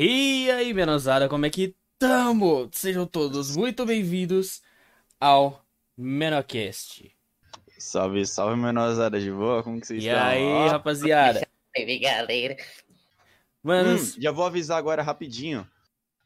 E 0.00 0.48
aí, 0.52 0.72
menosada, 0.72 1.28
como 1.28 1.44
é 1.44 1.50
que 1.50 1.74
tamo? 1.98 2.70
Sejam 2.72 3.04
todos 3.04 3.56
muito 3.56 3.84
bem-vindos 3.84 4.62
ao 5.18 5.66
Menocast. 5.96 7.10
Salve, 7.76 8.24
salve, 8.24 8.54
menosada 8.54 9.18
de 9.18 9.28
boa, 9.28 9.60
como 9.60 9.80
que 9.80 9.88
vocês 9.88 10.04
E 10.04 10.06
estão? 10.06 10.20
aí, 10.22 10.40
Ó, 10.40 10.68
rapaziada? 10.70 11.48
Aí, 11.76 11.98
galera. 11.98 12.56
Mano, 13.60 14.00
hum, 14.00 14.12
já 14.20 14.30
vou 14.30 14.44
avisar 14.46 14.78
agora 14.78 15.02
rapidinho. 15.02 15.66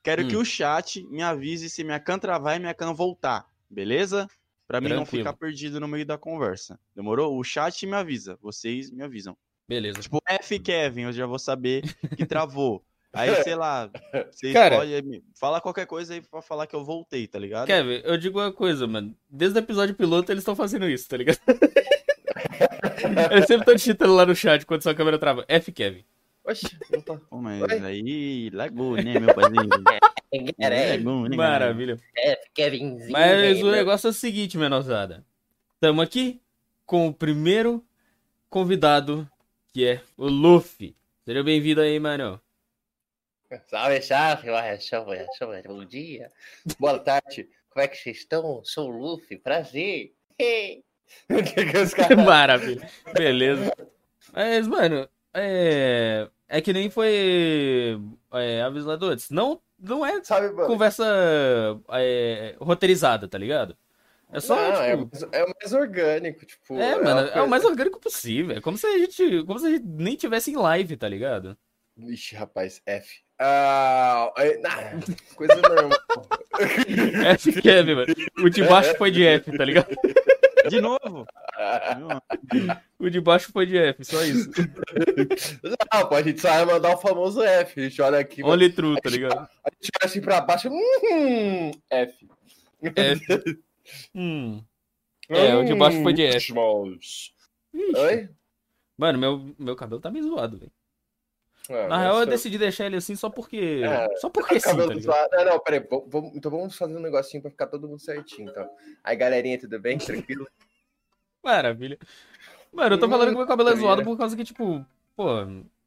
Quero 0.03 0.23
Hum. 0.23 0.29
que 0.29 0.37
o 0.37 0.45
chat 0.45 1.03
me 1.05 1.23
avise 1.23 1.71
se 1.71 1.83
minha 1.83 1.99
can 1.99 2.19
travar 2.19 2.57
e 2.57 2.59
minha 2.59 2.75
can 2.75 2.93
voltar, 2.93 3.47
beleza? 3.71 4.29
Pra 4.69 4.83
mim 4.83 4.89
não 4.89 4.97
Tranquilo. 4.97 5.25
ficar 5.25 5.33
perdido 5.39 5.81
no 5.81 5.89
meio 5.89 6.05
da 6.05 6.19
conversa. 6.19 6.79
Demorou? 6.95 7.39
O 7.39 7.43
chat 7.43 7.87
me 7.87 7.95
avisa, 7.95 8.39
vocês 8.43 8.91
me 8.91 9.03
avisam. 9.03 9.35
beleza. 9.67 10.03
Tipo, 10.03 10.19
F 10.29 10.59
Kevin, 10.59 11.05
eu 11.05 11.13
já 11.15 11.25
vou 11.25 11.39
saber 11.39 11.85
que 12.15 12.27
travou. 12.27 12.85
Aí, 13.13 13.35
sei 13.45 13.55
lá, 13.55 13.91
vocês 14.31 14.53
Cara. 14.53 14.85
me- 15.03 15.23
Fala 15.39 15.61
qualquer 15.61 15.87
coisa 15.87 16.15
aí 16.15 16.21
pra 16.21 16.41
falar 16.43 16.67
que 16.67 16.75
eu 16.75 16.85
voltei, 16.85 17.27
tá 17.27 17.39
ligado? 17.39 17.67
Kevin, 17.67 18.01
eu 18.05 18.17
digo 18.17 18.39
uma 18.41 18.53
coisa, 18.53 18.87
mano. 18.87 19.15
Desde 19.29 19.59
o 19.59 19.61
episódio 19.61 19.95
piloto 19.95 20.33
eles 20.33 20.43
estão 20.43 20.57
fazendo 20.57 20.89
isso, 20.89 21.09
tá 21.09 21.17
ligado? 21.17 21.39
eles 23.31 23.47
sempre 23.47 23.63
estão 23.63 23.75
digitando 23.75 24.15
lá 24.15 24.25
no 24.27 24.35
chat 24.35 24.65
quando 24.65 24.83
sua 24.83 24.95
câmera 24.95 25.19
trava. 25.19 25.45
F, 25.49 25.71
Kevin. 25.73 26.05
Oxi, 26.45 26.77
não 26.91 27.01
tá. 27.01 27.17
Pô, 27.31 27.37
mas 27.39 27.63
Oi? 27.63 27.79
aí, 27.85 28.51
lagou, 28.51 28.97
né, 28.97 29.15
meu? 29.19 29.33
Galera, 30.59 30.97
Lagou, 30.97 31.23
né, 31.29 31.37
cara? 31.37 31.51
Maravilha. 31.51 32.01
é, 32.17 32.37
Kevinzinho. 32.53 33.13
Mas 33.13 33.63
o 33.63 33.67
né? 33.71 33.77
negócio 33.79 34.09
é 34.09 34.11
o 34.11 34.15
seguinte, 34.15 34.59
menosada. 34.59 35.25
Tamo 35.79 36.03
aqui 36.03 36.41
com 36.85 37.07
o 37.09 37.15
primeiro 37.15 37.85
convidado, 38.51 39.29
que 39.73 39.85
é 39.87 40.01
o 40.17 40.27
Luffy. 40.27 40.97
Seja 41.25 41.45
bem-vindo 41.45 41.81
aí, 41.81 42.01
mano. 42.01 42.41
Salve, 43.61 44.01
salve, 44.03 44.51
ué, 44.51 44.79
salve, 44.81 45.27
salve, 45.39 45.63
bom 45.69 45.85
dia. 45.85 46.31
Boa 46.79 46.99
tarde, 46.99 47.49
como 47.69 47.85
é 47.85 47.89
que 47.89 47.97
vocês 47.97 48.19
estão? 48.19 48.63
Sou 48.65 48.89
o 48.91 48.97
Luffy, 48.97 49.37
prazer. 49.37 50.15
O 51.29 51.43
que 51.43 51.67
que 51.67 51.77
os 51.79 51.93
caras... 51.93 52.25
Maravilha. 52.25 52.89
Beleza. 53.13 53.71
Mas, 54.33 54.67
mano, 54.67 55.07
é. 55.35 56.29
É 56.49 56.61
que 56.61 56.73
nem 56.73 56.89
foi 56.91 57.99
é, 58.33 58.63
avisado 58.63 59.07
antes. 59.07 59.29
Não, 59.31 59.61
não 59.79 60.05
é 60.05 60.23
Sabe, 60.25 60.55
conversa 60.55 61.05
é, 61.91 62.57
roteirizada, 62.59 63.29
tá 63.29 63.37
ligado? 63.37 63.77
É 64.31 64.41
só, 64.41 64.57
Não, 64.57 64.83
é, 64.83 64.97
tipo. 64.97 65.11
mais- 65.13 65.33
é 65.33 65.45
o 65.45 65.55
mais 65.61 65.73
orgânico, 65.75 66.47
tipo... 66.47 66.79
É, 66.79 66.97
uma 66.97 67.05
mano, 67.05 67.21
é 67.21 67.25
o 67.25 67.33
coisa- 67.33 67.47
mais 67.49 67.65
orgânico 67.67 68.01
possível. 68.01 68.57
É 68.57 68.61
como 68.63 68.79
se 68.79 68.87
a 68.87 68.99
gente. 68.99 69.45
Como 69.45 69.59
se 69.59 69.67
a 69.67 69.71
gente 69.71 69.85
nem 69.87 70.17
tivesse 70.17 70.51
em 70.51 70.57
live, 70.57 70.97
tá 70.97 71.07
ligado? 71.09 71.57
Ixi, 71.99 72.35
rapaz, 72.35 72.81
F. 72.87 73.21
Ah, 73.45 74.33
é- 74.39 74.61
ah, 74.65 74.93
coisa 75.35 75.57
normal. 75.57 75.91
F 77.39 77.61
Kevin, 77.61 77.95
mano. 77.97 78.15
O 78.39 78.49
de 78.49 78.63
baixo 78.65 78.95
foi 78.97 79.11
de 79.11 79.25
F, 79.27 79.57
tá 79.57 79.65
ligado? 79.65 79.89
De 80.69 80.81
novo? 80.81 81.27
De 81.89 81.99
novo? 81.99 82.23
O 83.01 83.11
de 83.11 83.21
baixo 83.21 83.51
foi 83.51 83.67
de 83.67 83.77
F, 83.77 84.05
só 84.05 84.23
isso. 84.23 84.49
Não, 85.93 86.09
pô, 86.09 86.15
a 86.15 86.23
gente 86.23 86.41
só 86.41 86.51
vai 86.51 86.65
mandar 86.67 86.95
o 86.95 86.99
famoso 87.01 87.43
F. 87.43 87.81
A 87.81 87.85
gente 87.89 88.01
olha 88.01 88.19
aqui, 88.21 88.45
Only 88.45 88.71
true, 88.71 89.01
tá 89.01 89.11
ligado? 89.11 89.39
a 89.39 89.71
gente 89.75 89.91
olha 90.01 90.07
assim 90.09 90.21
pra 90.21 90.41
baixo, 90.41 90.69
hum, 90.71 91.73
F. 91.91 92.29
F. 92.95 93.61
Hum. 94.15 94.63
É, 95.29 95.55
o 95.57 95.65
de 95.65 95.75
baixo 95.75 96.01
foi 96.03 96.13
de 96.13 96.23
F. 96.23 96.53
F. 96.53 96.55
Ixi. 96.55 97.33
Oi? 97.97 98.29
Mano, 98.97 99.19
meu, 99.19 99.55
meu 99.59 99.75
cabelo 99.75 100.01
tá 100.01 100.11
meio 100.11 100.25
zoado, 100.27 100.59
velho. 100.59 100.71
Ah, 101.71 101.87
Na 101.89 101.99
real, 101.99 102.13
eu 102.15 102.19
nossa. 102.21 102.31
decidi 102.31 102.59
deixar 102.59 102.87
ele 102.87 102.97
assim 102.97 103.15
só 103.15 103.31
porque. 103.31 103.83
É, 103.85 104.17
só 104.17 104.29
porque 104.29 104.59
sim, 104.59 104.77
tá 104.77 104.87
ligado? 104.87 105.31
Não, 105.33 105.45
não, 105.45 105.61
peraí. 105.61 105.87
vamos- 106.09 106.33
então 106.35 106.51
vamos 106.51 106.77
fazer 106.77 106.97
um 106.97 107.01
negocinho 107.01 107.41
pra 107.41 107.51
ficar 107.51 107.69
todo 107.69 107.87
mundo 107.89 108.01
certinho, 108.01 108.51
então. 108.51 108.69
Aí, 109.05 109.15
galerinha, 109.17 109.59
tudo 109.61 109.79
bem? 109.79 109.97
Tranquilo? 110.27 110.47
Maravilha. 111.43 111.99
Mano, 112.73 112.95
eu 112.95 112.99
tô 113.01 113.09
falando 113.09 113.31
que 113.31 113.37
meu 113.37 113.47
cabelo 113.47 113.69
é 113.71 113.77
zoado 113.77 114.03
é. 114.03 114.05
por 114.05 114.17
causa 114.17 114.37
que, 114.37 114.45
tipo, 114.45 114.85
pô, 115.17 115.29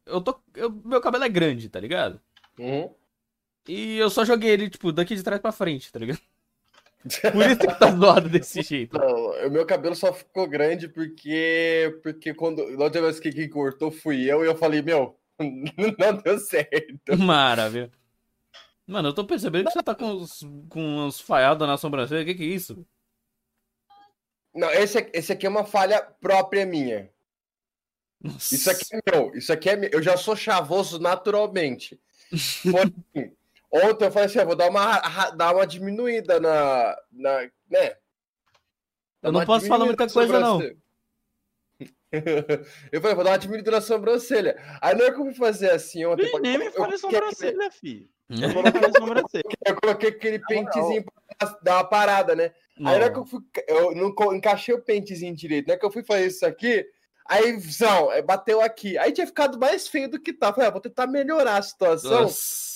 eu 0.05 0.21
tô. 0.21 0.39
eu- 0.55 0.71
meu 0.85 1.01
cabelo 1.01 1.23
é 1.23 1.29
grande, 1.29 1.67
tá 1.69 1.79
ligado? 1.79 2.19
Uhum. 2.59 2.89
E 3.67 3.97
eu 3.97 4.09
só 4.09 4.23
joguei 4.23 4.51
ele, 4.51 4.69
tipo, 4.69 4.91
daqui 4.91 5.15
de 5.15 5.23
trás 5.23 5.41
pra 5.41 5.51
frente, 5.51 5.91
tá 5.91 5.99
ligado? 5.99 6.19
Por 7.33 7.45
isso 7.45 7.59
que 7.59 7.79
tá 7.79 7.91
zoado 7.91 8.29
desse 8.29 8.61
jeito. 8.63 8.97
Não, 8.97 9.47
o 9.47 9.51
meu 9.51 9.65
cabelo 9.65 9.95
só 9.95 10.11
ficou 10.13 10.47
grande 10.47 10.87
porque. 10.87 11.99
Porque 12.01 12.33
quando. 12.33 12.65
Na 12.77 12.85
última 12.85 13.03
vez 13.03 13.19
que 13.19 13.31
quem 13.31 13.49
cortou 13.49 13.91
fui 13.91 14.23
eu 14.31 14.43
e 14.43 14.47
eu 14.47 14.55
falei, 14.55 14.81
meu, 14.81 15.15
não 15.99 16.17
deu 16.17 16.39
certo. 16.39 17.17
Maravilha. 17.17 17.91
Mano, 18.87 19.09
eu 19.09 19.13
tô 19.13 19.25
percebendo 19.25 19.65
que 19.65 19.71
você 19.71 19.83
tá 19.83 19.95
com 19.95 20.05
uns, 20.05 20.41
com 20.69 20.99
uns 20.99 21.19
falhados 21.19 21.67
na 21.67 21.77
sobrancelha. 21.77 22.21
O 22.21 22.25
que 22.25 22.35
que 22.35 22.43
é 22.43 22.47
isso? 22.47 22.85
Não, 24.53 24.69
esse, 24.71 24.97
aqui- 24.97 25.17
esse 25.17 25.33
aqui 25.33 25.45
é 25.45 25.49
uma 25.49 25.65
falha 25.65 26.01
própria 26.01 26.65
minha. 26.65 27.11
Nossa. 28.21 28.55
Isso 28.55 28.71
aqui 28.71 28.85
é 28.93 29.11
meu. 29.11 29.35
Isso 29.35 29.51
aqui 29.51 29.69
é 29.69 29.75
meu. 29.75 29.89
Eu 29.91 30.01
já 30.01 30.15
sou 30.15 30.35
chavoso 30.35 30.99
naturalmente. 30.99 31.99
Porém, 32.71 33.35
ontem 33.71 34.05
eu 34.05 34.11
falei 34.11 34.27
assim: 34.27 34.39
eu 34.39 34.45
vou 34.45 34.55
dar 34.55 34.69
uma, 34.69 35.31
dar 35.31 35.53
uma 35.53 35.65
diminuída 35.67 36.39
na. 36.39 36.95
na 37.11 37.41
né? 37.69 37.97
Eu 39.21 39.31
não 39.31 39.45
posso 39.45 39.67
falar 39.67 39.85
muita 39.85 40.07
coisa, 40.07 40.39
não. 40.39 40.61
eu 42.91 43.01
falei, 43.01 43.15
vou 43.15 43.23
dar 43.23 43.31
uma 43.31 43.37
diminuída 43.37 43.71
na 43.71 43.81
sobrancelha. 43.81 44.57
Aí 44.81 44.95
que 44.95 45.19
eu 45.19 45.25
fui 45.25 45.33
fazer 45.33 45.71
assim 45.71 46.05
ontem. 46.05 46.25
Ih, 46.25 46.39
Nem 46.39 46.57
me 46.57 46.71
fale 46.71 46.97
sobrancelha, 46.97 47.71
filho. 47.71 48.07
É. 48.29 48.45
Eu 48.45 48.53
coloquei 48.53 48.91
sobrancelha. 48.97 49.43
eu 49.65 49.75
coloquei 49.75 50.09
aquele 50.09 50.39
pentezinho 50.47 51.05
pra 51.37 51.59
dar 51.61 51.75
uma 51.77 51.83
parada, 51.83 52.35
né? 52.35 52.51
Aí 52.77 52.83
na 52.83 52.91
hora 52.91 53.11
que 53.11 53.19
eu 53.19 53.25
fui. 53.25 53.41
Eu 53.67 53.95
não 53.95 54.13
encaixei 54.33 54.73
o 54.73 54.81
pentezinho 54.81 55.35
direito. 55.35 55.67
Na 55.67 55.73
hora 55.73 55.79
que 55.79 55.85
eu 55.85 55.91
fui 55.91 56.03
fazer 56.03 56.27
isso 56.27 56.45
aqui, 56.45 56.85
aí, 57.27 57.57
não, 57.79 58.09
aí 58.09 58.21
bateu 58.21 58.61
aqui. 58.61 58.97
Aí 58.97 59.11
tinha 59.11 59.27
ficado 59.27 59.59
mais 59.59 59.87
feio 59.87 60.09
do 60.09 60.19
que 60.19 60.33
tá. 60.33 60.53
Falei, 60.53 60.69
ah, 60.69 60.71
vou 60.71 60.81
tentar 60.81 61.07
melhorar 61.07 61.57
a 61.57 61.61
situação. 61.61 62.23
Nossa. 62.23 62.75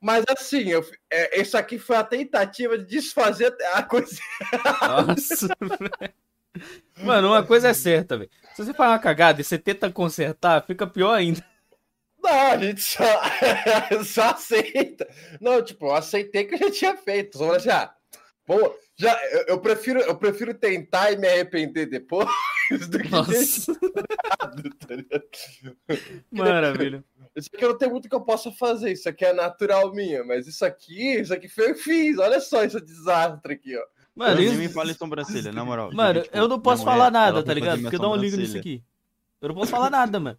Mas 0.00 0.24
assim, 0.28 0.68
eu, 0.68 0.84
é, 1.10 1.40
isso 1.40 1.56
aqui 1.56 1.78
foi 1.78 1.96
a 1.96 2.04
tentativa 2.04 2.76
de 2.76 2.84
desfazer 2.84 3.54
a 3.72 3.82
coisa. 3.82 4.18
Nossa, 4.80 5.48
velho. 5.60 6.14
Mano, 7.02 7.28
uma 7.28 7.42
coisa 7.42 7.68
é 7.68 7.74
certa, 7.74 8.16
velho. 8.16 8.30
Se 8.54 8.64
você 8.64 8.72
faz 8.72 8.90
uma 8.90 8.98
cagada 8.98 9.40
e 9.40 9.44
você 9.44 9.58
tenta 9.58 9.90
consertar, 9.90 10.64
fica 10.66 10.86
pior 10.86 11.12
ainda. 11.12 11.44
Não, 12.22 12.52
a 12.52 12.56
gente 12.56 12.80
só, 12.80 13.04
só 14.04 14.30
aceita. 14.30 15.06
Não, 15.40 15.62
tipo, 15.62 15.86
eu 15.86 15.94
aceitei 15.94 16.44
que 16.44 16.54
eu 16.54 16.58
já 16.58 16.70
tinha 16.70 16.96
feito. 16.96 17.38
Só 17.38 17.44
falei 17.44 17.58
assim, 17.58 17.70
ah, 17.70 17.94
bom, 18.46 18.74
já, 18.96 19.16
eu, 19.30 19.44
eu 19.48 19.60
prefiro, 19.60 20.00
eu 20.00 20.16
prefiro 20.16 20.54
tentar 20.54 21.12
e 21.12 21.16
me 21.16 21.28
arrepender 21.28 21.86
depois 21.86 22.28
do 22.88 22.98
que 22.98 23.10
Nossa, 23.10 23.74
tá 24.38 24.50
maravilha. 26.32 27.04
Isso 27.36 27.50
aqui 27.52 27.66
não 27.66 27.76
tem 27.76 27.90
muito 27.90 28.08
que 28.08 28.14
eu 28.14 28.22
possa 28.22 28.50
fazer, 28.50 28.92
isso 28.92 29.08
aqui 29.08 29.24
é 29.24 29.32
natural 29.34 29.92
minha, 29.92 30.24
mas 30.24 30.46
isso 30.46 30.64
aqui, 30.64 31.20
isso 31.20 31.34
aqui 31.34 31.48
foi 31.48 31.72
eu 31.72 31.74
fiz. 31.74 32.18
Olha 32.18 32.40
só 32.40 32.64
esse 32.64 32.80
desastre 32.80 33.52
aqui, 33.52 33.76
ó. 33.76 33.82
Mano, 34.16 34.36
Nem 34.36 34.46
isso... 34.46 34.56
me 34.56 34.68
fale 34.70 34.94
sobrancelha, 34.94 35.52
na 35.52 35.62
moral. 35.62 35.92
Mano, 35.92 36.22
Tipo, 36.22 36.36
eu 36.36 36.48
não 36.48 36.58
posso 36.58 36.82
falar 36.82 37.10
mulher, 37.10 37.12
nada, 37.12 37.42
tá 37.42 37.52
ligado? 37.52 37.82
Porque 37.82 37.96
eu 37.96 38.00
não 38.00 38.16
ligo 38.16 38.38
nisso 38.38 38.56
aqui. 38.56 38.82
Eu 39.42 39.48
não 39.48 39.54
posso 39.54 39.70
falar 39.70 39.90
nada, 39.90 40.18
mano. 40.18 40.38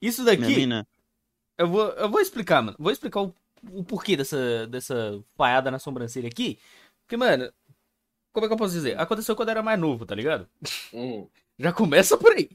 Isso 0.00 0.22
daqui, 0.22 0.68
eu 1.56 1.68
vou, 1.68 1.88
eu 1.92 2.10
vou 2.10 2.20
explicar, 2.20 2.60
mano. 2.60 2.76
Vou 2.78 2.92
explicar 2.92 3.22
o, 3.22 3.34
o 3.72 3.82
porquê 3.82 4.14
dessa, 4.14 4.66
dessa 4.66 5.18
falhada 5.34 5.70
na 5.70 5.78
sobrancelha 5.78 6.28
aqui. 6.28 6.58
Porque, 7.02 7.16
mano, 7.16 7.50
como 8.30 8.44
é 8.44 8.48
que 8.48 8.52
eu 8.52 8.58
posso 8.58 8.74
dizer? 8.74 9.00
Aconteceu 9.00 9.34
quando 9.34 9.48
eu 9.48 9.52
era 9.52 9.62
mais 9.62 9.80
novo, 9.80 10.04
tá 10.04 10.14
ligado? 10.14 10.46
Hum. 10.92 11.26
Já 11.58 11.72
começa 11.72 12.18
por 12.18 12.32
aí. 12.32 12.50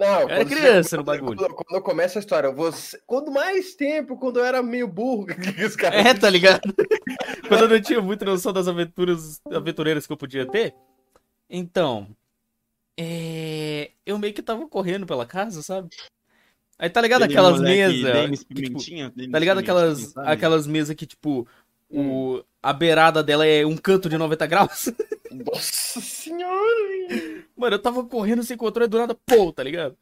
Não, 0.00 0.20
Eu 0.22 0.28
era 0.30 0.36
quando- 0.44 0.48
criança 0.48 0.96
no 0.96 1.04
quando- 1.04 1.20
bagulho. 1.20 1.38
Quando, 1.38 1.54
quando 1.54 1.76
eu 1.76 1.82
começo 1.82 2.16
a 2.16 2.20
história, 2.20 2.50
você, 2.50 2.98
quando 3.06 3.30
mais 3.30 3.74
tempo, 3.74 4.16
quando 4.16 4.38
eu 4.38 4.44
era 4.46 4.62
meio 4.62 4.88
burro, 4.88 5.26
que 5.60 5.64
os 5.64 5.76
caras 5.76 6.06
É, 6.06 6.14
tá 6.14 6.30
ligado? 6.30 6.62
Quando 7.48 7.62
eu 7.64 7.68
não 7.68 7.80
tinha 7.80 8.00
muita 8.00 8.24
noção 8.24 8.52
das 8.52 8.68
aventuras 8.68 9.40
aventureiras 9.52 10.06
que 10.06 10.12
eu 10.12 10.16
podia 10.16 10.46
ter. 10.46 10.72
Então, 11.48 12.06
é... 12.98 13.90
eu 14.06 14.18
meio 14.18 14.32
que 14.32 14.40
tava 14.42 14.66
correndo 14.68 15.04
pela 15.04 15.26
casa, 15.26 15.62
sabe? 15.62 15.88
Aí 16.78 16.88
tá 16.88 17.00
ligado 17.00 17.24
aquelas 17.24 17.60
mesas. 17.60 18.40
Tipo, 18.46 18.78
tá 19.30 19.38
ligado 19.38 19.58
aquelas, 19.58 19.98
sabe? 20.12 20.28
aquelas 20.30 20.66
mesas 20.66 20.94
que, 20.96 21.04
tipo, 21.06 21.46
o, 21.90 22.42
a 22.62 22.72
beirada 22.72 23.22
dela 23.22 23.46
é 23.46 23.64
um 23.66 23.76
canto 23.76 24.08
de 24.08 24.16
90 24.16 24.46
graus? 24.46 24.88
Nossa 25.30 26.00
senhora! 26.00 27.44
Mano, 27.56 27.74
eu 27.76 27.78
tava 27.82 28.04
correndo 28.04 28.42
sem 28.42 28.56
controle 28.56 28.88
do 28.88 28.98
nada, 28.98 29.14
pô, 29.26 29.52
tá 29.52 29.62
ligado? 29.62 29.96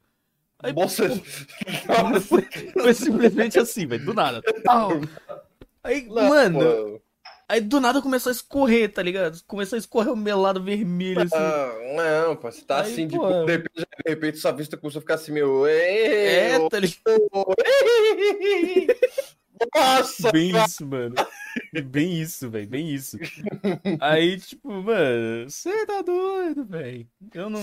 Aí, 0.60 0.72
Nossa! 0.72 1.08
pô, 1.08 2.20
foi, 2.20 2.42
foi 2.72 2.94
simplesmente 2.94 3.58
assim, 3.58 3.86
velho, 3.86 4.04
do 4.04 4.14
nada. 4.14 4.42
Tal. 4.64 4.90
Aí, 5.84 6.06
Não, 6.06 6.28
mano, 6.28 6.58
pô. 6.60 7.00
Aí 7.48 7.62
do 7.62 7.80
nada 7.80 8.02
começou 8.02 8.28
a 8.28 8.32
escorrer, 8.32 8.92
tá 8.92 9.02
ligado? 9.02 9.40
Começou 9.46 9.76
a 9.76 9.78
escorrer 9.78 10.12
o 10.12 10.16
meu 10.16 10.38
lado 10.38 10.62
vermelho, 10.62 11.22
assim. 11.22 11.34
Ah, 11.34 11.72
não, 12.26 12.36
pô, 12.36 12.50
você 12.52 12.60
tá 12.62 12.82
Aí, 12.82 12.92
assim, 12.92 13.06
de, 13.06 13.16
pô. 13.16 13.26
de 13.44 13.52
repente, 13.52 13.72
de 14.04 14.10
repente 14.10 14.36
sua 14.38 14.52
vista 14.52 14.76
começou 14.76 14.98
a 14.98 15.02
ficar 15.02 15.14
assim, 15.14 15.32
meu. 15.32 15.66
"Ei, 15.66 16.52
é, 16.56 16.68
tá 16.68 16.78
ligado? 16.78 17.22
ô, 19.60 19.78
ei". 19.78 19.98
Nossa, 19.98 20.32
Bem 20.32 20.50
isso, 20.64 20.86
mano. 20.86 21.14
Bem 21.86 22.20
isso, 22.20 22.50
velho. 22.50 22.68
Bem 22.68 22.88
isso. 22.94 23.18
Aí, 24.00 24.38
tipo, 24.38 24.70
mano, 24.70 25.48
você 25.50 25.86
tá 25.86 26.02
doido, 26.02 26.64
velho. 26.64 27.06
Eu 27.34 27.50
não. 27.50 27.60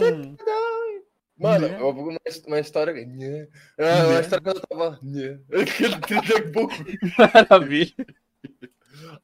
Mano, 1.37 1.67
Né? 1.67 1.75
eu 1.79 1.93
vou 1.93 2.09
uma, 2.09 2.19
uma 2.47 2.59
história. 2.59 2.91
É, 2.91 3.03
uma 3.03 4.13
Né? 4.13 4.21
história 4.21 4.43
quando 4.43 4.57
eu 4.57 4.67
tava. 4.67 4.99
Triângulo. 6.07 6.69
Maravilha. 7.17 7.93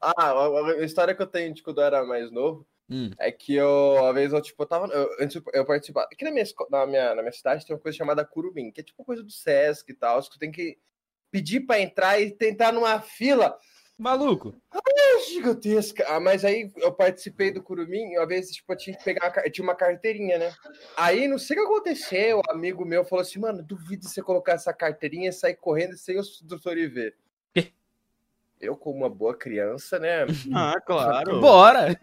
Ah, 0.00 0.32
a, 0.32 0.84
história 0.84 1.14
que 1.14 1.22
eu 1.22 1.26
tenho 1.26 1.54
de 1.54 1.62
quando 1.62 1.80
eu 1.80 1.84
era 1.86 2.04
mais 2.04 2.30
novo 2.30 2.66
Hum. 2.90 3.10
é 3.18 3.32
que 3.32 3.54
eu, 3.54 3.94
uma 4.00 4.12
vez 4.12 4.32
eu, 4.34 4.42
tipo, 4.42 4.62
eu 4.62 4.66
tava. 4.66 4.86
Eu, 4.92 5.08
antes 5.18 5.40
eu- 5.54 5.64
participava. 5.64 6.06
Aqui 6.12 6.24
na 6.24 6.30
minha, 6.30 6.44
na, 6.70 6.86
minha, 6.86 7.14
na 7.14 7.22
minha 7.22 7.32
cidade 7.32 7.64
tem 7.64 7.74
uma 7.74 7.80
coisa 7.80 7.96
chamada 7.96 8.24
Curumim, 8.24 8.70
que 8.70 8.82
é 8.82 8.84
tipo 8.84 9.02
coisa 9.04 9.22
do 9.22 9.30
Sesc 9.30 9.90
e 9.90 9.94
tal. 9.94 10.20
Que 10.28 10.38
tem 10.38 10.52
que 10.52 10.76
pedir 11.32 11.60
pra 11.60 11.80
entrar 11.80 12.20
e 12.20 12.30
tentar 12.30 12.70
numa 12.70 13.00
fila 13.00 13.58
Maluco. 13.98 14.54
gigantesca. 15.28 16.04
Ah, 16.08 16.20
mas 16.20 16.44
aí 16.44 16.70
eu 16.76 16.92
participei 16.92 17.50
do 17.52 17.62
Curumim, 17.62 18.12
e 18.12 18.18
uma 18.18 18.26
vez, 18.26 18.50
tipo, 18.50 18.72
eu 18.72 18.76
tinha 18.76 18.96
que 18.96 19.04
pegar, 19.04 19.32
uma 19.32 19.50
tinha 19.50 19.64
uma 19.64 19.74
carteirinha, 19.74 20.38
né? 20.38 20.52
Aí, 20.96 21.26
não 21.28 21.38
sei 21.38 21.56
o 21.56 21.60
que 21.60 21.66
aconteceu, 21.66 22.38
um 22.38 22.52
amigo 22.52 22.84
meu 22.84 23.04
falou 23.04 23.22
assim, 23.22 23.38
mano, 23.38 23.62
duvido 23.62 24.08
você 24.08 24.20
colocar 24.22 24.52
essa 24.54 24.72
carteirinha 24.72 25.30
e 25.30 25.32
sair 25.32 25.54
correndo 25.54 25.96
sem 25.96 26.18
o 26.18 26.22
doutor 26.42 26.76
ir 26.76 26.88
ver. 26.88 27.16
Eu, 28.60 28.76
como 28.76 28.98
uma 28.98 29.10
boa 29.10 29.36
criança, 29.36 29.98
né? 29.98 30.26
Ah, 30.54 30.80
claro. 30.80 31.40
Bora. 31.40 31.98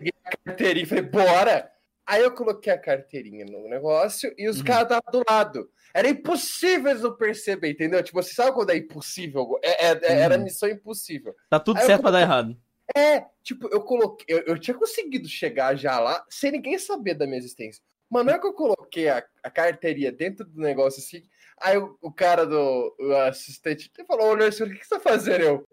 Carteirinha, 0.46 0.88
falei, 0.88 1.04
bora! 1.04 1.72
Aí 2.06 2.24
eu 2.24 2.32
coloquei 2.34 2.74
a 2.74 2.78
carteirinha 2.78 3.46
no 3.46 3.68
negócio 3.70 4.34
e 4.38 4.48
os 4.50 4.58
Uhum. 4.60 4.64
caras 4.66 4.84
estavam 4.84 5.12
do 5.12 5.24
lado. 5.30 5.70
Era 6.00 6.08
impossível 6.08 6.92
eles 6.92 7.02
não 7.04 7.14
perceber, 7.14 7.72
entendeu? 7.72 8.02
Tipo, 8.02 8.24
você 8.24 8.34
sabe 8.34 8.54
quando 8.54 8.70
é 8.70 8.78
impossível? 8.78 9.60
É- 9.62 9.88
é- 9.88 10.00
é- 10.04 10.20
Era 10.22 10.38
Uhum. 10.38 10.44
missão 10.44 10.70
impossível. 10.70 11.36
Tá 11.50 11.60
tudo 11.60 11.76
Aí 11.78 11.84
eu 11.84 11.88
certo 11.88 12.02
pra 12.02 12.12
dar 12.12 12.22
errado. 12.22 12.58
É, 12.96 13.26
tipo, 13.44 13.68
eu 13.68 13.82
coloquei. 13.82 14.26
Eu, 14.34 14.40
eu 14.46 14.58
tinha 14.58 14.76
conseguido 14.78 15.28
chegar 15.28 15.76
já 15.76 16.00
lá 16.00 16.26
sem 16.30 16.52
ninguém 16.52 16.80
saber 16.80 17.16
da 17.16 17.26
minha 17.26 17.38
existência. 17.38 17.84
Mas 18.10 18.26
não 18.26 18.34
é 18.34 18.40
que 18.40 18.48
eu 18.48 18.54
coloquei 18.54 19.10
a, 19.10 19.22
a 19.44 19.52
carteirinha 19.52 20.10
dentro 20.12 20.46
do 20.46 20.62
negócio 20.62 21.00
assim. 21.02 21.22
Aí 21.62 21.78
o, 21.78 21.98
o 22.02 22.12
cara 22.12 22.46
do 22.46 22.96
o 22.98 23.14
assistente 23.28 23.92
falou: 24.08 24.28
Olha, 24.28 24.50
senhor, 24.54 24.70
o 24.70 24.72
que, 24.74 24.80
que 24.80 24.88
você 24.88 24.96
tá 24.96 25.02
fazendo? 25.02 25.42
Eu 25.44 25.68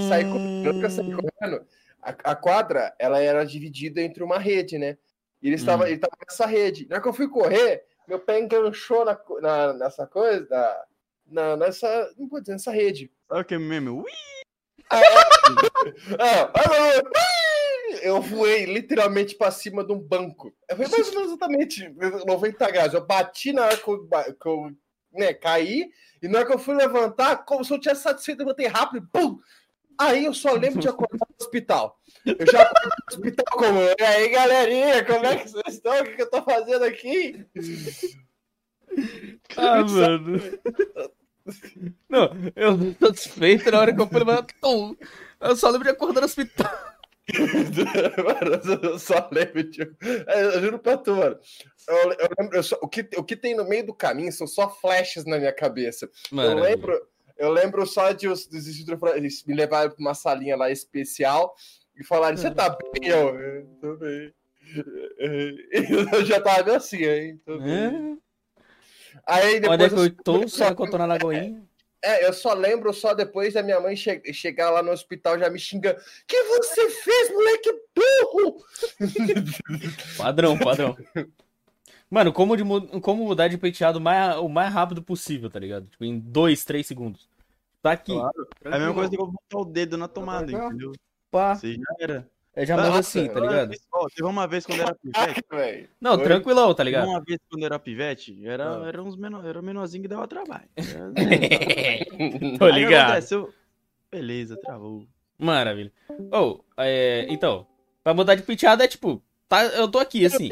saí 0.00 0.24
correndo, 0.24 0.82
eu 0.82 0.90
saí 0.90 1.04
Hum, 1.06 1.18
correndo. 1.40 1.66
A, 2.02 2.10
a 2.32 2.34
quadra, 2.34 2.92
ela 2.98 3.20
era 3.20 3.44
dividida 3.46 4.02
entre 4.02 4.24
uma 4.24 4.38
rede, 4.40 4.76
né? 4.76 4.98
E 5.40 5.46
ele 5.46 5.54
estava, 5.56 5.84
Hum. 5.84 5.86
ele 5.86 5.94
estava 5.94 6.16
nessa 6.28 6.46
rede. 6.46 6.86
Na 6.88 6.96
hora 6.96 7.02
que 7.02 7.08
eu 7.08 7.12
fui 7.14 7.28
correr, 7.28 7.84
meu 8.08 8.18
pé 8.18 8.40
enganchou 8.40 9.04
na, 9.04 9.18
na- 9.40 9.72
nessa 9.74 10.06
coisa, 10.06 10.46
na, 10.50 10.76
na- 11.26 11.56
nessa. 11.56 12.12
Não 12.18 12.28
vou 12.28 12.40
dizer, 12.40 12.52
nessa 12.52 12.70
rede. 12.70 13.10
Sabe 13.28 13.40
o 13.40 13.44
que 13.44 13.54
é 13.54 13.58
meme? 13.58 13.88
Ui! 13.90 14.10
Ah, 14.90 15.00
ah, 16.18 16.52
ah, 16.54 17.96
eu 18.02 18.20
voei 18.20 18.66
literalmente 18.66 19.34
pra 19.34 19.50
cima 19.50 19.84
de 19.84 19.92
um 19.92 19.98
banco. 19.98 20.52
Foi 20.68 20.86
mais 20.88 21.08
ou 21.08 21.14
menos 21.14 21.28
exatamente 21.28 21.88
90 22.26 22.70
graus. 22.70 22.94
Eu 22.94 23.06
bati 23.06 23.52
na 23.52 23.64
hora 23.64 23.76
que 23.76 23.88
eu, 23.88 24.06
que 24.08 24.48
eu, 24.48 24.70
né, 25.12 25.32
caí, 25.34 25.90
e 26.22 26.28
na 26.28 26.38
hora 26.40 26.46
que 26.48 26.54
eu 26.54 26.58
fui 26.58 26.74
levantar, 26.74 27.44
como 27.44 27.64
se 27.64 27.72
eu 27.72 27.78
tivesse 27.80 28.02
satisfeito, 28.02 28.40
eu 28.40 28.46
levantei 28.46 28.66
rápido, 28.66 29.08
pum! 29.12 29.38
Aí 29.98 30.24
eu 30.24 30.34
só 30.34 30.52
lembro 30.52 30.80
de 30.80 30.88
acordar 30.88 31.26
hospital. 31.56 32.00
Eu 32.24 32.46
já 32.50 32.62
acordei 32.62 32.88
no 32.88 33.14
hospital 33.16 33.46
como, 33.58 33.80
e 33.80 34.02
aí 34.02 34.28
galerinha, 34.30 35.04
como 35.04 35.26
é 35.26 35.36
que 35.36 35.48
vocês 35.50 35.74
estão? 35.74 36.00
O 36.00 36.04
que, 36.04 36.12
que 36.16 36.22
eu 36.22 36.30
tô 36.30 36.42
fazendo 36.42 36.84
aqui? 36.84 37.44
Ah, 39.56 39.82
mano. 39.84 40.40
Não, 42.08 42.30
eu 42.56 42.94
tô 42.94 43.06
satisfeito 43.08 43.70
na 43.70 43.80
hora 43.80 43.94
que 43.94 44.00
eu 44.00 44.06
fui 44.06 44.18
levantar. 44.18 44.54
Eu 45.40 45.56
só 45.56 45.68
lembro 45.70 45.84
de 45.84 45.90
acordar 45.90 46.20
no 46.20 46.26
hospital. 46.26 46.72
mano, 47.32 48.80
eu 48.82 48.98
só 48.98 49.28
lembro. 49.30 49.96
É, 50.28 50.44
Eu 50.56 50.60
juro 50.60 50.78
pra 50.78 50.96
tu, 50.96 51.14
mano. 51.16 51.38
Eu, 51.88 51.96
eu 52.12 52.28
lembro, 52.38 52.56
eu 52.56 52.62
só- 52.62 52.78
o, 52.82 52.88
que, 52.88 53.08
o 53.16 53.24
que 53.24 53.36
tem 53.36 53.54
no 53.56 53.64
meio 53.68 53.86
do 53.86 53.94
caminho 53.94 54.32
são 54.32 54.46
só 54.46 54.68
flashes 54.70 55.24
na 55.24 55.38
minha 55.38 55.52
cabeça. 55.52 56.06
Eu 56.30 56.36
Maravilha. 56.36 56.62
lembro, 56.62 57.08
eu 57.38 57.50
lembro 57.50 57.86
só 57.86 58.12
de 58.12 58.28
os 58.28 58.46
dos 58.46 58.66
instrutores 58.68 59.44
me 59.44 59.54
levaram 59.54 59.90
pra 59.90 60.00
uma 60.00 60.14
salinha 60.14 60.56
lá 60.56 60.70
especial 60.70 61.54
e 61.98 62.04
falaram: 62.04 62.36
Você 62.36 62.50
tá 62.50 62.70
bem? 62.70 63.08
Eu, 63.10 63.38
"É, 63.38 63.64
tô 63.80 63.96
bem. 63.96 64.34
Eu 66.12 66.24
já 66.24 66.40
tava 66.40 66.76
assim, 66.76 67.04
hein? 67.04 67.40
Tô 67.44 67.58
bem. 67.58 67.72
É. 67.72 68.16
Aí 69.26 69.56
é 69.56 69.60
depois 69.60 69.92
que 69.92 69.98
eu 69.98 70.04
eu, 70.04 70.16
tô? 70.24 70.48
Será 70.48 70.74
que 70.74 70.80
eu 70.82 70.90
tô 70.90 70.96
na 70.98 71.04
lagoinha? 71.06 71.62
é, 72.02 72.26
eu 72.26 72.32
só 72.32 72.54
lembro 72.54 72.92
só 72.92 73.12
depois 73.12 73.52
da 73.54 73.62
minha 73.62 73.78
mãe 73.80 73.94
che- 73.94 74.22
chegar 74.32 74.70
lá 74.70 74.82
no 74.82 74.90
hospital 74.90 75.38
já 75.38 75.50
me 75.50 75.58
xingando. 75.58 76.00
que 76.26 76.42
você 76.44 76.88
fez, 76.90 77.30
moleque 77.30 77.70
burro? 77.94 78.64
Padrão, 80.16 80.58
padrão. 80.58 80.96
Mano, 82.12 82.30
como, 82.30 82.54
de, 82.54 82.62
como 83.00 83.24
mudar 83.24 83.48
de 83.48 83.56
penteado 83.56 83.98
mais, 83.98 84.36
o 84.36 84.46
mais 84.46 84.70
rápido 84.70 85.02
possível, 85.02 85.48
tá 85.48 85.58
ligado? 85.58 85.86
Tipo, 85.86 86.04
em 86.04 86.18
dois, 86.18 86.62
três 86.62 86.86
segundos. 86.86 87.26
Tá 87.80 87.92
aqui. 87.92 88.12
Claro. 88.12 88.48
É 88.64 88.68
a 88.68 88.78
mesma 88.78 88.92
coisa 88.92 89.10
que 89.10 89.18
eu 89.18 89.26
botar 89.26 89.58
o 89.58 89.64
dedo 89.64 89.96
na 89.96 90.06
tomada, 90.06 90.52
entendeu? 90.52 90.92
Pá. 91.30 91.54
Você 91.54 91.72
já 91.74 91.80
era. 91.98 92.28
É 92.54 92.66
já 92.66 92.76
muda 92.76 92.88
Nossa, 92.88 92.98
assim, 93.00 93.28
tá 93.28 93.40
ligado? 93.40 93.74
Ó, 93.94 94.06
teve 94.14 94.28
uma 94.28 94.46
vez 94.46 94.66
quando 94.66 94.82
era 94.82 94.94
pivete. 94.94 95.88
Não, 95.98 96.12
Oi? 96.18 96.22
tranquilão, 96.22 96.74
tá 96.74 96.84
ligado? 96.84 97.08
um 97.08 97.12
uma 97.12 97.22
vez 97.22 97.38
quando 97.50 97.64
era 97.64 97.78
pivete, 97.78 98.38
era, 98.46 98.78
Ah. 98.82 98.86
era 98.88 99.02
uns 99.02 99.16
menor, 99.16 99.42
era 99.46 99.62
menorzinho 99.62 100.02
que 100.02 100.08
dava 100.08 100.28
trabalho. 100.28 100.68
Era- 100.76 102.58
Tô 102.58 102.68
ligado. 102.68 103.04
acontece? 103.12 103.34
Eu- 103.34 103.50
Beleza, 104.10 104.54
travou. 104.58 105.06
Maravilha. 105.38 105.90
Ou, 106.30 106.62
é, 106.76 107.24
então, 107.30 107.66
pra 108.04 108.12
mudar 108.12 108.34
de 108.34 108.42
penteado 108.42 108.82
é 108.82 108.86
tipo, 108.86 109.22
tá, 109.48 109.64
eu 109.64 109.90
tô 109.90 109.98
aqui, 109.98 110.26
assim. 110.26 110.50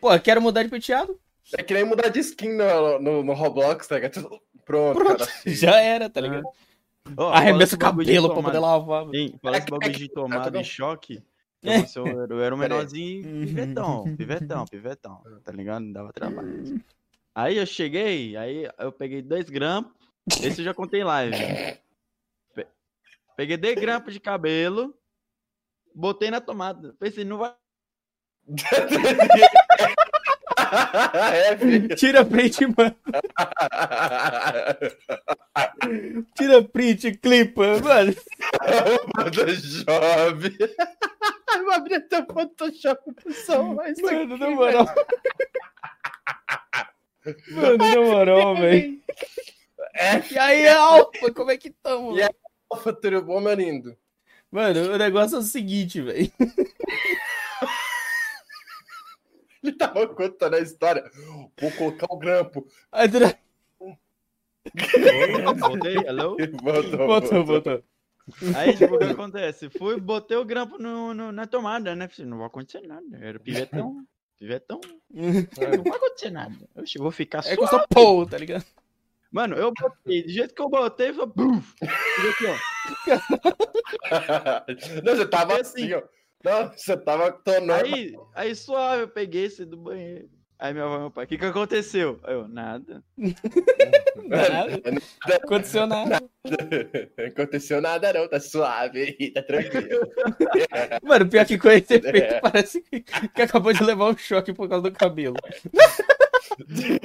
Pô, 0.00 0.18
quero 0.20 0.40
mudar 0.42 0.62
de 0.62 0.68
penteado? 0.68 1.18
É 1.56 1.62
que 1.62 1.72
nem 1.74 1.84
mudar 1.84 2.08
de 2.08 2.18
skin 2.20 2.52
no, 2.56 2.98
no, 2.98 3.22
no 3.22 3.32
Roblox, 3.32 3.86
tá 3.86 3.96
ligado? 3.96 4.40
Pronto, 4.64 4.98
Pronto, 4.98 5.18
cara. 5.26 5.30
já 5.46 5.80
era, 5.80 6.10
tá 6.10 6.20
ligado? 6.20 6.44
Ó, 7.16 7.28
Arremessa 7.30 7.76
o 7.76 7.78
de 7.78 7.84
cabelo 7.84 8.32
pra 8.34 8.42
poder 8.42 8.58
lavar. 8.58 9.04
mano. 9.04 9.14
Hein, 9.16 9.38
fala 9.40 9.56
esse 9.58 9.62
É 9.62 9.64
que- 9.66 9.70
bagulho 9.70 9.90
é 9.90 9.98
de 9.98 10.08
tomada 10.08 10.44
tudo- 10.50 10.60
e 10.60 10.64
choque. 10.64 11.22
É. 11.62 11.78
Nossa, 11.78 11.98
eu, 12.00 12.06
era- 12.06 12.34
eu 12.34 12.40
era 12.42 12.54
um 12.54 12.58
menorzinho, 12.58 13.26
Uhum. 13.28 13.40
pivetão, 13.46 14.16
pivetão, 14.16 14.64
pivetão, 14.66 15.22
tá 15.44 15.52
ligado? 15.52 15.92
Dava 15.92 16.12
trabalho. 16.12 16.80
Aí 17.34 17.58
eu 17.58 17.66
cheguei, 17.66 18.36
aí 18.36 18.68
eu 18.78 18.90
peguei 18.90 19.22
dois 19.22 19.48
grampos, 19.48 19.92
esse 20.42 20.60
eu 20.60 20.64
já 20.64 20.74
contei 20.74 21.02
em 21.02 21.04
live. 21.04 21.36
Pe- 22.54 22.66
Peguei 23.36 23.56
dois 23.56 23.76
grampos 23.76 24.12
de 24.12 24.18
cabelo, 24.18 24.92
botei 25.94 26.30
na 26.30 26.40
tomada. 26.40 26.94
Pensei, 26.98 27.24
não 27.24 27.38
vai. 27.38 27.54
É. 31.32 31.94
Tira 31.94 32.24
print, 32.24 32.66
mano. 32.66 32.96
Tira 36.34 36.62
print, 36.62 37.12
clipa, 37.18 37.78
mano. 37.80 38.14
Photoshop. 39.16 40.56
Vou 41.64 41.72
abrir 41.72 41.94
até 41.96 42.20
o 42.20 42.26
Photoshop 42.26 43.12
pessoal, 43.24 43.64
mas 43.74 43.98
Mano, 44.00 44.36
na 44.38 44.50
moral. 44.50 44.86
Mano, 47.50 47.76
na 47.78 48.00
moral, 48.00 48.56
velho. 48.56 49.00
É, 49.94 50.22
E 50.32 50.38
aí, 50.38 50.68
Alfa, 50.68 51.32
como 51.32 51.50
é 51.50 51.56
que 51.56 51.70
tamo? 51.70 52.16
E 52.16 52.22
aí? 52.22 52.30
Alfa, 52.70 52.92
tudo 52.92 53.22
bom, 53.22 53.40
meu 53.40 53.54
lindo? 53.54 53.96
Mano, 54.50 54.92
o 54.92 54.96
negócio 54.96 55.36
é 55.36 55.38
o 55.40 55.42
seguinte, 55.42 56.00
velho. 56.00 56.30
Ele 59.66 59.76
tava 59.76 60.06
contando 60.08 60.54
a 60.54 60.60
história. 60.60 61.04
Vou 61.60 61.70
colocar 61.72 62.06
o 62.10 62.18
grampo. 62.18 62.66
Voltei, 65.58 65.96
hello? 65.96 66.36
Voltou, 66.62 67.06
Botou, 67.06 67.44
botou. 67.44 67.84
Aí, 68.56 68.76
tipo, 68.76 68.96
o 68.96 68.98
que 68.98 69.04
acontece? 69.04 69.70
Fui, 69.70 70.00
botei 70.00 70.36
o 70.36 70.44
grampo 70.44 70.78
no, 70.78 71.14
no- 71.14 71.30
na 71.32 71.46
tomada, 71.46 71.94
né? 71.94 72.08
Falei, 72.08 72.28
não 72.30 72.38
vai 72.38 72.46
acontecer 72.48 72.80
nada. 72.86 73.04
Era 73.20 73.38
pivetão. 73.38 74.04
Pivetão. 74.38 74.80
Não 75.10 75.82
vai 75.84 75.96
acontecer 75.96 76.30
nada. 76.30 76.56
Eu 76.74 76.84
vou 76.98 77.12
ficar 77.12 77.38
É 77.38 77.42
só. 77.42 77.56
que 77.56 77.62
eu 77.62 77.66
sou 77.68 77.86
Paul, 77.88 78.26
tá 78.26 78.36
ligado? 78.36 78.64
Mano, 79.30 79.54
eu 79.56 79.72
botei. 79.72 80.22
Do 80.24 80.28
jeito 80.28 80.54
que 80.54 80.62
eu 80.62 80.68
botei, 80.68 81.12
foi. 81.12 81.26
Buf! 81.26 81.74
Fiz 81.78 82.30
aqui, 82.30 82.46
ó. 82.46 82.56
Não, 85.04 85.16
você 85.16 85.26
tava 85.28 85.52
Foi 85.52 85.60
assim, 85.60 85.92
ó. 85.92 86.02
Não, 86.44 86.70
você 86.70 86.96
tava 86.96 87.32
tonando. 87.32 87.72
Aí, 87.72 88.14
aí 88.34 88.54
suave, 88.54 89.02
eu 89.02 89.08
peguei 89.08 89.44
esse 89.46 89.64
do 89.64 89.76
banheiro. 89.76 90.28
Aí 90.58 90.72
minha 90.72 90.86
avó 90.86 90.96
e 90.96 91.00
meu 91.00 91.10
pai, 91.10 91.24
o 91.26 91.28
que 91.28 91.36
que 91.36 91.44
aconteceu? 91.44 92.18
Aí 92.24 92.32
eu, 92.32 92.48
nada. 92.48 93.04
Nada. 94.24 94.80
Não 95.28 95.36
aconteceu 95.36 95.86
nada. 95.86 96.18
Não 97.18 97.26
aconteceu 97.26 97.80
nada, 97.82 98.12
não. 98.14 98.26
Tá 98.26 98.40
suave 98.40 99.02
aí, 99.18 99.30
tá 99.32 99.42
tranquilo. 99.42 100.10
Mano, 101.02 101.28
pior 101.28 101.44
que 101.44 101.58
com 101.58 101.68
esse 101.68 101.94
efeito, 101.94 102.16
É. 102.16 102.40
parece 102.40 102.80
que, 102.80 103.00
que 103.02 103.42
acabou 103.42 103.72
de 103.74 103.82
levar 103.84 104.06
um 104.10 104.16
choque 104.16 104.54
por 104.54 104.66
causa 104.66 104.88
do 104.90 104.96
cabelo. 104.96 105.36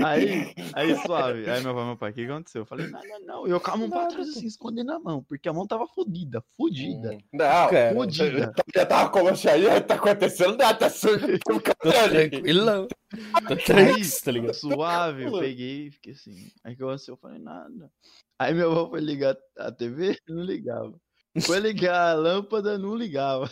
Aí, 0.03 0.53
aí 0.73 0.95
suave. 1.05 1.49
Aí 1.49 1.63
meu 1.63 1.73
pai, 1.73 1.85
meu 1.85 1.97
pai, 1.97 2.11
o 2.11 2.13
que 2.13 2.25
aconteceu? 2.25 2.61
Eu 2.61 2.65
falei, 2.65 2.87
não, 2.87 3.01
não, 3.01 3.19
não. 3.19 3.47
Eu 3.47 3.61
mão 3.77 3.89
pra 3.89 4.07
trás 4.07 4.29
assim, 4.29 4.45
escondendo 4.45 4.91
a 4.91 4.99
mão, 4.99 5.23
porque 5.23 5.47
a 5.49 5.53
mão 5.53 5.67
tava 5.67 5.87
fodida, 5.87 6.43
fodida. 6.57 7.17
Não, 7.33 7.69
Cara, 7.69 7.93
Fodida. 7.93 8.53
já 8.75 8.85
tava 8.85 9.09
como 9.09 9.29
aí 9.29 9.81
tá 9.81 9.95
acontecendo 9.95 10.57
nada, 10.57 10.89
sujo. 10.89 11.27
Tô 11.45 11.59
tranquilão. 11.91 12.87
Tô 13.47 13.55
tranquilo, 13.57 14.09
tá 14.23 14.31
ligado? 14.31 14.53
Suave, 14.53 15.23
eu 15.23 15.39
peguei 15.39 15.87
e 15.87 15.91
fiquei 15.91 16.13
assim. 16.13 16.51
Aí 16.63 16.75
que 16.75 16.83
eu 16.83 16.89
assim, 16.89 17.11
eu 17.11 17.17
falei, 17.17 17.39
nada. 17.39 17.91
Aí 18.39 18.53
meu 18.53 18.71
avô 18.71 18.89
foi 18.89 19.01
ligar 19.01 19.37
a 19.57 19.71
TV, 19.71 20.17
não 20.27 20.43
ligava. 20.43 20.93
Foi 21.39 21.59
ligar 21.59 22.11
a 22.11 22.13
lâmpada, 22.13 22.77
não 22.77 22.93
ligava. 22.95 23.49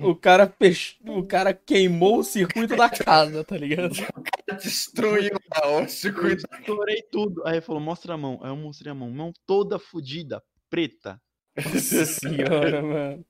O 0.00 0.16
cara, 0.16 0.46
fech... 0.58 0.96
o 1.06 1.22
cara 1.24 1.54
queimou 1.54 2.18
o 2.18 2.24
circuito 2.24 2.74
da 2.76 2.90
casa, 2.90 3.44
tá 3.44 3.56
ligado? 3.56 3.94
Destruiu 4.60 5.30
lá 5.54 5.78
o 5.82 5.88
circuito. 5.88 6.44
Estourei 6.58 7.02
tudo. 7.12 7.46
Aí 7.46 7.54
ele 7.54 7.60
falou, 7.60 7.80
mostra 7.80 8.14
a 8.14 8.16
mão. 8.16 8.40
Aí 8.42 8.50
eu 8.50 8.56
mostrei 8.56 8.90
a 8.90 8.94
mão. 8.94 9.10
Mão 9.10 9.32
toda 9.46 9.78
fodida, 9.78 10.42
preta. 10.68 11.20
Nossa 11.56 12.04
senhora, 12.04 12.82
mano. 12.82 13.24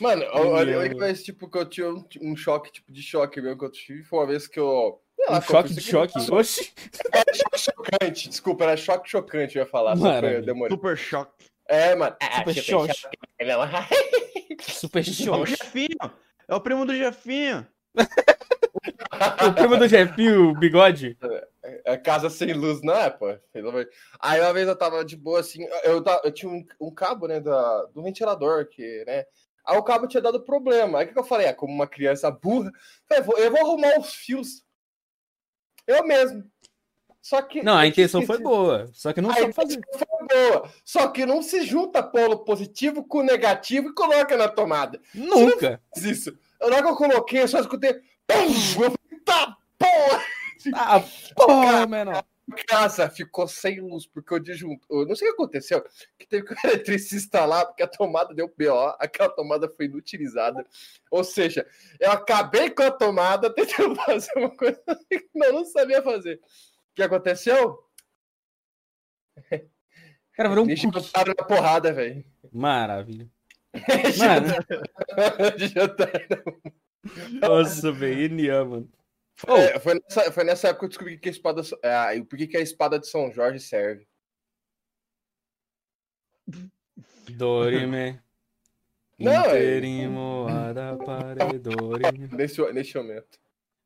Mano, 0.00 0.22
a- 0.24 0.62
a 0.62 0.64
Meu. 0.64 0.78
única 0.80 0.98
vez 0.98 1.22
tipo, 1.22 1.50
que 1.50 1.58
eu 1.58 1.68
tinha 1.68 1.90
um, 1.90 2.02
um 2.22 2.36
choque, 2.36 2.72
tipo, 2.72 2.90
de 2.90 3.02
choque 3.02 3.40
mesmo 3.42 3.58
que 3.58 3.64
eu 3.66 3.70
tive 3.70 4.02
foi 4.04 4.20
uma 4.20 4.26
vez 4.26 4.46
que 4.48 4.58
eu. 4.58 4.98
sei 5.14 5.26
lá, 5.28 5.38
Um 5.38 5.42
choque 5.42 5.74
de 5.74 5.80
choque. 5.82 6.18
aqui? 6.18 6.30
Oxi. 6.32 6.72
Era 7.12 7.34
choque 7.34 7.58
chocante, 7.58 8.28
desculpa, 8.30 8.64
era 8.64 8.76
choque 8.76 9.10
chocante, 9.10 9.56
eu 9.58 9.62
ia 9.64 9.68
falar. 9.68 9.94
Que 9.94 10.02
eu. 10.04 10.68
Super 10.70 10.96
choque. 10.96 11.44
É, 11.68 11.94
mano. 11.94 12.16
Ah, 12.20 12.38
Super 12.38 12.54
choque. 12.54 13.02
Ela- 13.38 13.68
Super 14.62 14.98
É 15.00 15.02
o 15.02 15.12
choque. 15.14 15.50
Jefinho. 15.50 15.96
É 16.48 16.54
o 16.54 16.60
primo 16.60 16.84
do 16.86 16.94
Jefinho. 16.94 17.66
O 19.48 19.52
primo 19.54 19.76
do 19.78 19.88
Jefinho, 19.88 20.50
o 20.50 20.54
bigode. 20.58 21.16
É 21.84 21.96
casa 21.96 22.30
sem 22.30 22.52
luz, 22.52 22.82
não 22.82 22.94
é, 22.94 23.10
pô? 23.10 23.26
Aí 24.20 24.40
uma 24.40 24.52
vez 24.52 24.68
eu 24.68 24.76
tava 24.76 25.04
de 25.04 25.16
boa 25.16 25.40
assim, 25.40 25.64
eu, 25.82 26.02
eu 26.22 26.32
tinha 26.32 26.50
um, 26.50 26.64
um 26.80 26.94
cabo, 26.94 27.26
né, 27.26 27.40
da, 27.40 27.84
do 27.86 28.02
ventilador, 28.02 28.66
que, 28.68 29.04
né? 29.06 29.24
Aí 29.66 29.76
o 29.76 29.82
cabo 29.82 30.06
tinha 30.06 30.20
dado 30.22 30.44
problema. 30.44 30.98
Aí 30.98 31.04
o 31.04 31.08
que, 31.08 31.14
que 31.14 31.18
eu 31.18 31.24
falei? 31.24 31.48
Ah, 31.48 31.54
como 31.54 31.72
uma 31.72 31.86
criança 31.88 32.30
burra, 32.30 32.70
falei, 33.08 33.24
vou- 33.24 33.38
eu 33.38 33.50
vou 33.50 33.60
arrumar 33.60 33.98
os 33.98 34.14
fios. 34.14 34.62
Eu 35.86 36.06
mesmo. 36.06 36.44
Só 37.26 37.42
que. 37.42 37.60
Não, 37.60 37.76
a 37.76 37.84
eu 37.84 37.88
intenção 37.88 38.22
foi 38.22 38.36
esquecido. 38.36 38.48
boa. 38.48 38.88
Só 38.92 39.12
que 39.12 39.20
não 39.20 39.30
A 39.30 39.52
fazer. 39.52 39.80
foi 39.98 40.06
boa. 40.28 40.70
Só 40.84 41.08
que 41.08 41.26
não 41.26 41.42
se 41.42 41.66
junta 41.66 42.00
polo 42.00 42.44
positivo 42.44 43.02
com 43.02 43.20
negativo 43.20 43.88
e 43.88 43.94
coloca 43.94 44.36
na 44.36 44.46
tomada. 44.46 45.00
Nunca. 45.12 45.82
Isso. 45.96 46.38
Na 46.60 46.66
hora 46.66 46.82
que 46.84 46.88
eu 46.88 46.94
coloquei, 46.94 47.42
eu 47.42 47.48
só 47.48 47.58
escutei. 47.58 47.94
Pum! 48.28 48.80
Eu 48.80 48.94
tá, 49.24 49.56
porra! 49.76 50.24
Ah, 50.72 51.02
porra, 51.34 51.86
menor. 51.88 52.24
casa 52.68 53.10
ficou 53.10 53.48
sem 53.48 53.80
luz, 53.80 54.06
porque 54.06 54.32
o 54.32 54.38
disjuntor. 54.38 55.02
Eu 55.02 55.08
não 55.08 55.16
sei 55.16 55.26
o 55.28 55.34
que 55.34 55.42
aconteceu, 55.42 55.84
que 56.16 56.28
teve 56.28 56.46
que 56.46 56.54
o 56.54 56.56
eletricista 56.62 57.44
lá, 57.44 57.64
porque 57.64 57.82
a 57.82 57.88
tomada 57.88 58.32
deu 58.34 58.46
BO, 58.46 58.94
aquela 59.00 59.30
tomada 59.30 59.68
foi 59.68 59.86
inutilizada. 59.86 60.64
Ou 61.10 61.24
seja, 61.24 61.66
eu 61.98 62.12
acabei 62.12 62.70
com 62.70 62.84
a 62.84 62.90
tomada 62.92 63.50
tentando 63.52 63.96
fazer 63.96 64.30
uma 64.36 64.56
coisa 64.56 64.80
que 65.10 65.28
eu 65.34 65.52
não 65.52 65.64
sabia 65.64 66.00
fazer. 66.00 66.40
O 66.96 66.96
que 66.96 67.02
aconteceu? 67.02 67.86
Cara, 70.32 70.48
virou 70.48 70.64
um 70.64 70.66
Deixa 70.66 70.86
eu 70.86 70.90
na 71.36 71.44
porrada, 71.44 71.92
velho. 71.92 72.24
Maravilha. 72.50 73.28
Mano, 74.18 74.46
nossa, 77.42 77.92
velho, 77.92 78.64
mano. 78.64 78.90
Oh, 79.46 79.56
É, 79.56 79.78
foi, 79.78 80.00
nessa, 80.00 80.32
foi 80.32 80.44
nessa 80.44 80.68
época 80.68 80.80
que 80.80 80.84
eu 80.86 80.88
descobri 80.88 81.18
que 81.18 81.28
a 81.28 81.32
espada. 81.32 81.60
É, 81.82 82.18
por 82.22 82.38
que 82.38 82.56
a 82.56 82.62
espada 82.62 82.98
de 82.98 83.06
São 83.06 83.30
Jorge 83.30 83.60
serve. 83.60 84.08
Dorime. 87.28 88.18
Não, 89.20 89.44
é- 89.50 89.62
Interimo, 89.62 90.46
adapare, 90.48 91.58
dorime. 91.58 92.28
Nesse, 92.32 92.72
nesse 92.72 92.96
momento. 92.96 93.38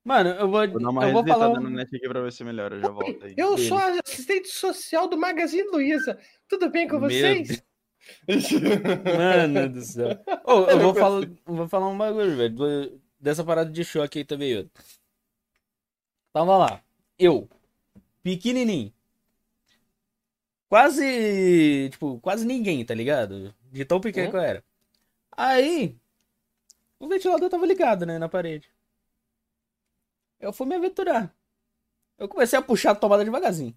Mano, 0.03 0.31
eu 0.31 0.49
vou, 0.51 0.67
Vou 0.69 0.81
dar 0.81 0.89
uma 0.91 1.07
eu 1.07 1.13
vou 1.13 1.27
falar. 1.27 1.51
um- 1.51 1.61
no 1.61 1.71
net 1.71 1.95
aqui 1.95 2.09
pra 2.09 2.21
ver 2.23 2.33
se 2.33 2.43
melhora. 2.43 2.77
Eu 2.77 2.81
já 2.81 2.89
volto 2.89 3.23
aí. 3.25 3.35
Eu 3.37 3.51
Beleza. 3.55 3.69
sou 3.69 3.79
a 3.79 4.01
assistente 4.05 4.49
social 4.49 5.07
do 5.09 5.19
Magazine 5.19 5.69
Luiza. 5.71 6.19
Tudo 6.49 6.71
bem 6.71 6.89
com 6.89 6.99
Meu 6.99 7.11
vocês? 7.11 7.63
Mano 9.17 9.69
do 9.69 9.83
céu. 9.83 10.19
Ô, 10.47 10.53
eu 10.71 10.79
vou 10.81 10.95
falar, 10.95 11.23
eu 11.25 11.55
vou 11.55 11.69
falar 11.69 11.89
um 11.89 11.99
bagulho, 11.99 12.35
velho. 12.37 13.01
Dessa 13.21 13.45
parada 13.45 13.71
de 13.71 13.85
choque 13.85 14.21
aí 14.21 14.25
também, 14.25 14.59
ó. 14.59 14.65
Tava 16.33 16.57
lá. 16.57 16.81
Eu, 17.19 17.47
pequenininho. 18.23 18.91
Quase, 20.69 21.89
tipo, 21.91 22.19
quase 22.21 22.47
ninguém, 22.47 22.85
tá 22.85 22.95
ligado? 22.95 23.55
De 23.71 23.85
tão 23.85 24.01
pequeno 24.01 24.29
Hum. 24.29 24.31
que 24.31 24.37
eu 24.37 24.41
era. 24.41 24.65
Aí, 25.37 25.97
o 26.99 27.09
ventilador 27.09 27.51
tava 27.51 27.67
ligado, 27.67 28.07
né, 28.07 28.19
na 28.19 28.29
parede. 28.29 28.71
Eu 30.41 30.53
fui 30.53 30.67
me 30.67 30.75
aventurar. 30.75 31.35
Eu 32.19 32.29
comecei 32.29 32.59
a 32.59 32.63
puxar 32.63 32.93
a 32.93 32.95
tomada 32.95 33.25
devagarzinho. 33.25 33.77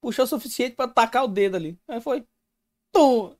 Puxou 0.00 0.24
o 0.24 0.28
suficiente 0.28 0.76
pra 0.76 0.88
tacar 0.88 1.24
o 1.24 1.28
dedo 1.28 1.56
ali. 1.56 1.78
Aí 1.88 2.00
foi. 2.00 2.26
Tum! 2.92 3.34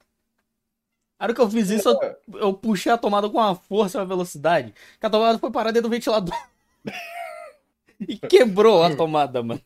A 1.18 1.24
hora 1.24 1.34
que 1.34 1.40
eu 1.40 1.50
fiz 1.50 1.70
isso, 1.70 1.88
eu, 1.88 2.38
eu 2.38 2.54
puxei 2.54 2.92
a 2.92 2.98
tomada 2.98 3.28
com 3.28 3.38
uma 3.38 3.54
força 3.54 3.96
e 3.96 4.00
uma 4.00 4.06
velocidade. 4.06 4.74
Que 5.00 5.06
a 5.06 5.10
tomada 5.10 5.38
foi 5.38 5.50
parar 5.50 5.70
dentro 5.70 5.88
do 5.88 5.92
ventilador. 5.92 6.34
e 8.00 8.18
quebrou 8.18 8.82
a 8.82 8.94
tomada, 8.94 9.42
mano. 9.42 9.60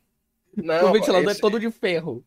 Não, 0.56 0.90
o 0.90 0.92
ventilador 0.92 1.30
esse, 1.30 1.38
é 1.38 1.40
todo 1.40 1.58
de 1.58 1.70
ferro. 1.70 2.24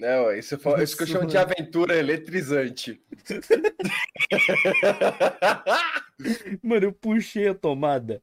Não 0.00 0.32
isso, 0.32 0.58
foi, 0.58 0.82
isso 0.82 0.96
que 0.96 1.02
eu 1.02 1.06
chamo 1.06 1.26
de 1.26 1.36
aventura 1.36 1.94
eletrizante. 1.94 2.98
Mano, 6.62 6.86
eu 6.86 6.92
puxei 6.92 7.48
a 7.48 7.54
tomada. 7.54 8.22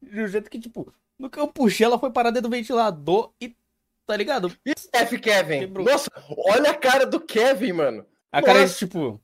De 0.00 0.22
um 0.22 0.26
jeito 0.26 0.50
que, 0.50 0.58
tipo, 0.58 0.90
no 1.18 1.28
que 1.28 1.38
eu 1.38 1.48
puxei, 1.48 1.84
ela 1.84 1.98
foi 1.98 2.10
parar 2.10 2.30
dentro 2.30 2.48
do 2.48 2.56
ventilador 2.56 3.30
e. 3.38 3.54
Tá 4.06 4.16
ligado? 4.16 4.50
E 4.64 4.72
F, 4.94 5.18
Kevin? 5.18 5.60
Quebrou. 5.60 5.84
Nossa, 5.84 6.10
olha 6.50 6.70
a 6.70 6.74
cara 6.74 7.04
do 7.04 7.20
Kevin, 7.20 7.72
mano. 7.72 8.06
A 8.32 8.42
cara 8.42 8.60
é 8.60 8.62
Nossa. 8.62 8.78
tipo. 8.78 9.20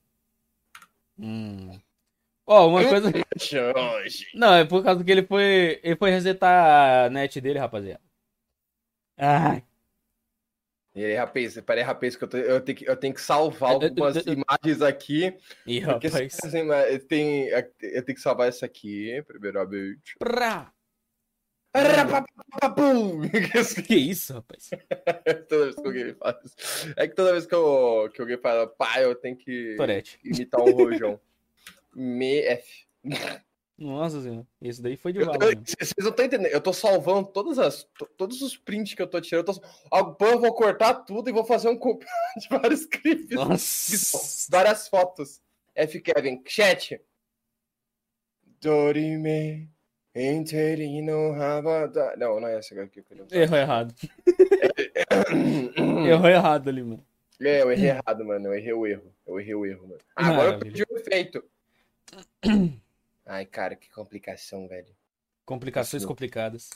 Hum. 1.18 1.80
Ó, 2.46 2.68
uma 2.68 2.86
coisa. 2.86 3.10
Não, 4.34 4.52
é 4.52 4.66
por 4.66 4.84
causa 4.84 5.02
que 5.02 5.10
ele 5.10 5.26
foi. 5.26 5.80
Ele 5.82 5.96
foi 5.96 6.10
resetar 6.10 7.06
a 7.06 7.08
net 7.08 7.40
dele, 7.40 7.58
rapaziada. 7.58 8.02
Ah, 9.16 9.62
E 10.94 11.04
aí, 11.04 11.14
rapaz, 11.16 11.60
peraí, 11.60 11.82
rapaz, 11.82 12.14
que 12.14 12.22
eu, 12.22 12.28
tô- 12.28 12.36
eu 12.36 12.60
tenho 12.60 12.78
que 12.78 12.88
eu 12.88 12.96
tenho 12.96 13.12
que 13.12 13.20
salvar 13.20 13.72
algumas 13.72 14.14
imagens 14.26 14.80
aqui. 14.80 15.34
e 15.66 15.80
Porque 15.80 16.06
rapaz. 16.06 16.36
tem, 17.08 17.48
eu 17.48 18.02
tenho 18.04 18.14
que 18.16 18.20
salvar 18.20 18.48
essa 18.48 18.64
aqui, 18.66 19.20
primeiramente. 19.26 20.14
Pra... 20.18 20.72
Rapapapapum. 21.76 23.22
Que 23.88 23.96
isso, 23.96 24.34
rapaz? 24.34 24.70
toda 25.48 25.64
vez 25.64 25.74
que 25.74 25.86
alguém 25.86 26.14
fala 26.14 26.40
isso. 26.44 26.94
É 26.96 27.08
que 27.08 27.14
toda 27.16 27.32
vez 27.32 27.46
que, 27.46 27.54
eu, 27.54 28.10
que 28.14 28.20
alguém 28.20 28.38
fala, 28.38 28.68
pai, 28.68 29.04
eu 29.04 29.14
tenho 29.16 29.36
que 29.36 29.74
Torete. 29.76 30.20
imitar 30.24 30.60
um 30.60 30.70
rojão. 30.70 31.20
Me 31.92 32.38
F. 32.42 32.86
Nossa 33.76 34.22
senhora. 34.22 34.46
Esse 34.62 34.80
daí 34.80 34.96
foi 34.96 35.12
de 35.12 35.18
Eu- 35.20 35.26
bala. 35.26 35.38
eu- 35.44 35.48
mesmo. 35.48 35.64
Vocês 35.66 35.92
não 35.98 36.10
estão 36.10 36.24
entendendo. 36.24 36.46
Eu 36.52 36.60
tô 36.60 36.72
salvando 36.72 37.28
todas 37.28 37.58
as, 37.58 37.82
to- 37.98 38.08
todos 38.16 38.40
os 38.40 38.56
prints 38.56 38.94
que 38.94 39.02
eu 39.02 39.06
tô 39.06 39.20
tirando. 39.20 39.48
Eu, 39.48 39.54
tô, 39.54 40.24
eu 40.26 40.40
vou 40.40 40.54
cortar 40.54 40.94
tudo 40.94 41.28
e 41.28 41.32
vou 41.32 41.44
fazer 41.44 41.68
um 41.68 41.76
compilado 41.76 42.14
de 42.40 42.48
vários 42.48 42.86
clipes. 42.86 43.34
Nossa. 43.36 44.46
Várias 44.50 44.86
fotos. 44.88 45.40
F. 45.74 46.00
Kevin, 46.00 46.40
chat. 46.46 47.00
Dorime. 48.60 49.68
Interino 50.14 51.32
Rabada. 51.32 52.14
Não, 52.16 52.38
não 52.38 52.46
é 52.46 52.58
essa 52.58 52.80
aqui 52.80 53.02
que 53.02 53.12
eu 53.14 53.26
Errou 53.32 53.58
errado. 53.58 53.92
Errou 56.06 56.28
errado 56.28 56.68
ali, 56.68 56.82
mano. 56.84 57.04
É, 57.42 57.62
eu 57.62 57.72
errei 57.72 57.88
errado, 57.90 58.24
mano. 58.24 58.46
Eu 58.46 58.54
errei 58.54 58.72
o 58.72 58.86
erro. 58.86 59.12
Eu 59.26 59.40
errei 59.40 59.54
o 59.56 59.66
erro, 59.66 59.88
mano. 59.88 60.00
Agora 60.14 60.32
eu 60.32 60.36
Maravilha. 60.52 60.60
perdi 60.60 60.82
o 60.88 60.96
efeito. 60.96 61.44
Ai, 63.26 63.46
cara, 63.46 63.74
que 63.74 63.90
complicação, 63.90 64.68
velho. 64.68 64.94
Complicações 65.44 66.02
Isso. 66.02 66.08
complicadas. 66.08 66.70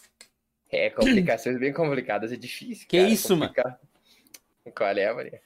É, 0.70 0.90
complicações 0.90 1.58
bem 1.58 1.72
complicadas. 1.72 2.32
É 2.32 2.36
difícil. 2.36 2.86
Que 2.88 2.98
cara, 2.98 3.08
isso, 3.10 3.36
mano? 3.36 3.52
Qual 4.76 4.90
é, 4.90 5.12
Maria? 5.12 5.42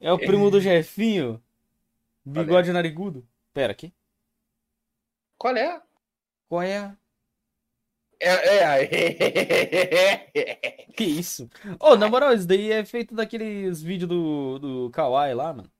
É 0.00 0.12
o 0.12 0.18
primo 0.18 0.50
do 0.50 0.60
Jefinho. 0.60 1.42
Bigode 2.24 2.72
narigudo. 2.72 3.26
Pera, 3.52 3.72
aqui. 3.72 3.92
Qual 5.36 5.56
é? 5.56 5.82
Qual 6.48 6.62
é? 6.62 6.78
a- 6.78 6.96
É, 8.18 8.32
é. 10.34 10.86
Que 10.96 11.04
isso? 11.04 11.48
Ô, 11.78 11.96
na 11.96 12.08
moral, 12.08 12.34
isso 12.34 12.46
daí 12.46 12.70
é 12.72 12.84
feito 12.84 13.14
daqueles 13.14 13.80
vídeos 13.82 14.08
do, 14.08 14.58
do 14.58 14.90
Kawaii 14.90 15.32
lá, 15.34 15.52
mano. 15.54 15.70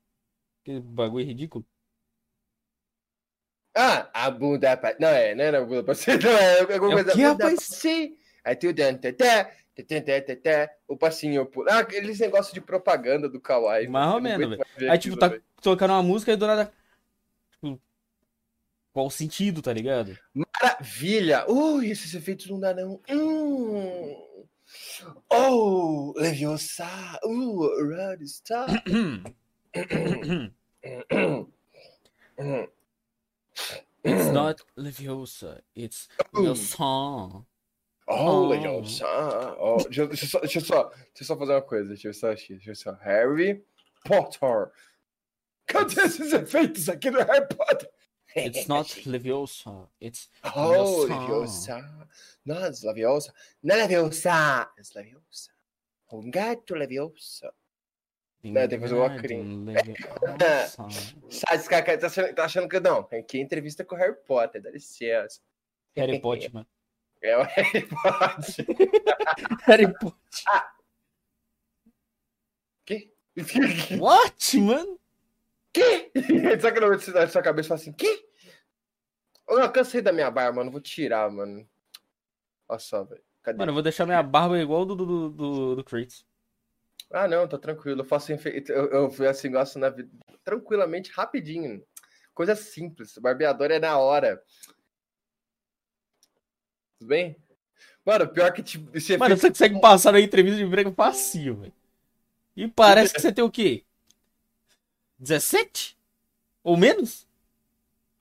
Aquele 0.63 0.81
bagulho 0.81 1.27
ridículo. 1.27 1.67
Ah, 3.75 4.09
a 4.13 4.31
bunda 4.31 4.77
pra... 4.77 4.97
Não, 4.99 5.09
é, 5.09 5.35
não 5.35 5.45
é 5.45 5.57
a 5.57 5.61
bunda 5.65 5.85
pra 5.85 5.95
você. 5.95 6.17
Não, 6.19 6.31
é 6.31 6.61
alguma 6.61 6.75
É 7.01 7.05
coisa. 7.05 7.13
bunda 7.15 7.29
rapaz? 7.45 7.61
você. 7.63 8.13
Aí 8.45 8.57
tem 8.57 8.71
o 8.71 8.75
dan, 8.75 8.95
tê, 8.95 9.13
tê, 9.13 10.71
o 10.89 10.97
passinho. 10.97 11.49
Ah, 11.69 11.79
aqueles 11.79 12.19
negócios 12.19 12.53
de 12.53 12.61
propaganda 12.61 13.29
do 13.29 13.41
Kawaii. 13.41 13.87
Mais 13.89 14.13
ou 14.15 14.21
menos, 14.21 14.59
ver 14.77 14.91
Aí, 14.91 14.99
tipo, 14.99 15.17
tá 15.17 15.29
velho. 15.29 15.43
tocando 15.63 15.93
uma 15.93 16.03
música 16.03 16.33
e 16.33 16.37
do 16.37 16.47
nada. 16.47 16.73
Tipo, 17.53 17.81
qual 18.93 19.07
o 19.07 19.11
sentido, 19.11 19.63
tá 19.63 19.73
ligado? 19.73 20.19
Maravilha! 20.35 21.45
Ui, 21.49 21.91
esses 21.91 22.13
efeitos 22.15 22.49
não 22.51 22.59
dá 22.59 22.75
não. 22.75 23.01
Hum. 23.09 24.27
Oh, 25.31 26.13
Leviosa! 26.17 26.87
Uh, 27.25 27.69
Rodstar! 27.95 28.69
It's 34.05 34.31
not 34.33 34.63
Leviosa, 34.77 35.61
it's 35.77 36.09
song. 36.57 37.45
Oh, 38.09 38.43
Oh. 38.43 38.49
Leviosa! 38.49 39.07
Oh, 39.59 39.77
deixa, 39.77 40.01
eu- 40.03 40.09
deixa, 40.09 40.27
só, 40.27 40.41
deixa, 40.41 40.61
só, 40.61 40.85
deixa 40.85 41.21
eu 41.21 41.27
só 41.27 41.37
fazer 41.37 41.53
uma 41.53 41.63
coisa. 41.63 41.89
Deixa 41.91 42.09
eu 42.09 42.15
só. 42.15 42.29
Deixa 42.35 42.71
eu 42.71 42.75
só. 42.75 42.93
Harry 43.03 43.63
Potter! 44.05 44.73
Cadê 45.67 46.01
esses 46.03 46.33
efeitos 46.33 46.89
aqui 46.89 47.11
no 47.11 47.19
Harry 47.23 47.47
Potter? 47.47 47.89
It's 48.37 48.67
not 48.69 49.09
Leviosa, 49.09 49.89
it's 50.01 50.29
Oh, 50.57 51.03
Leviosa. 51.03 51.77
Leviosa! 51.77 52.09
Não, 52.45 52.57
é 52.65 52.71
Leviosa! 52.85 53.35
Não 53.63 53.75
é 53.77 53.79
Leviosa! 53.87 54.31
É 54.77 54.99
Leviosa! 54.99 55.51
Um 56.13 56.31
gato 56.31 56.75
Leviosa! 56.75 57.53
Não, 58.43 58.67
tem 58.67 58.81
que 58.81 58.89
fazer 58.89 58.95
o 58.95 59.05
esse 61.55 61.69
cara 61.69 61.99
tá 61.99 62.07
achando, 62.07 62.35
tá 62.35 62.45
achando 62.45 62.69
que 62.69 62.81
não. 62.81 63.01
Aqui 63.13 63.39
é 63.39 63.43
entrevista 63.43 63.85
com 63.85 63.95
o 63.95 63.99
Harry 63.99 64.17
Potter, 64.27 64.63
dá 64.63 64.71
licença. 64.71 65.41
Harry 65.95 66.21
Potter, 66.21 66.53
mano. 66.53 66.67
É 67.23 67.37
o 67.37 67.43
Harry 67.43 67.87
Potter. 67.87 68.67
Harry 69.67 69.93
Potter. 69.93 70.17
Que? 72.87 73.13
What, 74.01 74.59
mano? 74.59 74.99
Que? 75.71 76.11
Sabe 76.59 76.73
que 76.73 76.81
não 76.81 76.89
na 76.89 77.29
sua 77.29 77.43
cabeça 77.43 77.67
e 77.67 77.69
fala 77.69 77.81
assim, 77.81 77.93
que? 77.93 78.27
Eu 79.47 79.61
não 79.61 79.71
cansei 79.71 80.01
da 80.01 80.13
minha 80.13 80.31
barba, 80.31 80.57
mano. 80.57 80.71
Vou 80.71 80.81
tirar, 80.81 81.31
mano. 81.31 81.69
Olha 82.67 82.79
só, 82.79 83.05
velho. 83.05 83.23
Cadê? 83.43 83.59
Mano, 83.59 83.71
eu 83.71 83.75
vou 83.75 83.83
deixar 83.83 84.07
minha 84.07 84.23
barba 84.23 84.59
igual 84.59 84.87
do, 84.87 84.97
do, 84.97 85.29
do, 85.29 85.77
do 85.77 85.85
Kratos. 85.85 86.25
Ah, 87.13 87.27
não, 87.27 87.49
tô 87.49 87.59
tranquilo. 87.59 88.01
Eu 88.01 88.05
faço 88.05 88.33
efeito. 88.33 88.71
Eu, 88.73 88.91
eu 88.91 89.11
fui 89.11 89.27
assim, 89.27 89.51
gosto 89.51 89.79
na 89.79 89.91
vida. 89.91 90.09
Tranquilamente, 90.45 91.11
rapidinho. 91.11 91.85
Coisa 92.33 92.55
simples. 92.55 93.19
Barbeador 93.19 93.71
é 93.71 93.79
na 93.79 93.99
hora. 93.99 94.43
Tudo 96.99 97.09
bem? 97.09 97.37
Mano, 98.05 98.29
pior 98.29 98.53
que 98.53 98.63
tipo, 98.63 98.97
esse 98.97 99.17
Mano, 99.17 99.35
efeito- 99.35 99.41
você 99.57 99.65
consegue 99.67 99.81
passar 99.81 100.13
na 100.13 100.21
entrevista 100.21 100.59
de 100.59 100.65
emprego 100.65 100.93
facinho, 100.93 101.57
velho. 101.57 101.73
E 102.57 102.69
parece 102.69 103.13
que 103.15 103.21
você 103.21 103.33
tem 103.33 103.45
o 103.45 103.51
quê? 103.51 103.85
17? 105.19 105.99
Ou 106.63 106.77
menos? 106.77 107.27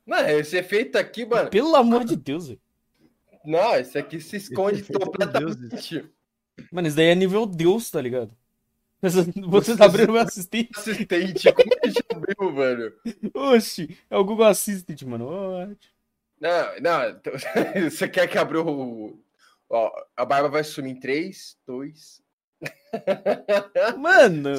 Mano, 0.05 0.27
esse 0.29 0.57
efeito 0.57 0.97
aqui, 0.97 1.25
mano. 1.25 1.49
Pelo 1.49 1.75
amor 1.75 2.03
de 2.03 2.15
Deus, 2.15 2.47
velho. 2.47 2.61
Não, 3.45 3.75
esse 3.75 3.97
aqui 3.97 4.19
se 4.19 4.35
esconde 4.37 4.85
é 4.89 4.99
completamente. 4.99 6.09
Mano, 6.71 6.87
isso 6.87 6.97
daí 6.97 7.07
é 7.07 7.15
nível 7.15 7.45
Deus, 7.45 7.89
tá 7.89 8.01
ligado? 8.01 8.35
Você 9.01 9.23
você 9.47 9.77
tá 9.77 9.85
abrindo 9.85 10.11
meu 10.13 10.21
assistente. 10.21 10.71
Assistente, 10.77 11.53
como 11.53 11.69
que 11.69 11.79
a 11.85 11.87
gente 11.87 12.03
abriu, 12.13 12.53
velho? 12.55 12.93
Oxi, 13.33 13.97
é 14.09 14.17
o 14.17 14.23
Google 14.25 14.45
Assistant, 14.47 15.01
mano. 15.03 15.77
Não, 16.39 16.79
não. 16.81 16.99
Você 17.89 18.07
quer 18.07 18.27
que 18.27 18.37
abra 18.37 18.61
o. 18.61 19.19
Ó, 19.69 19.91
a 20.17 20.25
barba 20.25 20.49
vai 20.49 20.63
sumir 20.63 20.91
em 20.91 20.99
3, 20.99 21.57
2. 21.67 22.21
Mano, 23.97 24.55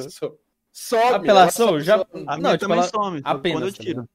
Sobe. 0.71 1.13
apelação, 1.15 1.69
ela 1.69 1.79
já. 1.81 1.97
some, 1.97 2.25
A 2.27 2.37
Não, 2.37 2.37
minha 2.37 2.51
tipo, 2.57 2.59
também 2.69 2.77
ela- 2.79 2.87
some, 2.87 3.21
apenas, 3.23 3.57
quando 3.59 3.67
eu 3.67 3.73
tá 3.73 3.83
tiro. 3.83 4.01
Só 4.01 4.07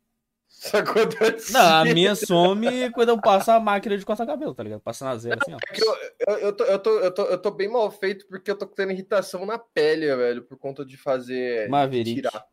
quando 0.71 1.15
eu 1.15 1.37
Não, 1.53 1.75
a 1.81 1.85
minha 1.85 2.15
some 2.15 2.91
quando 2.93 3.11
eu 3.11 3.21
passo 3.21 3.51
a 3.51 3.61
máquina 3.61 3.97
de 3.97 4.05
cortar 4.05 4.27
cabelo, 4.27 4.55
tá 4.55 4.63
ligado? 4.63 4.81
Passa 4.81 5.05
na 5.05 5.17
zero 5.17 5.39
assim, 5.41 5.55
ó. 5.55 5.59
É 5.69 5.73
que 5.75 5.83
eu, 5.83 5.97
eu, 6.29 6.39
eu, 6.39 6.53
tô, 6.53 6.65
eu, 6.65 6.79
tô, 6.79 6.91
eu, 7.01 7.11
tô, 7.15 7.23
eu 7.25 7.39
tô 7.39 7.51
bem 7.51 7.69
mal 7.69 7.91
feito 7.91 8.27
porque 8.29 8.51
eu 8.51 8.57
tô 8.57 8.67
tendo 8.67 8.93
irritação 8.93 9.45
na 9.47 9.59
pele, 9.59 10.15
velho, 10.15 10.43
por 10.43 10.57
conta 10.59 10.85
de 10.85 10.97
fazer. 10.97 11.69
Maverick. 11.69 12.15
Tirar. 12.23 12.47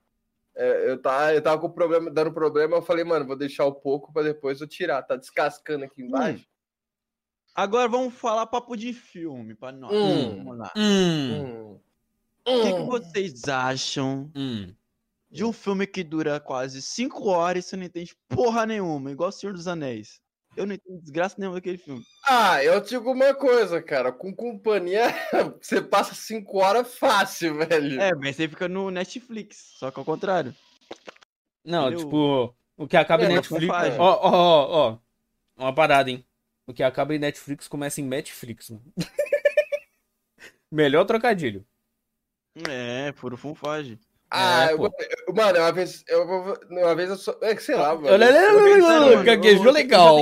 É, 0.56 0.92
eu, 0.92 1.02
tava, 1.02 1.34
eu 1.34 1.42
tava 1.42 1.60
com 1.62 1.70
problema, 1.70 2.12
dando 2.12 2.32
problema, 2.32 2.76
eu 2.78 2.82
falei, 2.82 3.04
mano, 3.04 3.26
vou 3.26 3.36
deixar 3.36 3.66
o 3.66 3.74
pouco 3.74 4.14
pra 4.14 4.22
depois 4.22 4.62
eu 4.62 4.68
tirar. 4.68 5.02
Tá 5.02 5.16
descascando 5.16 5.86
aqui 5.86 6.02
embaixo. 6.04 6.46
Agora 7.56 7.88
vamos 7.88 8.14
falar 8.16 8.48
papo 8.48 8.76
de 8.76 8.94
filme 8.94 9.56
pra 9.56 9.72
nós. 9.72 9.94
Hum. 9.94 10.38
Vamos 10.38 10.58
lá. 10.58 10.72
Hum, 10.76 11.32
Hum. 11.32 11.80
O 12.46 12.62
que, 12.62 12.74
que 12.74 12.80
Hum. 12.80 12.86
vocês 12.88 13.48
acham 13.48 14.30
hum. 14.36 14.74
De 15.34 15.44
um 15.44 15.52
filme 15.52 15.88
que 15.88 16.04
dura 16.04 16.40
quase 16.40 16.82
5 16.82 17.28
horas 17.28 17.66
e 17.66 17.68
você 17.70 17.76
não 17.76 17.84
entende 17.86 18.16
porra 18.30 18.66
nenhuma, 18.66 19.12
igual 19.12 19.30
O 19.30 19.32
Senhor 19.32 19.54
dos 19.54 19.68
Anéis? 19.68 20.22
Eu 20.56 20.68
não 20.68 20.76
entendo 20.76 21.02
desgraça 21.02 21.36
nenhuma 21.40 21.56
daquele 21.58 21.80
filme. 21.80 22.06
Ah, 22.30 22.64
eu 22.64 22.80
digo 22.80 23.12
uma 23.12 23.34
coisa, 23.34 23.82
cara. 23.82 24.12
Com 24.12 24.32
companhia, 24.36 25.08
você 25.60 25.82
passa 25.82 26.14
cinco 26.14 26.60
horas 26.60 26.96
fácil, 26.96 27.56
velho. 27.58 28.00
É, 28.00 28.14
mas 28.14 28.36
você 28.36 28.48
fica 28.48 28.68
no 28.68 28.92
Netflix, 28.92 29.74
só 29.80 29.90
que 29.90 29.98
ao 30.00 30.06
contrário. 30.06 30.56
Não, 31.66 31.88
Entendeu? 31.88 32.06
tipo, 32.06 32.56
o 32.78 32.88
que 32.88 32.96
acaba 32.96 33.24
em 33.24 33.26
É, 33.26 33.30
Netflix. 33.30 33.66
faz. 33.66 33.98
Ó, 34.00 34.20
ó, 34.22 34.32
ó, 34.32 34.68
ó. 34.92 34.98
Uma 35.64 35.74
parada, 35.74 36.12
hein? 36.12 36.24
O 36.68 36.74
que 36.74 36.84
acaba 36.84 37.16
em 37.16 37.20
Netflix 37.20 37.68
começa 37.68 38.00
em 38.00 38.04
Netflix, 38.04 38.70
mano. 38.70 38.84
Melhor 40.72 41.06
trocadilho. 41.06 41.66
É, 42.70 43.12
puro 43.14 43.36
funfage. 43.36 44.00
Ah, 44.36 44.70
É, 44.72 44.74
eu- 44.74 44.80
mano, 45.36 45.60
uma 45.60 45.72
vez, 45.72 46.04
eu, 46.08 46.24
uma 46.72 46.96
vez 46.96 47.10
eu 47.10 47.16
só. 47.18 47.38
É 47.42 47.54
que 47.54 47.62
sei 47.62 47.76
lá, 47.76 47.94
mano. 47.94 48.08
Olha, 48.08 48.32
gaguejou 49.24 49.66
eu- 49.68 49.72
legal. 49.72 50.18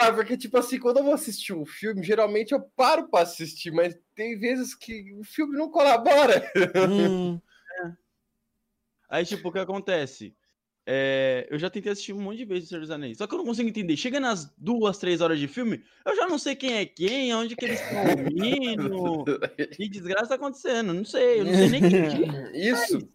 Ah, 0.00 0.12
porque, 0.12 0.36
tipo 0.36 0.58
assim, 0.58 0.80
quando 0.80 0.96
eu 0.98 1.04
vou 1.04 1.14
assistir 1.14 1.52
um 1.52 1.64
filme, 1.64 2.02
geralmente 2.02 2.52
eu 2.52 2.60
paro 2.74 3.08
pra 3.08 3.20
assistir, 3.20 3.70
mas 3.70 3.96
tem 4.16 4.36
vezes 4.36 4.74
que 4.74 5.12
o 5.14 5.22
filme 5.22 5.56
não 5.56 5.70
colabora. 5.70 6.50
Hum, 6.90 7.40
Aí, 9.08 9.24
tipo, 9.24 9.48
o 9.48 9.52
que 9.52 9.60
acontece? 9.60 10.34
É, 10.88 11.48
eu 11.50 11.58
já 11.58 11.68
tentei 11.68 11.90
assistir 11.90 12.12
um 12.12 12.20
monte 12.20 12.38
de 12.38 12.44
vezes 12.44 12.66
o 12.66 12.68
Senhor 12.68 12.80
dos 12.80 12.90
Anéis, 12.92 13.18
só 13.18 13.26
que 13.26 13.34
eu 13.34 13.38
não 13.38 13.44
consigo 13.44 13.68
entender. 13.68 13.96
Chega 13.96 14.20
nas 14.20 14.54
duas, 14.56 14.98
três 14.98 15.20
horas 15.20 15.38
de 15.40 15.48
filme, 15.48 15.82
eu 16.04 16.14
já 16.14 16.28
não 16.28 16.38
sei 16.38 16.54
quem 16.54 16.74
é 16.74 16.86
quem, 16.86 17.34
onde 17.34 17.56
que 17.56 17.64
eles 17.64 17.80
estão 17.80 18.04
ouvindo, 18.06 19.24
que 19.76 19.88
desgraça 19.88 20.28
tá 20.28 20.34
acontecendo, 20.36 20.94
não 20.94 21.04
sei, 21.04 21.40
eu 21.40 21.44
não 21.44 21.54
sei 21.54 21.68
nem 21.68 21.80
quem 21.80 21.90
que 21.90 22.24
é. 22.56 22.70
Isso. 22.70 23.08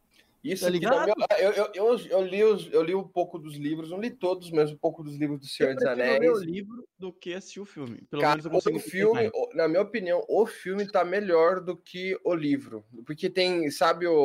Isso 0.43 0.65
Tá 0.65 0.71
ligado? 0.71 1.13
eu, 1.39 1.51
eu, 1.51 1.69
eu, 1.75 1.97
eu 2.09 2.21
li 2.25 2.43
os, 2.43 2.67
eu 2.73 2.81
li 2.81 2.95
um 2.95 3.07
pouco 3.07 3.37
dos 3.37 3.55
livros, 3.55 3.91
não 3.91 4.01
li 4.01 4.09
todos, 4.09 4.49
mas 4.49 4.71
um 4.71 4.75
pouco 4.77 5.03
dos 5.03 5.15
livros 5.15 5.39
do 5.39 5.45
Senhor 5.45 5.69
Eu 5.69 5.75
dos 5.75 5.85
Anéis. 5.85 6.19
ler 6.19 6.31
o 6.31 6.39
livro 6.39 6.83
do 6.97 7.13
que 7.13 7.35
assistir 7.35 7.59
o 7.59 7.65
filme. 7.65 8.01
Pelo 8.09 8.23
Cara, 8.23 8.33
menos 8.33 8.45
eu 8.45 8.51
consigo 8.51 8.77
o 8.77 8.79
filme, 8.79 9.29
o- 9.35 9.55
na 9.55 9.67
minha 9.67 9.83
opinião, 9.83 10.25
o 10.27 10.47
filme 10.47 10.87
tá 10.87 11.05
melhor 11.05 11.61
do 11.61 11.77
que 11.77 12.19
o 12.25 12.33
livro. 12.33 12.83
Porque 13.05 13.29
tem, 13.29 13.69
sabe, 13.69 14.07
o, 14.07 14.15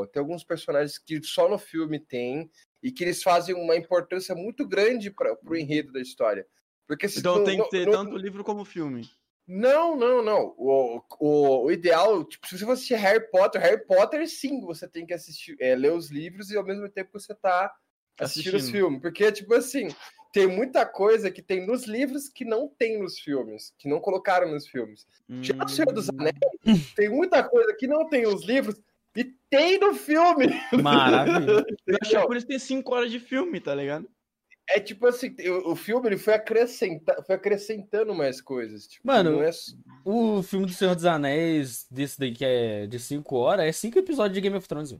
o- 0.00 0.06
tem 0.08 0.18
alguns 0.20 0.42
personagens 0.42 0.98
que 0.98 1.22
só 1.22 1.48
no 1.48 1.56
filme 1.56 2.00
tem 2.00 2.50
e 2.84 2.92
que 2.92 3.02
eles 3.02 3.22
fazem 3.22 3.54
uma 3.54 3.74
importância 3.74 4.34
muito 4.34 4.68
grande 4.68 5.10
para 5.10 5.34
pro 5.34 5.56
enredo 5.56 5.90
da 5.90 6.00
história. 6.00 6.46
Porque 6.86 7.08
se 7.08 7.18
Então 7.20 7.38
no- 7.38 7.44
tem 7.44 7.60
que 7.62 7.70
ter 7.70 7.90
tanto 7.90 8.14
o 8.14 8.18
livro 8.18 8.44
como 8.44 8.60
o 8.60 8.64
filme. 8.64 9.08
Não, 9.48 9.96
não, 9.96 10.22
não. 10.22 10.54
O, 10.58 11.02
o, 11.18 11.64
o 11.64 11.72
ideal, 11.72 12.22
tipo, 12.24 12.46
se 12.46 12.58
você 12.58 12.64
for 12.66 12.72
assistir 12.72 12.94
Harry 12.96 13.30
Potter, 13.30 13.60
Harry 13.60 13.84
Potter, 13.86 14.28
sim, 14.28 14.60
você 14.60 14.86
tem 14.86 15.06
que 15.06 15.14
assistir, 15.14 15.56
é, 15.60 15.74
ler 15.74 15.92
os 15.92 16.10
livros 16.10 16.50
e 16.50 16.56
ao 16.58 16.64
mesmo 16.64 16.86
tempo 16.90 17.18
você 17.18 17.34
tá 17.34 17.74
assistindo 18.20 18.54
os 18.56 18.60
Assistindo. 18.62 18.80
filmes. 18.80 19.00
Porque, 19.00 19.32
tipo 19.32 19.54
assim, 19.54 19.88
tem 20.30 20.46
muita 20.46 20.84
coisa 20.84 21.30
que 21.30 21.40
tem 21.40 21.66
nos 21.66 21.84
livros 21.84 22.28
que 22.28 22.44
não 22.44 22.68
tem 22.68 22.98
nos 22.98 23.18
filmes, 23.18 23.74
que 23.78 23.88
não 23.88 23.98
colocaram 23.98 24.50
nos 24.50 24.66
filmes. 24.68 25.06
Já 25.40 25.54
o 25.64 25.68
Senhor 25.68 25.92
dos 25.92 26.08
Hum, 26.08 26.16
Anéis, 26.18 26.36
tem 26.94 27.08
muita 27.08 27.42
coisa 27.42 27.74
que 27.78 27.86
não 27.86 28.06
tem 28.08 28.22
nos 28.24 28.44
livros 28.44 28.78
e 29.16 29.24
tem 29.48 29.78
no 29.78 29.94
filme. 29.94 30.46
maravilha. 30.82 31.64
eu 31.86 31.98
acho 32.02 32.10
que 32.10 32.16
é 32.16 32.26
por 32.26 32.36
isso 32.36 32.46
que 32.46 32.52
tem 32.52 32.58
5 32.58 32.94
horas 32.94 33.10
de 33.10 33.20
filme, 33.20 33.60
tá 33.60 33.74
ligado? 33.74 34.08
É 34.66 34.80
tipo 34.80 35.06
assim, 35.06 35.34
o, 35.66 35.76
filme 35.76 36.08
ele 36.08 36.16
foi, 36.16 36.32
acrescenta, 36.32 37.22
foi 37.26 37.34
acrescentando 37.34 38.14
mais 38.14 38.40
coisas. 38.40 38.86
Tipo, 38.86 39.06
Mano, 39.06 39.32
não 39.32 39.42
é... 39.42 39.50
O 40.04 40.42
filme 40.42 40.64
do 40.64 40.72
Senhor 40.72 40.94
dos 40.94 41.04
Anéis, 41.04 41.86
desse 41.90 42.18
daí 42.18 42.32
que 42.32 42.44
é 42.44 42.86
de 42.86 42.98
5 42.98 43.36
horas, 43.36 43.66
é 43.66 43.72
5 43.72 43.98
episódios 43.98 44.34
de 44.34 44.40
Game 44.40 44.56
of 44.56 44.66
Thrones. 44.66 44.96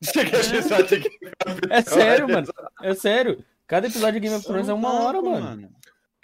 Você 0.00 0.12
quer 0.24 0.42
de- 0.42 1.72
É 1.72 1.82
sério, 1.82 2.28
mano. 2.28 2.46
É 2.82 2.94
sério. 2.94 3.44
Cada 3.66 3.88
episódio 3.88 4.20
de 4.20 4.20
Game 4.20 4.36
of 4.36 4.46
Thrones 4.46 4.68
é 4.68 4.74
um 4.74 4.76
uma 4.76 4.92
hora, 5.02 5.20
mano. 5.20 5.74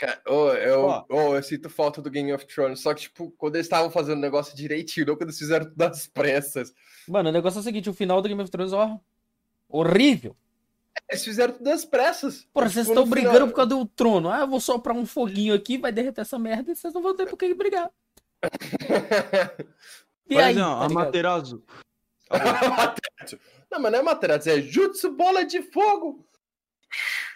Cara, 0.01 0.19
ô, 0.27 0.49
eu, 0.55 0.81
Ó. 0.87 1.05
ô, 1.11 1.37
eu 1.37 1.43
sinto 1.43 1.69
falta 1.69 2.01
do 2.01 2.11
Game 2.11 2.33
of 2.33 2.47
Thrones. 2.47 2.81
Só 2.81 2.95
que, 2.95 3.03
tipo, 3.03 3.31
quando 3.33 3.57
eles 3.57 3.67
estavam 3.67 3.91
fazendo 3.91 4.17
o 4.17 4.21
negócio 4.23 4.57
direitinho, 4.57 5.05
não 5.07 5.15
quando 5.15 5.29
eles 5.29 5.39
fizeram 5.39 5.67
tudo 5.67 5.83
às 5.83 6.07
pressas. 6.07 6.73
Mano, 7.07 7.29
o 7.29 7.33
negócio 7.33 7.59
é 7.59 7.61
o 7.61 7.63
seguinte, 7.65 7.91
o 7.91 7.95
final 7.95 8.23
do 8.23 8.29
Game 8.29 8.41
of 8.43 8.51
Thrones, 8.51 8.73
ó, 8.73 8.99
horrível. 9.69 10.35
Eles 11.09 11.23
fizeram 11.23 11.53
tudo 11.53 11.69
às 11.69 11.85
pressas. 11.85 12.47
Porra, 12.53 12.67
Tipo, 12.67 12.75
vocês 12.77 12.89
estão 12.89 13.05
final- 13.07 13.11
brigando 13.31 13.49
por 13.49 13.55
causa 13.57 13.69
do 13.69 13.85
trono. 13.85 14.31
Ah, 14.31 14.41
eu 14.41 14.49
vou 14.49 14.59
soprar 14.59 14.97
um 14.97 15.05
foguinho 15.05 15.53
aqui, 15.55 15.77
vai 15.77 15.93
derreter 15.93 16.23
essa 16.23 16.39
merda 16.39 16.73
e 16.73 16.77
vocês 16.77 16.95
não 16.95 17.03
vão 17.03 17.15
ter 17.15 17.27
por 17.27 17.37
que 17.39 17.53
brigar. 17.55 17.91
E 20.31 20.35
Mas 20.37 20.45
aí? 20.47 20.55
não, 20.55 20.79
tá 20.79 20.87
ligado? 20.87 21.01
Amaterasu. 21.03 21.65
não, 23.69 23.81
mas 23.81 23.93
não 23.93 23.99
é 23.99 24.03
Materaço, 24.03 24.49
é 24.49 24.61
Jutsu 24.63 25.11
Bola 25.11 25.45
de 25.45 25.61
Fogo. 25.61 26.25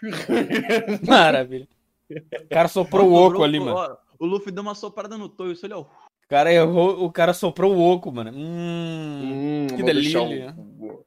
Maravilha. 1.07 1.69
O 2.11 2.49
cara 2.49 2.69
soprou 2.69 3.09
o 3.11 3.15
oco 3.15 3.43
ali, 3.43 3.59
mano. 3.59 3.75
ó, 3.77 3.97
O 4.19 4.27
Luffy 4.27 4.53
deu 4.53 4.63
uma 4.63 4.75
soprada 4.75 5.17
no 5.19 5.29
toio, 5.29 5.53
isso 5.53 5.65
ali, 5.67 5.75
ó. 5.75 5.81
O 5.83 6.29
cara 6.29 6.53
errou, 6.53 7.05
o 7.05 7.13
cara 7.13 7.33
soprou 7.35 7.75
o 7.75 7.81
oco, 7.81 8.11
mano. 8.13 8.31
Hum. 8.35 9.67
Hum, 9.71 9.77
Que 9.77 9.83
delícia. 9.83 10.23
um- 10.23 11.03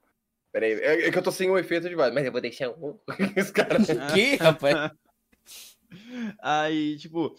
Peraí, 0.52 0.72
é 0.74 1.08
é 1.08 1.12
que 1.12 1.18
eu 1.18 1.22
tô 1.24 1.32
sem 1.32 1.50
um 1.50 1.58
efeito 1.58 1.88
de 1.88 1.96
voz, 1.96 2.12
mas 2.14 2.26
eu 2.26 2.32
vou 2.32 2.42
deixar 2.42 2.70
um. 2.70 2.98
Os 3.38 3.52
caras. 3.52 3.88
Que, 4.14 4.36
rapaz? 4.38 4.92
Aí, 6.42 6.98
tipo, 6.98 7.36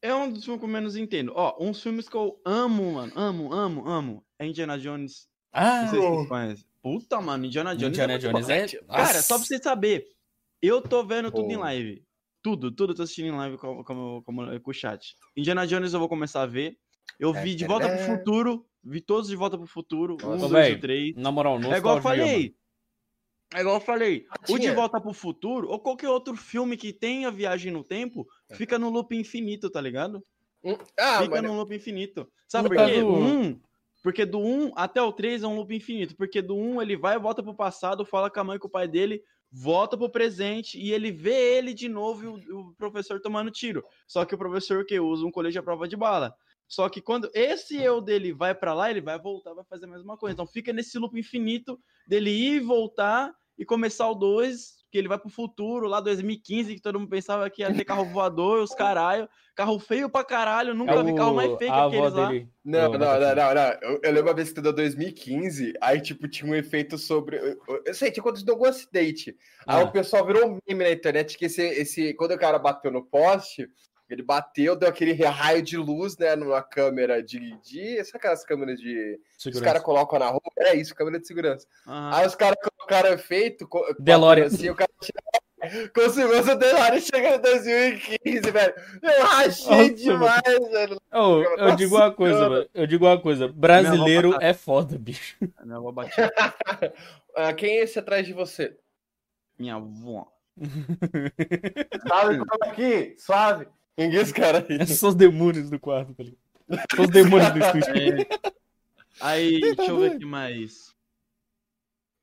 é 0.00 0.14
um 0.14 0.30
dos 0.32 0.44
filmes 0.44 0.60
que 0.60 0.64
eu 0.66 0.70
menos 0.72 0.96
entendo. 0.96 1.32
Ó, 1.34 1.56
uns 1.60 1.82
filmes 1.82 2.08
que 2.08 2.16
eu 2.16 2.40
amo, 2.44 2.92
mano. 2.94 3.12
Amo, 3.16 3.52
amo, 3.52 3.88
amo. 3.88 4.24
É 4.38 4.46
Indiana 4.46 4.78
Jones. 4.78 5.28
Ah, 5.52 5.82
Não 5.82 5.90
sei 5.90 6.00
se 6.00 6.06
vocês 6.08 6.28
conhecem. 6.28 6.66
Puta, 6.82 7.20
mano, 7.20 7.44
Indiana 7.46 7.74
Jones. 7.76 7.88
Indiana 7.88 8.12
é 8.14 8.18
Jones 8.18 8.48
é. 8.48 8.66
Cara, 8.66 9.02
Nossa. 9.02 9.22
só 9.22 9.36
pra 9.36 9.44
você 9.46 9.58
saber, 9.58 10.08
eu 10.60 10.80
tô 10.82 11.04
vendo 11.04 11.30
tudo 11.30 11.50
em 11.50 11.56
live. 11.56 12.04
Tudo, 12.42 12.72
tudo 12.72 12.94
tô 12.94 13.02
assistindo 13.02 13.26
em 13.28 13.36
live 13.36 13.56
como, 13.56 13.84
como, 13.84 14.22
como- 14.24 14.60
com 14.60 14.70
o 14.70 14.74
chat. 14.74 15.16
Indiana 15.36 15.66
Jones 15.66 15.92
eu 15.94 16.00
vou 16.00 16.08
começar 16.08 16.42
a 16.42 16.46
ver. 16.46 16.76
Eu 17.18 17.32
vi 17.32 17.54
De 17.54 17.64
Volta 17.66 17.86
pro 17.88 17.96
É. 17.98 18.06
Futuro, 18.18 18.66
vi 18.82 19.00
todos 19.00 19.28
De 19.28 19.36
Volta 19.36 19.56
pro 19.56 19.66
Futuro, 19.66 20.16
um, 20.24 20.48
dois 20.48 20.68
e 20.74 20.76
três. 20.78 21.14
Na 21.16 21.30
moral, 21.30 21.58
não 21.60 21.72
É 21.72 21.78
igual 21.78 21.96
eu 21.96 22.02
falei. 22.02 22.54
É 23.54 23.60
igual 23.60 23.76
eu 23.76 23.80
falei. 23.80 24.26
O 24.48 24.58
De. 24.58 24.70
Volta 24.70 25.00
pro 25.00 25.12
Futuro, 25.12 25.68
ou 25.68 25.78
qualquer 25.78 26.08
outro 26.08 26.34
filme 26.36 26.76
que 26.76 26.92
tenha 26.92 27.30
viagem 27.30 27.70
no 27.70 27.84
tempo, 27.84 28.26
fica 28.54 28.78
no 28.78 28.88
loop 28.90 29.14
infinito, 29.14 29.70
tá 29.70 29.80
ligado? 29.80 30.24
Hum, 30.64 30.76
Ah, 30.98 31.18
fica 31.22 31.36
mano. 31.36 31.48
no 31.48 31.54
loop 31.58 31.74
infinito. 31.74 32.26
Sabe 32.48 32.68
por 32.68 32.76
quê? 32.78 33.02
1, 33.02 33.60
porque 34.02 34.24
do 34.24 34.38
1 34.40 34.72
até 34.74 35.02
o 35.02 35.12
3 35.12 35.42
é 35.42 35.46
um 35.46 35.56
loop 35.56 35.74
infinito. 35.74 36.16
Porque 36.16 36.40
do 36.40 36.56
1 36.56 36.80
ele 36.80 36.96
vai, 36.96 37.18
volta 37.18 37.42
pro 37.42 37.54
passado, 37.54 38.04
fala 38.06 38.30
com 38.30 38.40
a 38.40 38.44
mãe 38.44 38.56
e 38.56 38.58
com 38.60 38.68
o 38.68 38.70
pai 38.70 38.88
dele, 38.88 39.22
volta 39.52 39.96
pro 39.98 40.08
presente 40.08 40.78
e 40.80 40.92
ele 40.92 41.12
vê 41.12 41.58
ele 41.58 41.74
de 41.74 41.88
novo 41.88 42.24
e 42.24 42.50
o, 42.50 42.60
o 42.60 42.74
professor 42.74 43.20
tomando 43.20 43.50
tiro. 43.50 43.84
Só 44.06 44.24
que 44.24 44.34
o 44.34 44.38
professor 44.38 44.84
que 44.86 44.98
usa 44.98 45.26
um 45.26 45.30
colete 45.30 45.58
à 45.58 45.62
prova 45.62 45.86
de 45.86 45.96
bala. 45.96 46.34
Só 46.66 46.88
que 46.88 47.02
quando 47.02 47.30
esse 47.34 47.76
eu 47.76 48.00
dele 48.00 48.32
vai 48.32 48.54
pra 48.54 48.72
lá, 48.72 48.90
ele 48.90 49.02
vai 49.02 49.18
voltar, 49.20 49.52
vai 49.52 49.64
fazer 49.64 49.84
a 49.84 49.88
mesma 49.88 50.16
coisa. 50.16 50.32
Então 50.32 50.46
fica 50.46 50.72
nesse 50.72 50.98
loop 50.98 51.18
infinito 51.18 51.78
dele 52.06 52.30
ir 52.30 52.54
e 52.54 52.60
voltar 52.60 53.30
e 53.58 53.64
começar 53.64 54.08
o 54.08 54.14
2, 54.14 54.81
que 54.92 54.98
ele 54.98 55.08
vai 55.08 55.18
pro 55.18 55.30
futuro, 55.30 55.88
lá 55.88 56.00
2015, 56.02 56.74
que 56.74 56.80
todo 56.82 57.00
mundo 57.00 57.08
pensava 57.08 57.48
que 57.48 57.62
ia 57.62 57.72
ter 57.74 57.82
carro 57.82 58.04
voador, 58.04 58.62
os 58.62 58.74
caralho. 58.74 59.26
Carro 59.54 59.78
feio 59.78 60.08
pra 60.10 60.22
caralho, 60.22 60.74
nunca 60.74 61.02
vi 61.02 61.14
carro 61.14 61.34
mais 61.34 61.48
feio 61.56 61.72
que 61.72 61.78
É 61.78 61.82
aqueles 61.86 62.12
lá. 62.12 62.30
Não, 62.30 62.42
não, 62.64 62.92
não, 62.92 62.98
Batatinha. 62.98 63.34
não, 63.34 63.54
não. 63.54 63.90
Eu, 63.90 64.00
eu 64.02 64.12
lembro 64.12 64.28
uma 64.28 64.34
vez 64.34 64.52
que 64.52 64.60
deu 64.60 64.72
2015, 64.72 65.72
aí, 65.80 66.00
tipo, 66.02 66.28
tinha 66.28 66.50
um 66.50 66.54
efeito 66.54 66.98
sobre. 66.98 67.38
Eu 67.86 67.94
sei, 67.94 68.10
tinha 68.10 68.20
acontecido 68.22 68.50
algum 68.50 68.66
acidente. 68.66 69.34
Aí 69.66 69.80
Ah. 69.82 69.84
o 69.84 69.90
pessoal 69.92 70.26
virou 70.26 70.46
um 70.46 70.58
meme 70.68 70.84
na 70.84 70.90
internet 70.90 71.38
que 71.38 71.46
esse, 71.46 71.62
esse. 71.62 72.12
Quando 72.14 72.32
o 72.32 72.38
cara 72.38 72.58
bateu 72.58 72.90
no 72.90 73.02
poste, 73.02 73.68
ele 74.12 74.22
bateu, 74.22 74.76
deu 74.76 74.88
aquele 74.88 75.12
raio 75.12 75.62
de 75.62 75.76
luz, 75.76 76.16
né, 76.18 76.34
numa 76.36 76.62
câmera 76.62 77.22
de. 77.22 77.38
de 77.62 78.04
sabe 78.04 78.18
aquelas 78.18 78.44
câmeras 78.44 78.78
de. 78.78 79.18
Os 79.36 79.42
Segurança. 79.42 79.64
caras 79.64 79.82
colocam 79.82 80.18
na 80.18 80.28
rua? 80.28 80.40
É 80.58 80.74
isso, 80.76 80.94
câmera 80.94 81.18
de 81.20 81.26
segurança. 81.26 81.66
Aham. 81.86 82.10
Aí 82.14 82.26
os 82.26 82.34
caras 82.34 82.56
colocaram 82.62 83.10
efeito. 83.14 83.68
Delória. 83.98 84.46
Assim, 84.46 84.68
o 84.70 84.74
cara 84.74 84.90
chega- 85.02 85.22
com 85.94 86.00
o 86.00 86.10
segurança 86.10 86.56
Delória 86.56 87.00
chega 87.00 87.36
em 87.36 87.40
2015, 87.40 88.50
velho. 88.50 88.74
Eu 89.00 89.24
rachei 89.24 89.76
Nossa, 89.90 89.94
demais, 89.94 90.70
velho. 90.72 91.00
Ô, 91.12 91.40
eu 91.42 91.56
Nossa 91.56 91.76
digo 91.76 91.94
uma 91.94 92.10
coisa, 92.12 92.48
mano. 92.48 92.68
Eu 92.74 92.86
digo 92.86 93.04
uma 93.06 93.20
coisa. 93.20 93.46
Brasileiro 93.46 94.30
batata. 94.30 94.46
é 94.46 94.54
foda, 94.54 94.98
bicho. 94.98 95.36
Minha 95.64 95.76
avó 95.76 95.92
batia. 95.92 96.32
Ah, 97.34 97.50
quem 97.54 97.78
é 97.78 97.84
esse 97.84 97.98
atrás 97.98 98.26
de 98.26 98.34
você? 98.34 98.76
Minha 99.58 99.76
avó. 99.76 100.26
Suave, 102.06 102.38
como 102.38 102.64
aqui, 102.70 103.14
suave. 103.18 103.66
Ninguém 103.96 104.20
esse 104.20 104.32
cara 104.32 104.64
aí. 104.68 104.76
Esses 104.80 104.98
são 104.98 105.08
os 105.10 105.14
demônios 105.14 105.68
do 105.70 105.78
quarto, 105.78 106.14
tá 106.14 106.22
ligado? 106.22 106.38
São 106.94 107.04
os 107.04 107.10
demônios 107.10 107.52
do 107.52 107.58
estúdio. 107.58 108.22
É. 108.22 108.52
Aí, 109.20 109.60
Tá 109.60 109.66
deixa 109.76 109.82
eu 109.82 109.96
ver 109.98 110.00
doido. 110.08 110.16
aqui 110.16 110.24
mais. 110.24 110.92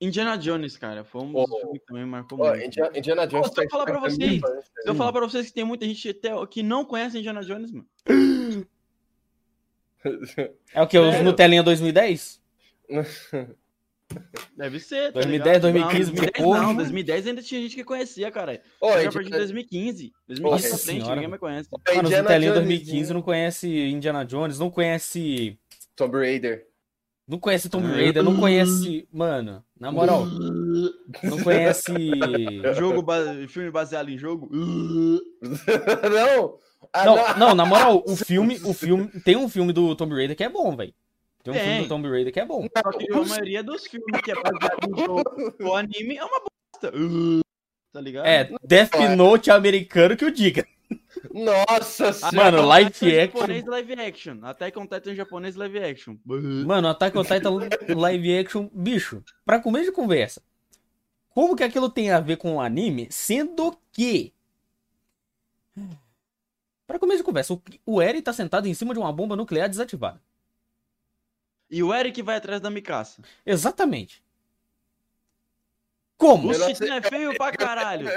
Indiana 0.02 0.38
Jones, 0.38 0.78
cara. 0.78 1.04
Foi 1.04 1.22
um 1.22 1.32
dos 1.34 1.46
filmes 1.60 1.80
que 1.82 1.86
também 1.86 2.06
marcou 2.06 2.40
Ó, 2.42 2.50
muito. 2.50 2.66
Indiana, 2.66 2.98
Indiana 2.98 3.28
Jones. 3.28 3.48
Pô, 3.50 3.54
se 3.56 3.64
eu 3.66 3.70
falar 3.70 3.86
pra 3.86 3.94
tá- 3.96 4.00
vocês, 4.10 4.42
tá- 4.42 4.62
Se 4.62 4.90
eu 4.90 4.96
falar 4.96 5.12
pra 5.12 5.22
vocês 5.28 5.46
que 5.48 5.54
tem 5.54 5.64
muita 5.66 5.86
gente 5.86 6.10
até 6.10 6.30
que 6.48 6.64
não 6.64 6.84
conhece 6.86 7.18
Indiana 7.20 7.42
Jones, 7.44 7.72
mano. 7.72 7.88
É 10.74 10.82
o 10.82 10.88
que? 10.88 10.98
Os? 10.98 11.22
Nutelinha 11.22 11.62
2010? 11.62 12.42
Deve 14.58 14.80
ser. 14.80 15.14
Tá 15.14 15.20
2010, 15.22 15.58
ligado? 15.58 15.62
2015, 15.62 16.12
não, 16.12 16.16
2010, 16.16 16.46
porra. 16.46 16.62
não, 16.62 16.76
2010 16.76 17.28
ainda 17.28 17.42
tinha 17.42 17.62
gente 17.62 17.76
que 17.76 17.84
conhecia, 17.84 18.32
cara. 18.32 18.62
Ô, 18.82 18.88
a 18.90 18.94
partir 18.94 19.24
de 19.26 19.30
2015. 19.30 20.12
2015 20.28 20.42
Nossa 20.42 20.70
pra 20.70 20.78
frente, 20.78 21.10
ninguém 21.10 21.28
mais 21.28 21.40
conhece. 21.40 21.70
Mano, 21.72 22.02
os 22.02 22.08
Indiana 22.10 22.40
Jones, 22.40 22.54
2015 22.54 23.14
não 23.14 23.22
conhece 23.22 23.68
Indiana 23.70 24.26
Jones, 24.26 24.60
não 24.60 24.70
conhece. 24.70 25.58
Tomb 25.96 26.18
Raider. 26.18 26.66
Não 27.28 27.38
conhece 27.38 27.70
Tomb 27.70 27.86
Raider, 27.88 28.24
não 28.24 28.38
conhece. 28.38 29.08
Mano, 29.14 29.64
na 29.80 29.92
moral, 29.92 30.26
não 30.26 31.44
conhece. 31.44 31.94
Jogo 32.76 33.04
ba- 33.04 33.24
filme 33.48 33.70
baseado 33.70 34.10
em 34.10 34.18
jogo. 34.18 34.50
não! 36.12 36.58
Ah, 36.92 37.06
Não, 37.06 37.38
não, 37.38 37.56
na 37.56 37.66
moral, 37.66 38.04
o 38.08 38.16
filme, 38.16 38.60
o 38.64 38.74
filme. 38.74 39.08
Tem 39.24 39.36
um 39.36 39.48
filme 39.48 39.72
do 39.72 39.96
Tomb 39.96 40.16
Raider 40.16 40.36
que 40.36 40.44
é 40.44 40.50
bom, 40.50 40.76
velho. 40.76 40.94
Tem 41.52 41.62
um 41.62 41.64
Tem. 41.64 41.64
filme 41.74 41.84
do 41.84 41.90
Tomb 41.90 42.10
Raider 42.10 42.34
que 42.34 42.40
é 42.40 42.46
bom. 42.46 42.68
Só 42.78 42.92
que 42.92 43.12
a 43.14 43.16
maioria 43.26 43.64
dos 43.64 43.86
filmes 43.88 44.22
que 44.22 44.32
é 44.32 44.36
baseado 44.36 44.90
em 44.90 45.00
jogo, 45.06 45.56
o 45.62 45.76
anime 45.76 46.18
é 46.18 46.24
uma 46.26 46.40
bosta. 46.40 46.92
Tá 47.92 48.00
ligado? 48.00 48.28
É, 48.28 48.52
Death 48.64 48.94
Note 49.18 49.50
americano 49.50 50.16
que 50.16 50.24
o 50.24 50.32
diga. 50.32 50.64
Nossa 51.34 52.10
Attack 52.10 52.36
Mano, 52.36 52.62
live 52.68 52.88
action. 52.88 53.10
japonês 53.40 53.66
live 53.66 53.94
action. 53.94 54.38
Attack 54.44 54.78
on 54.80 54.86
Titan 54.86 55.16
japonês 55.16 55.56
live 55.56 55.80
action. 55.80 56.16
Mano, 56.24 56.88
Attack 56.88 57.18
on 57.18 57.24
Titan 57.24 57.50
live 57.98 58.38
action, 58.38 58.70
bicho, 58.72 59.24
pra 59.44 59.60
começo 59.60 59.86
de 59.86 59.92
conversa. 59.92 60.40
Como 61.30 61.56
que 61.56 61.64
aquilo 61.64 61.90
tem 61.90 62.12
a 62.12 62.20
ver 62.20 62.38
com 62.38 62.58
o 62.58 62.62
anime, 62.62 63.08
sendo 63.10 63.76
que. 63.92 64.34
Pra 66.86 67.00
começo 67.00 67.20
de 67.20 67.24
conversa, 67.24 67.54
o- 67.54 67.62
o 67.88 68.02
Eren 68.02 68.22
tá 68.22 68.34
sentado 68.34 68.68
em 68.68 68.74
cima 68.76 68.94
de 68.94 69.00
uma 69.00 69.12
bomba 69.12 69.36
nuclear 69.36 69.68
desativada. 69.68 70.22
E 71.70 71.84
o 71.84 71.94
Eric 71.94 72.22
vai 72.22 72.38
atrás 72.38 72.60
da 72.62 72.70
Mikasa. 72.70 73.22
Exatamente. 73.46 74.24
Como? 76.18 76.50
O 76.50 76.52
Eu 76.54 76.60
não 76.60 76.74
Titã 76.74 76.96
é 76.96 77.02
feio 77.02 77.38
pra 77.38 77.52
caralho. 77.56 78.08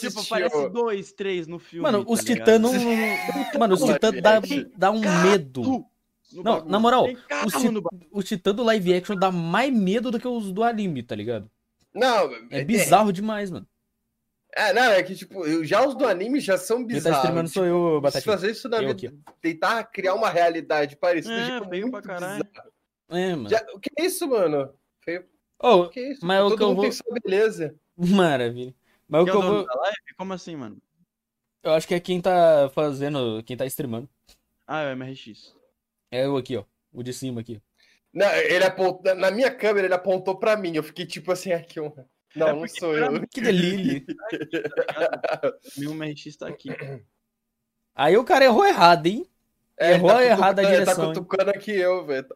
Tipo, 0.00 0.20
aparece 0.20 0.68
dois, 0.70 1.12
três 1.12 1.46
no 1.46 1.58
filme. 1.58 1.82
Mano, 1.82 2.04
os 2.08 2.20
tá 2.20 2.26
titãs 2.34 2.60
não. 2.60 2.72
Mano, 3.58 3.74
os 3.74 3.82
titãs 3.82 4.20
dá, 4.20 4.40
dá 4.76 4.90
um 4.90 5.00
medo. 5.22 5.86
Não, 6.32 6.42
bagulho. 6.42 6.70
na 6.70 6.80
moral, 6.80 7.06
Os, 7.46 7.52
ti- 7.52 7.68
no 7.68 7.82
bagulho. 7.82 8.08
os 8.10 8.24
titãs 8.24 8.54
do 8.54 8.62
live 8.64 8.94
action 8.94 9.14
dá 9.14 9.30
mais 9.30 9.72
medo 9.72 10.10
do 10.10 10.18
que 10.18 10.26
os 10.26 10.50
do 10.50 10.64
anime, 10.64 11.02
tá 11.02 11.14
ligado? 11.14 11.48
Não, 11.94 12.30
É 12.50 12.64
bizarro 12.64 13.12
demais, 13.12 13.50
mano. 13.50 13.66
É, 14.54 14.72
não, 14.72 14.82
é 14.92 15.02
que, 15.02 15.14
tipo, 15.14 15.44
eu- 15.46 15.62
já 15.64 15.86
os 15.86 15.94
do 15.94 16.06
anime 16.06 16.40
já 16.40 16.56
são 16.58 16.78
Quem 16.78 16.86
tá 16.88 16.94
bizarros. 16.94 17.18
streamando 17.18 17.48
sou 17.50 17.62
tipo, 17.64 17.74
eu, 17.74 17.94
se 17.96 18.00
Batatinha. 18.02 18.34
fazer 18.34 18.50
isso 18.50 18.68
na 18.68 18.82
Eu 18.82 18.94
vida, 18.94 19.14
tentar 19.40 19.84
criar 19.84 20.14
uma 20.14 20.28
realidade 20.30 20.96
parecida, 20.96 21.34
É, 21.34 21.58
é 21.58 21.68
feio 21.68 21.82
muito 21.82 21.90
pra 21.92 22.02
caralho. 22.02 22.44
bizarro. 22.44 22.72
É, 23.12 23.34
mano. 23.36 23.48
Já- 23.48 23.64
o 23.74 23.78
que 23.80 23.90
é 23.98 24.04
isso, 24.06 24.26
mano? 24.28 24.72
Feio. 25.00 25.24
Ô, 25.62 25.82
O 25.82 25.88
que 25.90 26.00
é 26.00 26.12
isso? 26.12 26.24
Mas 26.26 26.40
o 26.40 26.48
Todo 26.48 26.56
que 26.56 26.62
eu 26.62 26.68
mundo 26.68 26.76
vou- 26.76 26.84
tem 26.84 26.92
sua 26.92 27.14
beleza. 27.22 27.74
maravilha. 27.96 28.74
Mas 29.08 29.22
o 29.22 29.24
Que 29.24 29.30
que 29.30 29.36
é 29.36 29.40
eu 29.40 29.44
o 29.44 29.52
vou. 29.54 29.66
Como 30.16 30.32
assim, 30.32 30.56
mano? 30.56 30.78
Eu 31.62 31.72
acho 31.72 31.86
que 31.86 31.94
é 31.94 32.00
quem 32.00 32.20
tá 32.20 32.70
fazendo, 32.74 33.42
quem 33.44 33.56
tá 33.56 33.64
streamando. 33.66 34.08
Ah, 34.66 34.80
é 34.82 34.92
o 34.92 34.96
MRX. 34.96 35.54
É 36.10 36.24
eu 36.24 36.36
aqui, 36.36 36.56
ó. 36.56 36.64
O 36.92 37.02
de 37.02 37.12
cima 37.12 37.40
aqui. 37.40 37.60
Não, 38.12 38.26
ele 38.34 38.64
apontou, 38.64 39.14
na 39.14 39.30
minha 39.30 39.50
câmera 39.54 39.86
ele 39.86 39.94
apontou 39.94 40.36
pra 40.38 40.56
mim. 40.56 40.74
Eu 40.74 40.82
fiquei 40.82 41.06
tipo 41.06 41.30
assim, 41.32 41.52
aqui, 41.52 41.80
um... 41.80 41.92
Não, 42.34 42.48
É 42.48 42.52
não 42.54 42.68
sou 42.68 42.96
eu. 42.96 43.26
Que 43.28 43.40
delícia. 43.40 44.04
Meu 45.78 45.92
MRX 45.94 46.36
tá 46.36 46.48
aqui. 46.48 46.70
Aí 47.94 48.16
o 48.16 48.24
cara 48.24 48.44
errou 48.44 48.64
errado, 48.64 49.06
hein? 49.06 49.26
Errou 49.78 50.10
tá 50.10 50.24
errado 50.24 50.58
a 50.58 50.62
cutucando- 50.62 50.70
direção, 50.82 50.94
Tá 50.96 51.02
hein? 51.08 51.14
cutucando 51.14 51.50
aqui 51.50 51.70
eu, 51.72 52.04
velho. 52.06 52.26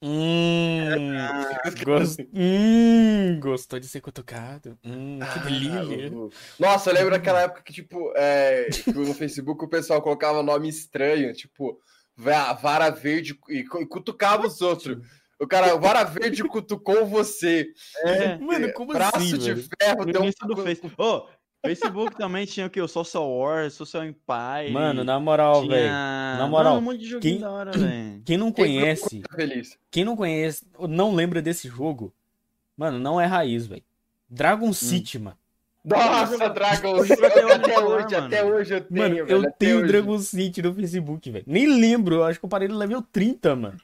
Hum. 0.00 0.88
Gost... 1.84 2.20
hum. 2.32 3.40
Gostou 3.40 3.78
de 3.80 3.88
ser 3.88 4.00
cutucado? 4.00 4.78
Hum, 4.84 5.18
que 5.32 5.38
delícia. 5.40 6.10
Nossa, 6.58 6.90
eu 6.90 6.94
lembro 6.94 7.10
daquela 7.10 7.42
época 7.42 7.62
que, 7.62 7.72
tipo, 7.72 8.12
é, 8.16 8.68
que 8.70 8.92
no 8.92 9.14
Facebook 9.14 9.64
o 9.64 9.68
pessoal 9.68 10.00
colocava 10.02 10.42
nome 10.42 10.68
estranho, 10.68 11.32
tipo, 11.32 11.80
va- 12.16 12.52
vara 12.52 12.90
verde 12.90 13.38
e 13.48 13.64
cu- 13.64 13.86
cutucava 13.88 14.46
os 14.46 14.60
outros. 14.60 14.98
O 15.40 15.46
cara, 15.46 15.76
vara 15.76 16.02
verde 16.02 16.42
cutucou 16.42 17.06
você. 17.06 17.68
É, 17.98 18.36
Mano, 18.38 18.72
como 18.72 18.92
Braço 18.92 19.18
assim, 19.18 19.38
de 19.38 19.54
velho? 19.54 19.68
ferro, 19.80 20.04
no 20.04 20.12
deu 20.12 20.20
um 20.20 20.24
início 20.24 20.46
do 20.48 20.56
Face. 20.56 20.82
Ô, 20.98 21.28
Facebook 21.64 22.16
também 22.16 22.46
tinha 22.46 22.66
o 22.66 22.70
que? 22.70 22.80
O 22.80 22.86
Social 22.88 23.28
War, 23.30 23.70
Social 23.70 24.04
Empire. 24.04 24.72
Mano, 24.72 25.02
na 25.04 25.18
moral, 25.18 25.62
tinha... 25.62 25.74
velho. 25.74 25.90
na 25.92 26.46
moral, 26.48 26.74
Mano, 26.74 26.78
um 26.86 26.90
monte 26.92 27.00
de 27.00 27.06
joguinho 27.08 27.32
quem- 27.34 27.40
da 27.40 27.50
hora, 27.50 27.72
velho. 27.72 28.22
Quem 28.24 28.36
não 28.36 28.52
conhece, 28.52 29.20
Tá 29.20 29.36
feliz. 29.36 29.78
quem 29.90 30.04
não 30.04 30.16
conhece, 30.16 30.64
ou 30.76 30.86
não 30.86 31.14
lembra 31.14 31.42
desse 31.42 31.68
jogo, 31.68 32.12
mano, 32.76 32.98
não 32.98 33.20
é 33.20 33.26
raiz, 33.26 33.66
velho. 33.66 33.82
Dragon 34.30 34.72
City, 34.72 35.18
mano. 35.18 35.36
Nossa, 35.84 36.50
Dragon 36.50 36.96
Eu 36.98 37.04
jogo 37.06 37.24
até 37.26 37.46
hoje 37.46 37.56
até 37.64 37.80
hoje, 37.80 38.14
até 38.16 38.42
mano. 38.42 38.56
hoje 38.56 38.74
eu 38.74 38.80
tenho, 38.82 39.00
Mano, 39.00 39.14
velho, 39.14 39.28
eu 39.28 39.52
tenho 39.52 39.78
hoje. 39.78 39.86
Dragon 39.88 40.18
City 40.18 40.62
no 40.62 40.74
Facebook, 40.74 41.30
velho. 41.30 41.44
Nem 41.46 41.66
lembro, 41.80 42.16
eu 42.16 42.24
acho 42.24 42.38
que 42.38 42.44
eu 42.44 42.48
parei 42.50 42.68
no 42.68 42.76
level 42.76 43.00
30, 43.02 43.56
mano. 43.56 43.78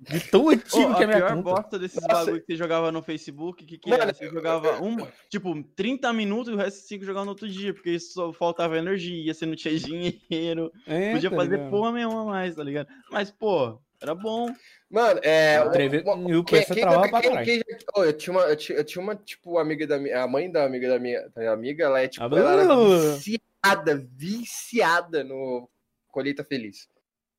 De 0.00 0.18
tão 0.30 0.48
antigo 0.48 0.92
Ô, 0.92 0.94
que 0.94 1.02
é 1.02 1.04
a 1.04 1.08
minha 1.08 1.18
pior 1.18 1.28
conta. 1.36 1.42
bosta 1.42 1.78
desses 1.78 2.00
Nossa. 2.02 2.14
bagulho 2.24 2.40
que 2.40 2.46
você 2.46 2.56
jogava 2.56 2.90
no 2.90 3.02
Facebook, 3.02 3.64
que, 3.66 3.76
que 3.76 3.90
Mano, 3.90 4.02
era? 4.02 4.14
Você 4.14 4.28
jogava 4.30 4.82
um, 4.82 4.96
tipo, 5.28 5.62
30 5.76 6.10
minutos 6.14 6.50
e 6.50 6.54
o 6.54 6.58
resto 6.58 6.88
tinha 6.88 6.98
que 6.98 7.04
jogar 7.04 7.22
no 7.24 7.28
outro 7.30 7.46
dia, 7.46 7.74
porque 7.74 7.98
só 8.00 8.32
faltava 8.32 8.78
energia, 8.78 9.34
você 9.34 9.44
não 9.44 9.54
tinha 9.54 9.74
dinheiro, 9.78 10.72
É, 10.86 11.12
podia 11.12 11.28
tá 11.30 11.36
fazer 11.36 11.56
ligado? 11.56 11.70
porra 11.70 11.92
nenhuma 11.92 12.22
a 12.22 12.24
mais, 12.24 12.54
tá 12.56 12.64
ligado? 12.64 12.88
Mas, 13.10 13.30
pô, 13.30 13.78
era 14.00 14.14
bom. 14.14 14.48
Mano, 14.90 15.20
é. 15.22 15.62
O 15.62 15.70
Treve- 15.70 16.00
uma- 16.06 16.30
e 16.30 16.34
o 16.34 16.42
quem- 16.42 16.58
PC 16.60 16.72
quem- 16.74 16.82
travava 16.82 17.08
pra 17.10 17.20
quem- 17.20 17.30
caralho. 17.30 17.46
quem 17.46 17.58
já- 17.58 17.76
Ô, 17.94 18.04
eu, 18.04 18.12
tinha 18.14 18.32
uma, 18.34 18.42
eu, 18.44 18.56
tinha, 18.56 18.78
eu 18.78 18.84
tinha 18.84 19.02
uma, 19.02 19.14
tipo, 19.14 19.58
amiga 19.58 19.86
da 19.86 19.98
minha. 19.98 20.22
A 20.22 20.26
mãe 20.26 20.50
da 20.50 20.64
amiga 20.64 20.88
da 20.88 20.98
minha, 20.98 21.20
da 21.28 21.40
minha 21.40 21.52
amiga, 21.52 21.84
ela 21.84 22.00
é 22.00 22.08
tipo. 22.08 22.24
Ah, 22.24 22.28
Ela 22.38 22.52
era 22.54 22.64
blá. 22.64 22.76
viciada, 23.16 24.08
viciada 24.16 25.22
no 25.22 25.68
Colheita 26.10 26.42
Feliz. 26.42 26.88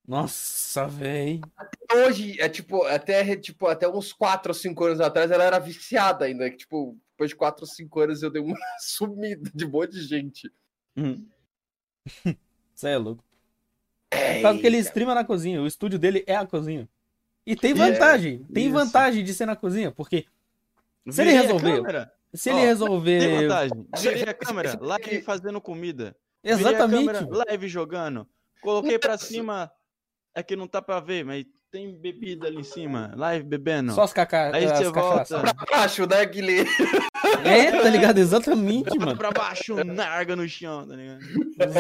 Nossa, 0.08 0.88
velho. 0.88 1.42
Hoje, 1.94 2.40
é 2.42 2.50
tipo, 2.50 2.84
até, 2.84 3.36
tipo, 3.36 3.68
até 3.68 3.88
uns 3.88 4.12
4 4.12 4.50
ou 4.50 4.54
5 4.54 4.84
anos 4.86 5.00
atrás, 5.02 5.30
ela 5.32 5.44
era 5.44 5.60
viciada 5.60 6.26
ainda. 6.26 6.50
que, 6.50 6.58
Tipo, 6.58 6.98
depois 7.12 7.30
de 7.30 7.36
4 7.36 7.64
ou 7.64 7.68
5 7.68 8.00
anos 8.00 8.24
eu 8.24 8.30
dei 8.32 8.42
uma 8.42 8.56
sumida 8.80 9.50
de 9.54 9.66
um 9.66 9.70
monte 9.70 9.92
de 9.94 10.04
gente. 10.04 10.52
Você 12.74 12.90
é 12.90 12.98
louco. 12.98 13.24
Por 14.10 14.42
causa 14.42 14.60
que 14.60 14.68
ele 14.68 14.78
streama 14.80 15.16
na 15.16 15.24
cozinha. 15.24 15.62
O 15.62 15.68
estúdio 15.68 15.98
dele 16.00 16.24
é 16.28 16.36
a 16.36 16.46
cozinha. 16.46 16.90
E 17.46 17.56
tem 17.56 17.74
vantagem. 17.74 18.44
tem 18.54 18.66
isso. 18.66 18.74
vantagem 18.74 19.24
de 19.24 19.34
ser 19.34 19.46
na 19.46 19.56
cozinha, 19.56 19.92
porque 19.92 20.26
Se 21.10 21.22
ele 21.22 21.32
Virei 21.32 21.46
resolver- 21.48 22.12
se 22.34 22.50
ele 22.50 22.58
Tem 22.60 22.68
resolver. 22.68 23.42
vantagem. 23.42 23.88
Virei 24.00 24.24
a 24.24 24.34
câmera, 24.34 24.78
live 24.82 25.22
fazendo 25.22 25.60
comida. 25.62 26.16
Virei 26.44 26.60
Exatamente. 26.60 27.06
câmera, 27.06 27.28
live 27.48 27.68
jogando. 27.68 28.28
Coloquei 28.62 28.98
pra 29.00 29.18
cima. 29.18 29.72
É 30.36 30.42
que 30.44 30.56
não 30.56 30.68
tá 30.68 30.82
pra 30.82 31.00
ver, 31.00 31.26
mas 31.26 31.46
tem 31.72 31.96
bebida 31.96 32.48
ali 32.48 32.58
em 32.58 32.64
cima. 32.64 33.14
Live 33.16 33.46
bebendo. 33.46 33.94
Só 33.94 34.02
as, 34.02 34.12
caca... 34.12 34.54
Aí 34.54 34.68
você 34.68 34.90
volta. 34.90 35.42
Acho, 35.72 36.06
né, 36.06 36.26
Guilherme? 36.26 36.70
É, 37.46 37.72
tá 37.72 37.90
ligado? 37.90 38.18
Exatamente, 38.18 38.98
mano. 39.00 39.16
pra 39.16 39.32
baixo, 39.32 39.82
narga 39.86 40.36
no 40.36 40.48
chão, 40.50 40.86
tá 40.86 40.96
ligado? 40.96 41.22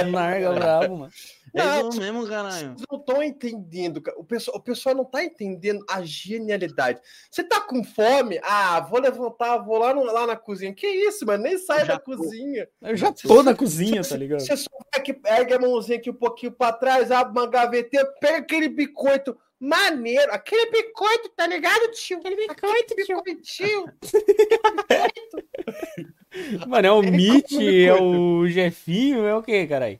Narga 0.10 0.54
brabo, 0.54 0.97
mano. 0.99 1.12
É 1.54 1.65
Não, 1.65 1.89
isso 1.89 1.99
mesmo, 1.99 2.25
caralho. 2.25 2.69
Vocês 2.69 2.86
não 2.89 2.99
estão 2.99 3.21
entendendo, 3.21 4.01
cara. 4.01 4.17
O 4.17 4.23
pessoal, 4.23 4.58
o 4.58 4.62
pessoal 4.62 4.95
não 4.95 5.04
tá 5.04 5.21
entendendo 5.21 5.84
a 5.89 6.01
genialidade. 6.01 7.01
Você 7.30 7.43
tá 7.43 7.60
com 7.60 7.84
fome? 7.84 8.39
Ah, 8.43 8.80
vou 8.80 9.01
levantar, 9.01 9.58
vou 9.58 9.77
lá, 9.77 9.93
no- 9.93 10.06
lá 10.06 10.25
na 10.25 10.38
cozinha. 10.38 10.73
Que 10.73 10.88
isso, 10.88 11.25
mano? 11.25 11.43
Nem 11.43 11.58
sai 11.58 11.86
da 11.86 11.99
cozinha. 11.99 12.69
Eu 12.82 12.95
já 12.95 13.12
tô 13.12 13.43
na 13.43 13.54
cozinha, 13.54 14.01
tá 14.01 14.15
ligado? 14.15 14.39
Você 14.39 14.56
só 14.56 14.69
vai 14.95 15.39
ergue 15.39 15.54
a 15.54 15.60
mãozinha 15.60 15.97
aqui 15.97 16.10
um 16.10 16.13
pouquinho 16.13 16.54
pra 16.54 16.71
trás, 16.71 17.12
abre 17.12 17.38
uma 17.38 17.49
gavetinha, 17.49 18.06
pega 18.21 18.38
aquele 18.38 18.69
biscoito 18.69 19.38
maneiro. 19.62 20.34
Aquele 20.34 20.69
biscoito, 20.71 21.30
tá 21.30 21.45
ligado, 21.47 21.89
tio? 21.91 22.17
Aquele 22.17 22.36
biscoito, 22.47 22.95
biscoitinho. 22.95 23.86
Mano, 26.67 26.88
é 26.88 26.91
o 26.91 27.02
Ele 27.04 27.12
Mitch, 27.15 27.52
é 27.54 27.91
biscoito. 27.91 28.04
o 28.04 28.47
Jefinho, 28.50 29.26
é 29.26 29.36
o 29.36 29.43
que, 29.43 29.67
caralho? 29.67 30.00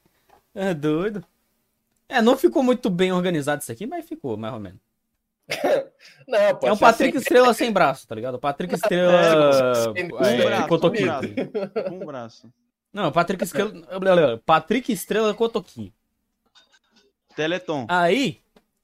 É 0.56 0.74
doido. 0.74 1.24
É, 2.10 2.22
não 2.22 2.38
ficou 2.38 2.64
muito 2.64 2.90
bem 2.90 3.12
organizado 3.12 3.62
isso 3.62 3.72
aqui, 3.72 3.86
mas 3.86 4.06
ficou, 4.06 4.36
mais 4.36 4.54
ou 4.54 4.60
menos. 4.60 4.80
Não, 6.28 6.56
pô. 6.56 6.68
É 6.68 6.72
um 6.72 6.78
Patrick 6.78 7.10
aceita- 7.10 7.18
Estrela 7.18 7.54
sem 7.54 7.72
braço, 7.72 8.08
tá 8.08 8.16
ligado? 8.16 8.36
O 8.36 8.40
Patrick 8.40 8.74
Estrela. 8.74 9.94
sem- 9.94 10.08
Com 10.10 10.18
é, 10.18 10.34
um 10.34 10.38
braço, 10.38 10.58
com 10.60 10.64
um 10.64 10.68
Cotoquinho. 10.68 11.06
braço. 11.08 11.28
Com 11.90 11.96
um 11.96 12.06
braço. 12.06 12.54
Não, 12.94 13.12
Patrick 13.12 13.44
Estrela. 13.44 14.42
Patrick 14.46 14.92
Estrela 14.94 15.34
Cotoquinho. 15.34 15.92
Teleton. 17.36 17.86
Aí, 17.90 18.40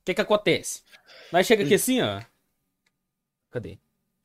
que 0.08 0.14
que 0.16 0.22
acontece? 0.22 0.82
Nós 1.32 1.46
chega 1.46 1.64
aqui 1.64 1.74
assim, 1.74 2.02
ó. 2.02 2.22
Cadê? 3.52 3.78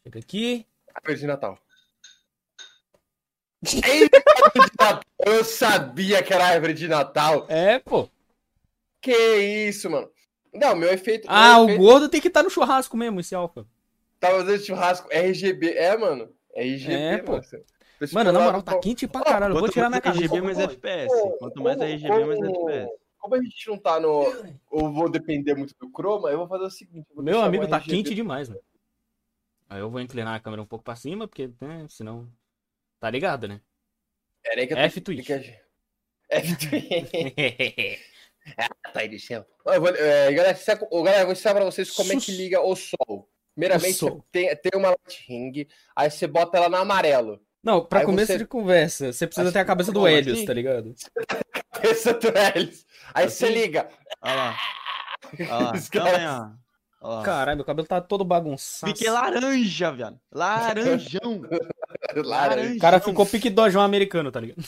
Chega 0.05 0.18
aqui. 0.21 0.66
Árvore 0.95 1.18
de 1.18 1.27
Natal. 1.27 1.59
Eu 5.25 5.45
sabia 5.45 6.23
que 6.23 6.33
era 6.33 6.47
árvore 6.47 6.75
de 6.75 6.88
Natal. 6.88 7.47
É, 7.49 7.79
pô. 7.79 8.09
Que 9.01 9.12
isso, 9.68 9.88
mano. 9.90 10.11
Não, 10.53 10.77
meu 10.77 10.90
efeito. 10.92 11.27
Ah, 11.29 11.55
meu 11.55 11.61
o 11.61 11.64
efeito 11.66 11.81
gordo 11.81 12.09
tem 12.09 12.21
que 12.21 12.29
estar 12.29 12.42
no 12.42 12.51
churrasco 12.51 12.97
mesmo, 12.97 13.21
esse 13.21 13.35
alfa. 13.35 13.66
Tava 14.21 14.38
fazendo 14.45 14.64
churrasco 14.64 15.09
RGB. 15.11 15.71
É, 15.77 15.97
mano. 15.97 16.29
RGB, 16.57 16.92
É, 16.92 17.18
pô. 17.18 17.33
mano. 17.33 17.45
Mano, 18.12 18.33
na 18.33 18.40
moral, 18.40 18.62
tá 18.62 18.73
pô, 18.73 18.81
quanto 18.81 19.09
pra 19.09 19.23
caralho. 19.23 19.53
Eu 19.53 19.55
vou 19.55 19.62
Quanto 19.64 19.73
tirar 19.75 19.88
mais 19.88 20.03
camisa. 20.03 20.25
RGB, 20.25 20.40
mais 20.40 20.59
FPS. 20.59 21.14
Quanto 21.38 21.62
mais 21.62 21.81
RGB, 21.81 22.25
mais 22.25 22.40
FPS. 22.40 23.02
Como 23.23 23.37
a 23.37 23.41
gente 23.43 23.69
não 23.69 23.79
tá 23.79 24.01
no. 24.01 24.25
Eu 24.73 24.93
vou 24.93 25.09
depender 25.09 25.55
muito 25.55 25.77
do 25.79 25.89
Chroma, 25.97 26.29
eu 26.29 26.39
vou 26.39 26.49
fazer 26.49 26.65
o 26.65 26.71
seguinte. 26.71 27.07
Meu 27.17 27.41
amigo 27.41 27.69
tá 27.69 27.77
RGB 27.77 27.91
quente 28.03 28.15
demais, 28.17 28.49
mano. 28.49 28.61
Aí 29.71 29.79
eu 29.79 29.89
vou 29.89 30.01
inclinar 30.01 30.35
a 30.35 30.41
câmera 30.41 30.61
um 30.61 30.67
pouco 30.67 30.85
pra 30.85 30.97
cima, 30.97 31.27
porque, 31.29 31.49
né, 31.61 31.87
senão... 31.89 32.29
Tá 32.99 33.09
ligado, 33.09 33.47
né? 33.47 33.61
Pera 34.43 34.61
aí 34.61 34.67
que 34.67 34.73
eu 34.75 34.77
F 34.79 35.01
Twitch. 35.01 35.29
F 36.29 36.57
Twitch. 36.57 38.01
tá 38.93 39.01
aí 39.01 39.09
de 39.09 39.21
céu. 39.21 39.47
Eu 39.67 39.81
vou- 39.81 39.91
é, 39.95 40.33
galera, 40.33 40.59
galera, 40.93 41.21
eu 41.21 41.25
vou 41.27 41.33
ensinar 41.33 41.55
pra 41.55 41.65
vocês 41.65 41.91
como 41.93 42.13
é 42.13 42.17
que 42.17 42.33
liga 42.33 42.61
o 42.61 42.75
sol. 42.75 43.31
Primeiramente, 43.55 43.95
O 43.95 44.09
sol. 44.09 44.27
tem, 44.33 44.55
tem 44.57 44.73
uma 44.75 44.89
light 44.89 45.25
ring, 45.29 45.67
aí 45.95 46.11
você 46.11 46.27
bota 46.27 46.57
ela 46.59 46.69
no 46.69 46.77
amarelo. 46.77 47.41
Não, 47.62 47.85
pra 47.85 48.01
Aí 48.01 48.07
começo 48.07 48.33
você- 48.33 48.38
de 48.38 48.46
conversa, 48.46 49.12
você 49.12 49.27
precisa 49.27 49.46
Assim, 49.48 49.53
ter 49.53 49.59
a 49.61 49.64
cabeça 49.64 49.92
do 49.92 50.07
Helios, 50.09 50.38
assim? 50.38 50.46
tá 50.46 50.53
ligado? 50.53 50.94
Essa 51.83 52.12
do 52.14 52.29
Helios. 52.29 52.85
Aí 53.14 53.29
você 53.31 53.44
Assim? 53.46 53.55
liga. 53.55 53.88
Olha 54.20 54.35
lá. 54.35 54.57
Olha 56.03 56.29
lá. 56.31 56.55
Olha. 57.05 57.25
Caralho, 57.25 57.57
meu 57.57 57.64
cabelo 57.64 57.87
tá 57.88 58.01
todo 58.01 58.25
bagunçado. 58.25 58.92
Fiquei 58.92 59.11
laranja, 59.11 59.90
viado. 59.90 60.18
Laranjão. 60.33 61.42
Laranja. 62.14 62.75
O 62.77 62.79
cara 62.79 63.01
ficou 63.01 63.27
pique 63.27 63.51
dojão 63.51 63.83
americano, 63.83 64.31
tá 64.31 64.38
ligado? 64.40 64.62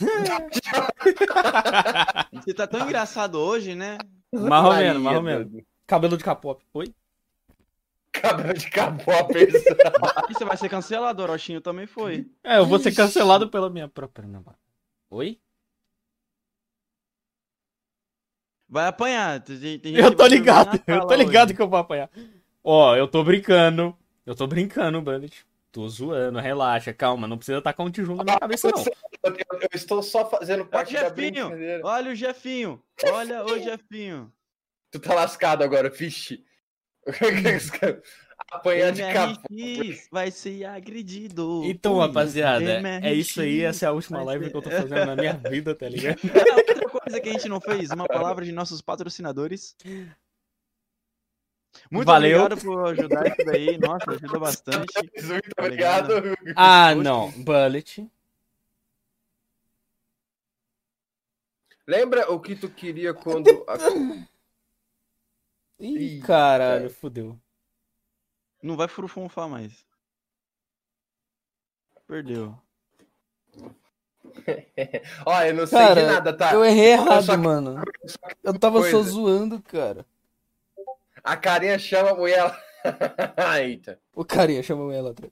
Você 2.33 2.55
tá 2.55 2.67
tão 2.67 2.81
engraçado 2.81 3.37
hoje, 3.39 3.75
né? 3.75 3.99
Mais 4.33 4.65
ou 4.65 4.75
menos, 4.75 5.03
mais 5.03 5.17
ou 5.17 5.23
menos. 5.23 5.49
doido. 5.51 5.67
Cabelo 5.87 6.17
de 6.17 6.25
capop. 6.25 6.65
Oi? 6.75 6.93
Cabelo 8.21 8.55
de. 8.55 8.67
Aí 8.67 10.35
você 10.35 10.45
vai 10.47 10.57
ser 10.57 10.69
cancelado, 10.69 11.21
o 11.21 11.25
Orochinho 11.25 11.61
também 11.61 11.87
foi. 11.87 12.27
É, 12.43 12.59
eu 12.59 12.67
vou 12.67 12.79
ser 12.79 12.95
cancelado 12.95 13.49
pela 13.51 13.69
minha 13.69 13.89
própria 13.89 14.27
namorada. 14.27 14.59
Oi? 15.11 15.41
Vai 18.69 18.87
apanhar. 18.87 19.41
Tem, 19.41 19.57
tem 19.79 19.95
gente 19.95 20.05
Eu 20.05 20.15
tô 20.15 20.27
ligado, 20.27 20.81
eu 20.87 21.07
tô 21.07 21.15
ligado 21.15 21.49
hoje. 21.49 21.57
que 21.57 21.63
eu 21.63 21.69
vou 21.69 21.79
apanhar. 21.79 22.09
Ó, 22.63 22.97
eu 22.97 23.07
tô 23.07 23.23
brincando. 23.23 23.97
Eu 24.25 24.35
tô 24.35 24.47
brincando, 24.47 25.03
Bullet. 25.03 25.45
Tô 25.71 25.89
zoando, 25.89 26.39
relaxa, 26.39 26.95
calma. 26.95 27.27
Não 27.27 27.37
precisa 27.37 27.61
tacar 27.61 27.85
um 27.85 27.91
tijolo 27.91 28.19
na 28.19 28.25
minha 28.25 28.39
cabeça, 28.41 28.71
não. 28.71 28.79
Eu, 28.81 29.69
estou 29.75 30.03
só 30.03 30.29
fazendo 30.31 30.61
Olha 30.61 30.65
o 30.65 30.71
parte 30.71 30.95
da 30.95 31.09
Jefinho. 31.09 31.49
brincadeira. 31.49 31.81
Olha 31.85 32.11
o 32.13 32.15
Jefinho. 32.15 32.83
Olha 33.13 33.45
o 33.45 33.59
Jefinho. 33.59 34.33
Tu 34.91 35.01
tá 35.01 35.15
lascado 35.15 35.63
agora, 35.63 35.91
fiche. 35.91 36.45
Apanhar 38.51 38.93
de 38.93 39.03
capó. 39.03 39.41
MRX 39.51 40.09
vai 40.11 40.31
ser 40.31 40.65
agredido. 40.65 41.63
Então, 41.65 41.99
rapaziada, 41.99 42.81
é 43.03 43.13
isso 43.13 43.41
aí. 43.41 43.63
Essa 43.63 43.87
é 43.87 43.89
a 43.89 43.93
última 43.93 44.23
live 44.23 44.45
ser- 44.45 44.51
que 44.51 44.57
eu 44.57 44.63
tô 44.63 44.71
fazendo 44.71 45.07
na 45.07 45.17
minha 45.17 45.35
vida, 45.35 45.75
tá 45.75 45.87
ligado? 45.91 46.19
Outra 46.57 46.89
coisa 46.89 47.21
que 47.21 47.29
a 47.29 47.33
gente 47.33 47.49
não 47.49 47.61
fez, 47.61 47.91
uma 47.91 48.07
palavra 48.07 48.45
de 48.45 48.53
nossos 48.53 48.81
patrocinadores. 48.81 49.77
Muito 51.91 52.07
Valeu. 52.07 52.43
obrigado 52.45 52.61
por 52.65 52.89
ajudar 52.91 53.27
isso 53.27 53.45
daí. 53.47 53.79
Nossa, 53.79 54.11
ajuda 54.13 54.39
bastante. 54.39 54.95
Muito 55.25 55.51
Tá 55.55 55.63
obrigado. 55.65 56.13
Ah, 56.57 56.95
não. 56.95 57.31
Bullet. 57.33 58.09
Lembra 61.87 62.31
o 62.33 62.41
que 62.41 62.55
tu 62.57 62.69
queria 62.69 63.13
quando. 63.13 63.65
Ih, 65.79 66.17
Ih, 66.17 66.21
caralho, 66.21 66.83
cara. 66.85 66.91
fudeu. 66.95 67.39
Não 68.63 68.77
vai 68.77 68.89
furufunfar 68.89 69.49
mais. 69.49 69.85
Perdeu. 72.07 72.57
Ó, 75.27 75.43
eu 75.43 75.55
não 75.55 75.67
sei 75.67 75.79
Cara, 75.79 76.01
de 76.01 76.07
nada, 76.07 76.33
tá? 76.37 76.53
Eu 76.55 76.65
errei 76.65 76.93
errado, 76.93 77.25
só 77.25 77.33
que- 77.37 77.43
mano. 77.43 77.83
Eu 78.43 78.59
tava 78.59 78.83
só 78.83 78.91
coisa. 78.91 79.11
zoando, 79.11 79.63
cara. 79.63 80.07
A 81.23 81.37
carinha 81.37 81.79
chama 81.79 82.11
a 82.11 82.15
mulher. 82.15 82.65
Eita. 83.61 83.99
O 84.15 84.25
carinha 84.25 84.63
chamou 84.63 84.93
ela. 84.93 85.15
tá? 85.15 85.27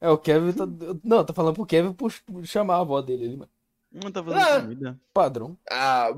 É, 0.00 0.08
o 0.08 0.18
Kevin. 0.18 0.52
Tá... 0.52 0.64
Não, 1.04 1.24
tá 1.24 1.32
falando 1.32 1.54
pro 1.54 1.66
Kevin 1.66 1.92
por 1.92 2.10
chamar 2.44 2.76
a 2.76 2.80
avó 2.80 3.00
dele 3.00 3.24
ali, 3.26 3.36
mano. 3.36 3.50
Não 3.92 4.10
tá 4.10 4.24
fazendo 4.24 4.40
Ah. 4.42 4.60
comida. 4.62 5.00
Padrão. 5.12 5.58
Ah, 5.70 6.08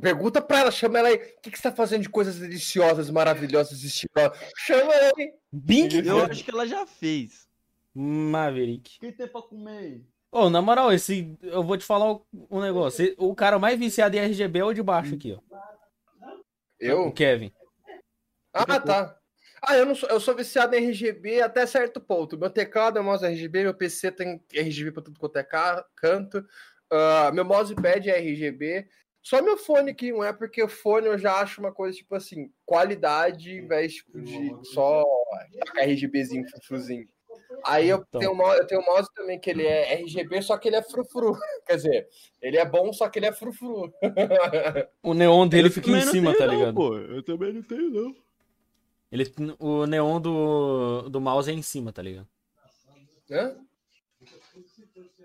pergunta 0.00 0.40
pra 0.40 0.60
ela, 0.60 0.70
chama 0.70 0.98
ela 1.00 1.08
aí. 1.08 1.16
O 1.16 1.40
que, 1.42 1.50
que 1.50 1.56
você 1.58 1.62
tá 1.70 1.72
fazendo 1.74 2.02
de 2.02 2.08
coisas 2.08 2.36
deliciosas, 2.38 3.10
maravilhosas, 3.10 3.82
estilosas? 3.82 4.38
Chama 4.58 4.94
ela 4.94 5.12
aí. 5.18 5.32
Bing 5.50 5.88
Eu 6.04 6.24
acho 6.24 6.44
que 6.44 6.50
ela 6.50 6.66
já 6.66 6.86
fez. 6.86 7.46
Maverick. 7.94 8.96
O 8.98 9.00
que 9.00 9.12
tem 9.12 9.26
pra 9.26 9.42
comer? 9.42 10.02
Ô, 10.30 10.50
na 10.50 10.60
moral, 10.60 10.92
esse. 10.92 11.36
Eu 11.42 11.62
vou 11.64 11.76
te 11.76 11.84
falar 11.84 12.12
um- 12.50 12.60
negócio. 12.60 13.14
O 13.18 13.34
cara 13.34 13.58
mais 13.58 13.78
viciado 13.78 14.16
em 14.16 14.20
RGB 14.20 14.58
é 14.60 14.64
o 14.64 14.72
de 14.72 14.82
baixo 14.82 15.14
aqui, 15.14 15.32
ó. 15.32 15.38
O 15.38 16.42
Eu? 16.78 17.12
Kevin. 17.12 17.50
Ah, 18.52 18.78
tá. 18.80 19.18
Ah, 19.62 19.76
eu 19.76 19.86
não 19.86 19.94
sou, 19.94 20.08
eu 20.10 20.20
sou 20.20 20.34
viciado 20.36 20.76
em 20.76 20.78
RGB 20.86 21.40
até 21.40 21.66
certo 21.66 22.00
ponto. 22.00 22.38
Meu 22.38 22.50
teclado 22.50 22.98
é 22.98 23.02
mouse 23.02 23.24
RGB, 23.24 23.62
meu 23.64 23.74
PC 23.74 24.12
tem 24.12 24.40
RGB 24.52 24.92
pra 24.92 25.02
tudo 25.02 25.18
quanto 25.18 25.36
é 25.38 25.42
ca- 25.42 25.84
canto. 25.96 26.46
Ah, 26.90 27.30
meu 27.32 27.44
mousepad 27.44 28.08
é 28.08 28.18
RGB. 28.18 28.86
Só 29.22 29.42
meu 29.42 29.56
fone 29.56 29.92
que 29.92 30.12
não 30.12 30.22
é, 30.22 30.32
porque 30.32 30.62
o 30.62 30.68
fone 30.68 31.06
eu 31.08 31.18
já 31.18 31.40
acho 31.40 31.60
uma 31.60 31.72
coisa, 31.72 31.96
tipo 31.98 32.14
assim, 32.14 32.52
qualidade, 32.64 33.50
em 33.52 33.66
vez 33.66 33.94
tipo, 33.94 34.20
de 34.20 34.54
só 34.72 35.02
RGBzinho, 35.78 36.48
frufruzinho. 36.48 37.08
Aí 37.64 37.88
eu, 37.88 37.98
Então. 38.06 38.20
tenho 38.20 38.32
um 38.32 38.36
mouse, 38.36 38.58
eu 38.58 38.66
tenho 38.68 38.80
um 38.80 38.84
mouse 38.84 39.08
também 39.14 39.38
que 39.40 39.50
ele 39.50 39.66
é 39.66 39.94
RGB, 39.94 40.40
só 40.42 40.56
que 40.56 40.68
ele 40.68 40.76
é 40.76 40.82
frufru. 40.82 41.32
Quer 41.66 41.76
dizer, 41.76 42.08
ele 42.40 42.56
é 42.56 42.64
bom, 42.64 42.92
só 42.92 43.08
que 43.08 43.18
ele 43.18 43.26
é 43.26 43.32
frufru. 43.32 43.92
O 45.02 45.12
neon 45.12 45.48
dele 45.48 45.68
Eu 45.68 45.72
fica 45.72 45.90
em 45.90 46.00
cima, 46.02 46.32
tá 46.36 46.46
não, 46.46 46.54
ligado? 46.54 46.74
pô. 46.74 46.96
Eu 46.96 47.22
também 47.24 47.52
não 47.52 47.62
tenho, 47.62 47.90
não. 47.90 48.14
Ele, 49.10 49.24
o 49.58 49.86
neon 49.86 50.20
do, 50.20 51.08
do 51.08 51.20
mouse 51.20 51.50
é 51.50 51.54
em 51.54 51.62
cima, 51.62 51.92
tá 51.92 52.02
ligado? 52.02 52.28
Hã? 53.30 53.56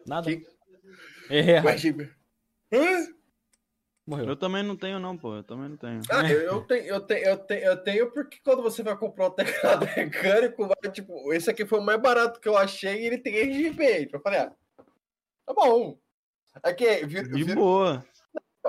Nada. 0.08 0.28
Que- 0.36 0.46
Errei 1.32 1.54
O 1.56 1.58
errado. 1.58 1.68
RGB. 1.70 2.10
Hã? 2.74 3.08
Morreu. 4.06 4.28
Eu 4.30 4.36
também 4.36 4.64
não 4.64 4.76
tenho, 4.76 5.00
não, 5.00 5.16
pô. 5.18 5.36
Eu 5.36 5.44
também 5.44 5.70
não 5.70 5.78
tenho. 5.78 6.02
Ah, 6.10 6.30
eu, 6.30 6.42
eu 6.42 6.62
tenho, 6.62 6.84
eu, 6.86 7.00
tenho, 7.02 7.26
eu, 7.26 7.38
tenho, 7.38 7.64
eu 7.64 7.78
tenho 7.84 8.12
porque 8.12 8.40
quando 8.44 8.62
você 8.62 8.82
vai 8.84 8.98
comprar 8.98 9.28
um 9.28 9.32
teclado 9.32 9.86
mecânico, 9.96 10.68
vai, 10.68 10.92
tipo, 10.92 11.32
esse 11.34 11.50
aqui 11.50 11.66
foi 11.66 11.80
o 11.80 11.84
mais 11.84 12.02
barato 12.02 12.40
que 12.40 12.48
eu 12.50 12.58
achei 12.58 13.02
e 13.02 13.06
ele 13.06 13.18
tem 13.18 13.36
RGB. 13.36 14.04
Então 14.04 14.20
eu 14.20 14.24
falei, 14.24 14.40
ah, 14.40 14.52
tá 15.46 15.54
bom. 15.54 15.98
Aqui, 16.64 17.06
vir, 17.06 17.30
De 17.30 17.44
vir, 17.44 17.56
boa. 17.56 18.04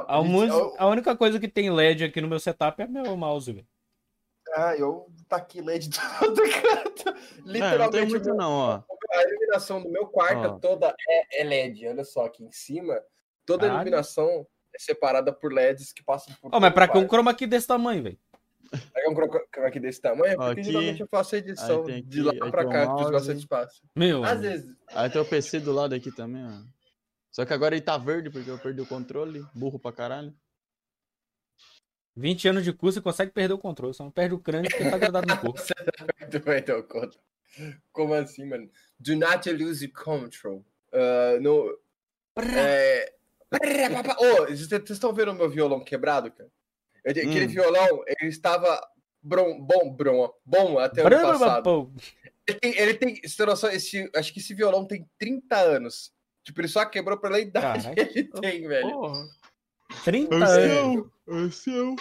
A, 0.06 0.22
mus- 0.22 0.50
a 0.78 0.86
única 0.86 1.16
coisa 1.16 1.40
que 1.40 1.48
tem 1.48 1.70
LED 1.70 2.04
aqui 2.04 2.20
no 2.20 2.28
meu 2.28 2.38
setup 2.38 2.80
é 2.80 2.86
meu 2.86 3.16
mouse, 3.16 3.52
velho. 3.52 3.66
Ah, 4.54 4.76
eu 4.76 5.10
taquei 5.28 5.62
LED 5.62 5.88
de 5.88 5.98
todo 6.20 6.36
canto. 6.42 7.08
É, 7.08 7.12
não 7.12 7.20
tem 7.42 7.52
Literalmente, 7.52 8.10
muito, 8.10 8.24
meu- 8.26 8.34
não, 8.36 8.52
ó. 8.52 8.82
A 9.18 9.22
iluminação 9.28 9.82
do 9.82 9.90
meu 9.90 10.06
quarto 10.06 10.54
Ó. 10.54 10.58
toda 10.58 10.94
é, 11.08 11.40
é 11.40 11.44
LED. 11.44 11.86
Olha 11.88 12.04
só, 12.04 12.26
aqui 12.26 12.44
em 12.44 12.52
cima, 12.52 13.00
toda 13.44 13.70
a 13.70 13.74
iluminação 13.74 14.46
é 14.74 14.78
separada 14.78 15.32
por 15.32 15.52
LEDs 15.52 15.92
que 15.92 16.02
passam 16.02 16.34
por. 16.40 16.50
Ó, 16.54 16.60
mas 16.60 16.72
pra 16.72 16.86
o 16.86 16.92
que 16.92 16.98
um 16.98 17.08
chroma 17.08 17.34
key 17.34 17.46
desse 17.46 17.66
tamanho, 17.66 18.02
velho? 18.02 18.18
É 18.96 19.08
um 19.08 19.14
chroma 19.14 19.70
key 19.70 19.80
desse 19.80 20.00
tamanho, 20.00 20.36
porque 20.36 20.60
Aqui, 20.60 20.62
geralmente 20.64 21.00
eu 21.00 21.06
faço 21.08 21.34
a 21.34 21.38
edição 21.38 21.84
de 21.84 21.92
aqui, 21.92 22.22
lá 22.22 22.50
pra 22.50 22.66
o 22.66 22.70
cá, 22.70 22.86
que 22.86 22.92
mouse. 22.92 23.12
bastante 23.12 23.38
espaço. 23.40 23.82
Meu. 23.94 24.24
Às 24.24 24.40
vezes. 24.40 24.76
Aí 24.88 25.10
tem 25.10 25.20
o 25.20 25.24
PC 25.24 25.60
do 25.60 25.72
lado 25.72 25.94
aqui 25.94 26.10
também, 26.10 26.44
ó. 26.46 26.62
Só 27.30 27.44
que 27.44 27.52
agora 27.52 27.74
ele 27.74 27.84
tá 27.84 27.96
verde 27.96 28.30
porque 28.30 28.50
eu 28.50 28.58
perdi 28.58 28.80
o 28.80 28.86
controle. 28.86 29.44
Burro 29.54 29.78
pra 29.78 29.92
caralho. 29.92 30.34
20 32.14 32.48
anos 32.48 32.64
de 32.64 32.72
curso 32.72 32.98
e 32.98 33.02
consegue 33.02 33.30
perder 33.30 33.54
o 33.54 33.58
controle. 33.58 33.94
Só 33.94 34.04
não 34.04 34.10
perde 34.10 34.34
o 34.34 34.38
crânio 34.38 34.70
porque 34.70 34.90
tá 34.90 34.98
grudado 34.98 35.26
no 35.26 35.36
corpo. 35.40 35.60
Tu 36.30 36.40
vai 36.40 36.62
dar 36.62 36.82
conta. 36.82 37.18
Como 37.92 38.14
assim, 38.14 38.44
mano? 38.46 38.70
Do 38.98 39.16
not 39.16 39.50
lose 39.52 39.86
control. 39.88 40.64
Ah, 40.92 41.38
no, 41.40 41.78
é... 42.56 43.12
Ô, 44.18 44.46
vocês 44.46 44.70
estão 44.90 45.12
vendo 45.12 45.32
o 45.32 45.34
meu 45.34 45.50
violão 45.50 45.84
quebrado, 45.84 46.30
cara? 46.30 46.50
Eu- 47.04 47.10
Aquele 47.10 47.46
Hum. 47.46 47.48
violão, 47.48 48.02
ele 48.06 48.30
estava 48.30 48.80
bom, 49.22 49.90
brom, 49.92 50.18
ó, 50.20 50.32
bom 50.44 50.78
até 50.78 51.02
o 51.02 51.06
ano 51.06 51.38
passado. 51.38 51.92
Ele 52.48 52.58
tem, 52.58 52.78
ele 52.78 52.94
tem 52.94 53.20
noção, 53.46 53.70
esse, 53.70 54.10
acho 54.16 54.32
que 54.32 54.40
esse 54.40 54.54
violão 54.54 54.86
tem 54.86 55.08
30 55.18 55.56
anos. 55.56 56.12
Tipo, 56.44 56.60
ele 56.60 56.68
só 56.68 56.84
quebrou 56.84 57.18
pela 57.18 57.38
idade 57.38 57.84
Caraca. 57.84 58.04
que 58.06 58.18
ele 58.18 58.28
tem, 58.40 58.66
velho. 58.66 58.90
Porra. 58.90 59.28
30 60.04 60.34
É 60.34 60.38
anos. 60.38 60.50
seu. 61.26 61.46
É 61.46 61.50
seu. 61.50 61.96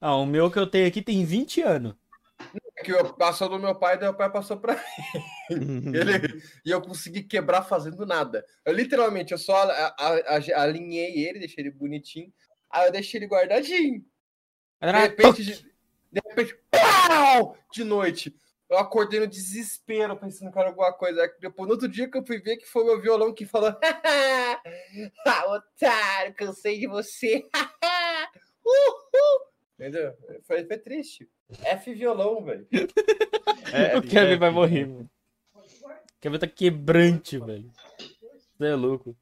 Ah, 0.00 0.16
o 0.16 0.26
meu 0.26 0.50
que 0.50 0.58
eu 0.58 0.66
tenho 0.66 0.86
aqui 0.88 1.00
tem 1.02 1.24
20 1.24 1.62
anos. 1.62 1.94
É 2.80 2.82
Que 2.82 2.92
eu, 2.92 3.12
passou 3.14 3.48
do 3.48 3.58
meu 3.58 3.74
pai, 3.74 3.96
e 3.96 4.00
meu 4.00 4.14
pai 4.14 4.30
passou 4.32 4.56
pra 4.58 4.74
Ele, 5.50 6.42
e 6.64 6.70
eu 6.70 6.80
consegui 6.80 7.22
quebrar 7.22 7.62
fazendo 7.62 8.06
nada. 8.06 8.44
Eu, 8.64 8.72
literalmente, 8.72 9.32
eu 9.32 9.38
só 9.38 9.54
a- 9.54 9.94
a- 9.98 10.36
a- 10.36 10.62
alinhei 10.62 11.26
ele, 11.26 11.38
deixei 11.38 11.62
ele 11.62 11.70
bonitinho. 11.70 12.32
Aí 12.70 12.86
eu 12.86 12.92
deixei 12.92 13.18
ele 13.18 13.26
guardadinho. 13.26 14.04
De 14.80 14.90
repente, 14.92 15.44
de, 15.44 15.54
de 16.10 16.20
repente, 16.26 16.58
pau! 16.70 17.56
De 17.72 17.84
noite. 17.84 18.34
Eu 18.68 18.78
acordei 18.78 19.18
no 19.18 19.26
desespero, 19.26 20.16
pensando 20.16 20.52
que 20.52 20.58
era 20.58 20.68
alguma 20.68 20.92
coisa. 20.92 21.26
Depois, 21.40 21.66
no 21.66 21.74
outro 21.74 21.88
dia 21.88 22.08
que 22.08 22.16
eu 22.16 22.24
fui 22.24 22.40
ver 22.40 22.56
que 22.56 22.66
foi 22.66 22.84
meu 22.84 23.00
violão 23.00 23.34
que 23.34 23.44
falou: 23.44 23.76
Ah, 23.82 24.62
otário, 25.50 26.32
cansei 26.34 26.78
de 26.78 26.86
você. 26.86 27.44
Uhul! 28.64 29.50
Entendeu? 29.74 30.14
Foi, 30.46 30.64
foi 30.64 30.78
triste. 30.78 31.28
F 31.64 31.94
violão, 31.94 32.44
velho. 32.44 32.66
É, 33.72 33.96
o 33.96 34.02
Kevin 34.02 34.36
vai 34.36 34.50
morrer, 34.50 34.84
mano. 34.84 35.08
O 35.54 36.20
Kevin 36.20 36.38
tá 36.40 36.46
quebrante, 36.48 37.38
velho. 37.38 37.70
Você 38.58 38.66
é 38.66 38.74
louco. 38.74 39.16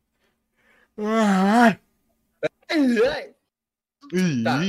Ah, 0.97 1.77
Tá. 4.45 4.61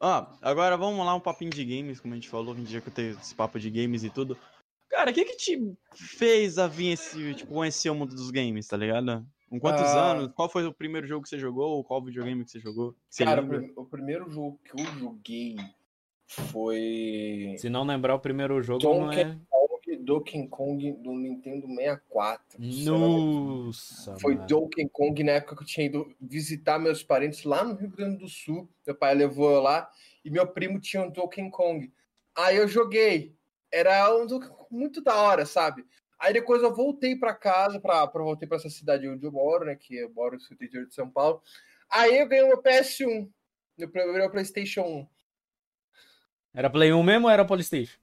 Ó, 0.00 0.26
agora 0.40 0.76
vamos 0.76 1.04
lá 1.04 1.14
um 1.14 1.20
papinho 1.20 1.50
de 1.50 1.64
games, 1.64 1.98
como 1.98 2.14
a 2.14 2.16
gente 2.16 2.28
falou, 2.28 2.54
um 2.54 2.62
dia 2.62 2.80
que 2.80 2.88
eu 2.88 2.92
tenho 2.94 3.10
esse 3.18 3.34
papo 3.34 3.58
de 3.58 3.70
games 3.70 4.04
e 4.04 4.10
tudo. 4.10 4.36
Cara, 4.88 5.10
o 5.10 5.14
que 5.14 5.24
que 5.24 5.36
te 5.36 5.74
fez 5.94 6.58
a 6.58 6.68
vir 6.68 6.92
esse, 6.92 7.34
tipo, 7.34 7.52
conhecer 7.52 7.90
o 7.90 7.94
mundo 7.94 8.14
dos 8.14 8.30
games, 8.30 8.68
tá 8.68 8.76
ligado? 8.76 9.26
Com 9.48 9.58
quantos 9.58 9.82
Ah. 9.82 10.12
anos? 10.12 10.32
Qual 10.34 10.48
foi 10.48 10.64
o 10.66 10.72
primeiro 10.72 11.06
jogo 11.06 11.22
que 11.24 11.28
você 11.28 11.38
jogou? 11.38 11.70
Ou 11.76 11.84
qual 11.84 12.04
videogame 12.04 12.44
que 12.44 12.50
você 12.52 12.60
jogou? 12.60 12.94
Você 13.10 13.24
Cara, 13.24 13.40
lembra? 13.40 13.64
o 13.76 13.84
primeiro 13.84 14.30
jogo 14.30 14.60
que 14.64 14.80
eu 14.80 14.86
joguei 14.98 15.56
foi 16.26 17.54
Se 17.58 17.68
não 17.68 17.84
lembrar 17.84 18.14
o 18.14 18.20
primeiro 18.20 18.62
jogo, 18.62 18.82
não 18.82 19.12
é. 19.12 19.24
Kong, 19.24 19.96
Donkey 19.98 20.48
Kong 20.48 20.92
do 20.92 21.12
Nintendo 21.12 21.66
64. 21.66 22.62
se 22.72 22.86
eu 22.86 22.98
não 22.98 23.18
me 23.18 23.64
Nossa. 23.66 24.16
Foi 24.18 24.34
mano. 24.34 24.46
Donkey 24.46 24.88
Kong 24.88 25.22
na 25.22 25.32
época 25.32 25.56
que 25.56 25.62
eu 25.62 25.66
tinha 25.66 25.86
ido 25.86 26.14
visitar 26.20 26.78
meus 26.78 27.02
parentes 27.02 27.44
lá 27.44 27.64
no 27.64 27.74
Rio 27.74 27.90
Grande 27.90 28.18
do 28.18 28.28
Sul. 28.28 28.68
Meu 28.86 28.94
pai 28.94 29.14
levou 29.14 29.50
eu 29.50 29.60
lá 29.60 29.90
e 30.24 30.30
meu 30.30 30.46
primo 30.46 30.80
tinha 30.80 31.02
um 31.02 31.10
Donkey 31.10 31.50
Kong. 31.50 31.92
Aí 32.36 32.56
eu 32.56 32.66
joguei. 32.66 33.36
Era 33.72 34.14
um 34.14 34.26
Donkey 34.26 34.48
Kong 34.48 34.66
muito 34.70 35.02
da 35.02 35.16
hora, 35.16 35.44
sabe? 35.46 35.84
Aí 36.18 36.32
depois 36.32 36.62
eu 36.62 36.74
voltei 36.74 37.16
pra 37.16 37.34
casa, 37.34 37.80
pra, 37.80 38.06
pra 38.06 38.22
voltei 38.22 38.48
pra 38.48 38.56
essa 38.56 38.70
cidade 38.70 39.08
onde 39.08 39.24
eu 39.24 39.32
moro, 39.32 39.64
né? 39.64 39.76
Que 39.76 39.96
eu 39.96 40.10
moro 40.12 40.36
no 40.36 40.54
interior 40.54 40.86
de 40.86 40.94
São 40.94 41.10
Paulo. 41.10 41.42
Aí 41.90 42.18
eu 42.18 42.28
ganhei 42.28 42.46
meu 42.46 42.62
PS1. 42.62 43.28
Meu 43.76 43.88
primeiro 43.90 44.30
PlayStation 44.30 44.82
1. 44.82 45.13
Era 46.54 46.70
Play 46.70 46.92
1 46.92 47.02
mesmo 47.02 47.26
ou 47.26 47.30
era 47.32 47.44
Polystation? 47.44 47.98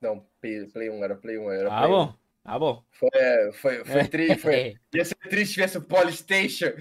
Não, 0.00 0.24
Play 0.40 0.66
Play 0.66 0.90
1, 0.90 1.04
era 1.04 1.14
Play 1.14 1.38
1. 1.38 1.50
Era 1.52 1.68
Ah, 1.72 1.80
Play 1.82 1.90
1. 1.92 1.94
bom. 1.96 2.14
Ah, 2.42 2.58
bom. 2.58 2.84
Foi, 2.90 3.10
é, 3.14 3.52
foi, 3.52 3.84
foi, 3.84 4.08
tri, 4.08 4.38
foi, 4.38 4.74
Ia 4.94 5.04
ser 5.04 5.14
triste 5.16 5.48
se 5.48 5.54
tivesse 5.54 5.78
o 5.78 5.82
Polystation. 5.82 6.72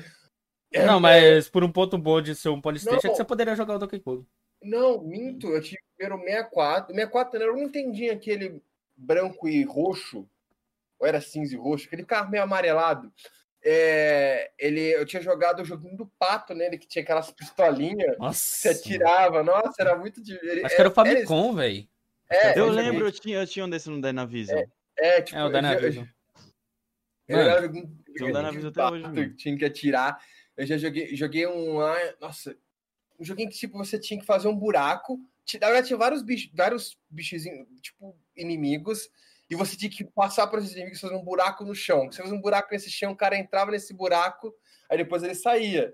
É, 0.71 0.85
Não, 0.85 0.99
mas 0.99 1.49
por 1.49 1.63
um 1.63 1.71
ponto 1.71 1.97
bom 1.97 2.21
de 2.21 2.33
ser 2.33 2.49
um 2.49 2.61
Polystation 2.61 2.95
é 2.95 3.03
Não. 3.03 3.11
que 3.11 3.17
você 3.17 3.25
poderia 3.25 3.55
jogar 3.55 3.75
o 3.75 3.79
Donkey 3.79 3.99
Kong. 3.99 4.25
Não, 4.63 5.01
minto. 5.03 5.47
Eu 5.47 5.61
tive 5.61 5.81
primeiro 5.97 6.15
o 6.21 6.25
64. 6.25 6.93
O 6.93 6.95
64 6.95 7.41
era 7.41 7.53
um 7.53 7.57
Nintendinho 7.57 8.13
aquele 8.13 8.61
branco 8.95 9.49
e 9.49 9.63
roxo. 9.63 10.25
Ou 10.99 11.07
era 11.07 11.19
cinza 11.19 11.53
e 11.55 11.57
roxo? 11.57 11.87
Aquele 11.87 12.05
carro 12.05 12.29
meio 12.31 12.43
amarelado. 12.43 13.11
É, 13.63 14.51
ele, 14.57 14.81
eu 14.95 15.05
tinha 15.05 15.21
jogado 15.21 15.61
o 15.61 15.65
joguinho 15.65 15.97
do 15.97 16.05
pato 16.17 16.53
nele, 16.53 16.77
que 16.77 16.87
tinha 16.87 17.03
aquelas 17.03 17.29
pistolinhas. 17.31 18.13
que 18.13 18.19
Nossa. 18.19 18.39
Você 18.39 18.69
atirava. 18.69 19.43
Nossa, 19.43 19.75
era 19.79 19.97
muito 19.97 20.21
divertido. 20.23 20.65
Acho 20.65 20.75
que 20.75 20.81
era 20.81 20.89
o 20.89 20.93
Famicom, 20.93 21.53
velho. 21.55 21.87
É, 22.29 22.51
Eu 22.57 22.67
eu 22.67 22.71
lembro, 22.71 23.05
eu 23.07 23.11
tinha, 23.11 23.39
eu 23.39 23.47
tinha 23.47 23.65
um 23.65 23.69
desse 23.69 23.89
no 23.89 23.99
Dynavision. 24.01 24.63
É, 24.97 25.21
tipo, 25.21 25.37
É 25.37 25.43
o 25.43 25.47
eu- 25.47 25.51
Dynavision. 25.51 26.05
Eu 27.27 27.37
Tem 27.37 27.53
um 27.57 27.61
joguinho 27.61 27.97
Dynavision 28.15 28.69
até 28.71 28.85
hoje. 28.85 29.33
Tinha 29.35 29.57
que 29.57 29.65
atirar. 29.65 30.19
Eu 30.57 30.65
já 30.65 30.77
joguei, 30.77 31.15
joguei 31.15 31.47
um. 31.47 31.77
Nossa, 32.19 32.55
um 33.19 33.23
joguinho 33.25 33.49
que 33.49 33.57
tipo, 33.57 33.77
você 33.77 33.99
tinha 33.99 34.19
que 34.19 34.25
fazer 34.25 34.47
um 34.47 34.55
buraco. 34.55 35.19
Ti- 35.45 35.59
Na 35.59 35.67
verdade, 35.67 35.87
tinha 35.87 35.97
vários 35.97 36.21
bichos, 36.23 36.51
vários 36.53 36.97
bichozinhos, 37.09 37.67
tipo, 37.81 38.15
inimigos. 38.35 39.09
E 39.49 39.55
você 39.55 39.75
tinha 39.75 39.89
que 39.89 40.03
passar 40.03 40.47
por 40.47 40.59
esses 40.59 40.73
inimigos 40.73 40.99
fazer 40.99 41.15
um 41.15 41.23
buraco 41.23 41.65
no 41.65 41.73
chão. 41.73 42.11
Você 42.11 42.21
fazia 42.21 42.37
um 42.37 42.41
buraco 42.41 42.69
nesse 42.71 42.89
chão, 42.91 43.11
o 43.11 43.17
cara 43.17 43.37
entrava 43.37 43.71
nesse 43.71 43.93
buraco, 43.93 44.53
aí 44.89 44.97
depois 44.97 45.23
ele 45.23 45.33
saía. 45.33 45.93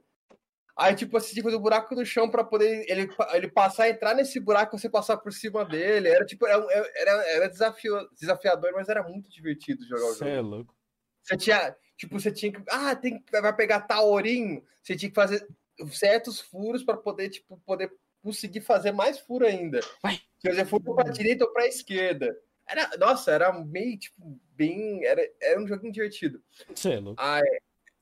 Aí, 0.77 0.93
tipo, 0.93 1.15
assim, 1.15 1.33
tipo, 1.33 1.49
do 1.49 1.59
buraco 1.59 1.95
no 1.95 2.05
chão 2.05 2.29
pra 2.29 2.43
poder 2.43 2.85
ele, 2.89 3.09
ele 3.33 3.47
passar, 3.49 3.87
entrar 3.89 4.13
nesse 4.13 4.41
buraco, 4.41 4.77
você 4.77 4.89
passar 4.89 5.15
por 5.15 5.31
cima 5.31 5.63
dele. 5.63 6.09
Era 6.09 6.25
tipo, 6.25 6.45
era, 6.45 6.65
era, 6.97 7.11
era 7.29 7.49
desafio, 7.49 7.95
desafiador, 8.19 8.73
mas 8.73 8.89
era 8.89 9.01
muito 9.01 9.29
divertido 9.29 9.85
jogar 9.85 10.03
o 10.03 10.07
jogo. 10.07 10.17
Você 10.17 10.29
é 10.29 10.41
louco. 10.41 10.75
Você 11.23 11.37
tinha, 11.37 11.75
tipo, 11.95 12.19
você 12.19 12.29
tinha 12.29 12.51
que. 12.51 12.61
Ah, 12.69 12.93
tem 12.93 13.21
que 13.21 13.41
vai 13.41 13.55
pegar 13.55 13.81
tal 13.81 14.09
ourinho. 14.09 14.61
Você 14.83 14.97
tinha 14.97 15.09
que 15.09 15.15
fazer 15.15 15.47
certos 15.91 16.41
furos 16.41 16.83
para 16.83 16.97
poder, 16.97 17.29
tipo, 17.29 17.57
poder 17.65 17.89
conseguir 18.21 18.59
fazer 18.59 18.91
mais 18.91 19.17
furo 19.17 19.45
ainda. 19.45 19.79
Vai. 20.03 20.19
Se 20.39 20.51
você 20.51 20.65
for 20.65 20.81
pra 20.81 21.05
direita 21.05 21.45
ou 21.45 21.53
pra 21.53 21.67
esquerda. 21.67 22.35
Era, 22.67 22.97
nossa, 22.97 23.31
era 23.31 23.51
meio, 23.53 23.97
tipo, 23.97 24.39
bem. 24.53 25.05
Era, 25.05 25.21
era 25.41 25.61
um 25.61 25.67
joguinho 25.67 25.93
divertido. 25.93 26.43
Você 26.73 26.93
é 26.93 26.99
louco. 26.99 27.21
Aí, 27.21 27.43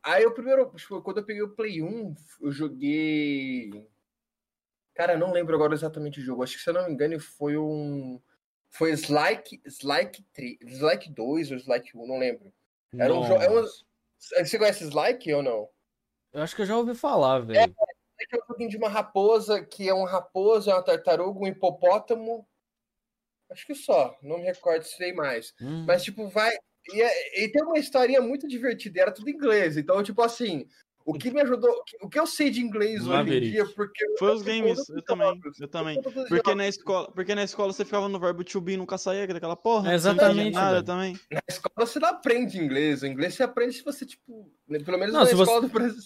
Aí 0.04 0.26
o 0.26 0.34
primeiro, 0.34 0.70
tipo, 0.76 1.02
quando 1.02 1.20
eu 1.20 1.24
peguei 1.24 1.42
o 1.42 1.56
Play 1.56 1.82
1, 1.82 2.16
eu 2.42 2.52
joguei. 2.52 3.90
Cara, 4.94 5.18
não 5.18 5.32
lembro 5.32 5.56
agora 5.56 5.74
exatamente 5.74 6.20
o 6.20 6.24
jogo. 6.24 6.44
Acho 6.44 6.58
que 6.58 6.62
se 6.62 6.70
eu 6.70 6.74
não 6.74 6.86
me 6.86 6.94
engano 6.94 7.18
foi 7.20 7.58
um. 7.58 8.22
Foi 8.70 8.92
Slike, 8.92 9.62
Slike 9.66 10.26
3, 10.34 10.58
Slike 10.62 11.10
2 11.10 11.52
ou 11.52 11.58
Slike 11.58 11.96
1, 11.96 12.08
não 12.08 12.20
lembro. 12.20 12.52
Era 12.98 13.14
um 13.14 13.24
jogo. 13.26 13.42
É 13.42 13.50
um... 13.50 13.66
Você 14.20 14.58
conhece 14.58 14.84
Slike 14.84 15.34
ou 15.34 15.42
não? 15.42 15.70
Eu 16.34 16.42
acho 16.42 16.56
que 16.56 16.64
eu 16.64 16.66
já 16.66 16.78
ouvi 16.78 16.96
falar, 16.96 17.40
velho. 17.40 17.60
É, 17.60 17.64
é 17.64 18.38
um 18.38 18.48
joguinho 18.48 18.70
de 18.70 18.78
uma 18.78 18.90
raposa, 18.90 19.64
que 19.64 19.88
é 19.88 19.94
um 19.94 20.04
raposa, 20.04 20.74
uma 20.74 20.84
tartaruga, 20.84 21.40
um 21.40 21.48
hipopótamo. 21.48 22.46
Acho 23.54 23.68
que 23.68 23.76
só, 23.76 24.18
não 24.22 24.40
me 24.40 24.46
recordo 24.46 24.84
se 24.84 24.98
tem 24.98 25.16
mais. 25.16 25.54
Hum. 25.62 25.86
Mas, 25.88 26.04
tipo, 26.04 26.28
vai. 26.28 26.52
E, 26.92 27.02
é, 27.02 27.44
e, 27.44 27.48
tem 27.50 27.64
uma 27.64 27.78
historinha 27.78 28.20
muito 28.20 28.48
divertida, 28.48 29.02
era 29.02 29.12
tudo 29.12 29.30
em 29.30 29.34
inglês. 29.34 29.78
Então, 29.78 30.02
tipo 30.04 30.22
assim, 30.22 30.68
o 31.06 31.14
que 31.14 31.32
me 31.32 31.40
ajudou, 31.42 31.72
o 32.02 32.10
que 32.10 32.20
eu 32.20 32.26
sei 32.26 32.50
de 32.50 32.62
inglês 32.62 33.08
hoje 33.08 33.38
em 33.38 33.42
dia, 33.42 33.66
porque. 33.76 34.04
Foi 34.18 34.34
os 34.34 34.42
games, 34.42 34.90
eu 34.90 35.02
também. 35.04 35.42
Eu 35.60 35.68
também. 35.68 36.02
Porque 36.28 36.56
na, 36.56 36.68
escola, 36.68 37.12
porque 37.12 37.36
na 37.36 37.44
escola 37.44 37.72
você 37.72 37.86
ficava 37.86 38.10
no 38.10 38.20
verbo 38.20 38.44
to 38.44 38.60
be 38.60 38.74
e 38.74 38.78
nunca 38.78 38.98
saía 38.98 39.28
daquela 39.28 39.56
porra. 39.56 39.92
É 39.92 39.96
exatamente. 39.96 40.56
Nada 40.56 40.84
também. 40.84 41.18
Na 41.32 41.42
escola 41.48 41.88
você 41.88 42.00
não 42.00 42.10
aprende 42.10 42.58
inglês. 42.58 43.04
O 43.04 43.06
inglês 43.06 43.36
você 43.36 43.44
aprende 43.44 43.74
se 43.76 43.84
você, 43.84 44.06
tipo. 44.06 44.52
Né, 44.68 44.80
pelo 44.80 44.98
menos 44.98 45.14
não, 45.14 45.24
na 45.24 45.30
escola 45.30 45.62
você... 45.62 45.68
do 45.68 45.74
Brasil. 45.74 46.04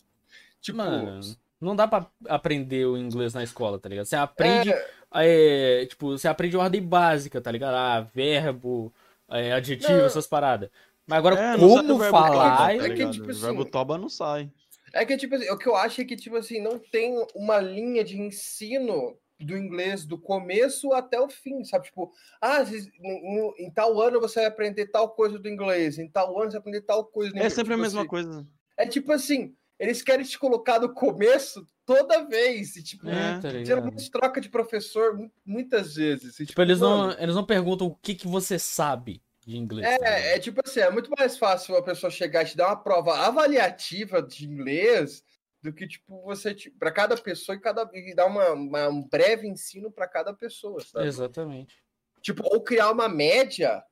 Tipo. 0.61 0.77
Mano, 0.77 1.21
não 1.61 1.75
dá 1.75 1.87
pra 1.87 2.07
aprender 2.27 2.85
o 2.85 2.97
inglês 2.97 3.33
na 3.33 3.43
escola, 3.43 3.79
tá 3.79 3.89
ligado? 3.89 4.05
Você 4.05 4.15
aprende. 4.15 4.71
É... 4.71 4.96
É, 5.13 5.85
tipo, 5.85 6.17
você 6.17 6.27
aprende 6.27 6.57
ordem 6.57 6.81
básica, 6.81 7.39
tá 7.41 7.51
ligado? 7.51 7.75
Ah, 7.75 8.01
verbo 8.01 8.93
é, 9.29 9.53
adjetivo, 9.53 9.93
não. 9.93 10.05
essas 10.05 10.27
paradas. 10.27 10.69
Mas 11.05 11.19
agora, 11.19 11.39
é, 11.39 11.57
como 11.57 11.99
falar. 11.99 12.75
é 12.75 12.89
que, 12.89 13.09
tipo 13.09 13.29
assim, 13.29 13.39
o 13.39 13.41
verbo 13.41 13.65
toba 13.65 13.97
não 13.97 14.09
sai. 14.09 14.51
É 14.93 15.05
que, 15.05 15.17
tipo 15.17 15.35
assim, 15.35 15.49
o 15.49 15.57
que 15.57 15.67
eu 15.67 15.75
acho 15.75 16.01
é 16.01 16.05
que, 16.05 16.15
tipo 16.15 16.35
assim, 16.35 16.61
não 16.61 16.79
tem 16.79 17.13
uma 17.35 17.59
linha 17.59 18.03
de 18.03 18.19
ensino 18.19 19.17
do 19.39 19.55
inglês 19.55 20.05
do 20.05 20.17
começo 20.17 20.91
até 20.93 21.19
o 21.19 21.29
fim, 21.29 21.63
sabe? 21.63 21.85
Tipo, 21.85 22.11
ah, 22.41 22.63
em, 22.63 23.65
em 23.65 23.71
tal 23.71 23.99
ano 24.01 24.19
você 24.19 24.39
vai 24.39 24.47
aprender 24.47 24.87
tal 24.87 25.11
coisa 25.11 25.37
do 25.37 25.47
inglês, 25.47 25.99
em 25.99 26.09
tal 26.09 26.39
ano 26.39 26.51
você 26.51 26.57
vai 26.57 26.61
aprender 26.61 26.81
tal 26.81 27.05
coisa 27.05 27.31
do 27.31 27.35
é 27.35 27.39
inglês. 27.39 27.53
É 27.53 27.55
sempre 27.55 27.73
tipo 27.73 27.79
a 27.79 27.83
mesma 27.83 28.01
assim, 28.01 28.09
coisa. 28.09 28.47
É 28.75 28.87
tipo 28.87 29.11
assim, 29.11 29.55
eles 29.80 30.01
querem 30.01 30.25
te 30.25 30.38
colocar 30.38 30.80
no 30.80 30.93
começo 30.93 31.65
toda 31.86 32.25
vez. 32.25 32.75
E, 32.75 32.84
tipo, 32.84 33.07
é, 33.07 33.39
tá 33.39 33.49
geralmente 33.63 34.09
troca 34.09 34.41
de 34.41 34.49
professor 34.49 35.17
muitas 35.45 35.95
vezes. 35.95 36.36
E, 36.36 36.45
tipo, 36.45 36.47
tipo, 36.47 36.61
eles, 36.61 36.80
não, 36.80 37.11
eles 37.11 37.36
não 37.36 37.45
perguntam 37.45 37.88
o 37.88 37.95
que, 37.95 38.15
que 38.15 38.28
você 38.28 38.57
sabe 38.57 39.21
de 39.45 39.55
inglês. 39.55 39.88
É, 39.88 39.97
tá 39.97 40.09
é 40.09 40.39
tipo 40.39 40.61
assim, 40.65 40.80
é 40.80 40.89
muito 40.89 41.09
mais 41.17 41.38
fácil 41.38 41.75
uma 41.75 41.84
pessoa 41.84 42.09
chegar 42.09 42.43
e 42.43 42.47
te 42.47 42.57
dar 42.57 42.67
uma 42.67 42.75
prova 42.75 43.17
avaliativa 43.19 44.21
de 44.21 44.45
inglês 44.45 45.23
do 45.61 45.71
que, 45.71 45.88
tipo, 45.88 46.21
você, 46.23 46.53
tipo, 46.53 46.78
para 46.78 46.91
cada 46.91 47.15
pessoa 47.15 47.55
e, 47.55 47.59
cada, 47.59 47.89
e 47.93 48.13
dar 48.13 48.25
uma, 48.25 48.51
uma 48.51 48.88
um 48.89 49.03
breve 49.03 49.47
ensino 49.47 49.91
para 49.91 50.07
cada 50.07 50.34
pessoa, 50.34 50.82
sabe? 50.82 51.07
Exatamente. 51.07 51.84
Tipo, 52.21 52.43
ou 52.45 52.63
criar 52.63 52.91
uma 52.91 53.07
média, 53.07 53.84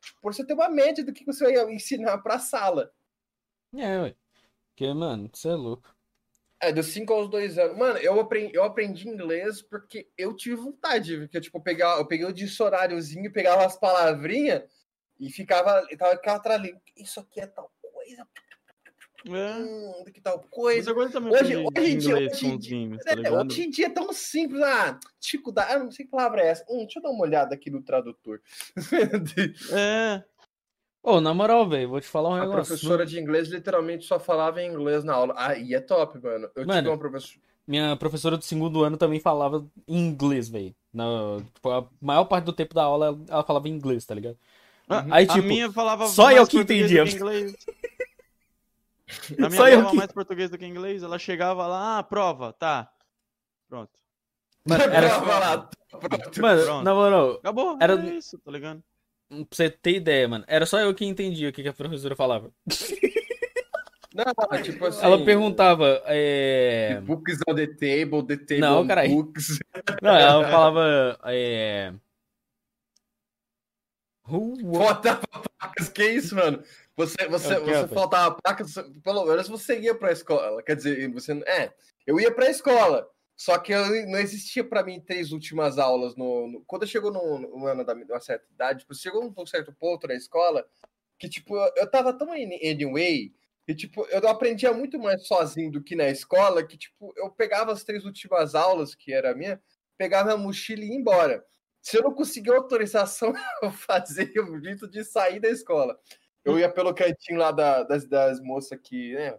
tipo, 0.00 0.20
por 0.20 0.34
você 0.34 0.44
ter 0.44 0.54
uma 0.54 0.68
média 0.68 1.04
do 1.04 1.12
que 1.12 1.24
você 1.24 1.44
vai 1.44 1.72
ensinar 1.72 2.18
pra 2.18 2.38
sala. 2.38 2.92
É, 3.74 3.98
ué. 4.00 4.16
Porque, 4.76 4.92
mano, 4.92 5.30
você 5.32 5.48
é 5.48 5.54
louco. 5.54 5.96
É, 6.60 6.70
dos 6.70 6.88
5 6.88 7.10
aos 7.10 7.30
2 7.30 7.56
anos. 7.56 7.78
Mano, 7.78 7.98
eu 7.98 8.20
aprendi, 8.20 8.54
eu 8.54 8.62
aprendi 8.62 9.08
inglês 9.08 9.62
porque 9.62 10.06
eu 10.18 10.36
tive 10.36 10.56
vontade. 10.56 11.16
Porque, 11.16 11.40
tipo, 11.40 11.56
eu, 11.56 11.62
pegava, 11.62 11.98
eu 11.98 12.06
peguei 12.06 12.26
o 12.26 12.32
dicionáriozinho, 12.32 13.32
pegava 13.32 13.64
as 13.64 13.78
palavrinhas 13.78 14.64
e 15.18 15.30
ficava, 15.30 15.86
e 15.90 15.96
tava 15.96 16.20
ali. 16.52 16.76
Isso 16.94 17.18
aqui 17.20 17.40
é 17.40 17.46
tal 17.46 17.72
coisa. 17.80 18.28
É. 19.28 19.54
Hum, 19.56 20.04
que 20.12 20.20
tal 20.20 20.40
coisa. 20.50 20.92
hoje, 20.92 21.16
hoje, 21.56 21.92
em 21.92 21.98
dia, 21.98 22.16
hoje, 22.16 22.46
em 22.46 22.58
dia, 22.58 22.78
games, 22.78 23.02
tá 23.02 23.12
é, 23.12 23.30
hoje 23.30 23.62
em 23.62 23.70
dia 23.70 23.86
é 23.86 23.90
tão 23.90 24.12
simples. 24.12 24.60
Ah, 24.60 25.00
dificuldade. 25.18 25.72
Ah, 25.72 25.78
não 25.78 25.90
sei 25.90 26.04
que 26.04 26.10
palavra 26.10 26.42
é 26.42 26.48
essa. 26.48 26.66
Hum, 26.68 26.80
deixa 26.80 26.98
eu 26.98 27.02
dar 27.02 27.10
uma 27.10 27.24
olhada 27.24 27.54
aqui 27.54 27.70
no 27.70 27.82
tradutor. 27.82 28.42
é. 29.72 30.22
Ô, 31.06 31.18
oh, 31.18 31.20
na 31.20 31.32
moral, 31.32 31.68
velho, 31.68 31.88
vou 31.88 32.00
te 32.00 32.08
falar 32.08 32.30
um 32.30 32.34
a 32.34 32.40
negócio. 32.40 32.62
A 32.62 32.64
professora 32.64 33.06
de 33.06 33.20
inglês 33.20 33.46
literalmente 33.46 34.04
só 34.04 34.18
falava 34.18 34.60
em 34.60 34.68
inglês 34.68 35.04
na 35.04 35.14
aula. 35.14 35.34
Aí 35.36 35.72
é 35.72 35.78
top, 35.78 36.18
mano. 36.18 36.50
Eu 36.56 36.66
mano, 36.66 36.80
tive 36.80 36.88
uma 36.88 36.98
professora. 36.98 37.40
Minha 37.64 37.96
professora 37.96 38.36
do 38.36 38.42
segundo 38.42 38.82
ano 38.82 38.96
também 38.96 39.20
falava 39.20 39.64
em 39.86 39.98
inglês, 39.98 40.48
velho. 40.48 40.74
Tipo, 41.54 41.70
a 41.70 41.86
maior 42.00 42.24
parte 42.24 42.46
do 42.46 42.52
tempo 42.52 42.74
da 42.74 42.82
aula 42.82 43.16
ela 43.28 43.44
falava 43.44 43.68
em 43.68 43.70
inglês, 43.70 44.04
tá 44.04 44.16
ligado? 44.16 44.36
Uhum. 44.90 45.14
Aí, 45.14 45.28
tipo, 45.28 45.38
a 45.38 45.42
minha 45.42 45.70
falava 45.70 46.08
só 46.08 46.32
eu 46.32 46.44
que 46.44 46.58
entendia. 46.58 47.04
Que 47.04 47.14
inglês. 47.14 47.54
A 49.38 49.48
minha 49.48 49.50
só 49.50 49.64
falava 49.64 49.90
que... 49.90 49.96
mais 49.96 50.12
português 50.12 50.50
do 50.50 50.58
que 50.58 50.66
inglês. 50.66 51.04
Ela 51.04 51.20
chegava 51.20 51.68
lá, 51.68 51.98
ah, 51.98 52.02
prova, 52.02 52.52
tá. 52.52 52.90
Pronto. 53.68 53.92
Mano, 54.64 54.82
era... 54.82 55.20
Mano, 56.40 56.64
Pronto. 56.64 56.82
na 56.82 56.92
moral. 56.92 57.30
Acabou, 57.34 57.78
era 57.80 57.94
isso, 57.94 58.36
tá 58.38 58.50
ligado? 58.50 58.82
Pra 59.28 59.44
você 59.50 59.70
ter 59.70 59.96
ideia, 59.96 60.28
mano. 60.28 60.44
Era 60.46 60.66
só 60.66 60.78
eu 60.78 60.94
que 60.94 61.04
entendia 61.04 61.48
o 61.48 61.52
que, 61.52 61.66
a 61.66 61.72
professora 61.72 62.14
falava. 62.14 62.52
Não, 64.14 64.62
tipo 64.62 64.86
assim. 64.86 65.04
Ela 65.04 65.24
perguntava. 65.24 66.02
É... 66.06 67.00
Books 67.02 67.38
on 67.46 67.54
the 67.54 67.66
table, 67.66 68.26
the 68.26 68.36
table 68.36 68.60
Não, 68.60 68.86
carai. 68.86 69.08
books. 69.08 69.58
Não, 70.00 70.16
ela 70.16 70.48
falava. 70.48 71.18
É... 71.24 71.92
Faltava 74.24 75.22
placas, 75.58 75.88
que 75.88 76.04
isso, 76.04 76.34
mano? 76.34 76.62
Você, 76.96 77.28
você, 77.28 77.56
okay, 77.56 77.74
você 77.74 77.88
faltava 77.88 78.36
placas, 78.42 78.74
pelo 79.04 79.24
menos 79.26 79.48
você 79.48 79.78
ia 79.78 79.94
pra 79.94 80.12
escola. 80.12 80.62
Quer 80.62 80.76
dizer, 80.76 81.12
você. 81.12 81.32
É, 81.46 81.72
eu 82.06 82.18
ia 82.18 82.32
pra 82.32 82.50
escola. 82.50 83.06
Só 83.36 83.58
que 83.58 83.72
eu, 83.72 84.06
não 84.06 84.18
existia 84.18 84.64
para 84.64 84.82
mim 84.82 85.00
três 85.00 85.30
últimas 85.30 85.78
aulas. 85.78 86.16
No, 86.16 86.48
no 86.48 86.64
quando 86.64 86.86
chegou 86.86 87.12
no, 87.12 87.38
no 87.38 87.66
ano 87.66 87.84
da 87.84 87.92
uma 87.92 88.20
certa 88.20 88.46
idade, 88.50 88.80
tipo, 88.80 88.94
chegou 88.94 89.32
um 89.36 89.46
certo 89.46 89.72
ponto 89.72 90.06
na 90.06 90.14
escola 90.14 90.66
que, 91.18 91.28
tipo, 91.28 91.56
eu 91.76 91.90
tava 91.90 92.12
tão 92.12 92.30
anyway, 92.32 93.32
e, 93.68 93.74
tipo, 93.74 94.06
eu 94.06 94.26
aprendia 94.28 94.72
muito 94.72 94.98
mais 94.98 95.26
sozinho 95.26 95.72
do 95.72 95.82
que 95.82 95.96
na 95.96 96.08
escola, 96.08 96.64
que, 96.64 96.76
tipo, 96.76 97.12
eu 97.16 97.30
pegava 97.30 97.72
as 97.72 97.82
três 97.82 98.04
últimas 98.04 98.54
aulas, 98.54 98.94
que 98.94 99.12
era 99.12 99.32
a 99.32 99.34
minha, 99.34 99.60
pegava 99.98 100.32
a 100.32 100.36
mochila 100.36 100.82
e 100.82 100.88
ia 100.88 100.94
embora. 100.94 101.44
Se 101.82 101.98
eu 101.98 102.02
não 102.02 102.14
conseguia 102.14 102.54
autorização, 102.54 103.32
eu 103.62 103.72
fazia 103.72 104.30
o 104.44 104.60
jeito 104.60 104.88
de 104.88 105.04
sair 105.04 105.40
da 105.40 105.48
escola. 105.48 105.98
Eu 106.44 106.58
ia 106.58 106.70
pelo 106.70 106.94
cantinho 106.94 107.38
lá 107.40 107.50
da, 107.50 107.82
das, 107.82 108.06
das 108.06 108.40
moças 108.40 108.78
que, 108.80 109.14
né, 109.14 109.36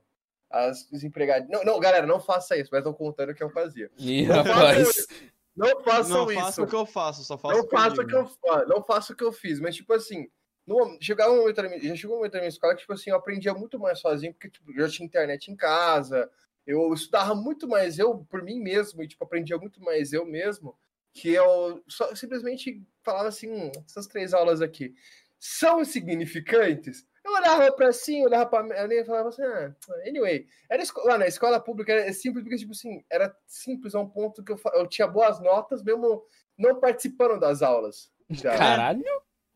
as, 0.50 0.90
os 0.92 1.04
empregados. 1.04 1.50
Não, 1.50 1.64
não, 1.64 1.80
galera, 1.80 2.06
não 2.06 2.20
faça 2.20 2.58
isso, 2.58 2.70
mas 2.72 2.80
estão 2.80 2.94
contando 2.94 3.32
o 3.32 3.36
que 3.36 3.44
eu 3.44 3.50
fazia. 3.50 3.92
Ih, 3.98 4.26
não 4.26 4.36
rapaz. 4.36 5.08
Não 5.56 5.84
façam 5.84 6.26
não 6.26 6.32
isso. 6.32 6.40
Não 6.40 6.46
faço 6.46 6.64
o 6.64 6.68
que 6.68 6.76
eu 6.76 6.86
faço, 6.86 7.24
só 7.24 7.38
faço 7.38 7.58
não 7.58 7.68
faço 7.68 8.02
o 8.02 8.06
que 8.06 8.16
eu 8.16 8.30
Não 8.68 8.84
faço 8.84 9.14
o 9.14 9.16
que 9.16 9.24
eu 9.24 9.32
fiz, 9.32 9.60
mas 9.60 9.76
tipo 9.76 9.92
assim, 9.92 10.30
no, 10.68 10.98
chegava 11.02 11.34
um 11.34 11.38
momento, 11.38 11.58
já 11.82 11.96
chegou 11.96 12.16
um 12.16 12.20
momento 12.20 12.34
na 12.34 12.42
minha 12.42 12.50
escola 12.50 12.76
que 12.76 12.82
tipo 12.82 12.94
assim, 12.94 13.10
eu 13.10 13.16
aprendia 13.16 13.54
muito 13.54 13.80
mais 13.80 14.00
sozinho, 14.00 14.34
porque 14.34 14.50
tipo, 14.50 14.72
eu 14.72 14.88
já 14.88 14.94
tinha 14.94 15.06
internet 15.08 15.50
em 15.50 15.56
casa, 15.56 16.30
eu 16.66 16.94
estudava 16.94 17.34
muito 17.34 17.68
mais 17.68 17.98
eu 17.98 18.20
por 18.30 18.44
mim 18.44 18.60
mesmo 18.60 19.02
e 19.02 19.08
tipo 19.08 19.24
aprendia 19.24 19.58
muito 19.58 19.82
mais 19.82 20.14
eu 20.14 20.26
mesmo, 20.26 20.78
que 21.12 21.30
eu 21.30 21.84
só 21.88 22.14
simplesmente 22.14 22.84
falava 23.04 23.30
assim, 23.30 23.50
hum, 23.50 23.72
essas 23.86 24.06
três 24.06 24.34
aulas 24.34 24.62
aqui 24.62 24.94
são 25.40 25.82
insignificantes? 25.82 27.08
Eu 27.38 27.42
olhava 27.42 27.72
pra 27.72 27.88
assim, 27.90 28.24
olhava 28.24 28.46
pra 28.46 28.64
mim 28.64 28.74
e 28.74 29.06
falava 29.06 29.30
assim, 29.30 29.44
ah, 29.44 29.74
anyway. 30.08 30.48
Era 30.70 30.84
lá 31.06 31.18
na 31.18 31.28
escola 31.28 31.60
pública, 31.60 31.94
era 31.94 32.12
simples, 32.14 32.44
porque, 32.44 32.58
tipo 32.58 32.72
assim, 32.72 33.04
era 33.10 33.36
simples 33.46 33.94
a 33.94 34.00
um 34.00 34.10
ponto 34.10 34.44
que 34.44 34.52
eu, 34.52 34.60
eu 34.74 34.88
tinha 34.88 35.08
boas 35.08 35.40
notas, 35.40 35.84
mesmo 35.84 36.24
não 36.58 36.80
participando 36.80 37.40
das 37.40 37.62
aulas. 37.62 38.12
Já. 38.30 38.58
Caralho! 38.58 39.04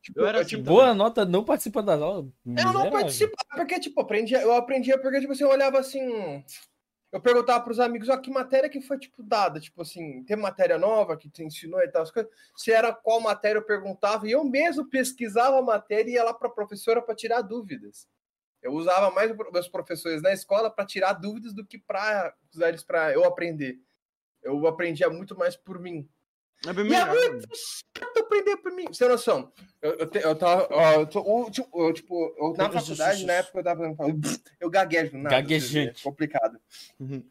Tipo, 0.02 0.20
eu 0.20 0.28
era 0.28 0.40
assim, 0.42 0.50
tipo, 0.50 0.64
boa 0.64 0.96
nota 0.96 1.26
não 1.26 1.44
participando 1.44 1.86
das 1.88 2.02
aulas. 2.02 2.26
Eu 2.46 2.74
não 2.74 2.90
participava, 2.90 3.56
porque, 3.56 3.80
tipo, 3.80 4.02
aprendia, 4.02 4.42
eu 4.42 4.54
aprendia 4.54 5.00
porque, 5.00 5.20
tipo 5.20 5.34
assim, 5.34 5.44
eu 5.44 5.50
olhava 5.50 5.80
assim 5.80 6.44
eu 7.12 7.20
perguntava 7.20 7.62
para 7.62 7.72
os 7.72 7.80
amigos, 7.80 8.08
ó, 8.08 8.18
que 8.18 8.32
matéria 8.32 8.70
que 8.70 8.80
foi, 8.80 8.98
tipo, 8.98 9.22
dada? 9.22 9.60
Tipo 9.60 9.82
assim, 9.82 10.24
tem 10.24 10.38
matéria 10.38 10.78
nova 10.78 11.18
que 11.18 11.30
te 11.30 11.44
ensinou 11.44 11.82
e 11.82 11.88
tal, 11.90 12.04
as 12.04 12.12
coisas. 12.12 12.32
Se 12.56 12.72
era 12.72 12.94
qual 12.94 13.20
matéria 13.20 13.60
eu 13.60 13.66
perguntava, 13.66 14.28
e 14.28 14.32
eu 14.32 14.44
mesmo 14.46 14.90
pesquisava 14.90 15.60
a 15.60 15.62
matéria 15.62 16.10
e 16.10 16.14
ia 16.14 16.24
lá 16.24 16.34
para 16.34 16.48
a 16.48 16.52
professora 16.52 17.02
para 17.02 17.14
tirar 17.14 17.42
dúvidas. 17.42 18.08
Eu 18.62 18.74
usava 18.74 19.12
mais 19.12 19.36
meus 19.52 19.68
professores 19.68 20.22
na 20.22 20.32
escola 20.32 20.70
para 20.70 20.86
tirar 20.86 21.14
dúvidas 21.14 21.54
do 21.54 21.66
que 21.66 21.80
para 21.80 22.34
usar 22.54 22.70
eles 22.70 22.84
para 22.84 23.12
eu 23.12 23.26
aprender. 23.26 23.80
Eu 24.42 24.66
aprendia 24.66 25.10
muito 25.10 25.38
mais 25.38 25.56
por 25.56 25.80
mim. 25.80 26.08
É 26.68 26.74
bem 26.74 26.86
E 26.86 26.94
é 26.94 27.06
melhor. 27.06 27.32
muito 27.32 27.48
chato 27.98 28.18
aprender 28.20 28.58
por 28.58 28.72
mim. 28.72 28.86
Você 28.88 29.00
tem 29.04 29.10
noção? 29.10 29.52
Eu, 29.82 29.92
eu, 29.94 30.10
te- 30.10 30.20
eu 30.20 30.36
tava. 30.36 30.68
eu 30.96 31.08
tô- 31.08 31.22
o- 31.22 31.50
tipo, 31.50 31.88
eu, 31.88 31.94
tipo, 31.94 32.36
eu- 32.38 32.54
na 32.56 32.70
faculdade, 32.72 33.26
na 33.26 33.34
época 33.34 33.60
eu 33.60 33.64
tava 33.64 33.96
fazendo. 33.96 34.22
Eu 34.60 34.70
gaguejo, 34.70 35.18
nada. 35.18 35.36
Gaguejante. 35.38 36.00
É 36.02 36.04
complicado. 36.04 36.60
Uhum. 37.00 37.24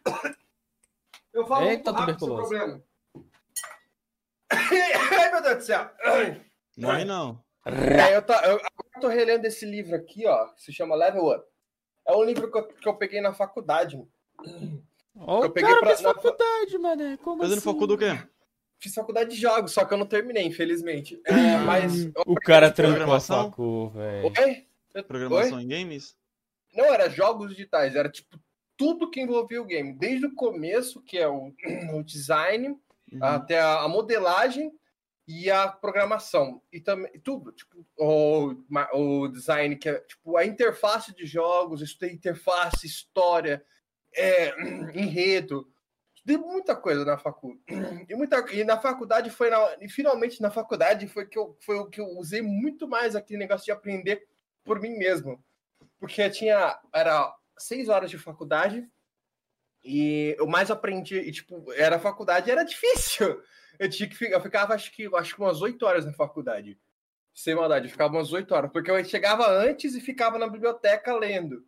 Eu 1.32 1.46
falo 1.46 1.66
Eita, 1.66 1.92
muito 1.92 2.00
rápido 2.00 2.26
problema. 2.26 2.82
Ai, 4.50 5.30
meu 5.32 5.42
Deus 5.42 5.56
do 5.58 5.62
céu. 5.62 5.90
Ai. 6.02 6.44
Morre 6.76 7.04
não. 7.04 7.42
É, 7.64 8.16
eu, 8.16 8.22
tá, 8.22 8.34
eu, 8.46 8.54
agora 8.56 8.70
eu 8.96 9.00
tô 9.00 9.08
relendo 9.08 9.44
esse 9.44 9.64
livro 9.64 9.94
aqui, 9.94 10.26
ó. 10.26 10.46
que 10.48 10.62
Se 10.62 10.72
chama 10.72 10.96
Level 10.96 11.28
Up. 11.28 11.44
É 12.08 12.12
um 12.16 12.24
livro 12.24 12.50
que 12.50 12.58
eu, 12.58 12.66
que 12.66 12.88
eu 12.88 12.94
peguei 12.96 13.20
na 13.20 13.32
faculdade. 13.32 13.96
Ó, 15.16 15.44
Eu 15.44 15.50
peguei 15.52 15.70
cara 15.70 15.80
pra- 15.80 15.90
na- 16.02 16.14
faculdade, 16.14 16.78
mané. 16.78 17.16
Como 17.18 17.42
Fazendo 17.42 17.58
assim? 17.58 17.64
foco 17.64 17.86
do 17.86 17.96
quê? 17.98 18.18
Fiz 18.80 18.94
faculdade 18.94 19.30
de 19.30 19.36
jogos, 19.40 19.72
só 19.72 19.84
que 19.84 19.92
eu 19.92 19.98
não 19.98 20.06
terminei, 20.06 20.44
infelizmente. 20.44 21.20
É, 21.26 21.58
mas. 21.58 22.06
eu 22.06 22.12
O 22.26 22.34
cara 22.34 22.70
trancou 22.70 22.94
a 22.94 22.96
Programação? 22.98 23.44
facu, 23.50 23.88
velho. 23.90 24.32
Oi? 24.38 25.02
Programação 25.06 25.60
em 25.60 25.68
games? 25.68 26.16
Não, 26.74 26.86
era 26.86 27.08
jogos 27.10 27.50
digitais, 27.50 27.94
era 27.94 28.08
tipo 28.08 28.38
tudo 28.76 29.10
que 29.10 29.20
envolvia 29.20 29.60
o 29.60 29.66
game, 29.66 29.92
desde 29.92 30.24
o 30.26 30.34
começo, 30.34 31.02
que 31.02 31.18
é 31.18 31.28
o, 31.28 31.52
o 31.94 32.02
design, 32.02 32.76
Uhum. 33.12 33.24
até 33.24 33.58
a, 33.58 33.80
a 33.80 33.88
modelagem 33.88 34.72
e 35.26 35.50
a 35.50 35.68
programação. 35.68 36.62
E 36.72 36.80
também 36.80 37.10
tudo, 37.24 37.52
tipo, 37.52 37.84
o, 37.98 38.54
o 38.94 39.28
design, 39.28 39.76
que 39.76 39.88
é 39.88 39.98
tipo 40.00 40.36
a 40.36 40.44
interface 40.44 41.14
de 41.14 41.26
jogos, 41.26 41.80
eu 41.80 41.86
estudei 41.86 42.14
interface, 42.14 42.86
história, 42.86 43.64
é, 44.14 44.54
enredo. 44.94 45.68
Estudei 46.20 46.36
muita 46.36 46.76
coisa 46.76 47.04
na 47.04 47.16
faculdade. 47.16 47.60
E, 48.08 48.14
muita, 48.14 48.44
e 48.52 48.64
na 48.64 48.78
faculdade 48.78 49.30
foi 49.30 49.50
na, 49.50 49.76
e 49.80 49.88
finalmente 49.88 50.42
na 50.42 50.50
faculdade 50.50 51.08
foi 51.08 51.26
que 51.26 51.38
eu, 51.38 51.56
foi 51.60 51.76
o 51.76 51.86
que 51.86 52.00
eu 52.00 52.06
usei 52.18 52.42
muito 52.42 52.86
mais 52.86 53.16
aquele 53.16 53.38
negócio 53.38 53.64
de 53.64 53.70
aprender 53.70 54.26
por 54.64 54.80
mim 54.80 54.96
mesmo. 54.98 55.42
Porque 55.98 56.28
tinha 56.28 56.78
era 56.92 57.32
seis 57.58 57.88
horas 57.88 58.10
de 58.10 58.18
faculdade 58.18 58.86
e 59.82 60.34
eu 60.38 60.46
mais 60.46 60.70
aprendi 60.70 61.16
e 61.16 61.32
tipo 61.32 61.72
era 61.72 61.98
faculdade 61.98 62.50
era 62.50 62.64
difícil. 62.64 63.40
Eu 63.78 63.88
tinha 63.88 64.08
que 64.08 64.24
eu 64.24 64.40
ficava 64.42 64.74
acho 64.74 64.92
que 64.92 65.08
acho 65.14 65.34
que 65.34 65.40
umas 65.40 65.62
oito 65.62 65.86
horas 65.86 66.04
na 66.04 66.12
faculdade. 66.12 66.78
Sem 67.32 67.54
maldade, 67.54 67.86
eu 67.86 67.90
ficava 67.90 68.12
umas 68.14 68.32
oito 68.32 68.54
horas, 68.54 68.70
porque 68.70 68.90
eu 68.90 69.02
chegava 69.04 69.48
antes 69.48 69.94
e 69.94 70.00
ficava 70.00 70.38
na 70.38 70.48
biblioteca 70.48 71.16
lendo. 71.16 71.64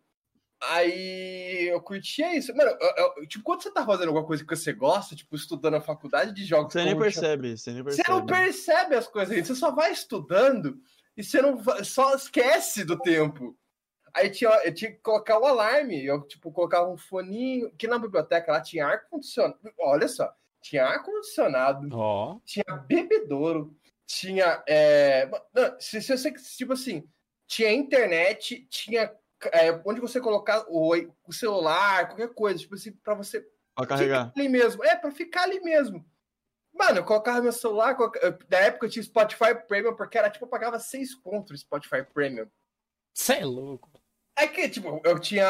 Aí 0.69 1.67
eu 1.71 1.81
curtia 1.81 2.35
isso. 2.35 2.55
Mano, 2.55 2.71
eu- 2.79 3.13
eu- 3.17 3.27
tipo, 3.27 3.43
quando 3.43 3.61
você 3.63 3.71
tá 3.71 3.85
fazendo 3.85 4.07
alguma 4.09 4.25
coisa 4.25 4.43
que 4.45 4.55
você 4.55 4.73
gosta, 4.73 5.15
tipo, 5.15 5.35
estudando 5.35 5.73
na 5.73 5.81
faculdade 5.81 6.33
de 6.33 6.45
jogos. 6.45 6.73
Você 6.73 6.83
nem 6.83 6.97
percebe, 6.97 7.57
você 7.57 7.71
nem 7.71 7.83
Você 7.83 7.97
percebe. 8.03 8.09
não 8.09 8.25
percebe 8.25 8.95
as 8.95 9.07
coisas, 9.07 9.47
você 9.47 9.55
só 9.55 9.71
vai 9.71 9.91
estudando 9.91 10.79
e 11.17 11.23
você 11.23 11.41
não 11.41 11.61
só 11.83 12.15
esquece 12.15 12.83
do 12.83 12.97
tempo. 12.99 13.57
Aí 14.13 14.29
tinha, 14.29 14.49
eu 14.63 14.73
tinha 14.73 14.91
que 14.91 14.99
colocar 14.99 15.39
o 15.39 15.45
alarme, 15.45 16.05
eu 16.05 16.21
tipo 16.21 16.51
colocava 16.51 16.87
um 16.89 16.97
foninho, 16.97 17.71
que 17.75 17.87
na 17.87 17.97
biblioteca 17.97 18.51
lá 18.51 18.61
tinha 18.61 18.85
ar 18.85 19.07
condicionado. 19.09 19.57
Olha 19.79 20.07
só, 20.07 20.31
tinha 20.61 20.85
ar 20.85 21.01
condicionado, 21.03 21.89
Ó. 21.91 22.37
tinha 22.45 22.63
bebedouro, 22.87 23.75
tinha 24.05 24.63
é, 24.67 25.27
não, 25.53 25.75
se, 25.79 25.99
se 26.01 26.15
você 26.15 26.31
tipo 26.31 26.73
assim, 26.73 27.07
tinha 27.47 27.71
internet, 27.71 28.67
tinha 28.69 29.11
é, 29.51 29.81
onde 29.85 29.99
você 30.01 30.19
colocar 30.21 30.65
o, 30.67 30.93
o 31.27 31.33
celular, 31.33 32.07
qualquer 32.07 32.33
coisa, 32.33 32.59
tipo 32.59 32.75
assim, 32.75 32.91
para 32.91 33.13
você 33.15 33.45
Pra 33.75 33.85
carregar. 33.87 34.31
ali 34.35 34.47
mesmo. 34.49 34.83
É, 34.83 34.95
pra 34.95 35.11
ficar 35.11 35.43
ali 35.43 35.59
mesmo. 35.61 36.05
Mano, 36.73 36.99
eu 36.99 37.03
colocava 37.05 37.41
meu 37.41 37.51
celular. 37.51 37.95
coloca- 37.95 38.19
eu- 38.19 38.37
Na 38.49 38.57
época 38.59 38.85
eu 38.85 38.89
tinha 38.89 39.03
Spotify 39.03 39.53
Premium, 39.67 39.95
porque 39.95 40.17
era 40.17 40.29
tipo, 40.29 40.45
eu 40.45 40.49
pagava 40.49 40.79
seis 40.79 41.13
contos 41.15 41.59
Spotify 41.61 42.03
Premium. 42.03 42.47
Você 43.13 43.33
é 43.33 43.45
louco. 43.45 43.91
É 44.35 44.47
que, 44.47 44.67
tipo, 44.67 44.99
eu 45.05 45.19
tinha 45.19 45.45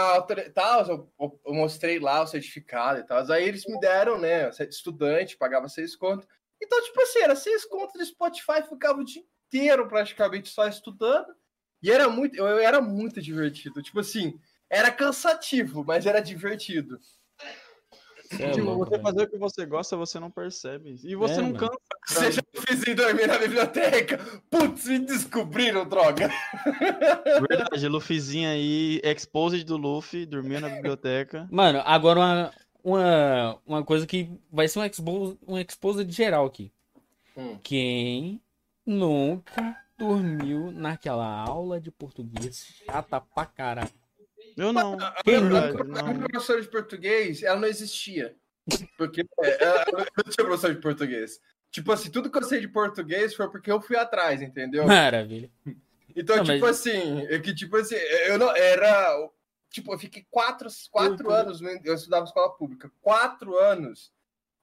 tal, 0.53 0.85
eu, 0.87 1.13
eu- 1.19 1.41
eu 1.45 1.53
mostrei 1.53 1.99
lá 1.99 2.21
o 2.21 2.27
certificado 2.27 2.99
e 2.99 3.03
tal. 3.05 3.19
Aí 3.31 3.47
eles 3.47 3.65
me 3.65 3.79
deram, 3.79 4.19
né? 4.19 4.49
Estudante, 4.69 5.37
pagava 5.37 5.69
seis 5.69 5.95
contos. 5.95 6.27
Então, 6.61 6.81
tipo 6.83 7.01
assim, 7.01 7.19
era 7.19 7.35
seis 7.35 7.63
contos 7.65 7.93
de 7.99 8.05
Spotify, 8.05 8.61
ficava 8.67 8.99
o 8.99 9.05
dia 9.05 9.23
inteiro 9.47 9.87
praticamente 9.87 10.49
só 10.49 10.67
estudando. 10.67 11.33
E 11.83 11.91
era 11.91 12.07
muito, 12.09 12.35
eu, 12.37 12.47
eu 12.47 12.59
era 12.59 12.81
muito 12.81 13.21
divertido. 13.21 13.83
Tipo 13.83 13.99
assim, 13.99 14.39
era 14.69 14.89
cansativo, 14.89 15.83
mas 15.85 16.05
era 16.05 16.21
divertido. 16.21 16.97
Cê 18.23 18.43
é 18.43 18.51
Tipo, 18.51 18.65
louco, 18.67 18.85
você 18.85 18.91
velho. 18.91 19.03
fazer 19.03 19.23
o 19.23 19.29
que 19.29 19.37
você 19.37 19.65
gosta, 19.65 19.97
você 19.97 20.19
não 20.19 20.31
percebe. 20.31 20.95
E 21.03 21.13
você 21.15 21.33
É, 21.35 21.37
não 21.37 21.51
mano. 21.51 21.57
cansa. 21.59 21.77
Você 22.07 22.31
já 22.31 22.41
fez 22.65 22.87
em 22.87 22.95
dormir 22.95 23.27
na 23.27 23.37
biblioteca? 23.37 24.17
Putz, 24.49 24.85
me 24.87 24.99
descobriram, 24.99 25.87
droga. 25.87 26.29
Verdade, 27.49 27.87
Luffyzinho 27.87 28.49
aí, 28.49 28.99
exposed 29.03 29.63
do 29.65 29.77
Luffy, 29.77 30.25
dormia 30.25 30.59
na 30.59 30.69
biblioteca. 30.69 31.47
Mano, 31.51 31.81
agora 31.85 32.19
uma, 32.19 32.53
uma, 32.83 33.59
uma 33.65 33.83
coisa 33.83 34.07
que 34.07 34.31
vai 34.51 34.67
ser 34.67 34.79
um 34.79 34.85
expose, 34.85 35.37
um 35.47 36.09
geral 36.11 36.45
aqui. 36.45 36.71
Hum. 37.37 37.57
Quem 37.61 38.41
nunca 38.85 39.82
dormiu 40.07 40.71
naquela 40.71 41.25
aula 41.25 41.79
de 41.79 41.89
português 41.91 42.65
chata 42.85 43.21
pra 43.21 43.45
caralho? 43.45 43.89
Eu 44.57 44.73
não. 44.73 44.97
Quem 45.23 45.35
A 45.37 45.41
não. 45.41 46.19
professora 46.19 46.61
de 46.61 46.67
português, 46.69 47.41
ela 47.41 47.59
não 47.59 47.67
existia. 47.67 48.35
Porque 48.97 49.25
é, 49.41 49.63
ela 49.63 49.85
não 50.17 50.23
tinha 50.31 50.45
professor 50.45 50.73
de 50.75 50.81
português. 50.81 51.39
Tipo 51.71 51.91
assim, 51.91 52.11
tudo 52.11 52.29
que 52.29 52.37
eu 52.37 52.43
sei 52.43 52.59
de 52.59 52.67
português 52.67 53.33
foi 53.33 53.49
porque 53.49 53.71
eu 53.71 53.81
fui 53.81 53.95
atrás, 53.97 54.41
entendeu? 54.41 54.85
Maravilha. 54.85 55.49
Então, 56.15 56.35
Não, 56.37 56.43
tipo 56.43 56.59
mas- 56.59 56.79
assim, 56.79 57.25
é 57.27 57.39
que 57.39 57.55
tipo 57.55 57.75
assim, 57.77 57.95
eu 57.95 58.37
não 58.37 58.55
era. 58.55 59.17
Tipo, 59.71 59.91
eu 59.93 59.97
fiquei 59.97 60.23
quatro, 60.29 60.67
quatro 60.91 61.27
Eu- 61.27 61.31
anos, 61.35 61.59
eu 61.83 61.95
estudava 61.95 62.25
escola 62.25 62.55
pública. 62.55 62.91
Quatro 63.01 63.57
anos. 63.57 64.13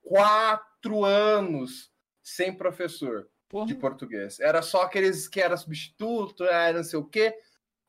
Quatro 0.03 1.05
anos 1.05 1.91
sem 2.23 2.53
professor. 2.53 3.29
Porra. 3.51 3.67
de 3.67 3.75
português. 3.75 4.39
Era 4.41 4.63
só 4.63 4.83
aqueles 4.83 5.27
que 5.29 5.41
era 5.41 5.57
substituto, 5.57 6.45
era 6.45 6.79
não 6.79 6.85
sei 6.85 6.99
o 6.99 7.05
quê. 7.05 7.35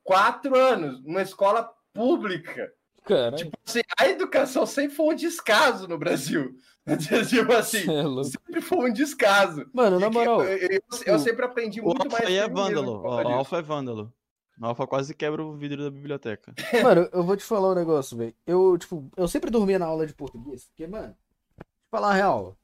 Quatro 0.04 0.58
anos, 0.58 1.02
numa 1.04 1.22
escola 1.22 1.72
pública. 1.94 2.74
Caralho. 3.06 3.36
Tipo 3.38 3.58
assim, 3.66 3.82
a 4.00 4.08
educação 4.08 4.66
sempre 4.66 4.96
foi 4.96 5.14
um 5.14 5.16
descaso 5.16 5.88
no 5.88 5.98
Brasil. 6.00 6.56
tipo 7.30 7.54
assim, 7.54 7.80
é 7.80 8.24
sempre 8.24 8.60
foi 8.62 8.90
um 8.90 8.94
descaso. 8.94 9.70
Mano, 9.74 10.00
na 10.00 10.08
E 10.08 10.10
moral, 10.12 10.44
eu, 10.44 10.58
eu- 10.58 10.82
eu 11.06 11.16
o- 11.16 11.20
sempre 11.20 11.46
aprendi 11.46 11.80
O 11.80 11.86
muito 11.86 12.04
Alpha 12.06 12.18
mais. 12.18 12.28
aí 12.28 12.38
é 12.38 12.50
vândalo. 12.50 13.02
O. 13.04 13.08
Alpha 13.08 13.58
é 13.58 13.62
vândalo. 13.62 14.12
O 14.60 14.66
Alpha 14.66 14.86
quase 14.88 15.14
quebra 15.16 15.44
o 15.44 15.56
vidro 15.56 15.84
da 15.84 15.90
biblioteca. 15.92 16.54
Mano, 16.84 17.08
eu 17.14 17.24
vou 17.24 17.38
te 17.38 17.44
falar 17.44 17.72
um 17.72 17.76
negócio, 17.76 18.18
velho. 18.18 18.36
Eu, 18.46 18.78
tipo, 18.80 19.10
eu 19.16 19.28
sempre 19.28 19.50
dormia 19.52 19.78
na 19.80 19.86
aula 19.86 20.06
de 20.08 20.14
português. 20.14 20.66
Porque, 20.66 20.86
mano, 20.88 21.14
te 21.60 21.66
falar 21.92 22.12
a 22.12 22.14
real. 22.14 22.58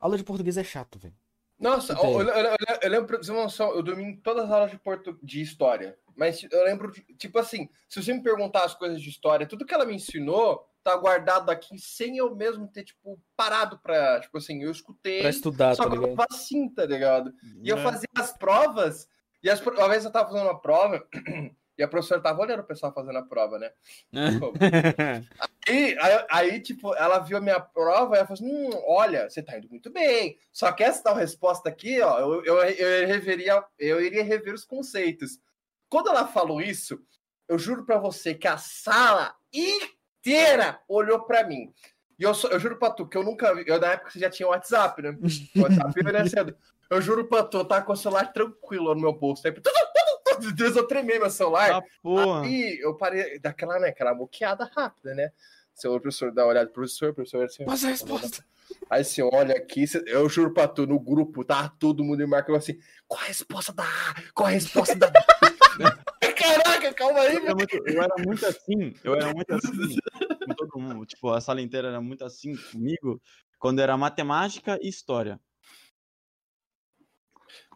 Aula 0.00 0.16
de 0.18 0.24
português 0.24 0.56
é 0.56 0.64
chato, 0.64 0.98
velho. 0.98 1.14
Nossa, 1.58 1.94
eu, 1.94 2.20
eu- 2.20 2.28
eu- 2.28 2.56
eu 2.82 2.90
lembro, 2.90 3.06
pra 3.06 3.16
você 3.18 3.32
noção, 3.32 3.74
eu 3.74 3.82
dormi 3.82 4.02
em 4.04 4.16
todas 4.16 4.44
as 4.44 4.50
aulas 4.50 4.70
de, 4.70 4.78
portu... 4.78 5.18
de 5.22 5.40
história. 5.40 5.98
Mas 6.14 6.42
eu 6.50 6.64
lembro, 6.64 6.92
tipo 7.18 7.38
assim, 7.38 7.68
se 7.88 8.02
você 8.02 8.12
me 8.12 8.22
perguntar 8.22 8.64
as 8.64 8.74
coisas 8.74 9.00
de 9.00 9.08
história, 9.08 9.46
tudo 9.46 9.64
que 9.64 9.72
ela 9.74 9.84
me 9.86 9.94
ensinou 9.94 10.66
tá 10.82 10.96
guardado 10.96 11.50
aqui 11.50 11.78
sem 11.78 12.16
eu 12.18 12.34
mesmo 12.34 12.68
ter, 12.68 12.84
tipo, 12.84 13.18
parado 13.36 13.78
pra. 13.78 14.20
Tipo 14.20 14.38
assim, 14.38 14.62
eu 14.62 14.70
escutei. 14.70 15.20
Pra 15.20 15.30
estudar, 15.30 15.74
Só 15.74 15.84
tá 15.84 15.90
que 15.90 15.96
eu 15.96 16.00
ligado? 16.02 16.16
tava 16.16 16.28
assim, 16.30 16.68
tá 16.68 16.86
ligado? 16.86 17.34
E 17.62 17.68
eu 17.68 17.78
É. 17.78 17.82
fazia 17.82 18.08
as 18.14 18.32
provas, 18.36 19.08
e 19.42 19.50
as, 19.50 19.60
uma 19.60 19.88
vez 19.88 20.04
eu 20.04 20.12
tava 20.12 20.28
fazendo 20.30 20.46
uma 20.48 20.60
prova, 20.60 21.06
e 21.78 21.82
a 21.82 21.88
professora 21.88 22.20
tava 22.20 22.40
olhando 22.40 22.60
o 22.60 22.64
pessoal 22.66 22.92
fazendo 22.92 23.18
a 23.18 23.22
prova, 23.22 23.58
né? 23.58 23.70
E 25.68 25.96
aí, 25.98 26.26
aí, 26.30 26.60
tipo, 26.60 26.94
ela 26.94 27.18
viu 27.18 27.36
a 27.36 27.40
minha 27.40 27.58
prova 27.58 28.14
e 28.14 28.18
ela 28.18 28.26
falou 28.26 28.34
assim: 28.40 28.46
hum, 28.48 28.70
olha, 28.86 29.28
você 29.28 29.42
tá 29.42 29.58
indo 29.58 29.68
muito 29.68 29.90
bem. 29.90 30.38
Só 30.52 30.70
que 30.72 30.84
essa 30.84 31.02
tal 31.02 31.14
resposta 31.16 31.68
aqui, 31.68 32.00
ó, 32.00 32.18
eu, 32.20 32.44
eu, 32.44 32.56
eu, 32.62 33.06
reveria, 33.08 33.64
eu 33.78 34.00
iria 34.00 34.22
rever 34.22 34.54
os 34.54 34.64
conceitos. 34.64 35.40
Quando 35.88 36.08
ela 36.08 36.26
falou 36.26 36.60
isso, 36.60 37.00
eu 37.48 37.58
juro 37.58 37.84
pra 37.84 37.98
você 37.98 38.32
que 38.34 38.46
a 38.46 38.56
sala 38.56 39.34
inteira 39.52 40.80
olhou 40.88 41.20
pra 41.24 41.44
mim. 41.44 41.72
E 42.18 42.22
eu, 42.22 42.32
sou- 42.32 42.50
eu 42.50 42.58
juro 42.58 42.78
pra 42.78 42.90
tu 42.90 43.06
que 43.06 43.16
eu 43.16 43.22
nunca 43.24 43.54
vi. 43.54 43.64
Eu, 43.66 43.80
na 43.80 43.92
época 43.92 44.10
você 44.10 44.18
já 44.18 44.30
tinha 44.30 44.48
WhatsApp, 44.48 45.02
né? 45.02 45.10
O 45.56 45.60
WhatsApp 45.62 46.30
cedo. 46.30 46.56
Eu 46.88 47.02
juro 47.02 47.26
pra 47.26 47.42
tu, 47.42 47.58
eu 47.58 47.64
tava 47.64 47.84
com 47.84 47.92
o 47.92 47.96
celular 47.96 48.32
tranquilo 48.32 48.94
no 48.94 49.00
meu 49.00 49.12
bolso. 49.12 49.46
Aí, 49.46 49.52
Deus, 50.54 50.76
eu 50.76 50.86
tremei 50.86 51.18
meu 51.18 51.30
celular. 51.30 51.82
Ah. 52.04 52.40
Aí 52.42 52.78
eu 52.80 52.94
parei 52.96 53.38
daquela, 53.38 53.78
né? 53.78 53.88
Aquela 53.88 54.14
moqueada 54.14 54.70
rápida, 54.74 55.14
né? 55.14 55.30
Seu 55.74 55.90
professor 56.00 56.32
dá 56.32 56.42
uma 56.44 56.50
olhada, 56.50 56.70
professor, 56.70 57.12
professor, 57.14 57.44
assim, 57.44 57.64
Passa 57.64 57.86
a 57.86 57.90
resposta. 57.90 58.44
Aí 58.90 59.04
você 59.04 59.22
olha 59.22 59.54
aqui, 59.54 59.84
eu 60.06 60.28
juro 60.28 60.52
pra 60.52 60.66
tu, 60.66 60.86
no 60.86 60.98
grupo, 60.98 61.44
tá 61.44 61.68
todo 61.68 62.02
mundo 62.02 62.18
me 62.18 62.26
marcando 62.26 62.56
assim: 62.56 62.78
qual 63.06 63.20
a 63.20 63.26
resposta 63.26 63.72
da 63.72 63.84
A? 63.84 64.14
Qual 64.34 64.46
a 64.48 64.50
resposta 64.50 64.94
da? 64.96 65.12
Caraca, 66.36 66.94
calma 66.94 67.20
aí, 67.20 67.36
Eu 67.36 67.42
era, 67.42 67.54
velho. 67.54 67.56
muito, 67.56 67.88
eu 67.88 68.02
era 68.02 68.14
muito 68.24 68.46
assim, 68.46 68.94
eu 69.04 69.14
era 69.14 69.32
muito 69.34 69.52
assim 69.54 69.96
com 70.46 70.54
todo 70.54 70.78
mundo. 70.80 71.06
Tipo, 71.06 71.30
a 71.30 71.40
sala 71.40 71.60
inteira 71.60 71.88
era 71.88 72.00
muito 72.00 72.24
assim 72.24 72.54
comigo 72.70 73.20
quando 73.58 73.80
era 73.80 73.96
matemática 73.96 74.78
e 74.82 74.88
história. 74.88 75.38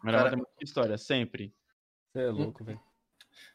Era 0.03 0.11
Cara- 0.11 0.23
matemática 0.25 0.57
e 0.61 0.63
história, 0.65 0.97
sempre. 0.97 1.53
Você 2.11 2.19
é 2.19 2.27
louco, 2.29 2.63
velho. 2.63 2.79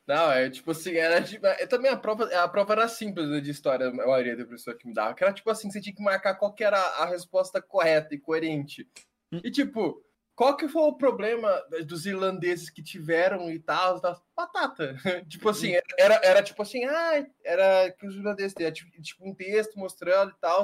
Não, 0.06 0.30
é 0.30 0.48
tipo 0.48 0.70
assim, 0.70 0.94
era 0.94 1.22
tipo, 1.22 1.44
é, 1.46 1.66
também 1.66 1.90
a 1.90 1.96
prova, 1.96 2.24
a 2.42 2.48
prova 2.48 2.72
era 2.72 2.88
simples 2.88 3.28
né, 3.28 3.40
de 3.40 3.50
história, 3.50 3.88
a 3.88 3.92
maioria 3.92 4.36
da 4.36 4.46
pessoa 4.46 4.76
que 4.76 4.86
me 4.86 4.94
dava. 4.94 5.14
Que 5.14 5.24
era 5.24 5.32
tipo 5.32 5.50
assim, 5.50 5.70
você 5.70 5.80
tinha 5.80 5.94
que 5.94 6.02
marcar 6.02 6.36
qual 6.36 6.54
que 6.54 6.64
era 6.64 6.78
a 6.78 7.06
resposta 7.06 7.60
correta 7.60 8.14
e 8.14 8.18
coerente. 8.18 8.88
Hum. 9.32 9.40
E 9.42 9.50
tipo, 9.50 10.02
qual 10.34 10.56
que 10.56 10.68
foi 10.68 10.82
o 10.82 10.96
problema 10.96 11.50
dos 11.86 12.06
irlandeses 12.06 12.70
que 12.70 12.82
tiveram 12.82 13.50
e 13.50 13.58
tal, 13.58 14.00
tal? 14.00 14.22
Batata. 14.36 14.94
tipo 15.28 15.48
assim, 15.48 15.76
Hum. 15.76 15.80
era, 15.98 16.14
era 16.22 16.42
tipo 16.42 16.62
assim, 16.62 16.84
ah, 16.84 17.26
era 17.44 17.90
que 17.92 18.06
os 18.06 18.14
irlandeses 18.14 18.54
tinham 18.54 18.72
tipo, 18.72 18.90
tipo 19.02 19.28
um 19.28 19.34
texto 19.34 19.78
mostrando 19.78 20.30
e 20.30 20.40
tal. 20.40 20.62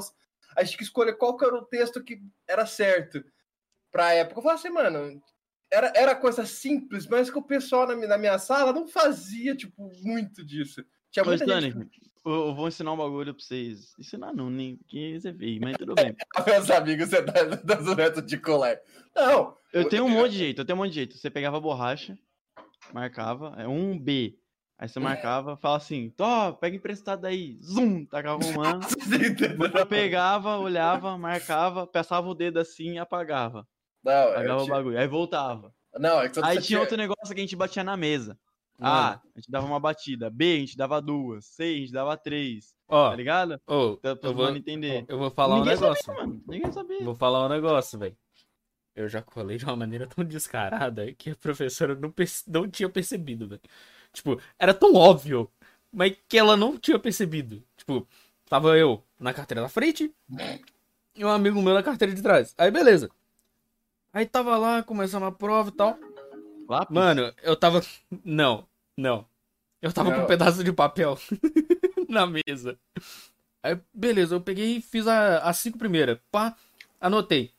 A 0.57 0.63
gente 0.63 0.71
tinha 0.71 0.79
que 0.79 0.85
escolher 0.85 1.15
qual 1.17 1.37
que 1.37 1.45
era 1.45 1.55
o 1.57 1.65
texto 1.65 2.03
que 2.03 2.23
era 2.47 2.65
certo 2.65 3.25
pra 3.91 4.15
época. 4.15 4.39
Eu 4.39 4.43
falei 4.43 4.59
assim, 4.59 4.71
mano, 4.71 5.21
era, 5.73 5.93
era 5.97 6.15
coisa 6.15 6.45
simples, 6.45 7.07
mas 7.07 7.31
que 7.31 7.39
o 7.39 7.43
pessoal 7.43 7.87
na, 7.87 7.97
minha- 7.97 8.09
na 8.09 8.19
minha 8.19 8.39
sala 8.39 8.73
não 8.73 8.87
fazia, 8.87 9.57
tipo, 9.57 9.91
muito 10.03 10.45
disso. 10.45 10.85
Tinha 11.11 11.25
Mas, 11.25 11.41
muita 11.41 11.55
Dani, 11.55 11.71
gente... 11.73 12.01
eu, 12.25 12.33
eu 12.49 12.55
vou 12.55 12.69
ensinar 12.69 12.93
um 12.93 12.97
bagulho 12.97 13.35
pra 13.35 13.43
vocês. 13.43 13.93
Ensinar 13.99 14.33
não, 14.33 14.49
nem 14.51 14.77
porque 14.77 15.19
você 15.19 15.33
veio, 15.33 15.61
mas 15.61 15.77
tudo 15.77 15.95
bem. 15.95 16.15
Meus 16.47 16.71
amigos, 16.71 17.09
você 17.09 17.23
tá 17.23 17.33
dando 17.65 17.97
método 17.97 18.27
de 18.27 18.39
colar. 18.39 18.79
Não, 19.15 19.57
Eu 19.73 19.89
tenho 19.89 20.05
um 20.05 20.09
monte 20.11 20.33
de 20.33 20.39
jeito, 20.39 20.61
eu 20.61 20.65
tenho 20.65 20.79
um 20.79 20.83
monte 20.83 20.91
de 20.91 20.95
jeito. 20.97 21.17
Você 21.19 21.31
pegava 21.31 21.57
a 21.57 21.61
borracha, 21.61 22.17
marcava, 22.93 23.55
é 23.59 23.67
um 23.67 23.99
B. 23.99 24.39
Aí 24.79 24.89
você 24.89 24.99
marcava, 24.99 25.57
fala 25.57 25.77
assim, 25.77 26.11
Tó, 26.11 26.53
pega 26.55 26.75
emprestado 26.77 27.25
aí. 27.27 27.57
Zum, 27.63 28.05
tacava 28.05 28.45
um 28.45 28.53
mano. 28.55 28.81
Eu 29.79 29.87
pegava, 29.87 30.59
olhava, 30.59 31.17
marcava, 31.17 31.87
passava 31.87 32.27
o 32.29 32.35
dedo 32.35 32.59
assim 32.59 32.95
e 32.95 32.99
apagava. 32.99 33.67
Não, 34.05 34.13
eu 34.13 34.31
Apagava 34.31 34.61
o 34.61 34.65
tinha- 34.65 34.77
bagulho. 34.77 34.99
Aí 34.99 35.07
voltava. 35.09 35.75
não, 35.99 36.21
é 36.21 36.29
que 36.29 36.41
Aí 36.43 36.57
você 36.57 36.63
tinha 36.63 36.81
outro 36.81 36.97
negócio 36.97 37.35
que 37.35 37.41
a 37.41 37.45
gente 37.45 37.57
batia 37.57 37.85
na 37.85 37.97
mesa. 37.97 38.39
A, 38.81 39.11
a 39.13 39.21
gente 39.37 39.49
dava 39.51 39.65
uma 39.67 39.79
batida. 39.79 40.29
B, 40.29 40.55
a 40.57 40.59
gente 40.59 40.77
dava 40.77 41.01
duas. 41.01 41.45
C, 41.45 41.63
a 41.63 41.67
gente 41.79 41.93
dava 41.93 42.17
três. 42.17 42.75
Ó, 42.89 43.11
Tá 43.11 43.17
ligado? 43.17 43.61
ô, 43.67 43.97
Pra 43.97 44.11
eu 44.23 44.35
vou, 44.35 44.45
mano 44.47 44.57
entender. 44.57 45.05
eu 45.07 45.19
vou 45.19 45.31
falar 45.31 45.55
um 45.55 45.59
Ninguém 45.61 45.75
negócio. 45.75 46.05
sabia, 46.05 46.21
mano. 46.23 46.43
Ninguém 46.49 46.73
sabia. 46.73 47.05
Vou 47.05 47.15
falar 47.15 47.47
um 47.47 47.49
negócio, 47.49 47.99
velho. 47.99 48.17
Eu 48.97 49.09
já 49.09 49.23
colei 49.23 49.57
de 49.57 49.65
uma 49.65 49.77
maneira 49.77 50.07
tão 50.07 50.25
descarada 50.25 51.13
que 51.15 51.31
a 51.31 51.37
professora 51.37 51.95
não, 51.95 52.11
perce- 52.11 52.45
não 52.51 52.69
tinha 52.69 52.89
percebido, 52.89 53.47
velho. 53.49 53.61
Tipo, 54.13 54.41
era 54.59 54.75
tão 54.75 54.95
óbvio, 54.95 55.49
mas 55.93 56.17
que 56.29 56.37
ela 56.37 56.57
não 56.57 56.77
tinha 56.77 56.99
percebido. 56.99 57.63
Tipo, 57.77 58.07
tava 58.47 58.77
eu 58.77 59.03
na 59.19 59.33
carteira 59.33 59.63
da 59.63 59.69
frente 59.69 60.13
e 61.15 61.25
um 61.25 61.29
amigo 61.29 61.63
meu 61.63 61.73
na 61.73 61.83
carteira 61.83 62.13
de 62.13 62.21
trás. 62.21 62.53
Aí, 62.59 62.71
beleza. 62.71 63.09
Aí 64.13 64.27
tava 64.27 64.57
lá, 64.57 64.83
começando 64.83 65.25
a 65.25 65.33
prova 65.33 65.71
e 65.71 65.73
tal. 65.73 65.99
Lápis? 66.69 66.95
Mano, 66.95 67.33
eu 67.43 67.57
tava. 67.57 67.83
Não, 68.25 68.67
não. 68.97 69.27
Eu 69.81 69.93
tava 69.93 70.11
com 70.11 70.17
Não. 70.19 70.25
um 70.25 70.29
pedaço 70.29 70.63
de 70.63 70.73
papel 70.73 71.19
na 72.09 72.27
mesa. 72.27 72.79
Aí, 73.63 73.79
beleza, 73.93 74.35
eu 74.37 74.41
peguei 74.41 74.77
e 74.77 74.81
fiz 74.83 75.07
a- 75.09 75.39
as 75.39 75.57
cinco 75.59 75.79
primeiras. 75.79 76.19
Pá, 76.31 76.55
anotei. 77.01 77.53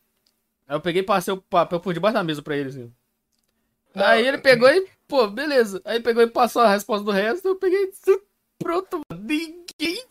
Aí 0.67 0.75
eu 0.75 0.81
peguei 0.81 1.01
e 1.01 1.05
passei 1.05 1.33
o 1.33 1.37
papel 1.41 1.79
por 1.79 1.93
debaixo 1.93 2.13
da 2.13 2.23
mesa 2.23 2.41
pra 2.41 2.55
ele, 2.55 2.69
assim. 2.69 2.93
Aí 3.95 4.25
ele 4.25 4.37
pegou 4.37 4.69
e, 4.69 4.87
pô, 5.07 5.27
beleza. 5.27 5.81
Aí 5.85 5.99
pegou 5.99 6.23
e 6.23 6.27
passou 6.27 6.61
a 6.61 6.71
resposta 6.71 7.03
do 7.03 7.11
resto, 7.11 7.47
eu 7.47 7.55
peguei 7.57 7.83
e 8.07 8.21
pronto, 8.59 9.01
mano. 9.09 9.23
Ninguém. 9.23 10.03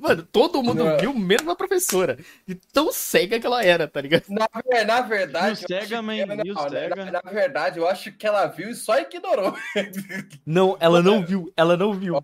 Mano, 0.00 0.22
todo 0.22 0.62
mundo 0.62 0.84
Não. 0.84 0.96
viu, 0.98 1.12
menos 1.14 1.48
a 1.48 1.54
professora. 1.56 2.18
De 2.46 2.54
tão 2.54 2.92
cega 2.92 3.38
que 3.40 3.46
ela 3.46 3.64
era, 3.64 3.86
tá 3.88 4.00
ligado? 4.00 4.24
Na, 4.28 4.48
na 4.86 5.00
verdade. 5.00 5.60
E 5.60 5.64
o 5.64 5.68
cega, 5.68 6.02
não, 6.02 6.44
e 6.46 6.50
o 6.50 6.54
na- 6.54 6.68
cega? 6.70 7.04
Na, 7.04 7.22
na 7.22 7.30
verdade, 7.30 7.78
eu 7.78 7.88
acho 7.88 8.12
que 8.12 8.26
ela 8.26 8.46
viu 8.46 8.70
e 8.70 8.74
só 8.74 8.98
ignorou. 8.98 9.54
Não, 10.46 10.76
ela 10.80 11.02
não 11.02 11.24
viu, 11.24 11.52
ela 11.56 11.76
não 11.76 11.92
viu. 11.92 12.14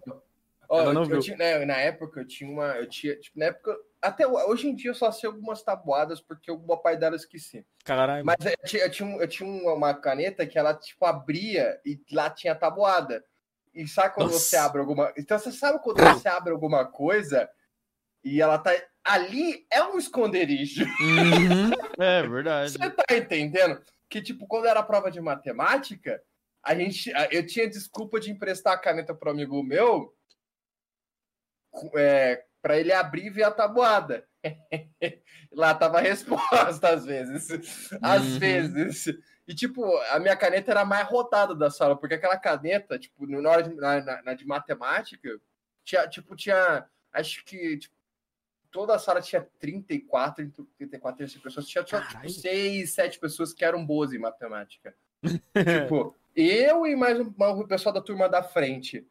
Ó, 0.69 0.79
Ela 0.81 0.91
eu- 0.91 0.95
não 0.95 1.03
eu 1.03 1.09
viu. 1.09 1.21
tinha- 1.21 1.37
né, 1.37 1.65
na 1.65 1.77
época 1.77 2.21
eu 2.21 2.27
tinha 2.27 2.51
uma. 2.51 2.69
Eu 2.77 2.89
tinha, 2.89 3.15
tipo, 3.17 3.39
na 3.39 3.47
época. 3.47 3.77
Até 4.01 4.27
ho- 4.27 4.51
hoje 4.51 4.69
em 4.69 4.75
dia 4.75 4.91
eu 4.91 4.95
só 4.95 5.11
sei 5.13 5.27
algumas 5.29 5.63
tabuadas, 5.63 6.21
porque 6.21 6.51
parte 6.83 6.99
delas 7.01 7.23
eu 7.23 7.25
esqueci. 7.27 7.65
Caralho. 7.85 8.25
Mas 8.25 8.37
eu 8.45 8.57
tinha, 8.65 8.83
eu 8.85 8.91
tinha, 8.91 9.17
eu 9.17 9.29
tinha 9.29 9.49
uma, 9.49 9.73
uma 9.75 9.95
caneta 9.95 10.47
que 10.47 10.59
ela, 10.59 10.75
tipo, 10.75 11.05
abria 11.05 11.79
e 11.85 12.01
lá 12.13 12.29
tinha 12.31 12.55
tabuada. 12.55 13.23
E 13.75 13.87
sabe 13.89 14.15
quando 14.15 14.29
Nossa. 14.31 14.39
você 14.41 14.57
abre 14.57 14.81
alguma. 14.81 15.13
Então 15.19 15.39
você 15.39 15.51
sabe 15.53 15.79
quando 15.83 15.99
você 16.01 16.29
abre 16.29 16.53
alguma 16.53 16.85
coisa 16.85 17.49
e 18.25 18.41
ela 18.41 18.59
tá. 18.59 18.71
Ali 19.05 19.67
é 19.71 19.83
um 19.85 19.99
esconderijo. 19.99 20.85
Uhum. 20.85 21.71
É, 21.97 22.23
verdade. 22.27 22.73
Você 22.73 22.91
tá 22.91 23.05
entendendo? 23.17 23.81
Que, 24.11 24.21
tipo, 24.21 24.49
quando 24.49 24.67
era 24.67 24.83
prova 24.83 25.13
de 25.13 25.21
matemática, 25.21 26.21
a 26.61 26.75
gente. 26.75 27.13
Eu 27.31 27.47
tinha 27.47 27.69
desculpa 27.71 28.19
de 28.19 28.33
emprestar 28.33 28.73
a 28.73 28.79
caneta 28.79 29.15
pro 29.15 29.31
amigo 29.31 29.63
meu 29.63 30.13
é, 31.97 32.45
para 32.63 32.79
ele 32.79 32.93
abrir 32.93 33.27
e 33.27 33.31
ver 33.31 33.45
a 33.45 33.51
tabuada. 33.51 34.27
Lá 35.53 35.75
tava 35.75 35.99
a 35.99 36.01
resposta, 36.03 36.89
às 36.89 37.05
vezes. 37.05 37.91
Às 38.03 38.23
Uhum. 38.25 38.39
vezes. 38.39 39.07
E, 39.47 39.55
tipo, 39.55 39.85
a 40.11 40.19
minha 40.19 40.37
caneta 40.37 40.71
era 40.71 40.81
a 40.81 40.85
mais 40.87 41.07
rodada 41.07 41.55
da 41.55 41.71
sala, 41.71 41.97
porque 41.97 42.15
aquela 42.15 42.37
caneta, 42.39 42.99
tipo, 42.99 43.27
na 43.27 43.51
hora 43.51 43.63
de, 43.63 43.75
na, 43.75 44.01
na- 44.03 44.23
na 44.23 44.35
de 44.35 44.47
matemática, 44.47 45.29
tinha, 45.85 46.09
tipo, 46.09 46.35
tinha. 46.35 46.87
Acho 47.13 47.45
que. 47.45 47.79
tipo, 47.79 47.95
toda 48.75 48.97
a 48.97 48.99
sala 48.99 49.23
tinha 49.23 49.47
34, 49.61 50.51
34, 50.77 51.17
35 51.17 51.45
pessoas. 51.45 51.69
Tinha, 51.69 51.85
tinha 51.85 52.01
tipo, 52.01 52.13
Caralho. 52.13 52.29
6, 52.29 52.91
7 52.91 53.21
pessoas 53.21 53.55
que 53.55 53.65
eram 53.65 53.87
boas 53.87 54.13
em 54.13 54.19
matemática. 54.19 54.93
tipo, 55.23 56.13
eu 56.35 56.85
e 56.85 56.97
mais 56.97 57.21
um, 57.21 57.33
um 57.39 57.67
pessoal 57.69 57.95
da 57.95 58.01
turma 58.01 58.29
da 58.29 58.43
frente. 58.43 59.07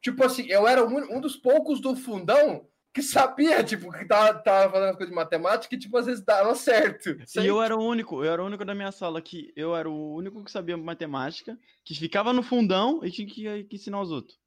Tipo 0.00 0.24
assim, 0.24 0.46
eu 0.46 0.68
era 0.68 0.86
um, 0.86 1.16
um 1.16 1.20
dos 1.20 1.36
poucos 1.36 1.80
do 1.80 1.96
fundão 1.96 2.64
que 2.94 3.02
sabia, 3.02 3.62
tipo, 3.64 3.90
que 3.92 4.04
tava, 4.04 4.38
tava 4.38 4.72
fazendo 4.72 4.90
as 4.90 4.96
coisas 4.96 5.10
de 5.10 5.14
matemática 5.16 5.74
e, 5.74 5.78
tipo, 5.78 5.96
às 5.98 6.06
vezes 6.06 6.24
dava 6.24 6.54
certo. 6.54 7.18
E 7.36 7.44
eu 7.44 7.60
era 7.60 7.76
o 7.76 7.84
único, 7.84 8.24
eu 8.24 8.32
era 8.32 8.42
o 8.42 8.46
único 8.46 8.64
da 8.64 8.74
minha 8.74 8.92
sala 8.92 9.20
que 9.20 9.52
eu 9.56 9.74
era 9.74 9.90
o 9.90 10.14
único 10.14 10.44
que 10.44 10.50
sabia 10.50 10.76
matemática, 10.76 11.58
que 11.84 11.94
ficava 11.94 12.32
no 12.32 12.42
fundão 12.42 13.04
e 13.04 13.10
tinha 13.10 13.26
que, 13.26 13.64
que 13.64 13.76
ensinar 13.76 14.00
os 14.00 14.12
outros. 14.12 14.38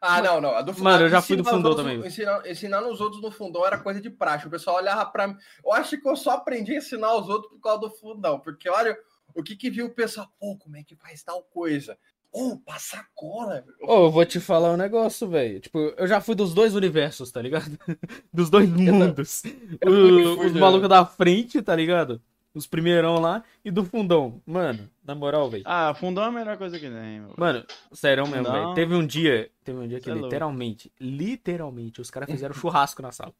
Ah, 0.00 0.22
não, 0.22 0.40
não. 0.40 0.50
A 0.54 0.62
do, 0.62 0.78
Mano, 0.82 1.04
eu 1.04 1.08
já 1.08 1.20
fui 1.20 1.36
do 1.36 1.44
fundão 1.44 1.70
outros- 1.72 1.86
também. 1.86 2.06
Ensinar, 2.06 2.46
ensinar 2.46 2.82
os 2.86 3.00
outros 3.00 3.20
no 3.22 3.30
fundão 3.30 3.66
era 3.66 3.78
coisa 3.78 4.00
de 4.00 4.08
praxe. 4.10 4.46
O 4.46 4.50
pessoal 4.50 4.76
olhava 4.76 5.04
pra 5.06 5.26
mim. 5.28 5.36
Eu 5.64 5.72
acho 5.72 6.00
que 6.00 6.08
eu 6.08 6.16
só 6.16 6.30
aprendi 6.32 6.74
a 6.74 6.78
ensinar 6.78 7.14
os 7.16 7.28
outros 7.28 7.50
por 7.52 7.60
causa 7.60 7.80
do 7.80 7.90
fundão. 7.90 8.38
Porque 8.38 8.68
olha 8.68 8.96
o 9.34 9.42
que 9.42 9.56
que 9.56 9.70
viu 9.70 9.86
o 9.86 9.90
pessoal. 9.94 10.28
Pô, 10.38 10.56
como 10.56 10.76
é 10.76 10.82
que 10.84 10.94
faz 10.96 11.22
tal 11.22 11.42
coisa? 11.42 11.96
Ô, 12.30 12.58
passa 12.58 13.04
cola. 13.14 13.64
Ô, 13.82 14.04
eu 14.04 14.10
vou 14.10 14.24
te 14.24 14.38
falar 14.38 14.70
um 14.72 14.76
negócio, 14.76 15.26
velho. 15.28 15.60
Tipo, 15.60 15.78
eu 15.96 16.06
já 16.06 16.20
fui 16.20 16.34
dos 16.34 16.52
dois 16.52 16.74
universos, 16.74 17.32
tá 17.32 17.40
ligado? 17.40 17.76
Dos 18.32 18.50
dois 18.50 18.68
mundos. 18.68 19.42
eu 19.80 19.90
O- 19.90 20.36
fui, 20.36 20.46
os 20.46 20.52
malucos 20.52 20.88
da 20.90 21.04
frente, 21.06 21.62
tá 21.62 21.74
ligado? 21.74 22.20
Os 22.54 22.66
primeirão 22.66 23.20
lá 23.20 23.44
e 23.64 23.70
do 23.70 23.84
fundão. 23.84 24.42
Mano, 24.46 24.88
na 25.04 25.14
moral, 25.14 25.48
velho. 25.50 25.62
Ah, 25.66 25.94
fundão 25.94 26.24
é 26.24 26.28
a 26.28 26.32
melhor 26.32 26.56
coisa 26.56 26.78
que 26.78 26.88
tem, 26.88 27.20
meu. 27.20 27.34
Mano, 27.36 27.64
sério 27.92 28.26
mesmo, 28.26 28.50
velho. 28.50 28.74
Teve 28.74 28.94
um 28.94 29.06
dia, 29.06 29.50
teve 29.62 29.78
um 29.78 29.86
dia 29.86 29.98
que 29.98 30.04
Cê 30.04 30.10
é 30.10 30.14
louco. 30.14 30.26
literalmente, 30.28 30.92
literalmente, 30.98 32.00
os 32.00 32.10
caras 32.10 32.28
fizeram 32.30 32.54
churrasco 32.54 33.02
na 33.02 33.12
sala. 33.12 33.32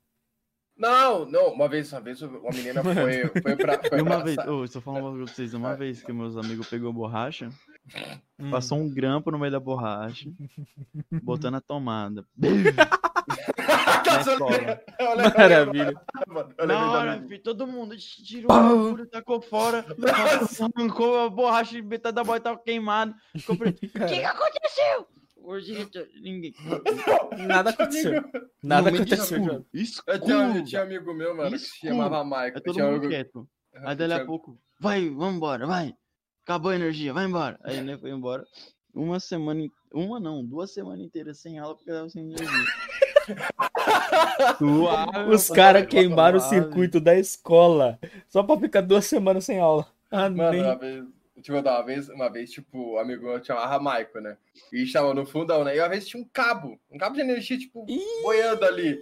Não, 0.76 1.24
não. 1.24 1.52
Uma 1.52 1.68
vez, 1.68 1.90
uma 1.92 2.00
vez, 2.00 2.22
uma 2.22 2.50
menina 2.52 2.84
foi, 2.84 3.28
foi 3.42 3.56
pra. 3.56 3.78
Foi 3.88 3.98
E 3.98 4.02
uma 4.02 4.16
pra 4.16 4.24
vez, 4.24 4.36
sa- 4.36 4.48
ô, 4.50 4.66
só 4.68 4.80
falar 4.80 4.98
uma 5.00 5.10
coisa 5.10 5.24
pra 5.24 5.34
vocês, 5.34 5.54
uma 5.54 5.74
vez 5.74 6.02
que 6.02 6.12
meus 6.12 6.36
amigos 6.36 6.68
pegou 6.68 6.92
borracha, 6.92 7.50
Hum. 8.38 8.50
passou 8.50 8.78
um 8.78 8.88
grampo 8.88 9.30
no 9.32 9.38
meio 9.38 9.50
da 9.50 9.58
borracha, 9.58 10.30
botando 11.22 11.56
a 11.56 11.60
tomada. 11.60 12.24
Lembro- 14.08 15.38
Maravilha. 15.38 16.00
mano, 16.26 16.54
Na 16.66 16.92
hora, 16.92 17.22
filho, 17.22 17.42
todo 17.42 17.66
mundo 17.66 17.96
tirou 17.96 18.44
o 18.44 18.48
bagulho, 18.48 19.06
tacou 19.06 19.40
fora, 19.40 19.84
arrancou 20.76 21.20
a 21.20 21.30
borracha 21.30 21.76
e 21.78 21.82
metade 21.82 22.14
da 22.14 22.24
boia 22.24 22.40
tava 22.40 22.58
queimado. 22.58 23.14
Ficou 23.36 23.56
O 23.56 23.72
que 23.72 23.88
que 23.88 24.24
aconteceu? 24.24 25.06
Gordito, 25.40 26.06
ninguém. 26.20 26.52
Nada 27.46 27.70
aconteceu. 27.70 28.22
Nada 28.62 28.90
de 28.90 28.96
aconteceu. 28.98 29.64
Escuro. 29.72 30.12
Eu 30.14 30.64
tinha, 30.64 30.80
um 30.80 30.82
amigo 30.84 31.14
meu, 31.14 31.34
mano, 31.34 31.50
que 31.50 31.58
se 31.58 31.78
chamava 31.78 32.22
Michael. 32.24 32.52
É 32.56 32.60
todo 32.60 32.74
mundo 32.78 32.86
amigo- 32.88 33.08
quieto. 33.08 33.48
Aham, 33.74 33.88
Aí 33.88 33.96
dali 33.96 34.12
a 34.12 34.24
pouco, 34.26 34.58
vai, 34.78 35.08
vambora, 35.08 35.66
vai. 35.66 35.94
Acabou 36.42 36.70
a 36.70 36.74
energia, 36.74 37.12
vai 37.14 37.24
embora. 37.26 37.58
Aí 37.62 37.78
ele 37.78 37.96
foi 37.96 38.10
embora. 38.10 38.44
Uma 38.94 39.20
semana, 39.20 39.62
uma 39.92 40.18
não, 40.18 40.44
duas 40.44 40.72
semanas 40.74 41.00
inteiras 41.00 41.38
sem 41.40 41.58
aula 41.58 41.76
porque 41.76 41.90
tava 41.90 42.08
sem 42.10 42.24
energia. 42.24 42.48
Suave, 44.58 45.30
Os 45.30 45.48
caras 45.48 45.86
queimaram 45.86 46.38
o 46.38 46.40
circuito 46.40 47.00
da 47.00 47.14
escola 47.16 47.98
só 48.28 48.42
pra 48.42 48.58
ficar 48.58 48.80
duas 48.80 49.04
semanas 49.04 49.44
sem 49.44 49.58
aula. 49.58 49.86
Ah, 50.10 50.28
Mano, 50.30 50.52
nem... 50.52 50.62
uma 50.62 50.76
vez, 50.76 51.04
tipo, 51.42 51.58
uma 51.58 51.82
vez, 51.82 52.08
uma 52.08 52.28
vez, 52.28 52.50
tipo, 52.50 52.94
um 52.94 52.98
amigo 52.98 53.24
meu 53.24 53.44
chamava 53.44 53.82
Maico, 53.82 54.20
né? 54.20 54.36
E 54.72 54.82
estava 54.82 55.12
no 55.14 55.26
fundão, 55.26 55.64
né? 55.64 55.76
E 55.76 55.80
uma 55.80 55.88
vez 55.88 56.06
tinha 56.06 56.22
um 56.22 56.28
cabo, 56.32 56.78
um 56.90 56.98
cabo 56.98 57.14
de 57.14 57.20
energia, 57.20 57.58
tipo, 57.58 57.84
Ih! 57.88 58.22
boiando 58.22 58.64
ali. 58.64 58.98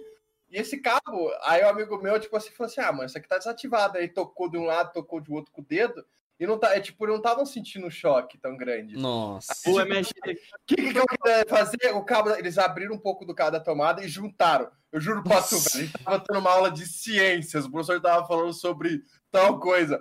E 0.49 0.57
esse 0.57 0.79
cabo, 0.79 1.31
aí 1.43 1.63
o 1.63 1.69
amigo 1.69 2.01
meu, 2.01 2.19
tipo 2.19 2.35
assim, 2.35 2.51
falou 2.51 2.71
assim: 2.71 2.81
ah, 2.81 2.91
mano, 2.91 3.05
isso 3.05 3.17
aqui 3.17 3.27
tá 3.27 3.37
desativado. 3.37 3.97
Aí 3.97 4.07
tocou 4.07 4.49
de 4.49 4.57
um 4.57 4.63
lado, 4.63 4.93
tocou 4.93 5.19
de 5.19 5.31
outro 5.31 5.51
com 5.51 5.61
o 5.61 5.65
dedo. 5.65 6.05
E 6.39 6.45
não 6.45 6.57
tá, 6.59 6.75
é, 6.75 6.79
tipo, 6.79 7.07
não 7.07 7.15
estavam 7.17 7.45
sentindo 7.45 7.87
um 7.87 7.91
choque 7.91 8.37
tão 8.37 8.55
grande. 8.55 8.95
Nossa. 8.95 9.53
É 9.81 9.85
mexe- 9.85 10.11
O 10.19 10.23
que, 10.67 10.75
que, 10.75 10.93
que 10.93 10.99
eu 10.99 11.05
queria 11.07 11.45
fazer? 11.49 11.93
O 11.95 12.03
cabo, 12.03 12.29
eles 12.35 12.57
abriram 12.59 12.93
um 12.95 12.99
pouco 12.99 13.25
do 13.25 13.33
cabo 13.33 13.51
da 13.51 13.59
tomada 13.59 14.03
e 14.03 14.07
juntaram. 14.07 14.69
Eu 14.91 15.01
juro 15.01 15.23
pra 15.23 15.41
tu, 15.41 15.57
velho. 15.57 15.75
A 15.75 15.79
gente 15.85 16.03
tava 16.03 16.19
tendo 16.19 16.39
uma 16.39 16.51
aula 16.51 16.69
de 16.69 16.85
ciências, 16.85 17.65
o 17.65 17.71
professor 17.71 17.99
tava 18.01 18.27
falando 18.27 18.53
sobre 18.53 19.01
tal 19.31 19.59
coisa. 19.59 19.99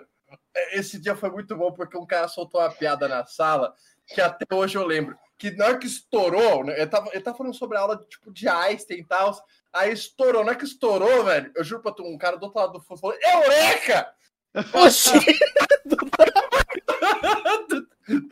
Esse 0.72 0.98
dia 1.00 1.16
foi 1.16 1.30
muito 1.30 1.56
bom 1.56 1.72
porque 1.72 1.96
um 1.96 2.06
cara 2.06 2.28
soltou 2.28 2.60
uma 2.60 2.70
piada 2.70 3.08
na 3.08 3.24
sala 3.24 3.74
que 4.06 4.20
até 4.20 4.44
hoje 4.54 4.76
eu 4.76 4.84
lembro. 4.86 5.16
Que 5.38 5.50
na 5.50 5.66
hora 5.66 5.78
que 5.78 5.86
estourou, 5.86 6.64
né, 6.64 6.74
ele, 6.76 6.86
tava, 6.86 7.08
ele 7.12 7.20
tava 7.20 7.36
falando 7.36 7.54
sobre 7.54 7.76
a 7.76 7.80
aula 7.80 7.96
tipo, 8.08 8.32
de 8.32 8.48
Einstein 8.48 8.98
e 9.00 9.04
tal. 9.04 9.34
Aí 9.72 9.92
estourou, 9.92 10.42
na 10.42 10.50
hora 10.50 10.58
que 10.58 10.64
estourou, 10.64 11.24
velho, 11.24 11.50
eu 11.54 11.62
juro 11.64 11.82
pra 11.82 11.92
tu, 11.92 12.02
um 12.04 12.16
cara 12.16 12.36
do 12.36 12.44
outro 12.44 12.58
lado 12.60 12.72
do 12.72 12.80
fundo 12.80 13.00
falou: 13.00 13.16
Eureka! 13.22 14.10
Oxi! 14.72 15.12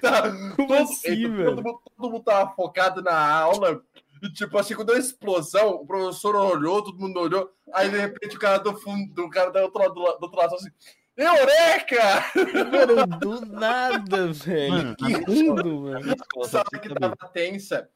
tá, 0.01 0.23
Como 0.57 0.69
todo, 0.69 0.83
assim, 0.83 1.23
todo 1.23 1.37
velho? 1.37 1.57
mundo, 1.57 1.81
todo 1.97 2.11
mundo 2.11 2.25
tava 2.25 2.55
focado 2.55 3.03
na 3.03 3.17
aula. 3.17 3.83
E, 4.23 4.33
tipo 4.33 4.57
assim, 4.57 4.75
quando 4.75 4.89
deu 4.89 4.97
a 4.97 4.99
explosão, 4.99 5.71
o 5.71 5.87
professor 5.87 6.35
olhou, 6.37 6.83
todo 6.83 6.99
mundo 6.99 7.21
olhou. 7.21 7.51
Aí, 7.73 7.91
de 7.91 7.99
repente, 7.99 8.37
o 8.37 8.41
cara 8.41 8.59
do 8.59 8.77
fundo, 8.79 9.13
do 9.13 9.29
cara 9.29 9.51
do 9.51 9.59
outro 9.59 9.83
lado, 9.83 9.95
do 9.95 10.01
outro 10.01 10.39
lado 10.39 10.51
falou 10.51 10.57
assim: 10.57 10.71
Eureka! 11.17 12.25
Mano, 12.73 13.19
do 13.19 13.47
nada, 13.47 14.33
velho. 14.33 14.73
Mano, 14.73 14.97
que 14.97 15.13
lindo, 15.31 15.81
mano. 15.81 16.15
A 16.43 16.49
sala 16.49 16.65
que 16.81 16.95
tava 16.95 17.17
tensa. 17.33 17.89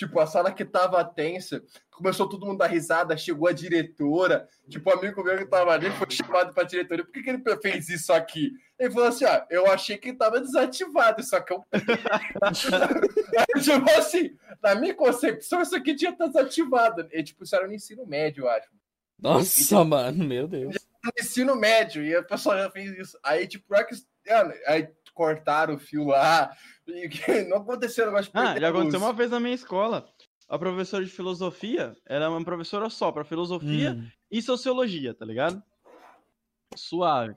Tipo, 0.00 0.18
a 0.18 0.26
sala 0.26 0.50
que 0.50 0.64
tava 0.64 1.04
tensa, 1.04 1.62
começou 1.90 2.26
todo 2.26 2.46
mundo 2.46 2.62
a 2.62 2.66
dar 2.66 2.72
risada, 2.72 3.18
chegou 3.18 3.46
a 3.46 3.52
diretora. 3.52 4.48
Tipo, 4.66 4.88
o 4.88 4.92
amigo 4.94 5.22
meu 5.22 5.36
que 5.36 5.44
tava 5.44 5.72
ali 5.74 5.90
foi 5.90 6.10
chamado 6.10 6.54
pra 6.54 6.62
diretoria. 6.64 7.04
Por 7.04 7.12
que, 7.12 7.22
que 7.22 7.28
ele 7.28 7.42
fez 7.60 7.90
isso 7.90 8.10
aqui? 8.10 8.50
Ele 8.78 8.90
falou 8.90 9.08
assim: 9.08 9.26
ó, 9.26 9.42
eu 9.50 9.70
achei 9.70 9.98
que 9.98 10.14
tava 10.14 10.40
desativado, 10.40 11.22
só 11.22 11.38
que 11.38 11.52
eu. 11.52 11.62
Tipo 13.62 13.90
assim, 13.90 14.34
na 14.62 14.74
minha 14.74 14.94
concepção, 14.94 15.60
isso 15.60 15.76
aqui 15.76 15.94
tinha 15.94 16.12
desativado. 16.12 17.06
E, 17.12 17.22
tipo, 17.22 17.44
isso 17.44 17.54
era 17.54 17.66
no 17.66 17.74
ensino 17.74 18.06
médio, 18.06 18.44
eu 18.44 18.48
acho. 18.48 18.68
Nossa, 19.18 19.84
mano, 19.84 20.24
meu 20.24 20.48
Deus. 20.48 20.76
No 21.04 21.12
ensino 21.20 21.54
médio, 21.56 22.02
e 22.02 22.16
a 22.16 22.22
pessoa 22.22 22.56
já 22.56 22.70
fez 22.70 22.90
isso. 22.98 23.18
Aí, 23.22 23.46
tipo, 23.46 23.74
é 23.74 23.84
que- 23.84 23.94
aí 24.66 24.88
cortaram 25.20 25.74
o 25.74 25.78
fio 25.78 26.06
lá. 26.06 26.50
Não 27.50 27.58
aconteceu 27.58 28.06
negócio 28.06 28.30
Ah, 28.32 28.58
já 28.58 28.68
aconteceu 28.70 28.98
luz. 28.98 29.08
uma 29.08 29.12
vez 29.12 29.30
na 29.30 29.38
minha 29.38 29.54
escola. 29.54 30.08
A 30.48 30.58
professora 30.58 31.04
de 31.04 31.10
filosofia, 31.10 31.94
ela 32.06 32.24
é 32.24 32.28
uma 32.28 32.42
professora 32.42 32.88
só 32.88 33.12
pra 33.12 33.22
filosofia 33.22 33.92
Hum. 33.92 34.08
e 34.30 34.40
sociologia, 34.40 35.12
tá 35.12 35.26
ligado? 35.26 35.62
Suave. 36.74 37.34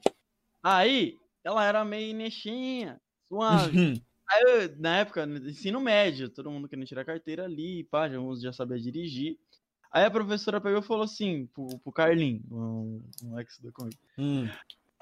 Aí, 0.63 1.17
ela 1.43 1.65
era 1.65 1.83
meio 1.83 2.15
nexinha, 2.15 3.01
suave. 3.27 3.77
Hum. 3.77 4.01
Aí, 4.31 4.41
eu, 4.47 4.75
na 4.79 4.99
época, 4.99 5.25
no 5.25 5.37
ensino 5.49 5.81
médio, 5.81 6.29
todo 6.29 6.49
mundo 6.49 6.69
querendo 6.69 6.87
tirar 6.87 7.03
carteira 7.03 7.43
ali, 7.43 7.83
pá, 7.83 8.07
já, 8.07 8.17
uns 8.17 8.41
já 8.41 8.53
sabia 8.53 8.79
dirigir. 8.79 9.37
Aí 9.91 10.05
a 10.05 10.09
professora 10.11 10.61
pegou 10.61 10.79
e 10.79 10.83
falou 10.83 11.03
assim 11.03 11.45
pro, 11.53 11.67
pro 11.79 11.91
Carlinho, 11.91 12.41
um, 12.49 13.03
um 13.23 13.35
que 13.35 13.51
estudou 13.51 13.73
comigo. 13.73 13.99
Hum. 14.17 14.47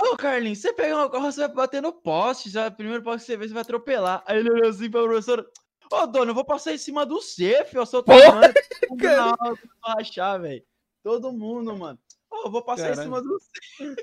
Ô, 0.03 0.17
Carlinhos, 0.17 0.59
você 0.59 0.73
pegar 0.73 1.05
um 1.05 1.09
carro, 1.09 1.31
você 1.31 1.41
vai 1.47 1.55
bater 1.55 1.81
no 1.81 1.93
poste, 1.93 2.49
já, 2.49 2.67
o 2.67 2.71
primeiro 2.71 3.03
poste 3.03 3.19
que 3.19 3.25
você 3.27 3.37
vê, 3.37 3.47
você 3.47 3.53
vai 3.53 3.61
atropelar. 3.61 4.23
Aí 4.25 4.37
ele 4.39 4.49
olhou 4.51 4.69
assim 4.69 4.89
pra 4.89 5.03
professora, 5.03 5.45
ô, 5.91 6.07
dona, 6.07 6.31
eu 6.31 6.35
vou 6.35 6.43
passar 6.45 6.73
em 6.73 6.77
cima 6.77 7.05
do 7.05 7.21
C, 7.21 7.63
filho, 7.65 7.81
eu 7.81 7.85
sou 7.85 8.03
Porra, 8.03 8.19
tamanho. 8.21 8.53
Todo 8.87 8.97
mundo 8.97 9.59
rachar, 9.85 10.41
velho. 10.41 10.63
Todo 11.03 11.31
mundo, 11.31 11.77
mano. 11.77 11.99
Ô, 12.31 12.45
eu 12.47 12.51
vou 12.51 12.63
passar 12.63 12.89
Caralho. 12.89 13.01
em 13.01 13.03
cima 13.03 13.21
do 13.21 13.39
C. 13.39 13.95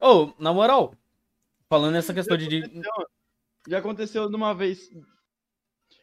Ô, 0.00 0.32
na 0.38 0.52
moral, 0.52 0.94
falando 1.68 1.92
nessa 1.92 2.12
questão 2.12 2.36
de. 2.36 2.48
de- 2.48 2.82
Já 3.68 3.78
aconteceu 3.78 4.28
de 4.28 4.34
uma 4.36 4.54
vez. 4.54 4.90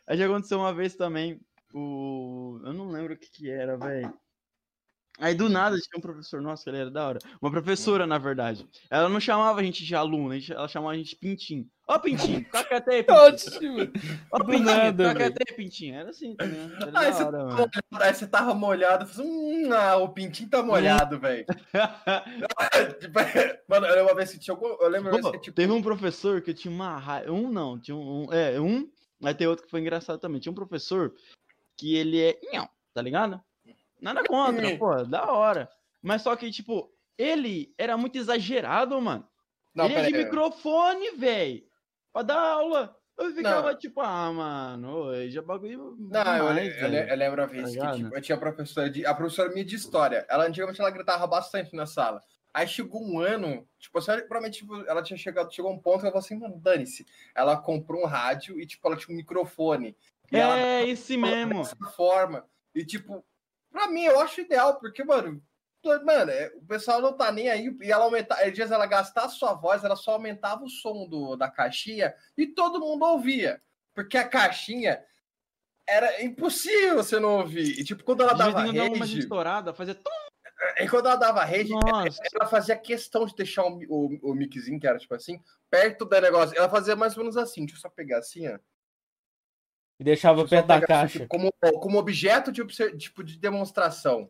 Aí 0.07 0.17
já 0.17 0.25
aconteceu 0.25 0.57
uma 0.59 0.73
vez 0.73 0.95
também. 0.95 1.39
O. 1.73 2.59
Eu 2.63 2.73
não 2.73 2.89
lembro 2.89 3.13
o 3.13 3.17
que 3.17 3.29
que 3.29 3.49
era, 3.49 3.77
velho. 3.77 4.13
Aí 5.19 5.35
do 5.35 5.47
nada 5.47 5.77
tinha 5.77 5.97
um 5.97 6.01
professor, 6.01 6.41
nossa, 6.41 6.67
ele 6.69 6.79
era 6.79 6.89
da 6.91 7.07
hora. 7.07 7.19
Uma 7.39 7.51
professora, 7.51 8.07
na 8.07 8.17
verdade. 8.17 8.67
Ela 8.89 9.07
não 9.07 9.19
chamava 9.19 9.59
a 9.59 9.63
gente 9.63 9.85
de 9.85 9.95
aluno, 9.95 10.33
ela 10.49 10.67
chamava 10.67 10.93
a 10.93 10.97
gente 10.97 11.11
de 11.11 11.15
Pintinho. 11.17 11.67
Ó, 11.87 11.99
Pintinho, 11.99 12.39
fica 12.39 12.63
quieto 12.63 12.89
aí, 12.89 13.03
Pintinho. 13.05 13.91
Ó, 14.31 14.43
Pintinho, 14.43 14.65
nada, 14.65 15.13
Pintinho. 15.55 15.95
Era 15.95 16.09
assim 16.09 16.35
também. 16.35 16.57
né? 16.67 16.77
Era 16.81 16.99
Aí 16.99 17.13
você, 17.13 17.23
hora, 17.23 17.37
tava 17.37 17.45
mano. 17.45 17.57
molhado, 17.91 18.03
aí 18.03 18.13
você 18.15 18.27
tava 18.27 18.53
molhado, 18.55 19.05
falou 19.07 19.29
assim, 19.31 19.65
hum, 19.67 19.73
ah, 19.73 19.97
o 19.97 20.09
pintinho 20.09 20.49
tá 20.49 20.63
molhado, 20.63 21.19
velho. 21.19 21.45
Mano, 23.67 23.85
eu 23.85 23.91
lembro 23.95 24.09
uma 24.11 24.15
vez 24.15 24.31
que 24.31 24.39
tinha 24.39 24.53
algum. 24.55 24.67
Eu 24.67 24.89
lembro 24.89 25.11
que, 25.31 25.39
tipo, 25.39 25.55
Teve 25.55 25.71
um 25.71 25.81
professor 25.81 26.41
que 26.41 26.51
eu 26.51 26.55
tinha 26.55 26.73
uma 26.73 26.97
raiva. 26.97 27.31
Um 27.31 27.51
não, 27.51 27.79
tinha 27.79 27.95
um. 27.95 28.25
um- 28.25 28.33
É, 28.33 28.59
um. 28.59 28.89
Mas 29.19 29.35
tem 29.35 29.47
outro 29.47 29.63
que 29.65 29.71
foi 29.71 29.79
engraçado 29.79 30.19
também. 30.19 30.39
Tinha 30.41 30.51
um 30.51 30.55
professor 30.55 31.13
que 31.77 31.95
ele 31.95 32.19
é. 32.21 32.39
nhão, 32.51 32.67
Tá 32.93 33.01
ligado? 33.01 33.39
Nada 34.03 34.23
contra, 34.25 34.77
pô, 34.77 35.03
da 35.03 35.31
hora. 35.31 35.69
Mas 36.01 36.21
só 36.21 36.35
que, 36.35 36.51
tipo, 36.51 36.91
ele 37.17 37.73
era 37.77 37.95
muito 37.97 38.17
exagerado, 38.17 38.99
mano. 39.01 39.25
Não, 39.73 39.85
ele 39.85 39.93
é 39.95 40.01
de 40.09 40.15
aí. 40.15 40.23
microfone, 40.25 41.11
velho. 41.11 41.63
Pra 42.11 42.21
dar 42.21 42.39
aula. 42.39 42.95
Eu 43.17 43.31
ficava 43.33 43.71
Não. 43.71 43.77
tipo, 43.77 44.01
ah, 44.01 44.31
mano, 44.33 45.05
ô, 45.09 45.29
já 45.29 45.41
bagulho. 45.41 45.95
Não, 45.99 46.35
eu, 46.37 46.51
le- 46.53 46.81
eu, 46.81 46.87
eu 47.07 47.15
lembro 47.15 47.43
a 47.43 47.45
vez 47.45 47.75
Tá 47.75 47.91
que 47.91 47.97
tipo, 47.97 48.15
eu 48.15 48.21
tinha 48.21 48.37
professora 48.37 48.89
de. 48.89 49.05
A 49.05 49.13
professora 49.13 49.51
minha 49.51 49.63
de 49.63 49.75
história. 49.75 50.25
Ela 50.27 50.47
antigamente 50.47 50.81
ela 50.81 50.89
gritava 50.91 51.25
bastante 51.27 51.75
na 51.75 51.85
sala. 51.85 52.21
Aí 52.53 52.67
chegou 52.67 53.01
um 53.03 53.19
ano, 53.19 53.67
tipo, 53.79 53.97
assim, 53.99 54.11
provavelmente 54.21 54.59
tipo, 54.59 54.75
ela 54.87 55.01
tinha 55.01 55.17
chegado, 55.17 55.51
chegou 55.53 55.71
um 55.71 55.79
ponto 55.79 55.99
que 55.99 56.05
ela 56.05 56.11
falou 56.11 56.25
assim, 56.25 56.37
mano, 56.37 56.59
dane-se. 56.59 57.05
Ela 57.35 57.55
comprou 57.57 58.01
um 58.03 58.05
rádio 58.07 58.59
e, 58.59 58.65
tipo, 58.65 58.87
ela 58.87 58.97
tinha 58.97 59.13
um 59.13 59.17
microfone. 59.17 59.95
E 60.31 60.35
ela 60.37 60.57
É, 60.59 60.87
esse 60.87 61.15
mesmo. 61.15 61.59
dessa 61.59 61.75
forma. 61.95 62.45
E, 62.75 62.83
tipo, 62.85 63.23
pra 63.73 63.87
mim, 63.87 64.03
eu 64.03 64.19
acho 64.21 64.39
ideal, 64.39 64.79
porque, 64.79 65.03
mano, 65.03 65.41
mano, 66.05 66.31
é, 66.31 66.53
o 66.55 66.65
pessoal 66.65 67.01
não 67.01 67.11
tá 67.11 67.31
nem 67.31 67.49
aí. 67.49 67.75
E 67.81 67.91
ela 67.91 68.05
aumentar, 68.05 68.35
às 68.35 68.55
vezes 68.55 68.71
ela 68.71 68.85
gastar 68.85 69.27
sua 69.27 69.53
voz, 69.53 69.83
ela 69.83 69.95
só 69.95 70.11
aumentava 70.11 70.63
o 70.63 70.69
som 70.69 71.07
do, 71.07 71.35
da 71.35 71.49
caixinha 71.49 72.13
e 72.37 72.47
todo 72.47 72.79
mundo 72.79 73.03
ouvia. 73.03 73.61
Porque 73.93 74.17
a 74.17 74.27
caixinha 74.27 75.03
era 75.87 76.23
impossível 76.23 76.95
você 76.95 77.19
não 77.19 77.39
ouvir. 77.39 77.79
E, 77.79 77.83
tipo, 77.83 78.03
quando 78.03 78.21
ela 78.21 78.33
dava 78.33 78.63
dava 78.63 78.69
uma 78.69 79.05
estourada, 79.05 79.73
fazia. 79.73 79.95
tum, 79.95 80.09
e 80.79 80.87
quando 80.87 81.07
ela 81.07 81.17
dava 81.17 81.43
rage, 81.43 81.69
Nossa. 81.69 82.21
ela 82.33 82.47
fazia 82.47 82.75
questão 82.75 83.25
de 83.25 83.35
deixar 83.35 83.65
o, 83.65 83.79
o, 83.89 84.31
o 84.31 84.33
miczinho, 84.33 84.79
que 84.79 84.87
era 84.87 84.97
tipo 84.97 85.13
assim, 85.13 85.39
perto 85.69 86.05
do 86.05 86.21
negócio. 86.21 86.57
Ela 86.57 86.69
fazia 86.69 86.95
mais 86.95 87.17
ou 87.17 87.23
menos 87.23 87.37
assim. 87.37 87.65
Deixa 87.65 87.77
eu 87.77 87.81
só 87.81 87.89
pegar 87.89 88.19
assim, 88.19 88.47
ó. 88.47 88.57
E 90.03 90.05
deixava 90.05 90.41
Deixa 90.45 90.49
perto 90.57 90.67
da 90.67 90.75
assim, 90.75 90.85
caixa. 90.85 91.19
tipo, 91.19 91.27
como, 91.29 91.51
como 91.79 91.97
objeto 91.97 92.51
de, 92.51 92.61
obser- 92.61 92.97
tipo, 92.97 93.23
de 93.23 93.37
demonstração. 93.37 94.29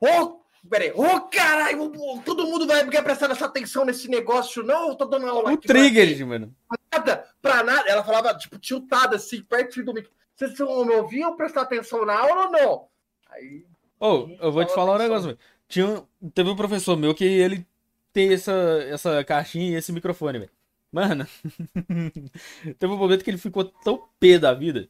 Ô, 0.00 0.40
peraí, 0.68 0.90
ô 0.92 1.20
caralho, 1.28 1.84
ô, 1.96 2.18
todo 2.24 2.44
mundo 2.46 2.66
vai 2.66 2.84
prestando 3.02 3.32
essa 3.32 3.46
atenção 3.46 3.84
nesse 3.84 4.08
negócio, 4.08 4.64
não? 4.64 4.88
Eu 4.88 4.96
tô 4.96 5.04
dando 5.04 5.28
aula 5.28 5.50
O 5.50 5.54
aqui, 5.54 5.68
trigger, 5.68 6.26
mano. 6.26 6.52
Pra 6.68 6.78
nada, 6.98 7.28
pra 7.40 7.62
nada. 7.62 7.88
Ela 7.88 8.02
falava, 8.02 8.34
tipo, 8.36 8.58
tiltada 8.58 9.14
assim, 9.14 9.40
perto 9.42 9.82
do 9.84 9.94
mic. 9.94 10.08
Vocês 10.34 10.58
vão 10.58 10.84
me 10.84 10.94
ouvir 10.96 11.24
ou 11.24 11.36
prestar 11.36 11.62
atenção 11.62 12.04
na 12.04 12.18
aula 12.18 12.46
ou 12.46 12.50
não? 12.50 12.88
Aí, 13.30 13.64
Ô, 14.00 14.28
eu 14.40 14.50
vou 14.50 14.64
te 14.64 14.74
Fala 14.74 14.74
falar 14.74 14.90
um 14.90 14.94
atenção. 14.96 14.98
negócio, 14.98 15.26
velho. 15.28 15.38
Tinha 15.68 15.86
um- 16.20 16.30
Teve 16.30 16.50
um 16.50 16.56
professor 16.56 16.96
meu 16.96 17.14
que 17.14 17.24
ele 17.24 17.64
tem 18.12 18.32
essa, 18.32 18.52
essa 18.90 19.22
caixinha 19.22 19.70
e 19.70 19.74
esse 19.76 19.92
microfone, 19.92 20.40
velho. 20.40 20.50
Mano, 20.90 21.26
teve 22.78 22.92
um 22.92 22.96
momento 22.96 23.24
que 23.24 23.30
ele 23.30 23.38
ficou 23.38 23.64
tão 23.64 24.08
pé 24.20 24.38
da 24.38 24.54
vida 24.54 24.88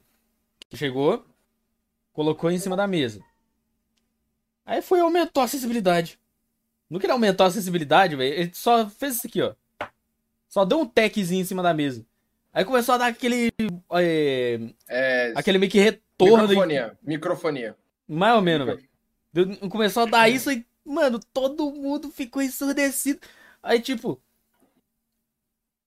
chegou, 0.75 1.25
colocou 2.13 2.51
em 2.51 2.59
cima 2.59 2.77
da 2.77 2.87
mesa. 2.87 3.21
Aí 4.65 4.81
foi 4.81 4.99
e 4.99 5.03
aumentou 5.03 5.43
a 5.43 5.45
acessibilidade. 5.45 6.19
No 6.89 6.99
que 6.99 7.07
ele 7.07 7.13
aumentou 7.13 7.45
a 7.45 7.49
acessibilidade, 7.49 8.17
velho, 8.17 8.35
ele 8.35 8.51
só 8.55 8.89
fez 8.89 9.17
isso 9.17 9.27
aqui, 9.27 9.43
ó. 9.43 9.55
Só 10.49 10.65
deu 10.65 10.79
um 10.79 10.87
techzinho 10.87 11.43
em 11.43 11.45
cima 11.45 11.63
da 11.63 11.75
mesa. 11.75 12.07
Aí 12.53 12.65
começou 12.65 12.95
a 12.95 12.99
dar 12.99 13.07
aquele. 13.09 13.51
é, 13.93 14.61
é, 14.89 15.33
aquele 15.35 15.59
meio 15.59 15.71
que 15.71 15.81
retorno. 15.81 16.47
microfonia, 16.47 16.99
microfonia. 17.03 17.77
Mais 18.07 18.37
ou 18.37 18.43
menos, 18.43 18.67
velho. 18.67 19.69
Começou 19.69 20.05
a 20.05 20.07
dar 20.07 20.29
isso 20.29 20.53
e, 20.53 20.65
mano, 20.85 21.19
todo 21.33 21.73
mundo 21.73 22.11
ficou 22.11 22.41
ensurdecido. 22.41 23.21
Aí, 23.61 23.81
tipo. 23.81 24.23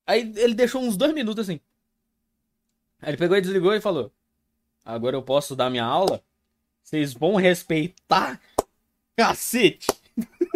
Aí 0.05 0.33
ele 0.35 0.53
deixou 0.53 0.81
uns 0.81 0.97
dois 0.97 1.13
minutos 1.13 1.43
assim. 1.43 1.61
Aí 3.01 3.11
ele 3.11 3.17
pegou 3.17 3.37
e 3.37 3.41
desligou 3.41 3.73
e 3.73 3.79
falou: 3.79 4.11
Agora 4.87 5.15
eu 5.17 5.21
posso 5.21 5.53
dar 5.55 5.69
minha 5.69 5.83
aula? 5.83 6.23
Vocês 6.81 7.13
vão 7.13 7.35
respeitar? 7.35 8.39
Cacete! 9.17 9.87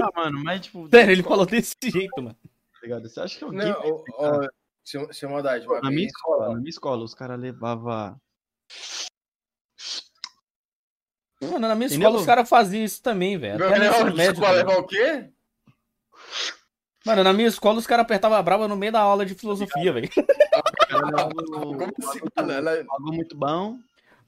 Ah, 0.02 0.10
mano, 0.16 0.42
mas 0.44 0.62
tipo. 0.62 0.88
Sério, 0.90 1.12
ele 1.12 1.24
falou 1.24 1.46
desse 1.46 1.76
jeito, 1.84 2.22
mano. 2.22 2.36
tá 2.44 2.80
ligado? 2.82 3.10
Você 3.10 3.20
acha 3.20 3.38
que 3.38 3.44
Não, 3.46 3.74
alguém. 3.74 4.04
ó, 4.18 4.38
ó, 4.46 4.48
Sem, 4.86 5.12
sem 5.14 5.30
maldade. 5.30 5.68
Na 5.68 5.92
minha 5.92 6.08
escola, 6.08 6.50
na 6.50 6.56
minha 6.56 6.70
escola, 6.70 7.04
os 7.04 7.14
caras 7.14 7.40
levavam. 7.40 8.16
Mano, 11.42 11.60
na 11.68 11.76
minha 11.76 11.88
Entendeu? 11.88 12.08
escola 12.08 12.20
os 12.22 12.26
caras 12.26 12.48
faziam 12.48 12.84
isso 12.86 13.02
também, 13.02 13.38
velho. 13.38 13.60
Médio, 13.70 14.14
desculpa, 14.14 14.42
também. 14.48 14.54
levar 14.58 14.78
o 14.78 14.84
quê? 14.88 15.30
Mano, 17.04 17.24
na 17.24 17.34
minha 17.34 17.48
escola 17.48 17.80
os 17.80 17.88
caras 17.88 18.06
apertavam 18.06 18.38
a 18.38 18.44
brava 18.44 18.68
no 18.68 18.76
meio 18.78 18.92
da 18.92 19.00
aula 19.02 19.26
de 19.26 19.34
filosofia, 19.34 19.92
velho. 19.92 20.08
Como 20.14 21.84
assim, 22.10 22.20
mano? 22.38 22.52
Ela- 22.52 22.86
Algo 22.90 23.12
muito 23.12 23.36
bom. 23.36 23.80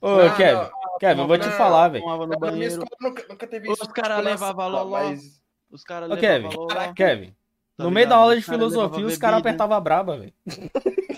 Ô, 0.03 0.17
Não, 0.17 0.35
Kevin, 0.35 0.53
não, 0.55 0.97
Kevin, 0.99 1.21
eu 1.21 1.27
vou 1.27 1.37
te 1.37 1.49
falar, 1.51 1.87
velho. 1.87 2.03
Nunca, 2.05 3.47
teve 3.47 3.71
Os 3.71 3.79
isso. 3.79 3.89
cara 3.93 4.15
tipo, 4.15 4.23
na 4.23 4.29
levava 4.31 4.63
sala, 4.63 4.81
loló. 4.83 5.13
Os 5.71 5.83
caras 5.85 6.11
Ô, 6.11 6.13
levavam 6.13 6.49
Kevin, 6.49 6.57
loló, 6.57 6.93
Kevin, 6.93 7.35
tá 7.77 7.83
no 7.85 7.89
meio 7.89 8.09
da 8.09 8.17
aula 8.17 8.35
de 8.35 8.41
filosofia 8.41 9.05
os 9.05 9.17
caras 9.17 9.39
apertavam 9.39 9.77
a 9.77 9.79
braba, 9.79 10.17
velho. 10.17 10.33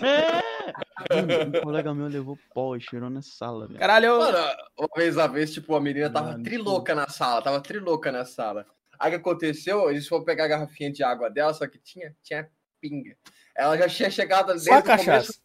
É! 0.02 1.56
Um 1.58 1.62
colega 1.62 1.92
meu 1.92 2.06
levou 2.06 2.38
pó 2.54 2.76
e 2.76 2.80
cheirou 2.80 3.10
na 3.10 3.22
sala, 3.22 3.66
velho. 3.66 3.80
Caralho, 3.80 4.06
eu... 4.06 4.18
Mano, 4.20 4.38
uma 4.78 4.88
vez 4.94 5.18
a 5.18 5.26
vez, 5.26 5.52
tipo, 5.52 5.74
a 5.74 5.80
menina 5.80 6.08
tava 6.08 6.32
Mano, 6.32 6.44
trilouca 6.44 6.94
na 6.94 7.08
sala, 7.08 7.42
tava 7.42 7.60
trilouca 7.60 8.12
na 8.12 8.24
sala. 8.24 8.64
Aí 9.00 9.08
o 9.08 9.14
que 9.14 9.16
aconteceu? 9.16 9.90
Eles 9.90 10.06
foram 10.06 10.24
pegar 10.24 10.44
a 10.44 10.48
garrafinha 10.48 10.92
de 10.92 11.02
água 11.02 11.28
dela, 11.28 11.52
só 11.52 11.66
que 11.66 11.78
tinha, 11.78 12.14
tinha 12.22 12.48
pinga. 12.80 13.16
Ela 13.56 13.76
já 13.76 13.88
tinha 13.88 14.10
chegado 14.10 14.48
desde 14.48 14.68
só 14.68 14.74
a 14.74 14.78
o 14.78 14.82
começo. 14.82 15.40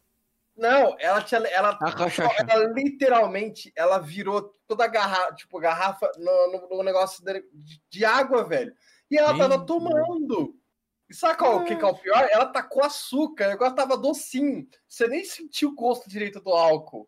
Não, 0.62 0.96
ela 1.00 1.20
tinha. 1.22 1.40
Ela, 1.40 1.70
A 1.70 1.92
cachaça. 1.92 2.46
ela 2.48 2.64
literalmente, 2.72 3.72
ela 3.76 3.98
virou 3.98 4.56
toda 4.66 4.84
a 4.84 4.88
garrafa, 4.88 5.34
tipo, 5.34 5.58
garrafa 5.58 6.10
no, 6.18 6.52
no- 6.52 6.68
no 6.76 6.82
negócio 6.82 7.24
de, 7.24 7.44
de 7.90 8.04
água, 8.04 8.44
velho. 8.44 8.74
E 9.10 9.18
ela 9.18 9.36
tava 9.36 9.66
tomando. 9.66 10.56
E 11.10 11.14
sabe 11.14 11.36
qual, 11.38 11.58
o 11.58 11.64
que, 11.64 11.76
que 11.76 11.84
é 11.84 11.86
o 11.88 11.94
pior? 11.98 12.26
Ela 12.30 12.46
tacou 12.46 12.82
açúcar, 12.82 13.46
o 13.46 13.50
negócio 13.50 13.74
tava 13.76 13.96
docinho. 13.98 14.66
Você 14.88 15.06
nem 15.08 15.24
sentiu 15.24 15.70
o 15.70 15.74
gosto 15.74 16.08
direito 16.08 16.40
do 16.40 16.50
álcool. 16.50 17.06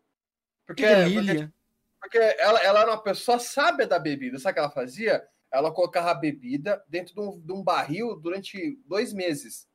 Porque, 0.67 0.83
Que 0.83 0.89
porque, 0.95 1.09
delícia. 1.09 1.53
porque 1.99 2.17
ela, 2.17 2.59
ela 2.59 2.81
era 2.81 2.91
uma 2.91 3.01
pessoa 3.01 3.39
sábia 3.39 3.87
da 3.87 3.97
bebida. 3.97 4.37
Sabe 4.37 4.51
o 4.51 4.53
que 4.55 4.59
ela 4.59 4.69
fazia? 4.69 5.25
Ela 5.51 5.71
colocava 5.71 6.11
a 6.11 6.15
bebida 6.15 6.83
dentro 6.87 7.15
de 7.15 7.21
um, 7.21 7.39
de 7.39 7.53
um 7.53 7.63
barril 7.63 8.15
durante 8.17 8.77
dois 8.85 9.13
meses. 9.13 9.67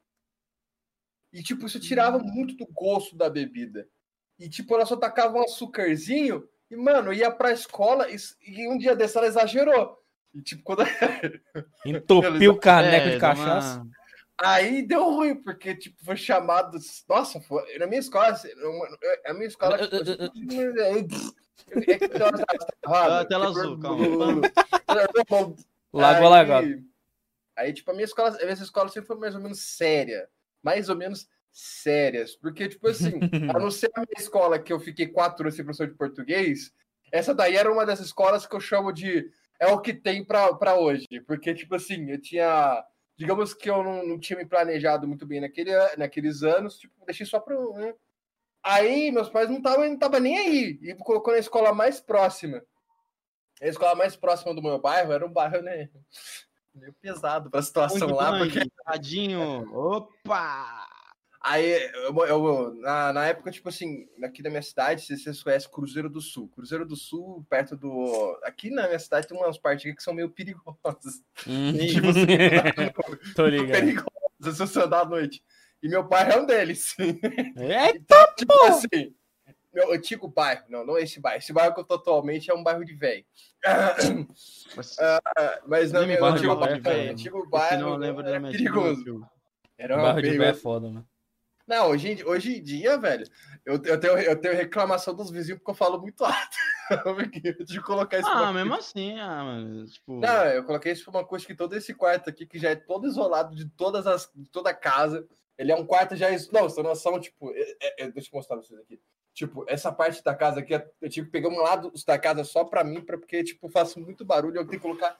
E, 1.32 1.42
tipo, 1.42 1.66
isso 1.66 1.78
tirava 1.80 2.18
muito 2.18 2.56
do 2.56 2.66
gosto 2.72 3.16
da 3.16 3.30
bebida. 3.30 3.86
E, 4.38 4.48
tipo, 4.48 4.74
ela 4.74 4.86
só 4.86 4.96
tacava 4.96 5.38
um 5.38 5.42
açúcarzinho 5.44 6.48
e, 6.70 6.76
mano, 6.76 7.12
ia 7.12 7.30
pra 7.30 7.52
escola 7.52 8.08
e, 8.10 8.16
e 8.46 8.68
um 8.68 8.76
dia 8.78 8.96
desse 8.96 9.16
ela 9.16 9.26
exagerou. 9.26 9.98
E, 10.34 10.40
tipo, 10.42 10.62
quando... 10.62 10.82
Entupiu 11.84 12.52
o 12.52 12.58
caneco 12.58 13.08
É, 13.08 13.10
de 13.10 13.18
cachaça. 13.18 13.80
uma- 13.80 13.90
Aí 14.42 14.80
deu 14.86 15.04
ruim, 15.04 15.34
porque, 15.34 15.74
tipo, 15.76 16.02
foi 16.02 16.16
chamado... 16.16 16.78
Nossa, 17.08 17.40
foi... 17.42 17.76
na 17.78 17.86
minha 17.86 18.00
escola, 18.00 18.28
assim, 18.28 18.48
uma- 18.54 18.88
a 19.26 19.34
minha 19.34 19.46
escola... 19.48 19.76
tipo, 19.78 19.94
é 21.76 21.98
que 21.98 22.08
tem 22.08 22.22
Ah, 22.86 23.24
tela 23.26 23.48
azul, 23.50 23.78
calma. 23.78 24.06
Lago 25.92 26.24
aí, 26.24 26.28
lago. 26.28 26.84
aí, 27.56 27.72
tipo, 27.72 27.90
a 27.90 27.94
minha 27.94 28.04
escola, 28.06 28.30
a 28.30 28.38
minha 28.40 28.52
escola 28.52 28.88
sempre 28.88 29.06
foi 29.08 29.16
mais 29.18 29.34
ou 29.34 29.40
menos 29.42 29.60
séria. 29.60 30.28
Mais 30.62 30.88
ou 30.88 30.96
menos 30.96 31.28
sérias. 31.52 32.36
Porque, 32.36 32.68
tipo 32.68 32.88
assim, 32.88 33.18
a 33.54 33.58
não 33.58 33.70
ser 33.70 33.90
a 33.94 34.00
minha 34.00 34.18
escola 34.18 34.58
que 34.58 34.72
eu 34.72 34.80
fiquei 34.80 35.08
quatro 35.08 35.44
anos 35.44 35.54
sem 35.54 35.64
professor 35.64 35.88
de 35.88 35.94
português, 35.94 36.72
essa 37.12 37.34
daí 37.34 37.56
era 37.56 37.72
uma 37.72 37.84
das 37.84 38.00
escolas 38.00 38.46
que 38.46 38.54
eu 38.54 38.60
chamo 38.60 38.92
de 38.92 39.30
é 39.58 39.66
o 39.66 39.80
que 39.80 39.92
tem 39.92 40.24
pra, 40.24 40.54
pra 40.54 40.76
hoje. 40.76 41.06
Porque, 41.26 41.54
tipo 41.54 41.74
assim, 41.74 42.10
eu 42.10 42.20
tinha. 42.20 42.84
Digamos 43.16 43.52
que 43.52 43.68
eu 43.68 43.84
não, 43.84 44.06
não 44.06 44.18
tinha 44.18 44.38
me 44.38 44.46
planejado 44.46 45.06
muito 45.06 45.26
bem 45.26 45.42
naquele, 45.42 45.72
naqueles 45.98 46.42
anos, 46.42 46.78
tipo, 46.78 47.04
deixei 47.04 47.26
só 47.26 47.38
pra. 47.38 47.58
um, 47.58 47.74
Né? 47.74 47.94
Aí 48.62 49.10
meus 49.10 49.28
pais 49.28 49.48
não 49.48 49.56
estavam 49.58 49.88
não 49.88 49.98
tava 49.98 50.20
nem 50.20 50.38
aí. 50.38 50.78
E 50.82 50.94
colocou 50.96 51.32
na 51.32 51.38
escola 51.38 51.72
mais 51.74 52.00
próxima. 52.00 52.62
A 53.60 53.66
escola 53.66 53.94
mais 53.94 54.16
próxima 54.16 54.54
do 54.54 54.62
meu 54.62 54.78
bairro 54.78 55.12
era 55.12 55.26
um 55.26 55.32
bairro, 55.32 55.62
né? 55.62 55.90
Meio 56.74 56.94
pesado 57.00 57.50
pra 57.50 57.62
situação 57.62 58.08
Muito 58.08 58.14
lá, 58.20 58.38
porque 58.38 58.60
Tadinho. 58.84 59.68
Opa! 59.74 60.86
Aí, 61.42 61.90
eu, 61.94 62.14
eu- 62.26 62.74
na, 62.74 63.12
na 63.14 63.26
época, 63.26 63.50
tipo 63.50 63.68
assim, 63.70 64.06
aqui 64.22 64.42
da 64.42 64.50
minha 64.50 64.60
cidade, 64.62 65.00
se 65.02 65.16
vocês 65.16 65.42
conhecem 65.42 65.70
Cruzeiro 65.70 66.08
do 66.10 66.20
Sul. 66.20 66.48
Cruzeiro 66.50 66.84
do 66.86 66.94
Sul, 66.94 67.44
perto 67.48 67.74
do. 67.76 68.38
Aqui 68.44 68.70
na 68.70 68.86
minha 68.86 68.98
cidade 68.98 69.26
tem 69.26 69.36
umas 69.36 69.56
partes 69.58 69.86
aqui 69.86 69.96
que 69.96 70.02
são 70.02 70.12
meio 70.12 70.28
perigosas. 70.30 71.22
Hum, 71.46 71.72
Tipo 71.88 72.08
assim, 72.10 72.26
Tô 73.34 73.46
ligado. 73.46 73.70
perigosas 73.72 74.10
se 74.42 74.52
você 74.58 74.80
andar 74.82 75.00
à 75.00 75.04
noite. 75.06 75.42
E 75.82 75.88
meu 75.88 76.06
pai 76.06 76.30
é 76.30 76.36
um 76.38 76.44
deles. 76.44 76.94
É, 77.56 77.94
tipo 78.36 78.52
assim, 78.64 79.14
meu 79.72 79.92
antigo 79.92 80.26
bairro, 80.28 80.64
não, 80.68 80.84
não 80.84 80.98
esse 80.98 81.20
bairro. 81.20 81.38
Esse 81.38 81.52
bairro 81.52 81.74
que 81.74 81.80
eu 81.80 81.84
tô 81.84 81.94
atualmente 81.94 82.50
é 82.50 82.54
um 82.54 82.62
bairro 82.62 82.84
de 82.84 82.94
velho. 82.94 83.24
Mas, 84.76 84.96
Mas 85.66 85.92
não, 85.92 86.06
meu 86.06 86.20
bairro 86.20 86.36
antigo 86.36 86.54
de 86.54 86.60
bairro, 86.60 86.82
velho, 86.82 87.12
antigo 87.12 87.48
bairro 87.48 87.80
não 87.82 87.96
lembra 87.96 88.22
da 88.24 88.30
era 88.30 88.50
perigoso. 88.50 89.26
Era 89.78 89.96
bairro 89.96 90.22
de 90.22 90.30
velho 90.30 90.44
é 90.44 90.54
foda, 90.54 90.88
mano. 90.88 91.06
Não, 91.66 91.90
hoje, 91.90 92.08
em- 92.10 92.24
hoje 92.24 92.56
em 92.58 92.62
dia, 92.62 92.98
velho, 92.98 93.24
eu, 93.64 93.74
eu, 93.84 94.00
tenho, 94.00 94.18
eu 94.18 94.40
tenho 94.40 94.56
reclamação 94.56 95.14
dos 95.14 95.30
vizinhos 95.30 95.60
porque 95.60 95.70
eu 95.70 95.74
falo 95.76 96.00
muito 96.00 96.24
alto. 96.24 96.56
de 97.64 97.80
colocar 97.80 98.18
isso 98.18 98.28
Ah, 98.28 98.52
mesmo 98.52 98.74
assim, 98.74 99.20
ah, 99.20 99.44
mano. 99.44 99.86
Tipo, 99.86 100.18
Não, 100.18 100.44
eu 100.46 100.64
coloquei 100.64 100.90
isso 100.90 101.04
pra 101.04 101.20
uma 101.20 101.24
coisa 101.24 101.46
que 101.46 101.54
todo 101.54 101.76
esse 101.76 101.94
quarto 101.94 102.28
aqui, 102.28 102.44
que 102.44 102.58
já 102.58 102.70
é 102.70 102.74
todo 102.74 103.06
isolado 103.06 103.54
de 103.54 103.68
todas 103.68 104.04
as 104.08 104.28
de 104.34 104.50
toda 104.50 104.70
a 104.70 104.74
casa. 104.74 105.24
Ele 105.56 105.70
é 105.70 105.76
um 105.76 105.86
quarto 105.86 106.16
já. 106.16 106.28
Não, 106.52 106.62
você 106.62 106.74
tem 106.76 106.82
noção, 106.84 107.20
tipo, 107.20 107.52
é- 107.52 107.76
é- 107.80 108.04
é- 108.04 108.10
deixa 108.10 108.28
eu 108.32 108.36
mostrar 108.36 108.56
pra 108.56 108.66
vocês 108.66 108.80
aqui. 108.80 109.00
Tipo, 109.32 109.64
essa 109.68 109.92
parte 109.92 110.22
da 110.24 110.34
casa 110.34 110.60
aqui, 110.60 110.74
eu 111.00 111.08
tive 111.08 111.26
que 111.26 111.32
pegar 111.32 111.48
um 111.48 111.60
lado 111.60 111.92
da 112.06 112.18
casa 112.18 112.44
só 112.44 112.64
pra 112.64 112.82
mim, 112.84 113.00
pra- 113.00 113.16
porque, 113.16 113.42
tipo, 113.44 113.66
eu 113.66 113.70
faço 113.70 114.00
muito 114.00 114.24
barulho, 114.24 114.56
eu 114.58 114.66
tenho 114.66 114.80
que 114.80 114.86
colocar 114.86 115.16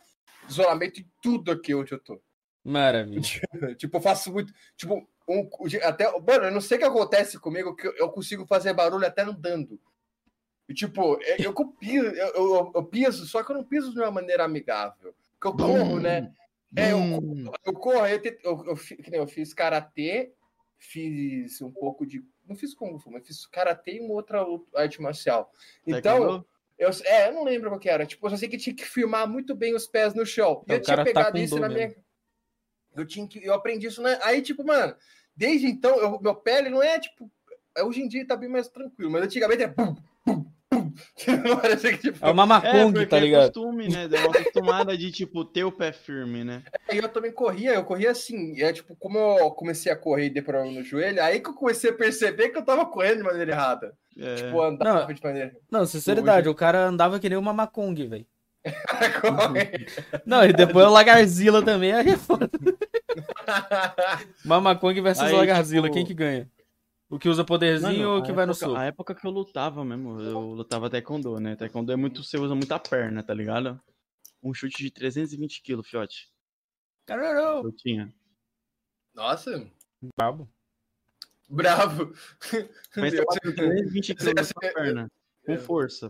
isolamento 0.49 1.01
em 1.01 1.07
tudo 1.23 1.53
aqui 1.53 1.75
onde 1.75 1.93
eu 1.93 1.99
tô. 1.99 2.21
Maravilha. 2.65 3.21
tipo, 3.79 3.97
eu 3.97 4.01
faço 4.01 4.33
muito. 4.33 4.53
Tipo, 4.77 5.09
um, 5.29 5.49
até. 5.83 6.11
Mano, 6.21 6.45
eu 6.47 6.51
não 6.51 6.61
sei 6.61 6.77
o 6.77 6.81
que 6.81 6.87
acontece 6.87 7.39
comigo, 7.39 7.75
que 7.75 7.87
eu- 7.87 8.11
consigo 8.11 8.45
fazer 8.47 8.75
barulho 8.75 9.07
até 9.07 9.23
andando. 9.23 9.81
E, 10.69 10.75
tipo, 10.75 11.19
eu, 11.23 11.37
eu, 11.47 11.53
copio, 11.53 12.05
eu, 12.05 12.29
eu, 12.35 12.73
eu 12.75 12.85
piso, 12.85 13.27
só 13.27 13.43
que 13.43 13.51
eu 13.51 13.57
não 13.57 13.65
piso 13.65 13.93
de 13.93 13.99
uma 14.01 14.11
maneira 14.11 14.45
amigável. 14.45 15.15
Porque 15.39 15.47
eu 15.49 15.57
corro, 15.67 15.99
né? 16.01 16.33
É, 16.77 16.93
eu, 16.93 16.99
eu 17.65 17.73
corro, 17.73 18.07
eu, 18.07 18.21
eu, 18.25 18.65
eu, 18.67 18.79
eu 19.13 19.27
fiz 19.27 19.53
karatê, 19.55 20.33
fiz 20.79 21.61
um 21.63 21.71
pouco 21.73 22.07
de. 22.07 22.25
Não 22.51 22.57
fiz 22.57 22.75
Kung 22.75 22.99
Fu, 22.99 23.13
mas 23.13 23.25
fiz 23.25 23.47
karatê 23.47 23.93
e 23.93 24.01
uma 24.01 24.13
outra 24.13 24.45
arte 24.75 25.01
marcial. 25.01 25.53
Então, 25.87 26.45
eu, 26.77 26.91
é, 27.05 27.29
eu 27.29 27.33
não 27.33 27.45
lembro 27.45 27.71
qual 27.71 27.79
que 27.79 27.89
era. 27.89 28.05
Tipo, 28.05 28.27
eu 28.27 28.31
só 28.31 28.37
sei 28.37 28.49
que 28.49 28.59
tinha 28.59 28.75
que 28.75 28.85
firmar 28.85 29.29
muito 29.29 29.55
bem 29.55 29.73
os 29.73 29.87
pés 29.87 30.15
no 30.15 30.27
chão. 30.27 30.65
Eu 30.67 30.83
tinha 30.83 30.97
cara 30.97 31.05
tá 31.05 31.05
pegado 31.05 31.31
com 31.31 31.39
isso 31.39 31.61
na 31.61 31.69
mesmo. 31.69 31.95
minha. 31.95 32.05
Eu, 32.97 33.07
tinha 33.07 33.29
que, 33.29 33.45
eu 33.45 33.55
aprendi 33.55 33.87
isso, 33.87 34.03
né? 34.03 34.19
Aí, 34.25 34.43
tipo, 34.43 34.65
mano, 34.65 34.97
desde 35.37 35.69
então, 35.69 35.97
eu, 36.01 36.21
meu 36.21 36.35
pé 36.35 36.59
ele 36.59 36.71
não 36.71 36.83
é 36.83 36.99
tipo. 36.99 37.31
Hoje 37.85 38.03
em 38.03 38.09
dia 38.09 38.27
tá 38.27 38.35
bem 38.35 38.49
mais 38.49 38.67
tranquilo, 38.67 39.13
mas 39.13 39.23
antigamente 39.23 39.63
é. 39.63 39.69
Parecia 39.69 39.95
que, 40.25 40.51
tipo, 42.01 42.19
É 42.27 42.31
uma 42.31 42.43
É, 42.45 42.47
Makong, 42.47 42.93
porque 42.93 43.07
tá 43.07 43.17
é 43.17 43.21
ligado? 43.21 43.53
costume, 43.53 43.89
né? 43.89 44.07
Deu 44.09 44.21
uma 44.21 44.31
acostumada 44.31 44.97
de, 44.97 45.11
tipo, 45.11 45.45
ter 45.45 45.65
o 45.65 45.73
pé 45.73 45.93
firme, 45.93 46.45
né? 46.45 46.63
Aí 46.89 46.99
eu 46.99 47.09
também 47.09 47.33
corria, 47.33 47.75
eu 47.75 47.85
corria 47.85 48.11
assim. 48.13 48.55
E 48.57 48.63
é 48.63 48.73
tipo, 48.73 48.95
como 48.97 49.19
eu 49.19 49.51
comecei 49.51 49.91
a 49.91 49.97
correr 49.97 50.27
e 50.27 50.31
dei 50.31 50.43
problema 50.43 50.73
no 50.73 50.85
joelho, 50.85 51.23
aí 51.23 51.41
que 51.41 51.49
eu 51.51 51.55
comecei 51.55 51.91
a 51.91 51.95
perceber 51.95 52.51
que 52.51 52.59
eu 52.59 52.65
tava 52.65 52.87
correndo 52.87 53.19
de 53.19 53.23
maneira 53.25 53.51
errada. 53.53 53.93
É. 54.17 54.35
Tipo, 54.37 54.63
andava 54.63 55.07
Não. 55.07 55.15
de 55.15 55.23
maneira. 55.23 55.53
Não, 55.71 55.87
sinceridade, 55.87 56.49
o 56.49 56.55
cara 56.55 56.87
andava 56.87 57.19
que 57.19 57.29
nem 57.29 57.39
uma 57.39 57.53
Makong, 57.53 57.95
velho. 58.07 58.27
Não, 60.27 60.45
e 60.45 60.53
depois 60.53 60.87
o 60.87 60.91
Lagarzilla 60.91 61.63
também, 61.65 61.93
aí 61.93 62.11
é 62.11 62.17
foda. 62.17 62.49
Uma 64.45 64.61
Makong 64.61 65.01
versus 65.01 65.25
Aí, 65.25 65.33
Lagarzilla, 65.35 65.85
tipo- 65.89 65.95
quem 65.95 66.05
que 66.05 66.13
ganha? 66.15 66.49
O 67.11 67.19
que 67.19 67.29
usa 67.29 67.45
poderzinho 67.45 68.09
ou 68.09 68.19
o 68.19 68.23
que 68.23 68.33
vai 68.33 68.47
no 68.47 68.55
soco? 68.55 68.77
A 68.77 68.85
época 68.85 69.15
que 69.15 69.27
eu 69.27 69.31
lutava 69.33 69.85
mesmo, 69.85 70.21
eu 70.21 70.39
lutava 70.53 70.89
taekwondo, 70.89 71.41
né? 71.41 71.57
Taekwondo 71.57 71.91
é 71.91 71.97
muito, 71.97 72.23
você 72.23 72.39
usa 72.39 72.55
muita 72.55 72.79
perna, 72.79 73.21
tá 73.23 73.35
ligado? 73.35 73.81
Um 74.43 74.55
chute 74.55 74.83
de 74.83 74.91
320 74.93 75.61
quilos, 75.61 75.89
fiote. 75.89 76.29
Caralho, 77.05 77.65
Eu 77.67 77.73
tinha. 77.73 78.15
Nossa, 79.13 79.67
brabo. 80.17 80.49
bravo. 81.49 82.13
Mas 82.97 83.13
eu 83.15 83.25
bato 83.27 83.41
320 83.55 84.15
quilos 84.15 84.35
na 84.35 84.45
sua 84.45 84.61
perna. 84.73 85.11
Com 85.45 85.53
É. 85.53 85.59
força. 85.59 86.09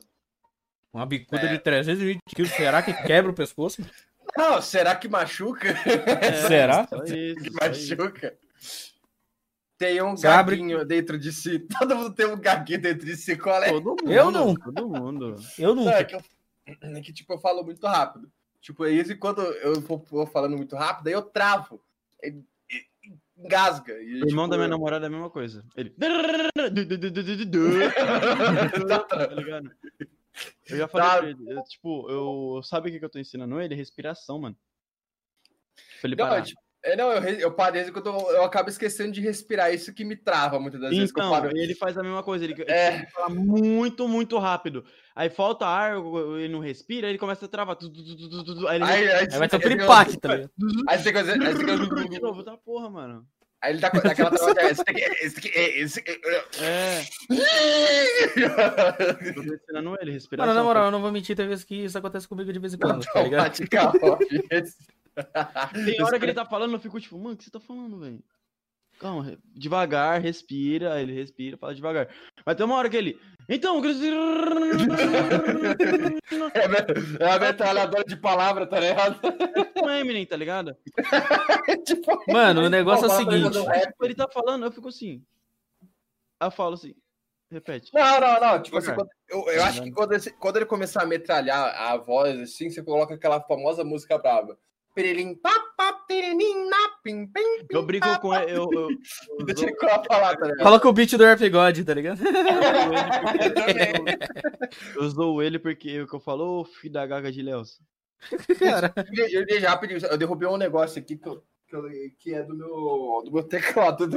Uma 0.92 1.06
bicuda 1.06 1.42
É. 1.46 1.52
de 1.52 1.58
320 1.60 2.20
quilos, 2.34 2.50
será 2.52 2.82
que 2.82 2.92
quebra 2.92 3.30
o 3.30 3.34
pescoço? 3.34 3.80
Não, 4.36 4.60
será 4.60 4.94
que 4.94 5.08
machuca? 5.08 5.68
É, 6.20 6.46
Será? 6.46 6.86
só 6.86 7.02
isso, 7.04 7.36
que 7.42 7.50
só 7.50 7.66
isso. 7.70 7.96
Tem 9.80 10.00
um 10.02 10.10
abre- 10.10 10.56
gaguinho 10.58 10.84
dentro 10.84 11.18
de 11.18 11.32
si. 11.32 11.58
Todo 11.80 11.96
mundo 11.96 12.14
tem 12.14 12.26
um 12.26 12.38
gaguinho 12.38 12.82
dentro 12.82 13.06
de 13.06 13.16
si. 13.16 13.34
Qual 13.34 13.62
é? 13.62 13.70
Todo 13.70 13.88
mundo. 13.96 14.12
Eu 14.12 14.30
não. 14.30 14.54
Todo 14.54 14.86
mundo. 14.88 15.36
Eu 15.58 15.74
Não, 15.74 15.84
nunca. 15.86 15.96
é 15.96 16.04
que, 16.04 16.14
eu, 16.16 16.22
é 16.66 17.00
que, 17.00 17.12
tipo, 17.14 17.32
eu 17.32 17.38
falo 17.38 17.64
muito 17.64 17.86
rápido. 17.86 18.30
Tipo, 18.60 18.84
é 18.84 18.90
isso 18.92 19.10
e 19.12 19.16
quando 19.16 19.40
eu 19.40 19.80
vou, 19.80 20.26
falando 20.26 20.54
muito 20.54 20.76
rápido, 20.76 21.06
aí 21.06 21.14
eu 21.14 21.22
travo. 21.22 21.82
E- 22.22 22.42
engasga. 23.38 23.94
E, 24.02 24.22
O 24.22 24.26
irmão 24.28 24.44
tipo, 24.44 24.48
da 24.50 24.56
minha 24.58 24.68
namorada 24.68 25.06
é 25.06 25.08
a 25.08 25.10
mesma 25.10 25.30
coisa. 25.30 25.64
Ele. 25.74 25.94
tá 29.08 29.26
ligado? 29.34 29.70
Eu 30.68 30.76
já 30.76 30.88
falei 30.88 31.06
Tá. 31.08 31.16
pra 31.18 31.28
ele, 31.30 31.52
eu, 31.52 31.62
tipo, 31.64 32.10
eu. 32.10 32.62
Sabe 32.62 32.88
o 32.88 32.92
que, 32.92 32.98
que 32.98 33.04
eu 33.04 33.10
tô 33.10 33.18
ensinando 33.18 33.58
ele? 33.60 33.74
Respiração, 33.74 34.38
mano. 34.38 34.56
Pra 36.00 36.08
ele 36.08 36.16
Não, 36.16 36.24
parar. 36.26 36.38
é, 36.40 36.42
tipo, 36.42 36.60
é, 36.82 36.96
não, 36.96 37.12
eu, 37.12 37.22
eu 37.22 37.52
parei 37.52 37.90
quando 37.90 38.06
eu, 38.08 38.30
eu 38.36 38.44
acabo 38.44 38.70
esquecendo 38.70 39.12
de 39.12 39.20
respirar. 39.20 39.72
Isso 39.74 39.92
que 39.92 40.04
me 40.04 40.16
trava 40.16 40.58
muitas 40.58 40.80
das 40.80 40.90
vezes. 40.90 41.12
Que 41.12 41.20
eu 41.20 41.24
Então, 41.24 41.32
paro. 41.40 41.56
ele 41.56 41.74
faz 41.74 41.98
a 41.98 42.02
mesma 42.02 42.22
coisa, 42.22 42.44
ele, 42.44 42.54
ele 42.54 42.64
É. 42.70 42.90
tem 42.92 43.06
que 43.06 43.12
falar 43.12 43.28
muito, 43.28 44.08
muito 44.08 44.38
rápido. 44.38 44.84
Aí 45.14 45.28
falta 45.28 45.66
ar, 45.66 45.96
ele 46.38 46.48
não 46.52 46.60
respira, 46.60 47.08
ele 47.08 47.18
começa 47.18 47.44
a 47.44 47.48
travar. 47.48 47.76
Aí 47.80 48.76
ele 48.76 48.84
Aí, 48.84 49.08
aí, 49.10 49.28
Aí 49.32 49.38
vai 49.38 49.48
ter 49.48 49.56
aí, 49.56 49.62
piripaque, 49.62 50.16
tá 50.18 50.34
ligado? 50.34 50.50
Aí 50.88 50.98
você 50.98 51.12
fazer- 51.12 51.42
aí 51.42 51.54
você 51.54 51.64
de 52.08 52.20
novo, 52.20 52.42
tá 52.42 52.56
porra, 52.56 52.88
mano. 52.88 53.26
Aí 53.62 53.74
ele 53.74 53.80
tá 53.82 53.90
com 53.90 53.98
aquela 53.98 54.30
travada. 54.30 54.62
Esse 54.70 54.80
aqui, 54.80 55.00
esse 55.02 55.38
aqui, 55.38 55.48
esse 55.58 55.98
aqui. 56.00 56.18
É, 56.62 57.02
tô 59.34 59.42
ensinando 59.42 59.96
ele, 60.00 60.12
respiração. 60.12 60.54
Mano, 60.54 60.60
na 60.60 60.64
moral, 60.66 60.84
eu 60.86 60.90
não 60.90 61.02
vou 61.02 61.12
mentir, 61.12 61.36
tem 61.36 61.46
vezes 61.46 61.62
que 61.64 61.84
isso 61.84 61.98
acontece 61.98 62.26
comigo 62.26 62.50
de 62.50 62.58
vez 62.58 62.72
em 62.72 62.78
quando, 62.78 63.04
tá 63.04 63.22
ligado? 63.22 63.52
Tem 65.84 66.02
hora 66.02 66.18
que 66.18 66.24
ele 66.24 66.34
tá 66.34 66.44
falando, 66.44 66.74
eu 66.74 66.80
fico 66.80 67.00
tipo, 67.00 67.18
mano, 67.18 67.34
o 67.34 67.36
que 67.36 67.44
você 67.44 67.50
tá 67.50 67.60
falando, 67.60 67.98
velho? 67.98 68.22
Calma, 69.00 69.38
devagar, 69.54 70.20
respira, 70.20 70.92
aí 70.92 71.02
ele 71.04 71.14
respira, 71.14 71.56
fala 71.56 71.74
devagar. 71.74 72.06
Mas 72.44 72.54
tem 72.54 72.66
uma 72.66 72.76
hora 72.76 72.90
que 72.90 72.98
ele. 72.98 73.18
Então, 73.48 73.80
É 77.18 77.32
a 77.32 77.38
metralhadora 77.38 78.04
de 78.04 78.14
palavra, 78.14 78.66
tá 78.66 78.78
ligado? 78.78 79.18
o 79.82 79.88
Eminem, 79.88 80.26
tá 80.26 80.36
ligado? 80.36 80.76
tipo, 81.86 82.22
Mano, 82.30 82.64
o 82.64 82.68
negócio 82.68 83.06
é 83.06 83.08
o 83.08 83.10
seguinte. 83.16 83.50
Tipo, 83.50 84.04
ele 84.04 84.14
tá 84.14 84.28
falando, 84.28 84.66
eu 84.66 84.72
fico 84.72 84.88
assim. 84.88 85.24
Eu 86.38 86.50
falo 86.50 86.74
assim, 86.74 86.94
repete. 87.50 87.90
Não, 87.94 88.20
não, 88.20 88.38
não. 88.38 88.62
Tipo 88.62 88.76
assim, 88.76 88.92
eu, 89.30 89.48
eu 89.48 89.64
acho 89.64 89.82
que 89.82 89.90
quando 89.90 90.12
ele, 90.12 90.30
quando 90.32 90.56
ele 90.56 90.66
começar 90.66 91.02
a 91.02 91.06
metralhar 91.06 91.74
a 91.74 91.96
voz, 91.96 92.38
assim, 92.38 92.68
você 92.68 92.82
coloca 92.82 93.14
aquela 93.14 93.40
famosa 93.40 93.82
música 93.82 94.18
brava. 94.18 94.58
Perilim, 95.00 95.34
pá, 95.36 95.58
pá, 95.76 95.92
perilim, 96.06 96.68
na, 96.68 96.88
pim, 97.02 97.26
pim, 97.26 97.40
Eu 97.70 97.82
brigo 97.82 98.06
com 98.20 98.34
ele, 98.34 98.52
eu, 98.52 98.68
eu, 98.70 98.88
eu, 98.90 99.44
Deixa 99.46 99.64
eu 99.66 99.76
falar, 100.04 100.36
tá 100.36 100.46
ligado? 100.46 100.62
Coloca 100.62 100.88
o 100.88 100.92
beat 100.92 101.12
do 101.16 101.24
Rap 101.24 101.48
God, 101.48 101.78
tá 101.84 101.94
ligado? 101.94 102.20
Eu 102.22 103.54
também. 103.54 104.18
eu 104.96 105.08
zoo 105.08 105.42
ele 105.42 105.58
porque 105.58 106.02
o 106.02 106.06
que 106.06 106.14
eu 106.14 106.20
falo, 106.20 106.60
ô 106.60 106.64
filho 106.64 106.92
da 106.92 107.06
gaga 107.06 107.32
de. 107.32 107.82
Cara, 108.58 108.92
Eu 109.30 109.46
rápido, 109.60 109.92
eu 110.06 110.18
derrubei 110.18 110.46
um 110.48 110.58
negócio 110.58 111.00
aqui 111.00 111.16
que, 111.16 111.26
eu- 111.28 111.42
que, 111.66 111.74
eu- 111.76 111.88
que 112.18 112.34
é 112.34 112.42
do 112.42 112.54
meu, 112.54 113.22
do 113.24 113.32
meu 113.32 113.42
teclado, 113.42 114.06
do 114.06 114.16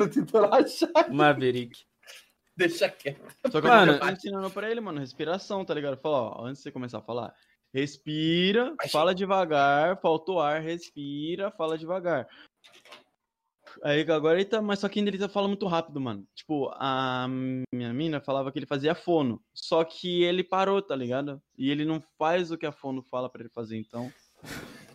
achar. 0.53 0.89
Maverick. 1.09 1.85
Deixa 2.57 2.89
quieto. 2.89 3.21
Só 3.49 3.61
que 3.61 3.67
Mano- 3.67 3.93
eu 3.93 3.99
tô 3.99 4.09
ensinando 4.09 4.49
pra 4.51 4.69
ele, 4.69 4.81
mano, 4.81 4.99
respiração, 4.99 5.63
tá 5.63 5.73
ligado? 5.73 5.97
Fala, 5.97 6.17
ó, 6.23 6.45
antes 6.45 6.57
de 6.57 6.63
você 6.63 6.71
começar 6.71 6.97
a 6.99 7.01
falar, 7.01 7.33
respira, 7.73 8.73
Mas- 8.77 8.91
fala 8.91 9.15
devagar, 9.15 9.99
faltou 10.01 10.39
ar, 10.39 10.61
respira, 10.61 11.51
fala 11.51 11.77
devagar. 11.77 12.27
Aí 13.81 14.01
agora 14.09 14.37
ele 14.39 14.45
tá, 14.47 14.61
mas 14.61 14.79
só 14.79 14.87
que 14.87 14.99
ainda 14.99 15.09
ele 15.09 15.17
tá 15.17 15.27
falando 15.27 15.49
muito 15.49 15.65
rápido, 15.65 15.99
mano. 15.99 16.25
Tipo, 16.35 16.69
a 16.75 17.27
minha 17.27 17.91
mina 17.91 18.21
falava 18.21 18.51
que 18.51 18.59
ele 18.59 18.67
fazia 18.67 18.93
fono, 18.93 19.41
só 19.53 19.83
que 19.83 20.23
ele 20.23 20.43
parou, 20.43 20.81
tá 20.81 20.95
ligado? 20.95 21.41
E 21.57 21.71
ele 21.71 21.83
não 21.83 22.01
faz 22.17 22.51
o 22.51 22.57
que 22.57 22.65
a 22.67 22.71
fono 22.71 23.01
fala 23.09 23.29
pra 23.29 23.41
ele 23.41 23.49
fazer, 23.49 23.77
então. 23.77 24.13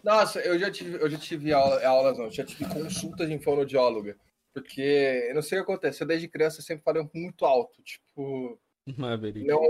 Nossa, 0.04 0.40
eu 0.40 0.56
já 0.58 0.70
tive, 0.70 0.94
eu 1.02 1.10
já 1.10 1.18
tive 1.18 1.52
aula, 1.52 1.84
aulas, 1.84 2.16
não, 2.16 2.30
já 2.30 2.44
tive 2.44 2.64
consultas 2.72 3.28
em 3.28 3.40
fonoaudióloga. 3.40 4.16
Porque 4.54 4.80
eu 5.28 5.34
não 5.34 5.42
sei 5.42 5.58
o 5.58 5.64
que 5.64 5.70
acontece. 5.72 6.02
Eu 6.02 6.06
desde 6.06 6.28
criança 6.28 6.62
sempre 6.62 6.84
falei 6.84 7.08
muito 7.14 7.44
alto. 7.44 7.82
Tipo, 7.82 8.58
Maverick. 8.96 9.46
não. 9.46 9.60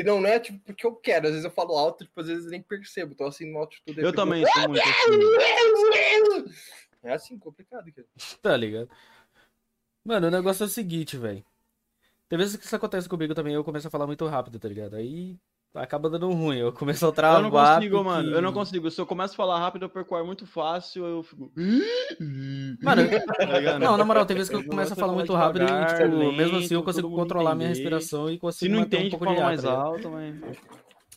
E 0.00 0.02
não, 0.02 0.20
não 0.20 0.28
é 0.28 0.40
tipo 0.40 0.58
porque 0.60 0.86
eu 0.86 0.94
quero. 0.94 1.26
Às 1.26 1.32
vezes 1.32 1.44
eu 1.44 1.50
falo 1.50 1.76
alto, 1.76 2.04
tipo, 2.04 2.20
às 2.20 2.26
vezes 2.26 2.46
eu 2.46 2.50
nem 2.50 2.62
percebo. 2.62 3.12
Então, 3.12 3.26
assim, 3.26 3.46
numa 3.46 3.60
altitude. 3.60 4.00
é 4.00 4.02
Eu 4.02 4.12
porque 4.12 4.16
também 4.16 4.44
sou 4.46 4.68
muito 4.68 4.82
assim. 4.82 6.54
É 7.02 7.14
assim, 7.14 7.38
complicado, 7.38 7.90
cara. 7.92 8.06
Tá 8.42 8.54
ligado? 8.54 8.90
Mano, 10.04 10.26
o 10.26 10.30
negócio 10.30 10.64
é 10.64 10.66
o 10.66 10.68
seguinte, 10.68 11.16
velho. 11.16 11.42
Tem 12.28 12.38
vezes 12.38 12.56
que 12.56 12.64
isso 12.64 12.76
acontece 12.76 13.08
comigo 13.08 13.34
também, 13.34 13.54
eu 13.54 13.64
começo 13.64 13.88
a 13.88 13.90
falar 13.90 14.06
muito 14.06 14.26
rápido, 14.26 14.58
tá 14.58 14.68
ligado? 14.68 14.96
Aí 14.96 15.38
acaba 15.74 16.10
dando 16.10 16.30
ruim, 16.32 16.58
eu 16.58 16.72
começo 16.72 17.06
a 17.06 17.12
travar. 17.12 17.38
Eu 17.38 17.42
não 17.44 17.50
consigo, 17.50 17.96
porque- 17.96 18.08
mano. 18.10 18.30
Eu 18.34 18.42
não 18.42 18.52
consigo. 18.52 18.90
Se 18.90 19.00
eu 19.00 19.06
começo 19.06 19.34
a 19.34 19.36
falar 19.36 19.58
rápido, 19.58 19.84
eu 19.84 19.88
perco 19.88 20.14
o 20.14 20.18
ar 20.18 20.24
muito 20.24 20.46
fácil, 20.46 21.04
eu 21.06 21.22
fico. 21.22 21.52
Mano, 22.82 23.02
Tá 23.08 23.78
não, 23.78 23.96
na 23.96 24.04
moral, 24.04 24.26
tem 24.26 24.36
vezes 24.36 24.50
que 24.50 24.56
eu 24.56 24.60
Eu 24.60 24.66
começo 24.68 24.92
a 24.92 24.96
falar 24.96 25.12
muito 25.12 25.32
rápido 25.34 25.64
e, 25.64 25.86
tipo, 25.86 26.32
mesmo 26.32 26.58
assim 26.58 26.74
eu 26.74 26.80
lento, 26.80 26.84
consigo 26.84 27.10
controlar 27.14 27.54
minha 27.54 27.70
entender. 27.70 27.88
respiração 27.88 28.28
e 28.28 28.34
Se 28.34 28.38
consigo 28.38 28.72
não 28.74 28.80
manter 28.80 28.96
um 28.96 28.98
entende, 29.00 29.10
pouco 29.10 29.24
fala 29.26 29.40
mais 29.46 29.60
ligado? 29.62 29.76
alto, 29.80 30.10
mas. 30.10 30.34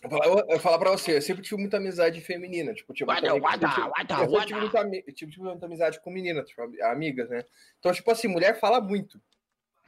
Eu 0.04 0.10
falar- 0.10 0.26
Eu, 0.28 0.45
eu 0.49 0.60
falar 0.60 0.78
pra 0.80 0.91
você, 0.91 1.18
eu 1.18 1.22
sempre 1.22 1.41
tive 1.41 1.60
muita 1.60 1.78
amizade 1.78 2.20
feminina. 2.22 2.74
Tipo, 2.74 2.93
tipo, 2.93 3.06
guarda, 3.08 3.28
tive- 3.30 3.39
guarda, 3.39 4.14
eu 4.34 4.45
tive 4.45 4.60
muita, 4.60 4.89
tive, 5.14 5.32
tive 5.32 5.43
muita 5.43 5.66
amizade 5.66 5.99
com 6.01 6.12
meninas, 6.12 6.47
tipo, 6.47 6.62
ami- 6.62 6.82
amigas, 6.82 7.30
né? 7.30 7.43
Então, 7.80 7.91
tipo 7.93 8.12
assim, 8.12 8.28
mulher 8.28 8.60
fala 8.60 8.80
muito. 8.82 9.20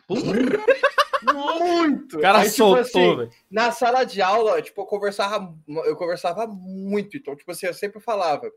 Muito! 1.33 2.17
O 2.17 2.21
cara 2.21 2.39
Aí, 2.39 2.45
tipo 2.49 2.57
soltou, 2.57 2.79
assim, 2.81 3.15
velho. 3.17 3.31
na 3.49 3.71
sala 3.71 4.03
de 4.03 4.21
aula, 4.21 4.61
tipo, 4.61 4.81
eu 4.81 4.85
conversava, 4.85 5.53
eu 5.85 5.95
conversava 5.95 6.47
muito, 6.47 7.17
então, 7.17 7.35
tipo 7.35 7.51
assim, 7.51 7.65
eu 7.67 7.73
sempre 7.73 7.99
falava. 7.99 8.51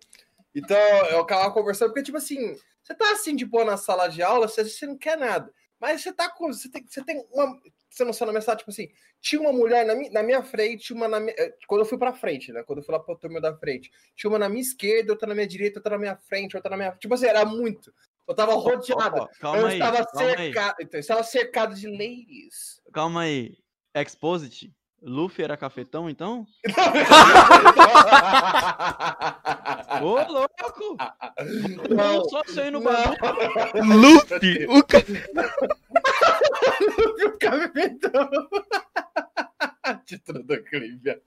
Então, 0.54 0.76
eu 1.10 1.20
acabava 1.20 1.52
conversando, 1.52 1.90
porque, 1.90 2.02
tipo 2.04 2.16
assim, 2.16 2.56
você 2.82 2.94
tá 2.94 3.12
assim, 3.12 3.36
de 3.36 3.44
boa 3.44 3.64
na 3.64 3.76
sala 3.76 4.08
de 4.08 4.22
aula, 4.22 4.48
você, 4.48 4.64
você 4.64 4.86
não 4.86 4.96
quer 4.96 5.16
nada. 5.16 5.52
Mas 5.80 6.02
você 6.02 6.12
tá 6.12 6.28
com. 6.28 6.52
Você 6.52 6.68
tem, 6.68 6.84
você 6.86 7.04
tem 7.04 7.24
uma. 7.32 7.56
Você 7.88 8.04
não 8.04 8.12
sabe 8.12 8.26
na 8.26 8.32
minha 8.32 8.42
sala, 8.42 8.58
tipo 8.58 8.70
assim, 8.70 8.88
tinha 9.20 9.40
uma 9.40 9.52
mulher 9.52 9.86
na, 9.86 9.94
mi- 9.94 10.10
na 10.10 10.22
minha 10.22 10.42
frente, 10.42 10.92
uma 10.92 11.06
na 11.06 11.20
minha. 11.20 11.34
eh, 11.38 11.54
Quando 11.66 11.82
eu 11.82 11.86
fui 11.86 11.96
pra 11.96 12.12
frente, 12.12 12.52
né? 12.52 12.62
Quando 12.64 12.78
eu 12.80 12.84
fui 12.84 12.92
lá 12.92 13.00
pro 13.00 13.16
turma 13.16 13.40
da 13.40 13.56
frente, 13.56 13.90
tinha 14.16 14.28
uma 14.30 14.38
na 14.38 14.48
minha 14.48 14.60
esquerda, 14.60 15.12
outra 15.12 15.28
na 15.28 15.34
minha 15.34 15.46
direita, 15.46 15.78
outra 15.78 15.92
na 15.92 15.98
minha 15.98 16.16
frente, 16.16 16.56
outra 16.56 16.70
na 16.70 16.76
minha. 16.76 16.92
Tipo 16.92 17.14
assim, 17.14 17.26
era 17.26 17.44
muito. 17.44 17.92
Eu 18.29 18.35
tava 18.35 18.53
rodeado. 18.55 19.29
Calma 19.41 19.59
eu 19.59 19.66
aí. 19.66 19.79
estava 19.79 20.05
Calma 20.05 20.29
aí. 20.29 20.37
cercado. 20.37 20.76
Então, 20.81 20.99
eu 20.99 21.01
estava 21.01 21.22
cercado 21.22 21.74
de 21.74 21.87
ladies. 21.89 22.83
Calma 22.93 23.22
aí. 23.22 23.57
Exposit. 23.95 24.70
Luffy 25.01 25.45
era 25.45 25.57
cafetão, 25.57 26.11
então? 26.11 26.45
Ô, 30.03 30.33
louco! 30.33 30.97
Não, 31.89 32.24
Só 32.29 32.43
isso 32.47 32.61
aí 32.61 32.68
no 32.70 32.81
bagulho. 32.81 33.16
Luffy, 33.97 34.66
o 34.66 34.83
ca... 34.83 34.99
o 37.26 37.31
cafetão. 37.39 38.29
Título 39.95 40.43
do 40.43 40.62
clipe. 40.64 41.20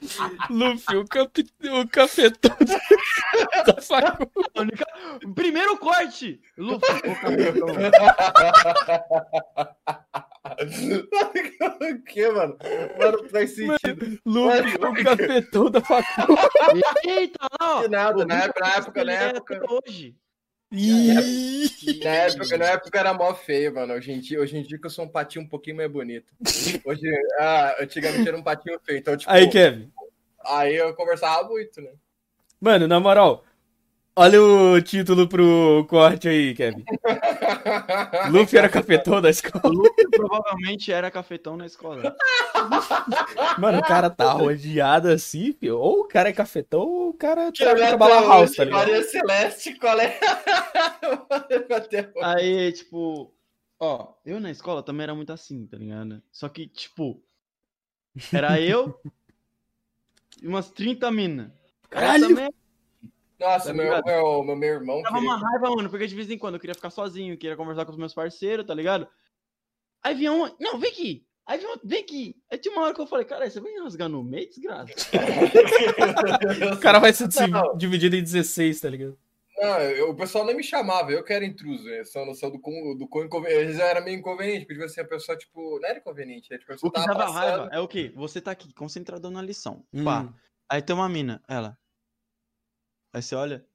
Luffy, 0.50 0.96
o, 0.98 1.06
capi... 1.06 1.46
o 1.72 1.88
cafetão 1.88 2.56
da 3.66 3.82
facu. 3.82 4.32
A 4.56 4.62
única- 4.62 4.86
Primeiro 5.36 5.78
corte! 5.78 6.40
Luffy, 6.58 6.96
o 7.10 7.16
cafetão. 7.22 7.68
o 11.82 12.04
que, 12.04 12.32
mano? 12.32 12.58
Mano, 12.98 13.30
faz 13.30 13.56
sentido. 13.56 14.20
Luffy, 14.26 14.76
o 14.76 15.04
cafetão 15.04 15.70
da 15.72 15.82
facu. 15.82 16.34
Eita, 17.08 17.40
lá, 17.60 17.78
ó. 17.78 17.82
Que 17.84 17.88
nada, 17.90 18.26
na 18.26 18.44
época, 18.44 18.62
na 18.66 18.74
época, 18.76 19.04
na 19.06 19.14
época. 19.14 19.62
Hoje. 19.70 20.16
Na 22.04 22.10
época, 22.12 22.58
na 22.58 22.66
época 22.66 23.00
era 23.00 23.14
mó 23.14 23.34
feio, 23.34 23.74
mano. 23.74 23.94
Hoje 23.94 24.12
em, 24.14 24.20
dia, 24.20 24.40
hoje 24.40 24.58
em 24.58 24.64
dia 24.64 24.80
que 24.80 24.86
eu 24.86 24.90
sou 24.90 25.04
um 25.04 25.10
patinho 25.10 25.44
um 25.44 25.48
pouquinho 25.48 25.76
mais 25.76 25.92
bonito. 25.92 26.34
Hoje, 26.86 27.02
ah, 27.40 27.76
antigamente 27.82 28.28
era 28.28 28.38
um 28.38 28.44
patinho 28.44 28.80
feio. 28.86 29.00
Então, 29.00 29.18
tipo, 29.18 29.30
Aí, 29.30 29.50
Kevin. 29.50 29.92
aí 30.46 30.76
eu 30.76 30.94
conversava 30.94 31.48
muito, 31.50 31.82
né? 31.82 31.92
Mano, 32.60 32.88
na 32.88 33.00
moral, 33.00 33.44
olha 34.16 34.42
o 34.42 34.82
título 34.82 35.28
pro 35.28 35.86
corte 35.90 36.28
aí, 36.28 36.54
Kevin. 36.54 36.84
Luffy 38.32 38.58
era 38.58 38.70
cafetão 38.70 39.22
da 39.22 39.30
escola. 39.30 39.74
Luffy 39.74 40.10
provavelmente 40.10 40.92
era 40.92 41.12
cafetão 41.12 41.58
na 41.58 41.66
escola. 41.66 42.16
Mano, 43.58 43.80
o 43.80 43.84
cara 43.84 44.10
tá 44.10 44.32
rodeado 44.32 45.10
assim, 45.10 45.54
filho. 45.54 45.78
Ou 45.78 46.02
o 46.02 46.08
cara 46.08 46.30
é 46.30 46.34
cafetão, 46.34 46.82
ou 46.82 47.10
o 47.10 47.14
cara 47.14 47.52
Tira 47.52 47.76
trabalha 47.76 47.86
minha 47.86 47.98
bala 47.98 48.28
house, 48.28 48.56
tá 48.56 48.64
ligado? 48.64 48.80
Maria 48.80 49.04
Celeste, 49.04 49.80
qual 49.80 50.00
é? 50.00 50.20
Aí, 52.24 52.72
tipo, 52.72 53.34
ó, 53.80 54.14
eu 54.26 54.40
na 54.40 54.52
escola 54.52 54.84
também 54.84 55.04
era 55.04 55.16
muito 55.16 55.32
assim, 55.32 55.66
tá 55.66 55.78
ligado? 55.78 56.22
Só 56.32 56.50
que, 56.50 56.68
tipo, 56.68 57.22
era 58.32 58.60
eu 58.60 59.00
e 60.42 60.48
umas 60.48 60.70
30 60.72 61.12
minas. 61.12 61.52
Caralho! 61.90 62.30
Também 62.30 62.50
Nossa, 63.42 63.68
Tá 63.70 63.74
meu, 63.74 63.84
ligado? 63.86 64.06
meu, 64.06 64.44
meu, 64.44 64.56
meu 64.56 64.70
irmão. 64.70 65.02
que- 65.04 65.10
uma 65.10 65.38
raiva, 65.38 65.70
mano, 65.76 65.90
porque 65.90 66.06
de 66.08 66.16
vez 66.16 66.30
em 66.30 66.38
quando 66.38 66.54
eu 66.56 66.60
queria 66.60 66.76
ficar 66.76 66.92
sozinho, 66.92 67.38
queria 67.38 67.58
conversar 67.58 67.86
com 67.86 67.92
os 67.92 67.98
meus 67.98 68.14
parceiros, 68.14 68.66
tá 68.66 68.74
ligado? 68.74 69.08
Aí 70.04 70.14
vinha 70.16 70.32
um, 70.32 70.50
não, 70.60 70.78
vem 70.80 70.92
aqui. 70.92 71.26
Aí 71.46 71.58
vinha 71.58 71.72
outro, 71.72 71.88
vem 71.88 72.00
aqui. 72.02 72.36
Aí 72.52 72.58
tinha 72.60 72.72
uma 72.74 72.84
hora 72.86 72.94
que 72.94 73.02
eu 73.02 73.08
falei, 73.08 73.26
cara, 73.26 73.50
você 73.50 73.60
vai 73.60 73.74
rasgar 73.80 74.08
no 74.08 74.24
meio, 74.24 74.48
desgraça? 74.48 74.94
O 76.78 76.80
cara 76.80 77.00
vai 77.00 77.12
ser 77.14 77.28
Não. 77.50 77.76
dividido 77.78 78.16
em 78.16 78.24
16, 78.24 78.80
tá 78.80 78.90
ligado? 78.90 79.18
Não, 79.58 79.80
eu- 79.82 80.10
o 80.10 80.16
pessoal 80.16 80.46
nem 80.46 80.56
me 80.56 80.64
chamava, 80.64 81.12
eu 81.12 81.24
que 81.24 81.34
era 81.34 81.46
intruso, 81.46 81.84
né? 81.84 82.00
Essa 82.00 82.26
noção 82.26 82.50
do 82.50 82.60
quão, 82.60 82.96
do 82.98 83.08
quão 83.08 83.26
inconveniente. 83.26 83.78
Eu 83.80 83.86
era 83.86 84.02
meio 84.02 84.18
inconveniente, 84.18 84.62
porque 84.62 84.74
tipo 84.74 84.86
assim, 84.86 85.02
a 85.02 85.06
pessoa, 85.08 85.38
tipo, 85.38 85.80
não 85.80 85.88
era 85.90 86.00
inconveniente, 86.00 86.50
né? 86.50 86.58
Tipo, 86.58 86.72
a 86.72 86.76
pessoa 86.76 86.90
O 86.90 86.94
que 86.94 87.06
tava 87.06 87.30
raiva 87.32 87.70
é 87.72 87.80
o 87.80 87.88
quê? 87.88 88.12
Você 88.16 88.40
tá 88.42 88.52
aqui, 88.52 88.74
concentrador 88.74 89.30
na 89.30 89.42
lição. 89.42 89.84
Hum. 89.94 90.04
Pá. 90.04 90.34
Aí 90.70 90.82
tem 90.82 90.96
uma 90.96 91.10
mina, 91.10 91.42
ela. 91.48 91.78
Aí 93.14 93.22
você 93.22 93.36
olha. 93.36 93.66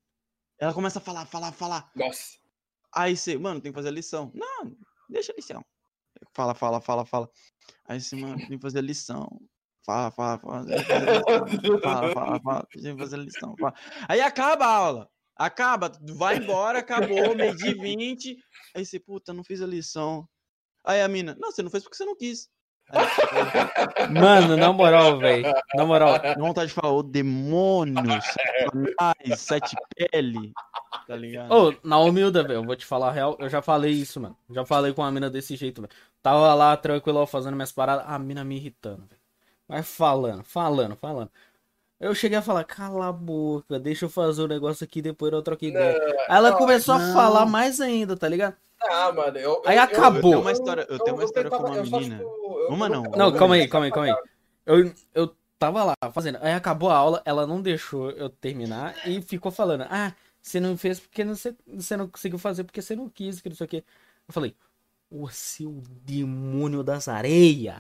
Ela 0.59 0.73
começa 0.73 0.99
a 0.99 1.03
falar, 1.03 1.27
falar, 1.27 1.53
falar. 1.53 1.91
Nossa. 1.95 2.39
Aí 2.95 3.17
você, 3.17 3.37
mano, 3.37 3.61
tem 3.61 3.71
que 3.71 3.77
fazer 3.77 3.89
a 3.89 3.93
lição. 3.93 4.33
Não, 4.35 4.77
deixa 5.09 5.33
a 5.33 5.37
lição. 5.37 5.65
Fala, 6.33 6.55
fala, 6.55 6.81
fala, 6.81 7.05
fala. 7.05 7.31
Aí 7.85 8.01
você, 8.01 8.17
mano, 8.17 8.39
tem 8.39 8.57
que 8.57 8.63
fazer 8.63 8.79
a 8.79 8.83
lição. 8.83 9.29
Fala, 9.85 10.11
fala, 10.11 10.39
fala. 10.39 10.65
Fala, 11.83 12.13
fala, 12.15 12.41
fala. 12.41 12.69
Tem 12.73 12.97
que 12.97 13.03
fazer 13.03 13.17
a 13.17 13.19
lição. 13.19 13.55
Fala. 13.59 13.75
Aí 14.09 14.21
acaba 14.21 14.65
a 14.67 14.77
aula. 14.77 15.11
Acaba, 15.37 15.93
vai 16.17 16.39
embora, 16.39 16.79
acabou, 16.79 17.37
meio 17.37 17.55
de 17.55 17.75
20. 17.75 18.37
Aí 18.75 18.87
você, 18.87 18.99
puta, 18.99 19.35
não 19.35 19.45
fiz 19.45 19.61
a 19.61 19.67
lição. 19.67 20.27
Aí 20.83 21.03
a 21.03 21.09
mina, 21.09 21.37
não, 21.39 21.51
você 21.53 21.63
não 21.63 21.71
fez 21.71 21.83
porque 21.83 21.97
você 21.97 22.07
não 22.07 22.17
quis. 22.17 22.49
Mano, 24.11 24.57
na 24.57 24.73
moral, 24.73 25.19
velho. 25.19 25.53
Na 25.75 25.85
moral. 25.85 26.19
Dá 26.19 26.35
vontade 26.35 26.69
de 26.69 26.75
falar, 26.75 26.93
ô 26.93 27.03
demônio, 27.03 27.97
satanás, 28.23 29.41
sete 29.41 29.77
pele. 29.95 30.53
Tá 31.07 31.17
ligado? 31.17 31.53
Ô, 31.53 31.75
na 31.83 31.99
humilda, 31.99 32.43
velho, 32.43 32.55
eu 32.55 32.65
vou 32.65 32.77
te 32.77 32.87
falar 32.87 33.09
a 33.09 33.13
real. 33.13 33.37
Eu 33.41 33.49
já 33.49 33.61
falei 33.61 33.93
isso, 33.93 34.21
mano. 34.21 34.37
Já 34.51 34.65
falei 34.65 34.93
com 34.93 35.03
a 35.03 35.11
mina 35.11 35.29
desse 35.29 35.57
jeito, 35.57 35.81
velho. 35.81 35.93
Tava 36.23 36.55
lá 36.55 36.77
tranquilo, 36.77 37.27
fazendo 37.27 37.55
minhas 37.55 37.73
paradas. 37.73 38.05
A 38.09 38.19
mina 38.19 38.45
me 38.45 38.57
irritando, 38.57 39.05
velho. 39.09 39.21
Vai 39.69 39.83
falando, 39.83 40.45
falando, 40.45 40.97
falando. 40.97 41.31
Eu 41.99 42.15
cheguei 42.15 42.37
a 42.37 42.43
falar, 42.43 42.63
cala 42.65 43.09
a 43.09 43.13
boca, 43.13 43.81
deixa 43.81 44.05
eu 44.05 44.11
fazer 44.11 44.43
o 44.43 44.47
negócio 44.47 44.85
aqui, 44.85 45.01
depois 45.01 45.33
eu 45.33 45.43
troco 45.43 45.65
ideia. 45.65 45.97
Aí 46.29 46.37
ela 46.37 46.51
não, 46.51 46.59
começou 46.59 46.95
a 46.95 46.99
não. 46.99 47.15
falar 47.15 47.47
mais 47.47 47.81
ainda, 47.81 48.15
tá 48.15 48.29
ligado? 48.29 48.55
Ah, 48.91 49.13
mano, 49.13 49.39
eu. 49.39 49.63
Aí 49.67 49.77
eu- 49.77 49.83
acabou. 49.83 50.17
Eu 50.17 50.23
tenho 50.23 50.41
uma 50.41 50.53
história- 50.53 50.87
eu 50.89 50.99
tenho 50.99 51.17
uma 51.17 51.25
história 51.25 51.51
com 51.51 51.57
tentava- 51.59 51.75
uma 51.77 51.83
menina. 51.83 52.19
tipo, 52.19 52.59
eu- 52.61 52.69
Uma 52.69 52.89
não, 52.89 53.03
Não, 53.03 53.33
calma 53.33 53.55
aí, 53.55 53.69
calma 53.69 53.87
aí, 53.87 53.93
calma 53.93 54.09
aí. 54.09 54.23
Eu, 54.65 54.93
eu 55.15 55.37
tava 55.59 55.85
lá 55.85 55.95
fazendo. 56.13 56.39
Aí 56.43 56.53
acabou 56.53 56.91
a 56.91 56.97
aula, 56.97 57.23
ela 57.25 57.47
não 57.47 57.63
deixou 57.63 58.11
eu 58.11 58.29
terminar 58.29 58.97
e 59.07 59.21
ficou 59.23 59.51
falando: 59.53 59.85
Ah, 59.89 60.13
você 60.43 60.59
não 60.61 60.77
fez 60.77 60.99
porque 61.01 61.25
não, 61.25 61.35
você, 61.35 61.55
você 61.67 61.97
não 61.97 62.09
conseguiu 62.09 62.39
fazer 62.39 62.65
porque 62.65 62.83
você 62.83 62.97
não 62.97 63.09
quis, 63.09 63.41
que 63.41 63.49
não 63.49 63.57
sei 63.57 63.65
o 63.67 63.69
quê. 63.69 63.85
Eu 64.29 64.35
falei: 64.35 64.55
Ô 65.11 65.29
seu 65.29 65.81
demônio 66.05 66.83
das 66.83 67.07
areias! 67.09 67.77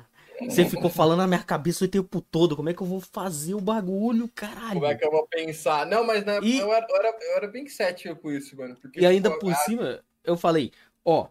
Você 0.49 0.67
ficou 0.67 0.91
falando 0.91 1.19
na 1.21 1.27
minha 1.27 1.43
cabeça 1.43 1.85
o 1.85 1.89
tempo 1.89 2.21
todo. 2.21 2.55
Como 2.55 2.69
é 2.69 2.75
que 2.75 2.83
eu 2.83 2.87
vou 2.87 3.01
fazer 3.01 3.55
o 3.55 3.61
bagulho, 3.61 4.29
caralho? 4.35 4.75
Como 4.75 4.85
é 4.87 4.95
que 4.95 5.05
eu 5.05 5.11
vou 5.11 5.27
pensar? 5.27 5.87
Não, 5.87 6.05
mas 6.05 6.25
né, 6.27 6.39
E- 6.43 6.59
eu, 6.59 6.71
era, 6.73 6.87
eu, 6.89 6.97
era, 6.97 7.09
eu 7.21 7.37
era 7.39 7.49
bem 7.49 7.67
cético 7.69 8.15
com 8.17 8.31
isso, 8.31 8.55
mano. 8.55 8.77
Porque, 8.77 9.01
E 9.01 9.07
ainda 9.07 9.31
por 9.39 9.55
cima, 9.65 10.01
eu 10.23 10.37
falei: 10.37 10.73
Ó, 11.09 11.29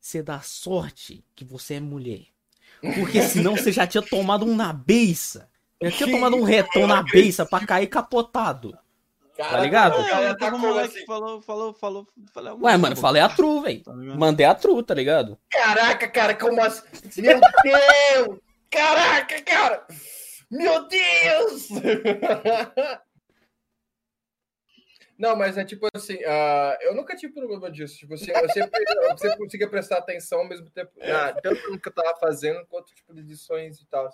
você 0.00 0.22
dá 0.22 0.40
sorte 0.40 1.24
que 1.36 1.44
você 1.44 1.74
é 1.74 1.80
mulher. 1.80 2.26
Porque 2.80 3.22
senão 3.22 3.56
você 3.56 3.70
já 3.70 3.86
tinha 3.86 4.02
tomado 4.02 4.44
um 4.44 4.56
na 4.56 4.72
beiça. 4.72 5.48
Já 5.82 5.90
tinha 5.92 6.10
tomado 6.10 6.34
um 6.36 6.42
retão 6.42 6.86
na 6.86 7.02
beiça 7.02 7.46
pra 7.46 7.64
cair 7.64 7.86
capotado. 7.86 8.76
cara, 9.36 9.60
ligado? 9.62 10.00
O 10.00 10.08
cara 10.08 10.24
É, 10.30 10.34
tá 10.34 10.48
um 10.48 10.50
como 10.52 10.66
moleque 10.68 10.96
assim? 10.96 11.06
falou, 11.06 11.40
falou, 11.40 11.72
falou, 11.72 12.06
falou. 12.32 12.58
Ué, 12.62 12.76
mano, 12.76 12.96
falei 12.96 13.22
a 13.22 13.28
tru, 13.28 13.60
velho. 13.62 13.82
Tá 13.82 13.92
ligado? 13.94 14.18
Mandei 14.18 14.46
a 14.46 14.54
tru, 14.54 14.82
tá 14.82 14.92
ligado? 14.94 15.38
Caraca, 15.50 16.08
cara, 16.08 16.34
como 16.34 16.60
assim? 16.60 16.82
Meu 17.22 17.38
Deus! 17.62 18.38
Caraca, 18.70 19.40
cara! 19.42 19.86
Meu 20.50 20.88
Deus! 20.88 21.68
Não, 25.20 25.36
mas 25.36 25.58
é 25.58 25.64
tipo 25.66 25.86
assim, 25.94 26.18
ah, 26.24 26.78
eu 26.80 26.94
nunca 26.94 27.14
tive 27.14 27.34
problema 27.34 27.70
disso. 27.70 27.98
Tipo 27.98 28.14
assim, 28.14 28.30
eu 28.30 28.48
sempre, 28.48 28.82
eu 29.10 29.18
sempre 29.18 29.36
conseguia 29.36 29.68
prestar 29.68 29.98
atenção 29.98 30.38
ao 30.40 30.48
mesmo 30.48 30.70
tempo, 30.70 30.92
na, 30.98 31.32
tanto 31.34 31.70
no 31.70 31.78
que 31.78 31.88
eu 31.88 31.92
tava 31.92 32.16
fazendo, 32.18 32.64
quanto 32.66 32.94
tipo 32.94 33.12
de 33.12 33.20
lições 33.20 33.78
e 33.80 33.86
tal. 33.86 34.08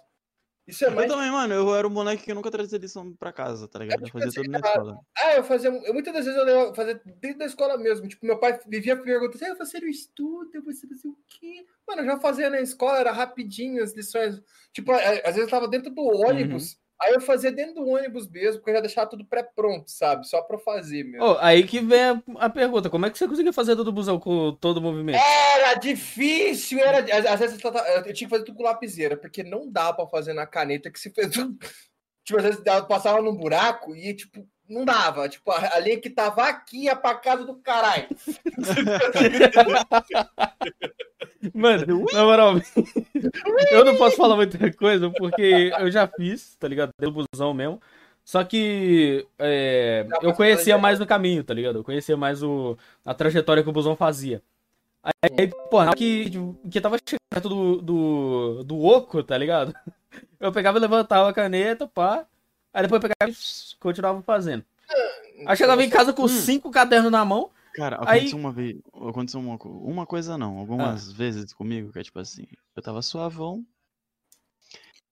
Isso 0.67 0.85
é 0.85 0.89
Eu 0.89 0.97
mais. 0.97 1.09
também, 1.09 1.31
mano, 1.31 1.55
eu 1.55 1.77
era 1.77 1.87
um 1.87 1.91
moleque 1.91 2.25
que 2.25 2.35
nunca 2.35 2.51
trazia 2.51 2.77
lição 2.77 3.15
pra 3.15 3.33
casa, 3.33 3.69
tá 3.69 3.79
ligado? 3.79 4.01
Eu 4.01 4.07
tipo 4.07 4.19
fazia 4.19 4.29
assim, 4.31 4.43
tudo 4.43 4.51
na 4.51 4.61
cara, 4.61 4.75
escola. 4.75 5.01
Ah, 5.17 5.35
eu 5.37 5.45
fazia. 5.45 5.71
Eu, 5.71 5.95
muitas 5.95 6.13
das 6.13 6.25
vezes 6.25 6.41
eu 6.41 6.45
levava- 6.45 6.75
fazia 6.75 7.01
dentro 7.05 7.39
da 7.39 7.45
escola 7.47 7.79
mesmo. 7.79 8.09
Tipo, 8.09 8.27
meu 8.27 8.41
pai 8.41 8.59
vivia 8.67 9.01
perguntando: 9.01 9.45
ah, 9.53 9.55
você 9.65 9.79
não 9.79 9.87
estuda, 9.87 10.61
você 10.63 10.89
não 10.89 10.97
sei 10.99 11.09
o 11.13 11.19
quê. 11.29 11.65
Mano, 11.87 12.03
eu 12.03 12.07
já 12.07 12.19
fazia 12.19 12.51
na 12.51 12.61
escola, 12.61 12.99
era 12.99 13.13
rapidinho 13.13 13.81
as 13.81 13.95
lições. 13.95 14.43
Tipo, 14.73 14.91
às 14.91 15.23
vezes 15.37 15.39
eu 15.43 15.49
tava 15.49 15.69
dentro 15.69 15.95
do 15.95 16.03
ônibus. 16.03 16.77
Aí 17.01 17.13
eu 17.13 17.21
fazia 17.21 17.53
dentro 17.53 17.75
do 17.75 17.87
ônibus 17.87 18.29
mesmo, 18.29 18.59
porque 18.59 18.71
eu 18.71 18.77
já 18.77 18.81
deixava 18.81 19.11
tudo 19.11 19.25
pré-pronto, 19.25 19.91
sabe? 19.91 20.27
Só 20.27 20.41
pra 20.43 20.57
eu 20.57 20.61
fazer 20.61 21.05
mesmo. 21.05 21.27
Ô, 21.27 21.37
aí 21.41 21.67
que 21.67 21.79
vem 21.81 22.01
a, 22.01 22.23
a 22.37 22.49
pergunta: 22.49 22.89
como 22.89 23.05
é 23.05 23.11
que 23.11 23.19
você 23.19 23.29
conseguia 23.29 23.53
fazer 23.53 23.77
todo 23.77 23.89
o 23.89 23.93
busão 23.93 24.19
com 24.19 24.53
todo 24.55 24.79
o 24.79 24.81
movimento? 24.81 25.17
Era 25.17 25.75
difícil, 25.75 26.79
era. 26.81 27.01
Às, 27.01 27.27
às 27.27 27.41
vezes 27.41 27.63
eu, 27.63 27.71
eu 27.71 28.03
tinha 28.15 28.15
que 28.15 28.29
fazer 28.29 28.45
tudo 28.45 28.57
com 28.57 28.63
lapiseira, 28.63 29.17
porque 29.17 29.43
não 29.43 29.71
dá 29.71 29.93
pra 29.93 30.07
fazer 30.07 30.33
na 30.33 30.47
caneta 30.47 30.91
que 30.91 30.99
se 30.99 31.11
fez. 31.11 31.31
Tipo, 32.25 32.41
às 32.41 32.45
vezes 32.45 32.63
eu 32.67 32.87
passava 32.87 33.23
num 33.23 33.37
buraco 33.37 33.95
e, 33.95 34.13
tipo, 34.13 34.45
não 34.69 34.85
dava. 34.85 35.29
Tipo, 35.29 35.51
a, 35.51 35.79
linha 35.79 36.01
que 36.01 36.11
tava 36.11 36.45
aqui 36.45 36.85
ia 36.85 36.97
pra 36.97 37.15
casa 37.15 37.45
do 37.45 37.55
caralho. 37.55 38.07
Mano, 41.55 42.05
na 42.13 42.25
moral, 42.25 42.55
eu 43.71 43.85
não 43.85 43.97
posso 43.97 44.17
falar 44.17 44.37
muita 44.37 44.73
coisa 44.73 45.11
porque 45.11 45.71
eu 45.79 45.91
já 45.91 46.07
fiz, 46.07 46.57
tá 46.57 46.67
ligado? 46.67 46.91
Do 46.99 47.13
busão 47.13 47.55
mesmo. 47.55 47.81
Só 48.25 48.43
que 48.43 49.27
é, 49.39 50.07
eu 50.21 50.35
conhecia 50.35 50.77
mais 50.77 50.99
no 50.99 51.07
caminho, 51.07 51.45
tá 51.45 51.55
ligado? 51.55 51.79
Eu 51.79 51.85
conhecia 51.85 52.17
mais 52.17 52.43
o, 52.43 52.77
a 53.05 53.15
trajetória 53.15 53.63
que 53.63 53.69
o 53.69 53.73
busão 53.73 53.95
fazia. 53.95 54.43
Aí, 55.23 55.51
hora 55.71 55.95
que, 55.95 56.33
que 56.69 56.81
tava 56.81 56.99
chegando 56.99 57.21
perto 57.31 57.49
do, 57.49 57.81
do, 57.81 58.65
do 58.65 58.85
oco, 58.85 59.23
tá 59.23 59.39
ligado? 59.39 59.73
Eu 60.41 60.53
pegava 60.53 60.79
e 60.79 60.81
levantava 60.81 61.31
a 61.31 61.33
caneta, 61.33 61.87
pá. 61.87 62.27
Aí 62.77 62.83
depois 62.83 63.03
eu 63.03 63.09
pegava 63.09 63.33
e 63.33 63.77
continuava 63.81 64.23
fazendo. 64.23 64.63
Aí 65.47 65.57
chegava 65.57 65.83
em 65.83 65.89
casa 65.89 66.13
com 66.13 66.25
Hum. 66.25 66.29
cinco 66.29 66.71
cadernos 66.71 67.11
na 67.11 67.25
mão. 67.25 67.51
Cara, 67.75 67.97
Aí- 68.03 68.19
aconteceu 68.19 68.39
uma 68.39 68.53
vez. 68.53 68.77
Aconteceu 69.09 69.41
uma, 69.41 69.57
uma 69.65 70.05
coisa 70.07 70.37
não, 70.37 70.59
algumas 70.59 71.11
vezes 71.11 71.55
comigo, 71.55 71.91
que 71.91 71.99
é 71.99 72.03
tipo 72.03 72.19
assim, 72.19 72.47
eu 72.77 72.83
tava 72.83 73.01
suavão. 73.01 73.65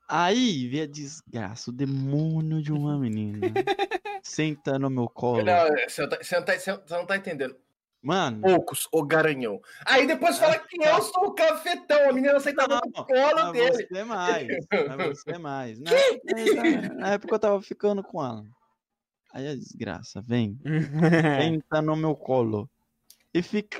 Aí 0.07 0.69
veio 0.69 0.85
a 0.85 0.87
desgraça, 0.87 1.71
o 1.71 1.73
demônio 1.73 2.63
de 2.63 2.71
uma 2.73 2.99
menina. 2.99 3.41
senta 4.23 4.79
no 4.79 4.91
meu 4.91 5.09
colo. 5.09 5.43
Não, 5.43 5.69
você 5.89 6.03
não, 6.03 6.09
tá, 6.11 6.19
você 6.23 6.37
não 6.37 6.45
tá- 6.45 6.59
você 6.59 6.97
não 6.97 7.07
tá 7.07 7.17
entendendo. 7.17 7.57
Mano, 8.05 8.43
Poucos, 8.43 8.87
o 8.93 9.03
garanhão. 9.03 9.59
Aí 9.87 10.07
depois 10.07 10.37
fala 10.39 10.59
que 10.59 10.77
eu 10.79 11.03
sou 11.03 11.29
o 11.29 11.33
cafetão, 11.35 12.11
a 12.11 12.13
menina 12.13 12.39
sentava 12.39 12.75
no 12.85 12.93
colo 13.07 13.53
dele. 13.53 13.73
você 13.89 13.99
é 13.99 14.05
mais. 14.05 14.47
Você 15.17 15.31
é 15.31 15.39
mais. 15.39 15.79
Na, 15.81 15.91
na- 16.55 16.95
na 16.95 17.09
época 17.15 17.35
eu 17.35 17.39
tava 17.39 17.63
ficando 17.63 18.03
com 18.03 18.23
ela. 18.23 18.45
Aí 19.33 19.49
a 19.49 19.55
desgraça, 19.55 20.21
vem, 20.21 20.59
senta 21.41 21.81
no 21.81 21.97
meu 21.97 22.15
colo. 22.15 22.69
E 23.33 23.43
fica 23.43 23.79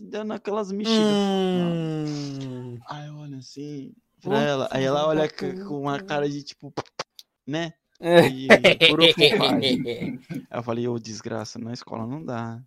dando 0.00 0.32
aquelas 0.32 0.70
mexidas. 0.72 1.12
Hum. 1.12 2.78
Aí 2.88 3.06
eu 3.08 3.16
olho 3.16 3.36
assim 3.38 3.92
pra 4.22 4.40
ela. 4.40 4.68
Aí 4.70 4.84
ela 4.84 5.06
olha 5.06 5.28
c- 5.28 5.64
com 5.64 5.80
uma 5.82 6.00
cara 6.00 6.28
de 6.28 6.42
tipo, 6.42 6.72
né? 7.46 7.72
É. 8.00 8.26
E 8.28 8.48
por 8.88 8.98
eu 10.50 10.62
falei, 10.62 10.88
ô 10.88 10.98
desgraça, 10.98 11.58
na 11.58 11.72
escola 11.72 12.06
não 12.06 12.24
dá. 12.24 12.62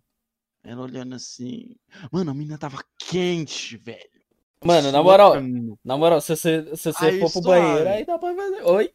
Ela 0.62 0.82
olhando 0.82 1.14
assim. 1.14 1.76
Mano, 2.10 2.30
a 2.30 2.34
menina 2.34 2.58
tava 2.58 2.82
quente, 2.98 3.76
velho. 3.76 4.18
Mano, 4.64 4.90
na 4.90 5.02
moral, 5.02 5.34
na 5.84 5.96
moral, 5.96 6.20
se 6.20 6.34
você, 6.34 6.76
se 6.76 6.92
você 6.92 7.04
Aí 7.04 7.20
for 7.20 7.30
pro 7.30 7.42
suave. 7.42 7.60
banheiro, 7.62 7.88
aí 7.90 8.04
dá 8.04 8.18
pra 8.18 8.34
fazer. 8.34 8.62
Oi? 8.64 8.92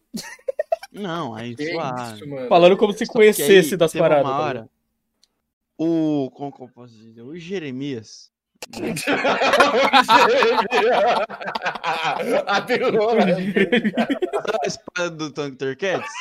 Não, 0.92 1.34
aí 1.34 1.56
Que 1.56 1.72
suave. 1.72 2.16
isso, 2.16 2.28
mano. 2.28 2.48
Falando 2.50 2.78
como 2.78 2.92
se 2.94 3.06
Só 3.06 3.14
conhecesse 3.14 3.74
aí 3.74 3.78
das 3.78 3.94
paradas. 3.94 4.26
Uma 4.26 4.38
tá 4.38 4.44
hora, 4.44 4.70
o. 5.78 6.30
Como 6.32 6.52
que 6.52 6.62
eu 6.62 6.68
posso 6.68 6.94
dizer? 6.94 7.22
O 7.22 7.36
Jeremias. 7.38 8.30
A 12.48 12.62
pirola. 12.62 13.22
Sabe 13.22 14.60
a 14.64 14.68
espada 14.68 15.10
do 15.10 15.32
Thunder 15.32 15.78
Cats? 15.78 16.12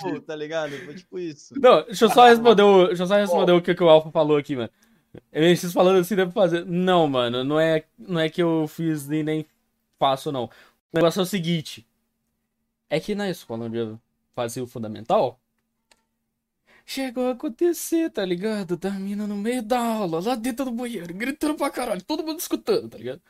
Pô, 0.00 0.20
tá 0.20 0.36
ligado? 0.36 0.72
Foi 0.84 0.94
tipo 0.94 1.18
isso. 1.18 1.54
Não, 1.58 1.84
deixa 1.84 2.04
eu 2.04 2.10
só 2.10 2.26
responder 2.26 2.62
o, 2.62 2.86
deixa 2.88 3.02
eu 3.02 3.06
só 3.06 3.16
responder 3.16 3.52
o 3.52 3.62
que, 3.62 3.74
que 3.74 3.82
o 3.82 3.88
Alpha 3.88 4.10
falou 4.10 4.36
aqui, 4.36 4.56
mano. 4.56 4.70
MX 5.32 5.72
falando 5.72 5.98
assim, 5.98 6.16
deve 6.16 6.32
fazer. 6.32 6.64
Não, 6.66 7.08
mano, 7.08 7.42
não 7.44 7.58
é, 7.58 7.84
não 7.98 8.20
é 8.20 8.28
que 8.28 8.42
eu 8.42 8.66
fiz 8.68 9.06
nem, 9.06 9.22
nem 9.22 9.46
faço, 9.98 10.30
não. 10.30 10.44
O 10.44 10.50
negócio 10.92 11.20
é 11.20 11.22
o 11.22 11.26
seguinte. 11.26 11.86
É 12.88 13.00
que 13.00 13.14
na 13.14 13.28
escola 13.28 13.66
onde 13.66 13.78
eu 13.78 13.98
fazia 14.34 14.62
o 14.62 14.66
fundamental, 14.66 15.40
chegou 16.86 17.26
a 17.26 17.32
acontecer, 17.32 18.08
tá 18.10 18.24
ligado? 18.24 18.76
Da 18.76 18.92
mina 18.92 19.26
no 19.26 19.36
meio 19.36 19.62
da 19.62 19.78
aula, 19.78 20.20
lá 20.24 20.36
dentro 20.36 20.64
do 20.64 20.70
banheiro, 20.70 21.12
gritando 21.12 21.56
pra 21.56 21.68
caralho, 21.68 22.02
todo 22.02 22.24
mundo 22.24 22.38
escutando, 22.38 22.88
tá 22.88 22.96
ligado? 22.96 23.20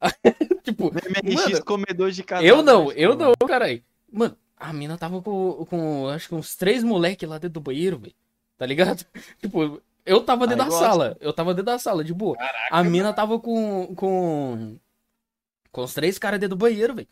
tipo, 0.64 0.90
MRX 0.90 1.52
Mano, 1.52 1.64
comedor 1.64 2.10
de 2.10 2.22
casal. 2.24 2.44
eu 2.44 2.62
não, 2.62 2.88
na 2.88 2.92
eu 2.94 3.16
não, 3.16 3.32
caralho. 3.46 3.82
Mano, 4.12 4.36
a 4.56 4.72
mina 4.72 4.98
tava 4.98 5.22
com, 5.22 5.64
com 5.64 6.08
acho 6.08 6.28
que 6.28 6.34
uns 6.34 6.56
três 6.56 6.82
moleques 6.82 7.28
lá 7.28 7.38
dentro 7.38 7.54
do 7.54 7.60
banheiro, 7.60 7.98
velho. 7.98 8.14
Tá 8.58 8.66
ligado? 8.66 9.04
Tipo, 9.40 9.80
eu 10.04 10.22
tava 10.22 10.46
dentro 10.46 10.62
Ai, 10.64 10.68
da 10.68 10.76
gosto. 10.76 10.84
sala. 10.84 11.16
Eu 11.20 11.32
tava 11.32 11.54
dentro 11.54 11.66
da 11.66 11.78
sala, 11.78 12.04
de 12.04 12.12
boa. 12.12 12.36
a 12.70 12.84
mina 12.84 13.12
tava 13.12 13.38
com. 13.38 13.94
com. 13.94 14.76
Com 15.72 15.82
os 15.82 15.92
três 15.94 16.18
caras 16.18 16.38
dentro 16.38 16.56
do 16.56 16.60
banheiro, 16.60 16.94
velho. 16.94 17.08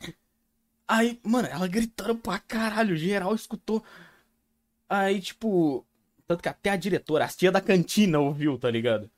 Aí, 0.86 1.18
mano, 1.24 1.48
ela 1.48 1.66
gritando 1.66 2.14
pra 2.14 2.38
caralho, 2.38 2.96
geral 2.96 3.34
escutou. 3.34 3.82
Aí, 4.92 5.22
tipo. 5.22 5.86
Tanto 6.26 6.42
que 6.42 6.48
até 6.50 6.70
a 6.70 6.76
diretora, 6.76 7.24
as 7.24 7.34
tia 7.34 7.50
da 7.50 7.60
cantina 7.62 8.20
ouviu, 8.20 8.58
tá 8.58 8.70
ligado? 8.70 9.10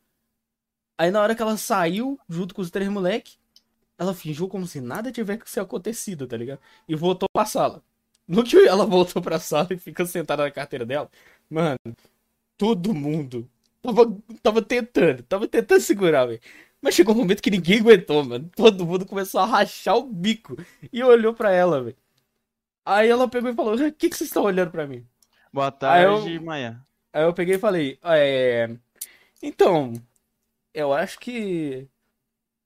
Aí 0.97 1.11
na 1.11 1.21
hora 1.21 1.35
que 1.35 1.43
ela 1.43 1.57
saiu, 1.57 2.19
junto 2.29 2.55
com 2.55 2.63
os 2.63 2.71
três 2.71 2.89
moleque, 2.89 3.37
ela 3.99 4.15
fingiu 4.15 4.49
como 4.49 4.67
se 4.67 4.81
nada 4.81 5.11
tivesse 5.13 5.59
acontecido, 5.61 6.27
tá 6.29 6.37
ligado? 6.37 6.61
E 6.89 6.95
voltou 6.95 7.29
pra 7.33 7.45
sala. 7.45 7.83
No 8.27 8.45
que 8.45 8.57
ela 8.69 8.87
voltou 8.87 9.21
pra 9.23 9.41
sala 9.41 9.69
e 9.73 9.79
fica 9.79 10.07
sentada 10.07 10.45
na 10.45 10.51
carteira 10.51 10.87
dela, 10.87 11.11
mano, 11.51 11.79
todo 12.57 12.95
mundo 12.95 13.51
tava, 13.83 14.17
tava 14.43 14.63
tentando, 14.63 15.23
tava 15.25 15.49
tentando 15.49 15.81
segurar, 15.81 16.27
velho. 16.27 16.41
Mas 16.81 16.95
chegou 16.95 17.15
um 17.15 17.19
momento 17.19 17.43
que 17.43 17.51
ninguém 17.51 17.81
aguentou, 17.81 18.25
mano. 18.25 18.51
Todo 18.57 18.87
mundo 18.87 19.07
começou 19.07 19.41
a 19.41 19.47
rachar 19.47 19.97
o 19.97 20.05
bico 20.05 20.57
e 20.93 21.03
olhou 21.03 21.35
pra 21.35 21.51
ela, 21.53 21.83
velho. 21.83 21.97
Aí 22.85 23.09
ela 23.09 23.29
pegou 23.29 23.51
e 23.51 23.55
falou: 23.55 23.75
O 23.75 23.93
que, 23.93 24.11
que 24.11 24.17
vocês 24.17 24.29
estão 24.31 24.45
olhando 24.45 24.71
pra 24.71 24.87
mim? 24.87 25.07
Boa 25.55 25.69
Aí 25.83 26.03
eu- 26.03 26.15
tarde, 26.19 26.41
manhã. 26.41 26.85
Aí 27.13 27.23
eu 27.23 27.33
peguei 27.33 27.55
e 27.55 27.61
falei: 27.61 27.97
é... 28.03 28.69
Então, 29.41 29.93
eu 30.75 30.93
acho 30.93 31.17
que 31.21 31.87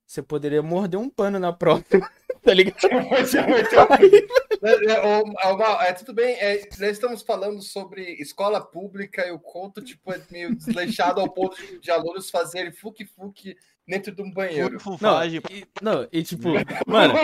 você 0.06 0.22
poderia 0.22 0.62
morder 0.62 0.98
um 0.98 1.10
pano 1.10 1.38
na 1.38 1.52
próxima, 1.52 2.10
tá 2.42 2.54
ligado? 2.54 2.78
É, 4.60 4.72
é, 4.72 5.88
é, 5.88 5.92
tudo 5.92 6.12
bem, 6.12 6.34
é, 6.34 6.68
nós 6.80 6.90
estamos 6.90 7.22
falando 7.22 7.62
sobre 7.62 8.14
escola 8.14 8.60
pública 8.60 9.24
e 9.24 9.30
o 9.30 9.38
conto 9.38 9.80
tipo, 9.80 10.12
é 10.12 10.20
meio 10.32 10.52
desleixado 10.56 11.20
ao 11.20 11.30
ponto 11.30 11.56
de, 11.56 11.78
de 11.78 11.90
alunos 11.92 12.28
fazerem 12.28 12.72
fuque-fuque 12.72 13.56
dentro 13.86 14.12
de 14.12 14.20
um 14.20 14.32
banheiro. 14.32 14.76
Não, 15.00 15.24
e, 15.24 15.64
não, 15.80 16.08
e 16.10 16.24
tipo, 16.24 16.48
mano, 16.88 17.14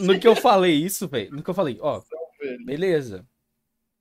no, 0.00 0.06
no 0.06 0.18
que 0.18 0.26
eu 0.26 0.34
falei 0.34 0.74
isso, 0.74 1.06
velho, 1.06 1.30
no 1.30 1.44
que 1.44 1.50
eu 1.50 1.54
falei, 1.54 1.78
ó, 1.80 2.02
beleza. 2.66 3.24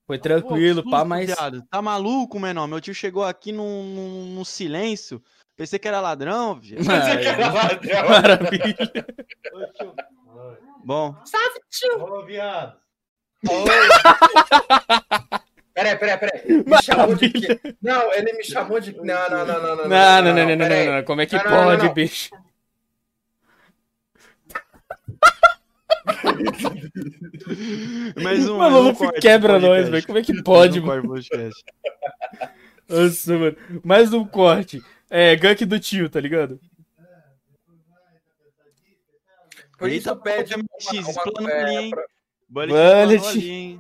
Foi 0.07 0.17
tranquilo, 0.17 0.81
Pô, 0.84 0.89
pá, 0.89 0.99
susto, 0.99 1.09
mas. 1.09 1.25
viado. 1.25 1.61
Tá 1.69 1.81
maluco, 1.81 2.39
menor? 2.39 2.65
Meu 2.65 2.79
tio 2.79 2.93
chegou 2.95 3.25
aqui 3.25 3.51
num, 3.51 3.84
num, 3.84 4.25
num 4.35 4.45
silêncio. 4.45 5.21
Pensei 5.57 5.77
que 5.77 5.88
era 5.88 5.99
ladrão, 5.99 6.57
viado. 6.59 6.84
Você 6.84 7.17
que 7.17 7.27
era 7.27 7.51
ladrão. 7.51 8.09
Maravilha. 8.09 8.77
Bom, 10.85 11.13
Ô, 11.99 12.23
viado. 12.25 12.77
Peraí, 15.73 15.95
peraí, 15.95 16.17
peraí. 16.17 16.41
Me 16.65 16.84
chamou 16.84 17.15
de 17.15 17.29
quê? 17.29 17.59
Não, 17.79 18.11
ele 18.13 18.34
me 18.34 18.43
chamou 18.43 18.79
de. 18.79 18.93
Não, 18.97 19.29
não, 19.29 19.45
não, 19.45 19.61
não, 19.61 19.75
não. 19.75 19.88
Não, 19.88 19.89
não, 20.23 20.23
não, 20.23 20.34
não, 20.34 20.45
não, 20.55 20.57
peraí. 20.57 20.88
não, 20.88 20.93
não. 20.95 21.03
Como 21.03 21.21
é 21.21 21.25
que 21.27 21.35
Não, 21.35 21.43
não, 21.43 21.51
não, 21.51 21.63
pode, 21.65 21.85
não. 21.85 21.93
bicho? 21.93 22.31
mais 28.23 28.47
um. 28.47 28.53
O 28.53 28.55
um 28.55 28.57
maluco 28.57 28.99
corte 28.99 29.21
quebra 29.21 29.59
nós, 29.59 29.89
velho. 29.89 30.05
Como 30.05 30.17
é 30.17 30.23
que 30.23 30.41
pode, 30.41 30.81
mano? 30.81 31.07
podcast. 31.07 31.63
Nossa, 32.88 33.38
mano. 33.38 33.57
Mais 33.84 34.13
um 34.13 34.25
corte. 34.25 34.81
É, 35.09 35.35
gank 35.35 35.65
do 35.65 35.79
tio, 35.79 36.09
tá 36.09 36.19
ligado? 36.19 36.59
Por 39.77 39.89
isso 39.89 40.09
Eita, 40.09 40.15
pede 40.15 40.55
uma, 40.55 40.63
X, 40.79 41.17
ali, 41.17 41.75
hein? 41.75 41.91
Bullet 42.49 42.73
Bullet. 42.73 43.79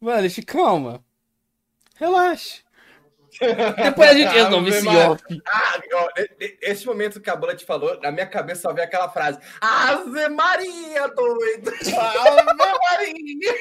Mano, 0.00 0.28
calma. 0.46 1.04
Relaxa. 1.96 2.62
Depois 3.40 4.10
a 4.10 4.14
gente 4.14 4.32
resolve 4.32 4.68
Ave 4.68 4.78
esse 4.78 4.88
off. 4.88 5.22
Ah, 5.46 5.80
ó, 5.94 6.08
esse 6.60 6.86
momento 6.86 7.20
que 7.20 7.30
a 7.30 7.36
Bula 7.36 7.54
te 7.54 7.64
falou, 7.64 7.98
na 8.00 8.10
minha 8.10 8.26
cabeça 8.26 8.62
só 8.62 8.72
veio 8.72 8.86
aquela 8.86 9.08
frase: 9.08 9.38
Ave 9.60 10.28
Maria, 10.28 11.08
doido! 11.08 11.70
Ave 11.70 12.44
Maria! 12.54 13.54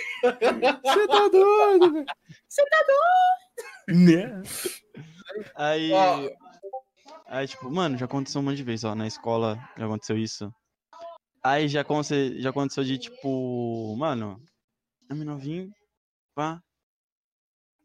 Você 0.84 1.08
tá 1.08 1.28
doido, 1.28 1.94
velho. 1.94 2.06
Você 2.48 2.66
tá 2.66 2.86
doido. 2.88 4.06
Né? 4.06 4.42
Aí. 5.56 5.92
Ó. 5.92 6.30
Aí, 7.28 7.48
tipo, 7.48 7.72
mano, 7.72 7.98
já 7.98 8.06
aconteceu 8.06 8.42
um 8.42 8.44
monte 8.44 8.58
de 8.58 8.64
vezes, 8.64 8.84
ó. 8.84 8.94
Na 8.94 9.08
escola 9.08 9.58
já 9.78 9.86
aconteceu 9.86 10.18
isso. 10.18 10.52
Aí 11.44 11.68
já 11.68 11.82
aconteceu, 11.82 12.40
já 12.40 12.50
aconteceu 12.50 12.84
de, 12.84 12.98
tipo, 12.98 13.96
mano, 13.98 14.38
a 15.10 15.14
vim, 15.38 15.72
pá. 16.36 16.60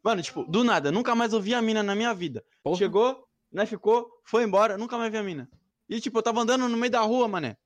Mano, 0.06 0.22
tipo, 0.22 0.44
do 0.44 0.62
nada, 0.62 0.92
nunca 0.92 1.16
mais 1.16 1.32
ouvi 1.32 1.52
a 1.52 1.60
mina 1.60 1.82
na 1.82 1.92
minha 1.96 2.14
vida. 2.14 2.44
Porra. 2.62 2.76
Chegou, 2.76 3.26
né, 3.50 3.66
ficou, 3.66 4.08
foi 4.22 4.44
embora, 4.44 4.78
nunca 4.78 4.96
mais 4.96 5.10
vi 5.10 5.18
a 5.18 5.22
mina. 5.24 5.48
E, 5.88 6.00
tipo, 6.00 6.16
eu 6.16 6.22
tava 6.22 6.40
andando 6.42 6.68
no 6.68 6.76
meio 6.76 6.92
da 6.92 7.00
rua, 7.00 7.26
mané. 7.26 7.56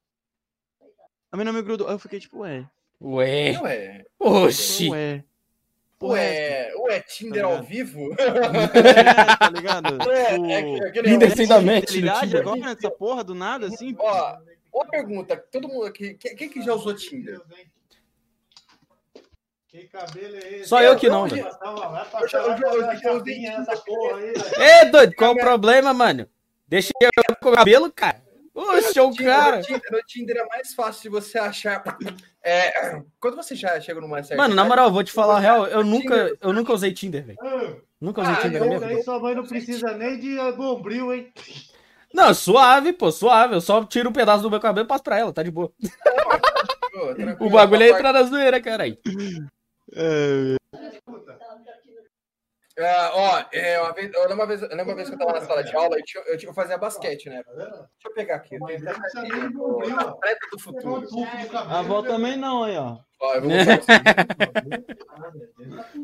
A 1.31 1.37
mina 1.37 1.53
me 1.53 1.61
grudou. 1.61 1.87
Aí 1.87 1.93
eu 1.95 1.99
fiquei, 1.99 2.19
tipo, 2.19 2.39
ué. 2.39 2.67
Ué. 2.99 3.61
Ué, 3.61 4.05
Oxi. 4.19 4.89
Ué. 4.89 5.23
É 6.03 6.05
ué, 6.07 6.73
ué, 6.79 7.01
Tinder 7.01 7.43
Tá 7.43 7.49
ao 7.49 7.53
ligado? 7.61 7.69
vivo? 7.69 8.09
É, 8.17 9.37
tá 9.37 9.51
ligado? 9.51 10.11
É, 10.11 10.33
Tipo, 10.33 10.47
é, 10.47 10.63
que- 10.63 10.99
é 11.27 11.31
fidelidade 11.31 12.21
Tinder. 12.27 12.41
agora, 12.41 12.71
essa 12.71 12.91
porra, 12.91 13.23
do 13.23 13.35
nada, 13.35 13.67
assim. 13.67 13.95
Ó, 13.99 14.37
uma 14.73 14.87
pergunta: 14.87 15.37
todo 15.37 15.69
mundo 15.69 15.85
aqui, 15.85 16.15
quem 16.15 16.49
que 16.49 16.63
já 16.63 16.73
usou 16.73 16.95
Tinder? 16.95 17.39
Que 19.71 19.87
cabelo 19.89 20.35
é 20.37 20.55
esse? 20.57 20.69
Só 20.69 20.81
eu 20.83 20.97
que 20.97 21.09
não, 21.09 21.27
velho. 21.29 21.45
Velho. 21.45 21.57
Ê, 24.59 24.85
doido, 24.87 25.15
qual 25.15 25.33
o 25.33 25.37
problema, 25.39 25.93
mano? 25.95 26.27
Deixa 26.67 26.91
eu 27.01 27.11
com 27.41 27.51
o 27.51 27.53
cabelo, 27.53 27.93
cara. 27.93 28.23
Oxe, 28.53 28.99
é 28.99 29.03
o 29.03 29.15
cara. 29.15 29.59
No 29.59 29.63
Tinder, 29.63 29.83
no 29.93 29.99
Tinder 30.03 30.37
é 30.39 30.45
mais 30.49 30.75
fácil 30.75 31.03
de 31.03 31.09
você 31.09 31.39
achar. 31.39 31.83
É, 32.43 33.01
quando 33.21 33.37
você 33.37 33.55
já 33.55 33.81
chega 33.81 34.01
numa 34.01 34.23
certa. 34.23 34.37
Mano, 34.43 34.55
na 34.55 34.63
idade- 34.63 34.69
moral, 34.69 34.91
vou 34.93 35.05
te 35.05 35.13
falar 35.13 35.37
a 35.37 35.41
real, 35.41 35.67
eu 35.67 35.85
nunca, 35.85 36.37
eu 36.41 36.53
nunca 36.53 36.73
usei 36.73 36.93
Tinder, 36.93 37.25
velho. 37.25 37.39
Ah, 37.41 37.75
Nunca 38.01 38.23
usei 38.23 38.33
Ah, 38.35 38.37
Tinder 38.39 38.61
na 38.61 38.67
minha 38.67 38.77
eu- 38.77 38.81
vida. 38.81 38.93
Aí 38.95 39.03
sua 39.05 39.21
mãe 39.21 39.35
não 39.35 39.47
precisa 39.47 39.93
nem 39.97 40.19
de 40.19 40.37
bombril, 40.53 41.13
hein? 41.15 41.33
Não, 42.13 42.35
suave, 42.35 42.93
pô, 42.93 43.13
suave. 43.13 43.55
Eu 43.55 43.61
só 43.61 43.85
tiro 43.85 44.11
um 44.11 44.13
pedaço 44.13 44.43
do 44.43 44.51
meu 44.51 44.59
cabelo 44.59 44.87
e 44.87 44.89
passo 44.89 45.05
pra 45.05 45.19
ela, 45.19 45.33
tá 45.33 45.43
de 45.45 45.51
boa. 45.51 45.71
Pô, 46.93 47.15
tranquilo, 47.15 47.37
O 47.47 47.51
bagulho 47.51 47.83
é 47.85 47.91
entrar 47.91 48.13
na 48.13 48.23
zoeira, 48.25 48.61
caralho. 48.61 48.99
É, 49.95 50.57
É, 52.79 53.09
ó, 53.13 53.45
é, 53.53 53.81
uma 53.81 53.93
vez, 53.93 54.13
eu 54.15 54.21
lembro 54.23 54.35
uma 54.37 54.47
vez, 54.47 54.63
eu 54.63 54.69
lembro 54.69 54.85
uma 54.87 54.95
vez 54.95 55.09
que 55.09 55.15
eu 55.15 55.19
tava 55.19 55.33
na 55.33 55.41
sala 55.41 55.63
de 55.63 55.75
aula, 55.77 55.97
eu, 55.99 56.05
tinha, 56.05 56.25
eu, 56.25 56.39
tinha- 56.39 56.51
eu 56.51 56.55
fazia 56.55 56.79
basquete, 56.79 57.29
né? 57.29 57.43
Deixa 57.55 57.79
eu 58.07 58.15
pegar 58.15 58.37
aqui. 58.37 58.55
Eu 58.55 58.65
tenho 58.65 60.01
atleta 60.01 60.47
do 60.53 60.59
futuro. 60.59 61.07
a 61.55 61.81
avó 61.81 62.03
também 62.03 62.37
não, 62.37 62.65
aí, 62.65 62.77
ó. 62.77 62.97
Ó, 63.21 63.35
eu 63.35 63.43
vou 63.43 63.51
você. 63.85 63.93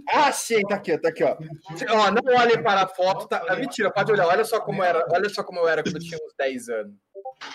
Ah, 0.08 0.32
sim, 0.32 0.60
tá 0.62 0.74
aqui, 0.76 0.98
tá 0.98 1.08
aqui, 1.08 1.24
ó. 1.24 1.36
Ó, 1.90 2.10
não 2.10 2.34
olhem 2.36 2.62
para 2.62 2.82
a 2.82 2.88
foto, 2.88 3.26
tá? 3.28 3.42
Ah, 3.48 3.56
mentira, 3.56 3.90
pode 3.92 4.12
olhar. 4.12 4.26
Olha 4.26 4.44
só 4.44 4.60
como 4.60 4.82
era, 4.82 5.04
olha 5.12 5.28
só 5.28 5.42
como 5.42 5.60
eu 5.60 5.68
era 5.68 5.82
quando 5.82 5.96
eu 5.96 6.00
tinha 6.02 6.18
uns 6.22 6.34
10 6.38 6.68
anos. 6.68 6.94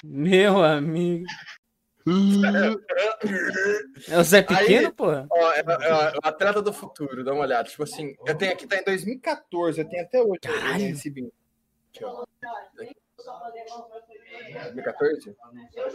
Meu 0.04 0.64
amigo. 0.64 1.26
É 4.10 4.18
o 4.18 4.24
Zé 4.24 4.42
Pequeno, 4.42 4.88
Aí- 4.88 4.92
porra? 4.94 5.28
Ó, 5.30 5.52
é, 5.54 5.60
é, 5.60 6.14
o 6.18 6.20
atleta 6.28 6.62
do 6.62 6.74
futuro, 6.74 7.24
dá 7.24 7.34
uma 7.34 7.44
olhada. 7.44 7.68
Tipo 7.70 7.84
assim, 7.84 8.16
eu 8.26 8.36
tenho 8.36 8.52
aqui, 8.54 8.66
tá 8.68 8.78
em 8.78 8.84
2014, 8.84 9.80
eu 9.82 9.88
tenho 9.90 10.04
até 10.04 10.22
hoje 10.22 10.40
Caralho. 10.42 10.86
esse 10.86 11.10
vinho. 11.10 11.32
Aqui, 11.94 12.04
ó. 12.06 12.26
2014? 14.74 15.36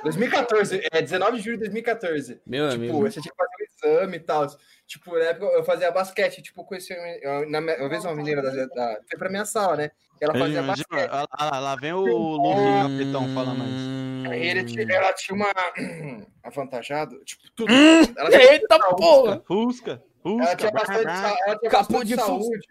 2014, 0.03 0.81
é 0.93 1.03
19 1.03 1.39
de 1.39 1.43
julho 1.43 1.57
de 1.57 1.61
2014. 1.65 2.41
Meu 2.47 2.69
Tipo, 2.69 2.83
amigo. 2.83 3.01
você 3.01 3.21
tinha 3.21 3.33
que 3.33 3.37
fazer 3.37 3.51
um 3.61 3.65
exame 3.99 4.17
e 4.17 4.21
tal. 4.21 4.47
Tipo, 4.87 5.19
na 5.19 5.25
época 5.25 5.47
eu 5.47 5.65
fazia 5.65 5.91
basquete, 5.91 6.41
tipo, 6.43 6.65
conheci 6.65 6.95
uma, 7.25 7.47
na, 7.47 7.59
uma 7.59 7.89
vez 7.89 8.05
uma 8.05 8.15
menina 8.15 8.41
da, 8.43 8.51
da, 8.67 9.01
foi 9.09 9.19
pra 9.19 9.29
minha 9.29 9.45
sala, 9.45 9.77
né? 9.77 9.91
Ela 10.21 10.33
fazia 10.33 10.61
Imagina, 10.61 10.87
basquete. 10.89 11.11
lá, 11.11 11.27
lá- 11.51 11.59
lá 11.61 11.77
vem 11.77 11.93
o 11.93 12.01
Luffy, 12.05 12.83
capitão, 12.83 13.35
fala 13.35 13.55
mais. 13.55 14.31
Aí 14.33 14.47
ele 14.49 14.63
Hum. 14.63 14.67
tinha- 14.67 14.87
ela 14.91 15.13
tinha 15.13 15.37
uma 15.37 15.53
avantajado, 16.43 17.23
tipo, 17.25 17.43
tudo. 17.55 17.73
Ela 18.17 18.31
tinha 18.31 18.53
Eita 18.53 18.79
porra! 18.97 19.43
Fusca, 19.47 19.91
Ela 19.93 20.03
Fusca. 20.23 20.57
tinha 20.57 20.71
bastante, 20.73 21.03
sa- 21.05 21.37
ela 21.47 21.59
tinha 21.59 21.71
Capô 21.71 21.93
bastante 21.93 22.07
de 22.07 22.15
fusca. 22.15 22.27
saúde. 22.27 22.67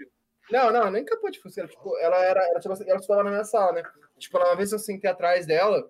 Não, 0.52 0.72
não, 0.72 0.92
nem 0.92 1.06
capô 1.06 1.30
de 1.30 1.40
fusca. 1.40 1.62
Ela, 1.62 1.70
tipo, 1.70 1.98
ela 2.00 2.18
era. 2.24 2.44
Ela, 2.50 2.60
tinha 2.60 2.70
bastante, 2.70 2.90
ela 2.90 3.00
estudava 3.00 3.24
na 3.24 3.30
minha 3.32 3.44
sala, 3.46 3.72
né? 3.74 3.84
Tipo, 4.20 4.38
ela- 4.38 4.50
uma 4.50 4.56
vez 4.56 4.72
eu 4.72 4.80
sentei 4.80 5.10
atrás 5.10 5.46
dela. 5.46 5.90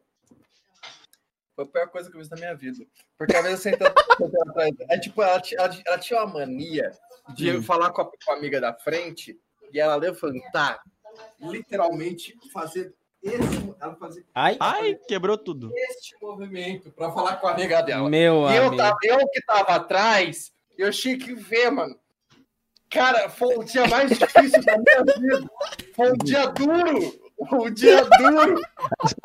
Foi 1.55 1.63
a 1.63 1.67
pior 1.67 1.87
coisa 1.89 2.09
que 2.11 2.17
eu 2.17 2.19
fiz 2.21 2.29
na 2.29 2.35
minha 2.37 2.55
vida. 2.55 2.85
Porque 3.17 3.33
uma 3.33 3.43
vez 3.43 3.55
eu 3.65 3.71
sentei, 3.71 3.87
atrás 3.87 4.31
dela. 4.31 4.75
É, 4.89 4.99
tipo, 4.99 5.21
ela, 5.23 5.41
ela, 5.57 5.77
ela 5.87 5.97
tinha 5.99 6.19
uma 6.23 6.33
mania 6.39 6.91
de 7.33 7.51
Hum. 7.57 7.63
falar 7.63 7.91
com 7.91 8.01
a, 8.01 8.05
com 8.05 8.31
a 8.31 8.35
amiga 8.35 8.59
da 8.61 8.73
frente 8.73 9.39
e 9.71 9.79
ela 9.79 9.95
levantar, 9.95 10.79
literalmente 11.39 12.35
fazer 12.53 12.93
esse. 13.21 13.75
Ela 13.81 13.95
fazer 13.95 14.25
Ai, 14.33 14.55
Ai, 14.59 14.95
quebrou 15.07 15.37
tudo. 15.37 15.71
este 15.73 16.15
movimento 16.21 16.91
pra 16.91 17.11
falar 17.11 17.37
com 17.37 17.47
a 17.47 17.51
amiga 17.53 17.81
dela. 17.81 18.09
meu 18.09 18.49
E 18.49 18.55
eu, 18.55 18.67
amigo. 18.67 18.77
tava, 18.77 18.97
eu 19.03 19.17
que 19.29 19.41
tava 19.45 19.75
atrás, 19.75 20.53
eu 20.77 20.91
tinha 20.91 21.17
que 21.17 21.33
ver, 21.33 21.69
mano. 21.71 21.97
Cara, 22.89 23.29
foi 23.29 23.55
o 23.57 23.63
dia 23.63 23.87
mais 23.87 24.09
difícil 24.17 24.63
da 24.63 24.77
minha 24.77 25.03
vida. 25.03 25.49
Foi 25.95 26.11
um 26.11 26.17
dia 26.23 26.45
duro. 26.47 27.25
Um 27.37 27.69
dia 27.73 28.01
duro. 28.05 28.61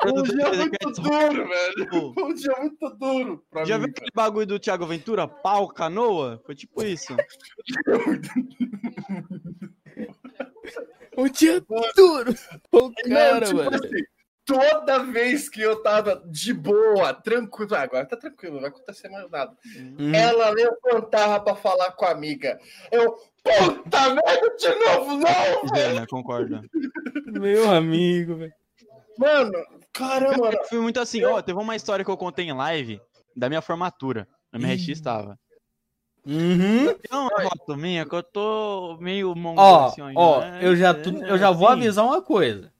Um 0.05 0.23
dia 0.23 0.51
muito 0.53 0.91
duro, 1.01 1.47
velho. 1.47 2.13
Um 2.17 2.33
dia 2.33 2.53
muito 2.59 2.89
duro. 2.97 3.45
Pra 3.49 3.63
Já 3.63 3.77
mim, 3.77 3.85
viu 3.85 3.91
aquele 3.93 4.11
bagulho 4.13 4.45
do 4.47 4.59
Thiago 4.59 4.85
Ventura? 4.85 5.25
Pau, 5.27 5.67
canoa? 5.69 6.41
Foi 6.45 6.53
tipo 6.55 6.83
isso. 6.83 7.15
Um 11.17 11.27
dia 11.29 11.61
duro. 11.95 12.35
O 12.71 12.79
Não, 12.79 12.93
cara, 13.09 13.45
tipo 13.45 13.57
mano. 13.57 13.75
assim, 13.75 14.03
toda 14.45 15.03
vez 15.03 15.49
que 15.49 15.61
eu 15.61 15.81
tava 15.81 16.23
de 16.25 16.53
boa, 16.53 17.13
tranquilo, 17.13 17.75
ah, 17.75 17.81
agora 17.81 18.05
tá 18.05 18.17
tranquilo, 18.17 18.55
não 18.55 18.61
vai 18.61 18.69
acontecer 18.69 19.09
mais 19.09 19.29
nada. 19.29 19.55
Hum. 19.77 20.13
Ela 20.13 20.49
levantava 20.49 21.39
pra 21.43 21.55
falar 21.55 21.91
com 21.91 22.05
a 22.05 22.11
amiga. 22.11 22.59
Eu, 22.91 23.13
puta 23.43 24.09
merda, 24.09 24.55
de 24.57 24.75
novo, 24.75 25.17
não! 25.17 25.77
É, 25.77 25.93
né? 25.93 26.05
Concordo. 26.09 26.61
Meu 27.27 27.69
amigo, 27.71 28.35
velho. 28.35 28.53
Mano, 29.17 29.51
caramba. 29.93 30.51
Eu 30.51 30.63
fui 30.65 30.79
muito 30.79 30.99
assim, 30.99 31.23
ó, 31.23 31.41
teve 31.41 31.59
uma 31.59 31.75
história 31.75 32.03
que 32.03 32.11
eu 32.11 32.17
contei 32.17 32.45
em 32.45 32.53
live 32.53 33.01
da 33.35 33.49
minha 33.49 33.61
formatura. 33.61 34.27
Na 34.51 34.59
minha 34.59 34.73
RX 34.73 34.89
estava. 34.89 35.39
Uhum. 36.25 36.85
Tem 36.99 37.17
uma 37.19 37.41
foto 37.41 37.75
minha 37.75 38.05
que 38.05 38.13
eu 38.13 38.21
tô 38.21 38.97
meio 39.01 39.33
mongol 39.35 39.63
Ó, 39.63 39.85
assim, 39.87 40.01
ó, 40.15 40.39
né? 40.41 40.59
eu 40.61 40.75
já, 40.75 40.93
tu- 40.93 41.23
eu 41.25 41.37
já 41.37 41.49
vou 41.51 41.67
avisar 41.67 42.05
uma 42.05 42.21
coisa. 42.21 42.71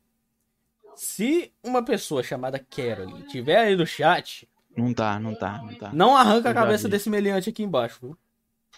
Se 0.95 1.51
uma 1.63 1.84
pessoa 1.84 2.22
chamada 2.22 2.59
Carolyn 2.59 3.23
tiver 3.23 3.57
aí 3.57 3.76
no 3.76 3.85
chat, 3.85 4.47
Não 4.77 4.93
tá, 4.93 5.19
não 5.19 5.34
tá, 5.34 5.57
não 5.63 5.76
tá. 5.76 5.91
não 5.93 6.15
arranca 6.15 6.49
a 6.49 6.51
Eu 6.51 6.55
já 6.55 6.61
cabeça 6.61 6.84
vi. 6.84 6.91
desse 6.91 7.09
meliante 7.09 7.49
aqui 7.49 7.63
embaixo. 7.63 7.99
viu? 8.01 8.18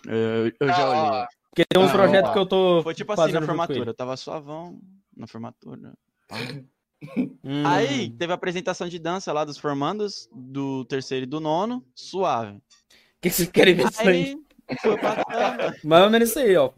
Eu, 0.05 0.51
eu 0.59 0.67
já 0.69 0.85
Ah, 0.85 0.89
olhei. 0.89 1.27
Porque 1.49 1.65
tem 1.65 1.81
um 1.81 1.85
Ah, 1.87 1.91
projeto 1.91 2.31
que 2.31 2.37
eu 2.37 2.45
tô. 2.45 2.81
Foi 2.83 2.93
tipo 2.93 3.11
assim 3.11 3.31
na 3.33 3.41
formatura. 3.41 3.89
Eu 3.91 3.93
tava 3.93 4.15
suavão 4.17 4.79
na 5.15 5.27
formatura. 5.27 5.93
Hum. 7.43 7.63
Aí 7.65 8.09
teve 8.11 8.31
a 8.31 8.35
apresentação 8.35 8.87
de 8.87 8.97
dança 8.97 9.33
lá 9.33 9.43
dos 9.43 9.57
formandos, 9.57 10.29
do 10.33 10.85
terceiro 10.85 11.25
e 11.25 11.27
do 11.29 11.39
nono, 11.41 11.85
suave. 11.93 12.55
O 12.57 12.61
que 13.21 13.29
vocês 13.29 13.49
querem 13.51 13.75
ver? 13.75 13.85
Aí 13.97 14.37
foi 14.81 14.97
passando, 14.97 15.75
Mais 15.83 16.03
ou 16.03 16.09
menos 16.09 16.29
isso 16.29 16.39
aí, 16.39 16.55
ó. 16.55 16.71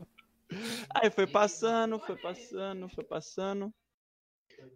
aí 0.93 1.09
foi 1.09 1.27
passando, 1.27 1.99
foi 1.99 2.15
passando, 2.17 2.89
foi 2.89 3.03
passando. 3.03 3.73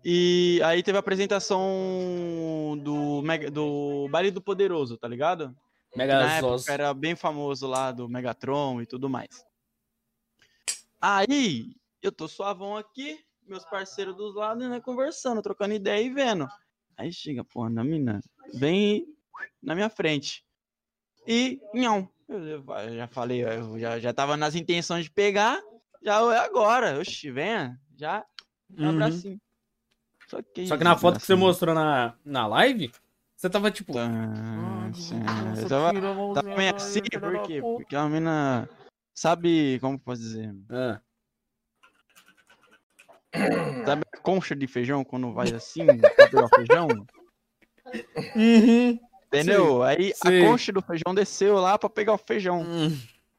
E 0.03 0.59
aí 0.63 0.81
teve 0.83 0.97
a 0.97 0.99
apresentação 0.99 2.79
do, 2.83 3.21
Mega- 3.21 3.49
do 3.51 4.07
Baile 4.09 4.31
do 4.31 4.41
Poderoso, 4.41 4.97
tá 4.97 5.07
ligado? 5.07 5.55
Na 5.95 6.05
Megazos. 6.05 6.61
época 6.61 6.73
era 6.73 6.93
bem 6.93 7.15
famoso 7.15 7.67
lá 7.67 7.91
do 7.91 8.07
Megatron 8.07 8.81
e 8.81 8.85
tudo 8.85 9.09
mais. 9.09 9.43
Aí, 11.01 11.75
eu 12.01 12.11
tô 12.11 12.27
suavão 12.27 12.77
aqui, 12.77 13.19
meus 13.47 13.63
parceiros 13.65 14.15
dos 14.15 14.35
lados, 14.35 14.67
né, 14.69 14.79
conversando, 14.79 15.41
trocando 15.41 15.73
ideia 15.73 16.01
e 16.03 16.09
vendo. 16.13 16.47
Aí 16.97 17.11
chega, 17.11 17.43
porra, 17.43 17.69
na 17.69 17.83
mina, 17.83 18.19
vem 18.53 19.05
na 19.63 19.73
minha 19.73 19.89
frente. 19.89 20.45
E, 21.27 21.59
não, 21.73 22.09
eu, 22.27 22.63
eu 22.63 22.95
já 22.95 23.07
falei, 23.07 23.43
eu 23.43 23.79
já, 23.79 23.99
já 23.99 24.13
tava 24.13 24.35
nas 24.35 24.55
intenções 24.55 25.05
de 25.05 25.11
pegar, 25.11 25.61
já 26.01 26.15
é 26.33 26.39
agora, 26.39 26.99
oxi, 26.99 27.31
venha, 27.31 27.79
já, 27.97 28.25
um 28.77 28.83
Uhum. 28.83 28.89
abracinho. 28.89 29.39
Só 30.27 30.41
que, 30.41 30.65
Só 30.67 30.77
que 30.77 30.83
na 30.83 30.95
foto 30.95 31.19
que 31.19 31.25
você 31.25 31.33
abracinho. 31.33 31.47
mostrou 31.47 31.75
na, 31.75 32.15
na 32.23 32.47
live, 32.47 32.91
você 33.35 33.49
tava 33.49 33.71
tipo. 33.71 33.93
Tá, 33.93 34.91
sim, 34.93 35.19
eu 35.61 35.67
tava, 35.67 35.91
tava 36.33 36.57
meio 36.57 36.73
assim, 36.75 36.99
por 37.19 37.39
quê? 37.39 37.61
Porque 37.61 37.95
a 37.95 38.07
mina 38.07 38.69
sabe, 39.13 39.79
como 39.79 39.99
posso 39.99 40.21
dizer? 40.21 40.55
Ah. 40.69 41.01
Sabe 43.85 44.03
a 44.13 44.19
concha 44.21 44.55
de 44.55 44.67
feijão 44.67 45.03
quando 45.03 45.33
vai 45.33 45.51
assim, 45.53 45.97
pra 45.97 46.27
pegar 46.27 46.45
o 46.45 46.49
feijão? 46.49 47.07
Uhum. 48.35 48.99
Entendeu? 49.29 49.83
Aí 49.83 50.11
sei. 50.15 50.43
a 50.43 50.47
concha 50.47 50.71
do 50.71 50.81
feijão 50.81 51.13
desceu 51.13 51.55
lá 51.55 51.77
pra 51.77 51.89
pegar 51.89 52.13
o 52.13 52.17
feijão. 52.17 52.61
Hum. 52.61 52.89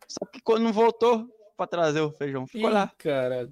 Só 0.07 0.25
que 0.25 0.41
quando 0.41 0.63
não 0.63 0.73
voltou 0.73 1.29
pra 1.57 1.67
trazer 1.67 2.01
o 2.01 2.13
feijão, 2.13 2.47
ficou 2.47 2.71
lá. 2.71 2.91
Ih, 2.93 2.97
Cara. 3.03 3.51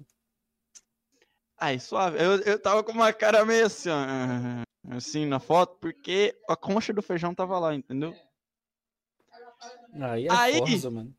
Aí, 1.57 1.79
suave. 1.79 2.17
Eu, 2.17 2.37
eu 2.41 2.61
tava 2.61 2.81
com 2.83 2.93
uma 2.93 3.11
cara 3.11 3.43
meio 3.43 3.65
assim, 3.65 3.89
ó, 3.89 4.95
assim, 4.95 5.25
na 5.25 5.39
foto, 5.41 5.77
porque 5.81 6.33
a 6.47 6.55
concha 6.55 6.93
do 6.93 7.01
feijão 7.01 7.35
tava 7.35 7.59
lá, 7.59 7.75
entendeu? 7.75 8.15
Aí 10.01 10.27
é 10.27 10.31
Aí- 10.31 10.57
força, 10.59 10.89
mano. 10.89 11.13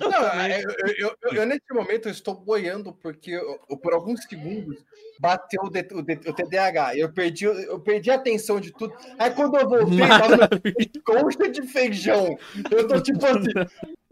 Eu 0.00 0.10
Não, 0.10 0.20
também- 0.20 0.60
eu, 0.60 0.70
eu- 0.70 0.94
eu- 0.98 1.16
eu- 1.22 1.32
eu, 1.34 1.46
nesse 1.46 1.72
momento 1.72 2.06
eu 2.08 2.12
estou 2.12 2.34
boiando 2.34 2.92
porque 2.92 3.30
eu- 3.30 3.60
eu, 3.70 3.76
por 3.76 3.92
alguns 3.94 4.22
segundos 4.24 4.76
bateu 5.20 5.62
o, 5.64 5.70
D- 5.70 5.88
o 5.92 6.02
D- 6.02 6.20
o 6.28 6.32
TDAH. 6.32 6.96
Eu 6.96 7.12
perdi, 7.12 7.44
eu 7.44 7.78
perdi 7.80 8.10
a 8.10 8.14
atenção 8.16 8.60
de 8.60 8.72
tudo. 8.72 8.92
Aí 9.18 9.30
quando 9.30 9.56
eu 9.56 9.68
voltei, 9.68 9.98
tava 9.98 10.48
concha 11.04 11.48
de 11.50 11.62
feijão. 11.62 12.36
Eu 12.70 12.86
tô 12.88 13.00
tipo 13.00 13.24
assim. 13.24 13.52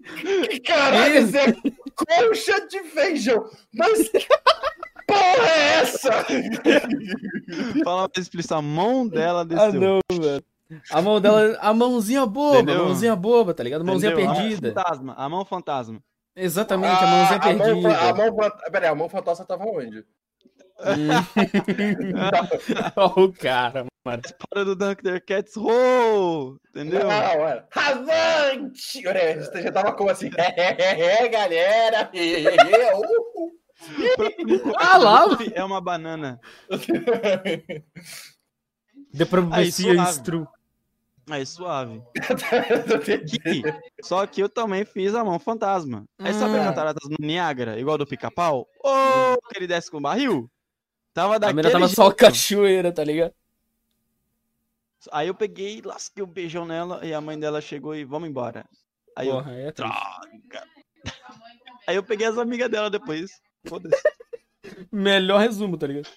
Que 0.51 0.61
caralho, 0.61 1.19
isso 1.19 1.37
é 1.37 1.53
concha 1.97 2.65
de 2.69 2.79
feijão. 2.85 3.51
Mas 3.75 4.09
que 4.09 4.25
porra 5.05 5.49
é 5.51 5.81
essa? 5.81 6.25
Fala 7.85 8.03
mais 8.03 8.11
explícito, 8.19 8.55
a 8.55 8.63
mão 8.63 9.07
dela 9.09 9.41
Ah, 9.41 9.45
desceu. 9.45 9.81
não, 9.81 9.99
velho. 10.13 10.45
A 10.91 11.01
mão 11.03 11.21
dela, 11.21 11.57
a 11.61 11.73
mãozinha 11.73 12.27
boba, 12.27 12.57
Entendeu? 12.59 12.83
a 12.83 12.85
mãozinha 12.87 13.17
boba, 13.17 13.55
tá 13.55 13.63
ligado? 13.63 13.83
A 13.83 13.85
mãozinha 13.85 14.13
Entendeu? 14.13 14.35
perdida. 14.35 14.69
A 14.69 14.73
mão 14.73 14.85
fantasma, 14.85 15.15
a 15.17 15.29
mão 15.29 15.45
fantasma. 15.45 16.01
Exatamente, 16.35 17.05
a 17.05 17.07
mãozinha 17.07 17.39
Ah, 17.41 17.49
a 17.49 17.53
mão, 17.55 17.67
perdida. 17.67 17.99
a 17.99 18.15
mão, 18.15 18.37
peraí, 18.73 18.89
a 18.89 18.95
mão 18.95 19.09
fantasma 19.09 19.45
tava 19.45 19.65
onde? 19.65 20.05
Olha 22.97 23.27
o 23.27 23.33
cara, 23.33 23.87
mano. 24.05 24.23
Para 24.51 24.65
do 24.65 24.77
Dr. 24.77 25.21
Cats, 25.27 25.57
oh! 25.57 26.57
Entendeu? 26.71 27.01
Não, 27.01 27.09
mano. 27.09 27.63
Avante! 27.75 29.07
Olha, 29.09 29.43
você 29.43 29.63
já 29.63 29.73
tava 29.73 29.93
como 29.95 30.11
assim? 30.11 30.31
É, 30.37 31.25
é, 31.25 31.29
galera! 31.29 32.11
Uh. 33.79 34.73
Ah 34.79 34.97
lá, 34.97 35.27
É 35.55 35.63
uma 35.63 35.83
banana. 35.83 36.41
Se 39.71 39.83
suave. 39.83 39.99
instru. 40.01 40.49
Aí, 41.29 41.45
suave. 41.45 42.01
Que- 43.05 43.63
Só 44.03 44.25
que 44.27 44.41
eu 44.43 44.49
também 44.49 44.85
fiz 44.85 45.15
a 45.15 45.25
mão 45.25 45.39
fantasma. 45.39 46.05
Aí 46.19 46.33
sabe 46.33 46.57
Hum. 46.57 46.63
a 46.63 46.65
cataratas 46.67 47.09
no 47.11 47.17
Niágara, 47.19 47.79
igual 47.81 47.99
do 47.99 48.07
pica-pau? 48.07 48.67
Ô, 48.85 49.37
que 49.49 49.59
ele 49.59 49.67
desce 49.67 49.91
com 49.91 49.97
o 49.99 50.01
barril? 50.01 50.49
Tava 51.13 51.35
A 51.37 51.39
daquele 51.39 51.57
mina 51.57 51.71
tava 51.71 51.87
jeito. 51.87 51.97
só 51.97 52.13
cachoeira, 52.13 52.93
tá 52.93 53.03
ligado? 53.03 53.33
Aí 55.13 55.29
eu 55.29 55.35
peguei, 55.35 55.81
lasquei 55.85 56.23
um 56.23 56.27
beijão 56.27 56.65
nela 56.67 57.05
e 57.05 57.13
a 57.15 57.21
mãe 57.21 57.39
dela 57.39 57.61
chegou 57.61 57.95
e 57.95 58.05
vamos 58.05 58.29
embora. 58.29 58.65
Aí 59.17 59.29
eu, 59.29 59.35
Porra, 59.37 59.53
aí 59.53 59.63
é 59.63 59.73
droga. 59.73 60.65
Aí 61.87 61.97
eu 61.97 62.03
peguei 62.03 62.27
as 62.27 62.37
amigas 62.39 62.69
dela 62.71 62.91
depois. 62.91 63.41
Foda-se. 63.67 63.97
Melhor 64.93 65.41
resumo, 65.41 65.77
tá 65.79 65.87
ligado? 65.87 66.09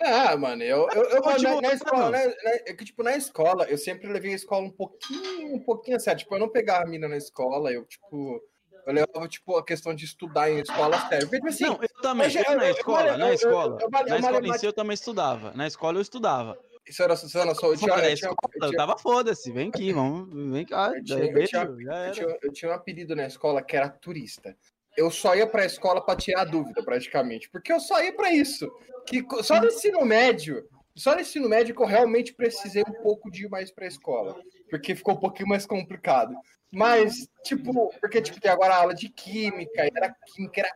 Ah, 0.00 0.36
mano, 0.36 0.62
eu, 0.62 0.88
eu, 0.92 1.02
eu 1.04 1.20
na, 1.22 1.60
na 1.60 1.72
escola, 1.72 2.10
mano. 2.10 2.12
né, 2.12 2.26
né, 2.26 2.58
é 2.66 2.74
que, 2.74 2.84
tipo, 2.84 3.02
na 3.02 3.16
escola, 3.16 3.64
eu 3.66 3.78
sempre 3.78 4.12
levei 4.12 4.32
a 4.32 4.36
escola 4.36 4.66
um 4.66 4.70
pouquinho, 4.70 5.54
um 5.54 5.60
pouquinho 5.60 5.96
a 5.96 6.00
sério. 6.00 6.18
Tipo, 6.20 6.34
eu 6.34 6.40
não 6.40 6.48
pegava 6.48 6.84
a 6.84 6.86
mina 6.88 7.06
na 7.08 7.16
escola, 7.16 7.70
eu, 7.72 7.84
tipo, 7.84 8.42
eu 8.86 8.92
levava, 8.92 9.28
tipo, 9.28 9.56
a 9.56 9.64
questão 9.64 9.94
de 9.94 10.04
estudar 10.04 10.50
em 10.50 10.58
escola 10.60 10.98
sério. 11.08 11.28
Porque, 11.30 11.46
assim, 11.48 11.64
Não, 11.64 11.78
eu 11.80 11.88
também. 12.02 12.28
eu- 12.34 12.42
Eu 12.52 12.56
na 12.56 12.70
escola, 12.70 13.16
na 13.16 13.32
escola. 13.32 13.78
Na 14.08 14.18
escola 14.18 14.48
em 14.48 14.52
si 14.58 14.66
eu 14.66 14.72
também 14.72 14.94
estudava. 14.94 15.52
Na 15.54 15.66
escola 15.66 15.98
eu 15.98 16.02
estudava. 16.02 16.58
isso 16.86 17.02
era, 17.02 17.14
isso 17.14 17.38
era 17.38 17.54
só, 17.54 17.68
eu 17.68 17.76
tinha, 17.76 17.94
eu 18.10 18.14
tinha, 18.16 18.30
eu 18.62 18.76
tava 18.76 18.98
foda-se. 18.98 19.50
Vem 19.52 19.68
aqui, 19.68 19.92
vamos. 19.92 20.52
Vem 20.52 20.66
cá. 20.66 20.92
Eu 20.94 21.02
tinha, 21.04 22.36
eu 22.42 22.52
tinha 22.52 22.70
um 22.70 22.74
apelido 22.74 23.14
na 23.16 23.26
escola 23.26 23.62
que 23.62 23.76
era 23.76 23.88
turista. 23.88 24.56
Eu 24.96 25.10
só 25.10 25.34
ia 25.34 25.46
pra 25.46 25.64
escola 25.64 26.00
pra 26.00 26.16
tirar 26.16 26.44
dúvida, 26.44 26.82
praticamente. 26.82 27.48
Porque 27.50 27.72
eu 27.72 27.80
só 27.80 28.02
ia 28.02 28.14
pra 28.14 28.32
isso. 28.32 28.70
Que 29.06 29.24
só 29.42 29.60
no 29.60 29.66
ensino 29.66 30.04
médio, 30.04 30.66
só 30.94 31.14
no 31.14 31.20
ensino 31.20 31.48
médio 31.48 31.74
que 31.74 31.82
eu 31.82 31.86
realmente 31.86 32.32
precisei 32.32 32.82
um 32.82 33.02
pouco 33.02 33.30
de 33.30 33.44
ir 33.44 33.48
mais 33.48 33.70
pra 33.70 33.86
escola. 33.86 34.40
Porque 34.70 34.94
ficou 34.94 35.14
um 35.14 35.20
pouquinho 35.20 35.48
mais 35.48 35.66
complicado. 35.66 36.34
Mas, 36.72 37.28
tipo, 37.44 37.92
porque 38.00 38.20
tipo, 38.20 38.40
tem 38.40 38.50
agora 38.50 38.74
aula 38.74 38.94
de 38.94 39.08
química, 39.08 39.84
e 39.84 39.90
era 39.94 40.14
química, 40.26 40.60
era 40.60 40.70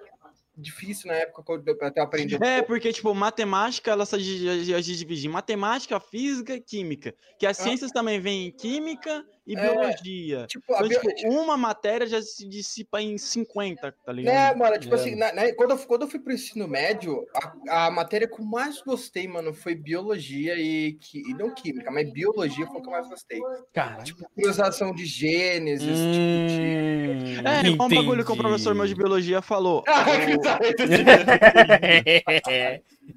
difícil 0.57 1.09
na 1.09 1.15
época 1.15 1.43
quando 1.43 1.67
eu 1.67 1.77
até 1.81 2.01
aprender. 2.01 2.37
um 2.41 2.45
É, 2.45 2.63
porque, 2.63 2.93
tipo, 2.93 3.15
matemática, 3.15 3.91
ela 3.91 4.05
se 4.05 4.17
divide 4.17 5.27
em 5.27 5.31
matemática, 5.31 5.99
física 6.01 6.55
e 6.55 6.61
química. 6.61 7.15
Que 7.39 7.47
as 7.47 7.57
ciências 7.57 7.91
também 7.91 8.21
vêm 8.21 8.47
em 8.47 8.51
química 8.51 9.25
e 9.49 9.57
É, 9.57 9.61
biologia. 9.63 10.47
Tipo, 10.47 10.65
Então, 10.75 10.87
bio- 10.89 11.15
tipo, 11.15 11.31
uma 11.33 11.57
matéria 11.57 12.07
já 12.07 12.21
se 12.21 12.47
dissipa 12.47 13.01
em 13.01 13.17
50, 13.17 13.93
tá 14.05 14.13
ligado? 14.13 14.35
É, 14.35 14.55
mano, 14.55 14.79
tipo 14.79 14.95
É. 14.95 14.99
assim, 14.99 15.15
na- 15.17 15.33
na- 15.33 15.53
quando, 15.55 15.71
eu, 15.71 15.79
quando 15.79 16.03
eu 16.03 16.09
fui 16.09 16.21
pro 16.21 16.33
ensino 16.35 16.69
médio, 16.69 17.27
a, 17.69 17.87
a 17.87 17.91
matéria 17.91 18.29
que 18.29 18.39
eu 18.41 18.45
mais 18.45 18.83
gostei, 18.83 19.27
mano, 19.27 19.55
foi 19.55 19.75
biologia 19.75 20.55
e, 20.59 20.93
qui- 21.01 21.23
e 21.27 21.33
não 21.35 21.55
química, 21.55 21.91
mas 21.91 22.13
biologia 22.13 22.67
foi 22.67 22.79
o 22.79 22.83
que 22.83 22.89
eu 22.89 22.93
mais 22.93 23.09
gostei. 23.09 23.41
Cara. 23.73 24.03
Tipo, 24.03 24.29
cruzação 24.37 24.95
de 24.95 25.07
genes, 25.07 25.81
esse 25.81 26.13
tipo 26.13 26.47
de. 26.47 27.39
Hum, 27.41 27.49
É, 27.49 27.67
igual 27.69 27.89
um 27.89 27.95
bagulho 27.95 28.25
que 28.25 28.33
o 28.33 28.37
professor 28.37 28.75
meu 28.75 28.85
de 28.85 28.93
entendi. 28.93 29.03
biologia 29.03 29.41
falou. 29.41 29.83
Ah, 29.89 30.05
O- 30.37 30.41
tá, 30.43 30.59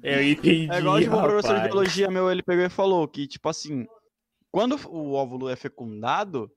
Eu 0.02 0.22
entendi. 0.22 0.68
É 0.70 0.78
igual 0.78 0.98
tipo, 1.00 1.16
o 1.16 1.22
professor 1.22 1.56
de 1.56 1.62
biologia 1.68 2.10
meu, 2.10 2.30
ele 2.30 2.42
pegou 2.42 2.64
e 2.64 2.68
falou 2.70 3.06
que, 3.06 3.26
tipo 3.26 3.48
assim, 3.48 3.86
quando 4.52 4.78
o 4.88 5.14
óvulo 5.14 5.48
é 5.48 5.56
fecundado, 5.56 6.52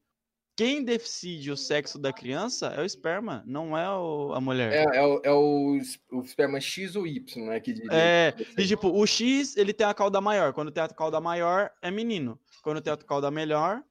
quem 0.57 0.84
decide 0.84 1.51
o 1.51 1.57
sexo 1.57 1.97
da 1.97 2.13
criança 2.13 2.67
é 2.67 2.81
o 2.81 2.85
esperma, 2.85 3.43
não 3.45 3.77
é 3.77 3.89
o- 3.89 4.31
a 4.34 4.39
mulher. 4.39 4.72
É, 4.73 4.97
é, 4.97 5.01
o, 5.05 5.22
é 5.23 5.31
o, 5.31 5.77
o 6.11 6.22
esperma 6.22 6.61
X 6.61 6.95
ou 6.95 7.07
Y, 7.07 7.45
né? 7.47 7.59
Que. 7.59 7.73
É, 7.91 8.34
e 8.57 8.65
tipo, 8.65 8.88
o 8.89 9.05
X, 9.05 9.57
ele 9.57 9.73
tem 9.73 9.85
a 9.88 9.93
cauda 9.93 10.22
maior. 10.22 10.53
Quando 10.53 10.72
tem 10.72 10.84
a 10.84 10.88
cauda 10.88 11.19
maior, 11.19 11.72
é 11.81 11.89
menino. 11.91 12.39
Quando 12.61 12.81
tem 12.81 12.93
a 12.93 12.97
cauda 12.97 13.30
melhor, 13.31 13.81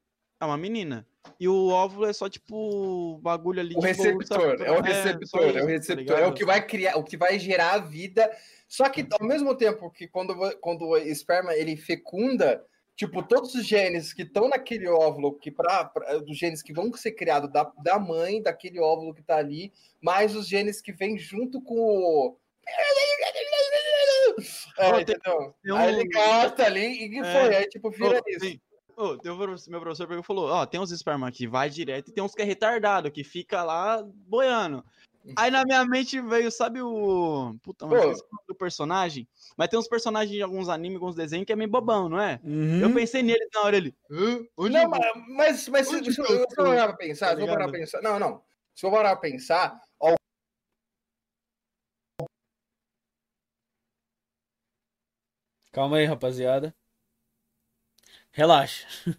é 0.40 0.44
uma 0.44 0.56
menina. 0.56 1.06
E 1.40 1.48
o 1.48 1.68
óvulo 1.68 2.06
é 2.06 2.12
só, 2.12 2.28
tipo, 2.28 2.54
o 2.56 3.18
bagulho 3.18 3.60
ali 3.60 3.74
O 3.76 3.80
de 3.80 3.86
receptor, 3.86 4.60
é 4.62 4.70
o 4.70 4.76
só 4.76 4.80
receptor, 4.82 5.42
é 5.42 5.46
o 5.46 5.50
isso, 5.50 5.64
tá 5.64 5.66
receptor, 5.66 6.18
é 6.18 6.26
o 6.26 6.34
que 6.34 6.44
vai 6.44 6.66
criar, 6.66 6.96
o 6.96 7.04
que 7.04 7.16
vai 7.16 7.38
gerar 7.38 7.72
a 7.74 7.78
vida. 7.78 8.30
Só 8.68 8.88
que 8.88 9.06
ao 9.20 9.26
mesmo 9.26 9.54
tempo 9.54 9.90
que 9.90 10.06
quando, 10.08 10.34
quando 10.60 10.86
o 10.86 10.96
esperma 10.96 11.54
ele 11.54 11.76
fecunda, 11.76 12.62
tipo, 12.96 13.22
todos 13.22 13.54
os 13.54 13.66
genes 13.66 14.12
que 14.12 14.22
estão 14.22 14.48
naquele 14.48 14.88
óvulo, 14.88 15.36
que 15.38 15.50
pra, 15.50 15.84
pra- 15.84 16.18
dos 16.18 16.36
genes 16.38 16.62
que 16.62 16.72
vão 16.72 16.92
ser 16.94 17.12
criados 17.12 17.50
da, 17.52 17.70
da 17.82 17.98
mãe, 17.98 18.40
daquele 18.42 18.80
óvulo 18.80 19.14
que 19.14 19.22
tá 19.22 19.36
ali, 19.36 19.72
mais 20.00 20.34
os 20.36 20.46
genes 20.48 20.80
que 20.80 20.92
vêm 20.92 21.18
junto 21.18 21.60
com 21.60 21.74
o. 21.74 22.38
É, 24.76 25.00
entendeu? 25.00 25.54
um- 25.66 25.76
Aí 25.76 25.94
ele 25.94 26.08
gasta 26.08 26.64
ali 26.64 27.04
e 27.04 27.08
que 27.10 27.18
É. 27.20 27.32
foi, 27.32 27.56
aí 27.56 27.68
tipo, 27.68 27.90
vira 27.90 28.20
Ô, 28.20 28.22
isso. 28.28 29.18
tem 29.18 29.30
um 29.32 29.36
professor- 29.38 29.70
meu 29.70 29.80
professor 29.80 30.08
pegou 30.08 30.22
e 30.22 30.26
falou: 30.26 30.48
Ó, 30.50 30.66
tem 30.66 30.80
uns 30.80 30.90
esperma 30.90 31.30
que 31.30 31.46
vai 31.46 31.70
direto 31.70 32.10
e 32.10 32.12
tem 32.12 32.22
uns 32.24 32.34
que 32.34 32.42
é 32.42 32.44
retardado, 32.44 33.10
que 33.10 33.22
fica 33.22 33.62
lá 33.62 34.02
boiando. 34.04 34.84
Aí 35.36 35.50
na 35.50 35.64
minha 35.64 35.84
mente 35.84 36.20
veio, 36.20 36.50
sabe 36.50 36.80
o. 36.82 37.54
Puta, 37.62 37.86
esqueci 37.96 38.22
o 38.32 38.46
do 38.48 38.54
personagem. 38.54 39.28
Mas 39.56 39.68
tem 39.68 39.78
uns 39.78 39.88
personagens 39.88 40.30
de 40.34 40.42
alguns 40.42 40.68
animes, 40.68 40.96
alguns 40.96 41.16
desenhos 41.16 41.46
que 41.46 41.52
é 41.52 41.56
meio 41.56 41.70
bobão, 41.70 42.08
não 42.08 42.20
é? 42.20 42.40
Uhum. 42.42 42.80
Eu 42.80 42.92
pensei 42.92 43.22
nele 43.22 43.48
na 43.54 43.62
hora 43.62 43.76
ele. 43.76 43.96
"Hã? 44.10 44.40
Onde 44.56 44.74
Não, 44.74 44.82
eu 44.82 44.88
vou?" 44.90 45.00
mas, 45.36 45.68
mas, 45.68 45.68
mas 45.68 45.88
se, 45.88 45.96
Onde 45.96 46.12
se, 46.12 46.20
eu 46.20 46.46
parar 46.64 46.88
pra 46.88 46.96
pensar, 46.96 47.28
Tá 47.30 47.36
se 47.36 47.42
eu 47.42 47.48
parar 47.48 47.68
pra 47.68 47.78
pensar, 47.78 48.02
não, 48.02 48.18
não. 48.18 48.42
Se 48.74 48.86
eu 48.86 48.90
parar 48.90 49.12
pra 49.16 49.20
pensar, 49.30 49.80
ó, 50.00 50.14
Calma 55.72 55.98
aí, 55.98 56.04
rapaziada. 56.06 56.74
Relaxa. 58.34 58.84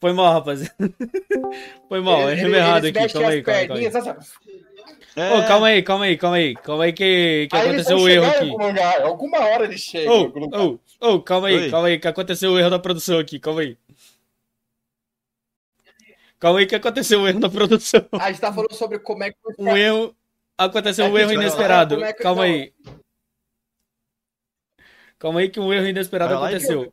Foi 0.00 0.12
mal, 0.12 0.32
rapaziada. 0.34 0.74
Foi 1.88 2.00
mal, 2.00 2.22
ele- 2.22 2.32
errei 2.32 2.44
ele- 2.44 2.56
errado 2.58 2.84
eles 2.86 2.96
aqui. 3.04 3.12
Calma 3.12 3.28
aí, 3.30 3.42
calma 3.42 3.58
aí. 3.58 3.90
Calma 3.90 4.12
aí. 4.12 4.18
É, 5.16 5.32
Ô, 5.34 5.46
calma 5.48 5.66
aí, 5.66 5.82
calma 5.82 6.04
aí, 6.04 6.16
calma 6.16 6.36
aí. 6.36 6.54
Calma 6.54 6.84
aí 6.84 6.92
que, 6.92 7.48
que 7.50 7.56
Aí 7.56 7.62
aconteceu 7.68 7.96
o 7.98 8.08
erro 8.08 8.26
aqui. 8.26 8.44
lugar, 8.44 9.02
alguma 9.02 9.38
hora 9.40 9.68
Ô, 10.06 10.10
algum 10.12 10.40
lugar. 10.40 10.60
ô, 10.60 10.78
ô, 11.00 11.20
calma 11.22 11.48
aí, 11.48 11.56
Oi. 11.56 11.70
calma 11.70 11.88
aí, 11.88 11.98
que 11.98 12.06
aconteceu 12.06 12.52
o 12.52 12.58
erro 12.58 12.70
da 12.70 12.78
produção 12.78 13.18
aqui, 13.18 13.40
calma 13.40 13.62
aí. 13.62 13.76
Calma 16.38 16.60
aí 16.60 16.66
que 16.66 16.74
aconteceu 16.76 17.20
o 17.22 17.26
erro 17.26 17.40
da 17.40 17.48
produção. 17.50 18.06
A 18.12 18.30
gente 18.30 18.40
tá 18.40 18.52
falando 18.52 18.74
sobre 18.74 19.00
como 19.00 19.24
é 19.24 19.30
que 19.32 19.36
Um 19.58 19.76
erro. 19.76 20.14
Aconteceu 20.56 21.06
É 21.06 21.08
um 21.08 21.12
que 21.14 21.18
erro 21.20 21.28
lá, 21.34 21.42
inesperado. 21.42 22.04
é 22.04 22.12
que- 22.12 22.22
Calma 22.22 22.44
aí. 22.44 22.72
Calma 25.18 25.40
aí 25.40 25.48
que 25.48 25.58
um 25.58 25.72
erro 25.72 25.86
inesperado 25.88 26.34
aconteceu. 26.36 26.92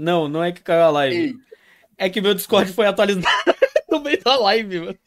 Não, 0.00 0.28
não 0.28 0.42
é 0.42 0.50
que 0.50 0.62
caiu 0.62 0.82
a 0.82 0.90
live. 0.90 1.16
Ei, 1.16 1.34
É 1.98 2.08
que 2.08 2.20
meu 2.22 2.32
Discord 2.34 2.72
foi 2.72 2.86
atualizado 2.86 3.26
no 3.90 4.00
meio 4.00 4.22
da 4.22 4.36
live, 4.36 4.80
mano. 4.80 4.98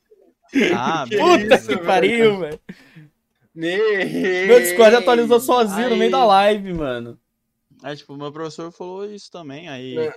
Ah, 0.76 1.06
Que 1.10 1.18
Puta 1.18 1.56
isso, 1.56 1.68
que 1.68 1.78
pariu, 1.78 2.40
velho. 2.40 2.60
meu 3.56 4.60
Discord 4.60 4.96
atualizou 4.96 5.40
sozinho 5.40 5.88
no 5.88 5.94
Aí. 5.94 6.00
meio 6.00 6.12
da 6.12 6.24
live, 6.26 6.74
mano. 6.74 7.20
Aí, 7.82 7.96
tipo, 7.98 8.16
meu 8.16 8.32
professor 8.32 8.72
falou 8.72 9.06
isso 9.06 9.32
também. 9.32 9.68
Aí. 9.68 9.98
É. 9.98 10.14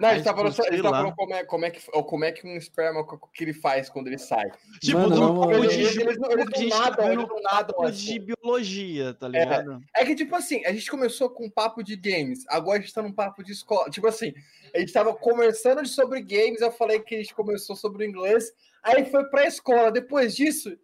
Não, 0.00 0.08
a 0.08 0.14
gente 0.14 0.24
tá 0.24 0.34
falando, 0.34 0.52
sei 0.54 0.64
tá 0.82 0.88
falando 0.90 1.14
como, 1.14 1.34
é, 1.34 1.44
como, 1.44 1.64
é 1.66 1.70
que, 1.70 1.80
ou 1.92 2.02
como 2.02 2.24
é 2.24 2.32
que 2.32 2.46
um 2.46 2.56
esperma, 2.56 3.00
o 3.00 3.18
que 3.28 3.44
ele 3.44 3.52
faz 3.52 3.90
quando 3.90 4.06
ele 4.06 4.16
sai. 4.16 4.50
Tipo, 4.80 4.98
Mano, 5.00 5.16
não, 5.16 5.50
de, 5.50 5.56
Eles- 5.74 5.96
eles 5.96 6.18
não- 6.18 6.30
eles 6.32 6.46
não 6.46 6.68
nadam, 6.78 7.12
eles 7.12 7.28
não 7.28 7.42
nadam 7.42 7.82
assim. 7.84 8.04
de 8.14 8.18
biologia, 8.18 9.12
tá 9.12 9.28
ligado? 9.28 9.80
É 9.94 10.04
que, 10.06 10.14
tipo 10.14 10.34
assim, 10.34 10.64
a 10.64 10.72
gente 10.72 10.90
começou 10.90 11.28
com 11.28 11.44
um 11.44 11.50
papo 11.50 11.82
de 11.82 11.96
games, 11.96 12.44
agora 12.48 12.78
a 12.78 12.80
gente 12.80 12.94
tá 12.94 13.02
num 13.02 13.12
papo 13.12 13.44
de 13.44 13.52
escola. 13.52 13.90
Tipo 13.90 14.06
assim, 14.06 14.32
a 14.74 14.78
gente 14.78 14.92
tava 14.92 15.12
conversando 15.14 15.86
sobre 15.86 16.22
games, 16.22 16.62
eu 16.62 16.72
falei 16.72 16.98
que 17.00 17.14
a 17.14 17.18
gente 17.18 17.34
começou 17.34 17.76
sobre 17.76 18.04
o 18.04 18.08
inglês, 18.08 18.52
aí 18.82 19.04
foi 19.04 19.24
pra 19.28 19.46
escola. 19.46 19.92
Depois 19.92 20.34
disso, 20.34 20.74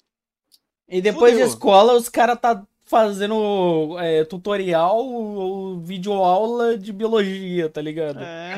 E 0.89 1.01
depois 1.01 1.33
Fudeu. 1.33 1.47
de 1.47 1.53
escola, 1.53 1.95
os 1.95 2.09
caras 2.09 2.39
tá 2.39 2.65
fazendo 2.87 3.97
é, 3.99 4.25
tutorial 4.25 4.97
ou 5.05 5.79
videoaula 5.81 6.79
de 6.79 6.93
biologia, 6.93 7.69
tá 7.69 7.83
ligado? 7.83 8.21
É. 8.21 8.55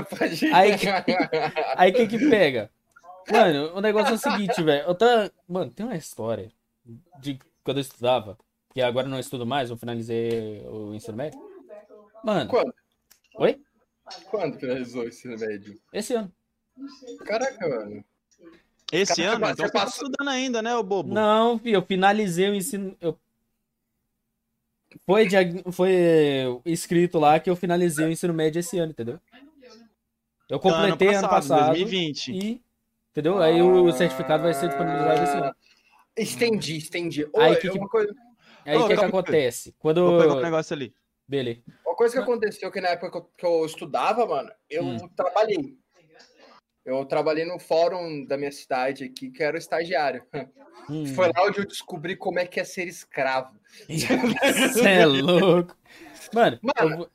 Aí 0.54 0.78
que- 0.78 0.86
Aí 1.76 1.90
o 1.90 1.94
que 1.94 2.06
que 2.06 2.18
pega? 2.30 2.70
Mano, 3.30 3.72
o 3.74 3.80
negócio 3.80 4.12
é 4.12 4.14
o 4.14 4.18
seguinte, 4.18 4.62
velho. 4.62 4.84
Eu 4.86 4.94
tá... 4.94 5.30
Mano, 5.48 5.70
tem 5.70 5.84
uma 5.84 5.96
história 5.96 6.50
de 7.20 7.38
quando 7.64 7.76
eu 7.78 7.82
estudava, 7.82 8.36
que 8.72 8.80
agora 8.80 9.06
eu 9.06 9.10
não 9.10 9.18
estudo 9.20 9.44
mais, 9.46 9.68
eu 9.70 9.76
finalizei 9.76 10.64
o 10.66 10.94
ensino 10.94 11.16
médio. 11.16 11.38
Mano, 12.24 12.48
Quando? 12.50 12.72
Oi? 13.36 13.60
Quando 14.30 14.58
finalizou 14.58 15.04
o 15.04 15.08
ensino 15.08 15.36
médio? 15.38 15.78
esse 15.92 16.14
ano. 16.14 16.30
Caraca, 17.24 17.68
mano. 17.68 18.04
Esse 18.92 19.16
Cara, 19.22 19.36
ano, 19.36 19.46
você 19.46 19.52
então 19.52 19.66
você 19.66 19.72
tá 19.72 19.80
passou- 19.80 20.04
estudando 20.06 20.28
ainda, 20.28 20.60
né, 20.60 20.76
ô 20.76 20.82
bobo? 20.82 21.14
Não, 21.14 21.58
filho, 21.58 21.76
eu 21.76 21.82
finalizei 21.82 22.50
o 22.50 22.54
ensino. 22.54 22.94
Eu... 23.00 23.16
Foi, 25.06 25.26
diag- 25.26 25.62
foi 25.72 25.92
escrito 26.64 27.18
lá 27.18 27.38
que 27.40 27.48
eu 27.50 27.56
finalizei 27.56 28.06
o 28.06 28.10
ensino 28.10 28.32
médio 28.34 28.60
esse 28.60 28.78
ano, 28.78 28.92
entendeu? 28.92 29.18
Eu 30.48 30.58
completei 30.60 31.14
ano 31.14 31.28
passado, 31.28 31.66
2020. 31.68 32.32
e. 32.32 32.62
Entendeu? 33.10 33.40
Aí 33.42 33.60
o 33.60 33.92
certificado 33.92 34.42
vai 34.42 34.54
ser 34.54 34.68
disponibilizado 34.68 35.22
esse 35.22 35.36
ano. 35.36 35.54
Estendi, 36.16 36.76
estendi. 36.76 37.24
Ô, 37.32 37.40
Aí, 37.40 37.56
que 37.56 37.68
é 37.68 37.70
que- 37.70 37.78
uma, 37.78 37.88
coisa, 37.88 38.14
Aí 38.64 38.76
o 38.76 38.80
Ô, 38.80 38.82
que 38.82 38.88
que 38.90 38.94
calma 38.94 39.02
aí. 39.04 39.08
acontece? 39.08 39.74
Quando. 39.78 40.02
Vou 40.04 40.20
pegar 40.20 40.34
um 40.34 40.40
negócio 40.42 40.74
ali. 40.74 40.94
Beleza. 41.26 41.60
uma 41.86 41.94
coisa 41.96 42.14
que 42.14 42.20
aconteceu 42.22 42.70
que 42.70 42.80
na 42.80 42.88
época 42.88 43.10
que 43.10 43.16
eu, 43.16 43.22
que 43.38 43.46
eu 43.46 43.66
estudava, 43.66 44.26
mano, 44.26 44.50
eu 44.68 44.82
Hum. 44.84 45.08
trabalhei. 45.16 45.78
Eu 46.84 47.04
trabalhei 47.04 47.44
no 47.44 47.58
fórum 47.58 48.24
da 48.24 48.36
minha 48.36 48.50
cidade 48.50 49.04
aqui, 49.04 49.30
que 49.30 49.42
era 49.42 49.56
o 49.56 49.58
estagiário. 49.58 50.24
Hum. 50.90 51.06
Foi 51.06 51.28
lá 51.28 51.44
onde 51.44 51.60
eu 51.60 51.66
descobri 51.66 52.16
como 52.16 52.40
é 52.40 52.46
que 52.46 52.58
é 52.58 52.64
ser 52.64 52.88
escravo. 52.88 53.56
Você 53.88 54.88
é 54.88 55.06
louco. 55.06 55.76
Mano, 56.34 56.58
Mano, 56.60 56.90
eu 56.90 56.96
vou, 56.96 57.10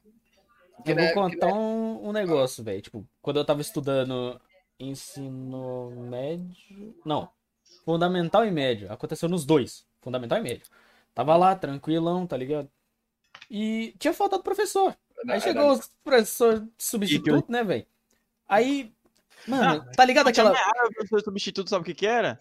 eu 0.86 0.96
vou 0.96 1.08
que 1.08 1.14
contar 1.14 1.54
um, 1.54 2.08
um 2.08 2.12
negócio, 2.14 2.64
velho. 2.64 2.82
Tipo, 2.82 3.06
quando 3.22 3.38
eu 3.38 3.46
tava 3.46 3.60
estudando 3.62 4.40
ensino 4.80 5.92
médio. 5.92 6.96
Não. 7.06 7.30
Fundamental 7.84 8.46
e 8.46 8.52
médio. 8.52 8.92
Aconteceu 8.92 9.28
nos 9.28 9.46
dois. 9.46 9.86
Fundamental 10.02 10.38
e 10.38 10.42
médio. 10.42 10.68
Tava 11.14 11.36
lá, 11.36 11.56
tranquilão, 11.56 12.28
tá 12.28 12.38
ligado? 12.38 12.70
E 13.50 13.96
tinha 13.98 14.14
faltado 14.14 14.44
professor. 14.44 14.96
Aí 15.28 15.42
chegou 15.42 15.72
os 15.72 15.90
professor 16.04 16.68
substituto, 16.78 17.52
né, 17.52 17.64
velho? 17.64 17.86
Aí. 18.48 18.94
Mano, 19.48 19.86
tá 19.96 20.04
ligado 20.06 20.28
aquela. 20.28 20.52
Ah, 20.52 20.86
o 20.88 20.92
professor 20.94 21.22
substituto, 21.22 21.70
sabe 21.70 21.82
o 21.82 21.86
que 21.86 21.94
que 21.94 22.06
era? 22.08 22.38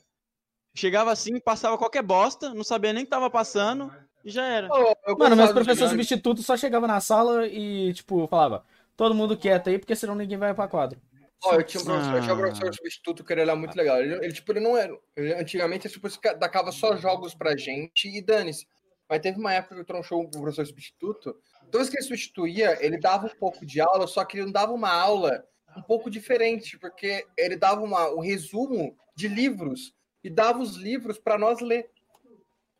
Chegava 0.74 1.11
assim, 1.11 1.39
passava 1.41 1.78
qualquer 1.78 2.03
bosta, 2.03 2.53
não 2.53 2.62
sabia 2.65 2.93
nem 2.93 3.03
o 3.03 3.07
que 3.07 3.11
tava 3.11 3.31
passando 3.31 3.91
e 4.24 4.31
já 4.31 4.45
era. 4.45 4.69
Eu 5.07 5.16
Mano, 5.16 5.35
meus 5.37 5.53
professores 5.53 5.91
substitutos 5.91 6.45
só 6.45 6.57
chegava 6.57 6.87
na 6.87 7.01
sala 7.01 7.47
e, 7.47 7.95
tipo, 7.95 8.27
falava, 8.28 8.65
todo 8.97 9.15
mundo 9.15 9.37
quieto 9.39 9.70
aí, 9.70 9.78
porque 9.78 9.97
senão 9.97 10.15
ninguém 10.15 10.37
vai 10.37 10.53
pra 10.55 10.69
quadro. 10.69 11.01
Ó, 11.45 11.55
eu 11.55 11.62
tinha 11.62 11.83
um 11.83 11.85
professor, 11.87 12.15
eu 12.16 12.20
tinha 12.23 12.35
um 12.35 12.37
Ah. 12.37 12.41
professor 12.41 12.74
substituto 12.74 13.24
que 13.24 13.33
ele 13.33 13.41
era 13.43 13.55
muito 13.57 13.74
legal. 13.77 13.99
Ele, 14.03 14.15
ele, 14.24 14.33
tipo, 14.33 14.53
ele 14.53 14.61
não 14.61 14.77
era. 14.77 14.95
ele- 15.16 15.35
antigamente, 15.35 15.87
ele, 15.87 15.95
tipo, 15.95 16.09
dacava 16.39 16.73
só 16.73 16.97
jogos 16.97 17.35
pra 17.35 17.57
gente 17.57 18.09
e 18.09 18.20
dane-se. 18.20 18.66
Mas 19.09 19.20
teve 19.20 19.39
uma 19.39 19.53
época 19.55 19.77
que 19.77 19.81
eu 19.81 19.85
tronchou 19.85 20.20
um 20.23 20.28
professor 20.31 20.66
substituto. 20.66 21.35
Toda 21.70 21.78
vez 21.78 21.89
que 21.89 21.97
ele 21.97 22.05
substituía, 22.05 22.77
ele 22.85 22.99
dava 22.99 23.27
um 23.27 23.39
pouco 23.39 23.65
de 23.65 23.81
aula, 23.81 24.07
só 24.07 24.24
que 24.24 24.37
ele 24.39 24.47
não 24.47 24.53
dava 24.53 24.73
uma 24.73 24.91
aula 24.91 25.45
um 25.77 25.82
pouco 25.82 26.11
diferente, 26.11 26.78
porque 26.78 27.24
ele 27.36 27.57
dava 27.57 27.82
uma, 27.82 28.09
um 28.11 28.20
resumo 28.20 28.97
de 29.15 29.28
livros 29.28 29.94
e 30.24 30.31
dava 30.31 30.59
os 30.61 30.77
livros 30.77 31.19
pra 31.19 31.39
nós 31.39 31.61
ler. 31.61 31.90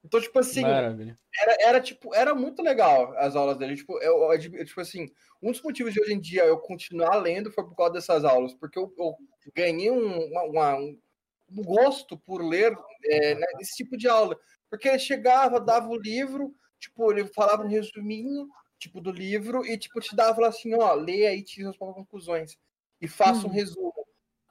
Então, 0.05 0.20
tipo 0.20 0.39
assim, 0.39 0.62
Maravilha. 0.62 1.18
era, 1.43 1.56
era, 1.68 1.81
tipo, 1.81 2.14
era 2.14 2.35
muito 2.35 2.62
legal 2.62 3.12
as 3.18 3.35
aulas 3.35 3.59
dele. 3.59 3.77
Tipo, 3.77 4.01
eu, 4.02 4.32
eu 4.32 4.64
tipo 4.64 4.81
assim, 4.81 5.10
um 5.43 5.51
dos 5.51 5.62
motivos 5.62 5.93
de 5.93 6.01
hoje 6.01 6.12
em 6.14 6.20
dia 6.20 6.44
eu 6.44 6.59
continuar 6.59 7.16
lendo 7.16 7.51
foi 7.51 7.64
por 7.64 7.74
causa 7.74 7.94
dessas 7.94 8.24
aulas, 8.24 8.55
porque 8.55 8.78
eu, 8.78 8.93
eu 8.98 9.14
ganhei 9.55 9.90
um, 9.90 10.27
uma- 10.31 10.44
uma- 10.44 10.78
um 10.78 11.62
gosto 11.62 12.18
por 12.18 12.43
ler 12.43 12.77
é, 13.05 13.35
né, 13.35 13.47
esse 13.60 13.77
tipo 13.77 13.97
de 13.97 14.09
aula. 14.09 14.36
Porque 14.70 14.89
ele 14.89 14.98
chegava, 14.98 15.60
dava 15.60 15.89
o 15.89 15.97
livro, 15.98 16.55
tipo, 16.78 17.10
ele 17.12 17.27
falava 17.28 17.62
um 17.64 17.68
resuminho, 17.68 18.48
tipo, 18.78 19.01
do 19.01 19.10
livro, 19.10 19.64
e 19.64 19.78
tipo, 19.78 20.01
te 20.01 20.14
dava 20.14 20.47
assim, 20.47 20.74
ó, 20.74 20.93
lê 20.94 21.27
aí, 21.27 21.43
tira 21.43 21.70
as 21.70 21.77
conclusões. 21.77 22.56
E 23.01 23.09
faça 23.09 23.47
um 23.47 23.51
resumo. 23.51 23.93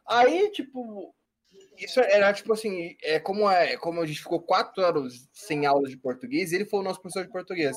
Aí, 0.07 0.51
tipo, 0.51 1.13
isso 1.77 1.99
era 1.99 2.31
tipo 2.33 2.53
assim, 2.53 2.95
é 3.03 3.19
como 3.19 3.49
é 3.49 3.75
como 3.77 4.01
a 4.01 4.05
gente 4.05 4.21
ficou 4.21 4.41
quatro 4.41 4.83
anos 4.83 5.27
sem 5.33 5.65
aula 5.65 5.89
de 5.89 5.97
português, 5.97 6.53
ele 6.53 6.65
foi 6.65 6.79
o 6.79 6.83
nosso 6.83 7.01
professor 7.01 7.25
de 7.25 7.31
português. 7.31 7.75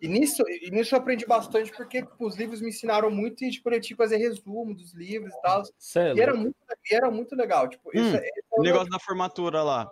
E 0.00 0.08
nisso, 0.08 0.42
e 0.48 0.70
nisso 0.70 0.94
eu 0.94 0.98
aprendi 1.00 1.26
bastante 1.26 1.70
porque 1.72 2.02
tipo, 2.02 2.26
os 2.26 2.36
livros 2.36 2.60
me 2.60 2.68
ensinaram 2.68 3.10
muito 3.10 3.44
e 3.44 3.50
tipo, 3.50 3.68
eu 3.68 3.80
tinha 3.80 3.96
que 3.96 4.02
fazer 4.02 4.16
resumo 4.16 4.74
dos 4.74 4.94
livros 4.94 5.34
e 5.34 5.42
tal. 5.42 5.62
É 5.96 6.14
E 6.14 6.20
era 6.20 6.34
muito, 6.34 6.56
e 6.90 6.94
era 6.94 7.10
muito 7.10 7.34
legal. 7.34 7.68
Tipo, 7.68 7.90
isso 7.92 8.14
Hum, 8.14 8.18
é- 8.18 8.28
esse 8.28 8.38
é 8.56 8.60
O 8.60 8.62
negócio 8.62 8.88
da 8.90 8.98
formatura 8.98 9.62
lá. 9.62 9.90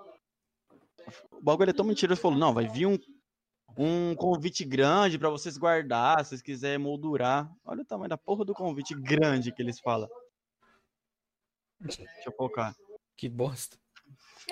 O 1.30 1.42
bagulho 1.42 1.70
é 1.70 1.72
tão 1.72 1.84
mentiroso. 1.84 2.20
Falou, 2.20 2.38
não, 2.38 2.54
vai 2.54 2.66
vir 2.68 2.86
um, 2.86 2.98
um 3.76 4.14
convite 4.14 4.64
grande 4.64 5.18
pra 5.18 5.28
vocês 5.30 5.56
guardar, 5.58 6.24
se 6.24 6.30
vocês 6.30 6.42
quiserem 6.42 6.78
moldurar. 6.78 7.50
Olha 7.64 7.82
o 7.82 7.84
tamanho 7.84 8.08
da 8.08 8.16
porra 8.18 8.44
do 8.44 8.54
convite 8.54 8.94
grande 8.94 9.52
que 9.52 9.62
eles 9.62 9.78
falam. 9.80 10.08
Deixa 11.80 12.02
eu 12.24 12.32
colocar. 12.32 12.74
Que 13.16 13.28
bosta. 13.28 13.78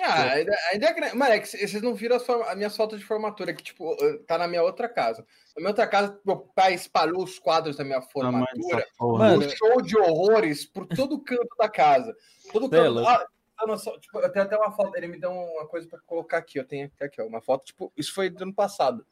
Ah, 0.01 0.23
ainda, 0.33 0.53
ainda 0.73 0.87
é 0.87 0.93
grande. 0.93 1.15
Mano, 1.15 1.31
é 1.33 1.39
que 1.39 1.47
vocês 1.47 1.81
não 1.81 1.95
viram 1.95 2.17
as, 2.17 2.29
as 2.29 2.55
minhas 2.57 2.75
fotos 2.75 2.99
de 2.99 3.05
formatura, 3.05 3.53
que, 3.53 3.63
tipo, 3.63 3.95
tá 4.27 4.37
na 4.37 4.47
minha 4.47 4.61
outra 4.61 4.89
casa. 4.89 5.25
Na 5.55 5.61
minha 5.61 5.69
outra 5.69 5.87
casa, 5.87 6.19
meu 6.25 6.37
pai 6.37 6.73
espalhou 6.73 7.23
os 7.23 7.39
quadros 7.39 7.77
da 7.77 7.83
minha 7.83 8.01
formatura. 8.01 8.85
Mano, 8.99 9.45
um 9.45 9.49
show 9.49 9.81
de 9.81 9.97
horrores 9.97 10.65
por 10.65 10.85
todo 10.85 11.21
canto 11.23 11.47
da 11.57 11.69
casa. 11.69 12.13
Todo 12.51 12.65
é 12.65 12.69
canto. 12.69 13.25
Ah, 13.57 13.77
só- 13.77 13.97
tipo, 13.97 14.19
eu 14.19 14.29
tenho 14.29 14.43
até 14.45 14.57
uma 14.57 14.71
foto. 14.71 14.95
Ele 14.97 15.07
me 15.07 15.17
deu 15.17 15.31
uma 15.31 15.65
coisa 15.65 15.87
pra 15.87 15.97
colocar 16.05 16.39
aqui. 16.39 16.59
Eu 16.59 16.67
tenho 16.67 16.91
aqui, 16.99 17.21
ó, 17.21 17.25
uma 17.25 17.41
foto. 17.41 17.63
Tipo, 17.63 17.91
isso 17.95 18.13
foi 18.13 18.29
do 18.29 18.43
ano 18.43 18.53
passado. 18.53 19.05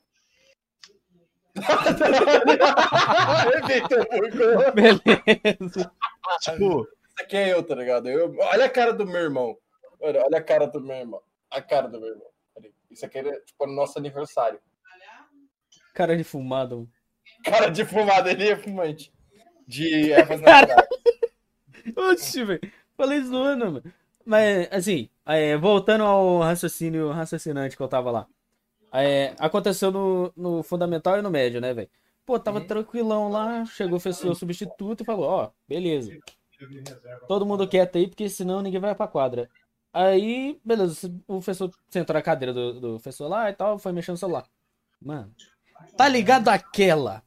Beleza. 4.74 5.92
Tipo, 6.42 6.82
Isso 6.82 6.88
aqui 7.24 7.38
é 7.38 7.54
eu, 7.54 7.64
tá 7.64 7.76
ligado? 7.76 8.10
Eu- 8.10 8.36
olha 8.40 8.66
a 8.66 8.70
cara 8.70 8.94
do 8.94 9.06
meu 9.06 9.22
irmão. 9.22 9.58
Olha, 10.00 10.24
olha 10.24 10.38
a 10.38 10.44
cara 10.44 10.68
do 10.68 10.82
meu 10.82 10.96
irmão. 10.96 11.22
A 11.52 11.62
cara 11.62 11.88
do 11.88 12.00
meu 12.00 12.10
irmão. 12.10 12.28
Isso 12.90 13.06
aqui 13.06 13.20
é 13.20 13.40
tipo 13.42 13.66
no 13.66 13.74
nosso 13.74 13.98
aniversário. 13.98 14.60
Cara 15.94 16.16
de 16.18 16.24
fumado. 16.24 16.90
Cara 17.44 17.70
de 17.70 17.86
fumada, 17.86 18.32
ele 18.32 18.48
é 18.50 18.56
fumante. 18.56 19.12
De 19.68 20.12
ervas 20.12 20.42
naturais. 20.42 20.88
Oxi, 21.96 22.44
velho. 22.44 22.62
Falei 22.98 23.22
zoando, 23.22 23.66
mano. 23.66 23.84
Mas, 24.26 24.68
assim, 24.72 25.10
é, 25.26 25.58
voltando 25.58 26.04
ao 26.04 26.40
raciocínio 26.40 27.12
raciocinante 27.12 27.76
que 27.76 27.84
eu 27.84 27.88
tava 27.88 28.10
lá. 28.12 28.28
É, 28.94 29.34
aconteceu 29.40 29.91
no, 29.91 30.32
no 30.38 30.61
fundamental 30.64 31.18
e 31.18 31.22
no 31.22 31.32
médio, 31.32 31.60
né, 31.60 31.74
velho? 31.74 31.90
Pô, 32.26 32.40
tava 32.40 32.60
Uhum. 32.60 32.68
tranquilão 32.68 33.30
lá, 33.30 33.65
chegou 33.65 33.98
o 33.98 34.02
professor 34.02 34.34
substituto 34.36 35.02
e 35.02 35.06
falou, 35.06 35.26
ó, 35.26 35.49
beleza. 35.68 36.11
Todo 37.28 37.45
mundo 37.45 37.68
quieto 37.68 37.98
aí, 37.98 38.07
porque 38.07 38.30
senão 38.30 38.61
ninguém 38.61 38.80
vai 38.80 38.95
pra 38.95 39.07
quadra. 39.07 39.49
Aí, 39.91 40.60
beleza, 40.64 41.07
o 41.28 41.34
professor 41.36 41.70
sentou 41.90 42.14
na 42.14 42.22
cadeira 42.22 42.53
do, 42.53 42.74
do 42.80 42.90
professor 42.94 43.28
lá 43.28 43.49
e 43.49 43.53
tal, 43.53 43.78
foi 43.78 43.91
mexendo 43.91 44.14
no 44.14 44.20
celular. 44.20 44.45
Mano, 45.02 45.34
tá 45.98 46.07
ligado 46.07 46.48
aquela? 46.49 47.22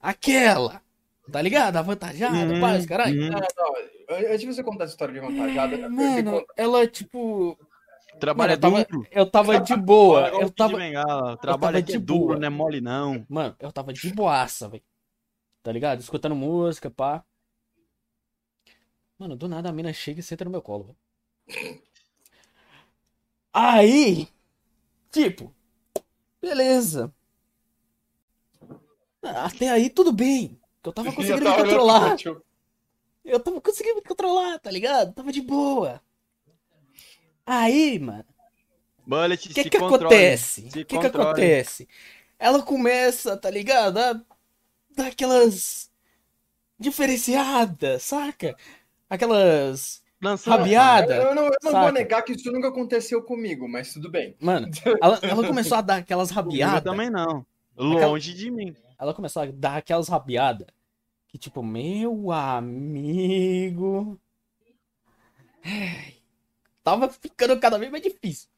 Aquela! 0.00 0.80
Tá 1.30 1.40
ligado? 1.40 1.76
Avantajada, 1.76 2.52
Uhum, 2.52 2.60
paz, 2.60 2.84
caralho. 2.86 3.20
uhum. 3.20 3.30
Não, 3.30 3.40
não, 3.40 4.16
Antes 4.26 4.40
de 4.40 4.46
você 4.46 4.62
contar 4.62 4.84
essa 4.84 4.92
história 4.94 5.14
de 5.14 5.20
vantajada, 5.20 5.76
eu- 5.76 5.82
eu- 5.84 5.90
Mano, 5.90 6.44
ela, 6.56 6.86
tipo. 6.86 7.58
Trabalha 8.18 8.52
Mano, 8.52 8.52
eu 8.52 8.58
tava, 8.60 8.84
duro. 8.84 9.08
eu 9.10 9.30
tava 9.30 9.60
de 9.60 9.76
boa. 9.76 10.28
Eu 10.28 10.50
tava. 10.50 10.78
Trabalha 11.38 11.80
tava 11.80 11.82
que 11.82 11.92
de 11.92 11.96
é 11.96 12.00
duro, 12.00 12.26
boa. 12.26 12.38
não 12.38 12.46
é 12.46 12.50
mole 12.50 12.80
não. 12.80 13.26
Mano, 13.28 13.56
eu 13.58 13.72
tava 13.72 13.92
de 13.92 14.12
boaça, 14.12 14.68
velho. 14.68 14.82
Tá 15.62 15.72
ligado? 15.72 16.00
Escutando 16.00 16.34
música, 16.34 16.90
pá. 16.90 17.24
Mano, 19.18 19.36
do 19.36 19.48
nada 19.48 19.68
a 19.68 19.72
mina 19.72 19.92
chega 19.92 20.20
e 20.20 20.22
senta 20.22 20.44
no 20.44 20.50
meu 20.50 20.62
colo, 20.62 20.84
velho. 20.84 20.98
Aí. 23.52 24.28
Tipo. 25.10 25.54
Beleza. 26.40 27.14
Até 29.22 29.68
aí 29.70 29.88
tudo 29.88 30.12
bem. 30.12 30.60
que 30.82 30.88
Eu 30.88 30.92
tava 30.92 31.08
eu 31.10 31.14
conseguindo 31.14 31.44
tava 31.44 31.56
me 31.58 31.62
controlar. 31.70 32.16
Eu 33.24 33.40
tava 33.40 33.60
conseguindo 33.60 33.96
me 33.96 34.02
controlar, 34.02 34.58
tá 34.58 34.70
ligado? 34.70 35.12
Tava 35.14 35.30
de 35.32 35.40
boa. 35.40 36.02
Aí, 37.46 37.98
mano. 37.98 38.24
Bullet, 39.06 39.48
O 39.50 39.54
que 39.54 39.62
se 39.62 39.70
que 39.70 39.78
controle. 39.78 40.04
acontece? 40.04 40.60
O 40.68 40.70
que 40.70 40.84
que 40.84 40.96
acontece? 40.96 41.88
Ela 42.38 42.62
começa, 42.62 43.36
tá 43.36 43.50
ligado? 43.50 43.98
A 43.98 44.20
dar 44.94 45.06
aquelas 45.08 45.90
diferenciadas, 46.78 48.02
saca? 48.02 48.56
Aquelas 49.10 50.02
Lançando- 50.20 50.58
rabiada. 50.58 51.16
Eu, 51.16 51.22
eu 51.28 51.34
não, 51.34 51.44
eu 51.46 51.72
não 51.72 51.80
vou 51.82 51.92
negar 51.92 52.22
que 52.22 52.32
isso 52.32 52.50
nunca 52.52 52.68
aconteceu 52.68 53.22
comigo, 53.22 53.68
mas 53.68 53.92
tudo 53.92 54.10
bem. 54.10 54.36
Mano, 54.40 54.68
ela, 55.02 55.18
ela 55.22 55.46
começou 55.46 55.78
a 55.78 55.80
dar 55.80 55.96
aquelas 55.96 56.30
Eu 56.30 56.36
rabiadas. 56.36 56.82
também 56.84 57.10
não. 57.10 57.44
Longe 57.76 58.34
de 58.34 58.50
mim. 58.50 58.74
Ela 58.98 59.12
começou 59.14 59.42
a 59.42 59.46
dar 59.46 59.76
aquelas 59.78 60.08
rabiadas. 60.08 60.66
Que 61.28 61.38
tipo, 61.38 61.62
meu 61.62 62.30
amigo. 62.30 64.20
Ai, 65.64 66.14
Tava 66.82 67.08
ficando 67.08 67.58
cada 67.60 67.78
vez 67.78 67.90
mais 67.90 68.02
difícil. 68.02 68.48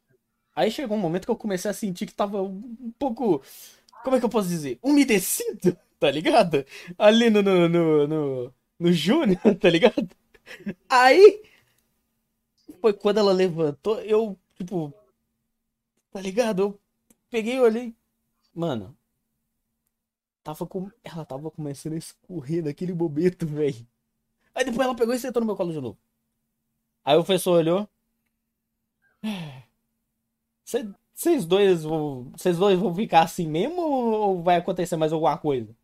Aí 0.54 0.70
chegou 0.70 0.96
um 0.96 1.00
momento 1.00 1.24
que 1.24 1.30
eu 1.30 1.36
comecei 1.36 1.70
a 1.70 1.74
sentir 1.74 2.06
que 2.06 2.14
tava 2.14 2.42
um 2.42 2.92
pouco. 2.98 3.42
Como 4.02 4.16
é 4.16 4.18
que 4.18 4.24
eu 4.24 4.30
posso 4.30 4.48
dizer? 4.48 4.78
Umedecido, 4.82 5.76
tá 5.98 6.10
ligado? 6.10 6.64
Ali 6.96 7.28
no, 7.30 7.42
no, 7.42 7.68
no, 7.68 8.06
no, 8.06 8.54
no 8.78 8.92
Júnior, 8.92 9.40
tá 9.60 9.68
ligado? 9.68 10.08
Aí. 10.88 11.42
Foi 12.80 12.92
quando 12.92 13.18
ela 13.18 13.32
levantou, 13.32 14.00
eu, 14.00 14.38
tipo. 14.54 14.92
Tá 16.12 16.20
ligado? 16.20 16.62
Eu 16.62 16.80
peguei 17.30 17.56
e 17.56 17.60
olhei. 17.60 17.94
Mano. 18.54 18.96
Tava 20.42 20.66
com... 20.66 20.90
Ela 21.02 21.24
tava 21.24 21.50
começando 21.50 21.94
a 21.94 21.96
escorrer 21.96 22.62
daquele 22.62 22.92
momento, 22.92 23.46
velho. 23.46 23.86
Aí 24.54 24.64
depois 24.64 24.86
ela 24.86 24.94
pegou 24.94 25.14
e 25.14 25.18
sentou 25.18 25.40
no 25.40 25.46
meu 25.46 25.56
colo 25.56 25.72
de 25.72 25.80
novo. 25.80 25.98
Aí 27.02 27.16
o 27.16 27.24
professor 27.24 27.58
olhou. 27.58 27.88
Vocês 31.14 31.44
dois 31.44 31.84
vão. 31.84 32.30
Vocês 32.36 32.58
dois 32.58 32.78
vão 32.78 32.94
ficar 32.94 33.22
assim 33.22 33.46
mesmo 33.46 33.80
ou 33.80 34.42
vai 34.42 34.56
acontecer 34.56 34.96
mais 34.96 35.12
alguma 35.12 35.36
coisa? 35.38 35.74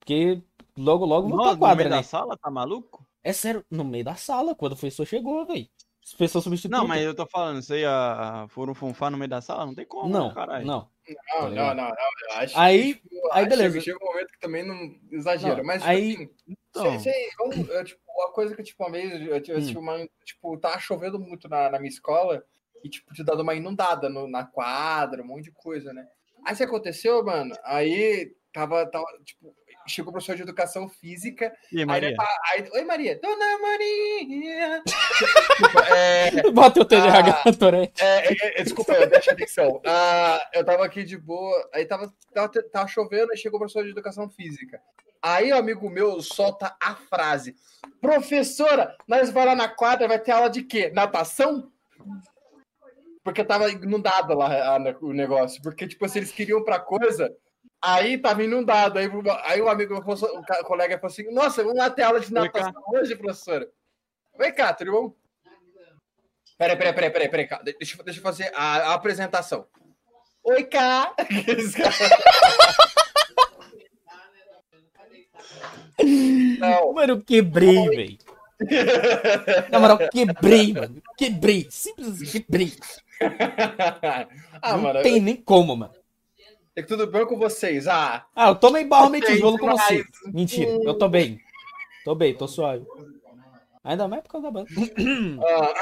Porque 0.00 0.42
logo, 0.76 1.04
logo 1.04 1.28
vão 1.28 1.38
pra 1.38 1.56
quadra, 1.56 1.74
no 1.74 1.76
meio 1.76 1.90
né? 1.90 1.96
da 1.96 2.02
sala, 2.02 2.36
tá 2.36 2.50
maluco? 2.50 3.06
É 3.22 3.32
sério, 3.32 3.64
no 3.70 3.84
meio 3.84 4.04
da 4.04 4.14
sala, 4.16 4.54
quando 4.54 4.72
o 4.72 4.76
professor 4.76 5.06
chegou, 5.06 5.46
velho. 5.46 5.64
O 5.66 6.16
professor 6.18 6.42
substituto. 6.42 6.76
Não, 6.76 6.86
mas 6.86 7.02
eu 7.02 7.14
tô 7.14 7.24
falando, 7.26 7.60
isso 7.60 7.72
aí 7.72 7.82
a, 7.84 8.42
a 8.44 8.48
foram 8.48 8.74
funfar 8.74 9.10
no 9.10 9.16
meio 9.16 9.30
da 9.30 9.40
sala? 9.40 9.64
Não 9.64 9.74
tem 9.74 9.86
como, 9.86 10.10
Não, 10.12 10.28
né, 10.28 10.34
caralho. 10.34 10.66
não. 10.66 10.88
Não, 11.08 11.16
Tá 11.16 11.40
não, 11.42 11.50
não, 11.50 11.74
não. 11.74 11.88
eu 11.88 12.36
acho 12.36 12.58
Aí- 12.58 12.94
que, 12.94 13.08
tipo, 13.08 13.28
aí 13.32 13.40
acho 13.40 13.48
beleza. 13.48 13.80
Chega 13.80 13.98
um 14.02 14.06
momento 14.06 14.32
que 14.32 14.38
também 14.40 14.66
não 14.66 14.94
exagera. 15.10 15.56
Não, 15.56 15.64
mas, 15.64 15.78
tipo 15.82 15.90
aí- 15.90 16.12
assim, 16.14 16.30
Então, 16.70 17.00
sei, 17.00 17.12
sei, 17.12 17.28
vamos, 17.38 17.68
eu, 17.68 17.84
tipo, 17.84 18.00
uma 18.06 18.32
coisa 18.32 18.54
que, 18.54 18.62
tipo, 18.62 18.82
uma 18.82 18.92
vez, 18.92 19.12
eu, 19.26 19.42
tive- 19.42 19.58
eu 19.58 19.78
Hum. 19.78 19.80
uma, 19.80 20.08
tipo, 20.24 20.58
tava 20.58 20.78
chovendo 20.78 21.18
muito 21.18 21.48
na, 21.48 21.70
na 21.70 21.78
minha 21.78 21.88
escola 21.90 22.44
e, 22.84 22.88
tipo, 22.88 23.12
tinha 23.14 23.24
dado 23.24 23.42
uma 23.42 23.54
inundada 23.54 24.08
no- 24.08 24.28
na 24.28 24.44
quadra, 24.44 25.22
um 25.22 25.26
monte 25.26 25.44
de 25.44 25.50
coisa, 25.52 25.92
né? 25.92 26.06
Aí, 26.46 26.52
isso 26.52 26.62
aconteceu, 26.62 27.24
mano, 27.24 27.56
aí 27.64 28.30
tava, 28.52 28.86
tava, 28.88 29.04
tipo, 29.24 29.52
chegou 29.86 30.10
o 30.10 30.12
professor 30.12 30.36
de 30.36 30.42
educação 30.42 30.88
física, 30.88 31.52
e 31.72 31.76
aí, 31.78 31.80
aí, 31.82 31.86
Maria? 31.86 32.08
ele 32.08 32.16
fa- 32.16 32.38
aí, 32.52 32.68
oi, 32.72 32.84
Maria, 32.84 33.18
Dona 33.20 33.58
Maria! 33.58 34.82
tipo, 35.56 35.78
é, 35.94 36.50
Bota 36.52 36.80
o 36.80 36.84
TDAH, 36.84 37.42
Ah. 37.44 37.52
Torete. 37.52 38.02
é, 38.02 38.32
é, 38.32 38.60
é, 38.60 38.62
desculpa, 38.62 39.06
deixa 39.06 39.32
atenção. 39.32 39.80
Ah, 39.86 40.40
eu 40.54 40.64
tava 40.64 40.84
aqui 40.84 41.02
de 41.04 41.16
boa, 41.18 41.68
aí 41.72 41.84
tava, 41.86 42.12
tava, 42.32 42.48
tava 42.70 42.86
chovendo, 42.88 43.32
aí 43.32 43.36
chegou 43.38 43.56
o 43.56 43.60
professor 43.60 43.84
de 43.84 43.90
educação 43.90 44.28
física. 44.30 44.80
Aí 45.22 45.50
o 45.52 45.56
amigo 45.56 45.88
meu 45.88 46.20
solta 46.20 46.76
a 46.80 46.94
frase: 46.94 47.56
Professora, 48.00 48.94
nós 49.08 49.30
vai 49.30 49.46
lá 49.46 49.54
na 49.54 49.68
quadra, 49.68 50.06
vai 50.06 50.18
ter 50.18 50.32
aula 50.32 50.50
de 50.50 50.62
quê? 50.62 50.90
Natação? 50.94 51.70
Porque 53.24 53.42
tava 53.42 53.70
inundado 53.70 54.34
lá 54.34 54.76
a- 54.76 54.96
o 55.00 55.12
negócio. 55.14 55.60
Porque, 55.62 55.88
tipo, 55.88 56.06
se 56.08 56.18
eles 56.18 56.30
queriam 56.30 56.62
pra 56.62 56.78
coisa, 56.78 57.34
aí 57.80 58.18
tava 58.18 58.44
inundado. 58.44 58.98
Aí, 58.98 59.08
aí 59.44 59.60
o 59.62 59.68
amigo, 59.70 59.98
ca- 60.46 60.62
colega 60.64 60.98
falou 60.98 61.10
assim: 61.12 61.32
Nossa, 61.32 61.62
vamos 61.64 61.78
lá 61.78 61.88
ter 61.88 62.02
aula 62.02 62.20
de 62.20 62.30
natação 62.32 62.82
hoje, 62.92 63.16
professora. 63.16 63.66
Vem 64.38 64.54
cá, 64.54 64.74
tudo 64.74 64.92
bom? 64.92 65.14
Peraí, 66.58 66.76
peraí, 66.76 66.92
peraí, 66.92 67.10
peraí, 67.10 67.28
peraí. 67.30 67.46
calma. 67.48 67.64
Deixa, 67.64 67.98
eu- 67.98 68.04
deixa 68.04 68.20
eu 68.20 68.22
fazer 68.22 68.52
a, 68.54 68.90
a 68.90 68.94
apresentação. 68.94 69.66
Oi, 70.44 70.62
cá! 70.64 71.14
Não. 76.58 76.92
Mano, 76.94 77.14
eu 77.14 77.22
quebrei, 77.22 77.88
velho. 77.88 78.18
Na 79.70 79.80
moral, 79.80 79.98
quebrei, 80.10 80.72
mano. 80.72 81.02
Quebrei. 81.16 81.66
Simples 81.70 82.08
assim, 82.08 82.24
quebrei. 82.40 82.72
ah, 84.62 84.72
não 84.72 84.82
mano, 84.82 85.02
tem 85.02 85.20
nem 85.20 85.36
como, 85.36 85.76
mano. 85.76 85.94
é 86.76 86.82
que 86.82 86.88
tudo 86.88 87.06
bem 87.06 87.26
com 87.26 87.38
vocês? 87.38 87.86
Ah, 87.86 88.26
Ah, 88.34 88.48
eu 88.48 88.54
tomei 88.56 88.84
barro 88.84 89.10
meio 89.10 89.24
tijolo 89.24 89.58
com 89.58 89.70
você. 89.70 90.04
Mentira, 90.32 90.70
eu 90.84 90.94
tô 90.96 91.08
bem. 91.08 91.40
Tô 92.04 92.14
bem, 92.14 92.34
tô 92.34 92.46
suave. 92.46 92.84
Ainda 93.82 94.08
mais 94.08 94.22
por 94.22 94.32
causa 94.32 94.46
da 94.46 94.50
banda. 94.50 94.68
ah, 95.40 95.74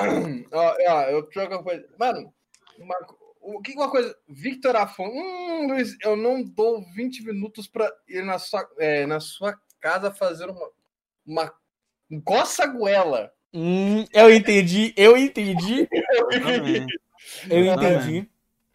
ah, 0.53 0.77
ah, 0.89 1.11
eu 1.11 1.23
troco 1.29 1.55
uma 1.55 1.63
coisa. 1.63 1.87
Mano, 1.99 2.33
uma, 2.79 2.97
o 3.41 3.61
que 3.61 3.73
uma 3.73 3.91
coisa. 3.91 4.17
Victor 4.29 4.77
Afonso. 4.77 5.13
Hum, 5.13 5.69
Luiz, 5.69 5.97
eu 6.03 6.17
não 6.17 6.43
dou 6.43 6.85
20 6.95 7.25
minutos 7.25 7.69
pra 7.69 7.91
ir 8.09 8.25
na 8.25 8.39
sua, 8.39 8.69
é, 8.79 9.07
na 9.07 9.21
sua 9.21 9.59
casa 9.81 10.11
fazer 10.11 10.49
uma. 10.51 10.71
Uma 11.25 11.53
coça 12.25 12.67
goela. 12.67 13.33
Hum, 13.55 14.05
eu 14.13 14.35
entendi, 14.35 14.95
eu 14.97 15.17
entendi, 15.17 15.87
Eu 17.49 17.71
Ah, 17.71 17.75
entendi. 17.75 18.29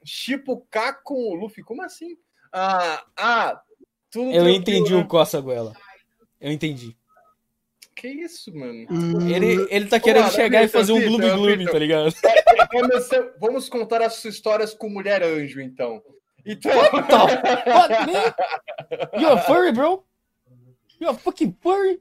Tipo 0.03 0.65
K 0.69 0.93
com 0.93 1.15
o 1.15 1.35
Luffy. 1.35 1.63
Como 1.63 1.81
assim? 1.83 2.17
Ah, 2.51 3.03
ah 3.17 3.61
tudo 4.09 4.31
Eu 4.31 4.49
entendi 4.49 4.93
né? 4.93 5.01
o 5.01 5.07
Coça 5.07 5.39
Goela. 5.41 5.73
Eu 6.39 6.51
entendi. 6.51 6.95
Que 7.95 8.07
isso, 8.09 8.55
mano? 8.55 8.87
Ele, 9.27 9.67
ele 9.71 9.87
tá 9.87 9.99
querendo 9.99 10.29
chegar 10.31 10.63
e 10.63 10.67
fazer 10.67 10.91
um 10.91 11.01
gloomy, 11.17 11.57
Vitor. 11.57 11.71
tá 11.73 11.79
ligado? 11.79 12.13
Vamos, 12.71 13.09
vamos 13.39 13.69
contar 13.69 14.03
as 14.03 14.15
suas 14.15 14.35
histórias 14.35 14.73
com 14.73 14.87
Mulher 14.87 15.23
Anjo, 15.23 15.59
então. 15.59 16.01
Então. 16.45 16.71
What, 16.71 17.93
man? 18.05 19.19
You 19.19 19.29
a 19.29 19.37
furry, 19.39 19.71
bro? 19.71 20.05
You 21.01 21.09
a 21.09 21.13
fucking 21.15 21.57
furry? 21.59 21.99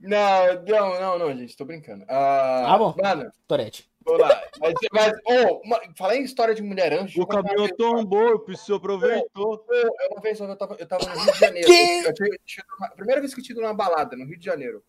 Não, 0.00 0.62
não, 0.66 1.00
não, 1.00 1.18
não, 1.18 1.36
gente, 1.36 1.56
tô 1.56 1.64
brincando. 1.64 2.04
Ah, 2.08 2.74
Ah, 2.74 2.78
bom. 2.78 2.94
Mano, 3.02 3.32
Torete. 3.48 3.90
Vamos 4.08 4.20
lá. 4.20 4.42
Mas, 4.60 4.74
mas 4.92 5.12
oh, 5.24 5.60
uma, 5.64 5.80
falar 5.96 6.16
em 6.16 6.22
história 6.22 6.54
de 6.54 6.62
mulher 6.62 6.92
anjo. 6.92 7.20
O 7.20 7.26
caminhão 7.26 7.68
tombou, 7.76 8.34
o 8.34 8.40
Psyu 8.40 8.76
aproveitou. 8.76 9.64
Eu, 9.68 9.90
uma 10.12 10.20
vez 10.20 10.40
eu 10.40 10.56
tava, 10.56 10.76
eu 10.78 10.86
tava 10.86 11.04
no 11.06 11.20
Rio 11.20 11.32
de 11.32 11.38
Janeiro. 11.38 11.66
Que? 11.66 12.06
Eu 12.06 12.14
tinha, 12.14 12.38
tinha 12.44 12.64
uma- 12.78 12.90
primeira 12.90 13.20
vez 13.20 13.34
que 13.34 13.40
eu 13.40 13.44
tinha 13.44 13.54
ido 13.54 13.62
numa 13.62 13.74
balada, 13.74 14.16
no 14.16 14.24
Rio 14.24 14.38
de 14.38 14.44
Janeiro. 14.44 14.82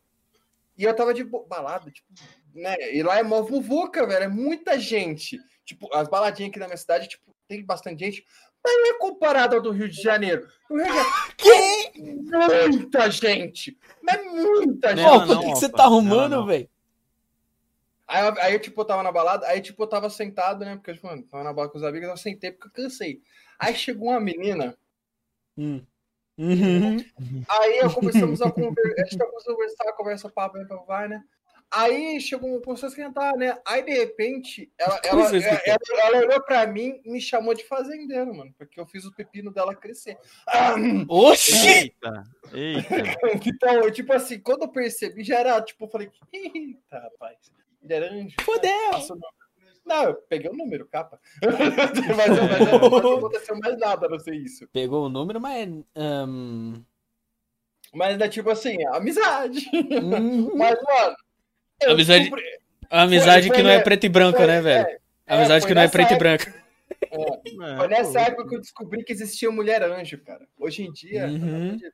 E 0.78 0.84
eu 0.84 0.96
tava 0.96 1.14
de 1.14 1.24
balada, 1.24 1.91
tipo, 1.91 2.08
né? 2.56 2.76
E 2.96 3.04
lá 3.04 3.20
é 3.20 3.24
mó 3.24 3.41
vuvuca, 3.41 4.08
velho. 4.08 4.24
É 4.24 4.28
muita 4.30 4.80
gente. 4.80 5.38
Tipo, 5.66 5.94
as 5.94 6.08
baladinhas 6.08 6.52
aqui 6.52 6.60
na 6.60 6.68
minha 6.68 6.78
cidade, 6.78 7.10
tipo, 7.10 7.36
tem 7.48 7.64
bastante 7.66 8.00
gente. 8.00 8.26
Mas 8.64 8.74
não 8.76 8.96
é 8.96 8.98
comparado 8.98 9.56
ao 9.56 9.62
do 9.62 9.72
Rio 9.72 9.90
de 9.90 10.02
Janeiro. 10.02 10.48
No 10.70 10.78
Rio 10.78 10.86
de 10.86 10.91
Janeiro 10.94 11.10
Que? 11.38 11.54
é 12.36 12.68
muita 12.70 13.12
gente. 13.12 13.78
Mas 14.02 14.16
é 14.16 14.24
muita 14.24 14.96
gente. 14.96 15.06
Não, 15.06 15.26
não, 15.26 15.40
que, 15.41 15.52
que 15.52 15.60
você 15.60 15.70
tá 15.70 15.84
arrumando, 15.84 16.46
velho? 16.46 16.70
Aí, 18.10 18.26
eu- 18.27 18.41
aí, 18.41 18.60
tipo, 18.60 18.81
eu 18.81 18.86
tava 18.86 19.03
na 19.03 19.11
balada, 19.11 19.45
aí, 19.48 19.61
tipo, 19.61 19.84
eu 19.84 19.88
tava 19.88 20.10
sentado, 20.10 20.65
né? 20.65 20.76
Porque, 20.76 20.94
tipo, 20.95 21.06
mano, 21.06 21.22
tava 21.27 21.44
na 21.44 21.53
balada 21.53 21.72
com 21.72 21.77
os 21.77 21.84
amigos, 21.84 22.10
eu 22.10 22.18
sentei 22.18 22.52
porque 22.52 22.68
eu 22.68 22.84
cansei. 22.84 23.22
Aí 23.60 23.76
chegou 23.76 24.10
uma 24.10 24.19
menina, 24.19 24.76
Hum. 25.57 25.86
Uhum. 26.38 26.98
aí 27.49 27.80
eu 27.80 27.94
começamos 27.94 28.41
a 28.41 28.49
conversar, 28.98 29.02
a 29.02 29.06
gente 29.06 29.18
começou 29.18 29.53
a 29.53 29.56
conversar, 29.56 29.94
conversa, 29.94 30.30
papo, 30.30 30.57
vai, 30.68 30.86
vai, 30.88 31.07
né? 31.10 31.23
Aí 31.72 32.19
chegou, 32.19 32.60
começou 32.61 32.88
a 32.88 32.90
esquentar, 32.90 33.36
né? 33.38 33.56
Aí, 33.68 33.84
de 33.84 33.91
repente, 33.94 34.72
ela, 34.80 34.99
ela, 35.03 35.22
ela, 35.30 35.61
ela- 35.65 35.80
ela 36.02 36.18
olhou 36.26 36.41
pra 36.44 36.65
mim 36.65 36.99
e 37.06 37.11
me 37.11 37.22
chamou 37.22 37.53
de 37.53 37.64
fazendeiro, 37.65 38.34
mano, 38.34 38.52
porque 38.57 38.80
eu 38.80 38.88
fiz 38.88 39.06
o 39.06 39.14
pepino 39.14 39.52
dela 39.53 39.76
crescer. 39.76 40.18
Ah, 40.48 40.73
Oxi! 41.07 41.94
Eita, 42.02 42.23
eita. 42.53 43.49
então, 43.49 43.73
eu, 43.84 43.91
tipo 43.91 44.11
assim, 44.14 44.40
quando 44.40 44.64
eu 44.64 44.69
percebi, 44.72 45.23
já 45.23 45.40
era, 45.41 45.61
tipo, 45.61 45.86
eu 45.86 45.90
falei, 45.90 46.10
eita, 46.34 46.98
rapaz, 46.99 47.38
ele 47.84 47.94
era 47.94 48.12
anjo. 48.14 48.36
Fodeu! 48.42 48.92
Passou. 48.92 49.18
Não, 49.86 50.04
eu 50.04 50.14
peguei 50.30 50.50
o 50.52 50.56
número, 50.56 50.86
capa. 50.88 51.20
mas, 51.42 52.30
mas, 52.30 52.72
não 53.04 53.18
aconteceu 53.18 53.58
mais 53.58 53.78
nada, 53.80 54.06
a 54.06 54.10
não 54.10 54.20
ser 54.20 54.36
isso. 54.36 54.68
Pegou 54.72 55.06
o 55.06 55.10
número, 55.10 55.40
mas. 55.42 55.68
hum, 55.96 56.84
Mas 57.94 58.20
é 58.22 58.28
tipo 58.30 58.50
assim, 58.52 58.78
amizade. 58.88 59.66
hum, 59.74 60.52
Mas, 60.58 60.78
mano. 60.84 61.16
eu 61.82 61.92
Amizade- 61.94 62.32
amizade 62.90 63.48
foi- 63.48 63.56
que 63.58 63.64
não 63.64 63.70
foi- 63.72 63.80
é 63.80 63.84
preto 63.84 64.06
e 64.06 64.10
branca, 64.10 64.38
foi- 64.38 64.48
né, 64.48 64.62
velho? 64.62 64.88
é, 64.88 65.00
A 65.26 65.36
amizade 65.38 65.62
foi 65.62 65.68
que 65.70 65.74
não 65.76 65.82
é 65.82 65.88
preto 65.88 66.12
e 66.12 66.14
época- 66.14 66.20
branca. 66.20 66.60
É, 67.12 67.78
Foi 67.78 67.88
nessa 67.88 68.20
época 68.22 68.48
que 68.50 68.56
eu 68.56 68.60
descobri 68.62 69.04
que 69.04 69.12
existia 69.14 69.50
mulher 69.52 69.82
anjo, 69.84 70.18
cara. 70.24 70.46
Hoje 70.60 70.84
em 70.84 70.92
dia. 70.92 71.26
Uhum. 71.28 71.40
pelo 71.40 71.56
amor 71.56 71.72
de 71.76 71.82
Deus. 71.82 71.94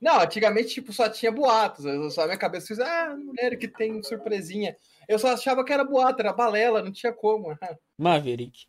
Não, 0.00 0.20
antigamente, 0.20 0.74
tipo, 0.74 0.92
só 0.92 1.08
tinha 1.08 1.32
boatos. 1.32 1.84
Eu 1.84 2.10
só 2.10 2.22
a 2.22 2.26
minha 2.26 2.38
cabeça 2.38 2.68
fez, 2.68 2.80
ah, 2.80 3.16
mulher 3.16 3.56
que 3.56 3.68
tem 3.68 4.02
surpresinha. 4.02 4.76
Eu 5.08 5.18
só 5.18 5.28
achava 5.28 5.64
que 5.64 5.72
era 5.72 5.84
boato, 5.84 6.20
era 6.20 6.32
balela, 6.32 6.82
não 6.82 6.92
tinha 6.92 7.12
como. 7.12 7.56
Maverick. 7.98 8.66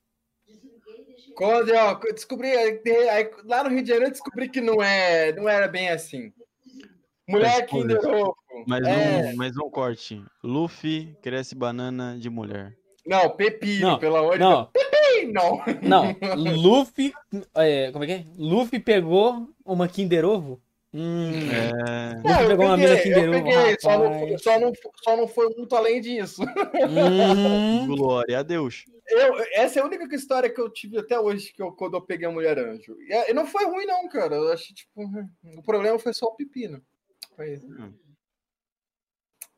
Quando 1.36 1.70
eu 1.70 2.14
descobri, 2.14 2.50
aí, 2.52 3.32
lá 3.46 3.64
no 3.64 3.70
Rio 3.70 3.82
de 3.82 3.90
Janeiro 3.90 4.08
eu 4.08 4.12
descobri 4.12 4.50
que 4.50 4.60
não, 4.60 4.82
é, 4.82 5.32
não 5.34 5.48
era 5.48 5.68
bem 5.68 5.90
assim. 5.90 6.34
Mulher 7.28 7.62
Mas, 7.62 7.70
Kinder 7.70 8.06
Ovo. 8.06 8.36
Mais, 8.68 8.86
É, 8.86 9.32
um, 9.32 9.36
mais 9.36 9.56
um 9.56 9.70
corte. 9.70 10.22
Luffy 10.44 11.16
cresce 11.22 11.56
banana 11.56 12.18
de 12.20 12.30
mulher. 12.30 12.76
Não, 13.06 13.30
pepino, 13.30 13.92
Não, 13.92 14.00
pelo 14.00 14.16
amor 14.18 14.34
de 14.34 14.40
Não, 14.40 14.70
Deus. 14.74 15.34
Não. 15.34 15.62
não. 15.82 16.16
Luffy. 16.36 17.14
é, 17.56 17.92
como 17.92 18.04
é 18.04 18.08
que 18.08 18.14
é? 18.14 18.26
Luffy 18.38 18.80
pegou 18.80 19.48
uma 19.66 19.88
Kinder 19.88 20.26
Ovo? 20.26 20.62
Hum. 20.92 21.32
É. 21.52 22.16
Luffy 22.16 22.24
Não, 22.24 22.42
eu 22.42 22.48
pegou 22.48 22.66
uma 22.66 22.76
peguei, 22.78 22.90
mina 22.90 23.02
Kinder 23.04 23.24
eu 23.26 23.30
Ovo, 23.30 23.44
peguei, 23.44 23.78
só 23.80 23.90
não, 24.00 24.12
rapaz. 24.22 24.42
só, 24.42 24.60
não, 24.60 24.74
só 25.04 25.18
não 25.18 25.28
foi 25.28 25.50
muito 25.56 25.76
além 25.76 26.02
disso. 26.02 26.42
Uhum. 26.42 27.86
Glória 27.96 28.40
a 28.40 28.44
Deus. 28.44 28.86
Eu, 29.08 29.36
essa 29.54 29.80
é 29.80 29.82
a 29.84 29.86
única 29.86 30.16
história 30.16 30.50
que 30.50 30.60
eu 30.60 30.70
tive 30.70 30.98
até 31.00 31.20
hoje 31.20 31.54
que 31.54 31.62
eu, 31.62 31.72
quando 31.74 31.96
eu 31.96 32.02
peguei 32.02 32.28
a 32.28 32.32
mulher 32.32 32.58
anjo. 32.58 32.96
E, 33.02 33.14
é- 33.14 33.30
e 33.32 33.34
não 33.34 33.46
foi 33.46 33.66
ruim, 33.66 33.86
não, 33.86 34.08
cara. 34.10 34.36
Eu 34.36 34.52
achei, 34.52 34.74
tipo, 34.76 34.92
o 35.58 35.64
problema 35.64 35.98
foi 36.00 36.14
só 36.14 36.26
o 36.28 36.36
pepino. 36.36 36.82
Foi 37.36 37.54
isso. 37.54 37.68
Hum. 37.68 37.94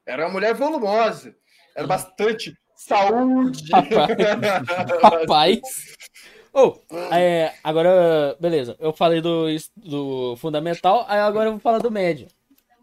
Era 0.05 0.25
uma 0.25 0.33
mulher 0.33 0.53
volumosa. 0.53 1.35
Era 1.75 1.87
bastante 1.87 2.53
saúde. 2.75 3.63
Rapaz. 5.01 5.61
Oh, 6.53 6.75
é, 7.13 7.53
agora, 7.63 8.35
beleza. 8.39 8.75
Eu 8.79 8.91
falei 8.91 9.21
do, 9.21 9.45
do 9.77 10.35
fundamental, 10.37 11.05
aí 11.07 11.19
agora 11.19 11.47
eu 11.47 11.53
vou 11.53 11.59
falar 11.61 11.79
do 11.79 11.89
médio. 11.91 12.27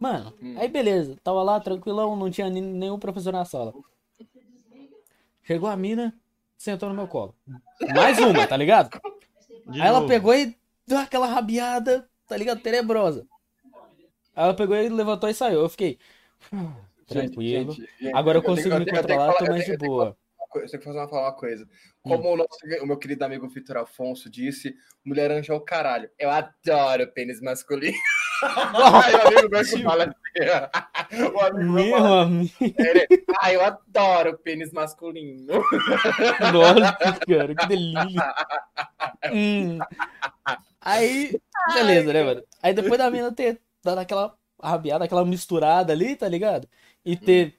Mano, 0.00 0.32
Hum. 0.42 0.54
aí 0.58 0.68
beleza. 0.68 1.16
Tava 1.22 1.42
lá 1.42 1.60
tranquilão, 1.60 2.16
não 2.16 2.30
tinha 2.30 2.48
nenhum 2.48 2.98
professor 2.98 3.32
na 3.32 3.44
sala. 3.44 3.74
Chegou 5.44 5.68
a 5.68 5.76
mina, 5.76 6.14
sentou 6.56 6.88
no 6.88 6.94
meu 6.94 7.06
colo. 7.08 7.34
Mais 7.94 8.18
uma, 8.18 8.46
tá 8.46 8.56
ligado? 8.56 8.90
De 9.66 9.80
Aí 9.80 9.86
ela 9.88 9.98
novo. 10.00 10.08
pegou 10.08 10.34
e 10.34 10.54
deu 10.86 10.98
aquela 10.98 11.26
rabiada, 11.26 12.08
tá 12.26 12.36
ligado? 12.36 12.60
Tenebrosa. 12.60 13.26
Aí 14.34 14.44
ela 14.44 14.54
pegou 14.54 14.76
e 14.76 14.88
levantou 14.88 15.28
e 15.28 15.34
saiu. 15.34 15.60
Eu 15.60 15.68
fiquei. 15.68 15.98
"Uf, 16.52 16.68
Tranquilo. 17.06 17.72
Gente, 17.72 17.88
gente, 18.00 18.14
Agora 18.14 18.38
eu 18.38 18.42
tenho- 18.42 18.54
consigo 18.54 18.74
eu 18.74 18.78
me 18.80 18.84
tenho- 18.84 18.96
eu 18.98 19.02
tenho 19.06 19.18
controlar, 19.18 19.32
falar- 19.32 19.38
tô 19.38 19.44
eu 19.44 19.50
mais 19.50 19.60
de 19.60 19.66
tenho- 19.66 19.74
eu 19.74 19.78
tenho 19.78 19.92
boa. 19.92 20.16
Eu 20.54 20.66
tenho 20.66 20.78
que 20.78 20.84
fazer 20.84 20.98
uma, 20.98 21.08
falar 21.08 21.22
uma 21.22 21.36
coisa. 21.36 21.64
Hum. 21.64 22.10
Como 22.10 22.32
o, 22.32 22.36
nosso, 22.36 22.58
o 22.82 22.86
meu 22.86 22.96
querido 22.96 23.24
amigo 23.24 23.48
Vitor 23.48 23.78
Afonso 23.78 24.30
disse, 24.30 24.74
mulher 25.04 25.30
anjo 25.30 25.52
é 25.52 25.56
o 25.56 25.60
caralho. 25.60 26.10
Eu 26.18 26.30
adoro 26.30 27.12
pênis 27.12 27.40
masculino. 27.40 27.96
Ai, 28.42 29.14
o 29.14 29.26
amigo 29.26 29.48
meu 29.50 29.64
fala 29.82 30.04
assim. 30.04 30.14
O 31.34 31.40
amigo 31.40 31.72
meu 31.72 31.90
fala, 31.90 32.22
amigo. 32.22 32.52
ele, 32.60 33.06
eu 33.52 33.64
adoro 33.64 34.38
pênis 34.38 34.72
masculino. 34.72 35.62
Nossa, 36.52 36.92
cara, 37.26 37.54
que 37.54 37.66
delícia. 37.66 38.34
Hum. 39.32 39.78
Aí, 40.80 41.38
beleza, 41.74 42.12
né, 42.12 42.22
mano? 42.22 42.42
Aí 42.62 42.72
depois 42.72 42.98
da 42.98 43.10
mina 43.10 43.32
ter 43.32 43.60
dado 43.84 43.98
aquela 43.98 44.34
rabiada, 44.62 45.04
aquela 45.04 45.24
misturada 45.24 45.92
ali, 45.92 46.16
tá 46.16 46.28
ligado? 46.28 46.68
E 47.04 47.16
ter, 47.16 47.58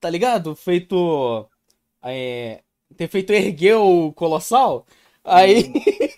tá 0.00 0.08
ligado? 0.08 0.54
Feito. 0.54 1.48
É, 2.02 2.62
ter 2.96 3.08
feito 3.08 3.32
erguer 3.32 3.74
o 3.76 4.12
colossal. 4.12 4.86
Aí, 5.22 5.70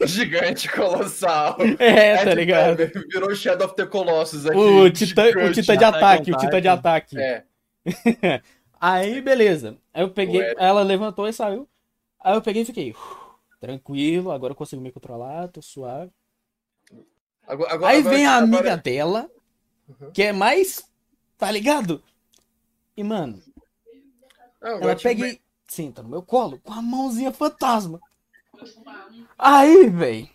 Gigante 0.06 0.68
colossal. 0.70 1.56
é, 1.78 2.24
tá 2.24 2.34
ligado? 2.34 2.80
é, 2.82 2.86
Virou 2.86 3.30
o 3.30 3.34
Shadow 3.34 3.66
of 3.66 3.74
the 3.76 3.84
Colossus 3.86 4.46
aqui. 4.46 4.56
O 4.56 4.90
titã, 4.90 5.24
o 5.44 5.52
titã 5.52 5.76
de 5.76 5.84
ataque, 5.84 6.30
o 6.32 6.36
titã 6.36 6.60
de 6.60 6.68
ataque. 6.68 7.18
É. 7.18 7.44
Aí, 8.80 9.20
beleza. 9.20 9.76
Aí 9.92 10.02
eu 10.02 10.10
peguei, 10.10 10.40
Ué. 10.40 10.54
ela 10.58 10.82
levantou 10.82 11.26
e 11.28 11.32
saiu. 11.32 11.68
Aí 12.20 12.34
eu 12.34 12.42
peguei 12.42 12.62
e 12.62 12.64
fiquei, 12.64 12.90
"Uf, 12.92 12.98
tranquilo, 13.60 14.30
agora 14.30 14.52
eu 14.52 14.56
consigo 14.56 14.80
me 14.82 14.90
controlar, 14.92 15.48
tô 15.48 15.60
suave. 15.60 16.10
Agora, 17.46 17.72
agora- 17.74 17.92
Aí 17.92 17.98
agora- 18.00 18.16
vem 18.16 18.26
a 18.26 18.36
amiga 18.36 18.76
dela, 18.76 19.28
Uhum. 19.88 20.10
que 20.12 20.22
é 20.22 20.32
mais, 20.32 20.84
tá 21.36 21.50
ligado? 21.50 22.02
E, 22.96 23.02
mano, 23.02 23.42
Não, 24.60 24.78
ela 24.80 24.94
pega 24.96 25.36
senta 25.72 26.02
no 26.02 26.08
meu 26.10 26.22
colo 26.22 26.60
com 26.62 26.72
a 26.72 26.82
mãozinha 26.82 27.32
fantasma. 27.32 27.98
Aí, 29.38 29.88
velho. 29.88 30.28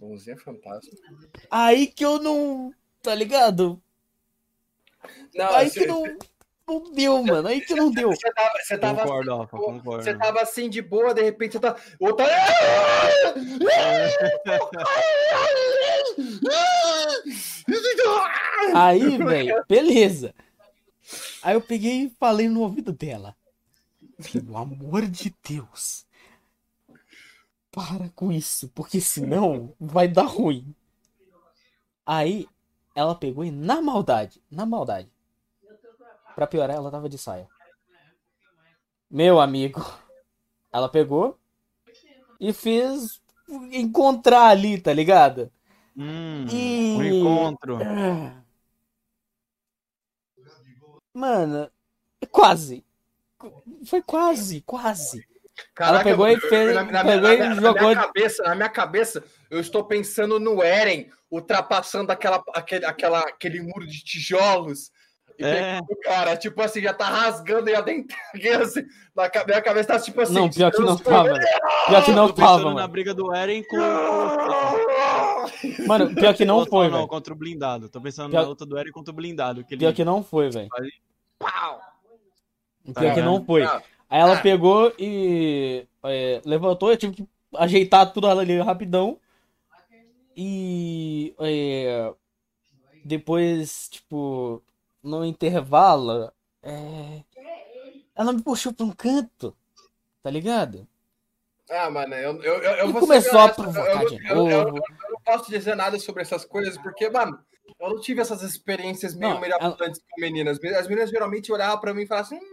Mãozinha 0.00 0.36
fantasma. 0.36 0.92
Aí 1.48 1.86
que 1.86 2.04
eu 2.04 2.20
não. 2.20 2.74
Tá 3.00 3.14
ligado? 3.14 3.80
Não, 5.34 5.54
Aí 5.54 5.70
você, 5.70 5.80
que 5.80 5.86
não. 5.86 6.02
Não 6.66 6.92
deu, 6.92 7.22
mano. 7.22 7.48
Aí 7.48 7.60
que 7.60 7.74
não 7.74 7.90
deu. 7.90 8.10
você 8.10 8.32
tava, 8.32 8.52
você 8.60 8.78
tava 8.78 9.02
Concordo, 9.02 9.32
Alfa, 9.32 9.56
Pô, 9.56 9.64
concordo. 9.64 10.04
Você 10.04 10.16
tava 10.16 10.40
assim 10.40 10.68
de 10.68 10.82
boa, 10.82 11.14
de 11.14 11.22
repente 11.22 11.52
você 11.52 11.60
tá. 11.60 11.76
Outra. 12.00 12.26
Aí, 18.74 19.18
velho, 19.18 19.64
beleza. 19.68 20.34
Aí 21.42 21.54
eu 21.54 21.60
peguei 21.60 22.04
e 22.04 22.16
falei 22.18 22.48
no 22.48 22.60
ouvido 22.60 22.92
dela. 22.92 23.36
Pelo 24.30 24.56
amor 24.56 25.06
de 25.06 25.34
Deus. 25.48 26.06
Para 27.70 28.10
com 28.10 28.30
isso, 28.30 28.68
porque 28.70 29.00
senão 29.00 29.74
vai 29.80 30.06
dar 30.06 30.24
ruim. 30.26 30.74
Aí 32.04 32.46
ela 32.94 33.14
pegou 33.14 33.44
e 33.44 33.50
na 33.50 33.80
maldade, 33.80 34.42
na 34.50 34.66
maldade. 34.66 35.10
Pra 36.34 36.46
piorar, 36.46 36.76
ela 36.76 36.90
tava 36.90 37.08
de 37.08 37.16
saia. 37.16 37.48
Meu 39.10 39.40
amigo. 39.40 39.80
Ela 40.70 40.88
pegou 40.88 41.38
e 42.40 42.52
fez 42.52 43.20
encontrar 43.70 44.48
ali, 44.48 44.80
tá 44.80 44.92
ligado? 44.92 45.50
Hum, 45.96 46.46
E- 46.48 46.96
um 46.96 47.02
encontro. 47.02 47.78
Mano, 51.14 51.70
quase. 52.30 52.84
Foi 53.86 54.02
quase, 54.02 54.60
quase. 54.62 55.24
Caraca, 55.74 56.04
pegou 56.04 56.28
e 56.28 56.34
eu- 56.34 56.40
fez- 56.40 56.74
na, 56.74 56.82
na- 56.84 57.04
pegou 57.04 57.28
na- 57.28 57.34
e 57.34 57.38
na- 57.38 57.54
na 57.54 57.60
jogou- 57.60 57.82
minha 57.82 57.94
cabeça, 57.96 58.42
na 58.42 58.54
minha 58.54 58.68
cabeça, 58.68 59.24
eu 59.50 59.60
estou 59.60 59.84
pensando 59.84 60.40
no 60.40 60.62
Eren 60.62 61.10
ultrapassando 61.30 62.10
aquela, 62.10 62.42
aquele, 62.54 62.84
aquela, 62.86 63.20
aquele 63.20 63.60
muro 63.60 63.86
de 63.86 64.02
tijolos. 64.02 64.90
E 65.38 65.44
É. 65.44 65.80
o 65.88 65.96
cara, 66.00 66.36
tipo 66.36 66.60
assim, 66.60 66.82
já 66.82 66.92
tá 66.92 67.06
rasgando 67.06 67.70
e 67.70 67.74
a 67.74 67.80
dentro. 67.80 68.16
Assim, 68.62 68.82
na 69.16 69.30
minha 69.46 69.62
cabeça 69.62 69.88
tá 69.88 69.98
tipo 69.98 70.20
assim. 70.20 70.34
Não, 70.34 70.48
pior 70.50 70.70
que 70.70 70.80
não 70.82 70.96
tava. 70.96 71.32
Pior 71.86 72.04
que 72.04 72.12
não 72.12 72.32
tava, 72.32 72.64
na 72.64 72.70
mano. 72.74 72.88
briga 72.88 73.14
do 73.14 73.34
Eren 73.34 73.62
com. 73.64 73.76
Mano, 75.86 76.14
pior 76.14 76.34
que 76.34 76.44
não 76.44 76.64
foi, 76.66 76.88
não, 76.88 76.98
velho. 76.98 77.08
contra 77.08 77.32
o 77.32 77.36
blindado. 77.36 77.88
Tô 77.88 78.00
pensando 78.00 78.30
Pior- 78.30 78.42
na 78.42 78.48
luta 78.48 78.66
do 78.66 78.76
Eren 78.78 78.92
contra 78.92 79.12
o 79.12 79.14
blindado. 79.14 79.64
Que 79.64 79.74
ele... 79.74 79.80
Pior 79.80 79.92
que 79.94 80.04
não 80.04 80.22
foi, 80.22 80.50
velho. 80.50 80.68
Pau! 81.38 81.80
Pior 82.94 83.14
que 83.14 83.22
não 83.22 83.44
foi. 83.44 83.62
Ah. 83.62 83.82
Aí 84.10 84.20
ela 84.20 84.38
Ah. 84.38 84.42
pegou 84.42 84.92
e 84.98 85.86
é, 86.04 86.40
levantou, 86.44 86.90
eu 86.90 86.96
tive 86.96 87.14
que 87.14 87.28
ajeitar 87.54 88.12
tudo 88.12 88.26
ali 88.28 88.60
rapidão. 88.60 89.18
E 90.36 91.34
é, 91.38 92.12
depois, 93.04 93.88
tipo, 93.90 94.62
no 95.02 95.24
intervalo, 95.24 96.32
é, 96.62 97.22
ela 98.14 98.32
me 98.32 98.42
puxou 98.42 98.72
pra 98.72 98.86
um 98.86 98.92
canto, 98.92 99.54
tá 100.22 100.30
ligado? 100.30 100.86
Ah, 101.70 101.90
mano, 101.90 102.14
eu, 102.14 102.42
eu, 102.42 102.54
eu, 102.62 102.70
eu 102.72 102.88
E 102.88 102.92
vou 102.92 103.00
começou 103.00 103.30
ser 103.32 103.38
a 103.38 103.48
provocar 103.48 104.02
eu, 104.02 104.08
de 104.08 104.28
eu, 104.28 104.48
eu, 104.48 104.60
eu, 104.68 104.74
não 104.74 105.20
posso 105.24 105.50
dizer 105.50 105.74
nada 105.74 105.98
sobre 105.98 106.22
essas 106.22 106.44
coisas, 106.44 106.76
porque, 106.78 107.08
mano, 107.08 107.38
eu 107.80 107.90
não 107.90 108.00
tive 108.00 108.20
essas 108.20 108.42
experiências 108.42 109.14
meio 109.14 109.34
Não, 109.34 109.40
mirabolantes 109.40 110.00
com 110.10 110.20
meninas. 110.20 110.58
As 110.76 110.86
meninas 110.86 111.10
geralmente 111.10 111.50
olhavam 111.50 111.80
pra 111.80 111.94
mim 111.94 112.02
e 112.02 112.06
falavam 112.06 112.36
assim: 112.36 112.44
hum, 112.44 112.51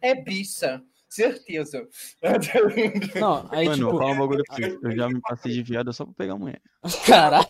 é 0.00 0.14
bicha. 0.14 0.82
Certeza. 1.08 1.88
Não, 3.18 3.48
aí 3.50 3.66
Mano, 3.66 3.86
tipo, 3.86 3.98
fala 3.98 4.12
um 4.12 4.18
bagulho 4.18 4.44
pra 4.44 4.56
você. 4.56 4.78
Eu 4.82 4.90
já 4.92 5.08
me 5.08 5.20
passei 5.22 5.52
de 5.52 5.62
viado 5.62 5.92
só 5.92 6.04
pra 6.04 6.14
pegar 6.14 6.34
a 6.34 6.38
mulher. 6.38 6.60
caralho. 7.06 7.46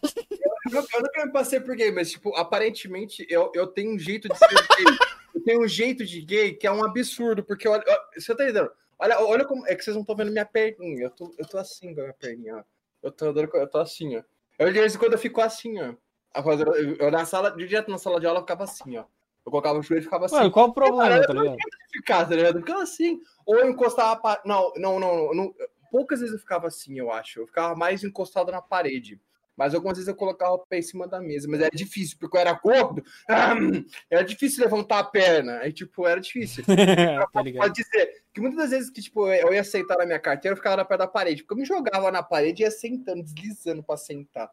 Eu, 0.70 0.86
eu 0.94 1.02
nunca 1.02 1.26
me 1.26 1.32
passei 1.32 1.58
por 1.58 1.74
gay, 1.74 1.90
mas, 1.90 2.10
tipo, 2.10 2.34
aparentemente 2.36 3.26
eu, 3.28 3.50
eu 3.54 3.66
tenho 3.66 3.94
um 3.94 3.98
jeito 3.98 4.28
de 4.28 4.38
ser 4.38 4.46
gay. 4.48 4.98
Eu 5.34 5.42
tenho 5.42 5.62
um 5.62 5.68
jeito 5.68 6.04
de 6.04 6.20
gay 6.20 6.54
que 6.54 6.66
é 6.66 6.70
um 6.70 6.84
absurdo, 6.84 7.42
porque 7.42 7.68
olha, 7.68 7.82
você 8.14 8.34
tá 8.34 8.44
entendendo? 8.44 8.70
Olha, 8.98 9.20
olha 9.20 9.44
como. 9.44 9.66
É 9.66 9.74
que 9.74 9.82
vocês 9.82 9.94
não 9.94 10.02
estão 10.02 10.16
vendo 10.16 10.30
minha 10.30 10.46
perninha. 10.46 11.04
Eu 11.04 11.10
tô, 11.10 11.34
eu 11.36 11.46
tô 11.46 11.58
assim 11.58 11.94
com 11.94 12.00
a 12.00 12.04
minha 12.04 12.14
perninha, 12.14 12.56
ó. 12.56 12.62
Eu 13.02 13.12
tô, 13.12 13.26
andando 13.26 13.50
eu 13.54 13.68
tô 13.68 13.78
assim, 13.78 14.16
ó. 14.16 14.22
Eu, 14.58 14.72
de 14.72 14.78
vez 14.78 14.94
em 14.94 14.98
quando 14.98 15.12
eu 15.12 15.18
fico 15.18 15.40
assim, 15.40 15.80
ó. 15.80 15.94
Agora, 16.32 16.70
Eu, 16.78 16.96
eu 16.96 17.10
na 17.10 17.24
sala, 17.24 17.50
direto 17.50 17.90
na 17.90 17.98
sala 17.98 18.20
de 18.20 18.26
aula, 18.26 18.38
eu 18.38 18.42
ficava 18.42 18.64
assim, 18.64 18.96
ó. 18.96 19.04
Eu 19.48 19.50
colocava 19.50 19.78
o 19.78 19.82
joelho 19.82 20.02
e 20.02 20.04
ficava 20.04 20.26
assim. 20.26 20.36
Mano, 20.36 20.50
qual 20.50 20.68
o 20.68 20.72
problema, 20.74 21.26
tá 21.26 21.32
ligado? 21.32 21.56
ficar, 21.90 22.28
tá 22.28 22.36
ligado? 22.36 22.58
Ficava 22.60 22.82
assim. 22.82 23.18
Ou 23.46 23.56
eu 23.56 23.70
encostava. 23.70 24.12
a 24.12 24.16
pa- 24.16 24.42
Não, 24.44 24.70
não, 24.76 25.00
não, 25.00 25.34
não. 25.34 25.54
Poucas 25.90 26.20
vezes 26.20 26.34
eu 26.34 26.38
ficava 26.40 26.66
assim, 26.68 26.98
eu 26.98 27.10
acho. 27.10 27.40
Eu 27.40 27.46
ficava 27.46 27.74
mais 27.74 28.04
encostado 28.04 28.52
na 28.52 28.60
parede. 28.60 29.18
Mas 29.56 29.74
algumas 29.74 29.96
vezes 29.96 30.06
eu 30.06 30.14
colocava 30.14 30.52
o 30.52 30.58
pé 30.58 30.78
em 30.78 30.82
cima 30.82 31.08
da 31.08 31.18
mesa. 31.18 31.48
Mas 31.50 31.60
era 31.62 31.70
difícil, 31.74 32.18
porque 32.20 32.36
eu 32.36 32.40
era 32.42 32.52
gordo. 32.52 33.02
Era 34.10 34.22
difícil 34.22 34.62
levantar 34.62 34.98
a 34.98 35.04
perna. 35.04 35.58
Aí, 35.60 35.72
tipo, 35.72 36.06
era 36.06 36.20
difícil. 36.20 36.62
tá? 36.66 37.26
Pode 37.32 37.74
dizer 37.74 38.22
que 38.32 38.40
muitas 38.40 38.58
das 38.58 38.70
vezes 38.70 38.90
que, 38.90 39.00
tipo, 39.02 39.26
eu 39.28 39.52
ia 39.52 39.64
sentar 39.64 39.96
na 39.98 40.06
minha 40.06 40.20
carteira, 40.20 40.52
eu 40.52 40.56
ficava 40.58 40.76
na 40.76 40.84
pé 40.84 40.96
da 40.98 41.08
parede. 41.08 41.42
Porque 41.42 41.54
eu 41.54 41.58
me 41.58 41.64
jogava 41.64 42.12
na 42.12 42.22
parede 42.22 42.62
e 42.62 42.66
ia 42.66 42.70
sentando, 42.70 43.22
deslizando 43.22 43.82
pra 43.82 43.96
sentar. 43.96 44.50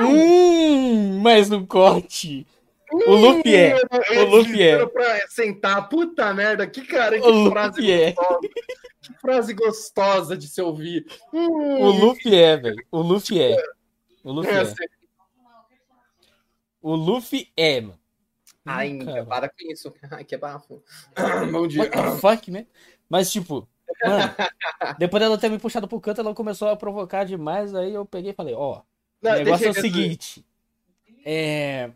Hum, 0.00 1.20
mas 1.20 1.48
no 1.50 1.66
corte. 1.66 2.46
O 2.92 3.14
Luffy 3.14 3.54
é. 3.54 3.76
O 4.20 4.24
Luffy 4.24 4.62
é. 4.62 4.86
Pra 4.86 5.28
sentar. 5.28 5.88
Puta 5.88 6.32
merda, 6.34 6.66
que 6.66 6.84
cara, 6.86 7.20
que 7.20 7.26
O 7.26 7.50
frase 7.50 7.80
Luffy 7.80 7.92
é. 7.92 8.12
gostosa. 8.12 8.40
Que 9.00 9.12
frase 9.20 9.54
gostosa 9.54 10.36
de 10.36 10.48
se 10.48 10.60
ouvir. 10.60 11.06
Hum, 11.32 11.80
O 11.80 11.90
Luffy 11.90 12.34
é, 12.34 12.56
velho. 12.56 12.84
O 12.90 13.00
Luffy 13.00 13.40
é. 13.40 13.56
O 14.24 14.32
Luffy 14.32 14.50
é, 14.50 14.54
é. 14.54 14.60
assim, 14.60 14.84
O 16.82 16.94
Luffy 16.94 17.52
é, 17.56 17.80
mano. 17.80 17.98
Ai, 18.66 18.92
Hum, 18.92 19.04
cara. 19.04 19.24
para 19.24 19.48
com 19.48 19.72
isso. 19.72 19.92
Ai, 20.10 20.24
que 20.24 20.36
bafo. 20.36 20.82
Bom 21.52 21.66
dia. 21.66 21.82
What 21.82 22.20
fuck, 22.20 22.50
né? 22.50 22.66
Mas, 23.08 23.30
tipo, 23.32 23.66
mano, 24.04 24.34
depois 24.98 25.20
dela 25.22 25.38
ter 25.38 25.48
me 25.48 25.58
puxado 25.58 25.88
pro 25.88 26.00
canto, 26.00 26.20
ela 26.20 26.34
começou 26.34 26.68
a 26.68 26.76
provocar 26.76 27.24
demais. 27.24 27.74
Aí 27.74 27.94
eu 27.94 28.04
peguei 28.04 28.32
e 28.32 28.34
falei: 28.34 28.54
Ó, 28.54 28.82
Não, 29.22 29.32
o 29.32 29.34
negócio 29.36 29.66
é 29.66 29.70
o 29.70 29.74
seguinte. 29.74 30.44
É. 31.24 31.90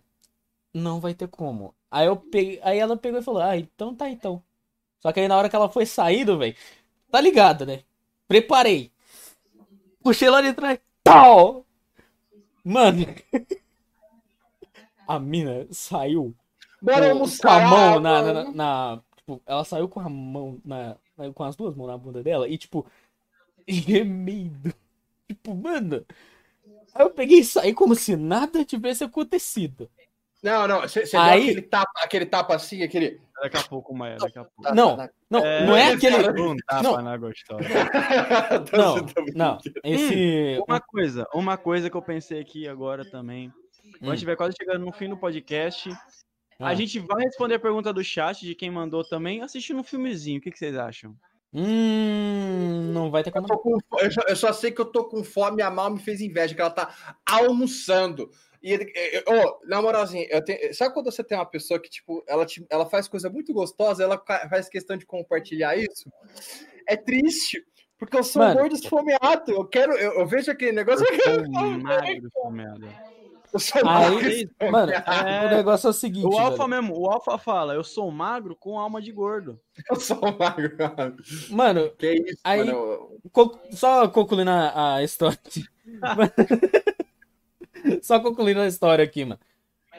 Não 0.74 1.01
vai 1.01 1.14
ter 1.14 1.28
como. 1.28 1.74
Aí 1.90 2.06
eu 2.06 2.16
peguei. 2.16 2.60
Aí 2.62 2.78
ela 2.78 2.96
pegou 2.96 3.20
e 3.20 3.22
falou: 3.22 3.40
Ah, 3.40 3.56
então 3.56 3.94
tá 3.94 4.10
então. 4.10 4.42
Só 5.01 5.12
que 5.12 5.20
aí 5.20 5.28
na 5.28 5.36
hora 5.36 5.48
que 5.48 5.55
ela 5.56 5.68
foi 5.70 5.86
saindo, 5.86 6.36
velho. 6.36 6.56
Tá 7.10 7.20
ligado, 7.20 7.64
né? 7.64 7.82
Preparei. 8.26 8.90
Puxei 10.02 10.28
lá 10.28 10.42
de 10.42 10.52
trás. 10.52 10.80
Tal! 11.02 11.64
Mano. 12.64 13.06
A 15.06 15.18
mina 15.18 15.66
saiu 15.70 16.34
Bora 16.80 16.96
com, 16.96 17.02
com 17.02 17.10
almoçar. 17.12 17.62
a 17.64 17.68
mão 17.68 18.01
na, 18.01 18.22
na, 18.22 18.32
mano. 18.34 18.52
na- 18.55 19.02
Tipo, 19.16 19.42
ela 19.46 19.64
saiu 19.64 19.88
com 19.88 20.01
a 20.01 20.09
mão 20.09 20.59
na. 20.64 20.96
na- 21.16 21.32
Com 21.32 21.44
as 21.44 21.56
duas 21.56 21.74
mãos 21.74 21.86
na 21.88 21.96
bunda 21.98 22.22
dela 22.22 22.48
e, 22.48 22.56
tipo, 22.59 22.86
gemendo. 23.68 24.72
Tipo, 25.28 25.55
mano. 25.55 26.05
Aí 26.94 27.05
eu 27.05 27.10
peguei 27.10 27.40
e 27.40 27.44
saí 27.44 27.74
como 27.74 27.94
se 27.94 28.16
nada 28.16 28.64
tivesse 28.64 29.05
acontecido. 29.05 29.90
Não, 30.44 30.68
não. 30.68 30.80
Você 30.82 31.04
deu 31.04 31.20
Aí- 31.20 31.42
aquele 31.48 31.62
tapa, 31.62 31.92
aquele 32.02 32.26
tapa 32.26 32.54
assim, 32.54 32.82
aquele. 32.82 33.18
Daqui 33.42 33.56
a 33.56 33.62
pouco, 33.62 33.94
Maia, 33.94 34.16
daqui 34.18 34.38
a 34.38 34.44
pouco. 34.44 34.62
Tá, 34.62 34.74
Não, 34.74 34.96
tá, 34.96 35.10
Não, 35.30 35.40
não 35.40 35.76
é 35.76 35.92
aquele. 35.92 36.16
Um 36.40 36.56
tapa 36.68 36.82
Não. 36.82 37.02
na 37.02 37.16
gostosa. 37.16 37.64
tá. 38.70 38.76
Não, 38.76 38.94
brincando. 39.02 39.32
não. 39.34 39.58
Esse. 39.82 40.62
Uma 40.68 40.80
coisa, 40.80 41.26
uma 41.34 41.56
coisa 41.56 41.88
que 41.90 41.96
eu 41.96 42.02
pensei 42.02 42.40
aqui 42.40 42.68
agora 42.68 43.04
também. 43.10 43.50
Quando 43.98 44.10
Hum. 44.10 44.14
estiver 44.14 44.36
quase 44.36 44.54
chegando 44.58 44.84
no 44.84 44.92
fim 44.92 45.08
do 45.08 45.16
podcast, 45.16 45.90
Ah. 46.60 46.68
a 46.68 46.74
gente 46.74 46.98
vai 47.00 47.22
responder 47.24 47.54
a 47.54 47.58
pergunta 47.60 47.92
do 47.92 48.04
chat 48.04 48.40
de 48.46 48.54
quem 48.54 48.70
mandou 48.70 49.02
também, 49.02 49.40
assistindo 49.42 49.80
um 49.80 49.84
filmezinho. 49.84 50.38
O 50.38 50.42
que, 50.42 50.50
que 50.50 50.58
vocês 50.58 50.76
acham? 50.76 51.14
Hum. 51.52 52.90
Não 52.92 53.10
vai 53.10 53.22
ter 53.22 53.30
Eu, 53.30 53.32
como. 53.34 53.46
tô 53.48 53.58
com 53.58 53.78
eu 54.00 54.10
só, 54.12 54.20
eu 54.28 54.36
só 54.36 54.52
sei 54.52 54.70
que 54.70 54.80
eu 54.80 54.84
tô 54.86 55.04
com 55.04 55.22
fome 55.24 55.58
e 55.60 55.62
a 55.62 55.70
Mal 55.70 55.90
me 55.90 55.98
fez 56.00 56.20
inveja, 56.20 56.54
que 56.54 56.60
ela 56.60 56.70
tá 56.70 56.94
almoçando. 57.28 58.30
E, 58.65 58.73
ele- 58.73 58.91
ô, 59.28 59.61
na 59.66 59.82
moralzinha, 59.82 60.27
eu 60.31 60.43
tenho, 60.43 60.74
sabe 60.74 60.95
quando 60.95 61.12
você 61.12 61.23
tem 61.23 61.36
uma 61.36 61.45
pessoa 61.45 61.78
que, 61.78 61.91
tipo, 61.91 62.24
ela, 62.27 62.47
te- 62.47 62.65
ela 62.70 62.86
faz 62.86 63.07
coisa 63.07 63.28
muito 63.28 63.53
gostosa, 63.53 64.03
ela 64.03 64.19
faz 64.49 64.70
questão 64.70 64.97
de 64.97 65.05
compartilhar 65.05 65.77
isso? 65.77 66.11
É 66.89 66.97
triste, 66.97 67.62
porque 67.99 68.16
eu 68.16 68.24
sou 68.24 68.41
Mano. 68.41 68.61
gordo 68.61 68.74
esfomeado. 68.74 69.53
Eu 69.53 69.66
quero, 69.66 69.93
eu, 69.93 70.15
eu 70.20 70.27
vejo 70.27 70.51
aquele 70.51 70.73
negócio. 70.73 71.05
Eu 71.07 71.45
sou 71.45 71.78
magro, 71.78 72.51
merda. 72.51 72.89
Eu 73.53 73.61
sou 73.61 73.85
magro 73.85 74.19
Aí, 74.19 74.43
esfomeado. 74.45 74.73
mano, 74.73 74.93
É. 74.93 75.47
o 75.47 75.57
negócio 75.57 75.86
é 75.86 75.91
o 75.91 75.93
seguinte. 75.93 76.27
O 76.27 76.39
Alfa 76.39 76.66
velho. 76.66 76.69
mesmo, 76.70 76.99
o 76.99 77.07
Alfa 77.11 77.36
fala, 77.39 77.74
eu 77.74 77.85
sou 77.85 78.11
magro 78.11 78.57
com 78.57 78.78
alma 78.81 79.01
de 79.03 79.12
gordo. 79.12 79.61
Eu 79.91 79.97
sou 80.01 80.19
magro. 80.39 80.74
Mano, 81.51 81.91
Que 81.99 82.15
isso, 82.15 82.41
Aí- 82.43 82.65
mano. 82.65 83.11
co- 83.31 83.61
só 83.73 84.09
concluindo 84.09 84.51
a, 84.51 84.95
a 84.97 85.03
história. 85.05 85.39
só 88.02 88.20
concluindo 88.20 88.61
a 88.61 88.66
história 88.66 89.05
aqui, 89.05 89.24
mano. 89.24 89.40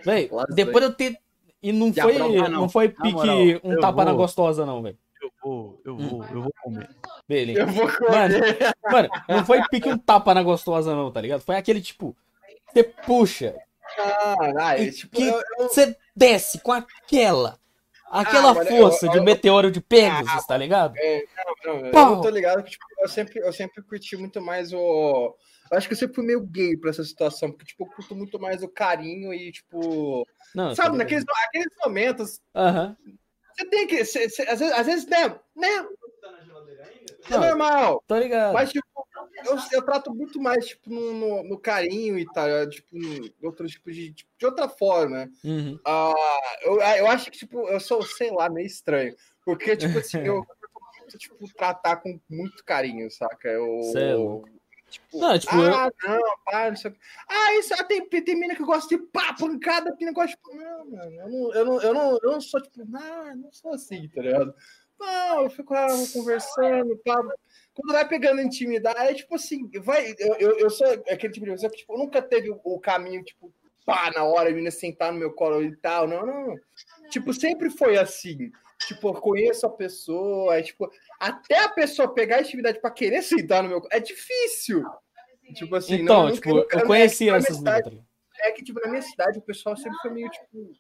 Véi, 0.04 0.30
depois 0.50 0.84
eu 0.84 0.94
ter. 0.94 1.18
E 1.64 1.72
não 1.72 1.92
Já 1.92 2.04
foi, 2.04 2.16
ah, 2.18 2.20
não. 2.50 2.50
não 2.62 2.70
foi 2.70 2.88
Na 2.90 2.94
pique 3.04 3.14
moral, 3.16 3.38
um 3.64 3.74
eu 3.74 3.80
tapa 3.80 4.06
na 4.06 4.12
vou. 4.12 4.22
gostosa, 4.22 4.66
não, 4.66 4.82
velho. 4.84 4.98
Eu 5.22 5.32
vou, 5.42 5.82
eu 5.84 5.94
Hum. 5.96 6.08
vou, 6.10 6.26
eu 6.26 6.42
vou 6.44 6.54
comer. 6.62 6.90
Beleza. 7.28 7.62
Eu 7.62 7.68
vou 7.68 7.86
Mano, 7.86 8.00
correr. 8.40 8.74
mano, 8.92 9.10
não 9.28 9.46
foi 9.46 9.62
pique 9.70 9.90
um 9.90 9.98
tapa 9.98 10.34
na 10.36 10.44
gostosa, 10.44 10.96
não, 10.96 11.10
tá 11.12 11.20
ligado? 11.22 11.42
Foi 11.42 11.56
aquele 11.56 11.82
tipo. 11.82 12.16
Você 12.72 12.84
puxa, 12.84 13.56
Ah, 13.98 14.36
ah, 14.60 14.80
é, 14.82 14.92
tipo, 14.92 15.16
que- 15.16 15.24
eu, 15.24 15.42
eu- 15.60 15.68
você 15.70 15.96
desce 16.16 16.60
com 16.60 16.72
aquela. 16.72 17.58
Aquela 18.12 18.52
Ah, 18.52 18.54
mano, 18.54 18.70
eu- 18.70 18.78
força 18.82 19.06
eu- 19.08 19.12
de 19.12 19.18
eu- 19.18 19.24
meteoro 19.24 19.72
de 19.72 19.82
Pegasus, 19.82 20.46
tá 20.46 20.56
ligado? 20.58 20.94
não, 21.66 21.78
eu 21.86 21.92
Pau. 21.92 22.22
tô 22.22 22.30
ligado 22.30 22.64
que 22.64 22.72
tipo, 22.72 22.86
eu, 23.00 23.08
sempre, 23.10 23.40
eu 23.40 23.52
sempre 23.54 23.82
curti 23.82 24.16
muito 24.18 24.40
mais 24.42 24.72
o. 24.74 25.36
Eu 25.72 25.78
acho 25.78 25.88
que 25.88 25.94
eu 25.94 25.98
sempre 25.98 26.16
fui 26.16 26.26
meio 26.26 26.42
gay 26.42 26.78
pra 26.78 26.90
essa 26.92 27.04
situação, 27.04 27.52
porque 27.52 27.66
tipo, 27.66 27.84
eu 27.84 27.88
curto 27.88 28.16
muito 28.16 28.40
mais 28.40 28.62
o 28.62 28.70
carinho 28.70 29.34
e, 29.34 29.52
tipo. 29.52 30.28
Não, 30.54 30.76
sabe, 30.76 30.98
naqueles, 30.98 31.26
aqueles 31.48 31.74
momentos, 31.84 32.42
Aham. 32.56 32.96
você 33.58 33.66
tem 33.70 33.88
que. 33.88 34.06
você- 34.06 34.30
você- 34.30 34.44
às, 34.44 34.60
vezes, 34.60 34.76
às 34.76 34.86
vezes, 34.86 35.06
né? 35.08 35.40
né 35.56 35.88
é 37.32 37.38
normal. 37.38 38.04
Tô 38.08 38.18
ligado. 38.18 38.54
Mas, 38.54 38.72
tipo, 38.72 38.86
eu, 39.46 39.58
eu 39.72 39.82
trato 39.84 40.14
muito 40.14 40.40
mais, 40.40 40.68
tipo, 40.68 40.90
no, 40.90 41.14
no, 41.14 41.44
no 41.44 41.60
carinho 41.60 42.18
e 42.18 42.26
tal, 42.32 42.48
tipo, 42.70 42.96
em 42.96 43.34
outro 43.42 43.68
tipo 43.68 43.92
de, 43.92 44.14
tipo, 44.14 44.32
de 44.38 44.46
outra 44.46 44.70
forma. 44.70 45.30
Uhum. 45.44 45.80
Ah, 45.86 46.14
eu, 46.62 46.80
eu 46.80 47.08
acho 47.08 47.32
que, 47.32 47.38
tipo, 47.38 47.68
eu 47.68 47.80
sou, 47.80 48.04
sei 48.04 48.32
lá, 48.32 48.50
meio 48.50 48.68
estranho. 48.68 49.16
Porque, 49.44 49.76
tipo 49.76 49.98
assim, 49.98 50.20
eu 50.20 50.46
muito, 51.00 51.18
tipo, 51.18 51.54
tratar 51.54 51.98
com 51.98 52.20
muito 52.30 52.64
carinho, 52.64 53.10
saca? 53.12 53.48
Eu, 53.48 53.82
Cê 53.92 54.00
é 54.00 54.16
louco. 54.16 54.50
Tipo, 54.90 55.20
Não, 55.20 55.38
tipo, 55.40 55.56
eu- 55.56 55.74
ah, 55.74 55.92
não, 56.04 56.20
pá, 56.46 56.70
não 56.70 56.76
sei 56.76 56.92
o. 56.92 56.96
Ah, 57.28 57.56
isso, 57.56 57.74
ah, 57.74 57.84
tem, 57.84 58.08
tem 58.08 58.40
mina 58.40 58.56
que 58.56 58.64
gosta 58.64 58.96
de 58.96 59.02
pá, 59.08 59.34
pancada, 59.34 59.96
tem 59.96 60.08
negócio, 60.08 60.36
tipo, 60.36 60.56
não, 60.56 60.86
mano, 60.90 61.12
eu 61.12 61.30
não, 61.30 61.54
eu 61.54 61.66
não, 61.66 61.82
eu 61.82 61.94
não, 61.94 62.20
eu 62.24 62.32
não 62.32 62.42
sou, 62.42 62.62
tipo, 62.62 62.86
não, 62.86 63.36
não 63.36 63.52
sou 63.52 63.74
assim, 63.74 64.08
tá 64.10 64.22
ligado? 64.22 64.54
Não, 65.00 65.44
eu 65.44 65.50
fico 65.50 65.74
lá 65.74 65.88
conversando, 66.14 66.98
pá. 67.04 67.22
Quando 67.74 67.92
vai 67.94 68.08
pegando 68.08 68.42
intimidade, 68.42 68.98
é 69.00 69.14
tipo 69.14 69.36
assim, 69.36 69.70
vai, 69.82 70.16
eu, 70.18 70.36
eu, 70.36 70.60
eu 70.60 70.70
sou 70.70 70.88
aquele 70.88 71.34
tipo 71.34 71.46
de 71.46 71.52
pessoa 71.52 71.70
que, 71.70 71.78
tipo, 71.80 71.98
nunca 71.98 72.22
teve 72.22 72.50
o, 72.50 72.62
o 72.64 72.80
caminho, 72.80 73.22
tipo, 73.24 73.52
pá, 73.86 74.10
na 74.16 74.24
hora, 74.24 74.48
a 74.50 74.52
menina 74.52 74.72
sentar 74.72 75.12
no 75.12 75.20
meu 75.20 75.34
colo 75.34 75.62
e 75.62 75.76
tal, 75.78 76.08
não, 76.08 76.26
não. 76.26 76.56
Tipo, 77.10 77.34
sempre 77.34 77.70
foi 77.70 77.98
assim. 77.98 78.52
Tipo, 78.88 79.10
eu 79.10 79.14
conheço 79.16 79.66
a 79.66 79.70
pessoa, 79.70 80.58
é, 80.58 80.62
tipo, 80.62 80.90
até 81.20 81.60
a 81.64 81.70
pessoa 81.70 82.14
pegar 82.14 82.38
a 82.38 82.42
intimidade 82.42 82.80
pra 82.80 82.92
querer 82.92 83.22
sentar 83.22 83.64
no 83.64 83.70
meu 83.70 83.82
é 83.92 84.00
difícil. 84.00 84.84
Tipo 85.56 85.76
assim, 85.76 85.96
Então, 86.02 86.26
não, 86.26 86.32
tipo, 86.34 86.50
nunca- 86.50 86.80
eu 86.80 86.86
conhecia 86.86 87.32
na 87.32 87.38
essas 87.38 87.62
tá 87.62 87.78
ligado? 87.78 88.06
é 88.42 88.52
que, 88.52 88.64
tipo, 88.64 88.80
na 88.82 88.90
minha 88.90 89.02
cidade, 89.02 89.40
o 89.40 89.42
pessoal 89.42 89.78
sempre 89.78 89.98
foi 90.00 90.12
meio, 90.12 90.30
tipo. 90.30 90.74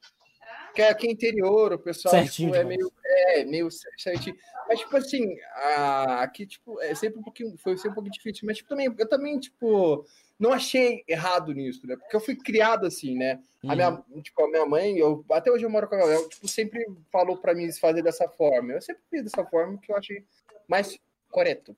Que 0.75 0.81
é 0.81 0.89
aqui 0.89 1.07
é 1.07 1.11
interior, 1.11 1.71
o 1.73 1.79
pessoal 1.79 2.13
Certinho 2.13 2.51
tipo, 2.51 2.61
é 2.61 2.63
meio. 2.65 2.91
É, 3.05 3.45
meio 3.45 3.69
certinho. 3.97 4.35
Mas, 4.67 4.79
tipo 4.79 4.95
assim, 4.97 5.35
a- 5.55 6.21
aqui, 6.21 6.45
tipo, 6.45 6.79
é 6.81 6.93
sempre 6.93 7.19
um 7.19 7.23
pouquinho. 7.23 7.57
Foi 7.57 7.77
sempre 7.77 7.91
um 7.91 7.93
pouquinho 7.95 8.11
difícil. 8.13 8.45
Mas, 8.45 8.57
tipo, 8.57 8.69
também, 8.69 8.93
eu 8.97 9.07
também, 9.09 9.39
tipo, 9.39 10.05
não 10.39 10.51
achei 10.53 11.03
errado 11.07 11.53
nisso, 11.53 11.85
né? 11.87 11.95
Porque 11.95 12.15
eu 12.15 12.19
fui 12.19 12.35
criado 12.35 12.85
assim, 12.85 13.15
né? 13.17 13.39
A 13.63 13.69
Uhum. 13.69 13.75
minha, 13.75 14.21
tipo, 14.21 14.43
a 14.43 14.47
minha 14.49 14.65
mãe, 14.65 14.97
eu, 14.97 15.25
até 15.31 15.49
hoje 15.51 15.63
eu 15.65 15.69
moro 15.69 15.87
com 15.87 15.95
ela, 15.95 16.13
ela, 16.13 16.29
tipo, 16.29 16.47
sempre 16.47 16.85
falou 17.11 17.37
pra 17.37 17.53
mim 17.55 17.71
fazer 17.73 18.01
dessa 18.03 18.27
forma. 18.29 18.73
Eu 18.73 18.81
sempre 18.81 19.01
fiz 19.09 19.23
dessa 19.23 19.43
forma 19.45 19.77
que 19.79 19.91
eu 19.91 19.97
achei 19.97 20.23
mais 20.67 20.97
correto. 21.31 21.75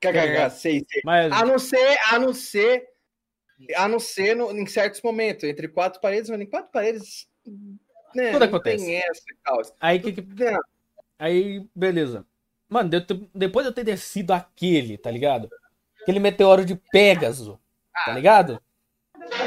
KKK, 0.00 0.50
sei, 0.50 0.84
sei. 0.90 1.02
Mas, 1.04 1.32
A 1.32 1.44
não 1.44 1.58
ser, 1.58 1.98
a 2.10 2.18
não 2.18 2.34
ser, 2.34 2.88
a 3.76 3.88
não 3.88 3.98
ser 3.98 4.36
no- 4.36 4.50
em 4.52 4.66
certos 4.66 5.00
momentos, 5.00 5.44
entre 5.44 5.68
quatro 5.68 6.00
paredes, 6.00 6.28
mas 6.28 6.40
em 6.40 6.46
quatro 6.46 6.70
paredes, 6.70 7.26
né, 8.14 8.32
Tudo 8.32 8.44
acontece. 8.44 8.84
tem 8.84 8.96
essa 8.96 9.22
e 9.30 9.36
tal. 9.42 9.62
aí 9.80 10.00
que, 10.00 10.12
que 10.12 10.22
Né, 10.22 10.58
Aí, 11.18 11.66
beleza. 11.74 12.26
Mano, 12.68 12.90
de- 12.90 13.28
depois 13.34 13.64
de 13.64 13.70
eu 13.70 13.74
ter 13.74 13.84
descido 13.84 14.32
aquele, 14.32 14.98
tá 14.98 15.10
ligado? 15.10 15.48
Aquele 16.04 16.20
meteoro 16.20 16.64
de 16.66 16.74
Pégaso, 16.92 17.58
tá 18.04 18.12
ligado? 18.12 18.60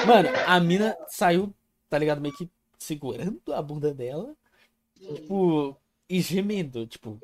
Mano, 0.08 0.30
a 0.48 0.60
mina 0.60 0.98
saiu, 1.08 1.54
tá 1.88 1.98
ligado? 2.00 2.20
Meio 2.20 2.36
que 2.36 2.50
segurando 2.80 3.40
a 3.54 3.62
bunda 3.62 3.94
dela, 3.94 4.34
tipo, 5.00 5.78
e 6.10 6.20
gemendo, 6.20 6.88
tipo, 6.88 7.20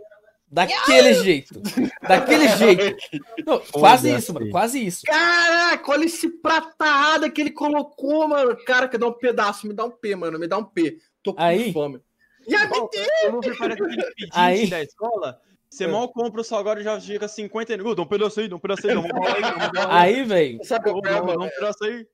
daquele 0.47 1.15
jeito. 1.15 1.59
Daquele 2.07 2.47
jeito. 2.49 2.95
Não, 3.43 3.59
quase 3.71 4.13
isso, 4.15 4.31
mano, 4.35 4.51
quase 4.51 4.85
isso. 4.85 5.01
Caraca, 5.03 5.91
olha 5.91 6.05
esse 6.05 6.29
pratada 6.29 7.27
que 7.29 7.41
ele 7.41 7.51
colocou, 7.51 8.27
mano. 8.27 8.55
Cara, 8.65 8.87
que 8.87 8.99
dá 8.99 9.07
um 9.07 9.13
pedaço, 9.13 9.67
me 9.67 9.73
dá 9.73 9.83
um 9.85 9.91
P, 9.91 10.15
mano, 10.15 10.37
me 10.37 10.47
dá 10.47 10.59
um 10.59 10.63
P. 10.63 10.99
Tô 11.23 11.33
com 11.33 11.41
Aí- 11.41 11.73
fome. 11.73 11.99
E 12.45 12.53
a 12.55 12.67
Bom, 12.67 12.87
o 13.27 13.31
Luffy 13.31 13.57
parece 13.57 13.81
aquele 13.81 14.03
pedinte 14.03 14.31
Aí- 14.33 14.69
da 14.69 14.83
escola. 14.83 15.41
Você 15.73 15.87
mal 15.87 16.07
compra 16.07 16.41
o 16.41 16.43
salgado 16.43 16.81
e 16.81 16.83
já 16.83 17.01
fica 17.01 17.27
50 17.27 17.73
e... 17.73 17.77
Dá 17.77 18.01
um 18.01 18.05
pedaço 18.05 18.39
aí, 18.39 18.47
dá 18.47 18.55
um 18.55 18.59
pedaço 18.59 18.87
aí, 18.87 18.93
dá 18.93 18.99
um 18.99 19.03
pedaço 19.03 19.87
aí, 19.89 20.23
velho, 20.23 20.63
Sabe 20.63 20.89
o 20.89 21.01
que 21.01 21.07
é, 21.07 21.11
Dá 21.11 21.21
um 21.21 21.49
pedaço 21.49 21.83
aí. 21.83 22.07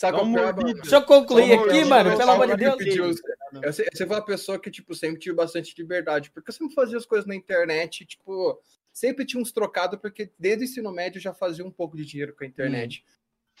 Sabe 0.00 0.18
é, 0.18 0.24
mano? 0.24 0.42
mordida. 0.54 0.80
deixa 0.80 0.96
eu 0.96 1.02
concluir 1.04 1.48
Só 1.54 1.64
aqui, 1.64 1.80
eu- 1.80 1.86
mano, 1.86 2.10
eu- 2.10 2.16
pelo 2.16 2.30
amor 2.30 2.46
de 2.56 2.64
eu 2.64 2.76
Deus. 2.76 3.20
Eu, 3.62 3.72
se- 3.72 3.84
você 3.92 4.06
foi 4.06 4.16
uma 4.16 4.24
pessoa 4.24 4.58
que, 4.58 4.70
tipo, 4.70 4.94
sempre 4.94 5.20
tive 5.20 5.36
bastante 5.36 5.74
liberdade, 5.76 6.30
porque 6.30 6.48
eu 6.50 6.54
sempre 6.54 6.74
fazia 6.74 6.96
as 6.96 7.04
coisas 7.04 7.26
na 7.26 7.36
internet, 7.36 8.06
tipo, 8.06 8.58
sempre 8.90 9.26
tinha 9.26 9.40
uns 9.40 9.52
trocados, 9.52 10.00
porque 10.00 10.32
desde 10.38 10.64
o 10.64 10.66
ensino 10.66 10.90
médio 10.90 11.18
eu 11.18 11.22
já 11.22 11.34
fazia 11.34 11.64
um 11.64 11.70
pouco 11.70 11.96
de 11.96 12.06
dinheiro 12.06 12.34
com 12.34 12.42
a 12.44 12.46
internet. 12.46 13.04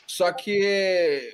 Só 0.06 0.32
que, 0.32 1.32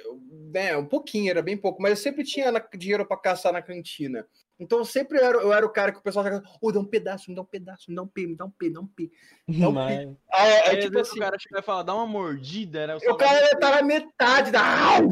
né, 0.52 0.76
um 0.76 0.84
pouquinho, 0.84 1.30
era 1.30 1.40
bem 1.40 1.56
pouco, 1.56 1.80
mas 1.80 1.92
eu 1.92 1.96
sempre 1.96 2.24
tinha 2.24 2.52
dinheiro 2.76 3.06
para 3.06 3.16
caçar 3.16 3.52
na 3.52 3.62
cantina. 3.62 4.26
Então 4.60 4.78
eu 4.78 4.84
sempre 4.84 5.18
era, 5.18 5.38
eu 5.38 5.52
era 5.52 5.64
o 5.64 5.70
cara 5.70 5.92
que 5.92 5.98
o 5.98 6.02
pessoal 6.02 6.24
já 6.24 6.42
ô, 6.60 6.72
dá 6.72 6.80
um 6.80 6.84
pedaço, 6.84 7.30
me 7.30 7.36
dá 7.36 7.42
um 7.42 7.44
pedaço, 7.44 7.84
me 7.88 7.94
dá 7.96 8.02
um 8.02 8.08
P, 8.08 8.26
me 8.26 8.34
dá 8.36 8.44
um 8.44 8.50
P, 8.50 8.70
dá 8.70 8.80
um 8.80 8.86
P. 8.86 9.10
Não, 9.46 9.70
Mas- 9.70 9.98
Aí, 10.00 10.08
aí, 10.32 10.52
Aí, 10.52 10.68
tipo 10.78 10.86
tipo 10.86 10.98
assim, 11.00 11.16
o 11.18 11.22
cara 11.22 11.38
chega 11.38 11.60
e 11.60 11.62
fala, 11.62 11.84
dá 11.84 11.94
uma 11.94 12.06
mordida, 12.06 12.80
era 12.80 12.94
o 12.94 12.96
o 12.96 13.00
salgado. 13.00 13.18
cara 13.18 13.40
ia 13.46 13.52
estar 13.52 13.70
na 13.76 13.82
metade 13.82 14.50
da. 14.50 14.60
Au! 14.96 15.04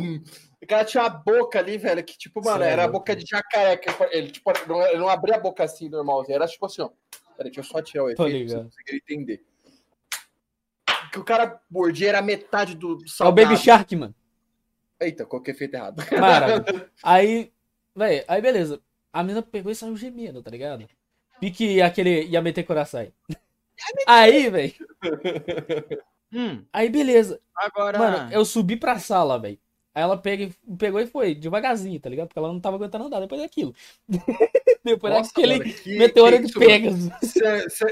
O 0.63 0.67
cara 0.67 0.85
tinha 0.85 1.03
uma 1.05 1.11
boca 1.11 1.61
ali, 1.61 1.79
velho, 1.79 2.03
que 2.03 2.19
tipo, 2.19 2.45
mano, 2.45 2.59
Sério? 2.59 2.73
era 2.73 2.85
a 2.85 2.89
boca 2.89 3.15
de 3.15 3.25
jacaré. 3.25 3.77
Que 3.77 3.89
ele, 4.11 4.33
tipo, 4.33 4.51
não, 4.67 4.83
ele 4.83 4.99
não 4.99 5.09
abria 5.09 5.37
a 5.37 5.41
boca 5.41 5.63
assim, 5.63 5.89
normalzinho. 5.89 6.35
Era 6.35 6.47
tipo 6.49 6.67
assim, 6.67 6.83
ó. 6.83 6.89
Peraí, 7.37 7.53
deixa 7.53 7.61
eu 7.61 7.65
só 7.65 7.81
tirar 7.81 8.03
o 8.05 8.11
efeito 8.11 8.53
pra 8.53 8.63
você 8.65 8.97
entender. 8.97 9.45
Que 11.13 11.19
o 11.21 11.25
cara 11.25 11.61
mordia 11.71 12.09
era 12.09 12.21
metade 12.23 12.75
do 12.75 12.95
É 12.95 13.05
o 13.05 13.09
salgado. 13.09 13.49
Baby 13.49 13.63
Shark, 13.63 13.95
mano. 13.95 14.15
Eita, 14.99 15.25
qualquer 15.25 15.53
efeito 15.53 15.75
errado. 15.75 16.03
Maravilha. 16.19 16.91
Aí, 17.03 17.53
velho, 17.95 18.25
aí 18.27 18.41
beleza. 18.43 18.81
A 19.17 19.23
mina 19.23 19.41
pegou 19.41 19.73
e 19.73 19.75
saiu 19.75 19.97
gemendo, 19.97 20.43
tá 20.43 20.51
ligado? 20.51 20.87
Pique 21.41 21.81
aquele 21.81 22.25
ia 22.27 22.43
meter 22.43 22.65
coração. 22.65 23.11
Aí, 24.07 24.51
velho. 24.53 24.75
Hum, 26.31 26.67
Aí 26.71 26.91
beleza. 26.91 27.41
agora... 27.57 27.99
Mano, 27.99 28.31
eu 28.31 28.45
subi 28.45 28.77
pra 28.77 28.99
sala, 28.99 29.39
velho. 29.39 29.59
Aí 29.97 30.03
ela 30.03 30.19
pega, 30.19 30.51
pegou 30.79 31.01
e 31.01 31.07
foi, 31.07 31.35
devagarzinho, 31.35 31.99
tá 31.99 32.11
ligado? 32.11 32.27
Porque 32.29 32.39
ela 32.39 32.53
não 32.53 32.61
tava 32.61 32.77
aguentando 32.77 33.07
andar 33.07 33.19
depois 33.19 33.41
daquilo. 33.41 33.75
depois 34.85 35.11
Nossa, 35.15 35.31
daquele 35.35 35.59
mano, 35.59 35.73
que- 35.73 35.99
meteoro 35.99 36.37
que 36.37 36.43
mano? 36.43 36.61
Pegasus. 36.67 37.09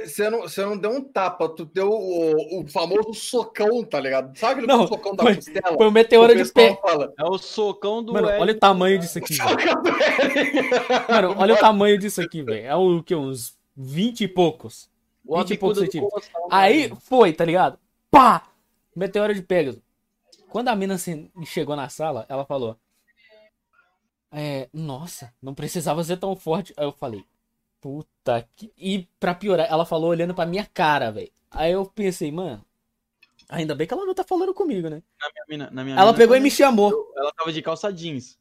Você 0.05 0.29
não, 0.29 0.47
cê 0.47 0.63
não 0.67 0.77
deu 0.77 0.91
um 0.91 1.01
tapa, 1.03 1.49
tu 1.49 1.65
deu 1.65 1.89
o, 1.91 2.61
o 2.61 2.69
famoso 2.69 3.15
socão, 3.15 3.83
tá 3.83 3.99
ligado? 3.99 4.37
Sabe 4.39 4.53
aquele 4.61 4.67
Não, 4.67 4.87
socão 4.87 5.17
da 5.17 5.23
foi- 5.23 5.37
costela? 5.37 5.77
Foi 5.79 5.87
o 5.87 5.91
meteoro 5.91 6.37
de 6.37 6.45
fala. 6.45 7.11
É 7.19 7.25
o 7.25 7.39
socão 7.39 8.05
do 8.05 8.13
Mano, 8.13 8.29
L. 8.29 8.39
olha 8.43 8.53
o 8.53 8.59
tamanho 8.59 8.99
disso 8.99 9.17
aqui. 9.17 9.39
Mano, 11.09 11.35
olha 11.41 11.55
o 11.55 11.59
tamanho 11.59 11.97
disso 11.99 12.21
aqui, 12.21 12.43
velho. 12.43 12.67
É 12.67 12.75
o 12.77 13.03
que? 13.03 13.15
Uns 13.15 13.57
20 13.75 14.25
e 14.25 14.29
poucos. 14.29 14.91
o 15.27 15.39
20 15.39 15.51
e 15.53 15.57
poucos 15.57 15.79
centímetros. 15.79 16.31
Aí 16.51 16.93
foi, 17.01 17.33
tá 17.33 17.47
ligado? 17.47 17.79
Pá! 18.11 18.43
Meteoro 18.95 19.35
de 19.35 19.41
Pegasus. 19.43 19.81
Quando 20.55 20.69
a 20.69 20.77
mina 20.77 20.97
se- 20.97 21.29
chegou 21.47 21.75
na 21.75 21.89
sala, 21.89 22.25
ela 22.29 22.45
falou: 22.45 22.79
É, 24.31 24.69
nossa, 24.73 25.35
não 25.43 25.53
precisava 25.53 26.05
ser 26.05 26.17
tão 26.17 26.37
forte. 26.37 26.73
Aí 26.77 26.85
eu 26.87 26.93
falei: 26.93 27.25
Puta 27.81 28.49
que. 28.55 28.73
E 28.79 29.09
pra 29.19 29.35
piorar, 29.35 29.67
ela 29.69 29.85
falou 29.85 30.11
olhando 30.11 30.33
pra 30.33 30.47
minha 30.47 30.65
cara, 30.73 31.11
velho. 31.11 31.33
Aí 31.51 31.73
eu 31.73 31.85
pensei, 31.87 32.31
mano, 32.31 32.65
ainda 33.49 33.75
bem 33.75 33.85
que 33.85 33.93
ela 33.95 34.07
não 34.07 34.15
tá 34.15 34.23
falando 34.23 34.55
comigo, 34.55 34.89
né? 34.89 35.03
Na 35.21 35.29
minha 35.33 35.45
mina- 35.49 35.71
na 35.73 35.83
minha 35.83 35.97
Ela 35.97 36.07
mina 36.13 36.19
pegou 36.19 36.37
e 36.37 36.41
me 36.41 36.53
chamou. 36.53 37.13
Ela 37.17 37.33
tava 37.33 37.53
de 37.53 37.61
calça 37.61 37.93
jeans. 37.93 38.39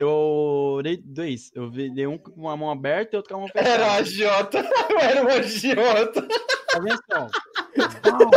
Eu 0.00 0.80
dei 0.82 0.96
dois. 0.96 1.52
Eu 1.54 1.70
dei 1.70 2.08
um 2.08 2.18
com 2.18 2.32
uma 2.32 2.56
mão 2.56 2.70
aberta 2.72 3.14
e 3.14 3.16
outro 3.18 3.32
com 3.32 3.36
a 3.36 3.40
mão 3.42 3.50
Era 3.54 3.84
um 3.84 4.04
fechada. 4.04 4.58
agiota. 4.58 4.58
Era 5.00 5.22
um 5.24 5.28
agiota. 5.28 6.28
Atenção. 6.74 7.30
Pau, 8.02 8.30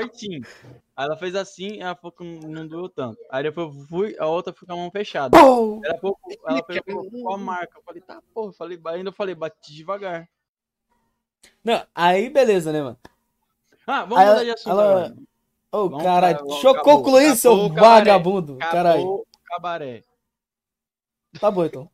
certinho. 0.00 0.46
Aí 0.96 1.04
ela 1.06 1.16
fez 1.16 1.34
assim, 1.34 1.80
ela 1.80 1.94
falou 1.94 2.12
que 2.12 2.24
não 2.24 2.66
doeu 2.66 2.88
tanto. 2.88 3.18
Aí 3.30 3.42
depois 3.42 3.66
eu 3.74 3.84
fui, 3.86 4.16
a 4.18 4.26
outra 4.26 4.52
foi 4.52 4.66
com 4.66 4.72
a 4.74 4.76
mão 4.76 4.90
fechada. 4.90 5.36
Era 5.84 5.98
pouco, 5.98 6.20
ela 6.46 6.62
pegou 6.62 7.10
com 7.10 7.32
a 7.34 7.38
marca. 7.38 7.78
Eu 7.78 7.82
falei, 7.82 8.00
tá, 8.02 8.22
porra. 8.34 8.48
Eu 8.48 8.52
falei, 8.54 8.80
ainda 8.86 9.08
eu 9.10 9.14
falei, 9.14 9.34
bati 9.34 9.74
devagar. 9.74 10.28
Não, 11.62 11.84
aí 11.94 12.28
beleza, 12.30 12.72
né, 12.72 12.82
mano? 12.82 12.98
Ah, 13.86 14.00
vamos 14.04 14.18
Aí 14.18 14.26
mudar 14.28 14.44
de 14.44 14.50
assunto 14.50 14.70
ela- 14.70 14.82
agora. 15.06 15.16
Ô, 15.72 15.98
caralho, 15.98 16.36
pra- 16.38 16.46
deixa 16.46 16.66
eu 16.66 16.70
acabou, 16.72 16.96
concluir, 16.96 17.36
seu 17.36 17.52
acabou 17.52 17.74
cabaré. 17.74 17.98
vagabundo. 17.98 18.56
Caralho. 18.58 18.98
Acabou 19.00 19.20
o 19.20 19.26
cabaré. 19.44 20.02
Tá 21.38 21.50
bom, 21.50 21.64
então. 21.66 21.90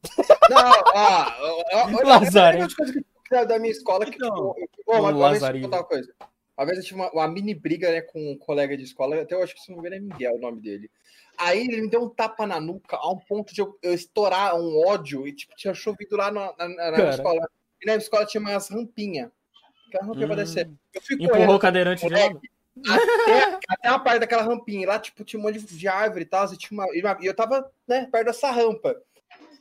Não, 0.48 0.70
ó, 0.94 1.26
olha- 1.74 2.20
que- 3.28 3.44
da, 3.46 3.58
minha 3.58 3.72
escola 3.72 4.04
que, 4.06 4.14
Então, 4.14 4.54
um 4.88 4.98
uma 4.98 5.12
vez, 5.12 5.14
deixa 5.14 5.16
eu 5.16 5.18
lazarinho. 5.18 5.70
Uma 6.56 6.66
vez 6.66 6.78
eu 6.78 6.84
tive 6.84 6.96
uma, 6.96 7.10
uma 7.12 7.28
mini 7.28 7.54
briga, 7.54 7.90
né, 7.90 8.02
com 8.02 8.32
um 8.32 8.36
colega 8.38 8.76
de 8.76 8.84
escola, 8.84 9.20
até 9.20 9.34
eu 9.34 9.42
acho 9.42 9.54
que 9.54 9.60
se 9.60 9.70
não 9.70 9.78
me 9.80 9.88
engano 9.88 9.96
é 9.96 10.00
Miguel 10.12 10.34
o 10.36 10.40
nome 10.40 10.60
dele. 10.60 10.90
Aí 11.38 11.60
ele 11.60 11.80
me 11.82 11.88
deu 11.90 12.02
um 12.02 12.08
tapa 12.08 12.46
na 12.46 12.60
nuca 12.60 12.96
a 12.96 13.10
um 13.10 13.18
ponto 13.18 13.54
de 13.54 13.60
eu, 13.62 13.78
eu 13.82 13.94
estourar 13.94 14.54
um 14.54 14.86
ódio 14.86 15.26
e, 15.26 15.32
tipo, 15.32 15.54
tinha 15.56 15.72
chovido 15.72 16.16
lá 16.16 16.30
na, 16.30 16.52
na- 16.58 16.90
na- 16.90 17.10
escola. 17.10 17.48
E 17.80 17.86
na 17.86 17.96
escola 17.96 18.26
tinha 18.26 18.40
umas 18.40 18.68
rampinhas. 18.68 19.30
Aquela 19.88 20.04
rampinha 20.04 20.26
pra 20.26 20.34
Hum. 20.36 20.38
descer. 20.38 20.70
Eu 20.94 21.00
fui 21.02 21.16
Empurrou 21.16 21.32
correndo 21.32 21.54
o 21.56 21.58
cadeirante 21.58 22.06
de 22.06 22.10
moleque. 22.14 22.50
até, 22.86 23.58
até 23.68 23.88
uma 23.90 23.98
parte 24.04 24.20
daquela 24.20 24.42
rampinha. 24.42 24.86
Lá, 24.86 24.98
tipo, 24.98 25.24
tinha 25.24 25.40
um 25.40 25.42
monte 25.42 25.58
de, 25.58 25.88
árvore 25.88 26.22
e 26.22 26.26
tal. 26.26 26.52
E, 26.52 26.56
tinha 26.58 26.78
uma, 26.78 26.94
e 26.94 27.00
uma- 27.00 27.18
e 27.20 27.26
eu 27.26 27.34
tava, 27.34 27.68
né, 27.88 28.06
perto 28.12 28.26
dessa 28.26 28.50
rampa. 28.50 28.94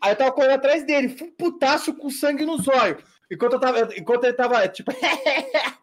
Aí 0.02 0.12
eu 0.12 0.16
tava 0.18 0.32
correndo 0.34 0.52
atrás 0.56 0.84
dele, 0.86 1.10
fui 1.10 1.28
um 1.30 1.32
putaço 1.32 1.94
com 1.96 2.10
sangue 2.10 2.46
nos 2.46 2.68
olhos. 2.68 3.02
Enquanto, 3.32 3.54
eu 3.54 3.60
tava, 3.62 3.90
enquanto 3.98 4.26
ele 4.26 4.34
tava, 4.34 4.68
tipo, 4.68 4.92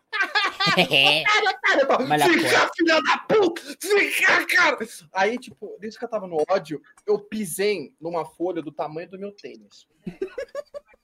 fica, 2.29 2.71
filha 2.77 3.03
da 3.03 3.19
puta! 3.29 3.63
Fica, 3.81 4.47
cara! 4.47 4.79
Aí, 5.13 5.39
tipo, 5.39 5.77
desde 5.81 5.99
que 5.99 6.05
eu 6.05 6.11
tava 6.11 6.27
no 6.27 6.43
ódio, 6.49 6.81
eu 7.07 7.19
pisei 7.19 7.95
numa 8.01 8.25
folha 8.25 8.63
do 8.63 8.73
tamanho 8.73 9.09
do 9.09 9.19
meu 9.19 9.33
tênis. 9.33 9.87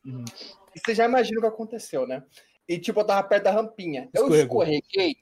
Uhum. 0.04 0.24
E 0.74 0.80
você 0.80 0.94
já 0.94 1.04
imagina 1.04 1.38
o 1.38 1.42
que 1.42 1.48
aconteceu, 1.48 2.06
né? 2.06 2.22
E, 2.68 2.78
tipo, 2.78 3.00
eu 3.00 3.04
tava 3.04 3.26
perto 3.26 3.44
da 3.44 3.50
rampinha. 3.50 4.08
Eu 4.12 4.34
escorreguei 4.34 5.16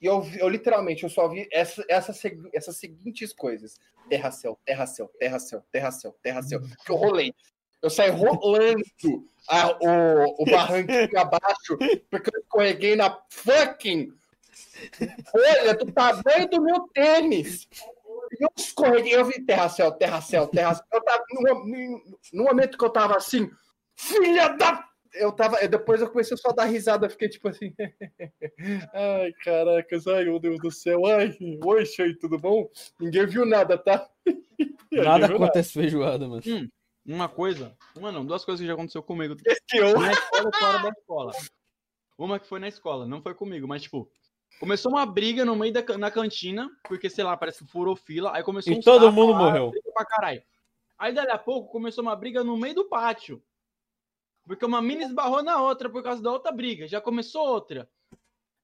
e 0.00 0.06
eu, 0.06 0.24
eu 0.38 0.48
literalmente, 0.48 1.02
eu 1.02 1.10
só 1.10 1.28
vi 1.28 1.48
essa, 1.52 1.84
essa, 1.88 2.12
essas 2.52 2.76
seguintes 2.76 3.32
coisas. 3.32 3.76
Terra, 4.08 4.30
céu, 4.30 4.58
terra, 4.64 4.86
céu, 4.86 5.12
terra, 5.18 5.38
céu, 5.38 5.64
terra, 5.72 5.92
céu, 5.92 6.16
terra, 6.22 6.42
céu. 6.42 6.60
Que 6.84 6.92
eu 6.92 6.96
rolei. 6.96 7.34
Eu 7.82 7.90
saí 7.90 8.10
rolando 8.10 8.82
a- 9.48 9.78
o, 9.80 10.42
o 10.42 10.44
barranquinho 10.46 11.18
abaixo, 11.18 11.78
porque 12.10 12.30
eu 12.34 12.40
escorreguei 12.40 12.96
na 12.96 13.16
fucking 13.30 14.12
folha 15.30 15.74
do 15.74 15.92
tamanho 15.92 16.48
do 16.50 16.62
meu 16.62 16.80
tênis. 16.92 17.68
E 18.38 18.44
eu 18.44 18.50
escorreguei, 18.56 19.14
eu 19.14 19.24
vi 19.24 19.42
terra, 19.44 19.68
céu, 19.68 19.90
terra, 19.92 20.20
céu, 20.20 20.46
terra, 20.46 20.74
céu. 20.74 20.84
Eu 20.92 21.02
tava, 21.02 21.22
no, 21.30 22.02
no 22.34 22.44
momento 22.44 22.76
que 22.76 22.84
eu 22.84 22.90
tava 22.90 23.16
assim, 23.16 23.50
filha 23.96 24.48
da. 24.48 24.86
Eu 25.14 25.32
tava. 25.32 25.56
eu- 25.62 25.68
Depois 25.68 26.00
eu 26.02 26.10
comecei 26.10 26.36
só 26.36 26.50
a 26.50 26.52
dar 26.52 26.64
risada, 26.66 27.06
eu 27.06 27.10
fiquei 27.10 27.28
tipo 27.28 27.48
assim. 27.48 27.72
Ai, 28.92 29.32
caracas, 29.42 30.06
ai, 30.06 30.24
meu 30.24 30.38
Deus 30.38 30.58
do 30.60 30.70
céu. 30.70 31.06
Ai, 31.06 31.34
oi, 31.64 31.86
Shei, 31.86 32.14
tudo 32.14 32.38
bom? 32.38 32.68
Ninguém 33.00 33.26
viu 33.26 33.46
nada, 33.46 33.78
tá? 33.78 34.06
Nada 34.92 35.28
contra 35.38 35.60
essa 35.60 35.72
feijoada, 35.72 36.28
mano. 36.28 36.42
Uma 37.08 37.26
coisa, 37.26 37.74
uma 37.96 38.12
não, 38.12 38.24
duas 38.26 38.44
coisas 38.44 38.60
que 38.60 38.66
já 38.66 38.74
aconteceu 38.74 39.02
comigo. 39.02 39.34
Na 39.34 40.12
escola 40.12 40.50
fora 40.52 40.78
da 40.82 40.88
escola. 40.90 41.32
Uma 42.18 42.38
que 42.38 42.46
foi 42.46 42.60
na 42.60 42.68
escola, 42.68 43.06
não 43.06 43.22
foi 43.22 43.32
comigo, 43.34 43.66
mas 43.66 43.80
tipo, 43.82 44.10
começou 44.60 44.92
uma 44.92 45.06
briga 45.06 45.42
no 45.42 45.56
meio 45.56 45.72
da 45.72 45.82
na 45.96 46.10
cantina, 46.10 46.68
porque 46.84 47.08
sei 47.08 47.24
lá, 47.24 47.34
parece 47.34 47.64
que 47.64 47.70
furou 47.70 47.96
fila, 47.96 48.36
aí 48.36 48.42
começou 48.42 48.74
E 48.74 48.76
uns 48.78 48.84
todo 48.84 49.10
mundo 49.10 49.32
lá, 49.32 49.38
morreu. 49.38 49.72
pra 49.94 50.04
caralho. 50.04 50.42
Aí 50.98 51.14
dali 51.14 51.30
a 51.30 51.38
pouco 51.38 51.72
começou 51.72 52.02
uma 52.02 52.14
briga 52.14 52.44
no 52.44 52.58
meio 52.58 52.74
do 52.74 52.84
pátio. 52.88 53.42
Porque 54.46 54.66
uma 54.66 54.82
mina 54.82 55.04
esbarrou 55.04 55.42
na 55.42 55.62
outra 55.62 55.88
por 55.88 56.02
causa 56.02 56.22
da 56.22 56.30
outra 56.30 56.52
briga, 56.52 56.86
já 56.86 57.00
começou 57.00 57.40
outra. 57.46 57.88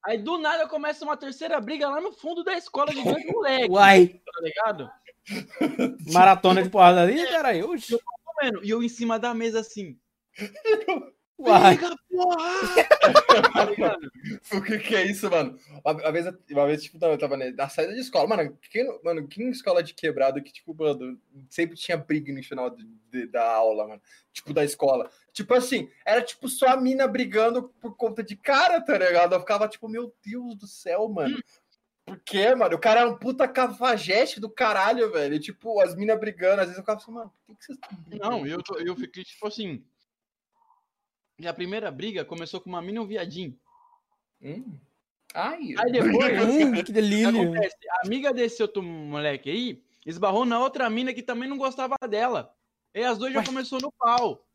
Aí 0.05 0.19
do 0.19 0.37
nada 0.37 0.69
começa 0.69 1.03
uma 1.03 1.17
terceira 1.17 1.59
briga 1.63 1.89
lá 1.89 1.99
no 1.99 2.13
fundo 2.13 2.45
da 2.45 2.53
escola 2.55 2.93
de 2.93 3.03
dois 3.03 3.25
moleques, 3.33 3.71
Uai, 3.71 4.09
tá 4.09 4.41
ligado? 4.43 4.91
maratona 6.13 6.63
de 6.63 6.69
porrada 6.69 7.01
ali, 7.03 7.27
caralho. 7.31 7.71
Oxi. 7.71 7.97
Mano, 8.45 8.61
e 8.63 8.71
eu 8.71 8.83
em 8.83 8.89
cima 8.89 9.19
da 9.19 9.33
mesa 9.33 9.61
assim. 9.61 9.99
Uai. 11.37 11.79
Porra! 12.11 12.55
O 14.53 14.63
que, 14.63 14.79
que 14.79 14.95
é 14.95 15.05
isso, 15.07 15.29
mano? 15.31 15.59
Uma, 15.85 15.93
uma 15.93 16.13
vez, 16.13 16.27
uma 16.51 16.67
vez 16.67 16.83
tipo, 16.83 17.05
eu 17.05 17.19
tava 17.19 17.37
na 17.37 17.69
saída 17.69 17.93
de 17.93 18.01
escola. 18.01 18.27
Mano, 18.29 18.57
quem, 18.71 19.01
mano, 19.03 19.27
quem 19.29 19.47
em 19.47 19.51
escola 19.51 19.83
de 19.83 19.95
quebrado 19.95 20.43
que, 20.43 20.53
tipo, 20.53 20.75
mano, 20.75 21.19
sempre 21.51 21.77
tinha 21.77 21.97
briga 21.97 22.33
no 22.33 22.43
final 22.43 22.71
de- 22.71 22.87
de- 23.11 23.27
da 23.27 23.45
aula, 23.53 23.87
mano. 23.89 24.03
Tipo, 24.33 24.53
da 24.55 24.65
escola. 24.65 25.11
Tipo 25.33 25.55
assim, 25.55 25.91
era 26.07 26.23
tipo 26.23 26.49
só 26.49 26.69
a 26.69 26.77
mina 26.81 27.07
brigando 27.09 27.65
por 27.81 27.97
conta 27.97 28.23
de 28.23 28.37
cara, 28.37 28.81
tá 28.81 28.97
ligado? 28.97 29.35
Eu 29.35 29.41
ficava 29.41 29.69
tipo, 29.69 29.89
meu 29.89 30.15
Deus 30.25 30.55
do 30.57 30.67
céu, 30.67 31.09
mano. 31.09 31.37
Por 32.07 32.19
quê, 32.21 32.55
mano? 32.55 32.77
O 32.77 32.81
cara 32.81 33.01
é 33.01 33.07
um 33.07 33.17
puta 33.17 33.49
cafajeste 33.49 34.39
do 34.39 34.51
caralho, 34.51 35.11
velho. 35.11 35.39
Tipo, 35.41 35.81
as 35.81 35.95
minas 35.95 36.21
brigando, 36.21 36.61
às 36.61 36.67
vezes 36.67 36.77
eu 36.77 36.83
ficava 36.83 37.01
assim, 37.01 37.11
mano, 37.13 37.33
por 37.47 37.57
que, 37.57 37.67
que 37.67 37.67
vocês? 37.67 37.79
Não, 38.21 38.47
eu, 38.47 38.63
tô- 38.63 38.79
eu 38.79 38.95
fiquei 38.95 39.25
tipo 39.25 39.47
assim. 39.47 39.83
E 41.39 41.47
a 41.49 41.55
primeira 41.55 41.91
briga 41.91 42.25
começou 42.25 42.61
com 42.61 42.69
uma 42.69 42.83
mina 42.83 42.99
e 42.99 43.01
um 43.01 43.07
viadinho. 43.07 43.59
Hum. 44.43 44.79
Ai, 45.35 45.75
Aí 45.79 45.91
depois, 45.93 46.13
Hum, 46.47 46.73
que 46.75 46.81
o 46.81 46.85
que 46.85 46.93
delícia. 46.93 47.29
acontece? 47.31 47.77
A 47.91 48.07
amiga 48.07 48.33
desse 48.33 48.61
outro 48.63 48.83
moleque 48.83 49.51
aí 49.51 49.83
esbarrou 50.07 50.45
na 50.45 50.61
outra 50.61 50.89
mina 50.91 51.13
que 51.15 51.23
também 51.23 51.49
não 51.49 51.57
gostava 51.57 51.97
dela. 52.09 52.55
E 52.95 53.03
as 53.03 53.19
duas 53.19 53.33
já 53.33 53.41
Ué. 53.41 53.47
começou 53.47 53.81
no 53.81 53.91
pau. 53.91 54.47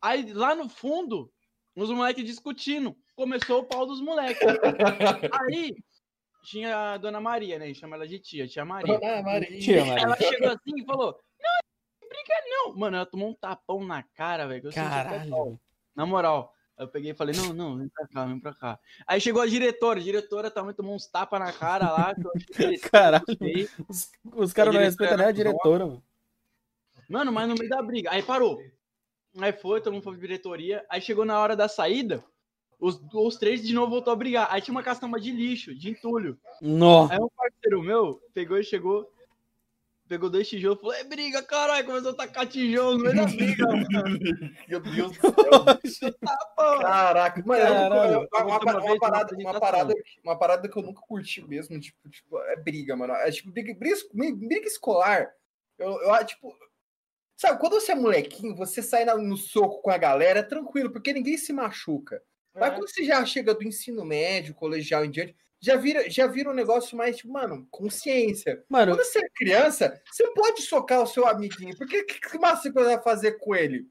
Aí 0.00 0.32
lá 0.32 0.54
no 0.54 0.68
fundo, 0.68 1.30
os 1.76 1.90
moleques 1.90 2.24
discutindo. 2.24 2.96
Começou 3.14 3.60
o 3.60 3.64
pau 3.64 3.84
dos 3.86 4.00
moleques. 4.00 4.40
Aí 5.50 5.76
tinha 6.42 6.92
a 6.92 6.96
dona 6.96 7.20
Maria, 7.20 7.58
né? 7.58 7.72
Chama 7.72 7.96
ela 7.96 8.06
de 8.06 8.18
tia, 8.18 8.46
tia 8.46 8.64
Maria. 8.64 8.98
Dona 8.98 9.22
Maria. 9.22 9.58
Tia, 9.60 9.84
Maria. 9.84 10.04
Ela 10.04 10.16
chegou 10.16 10.48
assim 10.48 10.80
e 10.80 10.84
falou: 10.84 11.18
Não, 11.40 12.08
briga 12.08 12.34
não. 12.46 12.76
Mano, 12.76 12.96
ela 12.96 13.06
tomou 13.06 13.30
um 13.30 13.34
tapão 13.34 13.84
na 13.84 14.02
cara, 14.02 14.46
velho. 14.46 14.72
Caralho. 14.72 15.58
Na 15.94 16.04
moral. 16.04 16.54
Eu 16.78 16.88
peguei 16.88 17.12
e 17.12 17.14
falei, 17.14 17.36
não, 17.36 17.52
não, 17.52 17.76
vem 17.76 17.88
pra 17.88 18.08
cá, 18.08 18.24
vem 18.24 18.40
pra 18.40 18.54
cá. 18.54 18.78
Aí 19.06 19.20
chegou 19.20 19.40
a 19.42 19.46
diretora, 19.46 20.00
a 20.00 20.02
diretora 20.02 20.50
também 20.50 20.74
tomou 20.74 20.94
uns 20.94 21.06
tapas 21.06 21.38
na 21.38 21.52
cara 21.52 21.92
lá. 21.92 22.14
que 22.14 22.26
eu 22.26 22.32
achei 22.34 22.48
interessante, 22.48 22.90
Caralho. 22.90 23.24
Os, 23.88 24.10
os 24.34 24.52
caras 24.52 24.74
não 24.74 24.80
A 24.80 24.84
respeitam 24.84 25.18
nem 25.18 25.26
a 25.26 25.32
diretora 25.32 25.62
diretora, 25.62 25.86
mano. 25.86 26.02
Mano, 27.08 27.30
mas 27.30 27.48
no 27.48 27.54
meio 27.54 27.68
da 27.68 27.82
briga. 27.82 28.10
Aí 28.10 28.22
parou. 28.22 28.58
Aí 29.38 29.52
foi, 29.52 29.80
todo 29.80 29.92
mundo 29.92 30.02
foi 30.02 30.14
pra 30.14 30.20
diretoria. 30.20 30.84
Aí 30.88 31.00
chegou 31.00 31.24
na 31.24 31.38
hora 31.38 31.54
da 31.54 31.68
saída, 31.68 32.24
os, 32.82 33.00
os 33.14 33.36
três 33.36 33.62
de 33.62 33.72
novo 33.72 33.90
voltou 33.92 34.12
a 34.12 34.16
brigar. 34.16 34.48
Aí 34.50 34.60
tinha 34.60 34.74
uma 34.74 34.82
caçamba 34.82 35.20
de 35.20 35.30
lixo, 35.30 35.72
de 35.74 35.90
entulho. 35.90 36.36
Nó. 36.60 37.08
Aí 37.10 37.18
um 37.18 37.28
parceiro 37.36 37.80
meu 37.82 38.20
pegou 38.34 38.58
e 38.58 38.64
chegou, 38.64 39.08
pegou 40.08 40.28
dois 40.28 40.48
tijolos, 40.48 40.80
falou, 40.80 40.94
é 40.94 41.04
briga, 41.04 41.42
caralho, 41.42 41.86
começou 41.86 42.10
a 42.10 42.14
tacar 42.14 42.46
tijolo 42.46 42.98
no 42.98 43.04
meio 43.04 43.14
da 43.16 43.24
briga, 43.26 43.66
mano. 43.66 43.86
Meu 44.68 44.80
Deus 44.80 45.12
do 45.16 45.88
céu. 45.88 46.12
Pô, 46.56 46.78
Caraca, 46.80 47.42
mano, 47.46 47.62
Caralho. 47.62 48.28
uma, 48.32 48.40
uma- 48.42 48.42
uma 48.42 48.82
uma 48.82 48.98
parada, 48.98 49.36
uma, 49.36 49.60
parada, 49.60 49.94
uma 50.24 50.38
parada 50.38 50.68
que 50.68 50.76
eu 50.76 50.82
nunca 50.82 51.00
curti 51.02 51.40
mesmo, 51.46 51.78
tipo, 51.80 52.08
tipo, 52.10 52.36
é 52.38 52.56
briga, 52.56 52.96
mano. 52.96 53.12
É 53.14 53.30
tipo, 53.30 53.50
briga, 53.52 53.72
briga, 53.74 53.96
briga 54.36 54.66
escolar. 54.66 55.30
Eu, 55.78 56.00
eu, 56.02 56.26
tipo, 56.26 56.52
sabe, 57.36 57.58
quando 57.60 57.74
você 57.74 57.92
é 57.92 57.94
molequinho, 57.94 58.54
você 58.56 58.82
sai 58.82 59.04
no 59.04 59.36
soco 59.36 59.80
com 59.82 59.90
a 59.90 59.96
galera, 59.98 60.40
é 60.40 60.42
tranquilo, 60.42 60.90
porque 60.90 61.12
ninguém 61.12 61.36
se 61.38 61.52
machuca. 61.52 62.22
Mas 62.54 62.72
É. 62.72 62.74
quando 62.74 62.88
você 62.88 63.04
já 63.04 63.24
chega 63.24 63.54
do 63.54 63.62
ensino 63.64 64.04
médio, 64.04 64.54
colegial 64.54 65.04
em 65.04 65.10
diante, 65.10 65.34
já 65.60 65.76
vira, 65.76 66.10
já 66.10 66.26
vira 66.26 66.50
um 66.50 66.54
negócio 66.54 66.96
mais, 66.96 67.16
tipo, 67.16 67.32
mano, 67.32 67.66
consciência. 67.70 68.64
Mano, 68.68 68.92
Quando 68.96 69.04
você 69.04 69.20
é 69.20 69.28
criança, 69.34 70.00
você 70.10 70.26
pode 70.34 70.62
socar 70.62 71.00
o 71.02 71.06
seu 71.06 71.26
amiguinho. 71.26 71.76
Porque 71.76 72.02
que, 72.04 72.20
que 72.20 72.38
massa 72.38 72.62
você 72.62 72.72
vai 72.72 73.00
fazer 73.00 73.38
com 73.38 73.54
ele? 73.54 73.86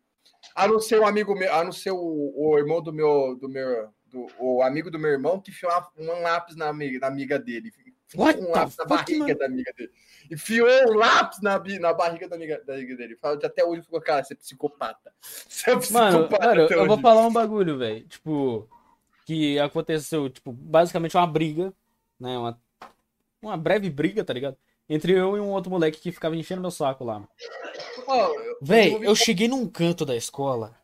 A 0.56 0.68
não 0.68 0.80
ser 0.80 1.00
um 1.00 1.08
amigo 1.08 1.34
meu, 1.34 1.54
a 1.54 1.64
não 1.64 1.72
ser 1.72 1.92
o, 1.92 2.34
o 2.36 2.58
irmão 2.58 2.82
do 2.82 2.92
meu, 2.92 3.38
do 3.40 3.48
meu, 3.48 3.90
do, 4.06 4.28
o 4.40 4.62
amigo 4.62 4.92
do 4.92 5.00
meu 5.00 5.12
irmão 5.12 5.40
que 5.40 5.52
enfiou 5.52 5.72
um 5.98 6.22
lápis 6.22 6.56
na 6.56 6.68
amiga, 6.68 7.00
na 7.00 7.08
amiga 7.08 7.40
dele. 7.40 7.72
What 8.16 8.40
um 8.42 8.52
lápis 8.52 8.78
na 8.78 8.86
barriga 8.86 9.36
da 9.36 9.46
amiga 9.46 9.74
dele. 9.78 9.92
Enfiou 10.30 10.68
um 10.90 10.94
lápis 10.94 11.42
na, 11.42 11.58
na 11.80 11.94
barriga 11.94 12.28
da 12.28 12.36
amiga, 12.36 12.62
da 12.66 12.74
amiga 12.74 12.96
dele. 12.96 13.16
Fala- 13.18 13.40
Até 13.44 13.64
hoje 13.66 13.82
ficou, 13.82 14.02
cara, 14.02 14.24
você 14.24 14.34
é 14.34 14.38
psicopata. 14.38 15.14
Você 15.22 15.70
é 15.70 15.74
Mano, 15.74 15.82
psicopata 16.28 16.48
mano, 16.48 16.62
eu 16.62 16.88
vou 16.88 16.98
falar 17.00 17.28
um 17.28 17.34
bagulho, 17.34 17.78
velho. 17.78 18.08
Tipo, 18.08 18.68
que 19.26 19.60
aconteceu, 19.60 20.30
tipo, 20.30 20.52
basicamente 20.52 21.16
uma 21.16 21.28
briga, 21.28 21.74
né? 22.20 22.38
Uma, 22.38 22.60
uma 23.42 23.58
breve 23.58 23.90
briga, 23.90 24.24
tá 24.24 24.34
ligado? 24.34 24.58
Entre 24.90 25.14
eu 25.14 25.38
e 25.38 25.40
um 25.40 25.50
outro 25.52 25.70
moleque 25.72 26.00
que 26.02 26.12
ficava 26.12 26.36
enchendo 26.36 26.62
meu 26.62 26.72
saco 26.72 27.04
lá. 27.04 27.24
Eu- 28.08 28.58
Véi, 28.62 28.94
ouvi- 28.94 29.06
eu 29.06 29.16
cheguei 29.16 29.48
num 29.48 29.68
canto 29.70 30.06
da 30.06 30.16
escola, 30.16 30.76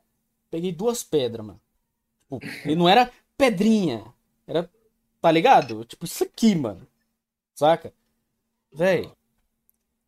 peguei 0.50 0.72
duas 0.72 1.04
pedras, 1.04 1.46
mano. 1.46 1.62
Tipo, 2.22 2.40
e 2.70 2.76
não 2.76 2.88
era 2.90 3.12
pedrinha, 3.38 4.06
era, 4.48 4.70
tá 5.22 5.32
ligado? 5.32 5.84
Tipo, 5.86 6.06
isso 6.06 6.24
aqui, 6.24 6.56
mano. 6.56 6.88
Saca? 7.58 7.92
Véi, 8.72 9.12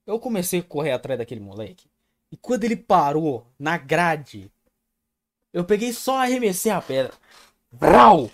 eu 0.06 0.20
comecei 0.20 0.60
a 0.60 0.64
correr 0.64 0.92
atrás 0.92 1.18
daquele 1.18 1.42
moleque. 1.42 1.88
E 2.32 2.38
quando 2.38 2.64
ele 2.64 2.76
parou 2.76 3.48
na 3.58 3.76
grade, 3.76 4.52
eu 5.52 5.66
peguei 5.66 5.92
só 5.92 6.18
arremessei 6.18 6.72
a 6.72 6.80
pedra. 6.80 7.12
Brau! 7.72 8.30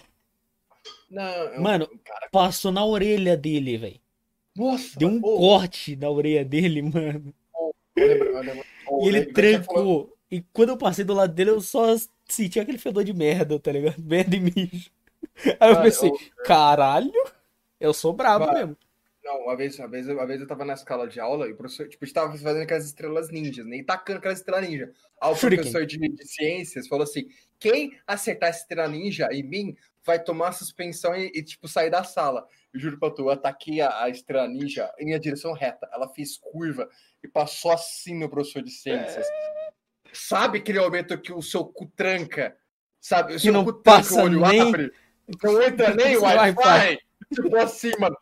Não, 1.09 1.23
eu- 1.23 1.61
Mano, 1.61 1.87
cara, 2.03 2.27
passou 2.29 2.73
na 2.73 2.83
orelha 2.85 3.37
dele, 3.37 3.77
velho. 3.77 3.99
nossa, 4.53 4.99
Deu 4.99 5.07
um 5.07 5.21
corte 5.21 5.95
na 5.95 6.09
orelha 6.09 6.43
dele, 6.43 6.81
mano. 6.81 7.33
eu 7.95 8.07
lembro- 8.07 8.27
eu 8.27 8.41
lembro- 8.43 8.65
ô, 8.89 9.05
E 9.05 9.07
ele 9.07 9.25
trancou. 9.27 10.13
E 10.29 10.41
quando 10.51 10.69
eu 10.69 10.77
passei 10.77 11.05
do 11.05 11.13
lado 11.13 11.33
dele, 11.33 11.51
eu 11.51 11.61
só 11.61 11.95
sentia 12.27 12.63
aquele 12.63 12.77
fedor 12.77 13.05
de 13.05 13.13
merda, 13.13 13.57
tá 13.57 13.71
ligado? 13.71 13.95
Merda 14.03 14.35
e 14.35 14.39
mijo. 14.41 14.91
Aí 15.57 15.71
eu 15.71 15.81
pensei, 15.81 16.11
caralho, 16.43 17.13
eu 17.79 17.93
sou 17.93 18.11
brabo 18.11 18.51
mesmo. 18.51 18.75
Não, 19.25 19.41
uma 19.41 19.57
vez, 19.57 19.79
uma 19.79 19.87
vez, 19.87 20.07
uma 20.07 20.27
vez 20.27 20.39
eu 20.39 20.45
tava 20.45 20.63
na 20.63 20.75
escala 20.75 21.07
de 21.07 21.19
aula 21.19 21.47
e 21.47 21.51
o 21.51 21.57
professor, 21.57 21.89
tipo, 21.89 22.03
a 22.03 22.05
gente 22.05 22.13
tava 22.13 22.37
fazendo 22.37 22.61
aquelas 22.61 22.85
estrelas 22.85 23.31
ninjas, 23.31 23.65
né? 23.65 23.77
E 23.77 23.83
tacando 23.83 24.19
aquelas 24.19 24.37
estrelas 24.37 24.69
ninja. 24.69 24.91
Aí 25.19 25.31
o 25.31 25.35
Shuriken. 25.35 25.63
professor 25.71 25.83
de, 25.83 25.97
de 25.97 26.27
ciências 26.27 26.87
falou 26.87 27.03
assim: 27.03 27.27
quem 27.59 27.97
acertar 28.05 28.49
essa 28.49 28.59
estrela 28.59 28.87
ninja 28.87 29.27
em 29.31 29.41
mim 29.41 29.75
vai 30.03 30.23
tomar 30.23 30.51
suspensão 30.51 31.15
e, 31.15 31.31
e, 31.33 31.41
tipo, 31.41 31.67
sair 31.67 31.89
da 31.89 32.03
sala. 32.03 32.47
Eu 32.71 32.79
juro 32.79 32.99
pra 32.99 33.09
tu, 33.09 33.23
eu 33.23 33.31
ataquei 33.31 33.81
a, 33.81 34.03
a 34.03 34.09
estrela 34.09 34.47
ninja 34.47 34.93
em 34.99 35.05
minha 35.05 35.19
direção 35.19 35.53
reta. 35.53 35.89
Ela 35.91 36.07
fez 36.07 36.37
curva 36.37 36.87
e 37.23 37.27
passou 37.27 37.71
assim 37.71 38.13
no 38.13 38.29
professor 38.29 38.61
de 38.61 38.69
ciências. 38.69 39.25
Sabe 40.13 40.59
aquele 40.59 40.79
momento 40.79 41.19
que 41.19 41.33
o 41.33 41.41
seu 41.41 41.65
cu 41.65 41.87
tranca? 41.95 42.55
Sabe? 43.01 43.33
O 43.33 43.39
seu 43.39 43.51
não 43.51 43.65
cu 43.65 43.73
tranca, 43.73 43.97
passa 44.03 44.21
o 44.21 44.25
olho 44.25 44.39
nem- 44.41 44.61
abre. 44.61 44.91
Não 45.43 45.63
entra 45.63 45.95
nem 45.95 46.15
o 46.15 46.21
Wi-Fi. 46.21 46.59
Wi-Fi. 46.59 46.99
Tipo 47.33 47.57
assim, 47.57 47.91
mano. 47.99 48.15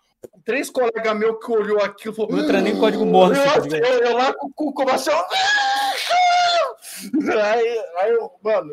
Três 0.46 0.70
colegas 0.70 1.18
meus 1.18 1.44
que 1.44 1.52
olhou 1.52 1.82
aquilo 1.82 2.14
falou. 2.14 2.32
Não 2.32 2.44
entra 2.44 2.62
nem 2.62 2.78
código 2.78 3.06
Morse, 3.06 3.42
tá 3.42 3.58
Eu, 3.58 3.64
ligado? 3.64 3.86
eu, 3.86 4.02
eu 4.02 4.18
lá 4.18 4.34
com 4.34 4.48
o 4.48 4.54
cu 4.54 4.74
começou. 4.74 5.14
Aí, 7.44 7.84
aí 7.98 8.12
eu, 8.12 8.32
mano, 8.42 8.72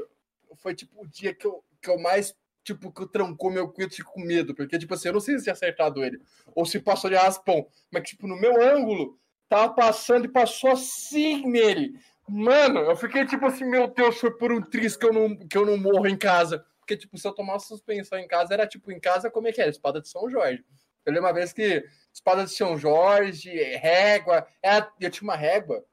foi 0.56 0.74
tipo 0.74 1.02
o 1.02 1.06
dia 1.09 1.35
que 1.35 1.47
eu, 1.47 1.64
que 1.82 1.90
eu 1.90 1.98
mais, 1.98 2.35
tipo, 2.62 2.93
que 2.93 3.02
eu 3.02 3.09
trancou 3.09 3.51
meu 3.51 3.72
e 3.77 3.89
fiquei 3.89 4.05
com 4.05 4.20
medo. 4.20 4.55
Porque, 4.55 4.78
tipo 4.78 4.94
assim, 4.94 5.09
eu 5.09 5.14
não 5.14 5.20
sei 5.20 5.36
se 5.36 5.44
tinha 5.44 5.52
acertado 5.52 6.05
ele. 6.05 6.20
Ou 6.55 6.64
se 6.64 6.78
passou 6.78 7.10
de 7.10 7.16
raspão. 7.16 7.66
Mas, 7.90 8.09
tipo, 8.09 8.28
no 8.28 8.36
meu 8.36 8.62
ângulo, 8.62 9.18
tava 9.48 9.72
passando 9.74 10.27
e 10.27 10.28
passou 10.28 10.70
assim 10.70 11.44
nele. 11.47 11.98
Mano, 12.28 12.81
eu 12.81 12.97
fiquei 12.97 13.27
tipo 13.27 13.44
assim, 13.47 13.64
meu 13.64 13.89
Deus, 13.89 14.18
foi 14.18 14.31
por 14.36 14.52
um 14.52 14.62
triz 14.62 14.97
que 14.97 15.05
eu 15.05 15.12
não, 15.12 15.36
que 15.36 15.59
eu 15.59 15.66
não 15.66 15.77
morro 15.77 16.06
em 16.06 16.16
casa. 16.16 16.64
Porque, 16.78 16.97
tipo, 16.97 17.18
se 17.18 17.27
eu 17.27 17.32
tomasse 17.32 17.66
suspensão 17.66 18.18
em 18.18 18.28
casa, 18.28 18.55
era 18.55 18.66
tipo, 18.66 18.93
em 18.93 19.01
casa, 19.01 19.31
como 19.31 19.48
é 19.48 19.52
que 19.52 19.60
era? 19.60 19.70
Espada 19.70 20.01
de 20.01 20.09
São 20.09 20.28
Jorge. 20.31 20.64
Eu 21.05 21.12
lembro 21.12 21.28
uma 21.28 21.35
vez 21.35 21.52
que 21.52 21.85
espada 22.12 22.44
de 22.44 22.51
São 22.51 22.77
Jorge, 22.78 23.51
régua. 23.77 24.47
é, 24.62 24.78
Eu 25.01 25.10
tinha 25.10 25.22
uma 25.28 25.36
régua. 25.36 25.85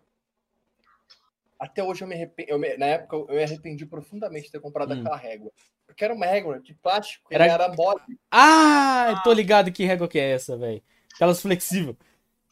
Até 1.59 1.81
hoje 1.83 2.03
eu 2.03 2.07
me 2.07 2.13
arrependi. 2.15 2.51
eu 2.51 2.59
me- 2.59 2.77
na 2.77 2.85
época 2.85 3.15
eu 3.15 3.27
me 3.35 3.43
arrependi 3.43 3.85
profundamente 3.85 4.45
de 4.45 4.51
ter 4.51 4.59
comprado 4.59 4.93
Hum. 4.93 4.99
aquela 4.99 5.17
régua. 5.17 5.51
Porque 5.87 6.03
era 6.03 6.13
uma 6.13 6.25
régua 6.25 6.59
de 6.59 6.75
plástico, 6.75 7.27
Era- 7.31 7.45
era, 7.45 7.63
era 7.65 7.73
mole. 7.75 7.99
Ah, 8.29 9.07
eu 9.15 9.23
tô 9.23 9.33
ligado 9.33 9.71
que 9.71 9.85
régua 9.85 10.07
que 10.07 10.19
é 10.19 10.31
essa, 10.33 10.55
velho. 10.57 10.83
Aquelas 11.15 11.41
flexíveis. 11.41 11.95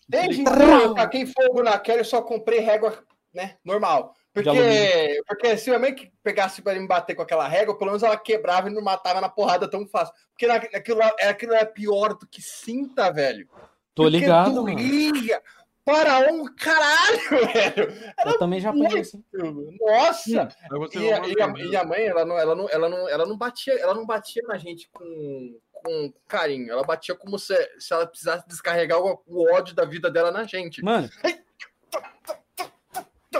Desde 0.07 0.41
então 0.41 0.81
eu 0.81 0.93
taquei 0.95 1.25
fogo 1.25 1.61
naquela 1.61 2.01
e 2.01 2.05
só 2.05 2.21
comprei 2.21 2.59
régua, 2.59 3.03
né, 3.33 3.57
normal. 3.63 4.15
Porque, 4.35 5.21
porque 5.27 5.57
se 5.57 5.71
a 5.73 5.79
mãe 5.79 5.95
que 5.95 6.11
pegasse 6.21 6.61
para 6.61 6.77
me 6.77 6.85
bater 6.85 7.15
com 7.15 7.21
aquela 7.21 7.47
régua, 7.47 7.77
pelo 7.77 7.91
menos 7.91 8.03
ela 8.03 8.17
quebrava 8.17 8.69
e 8.69 8.73
não 8.73 8.81
matava 8.81 9.21
na 9.21 9.29
porrada 9.29 9.67
tão 9.69 9.87
fácil. 9.87 10.13
Porque 10.31 10.45
na- 10.45 10.55
aquilo, 10.55 10.99
lá- 10.99 11.15
aquilo 11.21 11.53
era 11.53 11.65
pior 11.65 12.13
do 12.15 12.27
que 12.27 12.41
cinta, 12.41 13.09
velho. 13.11 13.47
Tô 13.95 14.03
Porque 14.03 14.17
ligado, 14.17 14.53
doía 14.53 15.41
Para 15.85 16.31
um 16.33 16.45
caralho, 16.53 17.19
velho. 17.53 17.93
Eu 18.25 18.37
também 18.37 18.59
já 18.59 18.71
apanhei 18.71 18.99
assim. 19.01 19.23
Nossa! 19.79 20.49
E, 20.93 20.97
e 20.97 21.13
a- 21.13 21.53
e 21.57 21.75
a 21.77 21.83
mãe, 21.85 22.05
ela 22.07 22.25
não, 22.25 22.37
ela, 22.37 22.55
não, 22.55 22.69
ela, 22.69 22.89
não, 22.89 23.07
ela 23.09 23.25
não 23.25 23.37
batia, 23.37 23.73
ela 23.79 23.93
não 23.93 24.05
batia 24.05 24.41
na 24.47 24.57
gente 24.57 24.89
com, 24.91 25.59
com 25.71 26.11
carinho. 26.27 26.71
Ela 26.71 26.83
batia 26.83 27.15
como 27.15 27.39
se, 27.39 27.55
se 27.79 27.93
ela 27.93 28.05
precisasse 28.05 28.45
descarregar 28.47 28.99
o, 28.99 29.21
o 29.27 29.53
ódio 29.53 29.73
da 29.75 29.85
vida 29.85 30.09
dela 30.11 30.31
na 30.31 30.43
gente. 30.43 30.83
Mano, 30.83 31.07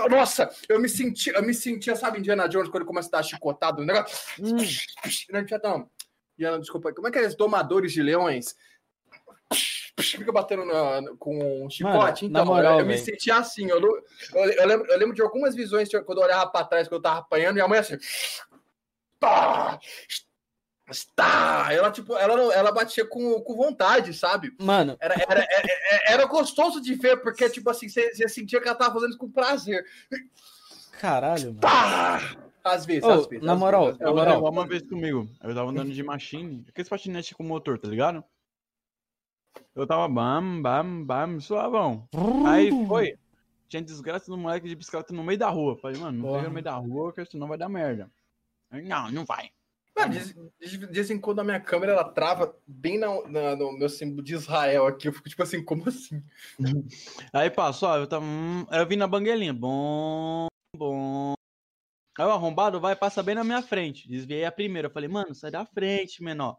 Nossa, 0.09 0.49
eu 0.69 0.79
me 0.79 0.89
senti, 0.89 1.29
eu 1.29 1.41
me 1.43 1.53
sentia, 1.53 1.95
sabe, 1.95 2.19
Indiana 2.19 2.47
Jones, 2.47 2.67
quando 2.69 2.83
ele 2.83 2.85
começa 2.85 3.07
a 3.09 3.17
dar 3.17 3.23
chicotado 3.23 3.79
no 3.81 3.85
negócio. 3.87 4.17
Hum. 4.39 4.55
Não, 5.31 5.41
não, 5.41 5.59
não. 5.63 5.89
Diana, 6.37 6.59
desculpa, 6.59 6.93
como 6.93 7.07
é 7.07 7.11
que 7.11 7.17
é 7.17 7.27
os 7.27 7.35
domadores 7.35 7.93
de 7.93 8.01
leões? 8.03 8.55
Fica 9.97 10.31
batendo 10.31 10.65
na- 10.65 11.01
com 11.17 11.65
um 11.65 11.69
chicote. 11.69 12.25
Mano, 12.25 12.41
então, 12.41 12.45
moral, 12.45 12.79
eu, 12.81 12.85
me 12.85 12.97
sentia 12.97 13.37
assim. 13.37 13.69
Eu, 13.69 13.79
eu, 13.79 14.03
eu 14.51 14.67
lembro, 14.67 14.91
eu 14.91 14.97
lembro 14.97 15.15
de 15.15 15.21
algumas 15.21 15.55
visões 15.55 15.89
quando 16.05 16.17
eu 16.19 16.25
olhava 16.25 16.47
pra 16.51 16.65
trás, 16.65 16.87
quando 16.87 16.97
eu 16.99 17.01
tava 17.01 17.19
apanhando, 17.19 17.57
e 17.57 17.61
a 17.61 17.67
mãe 17.67 17.79
assim. 17.79 17.97
Tá! 20.85 20.91
Está! 20.91 21.73
Ela, 21.73 21.91
tipo, 21.91 22.15
ela, 22.15 22.37
não- 22.37 22.51
ela 22.51 22.71
batia 22.71 23.05
com, 23.05 23.41
com 23.41 23.55
vontade, 23.55 24.13
sabe? 24.13 24.53
mano, 24.59 24.95
Era, 24.99 25.15
era, 25.15 25.47
era, 25.49 25.69
era 26.07 26.25
gostoso 26.25 26.79
de 26.81 26.93
ver, 26.95 27.17
porque, 27.21 27.49
tipo 27.49 27.69
assim, 27.69 27.89
você, 27.89 28.13
você 28.13 28.27
sentia 28.29 28.61
que 28.61 28.67
ela 28.67 28.77
tava 28.77 28.93
fazendo 28.93 29.09
isso 29.09 29.17
com 29.19 29.29
prazer. 29.31 29.83
caralho, 30.99 31.47
mano. 31.47 31.59
Tá! 31.59 32.37
Às 32.63 32.83
vezes, 32.85 33.03
Ô, 33.03 33.11
às 33.11 33.27
vezes. 33.27 33.45
na 33.45 33.53
às 33.53 33.59
moral, 33.59 33.85
vezes, 33.85 33.99
na 33.99 34.07
Eu 34.07 34.15
moral. 34.15 34.43
uma 34.43 34.65
vez 34.67 34.81
comigo. 34.81 35.29
Eu 35.43 35.53
tava 35.53 35.69
andando 35.69 35.91
de 35.93 36.01
machine. 36.03 36.65
Aqueles 36.67 36.89
patinetes 36.89 37.33
com 37.33 37.43
motor, 37.43 37.77
tá 37.77 37.87
ligado? 37.87 38.23
Eu 39.75 39.85
tava 39.85 40.07
bam, 40.07 40.61
bam, 40.63 41.03
bam, 41.03 41.39
suavão. 41.39 42.07
Aí 42.47 42.71
foi. 42.87 43.17
Tinha 43.67 43.83
desgraça 43.83 44.31
do 44.31 44.37
moleque 44.37 44.67
de 44.67 44.75
bicicleta 44.75 45.13
no 45.13 45.23
meio 45.23 45.37
da 45.37 45.49
rua. 45.49 45.77
Falei, 45.77 45.99
mano, 45.99 46.23
não 46.23 46.31
pega 46.33 46.47
no 46.47 46.53
meio 46.53 46.63
da 46.63 46.73
rua, 46.75 47.11
porque 47.13 47.29
senão 47.29 47.47
vai 47.47 47.57
dar 47.57 47.69
merda. 47.69 48.09
Aí, 48.71 48.81
não, 48.83 49.11
não 49.11 49.25
vai. 49.25 49.51
Mano, 49.97 50.13
de, 50.13 50.77
de, 50.77 50.85
vez 50.87 51.09
em 51.09 51.19
quando 51.19 51.39
a 51.39 51.43
minha 51.43 51.59
câmera 51.59 51.93
ela 51.93 52.03
trava 52.03 52.53
bem 52.67 52.97
na, 52.97 53.07
na- 53.29 53.55
no 53.55 53.71
meu 53.71 53.87
símbolo 53.87 54.21
de 54.21 54.33
Israel 54.33 54.87
aqui. 54.87 55.07
Eu 55.07 55.13
fico 55.13 55.29
tipo 55.29 55.41
assim, 55.41 55.63
como 55.63 55.87
assim? 55.87 56.21
Aí 57.33 57.49
passou, 57.49 57.95
eu 57.95 58.05
tava. 58.07 58.25
hum, 58.25 58.65
eu 58.71 58.85
vim 58.85 58.97
na 58.97 59.07
banguelinha. 59.07 59.53
Bom, 59.53 60.47
bom. 60.75 61.33
Aí 62.17 62.25
o 62.25 62.31
arrombado 62.31 62.79
vai 62.79 62.95
passa 62.95 63.23
bem 63.23 63.35
na 63.35 63.43
minha 63.43 63.61
frente. 63.61 64.07
Desviei 64.07 64.43
a 64.45 64.51
primeira. 64.51 64.87
Eu 64.87 64.91
falei, 64.91 65.07
mano, 65.07 65.33
sai 65.33 65.51
da 65.51 65.65
frente, 65.65 66.21
menor. 66.21 66.57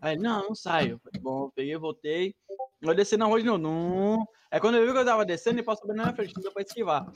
Aí 0.00 0.16
não, 0.16 0.48
não 0.48 0.54
sai. 0.54 0.92
Eu 0.92 0.98
falei, 1.00 1.20
bom, 1.20 1.50
peguei, 1.54 1.76
voltei. 1.76 2.34
Eu 2.80 2.94
desci 2.94 3.16
na 3.16 3.26
rua 3.26 3.40
de 3.40 3.46
novo. 3.46 3.58
Num. 3.58 4.24
Aí 4.50 4.60
quando 4.60 4.76
eu 4.76 4.86
vi 4.86 4.92
que 4.92 4.98
eu 4.98 5.04
tava 5.04 5.24
descendo, 5.24 5.56
ele 5.56 5.64
passou 5.64 5.88
bem 5.88 5.96
na 5.96 6.04
minha 6.04 6.14
frente, 6.14 6.34
não 6.36 6.42
deu 6.42 6.52
pra 6.52 6.62
esquivar. 6.62 7.06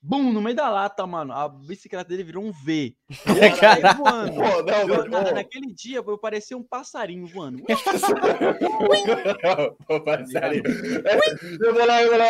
Bum, 0.00 0.32
no 0.32 0.40
meio 0.40 0.54
da 0.54 0.70
lata, 0.70 1.04
mano. 1.06 1.32
A 1.32 1.48
bicicleta 1.48 2.08
dele 2.08 2.22
virou 2.22 2.44
um 2.44 2.52
V. 2.52 2.96
Eu 3.26 3.56
saí 3.56 3.82
voando. 3.96 4.34
Pô, 4.34 4.62
não, 4.62 4.88
Eu- 4.88 5.08
na- 5.10 5.32
naquele 5.32 5.72
dia, 5.74 5.98
eu 6.06 6.18
parecia 6.18 6.56
um 6.56 6.62
passarinho 6.62 7.26
voando. 7.26 7.62
Pô, 9.86 10.00
passarinho. 10.00 10.62
Eu 11.60 11.74
vou 11.74 11.86
lá, 11.86 12.02
eu 12.02 12.08
vou 12.10 12.18
lá. 12.18 12.26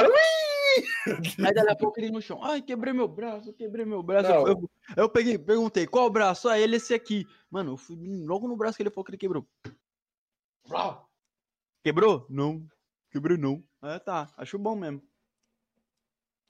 Aí 1.47 1.55
daqui 1.55 1.71
a 1.71 1.77
pouco 1.77 1.99
ele 2.01 2.11
no 2.11 2.21
chão. 2.23 2.43
Ai, 2.43 2.63
quebrei 2.63 2.93
meu 2.93 3.09
braço, 3.09 3.53
quebrei 3.53 3.85
meu 3.85 4.03
braço. 4.03 4.31
Eu, 4.31 4.47
eu- 4.49 4.71
eu 4.97 5.09
peguei, 5.09 5.39
perguntei, 5.39 5.87
qual 5.87 6.09
braço? 6.11 6.49
Ah, 6.49 6.59
ele 6.59 6.77
esse 6.77 6.95
aqui. 6.95 7.27
Mano, 7.51 7.73
eu 7.73 7.77
fui 7.77 7.97
logo 8.25 8.49
no 8.49 8.57
braço 8.57 8.77
que 8.77 8.83
ele 8.83 8.91
falou 8.91 9.05
que 9.05 9.11
ele 9.11 9.19
quebrou. 9.19 9.47
Quebrou? 11.85 12.27
Não. 12.29 12.67
Quebrou 13.11 13.39
não. 13.39 13.63
Ah, 13.81 13.99
tá. 13.99 14.29
Acho 14.37 14.59
bom 14.59 14.77
mesmo. 14.77 15.03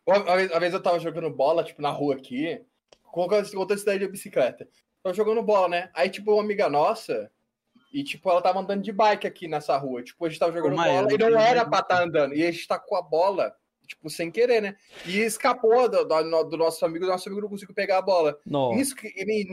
Uma, 0.08 0.36
vez, 0.36 0.50
uma 0.50 0.60
vez 0.60 0.72
eu 0.74 0.82
tava 0.82 0.98
jogando 0.98 1.30
bola, 1.30 1.62
tipo, 1.64 1.82
na 1.82 1.90
rua 1.90 2.14
aqui, 2.14 2.60
com 3.02 3.20
outra 3.56 3.76
cidade 3.76 3.98
de 4.00 4.08
bicicleta. 4.08 4.68
Tava 5.02 5.14
jogando 5.14 5.42
bola, 5.42 5.68
né? 5.68 5.90
Aí, 5.94 6.08
tipo, 6.08 6.32
uma 6.32 6.42
amiga 6.42 6.68
nossa, 6.68 7.30
e, 7.92 8.02
tipo, 8.02 8.28
ela 8.30 8.40
tava 8.42 8.58
andando 8.60 8.82
de 8.82 8.92
bike 8.92 9.26
aqui 9.26 9.46
nessa 9.48 9.76
rua. 9.76 10.02
Tipo, 10.02 10.24
a 10.24 10.28
gente 10.28 10.38
tava 10.38 10.52
jogando 10.52 10.76
Maia, 10.76 11.02
bola 11.02 11.14
e 11.14 11.18
não 11.18 11.30
não 11.30 11.40
era 11.40 11.64
pra 11.66 11.78
estar 11.80 12.02
andando. 12.02 12.34
E 12.34 12.42
a 12.46 12.50
gente 12.50 12.66
tacou 12.66 12.96
a 12.98 13.02
bola, 13.02 13.54
tipo, 13.86 14.08
sem 14.10 14.30
querer, 14.30 14.60
né? 14.60 14.76
E 15.06 15.18
escapou 15.20 15.88
do, 15.88 16.04
do- 16.04 16.44
do 16.44 16.56
nosso 16.56 16.84
amigo, 16.84 17.04
do 17.04 17.10
nosso 17.10 17.28
amigo 17.28 17.42
não 17.42 17.48
conseguiu 17.48 17.74
pegar 17.74 17.98
a 17.98 18.02
bola. 18.02 18.38
Nossa. 18.46 18.76
Nisso, 18.76 18.94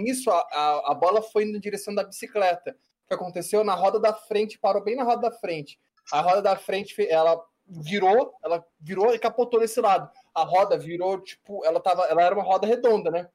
nisso 0.02 0.30
a, 0.32 0.38
a, 0.52 0.91
a 0.91 0.94
bola 0.94 1.22
foi 1.22 1.45
na 1.45 1.60
direção 1.60 1.94
da 1.94 2.03
bicicleta. 2.03 2.72
O 3.06 3.07
que 3.07 3.14
aconteceu 3.14 3.64
na 3.64 3.73
roda 3.76 3.99
da 3.99 4.14
frente, 4.14 4.57
parou 4.57 4.84
bem 4.84 4.95
na 4.95 5.03
roda 5.03 5.30
da 5.30 5.32
frente. 5.32 5.80
A 6.11 6.22
roda 6.22 6.41
da 6.41 6.56
frente, 6.56 6.95
ela 7.10 7.40
virou, 7.67 8.33
ela 8.43 8.65
virou 8.79 9.13
e 9.13 9.19
capotou 9.19 9.59
nesse 9.59 9.79
lado. 9.81 10.09
A 10.33 10.43
roda 10.43 10.77
virou, 10.77 11.19
tipo, 11.21 11.63
ela 11.65 11.79
tava, 11.79 12.03
ela 12.03 12.21
era 12.21 12.35
uma 12.35 12.43
roda 12.43 12.67
redonda, 12.67 13.09
né? 13.09 13.27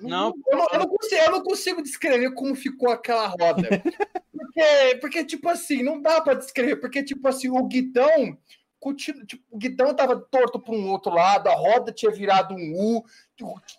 Não. 0.00 0.32
Eu 0.46 0.56
não, 0.56 0.66
eu 0.72 0.78
não 0.78 0.88
consigo, 0.88 1.22
eu 1.22 1.32
não 1.32 1.42
consigo 1.42 1.82
descrever 1.82 2.32
como 2.34 2.54
ficou 2.54 2.90
aquela 2.90 3.26
roda. 3.26 3.68
Porque, 4.38 4.98
porque, 5.00 5.24
tipo 5.24 5.48
assim, 5.48 5.82
não 5.82 6.00
dá 6.00 6.20
pra 6.20 6.34
descrever, 6.34 6.76
porque, 6.76 7.02
tipo 7.02 7.26
assim, 7.28 7.48
o 7.48 7.62
guidão, 7.64 8.36
continu- 8.80 9.24
tipo, 9.26 9.42
o 9.50 9.58
guidão 9.58 9.94
tava 9.94 10.16
torto 10.18 10.58
para 10.58 10.74
um 10.74 10.90
outro 10.90 11.12
lado, 11.12 11.48
a 11.48 11.54
roda 11.54 11.92
tinha 11.92 12.10
virado 12.10 12.54
um 12.54 12.72
U, 12.96 13.04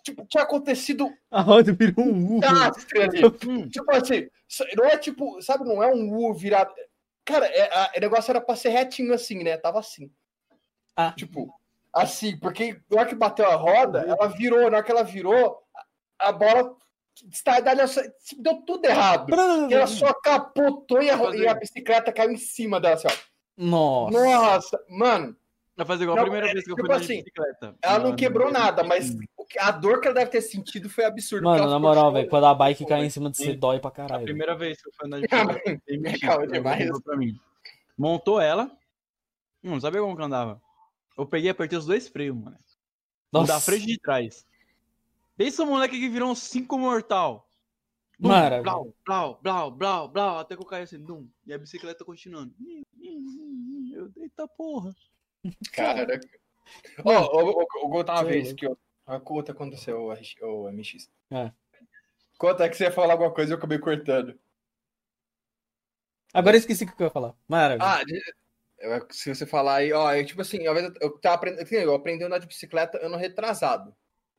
tipo, 0.02 0.24
tinha 0.26 0.42
acontecido 0.42 1.10
A 1.30 1.40
roda 1.40 1.72
virou 1.72 2.04
um 2.06 2.36
U. 2.36 2.40
desastre 2.40 3.02
ali. 3.02 3.20
Tipo 3.70 3.90
assim, 3.90 4.28
não 4.76 4.84
é 4.84 4.96
tipo, 4.96 5.40
sabe, 5.42 5.64
não 5.64 5.82
é 5.82 5.92
um 5.92 6.14
U 6.14 6.32
virado. 6.34 6.72
Cara, 7.30 7.46
é, 7.46 7.62
a- 7.72 7.92
o 7.96 8.00
negócio 8.00 8.30
era 8.30 8.40
pra 8.40 8.56
ser 8.56 8.70
retinho 8.70 9.12
assim, 9.14 9.42
né? 9.42 9.56
Tava 9.56 9.78
assim. 9.78 10.10
Ah. 10.96 11.12
Tipo, 11.12 11.52
assim, 11.92 12.36
porque 12.38 12.80
na 12.90 13.00
hora 13.00 13.08
que 13.08 13.14
bateu 13.14 13.46
a 13.50 13.54
roda, 13.54 14.00
ela 14.00 14.26
virou, 14.28 14.70
na 14.70 14.78
hora 14.78 14.82
que 14.82 14.90
ela 14.92 15.04
virou, 15.04 15.62
a, 16.18 16.32
bola 16.32 16.76
está, 17.30 17.60
dali- 17.60 17.82
deu 18.38 18.62
tudo 18.62 18.84
errado. 18.84 19.32
Ela 19.70 19.86
só 19.86 20.12
capotou 20.14 21.02
e 21.02 21.10
a, 21.10 21.16
e 21.36 21.46
a 21.46 21.54
bicicleta 21.54 22.12
caiu 22.12 22.30
em 22.32 22.36
cima 22.36 22.80
dela, 22.80 22.94
assim, 22.96 23.08
ó. 23.08 23.12
Nossa. 23.56 24.18
Nossa, 24.18 24.84
mano, 24.88 25.36
vai 25.76 25.86
fazer 25.86 26.04
igual 26.04 26.16
Não, 26.16 26.22
a 26.22 26.26
primeira 26.26 26.48
é, 26.48 26.52
vez 26.52 26.64
que 26.64 26.70
eu 26.72 26.76
tipo 26.76 26.86
fui 26.86 26.96
assim, 26.96 27.06
de 27.18 27.24
bicicleta. 27.24 27.74
ela 27.82 27.98
não 27.98 28.10
Na- 28.10 28.16
quebrou 28.16 28.50
na- 28.50 28.58
nada, 28.60 28.82
mas 28.84 29.10
a 29.58 29.70
dor 29.70 30.00
que 30.00 30.06
ela 30.08 30.14
deve 30.14 30.30
ter 30.30 30.40
sentido 30.42 30.88
foi 30.88 31.04
absurda. 31.04 31.44
Mano, 31.44 31.68
na 31.68 31.78
moral, 31.78 32.12
velho, 32.12 32.28
quando 32.28 32.46
a 32.46 32.54
bike 32.54 32.86
cai 32.86 33.04
em 33.04 33.10
cima 33.10 33.30
de 33.30 33.36
você, 33.36 33.54
dói 33.54 33.80
pra 33.80 33.88
A 33.88 33.92
caralho. 33.92 34.24
primeira 34.24 34.54
vez 34.56 34.80
que 34.80 34.88
eu 34.88 34.92
fui 34.92 35.06
andar 35.06 35.20
de 35.20 35.26
Ah, 35.32 35.44
me 35.88 36.18
calma 36.18 36.18
chamou, 36.18 36.46
demais. 36.46 36.84
mandou 36.84 37.00
pra 37.02 37.16
mim. 37.16 37.40
Montou 37.98 38.40
ela. 38.40 38.70
Não 39.62 39.80
sabia 39.80 40.00
como 40.00 40.16
que 40.16 40.22
andava. 40.22 40.60
Eu 41.18 41.26
peguei 41.26 41.48
e 41.48 41.50
apertei 41.50 41.78
os 41.78 41.84
dois 41.86 42.08
freios, 42.08 42.36
mano. 42.36 42.56
O 43.32 43.44
da 43.44 43.60
frente 43.60 43.82
e 43.84 43.86
de 43.86 43.98
trás. 43.98 44.46
Pensa 45.36 45.62
o 45.62 45.66
moleque 45.66 45.98
que 45.98 46.08
virou 46.08 46.30
um 46.30 46.34
5 46.34 46.78
mortal. 46.78 47.46
Bum, 48.18 48.28
Maravilha. 48.28 48.62
Blau, 48.62 48.94
blau, 49.06 49.38
blau, 49.42 49.70
blau, 49.70 50.08
blau, 50.08 50.38
até 50.38 50.54
que 50.56 50.62
eu 50.62 50.66
caí 50.66 50.82
assim, 50.82 50.98
dum, 51.02 51.26
e 51.46 51.52
a 51.52 51.58
bicicleta 51.58 52.04
continuando. 52.04 52.52
Eu, 53.94 54.10
eita 54.22 54.46
porra. 54.48 54.94
Cara. 55.72 56.20
Ó, 57.04 57.12
ô, 57.12 57.44
ô, 57.44 57.62
ô, 57.62 57.66
conta 57.90 58.12
uma 58.12 58.18
Sei 58.22 58.28
vez 58.30 58.48
lá. 58.50 58.54
que 58.54 58.66
eu. 58.66 58.78
A 59.10 59.18
conta 59.18 59.50
aconteceu, 59.50 60.02
o 60.02 60.12
RX 60.12 60.36
o 60.40 60.70
MX. 60.70 61.10
É. 61.32 61.50
Conta 62.38 62.68
que 62.68 62.76
você 62.76 62.84
ia 62.84 62.92
falar 62.92 63.14
alguma 63.14 63.34
coisa 63.34 63.50
e 63.50 63.52
eu 63.52 63.58
acabei 63.58 63.76
cortando. 63.76 64.38
Agora 66.32 66.54
eu 66.54 66.60
esqueci 66.60 66.84
o 66.84 66.86
que 66.86 67.02
eu 67.02 67.08
ia 67.08 67.10
falar. 67.10 67.34
Maravilha. 67.48 67.84
Ah, 67.84 69.06
se 69.10 69.34
você 69.34 69.44
falar 69.44 69.76
aí, 69.76 69.92
ó, 69.92 70.14
eu, 70.14 70.24
tipo 70.24 70.40
assim, 70.40 70.58
eu, 70.58 70.72
eu 71.00 71.18
tava 71.18 71.34
aprendendo, 71.34 71.72
eu 71.72 71.94
aprendi 71.94 72.22
a 72.22 72.28
andar 72.28 72.38
de 72.38 72.46
bicicleta 72.46 73.04
ano 73.04 73.16
retrasado. 73.16 73.92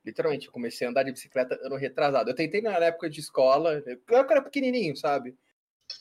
Literalmente, 0.05 0.47
eu 0.47 0.53
comecei 0.53 0.87
a 0.87 0.89
andar 0.89 1.03
de 1.03 1.11
bicicleta 1.11 1.59
ano 1.63 1.75
retrasado. 1.75 2.29
Eu 2.29 2.35
tentei 2.35 2.61
na 2.61 2.71
época 2.77 3.09
de 3.09 3.19
escola, 3.19 3.83
eu 3.85 4.01
eu 4.07 4.17
era 4.17 4.41
pequenininho, 4.41 4.95
sabe? 4.95 5.37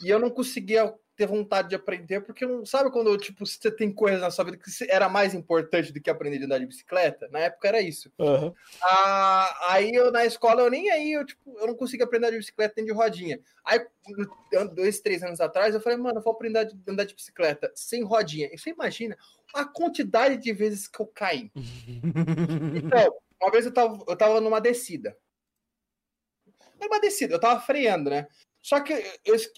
E 0.00 0.08
eu 0.08 0.20
não 0.20 0.30
conseguia 0.30 0.94
ter 1.20 1.26
vontade 1.26 1.68
de 1.68 1.74
aprender, 1.74 2.22
porque 2.22 2.46
não 2.46 2.64
sabe 2.64 2.90
quando, 2.90 3.14
tipo, 3.18 3.44
você 3.44 3.70
tem 3.70 3.92
coisas 3.92 4.22
na 4.22 4.30
sua 4.30 4.42
vida 4.42 4.56
que 4.56 4.70
era 4.88 5.06
mais 5.06 5.34
importante 5.34 5.92
do 5.92 6.00
que 6.00 6.08
aprender 6.08 6.40
a 6.40 6.46
andar 6.46 6.58
de 6.58 6.66
bicicleta? 6.66 7.28
Na 7.30 7.40
época 7.40 7.68
era 7.68 7.82
isso. 7.82 8.10
Aham. 8.18 8.54
Ah, 8.82 9.72
aí 9.74 9.90
eu 9.92 10.10
na 10.10 10.24
escola, 10.24 10.62
eu 10.62 10.70
nem 10.70 10.90
aí, 10.90 11.12
eu, 11.12 11.26
tipo, 11.26 11.58
eu 11.58 11.66
não 11.66 11.74
conseguia 11.74 12.06
aprender 12.06 12.30
de 12.30 12.38
bicicleta 12.38 12.72
nem 12.78 12.86
de 12.86 12.92
rodinha. 12.92 13.38
Aí, 13.62 13.86
dois, 14.74 15.00
três 15.00 15.22
anos 15.22 15.42
atrás, 15.42 15.74
eu 15.74 15.80
falei, 15.82 15.98
mano, 15.98 16.20
eu 16.20 16.22
vou 16.22 16.32
aprender 16.32 16.60
a 16.60 16.90
andar 16.90 17.04
de 17.04 17.14
bicicleta 17.14 17.70
sem 17.74 18.02
rodinha. 18.02 18.48
E 18.50 18.56
você 18.56 18.70
imagina 18.70 19.14
a 19.52 19.66
quantidade 19.66 20.38
de 20.38 20.54
vezes 20.54 20.88
que 20.88 21.00
eu 21.00 21.06
caí. 21.06 21.52
Então, 22.72 23.16
uma 23.42 23.50
vez 23.50 23.66
eu 23.66 23.74
tava, 23.74 24.02
eu 24.06 24.16
tava 24.16 24.40
numa 24.40 24.60
descida. 24.60 25.16
Era 26.78 26.88
uma 26.88 27.00
descida, 27.00 27.34
eu 27.34 27.40
tava 27.40 27.60
freando, 27.60 28.08
né? 28.08 28.26
Só 28.62 28.80
que 28.80 28.92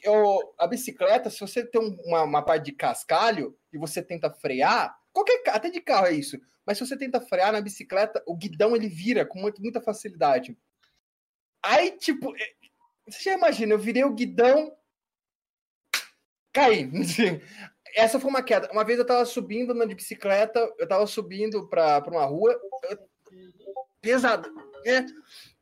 eu, 0.04 0.54
a 0.58 0.66
bicicleta, 0.66 1.28
se 1.28 1.40
você 1.40 1.64
tem 1.66 1.80
um- 1.80 1.96
uma, 2.04 2.22
uma 2.22 2.42
parte 2.44 2.66
de 2.66 2.72
cascalho 2.72 3.58
e 3.72 3.78
você 3.78 4.00
tenta 4.02 4.30
frear, 4.30 4.96
qualquer 5.12 5.42
até 5.48 5.70
de 5.70 5.80
carro 5.80 6.06
é 6.06 6.12
isso, 6.12 6.38
mas 6.64 6.78
se 6.78 6.86
você 6.86 6.96
tenta 6.96 7.20
frear 7.20 7.52
na 7.52 7.60
bicicleta, 7.60 8.22
o 8.26 8.36
guidão 8.36 8.76
ele 8.76 8.88
vira 8.88 9.26
com 9.26 9.40
muito- 9.40 9.60
muita 9.60 9.80
facilidade. 9.80 10.56
Aí, 11.62 11.92
tipo, 11.98 12.34
é- 12.36 12.52
você 13.08 13.22
já 13.22 13.32
imagina, 13.34 13.72
eu 13.74 13.78
virei 13.78 14.04
o 14.04 14.14
guidão, 14.14 14.72
caí. 16.52 16.88
Essa 17.96 18.18
foi 18.20 18.30
uma 18.30 18.42
queda. 18.42 18.70
Uma 18.72 18.84
vez 18.84 18.98
eu 18.98 19.04
tava 19.06 19.24
subindo 19.26 19.74
na 19.74 19.84
de 19.84 19.94
bicicleta, 19.94 20.60
eu 20.78 20.88
tava 20.88 21.06
subindo 21.06 21.68
pra, 21.68 22.00
pra 22.00 22.10
uma 22.12 22.24
rua, 22.24 22.58
pesado, 24.00 24.48
né? 24.84 25.06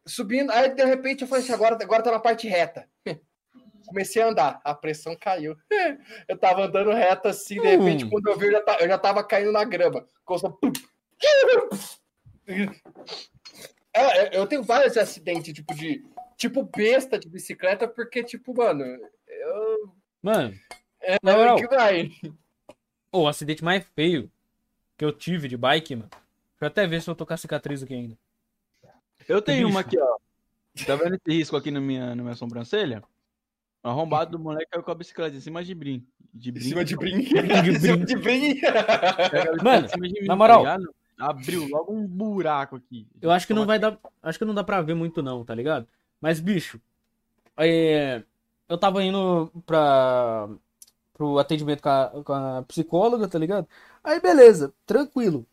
Subindo, 0.06 0.50
aí 0.52 0.74
de 0.74 0.84
repente 0.84 1.22
eu 1.22 1.28
falei 1.28 1.42
assim, 1.44 1.52
agora, 1.52 1.76
agora 1.82 2.02
tá 2.02 2.10
na 2.10 2.20
parte 2.20 2.46
reta. 2.46 2.88
Comecei 3.90 4.22
a 4.22 4.28
andar, 4.28 4.60
a 4.64 4.72
pressão 4.72 5.16
caiu. 5.18 5.56
Eu 6.28 6.38
tava 6.38 6.62
andando 6.62 6.92
reto 6.92 7.26
assim, 7.26 7.60
de 7.60 7.66
repente, 7.66 8.04
Hum. 8.04 8.10
quando 8.10 8.28
eu 8.28 8.38
vi, 8.38 8.46
eu 8.46 8.52
já, 8.52 8.60
ta- 8.62 8.78
eu 8.80 8.86
já 8.86 8.96
tava 8.98 9.24
caindo 9.24 9.50
na 9.50 9.64
grama. 9.64 10.06
Começou... 10.24 10.56
É, 13.92 14.36
eu 14.38 14.46
tenho 14.46 14.62
vários 14.62 14.96
acidentes, 14.96 15.52
tipo, 15.52 15.74
de. 15.74 16.04
Tipo, 16.36 16.62
besta 16.62 17.18
de 17.18 17.28
bicicleta, 17.28 17.86
porque, 17.88 18.22
tipo, 18.22 18.56
mano, 18.56 18.84
eu. 19.26 19.92
Mano, 20.22 20.54
É, 21.02 21.16
Na 21.22 21.36
moral. 21.36 21.56
que 21.56 21.66
vai. 21.66 22.10
o 23.12 23.26
acidente 23.26 23.64
mais 23.64 23.84
feio 23.94 24.30
que 24.96 25.04
eu 25.04 25.12
tive 25.12 25.48
de 25.48 25.56
bike, 25.56 25.96
mano. 25.96 26.08
Deixa 26.10 26.62
eu 26.62 26.68
até 26.68 26.86
ver 26.86 27.02
se 27.02 27.10
eu 27.10 27.14
tô 27.16 27.26
com 27.26 27.32
a 27.34 27.36
cicatriz 27.36 27.82
aqui 27.82 27.94
ainda. 27.94 28.16
Eu 29.28 29.42
tenho 29.42 29.66
bicho. 29.66 29.70
uma 29.70 29.80
aqui, 29.80 29.98
ó. 29.98 30.16
Tá 30.86 30.94
vendo 30.96 31.16
esse 31.16 31.36
risco 31.36 31.56
aqui 31.56 31.70
na 31.70 31.80
minha, 31.80 32.14
na 32.14 32.22
minha 32.22 32.34
sobrancelha? 32.36 33.02
Arrombado 33.82 34.32
do 34.32 34.38
moleque 34.38 34.70
caiu 34.70 34.82
com 34.82 34.90
a 34.90 34.94
bicicleta 34.94 35.36
em 35.36 35.40
cima 35.40 35.64
de 35.64 35.74
brim. 35.74 36.06
De 36.34 36.50
Em 36.50 36.52
brim. 36.52 36.62
cima 36.64 36.84
de 36.84 36.96
brim. 36.96 37.20
De 37.20 37.34
Em 37.70 37.78
cima 37.80 37.96
brim. 37.96 38.04
de 38.06 38.16
brim. 38.16 38.50
A 38.66 39.16
bicicleta 39.16 39.62
Mano, 39.64 39.86
em 39.86 39.88
cima 39.88 40.08
de 40.08 40.20
mim, 40.20 40.26
na 40.26 40.36
moral. 40.36 40.62
tá? 40.64 40.78
Abriu 41.18 41.66
logo 41.68 41.92
um 41.92 42.06
buraco 42.06 42.76
aqui. 42.76 43.06
Eu 43.20 43.30
acho 43.30 43.46
que 43.46 43.52
não 43.54 43.66
vai 43.66 43.78
dar. 43.78 43.98
Acho 44.22 44.38
que 44.38 44.44
não 44.44 44.54
dá 44.54 44.62
pra 44.64 44.80
ver 44.82 44.94
muito, 44.94 45.22
não, 45.22 45.44
tá 45.44 45.54
ligado? 45.54 45.86
Mas, 46.20 46.40
bicho, 46.40 46.80
é, 47.56 48.22
eu 48.68 48.78
tava 48.78 49.02
indo 49.02 49.50
pra. 49.66 50.48
pro 51.14 51.38
atendimento 51.38 51.82
com 51.82 51.88
a, 51.90 52.22
com 52.24 52.32
a 52.32 52.62
psicóloga, 52.68 53.28
tá 53.28 53.38
ligado? 53.38 53.66
Aí, 54.04 54.18
beleza, 54.20 54.72
tranquilo. 54.86 55.46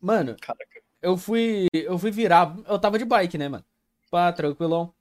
Mano, 0.00 0.36
Caraca. 0.40 0.80
eu 1.02 1.16
fui. 1.16 1.66
Eu 1.72 1.98
fui 1.98 2.10
virar. 2.12 2.56
Eu 2.68 2.78
tava 2.78 2.98
de 2.98 3.04
bike, 3.04 3.36
né, 3.38 3.48
mano? 3.48 3.64
Pá, 4.10 4.32
tranquilão. 4.32 4.92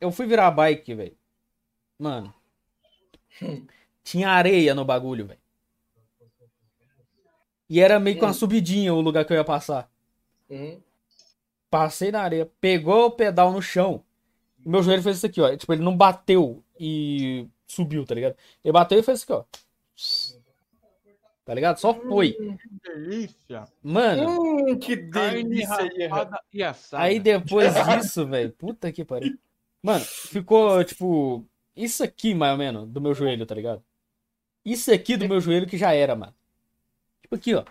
Eu 0.00 0.10
fui 0.12 0.26
virar 0.26 0.48
a 0.48 0.50
bike, 0.50 0.94
velho. 0.94 1.16
Mano. 1.98 2.32
Tinha 4.04 4.28
areia 4.30 4.74
no 4.74 4.84
bagulho, 4.84 5.26
velho. 5.26 5.40
E 7.68 7.80
era 7.80 7.98
meio 7.98 8.16
que 8.16 8.22
uma 8.24 8.30
Hum. 8.30 8.34
subidinha 8.34 8.94
o 8.94 9.00
lugar 9.00 9.24
que 9.24 9.32
eu 9.32 9.36
ia 9.36 9.44
passar. 9.44 9.90
Uhum. 10.48 10.80
Passei 11.68 12.12
na 12.12 12.20
areia, 12.22 12.50
pegou 12.60 13.06
o 13.06 13.10
pedal 13.10 13.52
no 13.52 13.60
chão. 13.60 14.04
Meu 14.64 14.82
joelho 14.82 15.02
fez 15.02 15.16
isso 15.16 15.26
aqui, 15.26 15.40
ó. 15.40 15.54
Tipo, 15.56 15.72
ele 15.72 15.82
não 15.82 15.96
bateu 15.96 16.62
e 16.78 17.48
subiu, 17.66 18.04
tá 18.06 18.14
ligado? 18.14 18.36
Ele 18.64 18.72
bateu 18.72 18.98
e 18.98 19.02
fez 19.02 19.18
isso 19.20 19.32
aqui, 19.32 19.42
ó. 19.42 19.44
Tá 21.44 21.54
ligado? 21.54 21.78
Só 21.78 21.94
foi. 21.94 22.32
Que 22.32 22.58
delícia. 22.84 23.64
Mano, 23.82 24.28
Hum, 24.70 24.78
que 24.78 24.96
delícia 24.96 25.76
aí. 25.78 26.62
aí 26.92 27.20
depois 27.20 27.72
disso, 27.74 28.26
velho. 28.26 28.52
Puta 28.52 28.92
que 28.92 29.04
pariu. 29.04 29.36
Mano, 29.82 30.04
ficou, 30.04 30.82
tipo, 30.84 31.44
isso 31.76 32.02
aqui, 32.02 32.34
mais 32.34 32.52
ou 32.52 32.58
menos, 32.58 32.88
do 32.88 33.00
meu 33.00 33.14
joelho, 33.14 33.44
tá 33.44 33.54
ligado? 33.54 33.84
Isso 34.64 34.92
aqui 34.92 35.16
do 35.16 35.28
meu 35.28 35.40
joelho 35.40 35.66
que 35.66 35.76
já 35.76 35.92
era, 35.92 36.16
mano. 36.16 36.34
Tipo 37.22 37.36
aqui, 37.36 37.54
ó. 37.54 37.64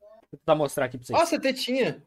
Vou 0.00 0.38
tentar 0.38 0.54
mostrar 0.54 0.86
aqui 0.86 0.96
pra 0.96 1.06
vocês. 1.06 1.18
Nossa, 1.18 1.40
tetinha. 1.40 2.02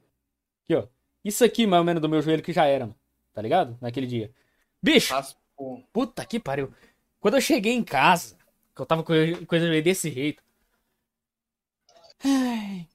Aqui, 0.64 0.76
ó. 0.76 0.88
Isso 1.24 1.44
aqui, 1.44 1.68
mais 1.68 1.80
ou 1.80 1.86
menos, 1.86 2.02
do 2.02 2.10
meu 2.10 2.22
joelho 2.22 2.42
que 2.42 2.54
já 2.54 2.66
era, 2.66 2.86
mano. 2.86 3.00
Tá 3.34 3.42
ligado? 3.42 3.78
Naquele 3.82 4.08
dia. 4.08 4.34
Bicho! 4.82 5.14
Raspou. 5.14 5.84
Puta 5.94 6.26
que 6.26 6.40
pariu. 6.40 6.74
Quando 7.20 7.36
eu 7.36 7.42
cheguei 7.42 7.74
em 7.74 7.84
casa, 7.84 8.38
que 8.76 8.82
eu 8.82 8.86
tava 8.86 9.04
com 9.04 9.14
coisa 9.46 9.82
desse 9.82 10.10
jeito. 10.10 10.42
ai, 12.24 12.88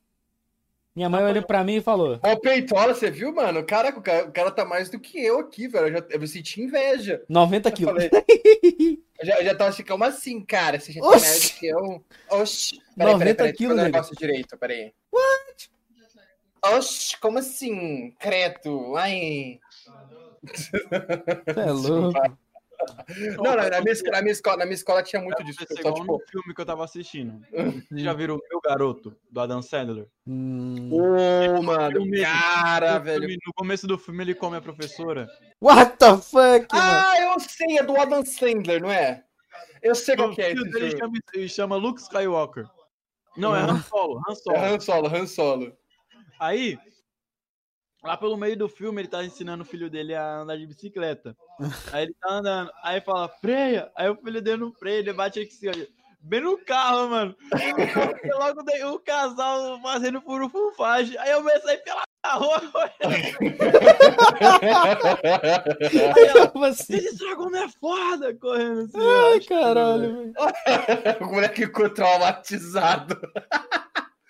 minha 0.95 1.09
mãe 1.09 1.25
olhou 1.25 1.43
pra 1.45 1.65
mim 1.65 1.77
e 1.77 1.81
falou: 1.83 2.21
Ó, 2.23 2.37
Peitola, 2.37 2.95
você 2.95 3.11
viu, 3.11 3.33
mano? 3.35 3.65
Caraca, 3.65 3.99
o 3.99 4.03
cara, 4.03 4.27
o 4.27 4.33
cara 4.33 4.51
tá 4.51 4.65
mais 4.65 4.89
do 4.89 4.99
que 5.01 5.19
eu 5.25 5.41
aqui, 5.41 5.66
velho. 5.66 5.89
Eu, 5.89 5.93
já, 5.93 6.05
eu 6.11 6.27
senti 6.27 6.62
inveja. 6.62 7.23
90 7.29 7.69
Eu 7.69 7.73
quilos. 7.73 7.93
falei, 7.93 8.11
Eu 9.21 9.27
já, 9.27 9.39
eu 9.39 9.45
já 9.45 9.55
tava 9.55 9.71
assim, 9.71 9.83
como 9.85 10.05
assim, 10.05 10.41
cara? 10.45 10.79
Você 10.79 10.93
já 10.93 11.01
Oxi. 11.03 11.21
mais 11.27 11.51
do 11.51 11.59
que 11.59 11.66
eu. 11.66 12.05
Oxi. 12.31 12.81
90 12.97 13.25
deixa 13.35 13.51
eu 13.53 13.57
quilos, 13.57 13.77
nego. 13.77 13.89
negócio 13.91 14.16
direito, 14.16 14.57
peraí. 14.57 14.93
What? 15.12 15.71
Oxi, 16.77 17.19
como 17.21 17.39
assim? 17.39 18.12
Creto. 18.19 18.97
Ai. 18.97 19.59
É 21.57 21.71
louco. 21.73 22.19
Não, 23.43 23.56
na, 23.56 23.69
na 23.70 23.81
minha, 23.81 23.94
na, 24.11 24.20
minha 24.23 24.32
escola, 24.32 24.56
na 24.59 24.65
minha 24.65 24.74
escola 24.74 25.02
tinha 25.02 25.20
muito 25.23 25.43
disso. 25.44 25.59
Só, 25.82 25.93
tipo, 25.93 26.23
filme 26.31 26.55
que 26.55 26.61
eu 26.61 26.66
tava 26.66 26.85
assistindo. 26.85 27.40
Vocês 27.89 28.02
já 28.02 28.12
viram 28.12 28.36
o 28.36 28.40
Meu 28.51 28.61
Garoto, 28.61 29.16
do 29.31 29.40
Adam 29.40 29.62
Sandler? 29.62 30.06
Hum, 30.27 30.89
ô, 30.93 31.62
mano, 31.62 32.05
mesmo. 32.06 32.24
cara, 32.27 32.98
No 32.98 33.05
velho. 33.05 33.20
filme- 33.20 33.39
no 33.47 33.52
começo 33.55 33.86
do 33.86 33.98
filme 33.98 34.23
ele 34.24 34.35
come 34.35 34.56
a 34.56 34.61
professora. 34.61 35.28
What 35.61 35.97
the 35.98 36.16
fuck, 36.16 36.66
mano? 36.73 36.73
Ah, 36.73 37.15
eu 37.20 37.40
sei, 37.40 37.78
é 37.78 37.82
do 37.82 37.97
Adam 38.01 38.24
Sandler, 38.24 38.81
não 38.82 38.90
é? 38.90 39.24
Eu 39.82 39.94
sei 39.94 40.16
qual 40.16 40.31
O 40.31 40.35
que 40.35 40.43
é 40.43 40.52
esse 40.52 40.65
dele 40.65 40.90
filme. 40.90 40.98
chama, 40.98 41.19
ele 41.35 41.48
chama 41.48 41.77
Luke 41.77 42.01
Skywalker. 42.01 42.65
Não, 43.36 43.55
é 43.55 43.61
Ah. 43.61 43.65
Han 43.73 43.82
Solo, 43.82 44.20
Han 44.28 44.35
Solo. 44.35 44.56
É 44.56 44.69
Han 44.74 44.81
Solo, 44.81 45.09
Han 45.09 45.27
Solo. 45.27 45.77
Aí, 46.40 46.78
lá 48.05 48.16
pelo 48.16 48.36
meio 48.36 48.56
do 48.56 48.68
filme, 48.68 49.01
ele 49.01 49.09
tá 49.09 49.24
ensinando 49.24 49.62
o 49.62 49.66
filho 49.66 49.89
dele 49.90 50.14
a 50.14 50.39
andar 50.40 50.56
de 50.56 50.66
bicicleta. 50.66 51.35
Aí 51.93 52.05
ele 52.05 52.14
tá 52.20 52.31
andando, 52.31 52.70
aí 52.82 53.01
fala, 53.01 53.28
freia. 53.28 53.90
Aí 53.97 54.09
o 54.09 54.16
filho 54.16 54.43
dele 54.43 54.59
não 54.59 54.72
freia, 54.72 54.98
ele 54.98 55.12
bate 55.12 55.40
aqui 55.40 55.48
assim, 55.52 55.68
olha, 55.68 55.89
bem 56.20 56.40
no 56.43 56.59
carro, 56.59 57.09
mano. 57.09 57.35
E 58.22 58.32
logo 58.35 58.62
daí 58.62 58.85
o 58.85 58.98
casal 59.01 59.81
fazendo 59.82 60.20
furufufagem. 60.20 61.16
Aí 61.18 61.31
eu 61.31 61.39
comecei 61.39 61.78
pela 61.78 62.02
rua. 62.35 62.60
Aí 66.16 66.26
ela, 66.28 66.48
Como 66.48 66.64
assim? 66.64 66.94
esse 66.97 67.16
dragão 67.18 67.55
é 67.56 67.68
foda, 67.81 68.35
correndo 68.35 68.81
assim. 68.81 68.98
Ai, 69.01 69.40
que- 69.40 69.48
caralho, 69.48 70.16
velho. 70.16 70.35
o 71.20 71.26
moleque 71.26 71.66
ficou 71.66 71.89
traumatizado. 71.90 73.18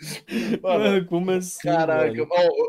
Mano, 0.62 0.85
Mano, 0.85 1.06
como 1.06 1.31
assim? 1.31 1.59
Caraca, 1.62 2.14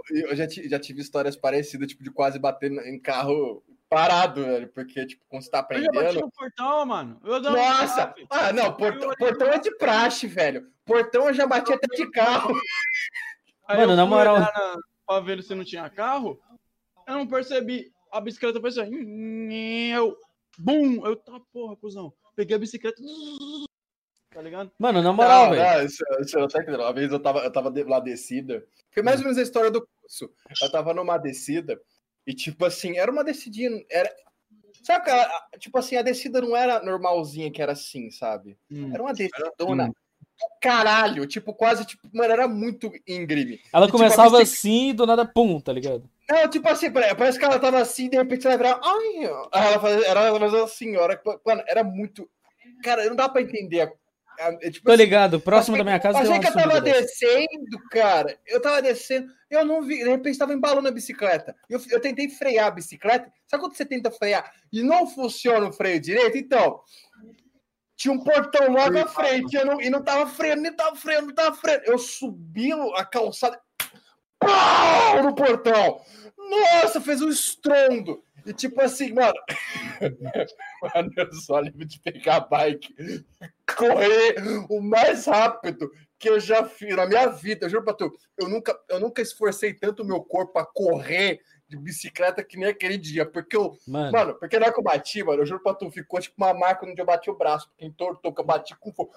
eu 0.09 0.35
já, 0.35 0.47
já 0.47 0.79
tive 0.79 1.01
histórias 1.01 1.35
parecidas, 1.35 1.87
tipo, 1.87 2.03
de 2.03 2.11
quase 2.11 2.39
bater 2.39 2.71
em 2.71 2.99
carro 2.99 3.63
parado, 3.89 4.43
velho. 4.43 4.67
Porque, 4.69 5.05
tipo, 5.05 5.23
quando 5.27 5.43
você 5.43 5.51
tá 5.51 5.65
Eu 5.69 5.79
já 5.81 5.85
bati 5.87 5.97
aprendendo. 5.99 6.21
no 6.25 6.31
portão, 6.31 6.85
mano. 6.85 7.21
Eu 7.23 7.39
Nossa! 7.41 8.13
Ah, 8.29 8.51
não, 8.53 8.73
portão, 8.73 9.11
portão 9.17 9.47
é 9.49 9.57
de 9.59 9.75
praxe, 9.77 10.27
velho. 10.27 10.67
Portão 10.85 11.27
eu 11.27 11.33
já 11.33 11.45
bati 11.47 11.71
até 11.73 11.87
de 11.95 12.09
carro. 12.11 12.53
Aí 13.67 13.77
Mano, 13.79 13.93
eu 13.93 13.95
na 13.97 14.03
fui 14.07 14.15
moral- 14.15 14.39
na- 14.39 14.75
Pra 15.07 15.19
ver 15.19 15.41
se 15.43 15.53
não 15.53 15.63
tinha 15.63 15.89
carro. 15.89 16.39
Eu 17.07 17.13
não 17.15 17.27
percebi. 17.27 17.91
A 18.11 18.19
bicicleta 18.19 18.59
foi 18.59 18.69
assim. 18.69 18.89
Eu. 19.93 20.15
Bum! 20.57 21.05
Eu, 21.05 21.15
tá 21.15 21.39
porra, 21.53 21.75
cuzão. 21.75 22.11
Peguei 22.35 22.55
a 22.55 22.59
bicicleta. 22.59 23.01
Tá 24.35 24.41
ligado? 24.41 24.69
Mano, 24.77 25.01
na 25.01 25.13
moral, 25.13 25.45
não, 25.45 25.51
velho. 25.51 25.87
Uma 26.77 26.91
vez 26.93 27.09
eu 27.09 27.19
tava, 27.21 27.39
eu 27.39 27.49
tava 27.51 27.73
lá 27.87 28.01
descida. 28.01 28.65
Foi 28.91 29.01
mais 29.01 29.19
ou 29.19 29.23
menos 29.23 29.37
a 29.37 29.41
história 29.41 29.71
do 29.71 29.79
curso. 30.01 30.29
Eu 30.61 30.69
tava 30.69 30.93
numa 30.93 31.17
descida 31.17 31.79
e, 32.27 32.33
tipo 32.33 32.65
assim, 32.65 32.97
era 32.97 33.09
uma 33.09 33.23
descidinha. 33.23 33.81
Era... 33.89 34.13
Sabe, 34.83 35.03
aquela- 35.09 35.41
tipo 35.57 35.77
assim, 35.79 35.95
a 35.95 36.01
descida 36.01 36.41
não 36.41 36.53
era 36.53 36.83
normalzinha 36.83 37.49
que 37.49 37.61
era 37.61 37.71
assim, 37.71 38.11
sabe? 38.11 38.57
Hum. 38.69 38.91
Era 38.93 39.01
uma 39.01 39.13
decidona 39.13 39.87
do 39.87 39.95
caralho. 40.61 41.25
Tipo, 41.25 41.53
quase, 41.53 41.85
tipo, 41.85 42.05
mano, 42.13 42.33
era 42.33 42.45
muito 42.45 42.91
íngreme. 43.07 43.61
Ela 43.71 43.85
E, 43.85 43.87
tipo, 43.87 43.97
começava 43.97 44.37
bicic- 44.39 44.57
assim 44.57 44.89
e 44.89 44.93
do 44.93 45.05
nada, 45.05 45.25
pum, 45.25 45.61
tá 45.61 45.71
ligado? 45.71 46.09
Não, 46.29 46.49
tipo 46.49 46.67
assim, 46.67 46.91
pare- 46.91 47.15
parece 47.15 47.39
que 47.39 47.45
ela 47.45 47.57
tava 47.57 47.79
assim, 47.79 48.09
de 48.09 48.17
repente 48.17 48.45
ela 48.45 48.57
virava. 48.57 48.81
Ai, 48.83 49.23
ela 49.53 49.79
fazia, 49.79 50.07
era 50.07 50.21
ela 50.25 50.39
fazia 50.41 50.63
assim, 50.65 50.97
hora 50.97 51.21
mano, 51.45 51.63
era 51.67 51.85
muito. 51.85 52.29
Cara, 52.83 53.05
não 53.05 53.15
dá 53.15 53.29
pra 53.29 53.41
entender. 53.41 53.93
A- 54.39 54.47
a- 54.47 54.57
é, 54.61 54.71
tipo 54.71 54.85
Tô 54.85 54.91
assim, 54.91 55.03
ligado, 55.03 55.39
próximo 55.39 55.77
da 55.77 55.83
minha 55.83 55.99
casa 55.99 56.19
Achei 56.19 56.31
uma 56.31 56.39
que 56.39 56.47
eu 56.47 56.53
tava 56.53 56.81
descendo, 56.81 57.79
cara. 57.91 58.37
Eu 58.45 58.61
tava 58.61 58.81
descendo, 58.81 59.31
eu 59.49 59.63
não 59.65 59.81
vi. 59.81 59.97
De 59.97 60.09
repente 60.09 60.37
tava 60.37 60.53
embalando 60.53 60.87
a 60.87 60.91
bicicleta. 60.91 61.55
Eu, 61.69 61.81
eu 61.91 61.99
tentei 62.01 62.29
frear 62.29 62.67
a 62.67 62.71
bicicleta. 62.71 63.31
Sabe 63.47 63.61
quando 63.63 63.75
você 63.75 63.85
tenta 63.85 64.11
frear 64.11 64.51
e 64.71 64.83
não 64.83 65.07
funciona 65.07 65.67
o 65.67 65.73
freio 65.73 65.99
direito? 65.99 66.37
Então, 66.37 66.81
tinha 67.95 68.13
um 68.13 68.23
portão 68.23 68.71
logo 68.71 68.97
à 68.99 69.07
frente 69.07 69.55
eu 69.55 69.65
não, 69.65 69.79
e 69.79 69.89
não 69.89 70.03
tava 70.03 70.29
freando, 70.29 70.63
nem 70.63 70.73
tava 70.73 70.95
freando, 70.95 71.27
não 71.27 71.35
tava 71.35 71.55
freando. 71.55 71.83
Eu 71.85 71.97
subi 71.97 72.71
a 72.95 73.05
calçada. 73.05 73.59
Pau! 74.39 75.23
No 75.23 75.33
portão. 75.33 76.01
Nossa, 76.37 76.99
fez 76.99 77.21
um 77.21 77.29
estrondo. 77.29 78.23
E 78.45 78.53
tipo 78.53 78.79
assim, 78.81 79.13
mano. 79.13 79.33
mano, 80.95 81.11
eu 81.17 81.33
só 81.33 81.59
lembro 81.59 81.85
de 81.85 81.99
pegar 81.99 82.37
a 82.37 82.39
bike, 82.41 83.25
correr 83.77 84.35
o 84.69 84.81
mais 84.81 85.25
rápido 85.25 85.91
que 86.17 86.29
eu 86.29 86.39
já 86.39 86.63
fiz 86.65 86.95
na 86.95 87.05
minha 87.05 87.27
vida. 87.27 87.65
Eu 87.65 87.69
juro 87.69 87.83
pra 87.83 87.93
tu, 87.93 88.11
eu 88.37 88.47
nunca, 88.47 88.77
eu 88.89 88.99
nunca 88.99 89.21
esforcei 89.21 89.73
tanto 89.73 90.03
o 90.03 90.05
meu 90.05 90.21
corpo 90.21 90.53
pra 90.53 90.65
correr 90.65 91.41
de 91.67 91.77
bicicleta 91.77 92.43
que 92.43 92.57
nem 92.57 92.69
aquele 92.69 92.97
dia. 92.97 93.25
Porque 93.25 93.55
eu, 93.55 93.77
Mano, 93.87 94.11
mano, 94.11 94.35
porque 94.35 94.57
na 94.57 94.65
hora 94.65 94.73
que 94.73 94.79
eu 94.79 94.83
bati, 94.83 95.23
mano, 95.23 95.41
eu 95.41 95.45
juro 95.45 95.63
pra 95.63 95.73
tu, 95.73 95.89
ficou 95.89 96.19
tipo 96.19 96.35
uma 96.37 96.53
marca 96.53 96.85
onde 96.85 97.01
eu 97.01 97.05
bati 97.05 97.29
o 97.29 97.35
braço, 97.37 97.67
porque 97.69 97.85
entortou, 97.85 98.33
que 98.33 98.41
eu 98.41 98.45
bati 98.45 98.75
com 98.77 98.93
fogo. 98.93 99.11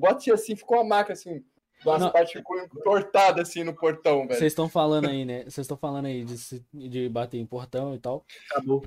Bati 0.00 0.32
assim, 0.32 0.56
ficou 0.56 0.78
uma 0.78 0.84
marca 0.84 1.12
assim. 1.12 1.44
Nossa, 1.84 2.04
Não. 2.04 2.12
parte 2.12 2.32
ficou 2.34 2.58
entortada 2.58 3.42
assim 3.42 3.64
no 3.64 3.74
portão, 3.74 4.26
velho. 4.26 4.38
vocês 4.38 4.52
estão 4.52 4.68
falando 4.68 5.08
aí, 5.08 5.24
né? 5.24 5.42
Vocês 5.44 5.58
estão 5.58 5.76
falando 5.76 6.06
aí 6.06 6.24
de, 6.24 6.62
de 6.72 7.08
bater 7.08 7.38
em 7.38 7.46
portão 7.46 7.94
e 7.94 7.98
tal. 7.98 8.24
Acabou. 8.50 8.84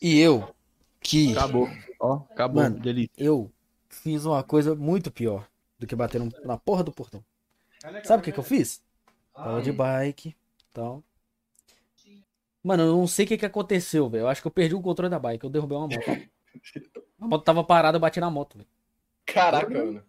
E 0.00 0.18
eu, 0.18 0.54
que 1.00 1.32
Acabou. 1.32 1.68
Ó, 2.00 2.14
acabou. 2.30 2.62
Mano. 2.62 2.78
Delícia. 2.78 3.10
eu 3.16 3.50
fiz 3.88 4.24
uma 4.24 4.42
coisa 4.42 4.74
muito 4.74 5.10
pior 5.10 5.48
do 5.78 5.86
que 5.86 5.96
bater 5.96 6.20
na 6.44 6.56
porra 6.56 6.84
do 6.84 6.92
portão. 6.92 7.24
Sabe 8.04 8.20
o 8.20 8.24
que, 8.24 8.32
que 8.32 8.38
eu 8.38 8.44
fiz? 8.44 8.82
Tava 9.34 9.62
de 9.62 9.72
bike 9.72 10.34
tal. 10.72 11.02
Mano, 12.62 12.82
eu 12.82 12.96
não 12.96 13.06
sei 13.06 13.24
o 13.24 13.28
que, 13.28 13.38
que 13.38 13.46
aconteceu, 13.46 14.08
velho. 14.08 14.22
Eu 14.22 14.28
acho 14.28 14.42
que 14.42 14.46
eu 14.46 14.52
perdi 14.52 14.74
o 14.74 14.82
controle 14.82 15.10
da 15.10 15.18
bike. 15.18 15.44
Eu 15.44 15.50
derrubei 15.50 15.76
uma 15.78 15.88
moto. 15.88 15.98
A 17.20 17.26
moto 17.26 17.44
tava 17.44 17.64
parada, 17.64 17.96
eu 17.96 18.00
bati 18.00 18.20
na 18.20 18.30
moto, 18.30 18.58
velho. 18.58 18.68
Caraca, 19.26 19.68
mano. 19.68 20.02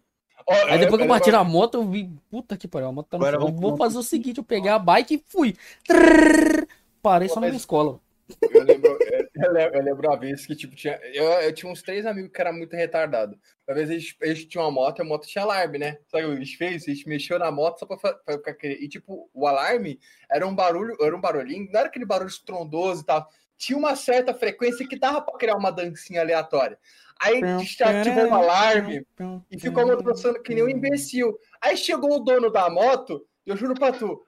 Aí 0.68 0.78
depois 0.78 0.98
que 0.98 1.04
eu 1.04 1.08
bati 1.08 1.30
na 1.30 1.44
moto, 1.44 1.74
eu 1.74 1.88
vi. 1.88 2.10
Puta 2.30 2.56
que 2.56 2.68
pariu, 2.68 2.88
a 2.88 2.92
moto 2.92 3.08
tá 3.08 3.18
no 3.18 3.24
chão. 3.24 3.52
Vou 3.52 3.76
fazer 3.76 3.98
o 3.98 4.02
seguinte: 4.02 4.38
eu 4.38 4.44
peguei 4.44 4.70
a 4.70 4.78
bike 4.78 5.14
e 5.14 5.24
fui. 5.26 5.56
Trrr, 5.86 6.66
Parei 7.02 7.28
só 7.28 7.40
na 7.40 7.46
minha 7.46 7.56
escola. 7.56 7.98
Eu 8.42 8.62
lembro, 8.62 8.98
eu 9.34 9.52
lembro, 9.52 9.76
eu 9.76 9.82
lembro 9.82 10.08
uma 10.08 10.16
vez 10.16 10.46
que, 10.46 10.54
tipo, 10.54 10.76
tinha. 10.76 10.98
Eu, 11.12 11.24
eu 11.24 11.52
tinha 11.52 11.70
uns 11.70 11.82
três 11.82 12.06
amigos 12.06 12.30
que 12.32 12.40
eram 12.40 12.52
muito 12.52 12.76
retardados. 12.76 13.36
Uma 13.66 13.74
vez 13.74 13.90
a 13.90 13.94
gente, 13.94 14.16
a 14.22 14.26
gente 14.26 14.46
tinha 14.46 14.62
uma 14.62 14.70
moto 14.70 14.98
e 14.98 15.02
a 15.02 15.04
moto 15.04 15.26
tinha 15.26 15.42
alarme, 15.42 15.78
né? 15.78 15.98
Sabe 16.08 16.24
o 16.24 16.28
que 16.28 16.34
a 16.34 16.44
gente 16.44 16.56
fez? 16.56 16.82
A 16.84 16.92
gente 16.92 17.08
mexeu 17.08 17.38
na 17.38 17.50
moto 17.50 17.78
só 17.78 17.86
pra, 17.86 17.96
pra 17.96 18.38
ficar. 18.38 18.56
E, 18.64 18.88
tipo, 18.88 19.28
o 19.32 19.46
alarme 19.46 19.98
era 20.30 20.46
um 20.46 20.54
barulho, 20.54 20.96
era 21.00 21.16
um 21.16 21.20
barulhinho, 21.20 21.68
não 21.72 21.80
era 21.80 21.88
aquele 21.88 22.04
barulho 22.04 22.28
estrondoso 22.28 23.02
e 23.02 23.06
tal. 23.06 23.28
Tinha 23.56 23.78
uma 23.78 23.96
certa 23.96 24.32
frequência 24.32 24.86
que 24.86 24.98
dava 24.98 25.20
pra 25.20 25.36
criar 25.36 25.56
uma 25.56 25.70
dancinha 25.70 26.20
aleatória. 26.20 26.78
Aí 27.22 27.42
a 27.44 27.58
gente 27.58 27.82
ativou 27.82 28.28
o 28.28 28.34
alarme 28.34 29.04
e 29.50 29.58
ficou 29.60 29.84
mostrando 30.02 30.42
que 30.42 30.54
nem 30.54 30.64
um 30.64 30.68
imbecil. 30.68 31.36
Aí 31.60 31.76
chegou 31.76 32.16
o 32.16 32.20
dono 32.20 32.50
da 32.50 32.70
moto, 32.70 33.24
eu 33.44 33.56
juro 33.56 33.74
pra 33.74 33.92
tu, 33.92 34.22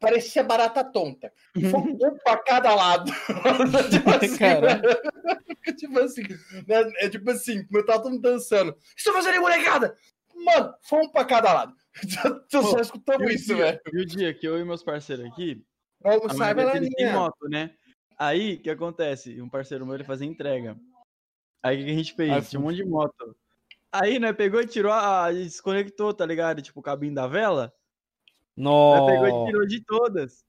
parecia 0.00 0.42
barata 0.42 0.82
tonta. 0.82 1.30
Foi 1.54 1.80
um 1.92 2.16
pra 2.24 2.38
cada 2.38 2.74
lado. 2.74 3.12
tipo 3.90 4.10
assim, 4.10 4.38
Caralho. 4.38 4.82
tipo 5.76 5.98
assim, 6.00 6.22
né? 6.66 6.90
É 7.00 7.08
tipo 7.08 7.30
assim, 7.30 7.66
como 7.66 7.84
tava 7.84 8.02
todo 8.02 8.12
mundo 8.12 8.22
dançando. 8.22 8.72
Tá 8.72 9.12
fazendo 9.12 9.40
molecada? 9.40 9.94
Mano, 10.34 10.74
foi 10.82 11.00
um 11.00 11.08
pra 11.10 11.24
cada 11.24 11.52
lado. 11.52 11.74
Eu 12.52 12.62
só 12.62 12.78
escutamos 12.78 13.26
E 13.28 13.32
o 13.32 13.34
isso, 13.34 13.46
dia- 13.54 13.56
velho. 13.56 13.80
E 13.92 14.00
o 14.02 14.06
dia 14.06 14.34
que 14.34 14.46
eu 14.46 14.58
e 14.58 14.64
meus 14.64 14.82
parceiros 14.82 15.24
aqui, 15.26 15.62
Vamos 16.00 16.32
tem 16.36 16.90
linha. 16.98 17.12
moto, 17.12 17.48
né? 17.48 17.70
Aí, 18.18 18.54
o 18.54 18.60
que 18.62 18.70
acontece? 18.70 19.40
Um 19.42 19.48
parceiro 19.48 19.84
meu, 19.84 19.94
ele 19.94 20.04
fazia 20.04 20.26
entrega. 20.26 20.76
Aí, 21.62 21.76
o 21.76 21.78
que 21.80 21.84
que 21.86 21.90
a 21.90 21.94
gente 21.96 22.14
fez? 22.14 22.32
Ai, 22.32 22.42
Tinha 22.42 22.60
um 22.60 22.64
monte 22.64 22.76
de 22.76 22.84
moto. 22.84 23.36
Aí, 23.92 24.18
né, 24.18 24.32
pegou 24.32 24.60
e 24.60 24.66
tirou 24.66 24.92
a... 24.92 25.32
desconectou, 25.32 26.12
tá 26.12 26.26
ligado? 26.26 26.60
Tipo, 26.62 26.80
o 26.80 26.82
cabinho 26.82 27.14
da 27.14 27.26
vela. 27.26 27.72
Né, 28.56 28.64
pegou 29.06 29.26
e 29.26 29.30
Nossa. 29.32 29.46
tirou 29.46 29.66
de 29.66 29.84
todas. 29.84 30.44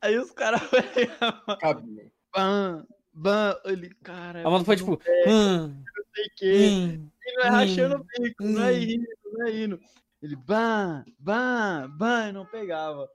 Aí 0.00 0.18
os 0.18 0.30
caras 0.32 0.60
pegavam, 0.94 1.58
Cabinho. 1.58 2.10
bam, 2.34 2.86
bam, 3.12 3.58
ele, 3.64 3.88
cara... 4.02 4.46
A 4.46 4.50
moto 4.50 4.64
foi 4.64 4.76
não 4.76 4.84
tipo. 4.96 5.02
sei 5.02 5.32
Hum, 5.32 5.82
o 5.82 6.36
quê. 6.36 6.68
hum. 6.70 7.10
E 7.26 7.32
não 7.36 7.44
é 7.44 7.48
rachando 7.48 7.96
o 7.96 8.04
bico, 8.22 8.44
não 8.44 8.62
é 8.64 8.72
hum. 8.72 8.82
indo, 8.82 9.06
não 9.32 9.46
é 9.46 9.50
indo. 9.56 9.80
Ele, 10.22 10.36
bam, 10.36 11.04
bam, 11.18 11.88
bam, 11.96 12.28
e 12.28 12.32
não 12.32 12.44
pegava. 12.46 13.08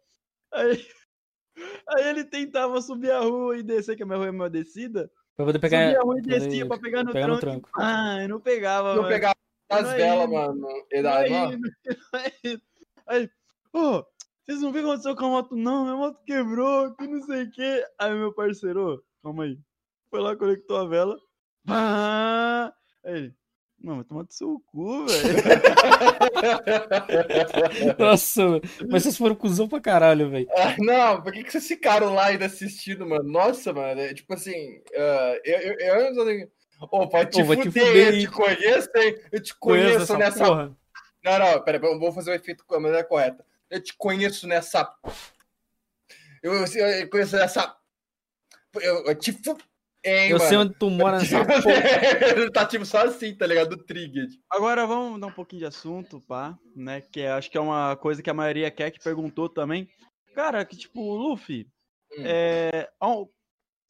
Aí, 0.52 0.84
aí 1.90 2.08
ele 2.10 2.24
tentava 2.24 2.82
subir 2.82 3.12
a 3.12 3.20
rua 3.20 3.58
e 3.58 3.64
descer, 3.64 3.96
que 3.96 4.02
a 4.04 4.06
minha 4.06 4.18
rua 4.18 4.28
é 4.28 4.32
uma 4.32 4.50
descida. 4.50 5.12
Pra 5.40 5.46
poder 5.46 5.58
Subia 5.60 5.70
pegar. 5.70 5.98
a 5.98 6.04
rua 6.04 6.18
e 6.18 6.22
descia 6.22 6.68
pra 6.68 6.78
pegar 6.78 7.02
no 7.06 7.14
pegar 7.14 7.28
no 7.30 7.40
tronco. 7.40 7.70
tranco. 7.72 7.82
Ah, 7.82 8.22
e 8.22 8.28
não 8.28 8.42
pegava, 8.42 8.90
Eu 8.90 8.96
mano. 8.98 9.08
pegava 9.08 9.36
as 9.72 9.84
Não 9.88 9.96
velas, 9.96 10.30
mano. 10.30 10.68
E 10.92 10.96
Não 10.98 11.04
daí, 11.04 11.30
mano, 11.32 11.60
não. 11.62 12.60
Aí, 13.08 13.30
pô, 13.72 14.06
vocês 14.46 14.62
não 14.62 14.74
viram 14.74 14.90
o 14.90 14.92
que 14.92 15.08
aconteceu 15.08 15.16
com 15.16 15.26
a 15.28 15.30
moto? 15.30 15.56
Não, 15.56 15.86
minha 15.86 15.96
moto 15.96 16.20
quebrou, 16.26 16.94
que 16.94 17.08
não 17.08 17.22
sei 17.22 17.44
o 17.44 17.52
quê. 17.52 17.86
Aí 17.98 18.14
meu 18.16 18.34
parceiro, 18.34 19.02
calma 19.24 19.46
aí. 19.46 19.58
Foi 20.10 20.20
lá, 20.20 20.36
conectou 20.36 20.76
a 20.76 20.86
vela. 20.90 21.18
Pá! 21.66 22.74
Aí 23.06 23.34
vai 23.84 24.04
tomar 24.04 24.24
do 24.24 24.34
seu 24.34 24.62
cu, 24.68 25.06
velho. 25.06 25.40
Nossa, 27.98 28.46
mano. 28.46 28.62
mas 28.90 29.04
vocês 29.04 29.18
foram 29.18 29.36
cuzão 29.36 29.68
pra 29.68 29.80
caralho, 29.80 30.30
velho. 30.30 30.48
Ah, 30.56 30.76
Não, 30.80 31.22
por 31.22 31.32
que, 31.32 31.44
que 31.44 31.52
vocês 31.52 31.68
ficaram 31.68 32.14
lá 32.14 32.28
ainda 32.28 32.46
assistindo, 32.46 33.08
mano? 33.08 33.24
Nossa, 33.24 33.74
mano, 33.74 34.02
é 34.02 34.14
tipo 34.14 34.34
assim, 34.34 34.82
ah, 34.96 35.40
eu, 35.44 35.60
eu, 35.60 35.76
eu, 35.80 36.30
eu, 36.30 36.52
Ô, 36.92 37.08
vai 37.10 37.26
te 37.26 37.42
Ô, 37.42 37.46
vai 37.46 37.58
te 37.58 37.64
fuder, 37.64 37.86
fuder 37.88 38.14
eu 38.14 38.20
te 38.22 38.28
conheço, 38.32 38.90
hein? 38.96 39.16
Eu 39.32 39.44
te 39.44 39.56
Conheço 39.56 39.58
conheço 39.60 40.04
essa 40.04 40.18
nessa. 40.18 40.46
porra. 40.46 40.78
Não, 41.24 41.40
não, 41.40 41.62
pera, 41.64 41.78
eu 41.86 42.00
vou 42.00 42.14
fazer 42.14 42.32
o 42.32 42.34
efeito 42.34 42.64
com 42.66 42.76
a 42.76 42.80
maneira 42.80 43.04
correta. 43.04 43.46
Eu 43.70 43.82
te 43.84 43.94
conheço 43.98 44.48
nessa. 44.48 44.90
Eu, 46.42 46.54
eu, 46.54 46.66
eu 46.88 47.10
conheço 47.10 47.36
nessa. 47.36 47.76
Eu, 48.76 49.06
eu 49.08 49.16
te 49.16 49.34
fu... 49.34 49.58
Hein, 50.04 50.30
Eu 50.32 50.40
sei 50.40 50.58
mano? 50.58 50.70
onde 50.70 50.80
tu 50.80 50.90
mora 50.90 51.20
nessa 51.20 51.40
porra. 51.46 52.32
Ele 52.32 52.52
tá 52.52 52.66
tipo 52.66 52.86
só 52.86 53.00
assim, 53.06 53.36
tá 53.36 53.46
ligado? 53.46 53.76
Do 53.76 53.84
trigger. 53.84 54.28
Agora 54.50 54.86
vamos 54.88 55.12
mudar 55.14 55.28
um 55.28 55.32
pouquinho 55.32 55.60
de 55.62 55.66
assunto, 55.66 56.22
pá, 56.22 56.58
né? 56.76 57.02
Que 57.02 57.22
é- 57.22 57.32
acho 57.32 57.52
que 57.52 57.58
é 57.58 57.62
uma 57.62 57.96
coisa 57.98 58.24
que 58.24 58.30
a 58.30 58.34
maioria 58.34 58.72
quer, 58.72 58.92
que 58.92 59.00
perguntou 59.04 59.50
também. 59.50 59.90
Cara, 60.34 60.64
que 60.64 60.78
tipo, 60.78 61.02
Luffy, 61.16 61.68
Hum. 62.18 62.24
é, 62.26 62.90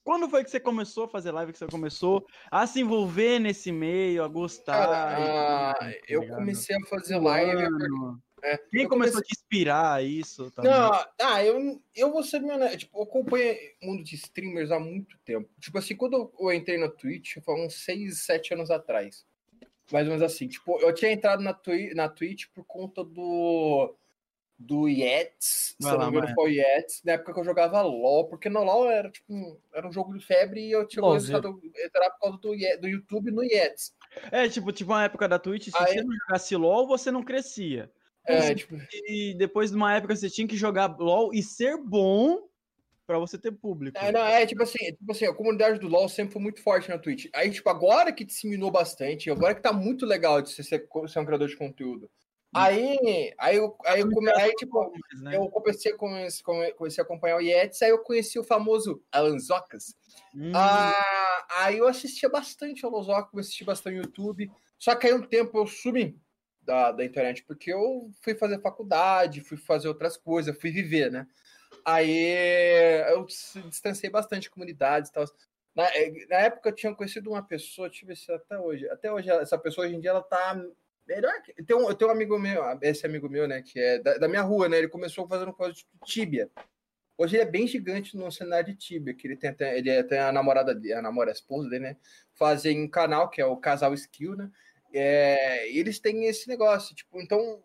quando 0.03 0.27
foi 0.29 0.43
que 0.43 0.49
você 0.49 0.59
começou 0.59 1.03
a 1.05 1.09
fazer 1.09 1.31
live, 1.31 1.51
que 1.53 1.59
você 1.59 1.67
começou 1.67 2.25
a 2.49 2.65
se 2.65 2.81
envolver 2.81 3.37
nesse 3.39 3.71
meio, 3.71 4.23
a 4.23 4.27
gostar? 4.27 4.89
E 4.89 4.93
ah, 5.29 5.73
tudo, 5.77 5.89
tá 5.91 5.95
eu 6.07 6.27
comecei 6.27 6.75
a 6.75 6.87
fazer 6.87 7.17
live. 7.19 7.55
Mano, 7.69 8.19
é, 8.43 8.57
Quem 8.69 8.83
eu 8.83 8.89
começou 8.89 9.13
comecei- 9.13 9.19
a 9.19 9.21
te 9.21 9.33
inspirar 9.39 9.93
a 9.95 10.01
isso 10.01 10.51
também? 10.51 10.71
Não, 10.71 10.91
ah, 11.21 11.43
eu, 11.43 11.81
eu 11.95 12.11
vou 12.11 12.23
ser 12.23 12.39
meu, 12.39 12.57
né? 12.57 12.75
Tipo, 12.77 12.97
eu 12.99 13.03
acompanho 13.03 13.55
o 13.81 13.85
mundo 13.87 14.03
de 14.03 14.15
streamers 14.15 14.71
há 14.71 14.79
muito 14.79 15.17
tempo. 15.25 15.49
Tipo 15.59 15.77
assim, 15.77 15.95
quando 15.95 16.31
eu 16.39 16.53
entrei 16.53 16.77
na 16.77 16.89
Twitch, 16.89 17.37
foi 17.43 17.55
uns 17.65 17.75
6, 17.83 18.19
7 18.25 18.53
anos 18.53 18.69
atrás. 18.71 19.25
Mais 19.91 20.05
ou 20.07 20.13
menos 20.13 20.21
assim. 20.23 20.47
Tipo, 20.47 20.79
eu 20.79 20.93
tinha 20.93 21.11
entrado 21.11 21.41
na, 21.41 21.53
Twi 21.53 21.93
na 21.95 22.07
Twitch 22.07 22.45
por 22.53 22.63
conta 22.63 23.03
do. 23.03 23.95
do 24.57 24.87
Yetis, 24.87 25.75
se 25.79 25.87
não 25.87 25.97
me 26.11 26.17
engano 26.17 26.33
foi 26.35 26.51
o 26.51 26.53
Yetis, 26.53 27.01
na 27.03 27.13
época 27.13 27.33
que 27.33 27.39
eu 27.39 27.43
jogava 27.45 27.81
LOL, 27.81 28.27
porque 28.27 28.49
no 28.49 28.61
LOL 28.63 28.89
era 28.89 29.09
tipo 29.09 29.33
um, 29.33 29.57
era 29.73 29.87
um 29.87 29.91
jogo 29.91 30.15
de 30.17 30.23
febre 30.23 30.59
e 30.67 30.71
eu 30.71 30.85
tinha 30.85 31.01
LOLzinho. 31.01 31.41
começado 31.41 31.71
a 31.75 31.85
entrar 31.85 32.09
por 32.11 32.19
causa 32.19 32.37
do, 32.37 32.81
do 32.81 32.87
YouTube 32.87 33.31
no 33.31 33.41
Yetis. 33.43 33.95
É, 34.31 34.47
tipo, 34.49 34.71
tipo 34.73 34.91
uma 34.91 35.05
época 35.05 35.27
da 35.27 35.39
Twitch, 35.39 35.69
se 35.69 35.77
Aí- 35.77 35.93
você 35.93 36.03
não 36.03 36.13
jogasse 36.15 36.55
LOL, 36.55 36.85
você 36.87 37.09
não 37.09 37.23
crescia. 37.23 37.89
É, 38.25 38.53
tipo, 38.53 38.75
E 39.07 39.33
depois 39.35 39.71
de 39.71 39.75
uma 39.75 39.95
época 39.95 40.15
você 40.15 40.29
tinha 40.29 40.47
que 40.47 40.55
jogar 40.57 40.95
LOL 40.99 41.33
e 41.33 41.41
ser 41.41 41.77
bom 41.77 42.47
pra 43.07 43.17
você 43.17 43.37
ter 43.39 43.51
público. 43.51 43.97
É, 43.97 44.11
não, 44.11 44.21
é 44.21 44.45
tipo 44.45 44.61
assim, 44.61 44.77
tipo 44.77 45.11
assim, 45.11 45.25
a 45.25 45.33
comunidade 45.33 45.79
do 45.79 45.87
LoL 45.87 46.07
sempre 46.07 46.33
foi 46.33 46.41
muito 46.41 46.61
forte 46.61 46.89
na 46.89 46.97
Twitch. 46.99 47.25
Aí, 47.33 47.49
tipo, 47.49 47.67
agora 47.69 48.13
que 48.13 48.23
disseminou 48.23 48.69
bastante, 48.69 49.31
agora 49.31 49.55
que 49.55 49.61
tá 49.61 49.73
muito 49.73 50.05
legal 50.05 50.41
de 50.41 50.51
você 50.51 50.61
ser, 50.61 50.87
ser 51.07 51.19
um 51.19 51.25
criador 51.25 51.47
de 51.47 51.57
conteúdo. 51.57 52.09
Aí, 52.53 53.33
aí, 53.37 53.57
eu, 53.57 53.75
aí, 53.85 54.01
eu, 54.01 54.09
come- 54.09 54.31
aí 54.35 54.51
tipo, 54.55 54.91
né? 55.21 55.35
eu 55.35 55.47
comecei 55.49 55.91
a, 55.91 55.95
conhecer, 55.97 56.41
come- 56.43 56.71
comecei 56.73 57.01
a 57.01 57.05
acompanhar 57.05 57.37
o 57.37 57.41
Yetis, 57.41 57.81
aí 57.83 57.89
eu 57.91 57.99
conheci 57.99 58.39
o 58.39 58.43
famoso 58.43 59.03
Alan 59.11 59.37
Zocas. 59.39 59.95
Hum, 60.33 60.51
Ah, 60.55 61.45
aí 61.59 61.77
eu 61.77 61.87
assistia 61.87 62.27
bastante 62.27 62.83
ao 62.83 62.91
Lozoca, 62.91 63.29
eu 63.33 63.39
assistia 63.39 63.65
bastante 63.65 63.97
no 63.97 64.03
YouTube. 64.03 64.51
Só 64.79 64.95
que 64.95 65.05
aí 65.07 65.13
um 65.13 65.21
tempo 65.21 65.57
eu 65.59 65.67
sumi 65.67 66.19
da, 66.69 66.91
da 66.91 67.03
internet, 67.03 67.43
porque 67.45 67.73
eu 67.73 68.11
fui 68.21 68.35
fazer 68.35 68.61
faculdade, 68.61 69.41
fui 69.41 69.57
fazer 69.57 69.87
outras 69.87 70.15
coisas, 70.15 70.55
fui 70.61 70.69
viver, 70.69 71.11
né? 71.11 71.25
Aí 71.83 72.35
eu 73.11 73.25
distanciei 73.25 74.11
bastante 74.11 74.43
de 74.43 74.49
comunidades 74.51 75.09
e 75.09 75.13
tal. 75.13 75.25
Na, 75.75 75.85
eh, 75.95 76.11
na 76.29 76.37
época 76.37 76.69
eu 76.69 76.75
tinha 76.75 76.93
conhecido 76.93 77.31
uma 77.31 77.41
pessoa, 77.41 77.87
eu 77.87 78.07
ver 78.07 78.15
se 78.15 78.31
até 78.31 78.59
hoje. 78.59 78.87
Até 78.89 79.11
hoje, 79.11 79.31
essa 79.31 79.57
pessoa 79.57 79.87
hoje 79.87 79.95
em 79.95 79.99
dia 79.99 80.11
ela 80.11 80.21
tá 80.21 80.55
melhor. 81.07 81.41
que- 81.41 81.53
Tem 81.63 81.75
um, 81.75 81.89
eu 81.89 81.95
tenho 81.95 82.11
um 82.11 82.13
amigo 82.13 82.37
meu, 82.37 82.61
esse 82.83 83.03
amigo 83.05 83.27
meu, 83.27 83.47
né, 83.47 83.63
que 83.63 83.79
é 83.79 83.97
da, 83.97 84.17
da 84.19 84.27
minha 84.27 84.43
rua, 84.43 84.69
né? 84.69 84.77
Ele 84.77 84.87
começou 84.89 85.27
fazendo 85.27 85.51
coisa 85.53 85.73
de 85.73 85.85
Tibia. 86.05 86.49
Hoje 87.17 87.35
ele 87.35 87.43
é 87.43 87.51
bem 87.51 87.65
gigante 87.67 88.15
no 88.15 88.31
cenário 88.31 88.67
de 88.67 88.75
Tibia, 88.75 89.13
que 89.15 89.25
ele 89.27 89.35
tem 89.35 89.49
até, 89.49 89.75
ele 89.77 89.89
é- 89.89 90.03
tem 90.03 90.19
a 90.19 90.31
namorada 90.31 90.75
dele, 90.75 90.93
a 90.93 91.01
namora 91.01 91.31
a 91.31 91.33
esposa 91.33 91.67
dele, 91.67 91.83
né? 91.85 91.97
Fazem 92.35 92.83
um 92.83 92.87
canal 92.87 93.27
que 93.29 93.41
é 93.41 93.45
o 93.45 93.57
Casal 93.57 93.93
Skill, 93.95 94.35
né? 94.35 94.51
É, 94.93 95.71
e 95.71 95.77
eles 95.77 95.99
têm 95.99 96.25
esse 96.25 96.47
negócio, 96.47 96.95
tipo, 96.95 97.21
então 97.21 97.63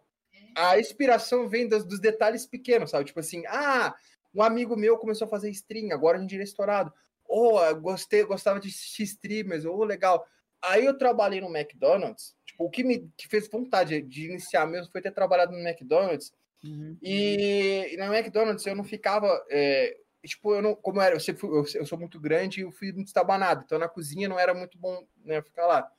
a 0.54 0.78
inspiração 0.78 1.48
vem 1.48 1.68
dos, 1.68 1.84
dos 1.84 2.00
detalhes 2.00 2.46
pequenos, 2.46 2.90
sabe? 2.90 3.06
Tipo 3.06 3.20
assim, 3.20 3.42
ah, 3.46 3.94
um 4.34 4.42
amigo 4.42 4.76
meu 4.76 4.98
começou 4.98 5.26
a 5.26 5.30
fazer 5.30 5.50
stream, 5.50 5.92
agora 5.92 6.18
dia 6.24 6.36
ele 6.36 6.42
é 6.42 6.44
estourado. 6.44 6.92
Oh, 7.26 7.58
eu 7.60 7.80
gostei, 7.80 8.24
gostava 8.24 8.60
de 8.60 8.68
assistir 8.68 9.04
streamers, 9.04 9.64
oh, 9.64 9.84
legal. 9.84 10.26
Aí 10.62 10.84
eu 10.84 10.96
trabalhei 10.96 11.40
no 11.40 11.54
McDonald's, 11.54 12.34
tipo, 12.44 12.64
o 12.64 12.70
que 12.70 12.84
me 12.84 13.10
que 13.16 13.28
fez 13.28 13.48
vontade 13.48 14.00
de 14.02 14.26
iniciar 14.26 14.66
mesmo 14.66 14.90
foi 14.90 15.02
ter 15.02 15.12
trabalhado 15.12 15.52
no 15.52 15.58
McDonald's, 15.58 16.32
uhum. 16.62 16.96
e, 17.02 17.90
e 17.92 17.96
na 17.96 18.06
McDonald's 18.06 18.64
eu 18.66 18.74
não 18.74 18.84
ficava. 18.84 19.28
é, 19.50 19.96
tipo, 20.24 20.54
eu 20.54 20.62
não. 20.62 20.74
Como 20.74 21.00
era, 21.00 21.14
eu, 21.14 21.20
sempre 21.20 21.40
fui- 21.40 21.50
eu, 21.50 21.64
eu 21.80 21.86
sou 21.86 21.98
muito 21.98 22.18
grande 22.18 22.60
e 22.60 22.62
eu 22.62 22.70
fui 22.70 22.92
muito 22.92 23.08
estabanado. 23.08 23.62
Então 23.64 23.78
na 23.78 23.88
cozinha 23.88 24.28
não 24.28 24.38
era 24.38 24.54
muito 24.54 24.78
bom 24.78 25.06
né, 25.24 25.42
ficar 25.42 25.66
lá. 25.66 25.90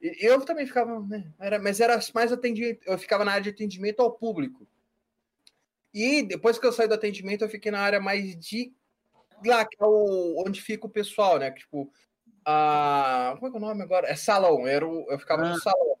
Eu 0.00 0.40
também 0.44 0.66
ficava, 0.66 0.98
né? 1.00 1.30
Era, 1.38 1.58
mas 1.58 1.78
era 1.80 1.98
mais 2.14 2.32
atendimento. 2.32 2.80
Eu 2.86 2.98
ficava 2.98 3.24
na 3.24 3.32
área 3.32 3.42
de 3.44 3.50
atendimento 3.50 4.00
ao 4.00 4.10
público. 4.12 4.66
E 5.92 6.22
depois 6.22 6.58
que 6.58 6.66
eu 6.66 6.72
saí 6.72 6.88
do 6.88 6.94
atendimento, 6.94 7.42
eu 7.42 7.48
fiquei 7.48 7.70
na 7.70 7.80
área 7.80 8.00
mais 8.00 8.34
de. 8.36 8.72
Lá, 9.44 9.64
que 9.64 9.76
é 9.80 9.84
o, 9.84 10.42
onde 10.46 10.60
fica 10.62 10.86
o 10.86 10.90
pessoal, 10.90 11.38
né? 11.38 11.50
Tipo, 11.50 11.92
a. 12.44 13.34
Como 13.36 13.48
é 13.48 13.50
que 13.50 13.56
é 13.56 13.60
o 13.60 13.66
nome 13.68 13.82
agora? 13.82 14.08
É 14.08 14.16
salão. 14.16 14.66
Era 14.66 14.86
o, 14.86 15.06
eu 15.10 15.18
ficava 15.18 15.42
Ah. 15.42 15.50
no 15.50 15.60
salão. 15.60 15.98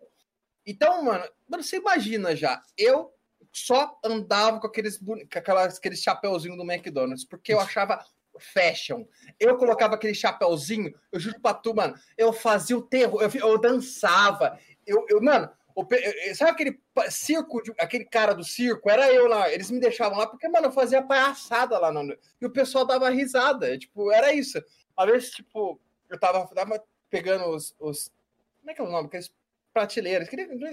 Então, 0.66 1.02
mano, 1.04 1.24
mano, 1.48 1.62
você 1.62 1.76
imagina 1.76 2.34
já. 2.36 2.62
Eu 2.78 3.12
só 3.52 3.98
andava 4.04 4.60
com 4.60 4.66
aqueles, 4.66 4.98
com 4.98 5.14
aquelas, 5.34 5.76
aqueles 5.78 6.00
chapeuzinhos 6.02 6.56
do 6.56 6.70
McDonald's, 6.70 7.24
porque 7.24 7.52
eu 7.52 7.60
achava 7.60 8.04
fashion. 8.40 9.04
Eu 9.38 9.56
colocava 9.56 9.94
aquele 9.94 10.14
chapeuzinho, 10.14 10.92
eu 11.12 11.20
juro 11.20 11.40
pra 11.40 11.54
tu, 11.54 11.74
mano, 11.74 11.94
eu 12.16 12.32
fazia 12.32 12.76
o 12.76 12.82
terror, 12.82 13.22
eu, 13.22 13.30
eu 13.40 13.58
dançava. 13.58 14.58
Eu, 14.86 15.04
eu, 15.08 15.20
mano, 15.22 15.48
o 15.74 15.86
sabe 16.34 16.50
aquele 16.50 16.80
circo, 17.10 17.62
de- 17.62 17.72
aquele 17.78 18.04
cara 18.04 18.34
do 18.34 18.42
circo? 18.44 18.90
Era 18.90 19.12
eu 19.12 19.26
lá, 19.26 19.50
eles 19.52 19.70
me 19.70 19.78
deixavam 19.80 20.18
lá, 20.18 20.26
porque, 20.26 20.48
mano, 20.48 20.66
eu 20.66 20.72
fazia 20.72 21.00
palhaçada 21.02 21.78
lá, 21.78 21.92
no, 21.92 22.16
e 22.40 22.46
o 22.46 22.50
pessoal 22.50 22.84
dava 22.84 23.08
risada, 23.10 23.78
tipo, 23.78 24.10
era 24.10 24.32
isso. 24.32 24.62
Às 24.96 25.06
vezes, 25.10 25.30
tipo, 25.30 25.80
eu 26.08 26.18
tava, 26.18 26.46
tava 26.54 26.82
pegando 27.08 27.46
os, 27.50 27.74
os. 27.78 28.10
Como 28.60 28.70
é 28.70 28.74
que 28.74 28.80
é 28.80 28.84
o 28.84 28.90
nome? 28.90 29.06
Aqueles 29.06 29.32
prateleiras. 29.72 30.28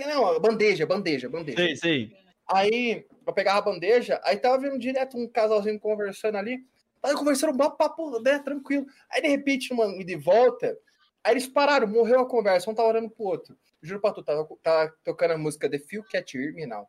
Não, 0.07 0.39
bandeja, 0.39 0.85
bandeja, 0.85 1.30
bandeja. 1.30 1.57
Sei, 1.57 1.76
sei. 1.76 2.18
Aí 2.49 3.06
eu 3.26 3.34
pegava 3.34 3.60
a 3.60 3.61
bandeja, 3.61 4.19
aí 4.23 4.38
tava 4.38 4.57
vendo 4.57 4.80
direto 4.80 5.18
um 5.18 5.27
casalzinho 5.27 5.80
conversando 5.80 6.38
ali. 6.38 6.65
Tava 7.07 7.19
conversando 7.19 7.53
um 7.53 7.69
papo, 7.71 8.19
né, 8.19 8.38
tranquilo. 8.39 8.85
Aí 9.09 9.21
de 9.21 9.29
repente, 9.29 9.71
uma 9.71 9.85
ida 9.95 10.11
e 10.11 10.15
volta, 10.17 10.77
aí 11.23 11.31
eles 11.31 11.47
pararam, 11.47 11.88
morreu 11.88 12.19
a 12.19 12.27
conversa, 12.27 12.69
um 12.69 12.75
tava 12.75 12.89
olhando 12.89 13.09
pro 13.09 13.23
outro. 13.23 13.57
Juro 13.81 14.01
pra 14.01 14.11
tu, 14.11 14.21
tava, 14.21 14.45
tava 14.61 14.93
tocando 15.05 15.31
a 15.31 15.38
música 15.38 15.69
The 15.69 15.79
Feel 15.79 16.03
Cat 16.03 16.38
Now. 16.67 16.85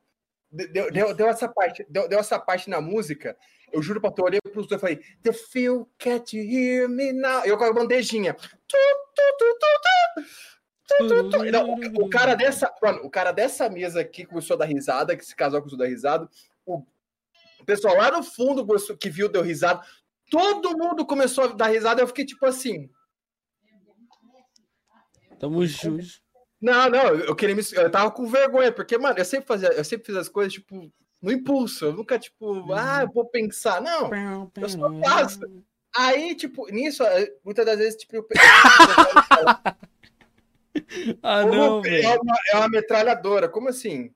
Deu, 0.50 0.90
deu, 0.90 1.14
deu 1.14 1.28
essa 1.28 1.46
parte, 1.46 1.86
deu, 1.88 2.08
deu 2.08 2.18
essa 2.18 2.36
parte 2.36 2.68
na 2.68 2.80
música. 2.80 3.36
Eu 3.72 3.80
juro 3.80 4.00
pra 4.00 4.10
tu, 4.10 4.22
eu 4.22 4.24
olhei 4.24 4.40
pros 4.40 4.66
dois 4.66 4.80
e 4.80 4.80
falei, 4.80 5.00
The 5.22 5.32
Feel 5.32 5.88
Cat 5.96 6.36
Hear 6.36 6.88
Me 6.88 7.12
Now. 7.12 7.44
Eu 7.44 7.56
com 7.56 7.64
a 7.64 7.72
bandejinha. 7.72 8.34
Não, 11.52 11.74
o, 11.74 12.06
o 12.06 12.10
cara 12.10 12.34
dessa, 12.34 12.74
mano, 12.82 13.02
o 13.04 13.10
cara 13.10 13.30
dessa 13.30 13.68
mesa 13.68 14.00
aqui 14.00 14.24
começou 14.24 14.54
a 14.54 14.58
dar 14.58 14.64
risada, 14.64 15.16
que 15.16 15.22
esse 15.22 15.36
casal 15.36 15.60
começou 15.60 15.78
a 15.78 15.84
dar 15.84 15.88
risada. 15.88 16.28
O, 16.66 16.82
pessoal 17.68 17.96
lá 17.96 18.10
no 18.10 18.22
fundo 18.22 18.66
que 18.98 19.10
viu 19.10 19.28
deu 19.28 19.42
risada. 19.42 19.84
Todo 20.30 20.76
mundo 20.76 21.06
começou 21.06 21.44
a 21.44 21.48
dar 21.48 21.68
risada. 21.68 22.02
Eu 22.02 22.06
fiquei 22.06 22.24
tipo 22.24 22.44
assim. 22.46 22.90
Tamo 25.38 25.64
junto. 25.66 26.04
Não, 26.60 26.90
não, 26.90 27.14
eu 27.14 27.36
queria 27.36 27.54
me, 27.54 27.62
eu 27.72 27.88
tava 27.90 28.10
com 28.10 28.26
vergonha, 28.26 28.72
porque 28.72 28.98
mano, 28.98 29.16
eu 29.16 29.24
sempre 29.24 29.46
fazia, 29.46 29.68
eu 29.68 29.84
sempre 29.84 30.06
fiz 30.06 30.16
as 30.16 30.28
coisas 30.28 30.52
tipo 30.52 30.92
no 31.22 31.32
impulso. 31.32 31.86
Eu 31.86 31.92
nunca 31.92 32.18
tipo, 32.18 32.72
ah, 32.72 33.02
eu 33.02 33.12
vou 33.12 33.24
pensar. 33.26 33.80
Não. 33.80 34.10
Eu 34.56 34.68
só 34.68 34.92
faço. 35.00 35.40
Aí, 35.96 36.34
tipo, 36.34 36.66
nisso, 36.70 37.02
eh, 37.02 37.32
muitas 37.44 37.64
das 37.64 37.78
vezes, 37.78 37.96
tipo, 37.96 38.16
eu 38.16 38.26
Ah, 41.22 41.44
não, 41.44 41.84
é, 41.84 42.18
uma, 42.18 42.36
é 42.52 42.56
uma 42.56 42.68
metralhadora. 42.68 43.48
Como 43.48 43.68
assim? 43.68 44.14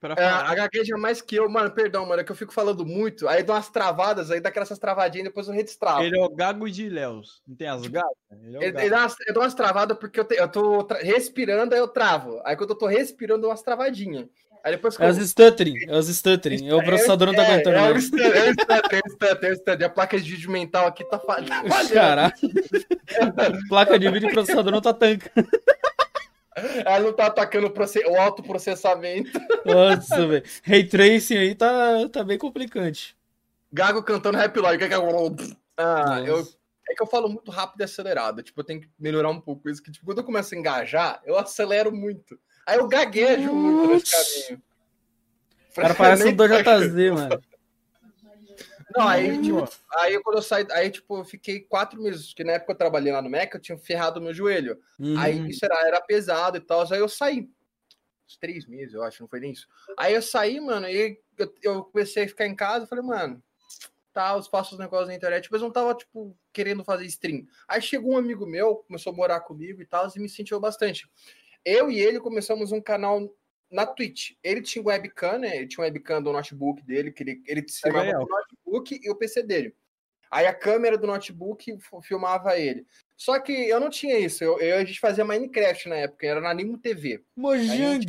Pra 0.00 0.14
É, 0.14 0.16
falar. 0.16 0.50
a 0.50 0.54
gagueja 0.54 0.96
mais 0.96 1.20
que 1.20 1.36
eu, 1.36 1.46
mano, 1.50 1.70
perdão, 1.70 2.06
mano, 2.06 2.22
é 2.22 2.24
que 2.24 2.32
eu 2.32 2.36
fico 2.36 2.54
falando 2.54 2.86
muito, 2.86 3.28
aí 3.28 3.42
dá 3.42 3.52
umas 3.52 3.68
travadas, 3.68 4.30
aí 4.30 4.40
dá 4.40 4.48
aquelas 4.48 4.70
travadinhas, 4.78 5.26
depois 5.28 5.46
eu 5.46 5.52
redestravo. 5.52 6.02
Ele 6.02 6.18
é 6.18 6.24
o 6.24 6.28
Gago 6.34 6.70
de 6.70 6.88
Léus. 6.88 7.42
Não 7.46 7.54
tem 7.54 7.68
as 7.68 7.86
gatas? 7.86 8.10
Ele 8.42 8.56
é 8.56 8.64
Ele- 8.68 8.78
ele 8.80 8.88
dá 8.90 9.00
umas- 9.00 9.14
eu 9.28 9.34
dou 9.34 9.42
umas 9.42 9.52
travadas 9.52 9.98
porque 9.98 10.18
eu, 10.18 10.24
te- 10.24 10.36
eu 10.36 10.48
tô 10.48 10.86
respirando, 11.02 11.74
aí 11.74 11.80
eu 11.80 11.86
travo. 11.88 12.40
Aí 12.46 12.56
quando 12.56 12.70
eu 12.70 12.78
tô 12.78 12.86
respirando, 12.86 13.38
eu 13.40 13.42
dou 13.42 13.50
umas 13.50 13.62
travadinhas. 13.62 14.26
Aí 14.64 14.72
depois 14.72 14.96
que 14.96 15.02
É 15.02 15.06
eu- 15.06 15.10
os 15.10 15.18
stuttering, 15.18 15.74
é 15.88 15.96
os 15.96 16.06
stuttering. 16.08 16.66
É 16.68 16.74
o 16.74 16.82
processador 16.82 17.26
não 17.28 17.34
tá 17.34 17.42
é, 17.42 17.46
aguentando 17.46 17.76
é, 17.76 17.80
o 17.80 17.90
mais. 17.92 18.04
stutter, 18.04 18.36
é 18.36 18.50
o 18.50 18.52
stutter, 18.52 18.78
é 18.92 19.00
o 19.06 19.10
stutter, 19.10 19.48
é 19.50 19.52
o 19.52 19.56
stutter. 19.56 19.86
A 19.86 19.90
placa 19.90 20.18
de 20.20 20.30
vídeo 20.30 20.50
mental 20.50 20.86
aqui 20.86 21.04
tá 21.04 21.18
fa- 21.18 21.42
tá 21.42 21.62
falhando. 21.68 21.92
Caralho. 21.92 22.32
Placa 23.68 23.98
de 23.98 24.10
vídeo 24.10 24.28
e 24.30 24.32
processador 24.32 24.72
não 24.72 24.80
tá 24.80 24.92
tanca. 24.94 25.30
Ela 26.84 27.00
não 27.00 27.12
tá 27.12 27.26
atacando 27.26 27.66
o, 27.66 27.70
proce- 27.70 28.04
o 28.06 28.16
autoprocessamento. 28.16 29.30
Nossa, 29.64 30.26
velho. 30.26 30.44
Ray 30.62 30.84
Tracing 30.86 31.36
aí 31.36 31.54
tá, 31.54 32.08
tá 32.12 32.24
bem 32.24 32.38
complicante. 32.38 33.16
Gago 33.72 34.02
cantando 34.02 34.36
Rap 34.38 34.56
Lord. 34.58 35.56
Ah, 35.76 36.20
eu, 36.26 36.40
é 36.88 36.94
que 36.94 37.02
eu 37.02 37.06
falo 37.06 37.28
muito 37.28 37.50
rápido 37.50 37.80
e 37.80 37.84
acelerado. 37.84 38.42
Tipo, 38.42 38.60
eu 38.60 38.64
tenho 38.64 38.80
que 38.80 38.88
melhorar 38.98 39.30
um 39.30 39.40
pouco 39.40 39.68
isso. 39.70 39.82
Que, 39.82 39.90
tipo, 39.92 40.04
quando 40.04 40.18
eu 40.18 40.24
começo 40.24 40.54
a 40.54 40.58
engajar, 40.58 41.20
eu 41.24 41.38
acelero 41.38 41.92
muito. 41.92 42.38
Aí 42.66 42.78
eu 42.78 42.88
gaguejo 42.88 43.52
muito 43.52 43.92
nesse 43.94 44.46
caminho. 44.46 44.62
O 45.70 45.80
cara 45.80 45.94
parece 45.94 46.22
um 46.24 46.26
Nem- 46.26 46.36
2JZ, 46.36 47.12
mano. 47.14 47.42
Não, 48.96 49.06
aí, 49.06 49.40
tipo, 49.40 49.68
aí 49.96 50.20
quando 50.22 50.36
eu 50.36 50.42
saí, 50.42 50.66
aí, 50.72 50.90
tipo, 50.90 51.18
eu 51.18 51.24
fiquei 51.24 51.60
quatro 51.60 52.00
meses, 52.00 52.28
porque 52.28 52.44
na 52.44 52.52
época 52.52 52.72
eu 52.72 52.78
trabalhei 52.78 53.12
lá 53.12 53.22
no 53.22 53.30
Mac, 53.30 53.54
eu 53.54 53.60
tinha 53.60 53.78
ferrado 53.78 54.18
o 54.18 54.22
meu 54.22 54.34
joelho. 54.34 54.78
Uhum. 54.98 55.18
Aí 55.18 55.48
isso 55.48 55.64
era, 55.64 55.86
era 55.86 56.00
pesado 56.00 56.56
e 56.56 56.60
tal, 56.60 56.84
aí 56.92 56.98
eu 56.98 57.08
saí. 57.08 57.48
Uns 58.26 58.36
três 58.36 58.66
meses, 58.66 58.94
eu 58.94 59.02
acho, 59.02 59.22
não 59.22 59.28
foi 59.28 59.40
nem 59.40 59.52
isso. 59.52 59.68
Aí 59.96 60.14
eu 60.14 60.22
saí, 60.22 60.60
mano, 60.60 60.88
e 60.88 61.20
eu, 61.38 61.54
eu 61.62 61.84
comecei 61.84 62.24
a 62.24 62.28
ficar 62.28 62.46
em 62.46 62.54
casa, 62.54 62.86
falei, 62.86 63.04
mano, 63.04 63.42
tá, 64.12 64.40
faço 64.42 64.74
os 64.74 64.78
negócios 64.78 65.08
na 65.08 65.14
internet, 65.14 65.48
mas 65.50 65.60
eu 65.60 65.66
não 65.66 65.72
tava, 65.72 65.94
tipo, 65.94 66.36
querendo 66.52 66.84
fazer 66.84 67.06
stream. 67.06 67.46
Aí 67.68 67.80
chegou 67.80 68.12
um 68.12 68.18
amigo 68.18 68.46
meu, 68.46 68.76
começou 68.76 69.12
a 69.12 69.16
morar 69.16 69.40
comigo 69.40 69.80
e 69.80 69.86
tal, 69.86 70.08
e 70.14 70.20
me 70.20 70.28
sentiu 70.28 70.58
bastante. 70.58 71.08
Eu 71.64 71.90
e 71.90 71.98
ele 71.98 72.20
começamos 72.20 72.72
um 72.72 72.80
canal 72.80 73.32
na 73.70 73.86
Twitch. 73.86 74.32
Ele 74.42 74.60
tinha 74.60 74.84
webcam, 74.84 75.38
né? 75.38 75.56
Ele 75.58 75.66
tinha 75.68 75.84
webcam 75.84 76.22
do 76.22 76.32
notebook 76.32 76.82
dele, 76.82 77.12
que 77.12 77.22
ele, 77.22 77.42
ele 77.46 77.64
filmava 77.68 78.04
legal. 78.06 78.24
o 78.24 78.28
notebook 78.28 79.00
e 79.02 79.10
o 79.10 79.14
PC 79.16 79.42
dele. 79.42 79.74
Aí 80.30 80.46
a 80.46 80.54
câmera 80.54 80.96
do 80.96 81.06
notebook 81.06 81.76
filmava 82.02 82.56
ele. 82.58 82.86
Só 83.16 83.38
que 83.40 83.52
eu 83.52 83.80
não 83.80 83.90
tinha 83.90 84.18
isso. 84.18 84.42
Eu, 84.44 84.58
eu- 84.60 84.76
a 84.78 84.84
gente 84.84 85.00
fazia 85.00 85.24
Minecraft 85.24 85.88
na 85.88 85.96
época, 85.96 86.26
era 86.26 86.40
na 86.40 86.50
Animo 86.50 86.78
TV. 86.78 87.22
Mojang. 87.36 88.06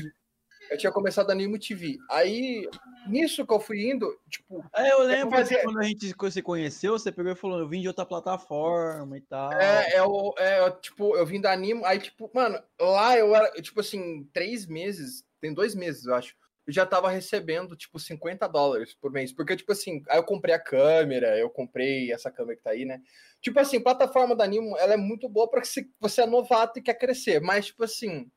Eu 0.70 0.78
tinha 0.78 0.92
começado 0.92 1.30
a 1.30 1.34
Animo 1.34 1.60
TV. 1.60 1.98
Aí, 2.10 2.66
nisso 3.08 3.46
que 3.46 3.54
eu 3.54 3.60
fui 3.60 3.90
indo, 3.92 4.08
tipo. 4.30 4.64
É, 4.74 4.94
eu 4.94 5.00
lembro 5.02 5.32
fazia- 5.36 5.58
que 5.58 5.64
quando 5.66 5.80
a 5.80 5.84
gente 5.84 6.16
se 6.32 6.42
conheceu, 6.42 6.94
você 6.94 7.12
pegou 7.12 7.32
e 7.32 7.36
falou, 7.36 7.60
eu 7.60 7.68
vim 7.68 7.82
de 7.82 7.88
outra 7.90 8.06
plataforma 8.06 9.18
e 9.18 9.22
tal. 9.22 9.52
É, 9.54 9.96
é, 9.96 10.04
o, 10.04 10.34
é, 10.38 10.72
tipo, 10.80 11.18
eu 11.18 11.26
vim 11.26 11.42
da 11.42 11.52
Animo, 11.52 11.86
aí, 11.86 12.00
tipo, 12.00 12.32
mano, 12.34 12.62
lá 12.80 13.18
eu 13.18 13.36
era, 13.36 13.52
tipo 13.62 13.82
assim, 13.82 14.24
três 14.32 14.66
meses, 14.66 15.26
tem 15.42 15.54
dois 15.54 15.76
meses, 15.76 16.06
eu 16.06 16.14
acho. 16.16 16.36
Eu 16.68 16.72
já 16.72 16.86
tava 16.86 17.10
recebendo, 17.10 17.76
tipo, 17.76 17.98
50 18.00 18.48
dólares 18.48 18.94
por 18.94 19.12
mês. 19.12 19.34
Porque, 19.34 19.56
tipo 19.56 19.72
assim, 19.72 20.04
aí 20.08 20.18
eu 20.20 20.24
comprei 20.24 20.54
a 20.54 20.60
câmera, 20.60 21.38
eu 21.38 21.50
comprei 21.50 22.12
essa 22.14 22.30
câmera 22.30 22.56
que 22.56 22.64
tá 22.64 22.70
aí, 22.70 22.86
né? 22.86 23.02
Tipo 23.42 23.60
assim, 23.60 23.80
plataforma 23.82 24.36
da 24.36 24.44
Animo, 24.44 24.78
ela 24.78 24.94
é 24.94 24.98
muito 24.98 25.28
boa 25.28 25.50
pra 25.50 25.64
se 25.64 25.92
você 26.00 26.22
é 26.22 26.26
novato 26.28 26.78
e 26.78 26.82
quer 26.84 26.94
crescer. 26.94 27.42
Mas, 27.42 27.66
tipo 27.66 27.84
assim, 27.84 28.30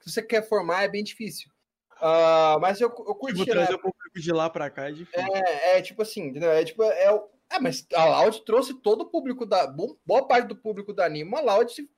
se 0.00 0.12
você 0.12 0.22
quer 0.22 0.46
formar, 0.46 0.82
é 0.84 0.88
bem 0.88 1.02
difícil. 1.02 1.50
Ah, 1.98 2.58
mas 2.60 2.80
eu, 2.80 2.88
eu 2.88 3.14
curti, 3.14 3.38
Tipo, 3.38 3.54
né? 3.54 3.60
trazer 3.62 3.74
o 3.74 3.78
público 3.78 4.20
de 4.20 4.32
lá 4.32 4.50
pra 4.50 4.68
cá 4.68 4.88
é 4.88 4.92
difícil. 4.92 5.34
É, 5.34 5.78
é 5.78 5.82
tipo 5.82 6.02
assim, 6.02 6.26
entendeu? 6.26 6.50
É 6.50 6.62
tipo, 6.64 6.82
é. 6.82 7.06
É, 7.50 7.58
mas 7.60 7.86
a 7.94 8.04
Loud 8.06 8.44
trouxe 8.44 8.74
todo 8.80 9.02
o 9.02 9.10
público 9.10 9.44
da. 9.46 9.66
bo- 9.66 9.98
Boa 10.04 10.26
parte 10.26 10.48
do 10.48 10.56
público 10.56 10.92
da 10.92 11.04
Anima, 11.06 11.38
a 11.38 11.42
Loud, 11.42 11.88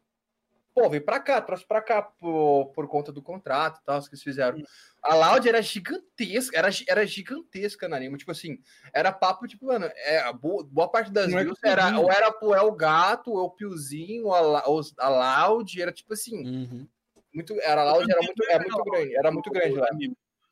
pô, 0.75 0.91
veio 0.91 1.05
pra 1.05 1.21
cá, 1.21 1.41
trouxe 1.41 1.65
pra 1.67 1.81
cá 1.81 2.03
por, 2.03 2.73
por 2.75 2.89
conta 2.89 3.13
do 3.13 3.23
contrato 3.23 3.79
e 3.81 3.85
tal, 3.85 4.01
que 4.03 4.09
eles 4.11 4.23
fizeram. 4.23 4.61
A 5.03 5.15
Loud 5.15 5.49
era 5.49 5.63
gigantesca, 5.63 6.57
era, 6.59 6.69
era 6.89 7.07
gigantesca 7.07 7.89
na 7.89 7.97
Anima. 7.97 8.17
Tipo 8.19 8.33
assim, 8.33 8.59
era 8.93 9.13
papo, 9.13 9.47
tipo, 9.47 9.67
mano, 9.67 9.87
é, 9.95 10.33
boa, 10.33 10.65
boa 10.65 10.91
parte 10.91 11.13
das 11.13 11.31
Não 11.31 11.39
é 11.39 11.45
views 11.45 11.59
que 11.61 11.69
era, 11.69 11.89
tinha. 11.89 12.01
ou 12.01 12.11
era 12.11 12.33
pro 12.33 12.55
El 12.55 12.73
Gato, 12.73 13.31
ou 13.31 13.45
o 13.47 13.51
Piozinho, 13.51 14.27
ou 14.27 14.35
a, 14.35 14.63
a 14.99 15.09
Loud, 15.47 15.81
era 15.81 15.93
tipo 15.93 16.13
assim, 16.13 16.45
Uhum. 16.45 16.89
muito, 17.33 17.53
era 17.61 17.83
a 17.83 17.85
Loud 17.93 18.11
era 18.11 18.21
muito, 18.23 18.45
é 18.45 18.59
muito 18.59 18.85
grande, 18.85 19.17
era 19.17 19.31
muito 19.31 19.51
grande 19.51 19.77
lá. 19.77 19.89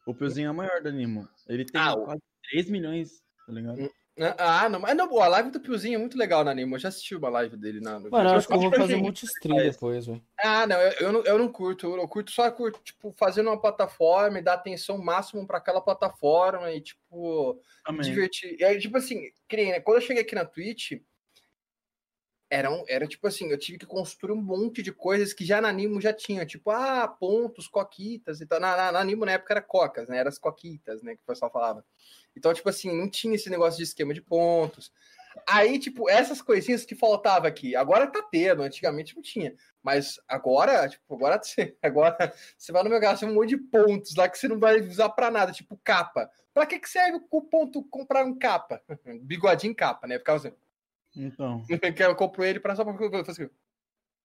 O 0.07 0.15
Piozinho 0.15 0.49
é 0.49 0.53
maior 0.53 0.81
do 0.83 0.89
Animo. 0.89 1.29
Ele 1.49 1.65
tem 1.65 1.81
Ah, 1.81 1.95
o- 1.95 2.05
quase 2.05 2.21
3 2.51 2.69
milhões, 2.71 3.23
tá 3.47 3.53
ligado? 3.53 3.91
Ah, 4.37 4.69
não, 4.69 4.79
mas 4.79 4.95
não, 4.95 5.19
a 5.21 5.27
live 5.27 5.51
do 5.51 5.61
Piozinho 5.61 5.95
é 5.95 5.99
muito 5.99 6.19
legal 6.19 6.45
na 6.45 6.51
Anima. 6.51 6.77
Eu 6.77 6.81
já 6.81 6.89
assisti 6.89 7.15
uma 7.17 7.31
live 7.31 7.57
dele 7.57 7.81
na. 7.81 7.99
no 7.99 8.11
Mano, 8.11 8.29
eu 8.29 8.35
acho 8.35 8.47
que 8.47 8.55
eu 8.55 8.61
vou 8.61 8.71
fazer 8.71 8.97
multi-stream 8.97 9.57
depois, 9.57 10.07
velho. 10.07 10.23
Ah, 10.39 10.67
não, 10.67 10.77
eu, 10.77 10.93
eu 11.01 11.13
não, 11.13 11.25
eu 11.25 11.39
não 11.39 11.49
curto. 11.49 11.97
Eu 11.97 12.09
curto 12.09 12.31
só 12.31 12.51
curto, 12.51 12.79
tipo, 12.85 13.15
fazendo 13.17 13.49
uma 13.49 13.61
plataforma 13.61 14.39
e 14.39 14.43
dar 14.43 14.55
atenção 14.55 14.99
máximo 14.99 15.47
para 15.47 15.57
aquela 15.57 15.81
plataforma 15.81 16.71
e, 16.71 16.83
tipo, 16.83 17.59
Também. 17.87 18.03
divertir. 18.03 18.57
E 18.61 18.65
aí, 18.65 18.79
tipo 18.79 18.99
assim, 18.99 19.31
nem, 19.51 19.71
né, 19.71 19.81
quando 19.81 19.97
eu 19.97 20.03
cheguei 20.03 20.23
aqui 20.23 20.35
na 20.35 20.45
Twitch, 20.45 20.93
era, 22.53 22.71
um, 22.71 22.85
era 22.87 23.07
tipo 23.07 23.27
assim, 23.27 23.49
eu 23.49 23.57
tive 23.57 23.79
que 23.79 23.87
construir 23.87 24.33
um 24.35 24.43
monte 24.43 24.83
de 24.83 24.93
coisas 24.93 25.33
que 25.33 25.43
já 25.43 25.59
na 25.59 25.71
Animo 25.71 26.03
já 26.03 26.13
tinha, 26.13 26.45
tipo, 26.45 26.71
ah, 26.71 27.09
pontos, 27.09 27.67
coquitas 27.67 28.43
e 28.43 28.47
tal. 28.47 28.61
Na, 28.61 28.77
na, 28.77 28.93
na 28.93 29.05
na 29.05 29.33
época 29.33 29.55
era 29.55 29.63
cocas, 29.63 30.07
né? 30.07 30.19
Era 30.19 30.29
as 30.29 30.37
coquitas, 30.37 31.03
né? 31.03 31.17
Que 31.17 31.23
o 31.23 31.27
pessoal 31.27 31.51
falava. 31.51 31.83
Então, 32.37 32.53
tipo 32.53 32.69
assim, 32.69 32.95
não 32.95 33.09
tinha 33.09 33.37
esse 33.37 33.49
negócio 33.49 33.79
de 33.79 33.85
esquema 33.85 34.13
de 34.13 34.21
pontos. 34.21 34.93
Aí, 35.49 35.79
tipo, 35.79 36.11
essas 36.11 36.43
coisinhas 36.43 36.85
que 36.85 36.95
faltava 36.95 37.49
aqui, 37.49 37.75
agora 37.75 38.07
tá 38.07 38.23
tendo, 38.31 38.63
antigamente 38.63 39.17
não 39.17 39.23
tinha. 39.23 39.55
Mas 39.83 40.21
agora, 40.29 40.87
tipo, 40.91 41.15
agora 41.15 41.41
você, 41.43 41.75
agora 41.83 42.35
você 42.59 42.71
vai 42.71 42.83
no 42.83 42.91
meu 42.91 43.01
gasto 43.01 43.25
um 43.25 43.33
monte 43.33 43.49
de 43.49 43.57
pontos 43.57 44.15
lá 44.15 44.29
que 44.29 44.37
você 44.37 44.47
não 44.47 44.59
vai 44.59 44.79
usar 44.79 45.09
pra 45.09 45.31
nada, 45.31 45.53
tipo 45.53 45.81
capa. 45.83 46.31
Pra 46.53 46.67
que, 46.67 46.79
que 46.79 46.91
serve 46.91 47.19
o 47.31 47.41
ponto 47.41 47.83
comprar 47.85 48.27
um 48.27 48.39
capa? 48.39 48.83
Bigodinho 49.23 49.75
capa, 49.75 50.07
né? 50.07 50.19
Ficava 50.19 50.37
assim. 50.37 50.53
Então. 51.17 51.63
que 51.97 52.03
eu 52.03 52.15
compro 52.17 52.45
ele 52.45 52.61
para 52.61 52.75
só 52.77 52.85
pra 52.85 53.25
fazer 53.25 53.51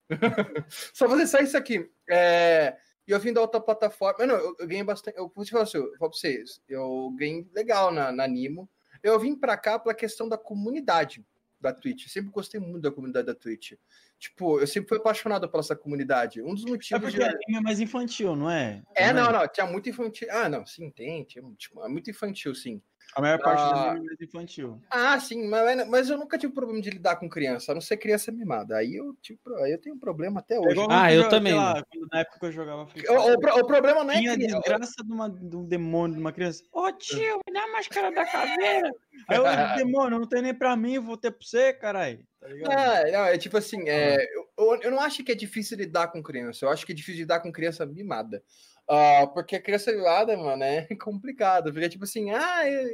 só 0.94 1.10
fazer 1.10 1.28
só 1.28 1.40
isso 1.40 1.58
aqui. 1.58 1.90
É, 2.10 2.78
E 3.08 3.12
eu 3.12 3.20
vim 3.20 3.34
da 3.34 3.42
outra 3.42 3.60
plataforma. 3.60 4.26
Não, 4.26 4.36
eu, 4.36 4.56
eu 4.60 4.68
ganhei 4.68 4.84
bastante. 4.84 5.18
Eu 5.18 5.32
vou 5.34 5.44
te 5.46 5.52
falar 5.52 5.64
assim, 5.64 5.78
eu 5.78 5.84
falo 5.98 6.12
pra 6.12 6.20
vocês, 6.20 6.62
eu 6.68 7.14
ganhei 7.18 7.48
legal 7.54 7.92
na, 7.92 8.12
na 8.12 8.28
Nimo. 8.28 8.70
Eu 9.04 9.20
vim 9.20 9.36
pra 9.36 9.56
cá 9.58 9.78
pela 9.78 9.94
questão 9.94 10.28
da 10.28 10.38
comunidade 10.38 11.26
da 11.60 11.74
Twitch. 11.74 12.04
Eu 12.06 12.10
sempre 12.10 12.32
gostei 12.32 12.60
muito 12.60 12.82
da 12.82 12.92
comunidade 12.92 13.28
da 13.28 13.36
Twitch. 13.36 13.74
Tipo, 14.20 14.60
eu 14.60 14.66
sempre 14.68 14.90
fui 14.90 14.98
apaixonado 14.98 15.48
pela 15.50 15.62
essa 15.62 15.76
comunidade. 15.76 16.42
Um 16.42 16.54
dos 16.56 16.66
É 16.66 16.70
motivos 16.70 17.02
porque 17.02 17.18
de. 17.18 17.24
anime 17.24 17.58
é 17.58 17.62
mais 17.62 17.80
infantil, 17.80 18.36
não 18.36 18.50
é? 18.50 18.82
É, 18.96 19.08
Também. 19.10 19.24
não, 19.24 19.32
não, 19.32 19.48
tinha 19.48 19.66
muito 19.68 19.90
infantil. 19.90 20.28
Ah, 20.32 20.50
não, 20.50 20.66
sim, 20.66 20.90
tem, 20.90 21.24
tinha, 21.24 21.44
tipo, 21.56 21.84
é 21.84 21.88
muito 21.88 22.10
infantil, 22.10 22.56
sim. 22.56 22.82
A 23.16 23.22
maior 23.22 23.40
parte 23.40 23.62
do 23.64 23.70
Ah. 23.76 23.92
anime 23.92 24.06
é 24.06 24.10
mais 24.10 24.22
infantil. 24.22 24.82
Ah, 24.92 25.20
sim, 25.20 25.48
mas, 25.48 25.88
mas 25.88 26.10
eu 26.10 26.18
nunca 26.18 26.38
tive 26.38 26.54
problema 26.54 26.80
de 26.82 26.90
lidar 26.90 27.16
com 27.16 27.28
criança, 27.30 27.72
a 27.72 27.76
não 27.76 27.82
ser 27.82 27.98
criança 27.98 28.32
mimada. 28.32 28.78
Aí 28.78 28.96
eu, 28.96 29.16
tive, 29.22 29.40
aí 29.64 29.72
eu 29.72 29.82
tenho 29.82 29.96
um 29.96 30.00
problema 30.00 30.40
até 30.40 30.56
É 30.56 30.60
hoje. 30.60 30.86
Ah, 30.90 31.12
eu 31.12 31.28
também, 31.30 31.54
lá, 31.54 31.82
na 32.12 32.20
época 32.20 32.40
que 32.40 32.46
eu 32.46 32.52
jogava 32.52 32.86
Free 32.88 33.08
O, 33.08 33.14
o 33.16 33.24
Fire, 33.24 33.40
pro- 33.40 33.60
o 33.60 33.66
problema 33.66 34.04
não 34.04 34.12
é 34.12 34.20
tinha 34.20 34.34
a 34.34 34.36
criança. 34.36 34.60
desgraça 34.60 35.04
de, 35.04 35.12
uma, 35.12 35.30
de 35.30 35.56
um 35.56 35.66
demônio, 35.66 36.16
de 36.16 36.22
uma 36.22 36.32
criança. 36.32 36.64
Ô 36.72 36.92
tio, 36.92 37.40
me 37.48 37.54
dá 37.54 37.64
a 37.64 37.72
máscara 37.72 38.12
da 38.12 38.26
caveira. 38.26 38.92
Aí 39.28 39.38
eu, 39.38 39.76
demônio, 39.78 40.20
não 40.20 40.28
tem 40.28 40.42
nem 40.42 40.54
pra 40.54 40.76
mim, 40.76 41.00
vou 41.00 41.18
ter 41.18 41.32
pra 41.32 41.40
você, 41.46 41.74
caralho. 41.74 42.24
Tá 42.40 42.48
ligado? 42.48 42.72
É, 42.72 43.12
não, 43.12 43.26
é 43.26 43.38
tipo 43.38 43.58
assim, 43.58 43.90
é, 43.90 44.16
eu, 44.36 44.47
eu- 44.58 44.82
eu 44.82 44.92
não 44.92 45.00
acho 45.00 45.24
que 45.24 45.32
é 45.32 45.36
difícil 45.36 45.78
lidar 45.78 46.08
com 46.10 46.22
criança, 46.24 46.66
eu 46.66 46.70
acho 46.70 46.86
que 46.86 46.92
é 46.92 46.96
difícil 46.96 47.22
lidar 47.22 47.40
com 47.42 47.52
criança 47.52 47.86
mimada. 47.86 48.44
Ah, 48.90 49.28
porque 49.34 49.56
a 49.56 49.62
criança 49.62 49.92
mimada, 49.92 50.36
mano, 50.38 50.64
é 50.64 50.88
complicado. 51.02 51.72
Porque, 51.74 51.90
tipo 51.90 52.04
assim, 52.06 52.32
ah, 52.32 52.68
eu, 52.70 52.88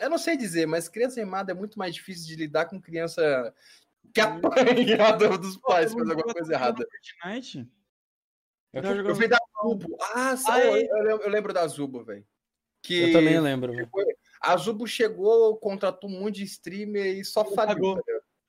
eu 0.00 0.10
não 0.10 0.18
sei 0.18 0.36
dizer, 0.36 0.66
mas 0.66 0.88
criança 0.88 1.20
mimada 1.24 1.52
é 1.52 1.54
muito 1.54 1.78
mais 1.78 1.94
difícil 1.94 2.26
de 2.26 2.36
lidar 2.36 2.66
com 2.66 2.80
criança 2.80 3.54
que 4.12 4.20
apanha 4.20 5.12
do- 5.16 5.38
dos 5.38 5.56
pais 5.58 5.92
faz 5.92 6.08
eu 6.08 6.10
alguma 6.16 6.32
coisa 6.34 6.52
errada. 6.52 6.86
Fortnite. 7.22 7.68
Eu- 8.72 8.82
Eu 8.82 9.14
vi 9.14 9.28
da 9.28 9.38
Zubo. 9.62 9.96
Ah, 10.14 10.34
Aí- 10.48 10.86
eu, 10.86 10.96
eu 10.96 11.02
lembro- 11.04 11.22
eu 11.24 11.30
lembro 11.30 11.52
da 11.52 11.66
Zubo, 11.66 12.02
velho. 12.02 12.26
Que 12.82 13.04
Eu 13.10 13.12
também 13.12 13.38
lembro, 13.40 13.72
velho. 13.72 13.88
a 14.40 14.56
Zubo 14.56 14.86
chegou, 14.86 15.56
contratou 15.58 16.10
um 16.10 16.20
monte 16.20 16.36
de 16.36 16.44
streamer 16.44 17.16
e 17.18 17.24
só 17.24 17.44
tá 17.44 17.72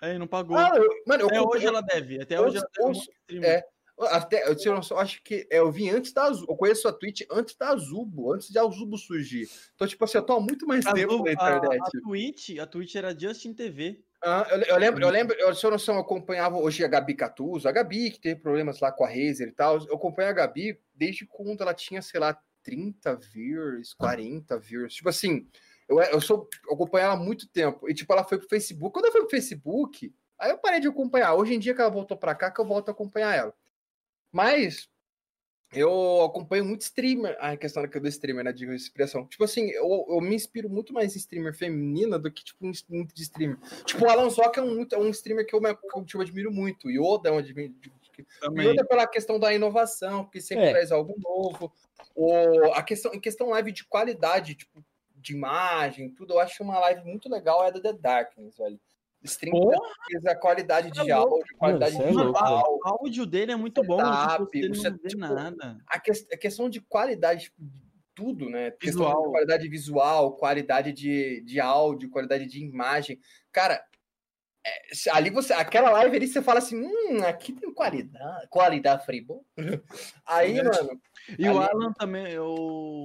Aí 0.01 0.17
não 0.19 0.27
pagou. 0.27 0.57
Ah, 0.57 0.71
eu, 0.75 0.83
mano, 1.07 1.23
eu 1.23 1.27
Até 1.27 1.39
comprei- 1.39 1.57
hoje 1.59 1.67
ela 1.67 1.81
deve. 1.81 2.21
Até 2.21 2.39
hoje 2.41 2.57
ela 2.57 2.67
deve. 2.77 2.91
streamer. 2.99 3.49
é. 3.49 3.63
Até, 3.97 4.43
eu, 4.45 4.55
eu 4.65 4.83
só 4.83 4.97
acho 4.97 5.23
que 5.23 5.47
é, 5.49 5.59
eu 5.59 5.71
vim 5.71 5.89
antes 5.89 6.11
da 6.11 6.29
Zubo. 6.29 6.51
Eu 6.51 6.57
conheço 6.57 6.85
a 6.85 6.91
Twitch 6.91 7.21
antes 7.31 7.55
da 7.55 7.73
Zubo, 7.77 8.33
antes 8.33 8.49
de 8.49 8.59
a 8.59 8.63
Zubo 8.63 8.97
surgir. 8.97 9.47
Então, 9.73 9.87
tipo 9.87 10.03
assim, 10.03 10.17
eu 10.17 10.23
tô 10.25 10.33
há 10.33 10.39
muito 10.41 10.67
mais 10.67 10.85
A, 10.85 10.91
tempo 10.91 11.23
na 11.23 11.29
a, 11.29 11.33
internet. 11.33 11.81
a 11.81 12.01
Twitch, 12.01 12.49
a 12.59 12.67
Twitch 12.67 12.95
era 12.95 13.17
Justin 13.17 13.53
TV. 13.53 14.01
Ah, 14.21 14.45
eu, 14.51 14.61
eu 14.63 14.77
lembro, 14.77 15.01
eu 15.01 15.09
lembro, 15.09 15.33
eu, 15.39 15.55
se 15.55 15.65
eu 15.65 15.71
não 15.71 15.79
sei, 15.79 15.93
eu 15.93 15.99
acompanhava 15.99 16.57
hoje 16.57 16.83
a 16.83 16.89
Gabi 16.89 17.13
Catuso, 17.13 17.69
a 17.69 17.71
Gabi 17.71 18.11
que 18.11 18.19
teve 18.19 18.41
problemas 18.41 18.81
lá 18.81 18.91
com 18.91 19.05
a 19.05 19.07
Razer 19.07 19.47
e 19.47 19.51
tal. 19.53 19.77
Eu 19.87 19.95
acompanho 19.95 20.27
a 20.29 20.33
Gabi 20.33 20.77
desde 20.93 21.25
quando 21.25 21.61
ela 21.61 21.73
tinha, 21.73 22.01
sei 22.01 22.19
lá, 22.19 22.37
30 22.63 23.15
views, 23.15 23.93
40 23.93 24.59
views. 24.59 24.93
Tipo 24.95 25.07
assim, 25.07 25.47
eu, 25.87 25.99
eu 26.01 26.21
sou 26.21 26.47
eu 26.67 26.73
acompanho 26.73 27.05
ela 27.05 27.13
há 27.13 27.17
muito 27.17 27.47
tempo. 27.47 27.89
E 27.89 27.93
tipo, 27.93 28.11
ela 28.13 28.23
foi 28.23 28.37
pro 28.37 28.49
Facebook. 28.49 28.93
Quando 28.93 29.05
ela 29.05 29.11
foi 29.11 29.21
pro 29.21 29.29
Facebook, 29.29 30.13
aí 30.37 30.51
eu 30.51 30.57
parei 30.57 30.79
de 30.79 30.87
acompanhar. 30.87 31.33
Hoje 31.35 31.53
em 31.53 31.59
dia 31.59 31.73
que 31.73 31.81
ela 31.81 31.89
voltou 31.89 32.17
pra 32.17 32.35
cá, 32.35 32.51
que 32.51 32.59
eu 32.59 32.65
volto 32.65 32.89
a 32.89 32.91
acompanhar 32.91 33.35
ela. 33.35 33.53
Mas 34.31 34.89
eu 35.71 36.23
acompanho 36.23 36.65
muito 36.65 36.81
streamer. 36.81 37.35
Ah, 37.39 37.51
a 37.51 37.57
questão 37.57 37.83
da 37.83 37.99
do 37.99 38.07
streamer, 38.07 38.45
né? 38.45 38.51
De 38.53 38.65
inspiração. 38.65 39.25
Tipo 39.27 39.43
assim, 39.43 39.69
eu, 39.71 40.05
eu 40.09 40.21
me 40.21 40.35
inspiro 40.35 40.69
muito 40.69 40.93
mais 40.93 41.15
em 41.15 41.19
streamer 41.19 41.55
feminina 41.55 42.17
do 42.17 42.31
que, 42.31 42.43
tipo, 42.43 42.65
muito 42.89 43.13
de 43.13 43.21
streamer. 43.21 43.57
Tipo, 43.83 44.05
o 44.05 44.09
Alan 44.09 44.29
Zoc 44.29 44.57
é 44.57 44.61
um, 44.61 44.85
é 44.89 44.97
um 44.97 45.09
streamer 45.09 45.45
que 45.45 45.55
eu, 45.55 45.61
que 45.61 45.67
eu, 45.67 46.05
tipo, 46.05 46.21
admiro 46.21 46.51
muito. 46.51 46.89
Yoda 46.89 47.29
é 47.29 47.31
um 47.31 47.37
admiro. 47.37 47.73
Também. 48.39 48.69
Yoda 48.69 48.85
pela 48.85 49.05
questão 49.05 49.37
da 49.37 49.53
inovação, 49.53 50.23
porque 50.23 50.39
sempre 50.39 50.65
É. 50.65 50.71
traz 50.71 50.91
algo 50.91 51.15
novo. 51.19 51.73
O, 52.15 52.71
a 52.73 52.81
questão, 52.81 53.13
em 53.13 53.19
questão 53.19 53.49
live 53.49 53.71
de 53.73 53.83
qualidade, 53.85 54.55
tipo, 54.55 54.83
de 55.25 55.33
imagem, 55.33 56.09
tudo, 56.11 56.33
eu 56.35 56.39
acho 56.39 56.63
uma 56.63 56.79
live 56.79 57.03
muito 57.03 57.29
legal 57.29 57.63
é 57.63 57.67
a 57.67 57.71
da 57.71 57.81
The 57.81 57.93
Darkness, 57.93 58.57
velho. 58.57 58.79
Stream 59.23 59.53
que 60.07 60.27
a 60.29 60.35
qualidade 60.35 60.91
de 60.91 60.97
Tá 61.07 61.17
louco. 61.17 61.35
áudio, 61.37 61.57
qualidade 61.57 61.97
Mano, 61.97 62.05
de 62.05 62.11
é 62.11 62.21
louco, 62.23 62.33
visual, 62.39 62.79
O 62.83 62.87
áudio 62.87 63.25
dele 63.25 63.51
é 63.51 63.55
muito 63.55 63.83
bom. 63.83 63.97
Setup, 63.97 64.51
tipo, 64.61 64.73
o 64.73 64.83
não 64.91 64.97
vê 64.97 65.07
tipo, 65.09 65.19
nada. 65.21 65.77
a, 65.87 65.99
ques- 65.99 66.27
a 66.31 66.37
questão 66.37 66.69
de 66.69 66.79
qualidade 66.81 67.45
tipo, 67.45 67.55
de 67.59 67.71
tudo, 68.13 68.49
né? 68.49 68.71
Visual. 68.79 69.23
de 69.23 69.29
qualidade 69.31 69.67
visual, 69.67 70.35
qualidade 70.37 70.91
de, 70.93 71.41
de 71.41 71.59
áudio, 71.59 72.09
qualidade 72.11 72.45
de 72.45 72.63
imagem. 72.63 73.19
Cara, 73.51 73.83
é, 74.63 74.81
ali 75.11 75.31
você. 75.31 75.53
Aquela 75.53 75.89
live 75.91 76.15
ali 76.17 76.27
você 76.27 76.41
fala 76.41 76.59
assim: 76.59 76.79
hum, 76.85 77.23
aqui 77.27 77.51
tem 77.51 77.73
qualidade. 77.73 78.47
Qualidade 78.49 79.05
Freebo. 79.05 79.43
Aí, 80.25 80.59
É. 80.59 80.63
mano, 80.63 81.01
E 81.37 81.47
o 81.49 81.59
Ali- 81.59 81.69
Alan 81.71 81.93
também. 81.93 82.31
Eu... 82.31 82.45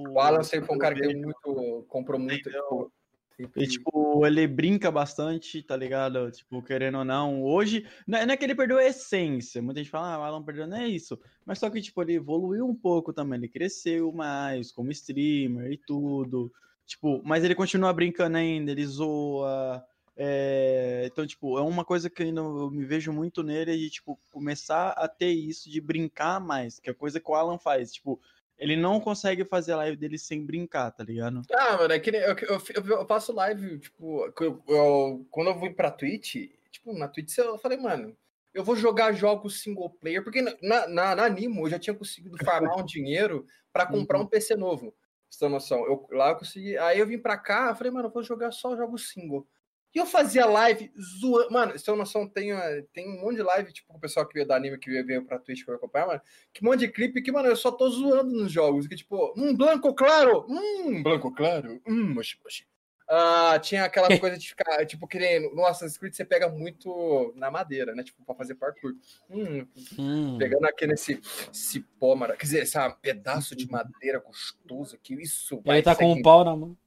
o 0.07 0.19
Alan 0.19 0.43
sempre 0.43 0.67
foi 0.67 0.75
um 0.75 0.79
cara 0.79 0.95
que 0.95 1.13
muito. 1.15 1.85
comprou 1.87 2.19
muito. 2.19 2.49
Tipo, 2.49 2.91
sempre- 3.37 3.63
E, 3.63 3.67
tipo, 3.67 4.25
ele 4.25 4.47
brinca 4.47 4.91
bastante, 4.91 5.63
tá 5.63 5.75
ligado? 5.75 6.29
Tipo, 6.31 6.61
querendo 6.61 6.99
ou 6.99 7.05
não, 7.05 7.43
hoje. 7.43 7.87
Não 8.05 8.19
é 8.19 8.25
não 8.25 8.33
é 8.33 8.37
que 8.37 8.43
ele 8.45 8.53
perdeu 8.55 8.77
a 8.77 8.85
essência. 8.85 9.61
Muita 9.61 9.79
gente 9.81 9.89
fala, 9.89 10.13
ah, 10.13 10.19
o 10.19 10.23
Alan 10.23 10.43
perdeu, 10.43 10.67
não 10.67 10.77
é 10.77 10.87
isso. 10.87 11.19
Mas 11.45 11.57
só 11.59 11.69
que, 11.69 11.81
tipo, 11.81 12.01
ele 12.01 12.13
evoluiu 12.15 12.65
um 12.67 12.75
pouco 12.75 13.11
também. 13.11 13.39
Ele 13.39 13.47
cresceu 13.47 14.11
mais 14.11 14.71
como 14.71 14.91
streamer 14.91 15.71
e 15.71 15.77
tudo. 15.77 16.51
Tipo, 16.85 17.21
mas 17.23 17.43
ele 17.43 17.55
continua 17.55 17.93
brincando 17.93 18.37
ainda, 18.37 18.71
ele 18.71 18.85
zoa. 18.85 19.83
É, 20.15 21.03
Então, 21.05 21.25
tipo, 21.25 21.57
é 21.57 21.61
uma 21.61 21.85
coisa 21.85 22.09
que 22.09 22.23
ainda 22.23 22.41
eu 22.41 22.69
me 22.69 22.85
vejo 22.85 23.11
muito 23.11 23.43
nele 23.43 23.77
de, 23.77 23.89
tipo, 23.89 24.19
começar 24.31 24.89
a 24.91 25.07
ter 25.07 25.31
isso 25.31 25.69
de 25.69 25.79
brincar 25.81 26.39
mais, 26.39 26.79
que 26.79 26.89
é 26.89 26.93
coisa 26.93 27.19
que 27.19 27.29
o 27.31 27.35
Alan 27.35 27.57
faz. 27.57 27.93
Tipo, 27.93 28.19
ele 28.57 28.75
não 28.75 28.99
consegue 28.99 29.43
fazer 29.43 29.71
a 29.73 29.77
live 29.77 29.97
dele 29.97 30.17
sem 30.17 30.45
brincar, 30.45 30.91
tá 30.91 31.03
ligado? 31.03 31.41
Ah, 31.53 31.77
mano, 31.77 31.93
é 31.93 31.99
que 31.99 32.11
eu, 32.11 32.35
eu, 32.37 32.61
eu, 32.99 33.05
faço 33.07 33.33
live, 33.33 33.79
tipo, 33.79 34.31
eu- 34.39 34.63
eu- 34.67 35.27
quando 35.31 35.47
eu 35.49 35.59
vim 35.59 35.73
pra 35.73 35.89
Twitch, 35.89 36.35
tipo, 36.71 36.93
na 36.93 37.07
Twitch 37.07 37.37
eu 37.39 37.57
falei, 37.57 37.77
mano, 37.79 38.15
eu 38.53 38.63
vou 38.63 38.75
jogar 38.75 39.13
jogos 39.13 39.61
single 39.61 39.89
player, 39.89 40.23
porque 40.23 40.41
na, 40.41 40.87
na, 40.87 41.15
na 41.15 41.25
Animo 41.25 41.65
eu 41.65 41.69
já 41.71 41.79
tinha 41.79 41.95
conseguido 41.95 42.37
farmar 42.43 42.77
um 42.77 42.85
dinheiro 42.85 43.47
pra 43.73 43.85
comprar 43.85 44.19
um 44.19 44.27
PC 44.27 44.55
novo. 44.55 44.93
Você 45.29 45.39
tem 45.39 45.49
noção? 45.49 45.85
Eu, 45.85 46.05
lá 46.11 46.29
eu 46.31 46.35
consegui. 46.35 46.77
Aí 46.77 46.99
eu 46.99 47.07
vim 47.07 47.17
pra 47.17 47.37
cá, 47.37 47.69
eu 47.69 47.75
falei, 47.75 47.91
mano, 47.91 48.09
eu 48.09 48.11
vou 48.11 48.21
jogar 48.21 48.51
só 48.51 48.75
jogos 48.75 49.09
single. 49.09 49.47
E 49.93 49.97
eu 49.99 50.05
fazia 50.05 50.45
live 50.45 50.91
zoando. 51.19 51.51
Mano, 51.51 51.77
se 51.77 51.89
eu 51.89 51.95
noção, 51.95 52.27
tem, 52.27 52.51
eh, 52.53 52.85
tem 52.93 53.09
um 53.09 53.21
monte 53.21 53.35
de 53.35 53.43
live, 53.43 53.73
tipo, 53.73 53.93
o 53.93 53.99
pessoal 53.99 54.25
que 54.25 54.33
veio 54.33 54.47
da 54.47 54.55
anime, 54.55 54.77
que 54.77 55.03
veio, 55.03 55.25
pra 55.25 55.37
Twitch 55.37 55.67
eu 55.67 55.75
acompanhar, 55.75 56.07
mano. 56.07 56.21
Que 56.53 56.63
um 56.65 56.69
monte 56.69 56.79
de 56.81 56.87
clipe 56.87 57.21
que, 57.21 57.31
mano, 57.31 57.49
eu 57.49 57.55
só 57.57 57.71
tô 57.71 57.89
zoando 57.89 58.31
nos 58.33 58.51
jogos. 58.51 58.87
Que, 58.87 58.95
tipo, 58.95 59.33
um 59.35 59.55
branco 59.55 59.93
claro, 59.93 60.45
hum, 60.47 61.03
branco 61.03 61.31
claro, 61.33 61.81
hum, 61.85 62.13
mochi, 62.13 62.37
mochi. 62.43 62.65
Ah, 63.13 63.59
tinha 63.59 63.83
aquela 63.83 64.07
coisa 64.25 64.37
de 64.37 64.47
ficar, 64.47 64.85
tipo, 64.85 65.05
que 65.05 65.19
nem 65.19 65.53
no 65.53 65.65
Assassin's 65.65 65.97
Creed 65.97 66.13
você 66.13 66.23
pega 66.23 66.47
muito 66.47 67.33
na 67.35 67.51
madeira, 67.51 67.93
né? 67.93 68.03
Tipo, 68.03 68.23
pra 68.23 68.33
fazer 68.33 68.55
parkour. 68.55 68.93
Hum, 69.29 69.67
Hum. 69.99 70.37
pegando 70.37 70.65
aqui 70.65 70.87
nesse 70.87 71.19
cipó, 71.51 72.15
mara- 72.15 72.37
quer 72.37 72.45
dizer, 72.45 72.63
esse 72.63 72.77
pedaço 73.01 73.53
de 73.53 73.69
madeira 73.69 74.19
gostoso 74.19 74.95
aqui, 74.95 75.15
isso 75.21 75.61
vai 75.65 75.77
Ele 75.79 75.83
tá 75.83 75.93
com 75.93 76.13
um 76.13 76.21
pau 76.21 76.45
na 76.45 76.55
mão. 76.55 76.77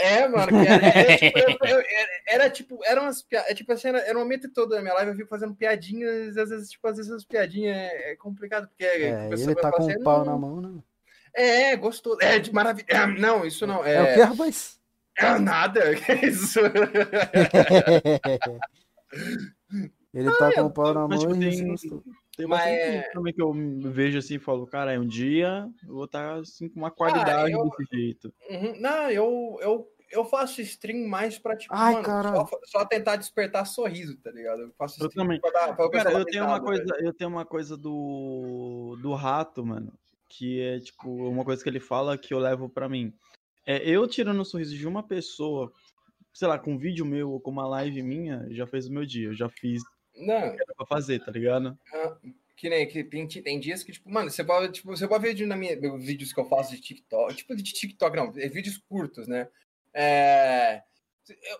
É, 0.00 0.28
mano, 0.28 0.56
era, 0.58 0.86
era, 0.86 1.16
tipo, 1.16 1.38
eu- 1.38 1.58
eu- 1.78 1.84
era- 2.26 2.50
tipo, 2.50 2.78
umas 2.92 3.22
piadas, 3.22 3.50
é, 3.50 3.54
tipo 3.54 3.72
assim, 3.72 3.88
era, 3.88 3.98
era 4.00 4.16
um 4.18 4.22
momento 4.22 4.48
todo 4.52 4.70
da 4.70 4.80
minha 4.82 4.94
live, 4.94 5.10
eu 5.12 5.16
fico 5.16 5.28
fazendo 5.28 5.54
piadinhas, 5.54 6.36
às 6.36 6.50
vezes, 6.50 6.70
tipo, 6.70 6.86
às 6.88 6.96
vezes 6.96 7.12
as 7.12 7.24
piadinhas 7.24 7.76
é, 7.76 8.12
é 8.12 8.16
complicado, 8.16 8.68
porque 8.68 8.84
É, 8.84 9.28
ele 9.32 9.54
tá 9.54 9.70
com 9.70 9.82
assim, 9.82 9.96
um 9.98 10.02
pau 10.02 10.18
"Não, 10.18 10.32
na 10.32 10.38
mão, 10.38 10.60
né? 10.60 10.82
É, 11.34 11.76
gostoso, 11.76 12.18
é 12.20 12.38
de 12.38 12.52
maravilha, 12.52 12.86
é, 12.88 13.06
não, 13.06 13.44
isso 13.44 13.66
não, 13.66 13.84
É, 13.84 14.02
o 14.02 14.06
é, 14.06 14.14
que, 14.14 14.20
rapaz? 14.20 14.80
é 15.18 15.38
nada, 15.38 15.80
que 15.94 16.12
isso, 16.26 16.60
ele 20.12 20.30
tá 20.38 20.52
com 20.52 20.62
o 20.62 20.70
pau 20.70 20.92
na 20.94 21.06
Mas, 21.06 21.22
mão 21.22 21.32
tipo, 21.32 21.42
e 21.44 21.50
tem- 21.56 21.68
gostou. 21.68 22.04
Tem 22.40 22.48
Mas 22.48 22.58
bastante 22.60 22.80
é- 22.80 22.92
gente 23.02 23.12
também 23.12 23.32
que 23.34 23.42
eu 23.42 23.52
vejo 23.92 24.18
assim 24.18 24.34
e 24.34 24.38
falo, 24.38 24.66
cara, 24.66 24.98
um 25.00 25.06
dia 25.06 25.68
eu 25.86 25.94
vou 25.94 26.04
estar 26.04 26.38
assim 26.40 26.68
com 26.68 26.80
uma 26.80 26.90
qualidade 26.90 27.52
eu- 27.52 27.62
desse 27.64 27.84
jeito. 27.96 28.32
Uhum, 28.48 28.80
não, 28.80 29.10
eu, 29.10 29.58
eu, 29.60 29.88
eu 30.10 30.24
faço 30.24 30.60
stream 30.62 31.06
mais 31.08 31.38
pra, 31.38 31.56
tipo, 31.56 31.74
Ai, 31.74 31.94
mano, 31.94 32.04
só, 32.48 32.48
só 32.64 32.84
tentar 32.84 33.16
despertar 33.16 33.64
sorriso, 33.66 34.16
tá 34.18 34.30
ligado, 34.30 34.62
eu 34.62 34.72
faço 34.78 35.00
Eu 35.02 35.06
stream 35.08 35.24
também. 35.26 35.40
pra 35.40 35.50
dar, 35.50 35.76
pra 35.76 35.86
o 35.86 35.90
Cara, 35.90 36.12
eu 36.12 36.24
tenho 36.24 36.44
uma 36.44 36.54
risada, 36.54 36.64
coisa, 36.66 36.84
velho. 36.84 37.06
eu 37.06 37.12
tenho 37.12 37.30
uma 37.30 37.44
coisa 37.44 37.76
do 37.76 38.96
do 39.02 39.12
rato, 39.14 39.64
mano, 39.64 39.92
que 40.28 40.60
é 40.60 40.80
tipo 40.80 41.10
uma 41.28 41.44
coisa 41.44 41.62
que 41.62 41.68
ele 41.68 41.80
fala 41.80 42.16
que 42.18 42.32
eu 42.34 42.38
levo 42.38 42.68
pra 42.68 42.88
mim. 42.88 43.12
É 43.66 43.86
eu 43.88 44.06
tirando 44.08 44.40
o 44.40 44.44
sorriso 44.44 44.74
de 44.76 44.86
uma 44.88 45.02
pessoa, 45.02 45.70
sei 46.32 46.48
lá, 46.48 46.58
com 46.58 46.72
um 46.72 46.78
vídeo 46.78 47.04
meu 47.04 47.30
ou 47.32 47.40
com 47.40 47.50
uma 47.50 47.66
live 47.68 48.02
minha, 48.02 48.46
já 48.50 48.66
fez 48.66 48.86
o 48.86 48.92
meu 48.92 49.04
dia. 49.04 49.28
Eu 49.28 49.34
já 49.34 49.48
fiz 49.48 49.82
Não, 50.20 50.34
era 50.34 50.74
pra 50.76 50.86
fazer, 50.86 51.24
tá 51.24 51.30
ligado? 51.30 51.78
Que 52.56 52.68
nem 52.68 52.86
que 52.86 53.02
tem, 53.02 53.26
tem 53.26 53.58
dias 53.58 53.82
que, 53.82 53.92
tipo, 53.92 54.10
mano, 54.10 54.30
você 54.30 54.44
pode, 54.44 54.72
tipo, 54.72 54.88
você 54.94 55.08
pode 55.08 55.34
ver 55.34 55.46
na 55.46 55.56
minha, 55.56 55.78
vídeos 55.98 56.32
que 56.32 56.40
eu 56.40 56.44
faço 56.44 56.74
de 56.74 56.80
TikTok, 56.80 57.34
tipo 57.34 57.56
de 57.56 57.62
TikTok, 57.62 58.16
não, 58.16 58.32
é 58.36 58.48
vídeos 58.48 58.76
curtos, 58.76 59.26
né? 59.26 59.48
É, 59.94 60.82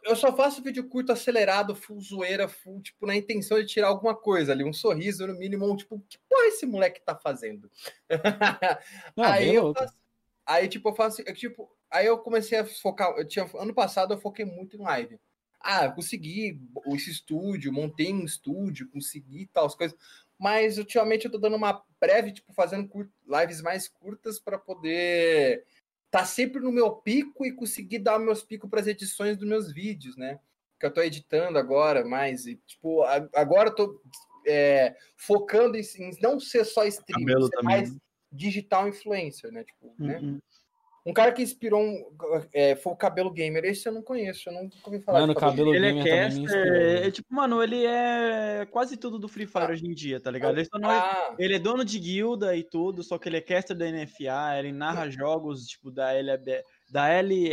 eu, 0.04 0.16
só 0.16 0.34
faço 0.34 0.62
vídeo 0.62 0.88
curto 0.88 1.12
acelerado, 1.12 1.74
full 1.74 2.00
zoeira, 2.00 2.48
full, 2.48 2.80
tipo, 2.80 3.06
na 3.06 3.16
intenção 3.16 3.58
de 3.58 3.66
tirar 3.66 3.88
alguma 3.88 4.14
coisa 4.14 4.52
ali, 4.52 4.64
um 4.64 4.72
sorriso 4.72 5.26
no 5.26 5.34
mínimo, 5.34 5.70
um, 5.70 5.76
tipo, 5.76 6.00
que 6.08 6.18
porra 6.28 6.46
esse 6.46 6.66
moleque 6.66 7.00
tá 7.00 7.16
fazendo? 7.16 7.70
Não, 9.16 9.24
aí 9.24 9.54
eu 9.54 9.72
faço, 9.74 9.94
aí, 10.46 10.68
tipo, 10.68 10.88
eu 10.88 10.94
faço, 10.94 11.22
eu, 11.22 11.34
tipo, 11.34 11.70
aí 11.90 12.06
eu 12.06 12.18
comecei 12.18 12.58
a 12.58 12.64
focar, 12.64 13.10
eu 13.16 13.26
tinha, 13.26 13.48
ano 13.54 13.74
passado 13.74 14.14
eu 14.14 14.20
foquei 14.20 14.44
muito 14.44 14.76
em 14.76 14.80
live. 14.80 15.18
Ah, 15.60 15.88
consegui 15.90 16.60
esse 16.86 17.10
estúdio, 17.10 17.72
montei 17.72 18.12
um 18.12 18.24
estúdio, 18.24 18.88
consegui 18.90 19.46
tal, 19.52 19.66
as 19.66 19.74
coisas. 19.74 19.96
Mas 20.38 20.78
ultimamente 20.78 21.26
eu 21.26 21.30
tô 21.30 21.38
dando 21.38 21.56
uma 21.56 21.84
breve, 22.00 22.32
tipo, 22.32 22.52
fazendo 22.52 22.88
lives 23.26 23.60
mais 23.60 23.86
curtas 23.88 24.40
para 24.40 24.58
poder 24.58 25.64
tá 26.10 26.24
sempre 26.24 26.60
no 26.60 26.72
meu 26.72 26.90
pico 26.92 27.46
e 27.46 27.52
conseguir 27.52 28.00
dar 28.00 28.18
meus 28.18 28.42
picos 28.42 28.68
para 28.68 28.80
as 28.80 28.86
edições 28.86 29.36
dos 29.36 29.48
meus 29.48 29.72
vídeos, 29.72 30.16
né? 30.16 30.40
Que 30.78 30.86
eu 30.86 30.92
tô 30.92 31.02
editando 31.02 31.58
agora, 31.58 32.04
mais 32.04 32.46
e 32.46 32.56
tipo, 32.66 33.04
agora 33.34 33.68
eu 33.68 33.74
tô 33.74 34.02
é, 34.46 34.96
focando 35.16 35.76
em, 35.76 35.82
em 35.98 36.10
não 36.20 36.40
ser 36.40 36.64
só 36.64 36.84
streamer, 36.84 37.40
ser 37.42 37.50
também, 37.50 37.64
mais 37.64 37.96
digital 38.32 38.88
influencer, 38.88 39.52
né? 39.52 39.62
Tipo, 39.62 39.94
né? 39.98 40.40
Uhum. 41.10 41.12
Um 41.12 41.14
cara 41.14 41.32
que 41.32 41.42
inspirou 41.42 41.80
um, 41.82 42.04
é, 42.52 42.76
foi 42.76 42.92
o 42.92 42.96
Cabelo 42.96 43.30
Gamer. 43.30 43.64
Esse 43.64 43.88
eu 43.88 43.92
não 43.92 44.02
conheço, 44.02 44.48
eu 44.48 44.52
nunca 44.54 44.76
ouvi 44.84 45.00
falar. 45.00 45.20
Mano, 45.20 45.34
cabelo 45.34 45.74
Ele 45.74 45.86
é 45.86 45.92
gamer 45.92 46.04
também 46.04 46.14
me 46.14 46.20
caster, 46.20 46.42
inspirou. 46.44 46.76
é, 47.06 47.10
tipo, 47.10 47.34
mano, 47.34 47.62
ele 47.62 47.84
é 47.84 48.66
quase 48.70 48.96
tudo 48.96 49.18
do 49.18 49.28
Free 49.28 49.46
Fire 49.46 49.64
Ah. 49.64 49.70
hoje 49.70 49.86
em 49.86 49.92
dia, 49.94 50.20
tá 50.20 50.30
ligado? 50.30 50.56
Ele, 50.56 50.64
só 50.66 50.78
não 50.78 50.90
é- 50.90 50.98
Ah, 50.98 51.34
ele 51.38 51.54
é 51.54 51.58
dono 51.58 51.84
de 51.84 51.98
guilda 51.98 52.54
e 52.56 52.62
tudo, 52.62 53.02
só 53.02 53.18
que 53.18 53.28
ele 53.28 53.36
é 53.38 53.40
caster 53.40 53.76
da 53.76 53.86
NFA, 53.86 54.58
ele 54.58 54.72
narra 54.72 55.10
jogos, 55.10 55.66
tipo, 55.66 55.90
da 55.90 56.12
LB, 56.14 56.62
da 56.90 57.08
LE... 57.08 57.50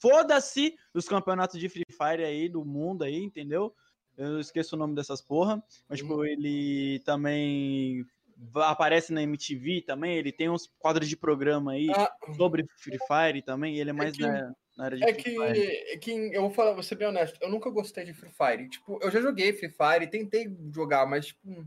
Foda-se 0.00 0.74
os 0.94 1.08
campeonatos 1.08 1.58
de 1.58 1.68
Free 1.68 1.84
Fire 1.90 2.22
aí, 2.24 2.48
do 2.48 2.64
mundo 2.64 3.02
aí, 3.04 3.16
entendeu? 3.22 3.74
Eu 4.16 4.40
esqueço 4.40 4.76
o 4.76 4.78
nome 4.78 4.94
dessas 4.94 5.20
porra, 5.20 5.62
mas, 5.88 5.98
tipo, 5.98 6.24
ele 6.24 7.00
também 7.04 8.04
aparece 8.54 9.12
na 9.12 9.22
MTV 9.22 9.82
também, 9.86 10.16
ele 10.16 10.32
tem 10.32 10.48
uns 10.50 10.66
quadros 10.78 11.08
de 11.08 11.16
programa 11.16 11.72
aí 11.72 11.88
ah, 11.96 12.12
sobre 12.36 12.64
Free 12.78 12.98
Fire 13.06 13.42
também, 13.42 13.78
ele 13.78 13.90
é 13.90 13.92
mais 13.92 14.16
que- 14.16 14.22
na, 14.22 14.52
na 14.76 14.84
área 14.84 14.96
de 14.98 15.04
É 15.04 15.12
Free 15.14 15.22
que, 15.22 15.30
Fire. 15.30 15.66
é 15.92 15.98
que 15.98 16.10
eu 16.34 16.42
vou 16.42 16.50
falar, 16.50 16.72
vou 16.72 16.82
ser 16.82 16.96
bem 16.96 17.08
honesto, 17.08 17.38
eu 17.40 17.48
nunca 17.50 17.70
gostei 17.70 18.04
de 18.04 18.12
Free 18.14 18.30
Fire. 18.30 18.68
Tipo, 18.68 18.98
eu 19.02 19.10
já 19.10 19.20
joguei 19.20 19.52
Free 19.52 19.70
Fire, 19.70 20.06
tentei 20.10 20.46
jogar, 20.74 21.06
mas 21.06 21.26
tipo, 21.26 21.66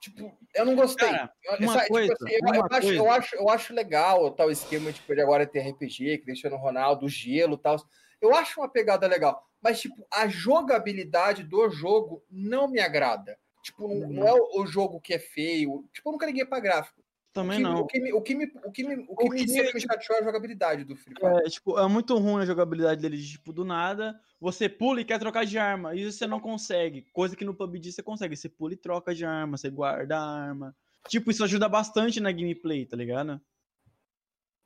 tipo, 0.00 0.38
eu 0.54 0.64
não 0.66 0.74
gostei. 0.74 1.08
Cara, 1.10 1.32
Eu- 1.44 1.58
uma 1.58 1.72
sabe, 1.74 1.80
tipo 1.84 1.92
coisa, 1.94 2.12
assim, 2.12 2.32
eu, 2.34 2.40
uma 2.42 2.56
eu 2.56 2.62
acho, 2.64 2.74
eu, 2.74 2.80
coisa. 3.04 3.12
acho, 3.12 3.36
eu 3.36 3.48
acho 3.48 3.74
legal 3.74 4.24
o 4.24 4.30
tal 4.30 4.50
esquema 4.50 4.92
tipo, 4.92 5.14
de 5.14 5.20
agora 5.20 5.46
ter 5.46 5.60
RPG, 5.60 6.18
Cristiano 6.18 6.56
Ronaldo, 6.56 7.08
gelo 7.08 7.54
e 7.54 7.58
tal. 7.58 7.76
Eu 8.20 8.34
acho 8.34 8.60
uma 8.60 8.68
pegada 8.68 9.06
legal, 9.06 9.42
mas 9.62 9.80
tipo, 9.80 10.06
a 10.12 10.26
jogabilidade 10.28 11.42
do 11.42 11.68
jogo 11.70 12.24
não 12.30 12.68
me 12.68 12.80
agrada. 12.80 13.38
Tipo, 13.64 13.88
não, 13.88 14.08
não 14.10 14.28
é 14.28 14.32
o, 14.34 14.60
o 14.60 14.66
jogo 14.66 15.00
que 15.00 15.14
é 15.14 15.18
feio. 15.18 15.88
Tipo, 15.90 16.10
eu 16.10 16.12
nunca 16.12 16.26
liguei 16.26 16.44
pra 16.44 16.60
gráfico. 16.60 17.02
Também 17.32 17.56
o 17.56 17.56
que, 17.56 17.62
não. 17.62 17.80
O 17.80 17.86
que 17.86 17.98
me, 17.98 18.12
o 18.12 18.20
que 18.20 18.34
me, 18.34 18.44
o 18.62 18.70
que 18.70 18.84
me, 18.84 18.94
o 19.08 19.16
que 19.16 19.24
O 19.24 19.30
me, 19.30 19.38
que, 19.38 19.52
me 19.52 19.64
tipo, 19.64 19.80
chateou 19.80 20.18
é 20.18 20.20
a 20.20 20.24
jogabilidade 20.24 20.84
do 20.84 20.94
Free 20.94 21.14
Fire. 21.18 21.46
É, 21.46 21.48
tipo, 21.48 21.78
é 21.78 21.88
muito 21.88 22.14
ruim 22.18 22.42
a 22.42 22.46
jogabilidade 22.46 23.00
dele, 23.00 23.16
de, 23.16 23.32
tipo, 23.32 23.54
do 23.54 23.64
nada, 23.64 24.20
você 24.38 24.68
pula 24.68 25.00
e 25.00 25.04
quer 25.04 25.18
trocar 25.18 25.46
de 25.46 25.58
arma, 25.58 25.96
e 25.96 26.12
você 26.12 26.26
não 26.26 26.38
consegue. 26.38 27.06
Coisa 27.10 27.34
que 27.34 27.44
no 27.44 27.54
PUBG 27.54 27.90
você 27.90 28.02
consegue, 28.02 28.36
você 28.36 28.50
pula 28.50 28.74
e 28.74 28.76
troca 28.76 29.14
de 29.14 29.24
arma, 29.24 29.56
você 29.56 29.70
guarda 29.70 30.18
a 30.18 30.46
arma. 30.46 30.76
Tipo, 31.08 31.30
isso 31.30 31.42
ajuda 31.42 31.66
bastante 31.66 32.20
na 32.20 32.30
gameplay, 32.30 32.84
tá 32.84 32.96
ligado? 32.96 33.40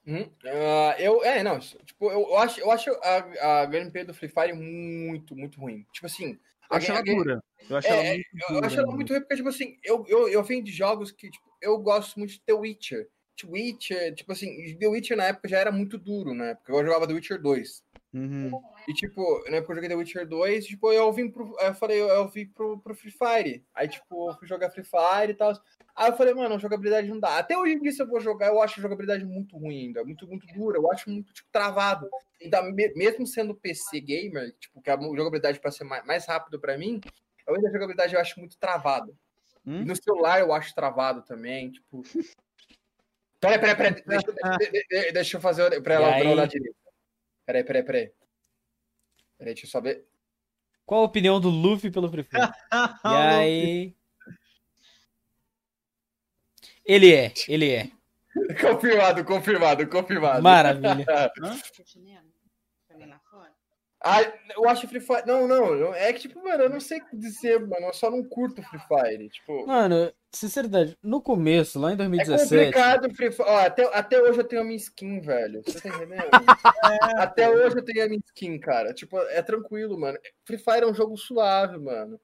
Hum, 0.04 0.28
ah, 0.44 0.96
eu, 0.98 1.24
é, 1.24 1.42
não, 1.44 1.60
tipo, 1.60 2.10
eu, 2.10 2.20
eu 2.20 2.38
acho, 2.38 2.60
eu 2.60 2.70
acho 2.72 2.90
a, 2.90 3.60
a 3.62 3.66
gameplay 3.66 4.04
do 4.04 4.12
Free 4.12 4.28
Fire 4.28 4.52
muito, 4.52 5.36
muito 5.36 5.60
ruim. 5.60 5.86
Tipo 5.92 6.06
assim, 6.06 6.38
acho 6.70 6.90
ela 6.92 7.02
dura. 7.02 7.40
Eu 7.68 7.76
acho 7.76 7.88
É, 7.88 7.90
ela 7.92 8.02
muito 8.14 8.26
eu 8.50 8.54
dura, 8.54 8.66
acho 8.66 8.76
ela 8.76 8.86
mano. 8.86 8.96
muito 8.96 9.12
ruim 9.12 9.20
porque, 9.20 9.36
tipo 9.36 9.48
assim, 9.48 9.78
eu, 9.84 10.04
eu, 10.08 10.28
eu 10.28 10.42
venho 10.44 10.62
de 10.64 10.72
jogos 10.72 11.10
que, 11.12 11.30
tipo, 11.30 11.46
eu 11.62 11.78
gosto 11.78 12.18
muito 12.18 12.32
de 12.32 12.40
The 12.44 12.52
Witcher. 12.54 13.08
The 13.40 13.46
Witcher, 13.48 14.14
tipo 14.14 14.32
assim, 14.32 14.76
The 14.78 14.88
Witcher 14.88 15.16
na 15.16 15.24
época 15.26 15.48
já 15.48 15.58
era 15.58 15.72
muito 15.72 15.96
duro, 15.98 16.34
né? 16.34 16.54
Porque 16.54 16.72
eu 16.72 16.84
jogava 16.84 17.06
The 17.06 17.14
Witcher 17.14 17.40
2. 17.40 17.82
Uhum. 18.12 18.50
E, 18.88 18.94
tipo, 18.94 19.22
na 19.50 19.56
época 19.58 19.72
eu 19.72 19.76
joguei 19.76 19.88
The 19.90 19.94
Witcher 19.96 20.26
2, 20.26 20.66
tipo, 20.66 20.90
eu 20.90 21.12
vim 21.12 21.30
pro. 21.30 21.54
Eu 21.60 21.74
falei, 21.74 22.00
eu, 22.00 22.08
eu 22.08 22.26
vim 22.28 22.46
pro, 22.46 22.78
pro 22.78 22.94
Free 22.94 23.10
Fire. 23.12 23.64
Aí, 23.74 23.86
tipo, 23.86 24.30
eu 24.30 24.34
fui 24.38 24.48
jogar 24.48 24.70
Free 24.70 24.82
Fire 24.84 25.30
e 25.30 25.34
tal. 25.34 25.52
Aí 25.94 26.10
eu 26.10 26.16
falei, 26.16 26.32
mano, 26.32 26.58
jogabilidade 26.58 27.06
não 27.08 27.20
dá. 27.20 27.38
Até 27.38 27.56
hoje 27.58 27.74
em 27.74 27.80
dia, 27.82 27.92
se 27.92 28.00
eu 28.02 28.06
vou 28.08 28.18
jogar, 28.20 28.46
eu 28.46 28.62
acho 28.62 28.78
a 28.80 28.82
jogabilidade 28.82 29.24
muito 29.26 29.58
ruim 29.58 29.86
ainda. 29.88 30.02
Muito, 30.04 30.26
muito 30.26 30.46
dura. 30.54 30.78
Eu 30.78 30.90
acho 30.90 31.10
muito, 31.10 31.32
tipo, 31.34 31.48
travado. 31.52 32.08
Ainda, 32.40 32.62
me- 32.62 32.94
mesmo 32.94 33.26
sendo 33.26 33.54
PC 33.54 34.00
gamer, 34.00 34.54
tipo, 34.58 34.80
que 34.80 34.90
a 34.90 34.96
jogabilidade 34.96 35.60
para 35.60 35.70
ser 35.70 35.84
mais, 35.84 36.06
mais 36.06 36.24
rápido 36.26 36.58
pra 36.58 36.78
mim, 36.78 37.00
eu 37.46 37.54
ainda 37.56 37.68
a 37.68 37.72
jogabilidade 37.72 38.14
eu 38.14 38.20
acho 38.20 38.38
muito 38.40 38.56
travada. 38.58 39.12
Hum? 39.66 39.84
No 39.84 39.94
celular 39.94 40.40
eu 40.40 40.52
acho 40.52 40.74
travado 40.74 41.20
também, 41.22 41.72
tipo. 41.72 42.02
Peraí, 43.40 43.58
peraí, 43.58 43.76
peraí. 43.76 44.02
Deixa, 44.04 44.32
de- 44.32 44.70
de- 44.70 44.86
de- 44.88 45.12
deixa 45.12 45.36
eu 45.36 45.40
fazer 45.40 45.80
pra 45.80 45.94
ela 45.94 46.34
pra 46.34 46.46
direito. 46.46 46.76
Peraí, 47.48 47.64
peraí, 47.64 47.82
peraí. 47.82 48.12
Peraí, 49.38 49.54
deixa 49.54 49.64
eu 49.64 49.70
só 49.70 49.80
ver. 49.80 50.06
Qual 50.84 51.00
a 51.00 51.04
opinião 51.04 51.40
do 51.40 51.48
Luffy 51.48 51.90
pelo 51.90 52.10
Free 52.10 52.22
Fire? 52.22 52.42
E 53.02 53.08
aí. 53.08 53.96
Ele 56.84 57.14
é, 57.14 57.32
ele 57.48 57.72
é. 57.72 57.90
Confirmado, 58.60 59.24
confirmado, 59.24 59.88
confirmado. 59.88 60.42
Maravilha. 60.42 61.06
Tá? 61.08 61.32
Ah, 64.00 64.20
eu 64.54 64.68
acho 64.68 64.86
Free 64.86 65.00
Fire. 65.00 65.22
Não, 65.26 65.48
não, 65.48 65.74
não, 65.74 65.94
é 65.94 66.12
que, 66.12 66.20
tipo, 66.20 66.44
mano, 66.44 66.64
eu 66.64 66.70
não 66.70 66.80
sei 66.80 66.98
o 66.98 67.06
que 67.06 67.16
dizer, 67.16 67.66
mano. 67.66 67.86
Eu 67.86 67.94
só 67.94 68.10
não 68.10 68.22
curto 68.22 68.62
Free 68.62 68.80
Fire. 68.80 69.28
Tipo, 69.30 69.66
Mano, 69.66 70.12
sinceridade, 70.32 70.96
no 71.02 71.20
começo, 71.22 71.78
lá 71.80 71.90
em 71.90 71.94
é 71.94 71.96
2017. 71.96 72.48
complicado 72.48 73.14
Free 73.14 73.32
Fire. 73.32 73.48
Ó, 73.48 73.56
até, 73.58 73.84
até 73.96 74.20
hoje 74.22 74.38
eu 74.40 74.44
tenho 74.44 74.62
a 74.62 74.64
minha 74.64 74.76
skin, 74.76 75.20
velho. 75.20 75.62
Você 75.64 75.80
tá 75.80 75.88
entendendo? 75.88 76.22
até 77.18 77.50
hoje 77.50 77.76
eu 77.78 77.84
tenho 77.84 78.04
a 78.04 78.08
minha 78.08 78.20
skin, 78.26 78.58
cara. 78.58 78.92
Tipo, 78.92 79.18
é 79.18 79.42
tranquilo, 79.42 79.98
mano. 79.98 80.18
Free 80.44 80.58
Fire 80.58 80.82
é 80.82 80.86
um 80.86 80.94
jogo 80.94 81.16
suave, 81.16 81.78
mano. 81.78 82.20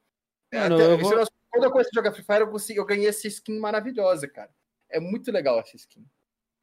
É, 0.53 0.61
Mano, 0.61 0.75
até- 0.77 0.93
eu 0.93 0.99
vou- 0.99 1.13
eu- 1.15 1.27
Quando 1.51 1.65
eu 1.65 1.71
comecei 1.71 1.91
a 1.93 1.95
jogar 1.95 2.13
Free 2.13 2.25
Fire, 2.25 2.41
eu, 2.41 2.51
consegui, 2.51 2.79
eu 2.81 2.85
ganhei 2.87 3.09
essa 3.09 3.27
skin 3.29 3.59
maravilhosa, 3.59 4.29
cara. 4.29 4.51
É 4.91 4.99
muito 5.01 5.31
legal 5.33 5.59
essa 5.61 5.77
skin. 5.77 6.05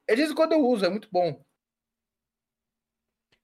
É 0.07 0.15
disso 0.15 0.35
quando 0.35 0.51
eu 0.51 0.59
uso, 0.65 0.85
é 0.85 0.89
muito 0.89 1.07
bom. 1.11 1.41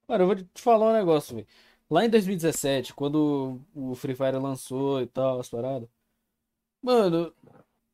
Mano, 0.08 0.24
eu 0.24 0.28
vou 0.28 0.36
te 0.36 0.62
falar 0.62 0.90
um 0.90 0.94
negócio, 0.94 1.36
velho. 1.36 1.48
Lá 1.90 2.06
em 2.06 2.10
2017, 2.10 2.94
quando 2.94 3.62
o 3.74 3.96
Free 3.96 4.16
Fire 4.16 4.38
lançou 4.38 5.02
e 5.02 5.08
tal, 5.08 5.40
as 5.40 5.50
paradas. 5.50 5.88
Mano, 6.82 7.34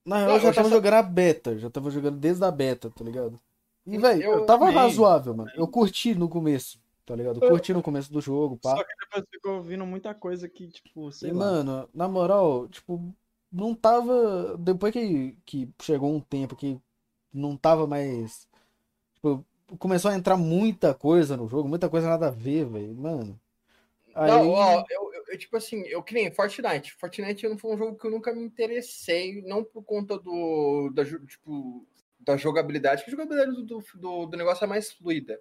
na 0.06 0.17
real 0.19 0.38
eu 0.38 0.40
já 0.40 0.49
eu 0.49 0.53
já 0.53 0.64
tava 0.64 0.69
sa- 0.69 0.69
jogando 0.69 0.93
a 0.95 1.03
beta, 1.03 1.57
já 1.57 1.69
tava 1.69 1.90
jogando 1.91 2.17
desde 2.19 2.43
a 2.43 2.51
beta, 2.51 2.90
tá 2.90 3.03
ligado? 3.03 3.40
E, 3.85 3.98
velho, 3.98 4.22
Eu 4.23 4.33
eu 4.33 4.45
tava 4.45 4.65
também. 4.65 4.75
razoável, 4.75 5.35
mano. 5.35 5.51
Eu 5.56 5.67
curti 5.67 6.15
no 6.15 6.30
começo, 6.30 6.80
tá 7.06 7.15
ligado? 7.15 7.38
Eu 7.43 7.49
curti 7.49 7.73
no 7.73 7.82
começo 7.83 8.11
do 8.11 8.22
jogo, 8.22 8.57
pá. 8.57 8.75
Só 8.77 8.83
que 8.83 8.93
depois 8.99 9.25
ficou 9.30 9.56
ouvindo 9.57 9.85
muita 9.85 10.14
coisa 10.15 10.48
que, 10.49 10.67
tipo, 10.69 11.11
sei 11.11 11.30
E, 11.30 11.33
lá. 11.33 11.40
mano, 11.40 11.90
na 11.93 12.07
moral, 12.07 12.67
tipo, 12.67 13.14
não 13.51 13.75
tava. 13.75 14.57
Depois 14.57 14.91
que, 14.93 15.38
que 15.45 15.69
chegou 15.82 16.14
um 16.14 16.19
tempo 16.19 16.56
que 16.56 16.80
não 17.33 17.57
tava 17.57 17.88
mais. 17.88 18.48
Tipo, 19.15 19.45
começou 19.80 20.11
a 20.11 20.15
entrar 20.15 20.38
muita 20.38 20.93
coisa 20.95 21.38
no 21.38 21.48
jogo, 21.48 21.69
muita 21.69 21.90
coisa 21.90 22.07
nada 22.09 22.27
a 22.27 22.32
ver, 22.32 22.65
velho. 22.65 22.95
Mano. 22.95 23.40
Aí. 24.15 24.30
Não, 24.30 24.49
ó, 24.49 24.83
eu, 24.90 25.12
eu- 25.34 25.38
tipo 25.38 25.58
assim, 25.58 25.82
eu 25.88 26.02
que 26.03 26.14
nem 26.14 26.32
Fortnite. 26.32 26.94
Fortnite 26.94 27.48
não 27.48 27.58
foi 27.58 27.74
um 27.74 27.78
jogo 27.78 27.98
que 27.98 28.06
eu 28.08 28.12
nunca 28.12 28.34
me 28.34 28.44
interessei, 28.44 29.42
não 29.44 29.64
por 29.64 29.84
conta 29.84 30.18
do, 30.18 30.90
da, 30.94 31.03
tipo, 31.06 31.86
da 32.20 32.38
jogabilidade, 32.38 33.03
que 33.03 33.10
a 33.10 33.12
jogabilidade 33.12 33.52
do, 33.52 33.64
do, 33.64 34.26
do- 34.28 34.38
negócio 34.38 34.64
é 34.64 34.68
mais 34.68 34.92
fluida. 34.92 35.40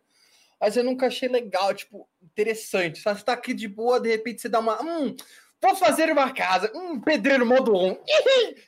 Mas 0.60 0.76
eu 0.76 0.84
nunca 0.84 1.06
achei 1.06 1.28
legal, 1.28 1.74
tipo, 1.74 2.08
interessante. 2.22 3.00
Sabe? 3.00 3.18
Você 3.18 3.24
tá 3.24 3.32
aqui 3.32 3.52
de 3.52 3.66
boa, 3.68 4.00
de 4.00 4.08
repente 4.08 4.40
você 4.40 4.48
dá 4.48 4.60
uma. 4.60 4.80
Hum, 4.82 5.14
vou 5.60 5.74
fazer 5.74 6.10
uma 6.10 6.32
casa. 6.32 6.70
Hum, 6.74 7.00
pedreiro 7.00 7.44
modo 7.44 7.74
on. 7.74 7.96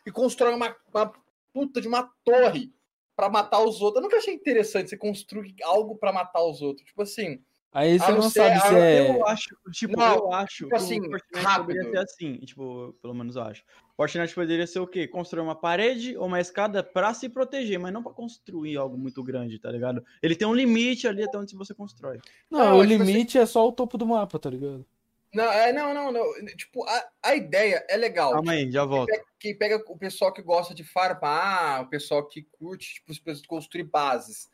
E 0.04 0.10
constrói 0.10 0.54
uma, 0.54 0.76
uma 0.92 1.12
puta 1.52 1.80
de 1.80 1.86
uma 1.86 2.02
torre 2.24 2.72
pra 3.14 3.28
matar 3.28 3.60
os 3.62 3.80
outros. 3.80 3.96
Eu 3.96 4.02
nunca 4.02 4.16
achei 4.16 4.34
interessante 4.34 4.90
você 4.90 4.96
construir 4.96 5.54
algo 5.62 5.96
pra 5.96 6.12
matar 6.12 6.42
os 6.44 6.60
outros. 6.62 6.84
Tipo 6.86 7.02
assim. 7.02 7.40
Aí 7.74 7.98
você 7.98 8.12
não 8.12 8.22
ser- 8.30 8.40
sabe 8.40 8.60
se 8.68 8.74
é. 8.76 9.10
Eu 9.10 9.26
acho, 9.26 9.56
tipo, 9.72 9.96
Não, 9.96 10.14
eu 10.14 10.32
acho 10.32 10.56
tipo 10.58 10.68
que 10.70 10.74
assim, 10.76 11.00
o 11.00 11.10
Fortnite 11.10 11.44
rápido. 11.44 11.66
poderia 11.66 11.90
ser 11.90 11.98
assim, 11.98 12.36
tipo, 12.38 12.94
pelo 13.02 13.14
menos 13.14 13.34
eu 13.34 13.42
acho. 13.42 13.64
Fortnite 13.96 14.34
poderia 14.34 14.66
ser 14.66 14.78
o 14.78 14.86
quê? 14.86 15.08
Construir 15.08 15.42
uma 15.42 15.56
parede 15.56 16.16
ou 16.16 16.26
uma 16.26 16.40
escada 16.40 16.84
pra 16.84 17.12
se 17.12 17.28
proteger, 17.28 17.78
mas 17.80 17.92
não 17.92 18.02
pra 18.02 18.12
construir 18.12 18.76
algo 18.76 18.96
muito 18.96 19.22
grande, 19.24 19.58
tá 19.58 19.70
ligado? 19.72 20.04
Ele 20.22 20.36
tem 20.36 20.46
um 20.46 20.54
limite 20.54 21.08
ali 21.08 21.24
até 21.24 21.36
onde 21.36 21.56
você 21.56 21.74
constrói. 21.74 22.20
Não, 22.50 22.58
Não, 22.60 22.78
o 22.78 22.86
tipo 22.86 23.02
assim- 23.02 23.12
limite 23.12 23.38
é 23.38 23.44
só 23.46 23.66
o 23.66 23.72
topo 23.72 23.98
do 23.98 24.06
mapa, 24.06 24.38
tá 24.38 24.48
ligado? 24.48 24.86
Não, 25.34 25.50
é, 25.52 25.72
não, 25.72 25.92
não, 25.92 26.12
não. 26.12 26.22
Tipo, 26.56 26.84
a, 26.88 27.04
a 27.24 27.34
ideia 27.34 27.84
é 27.90 27.96
legal. 27.96 28.30
Calma 28.34 28.52
aí, 28.52 28.70
já 28.70 28.84
volto. 28.84 29.10
que 29.40 29.52
pega 29.52 29.82
o 29.88 29.98
pessoal 29.98 30.32
que 30.32 30.40
gosta 30.40 30.72
de 30.72 30.84
farmar, 30.84 31.82
o 31.82 31.88
pessoal 31.88 32.24
que 32.26 32.46
curte 32.52 32.94
tipo, 32.94 33.10
as 33.10 33.18
pessoas 33.18 33.44
construir 33.46 33.82
bases. 33.82 34.48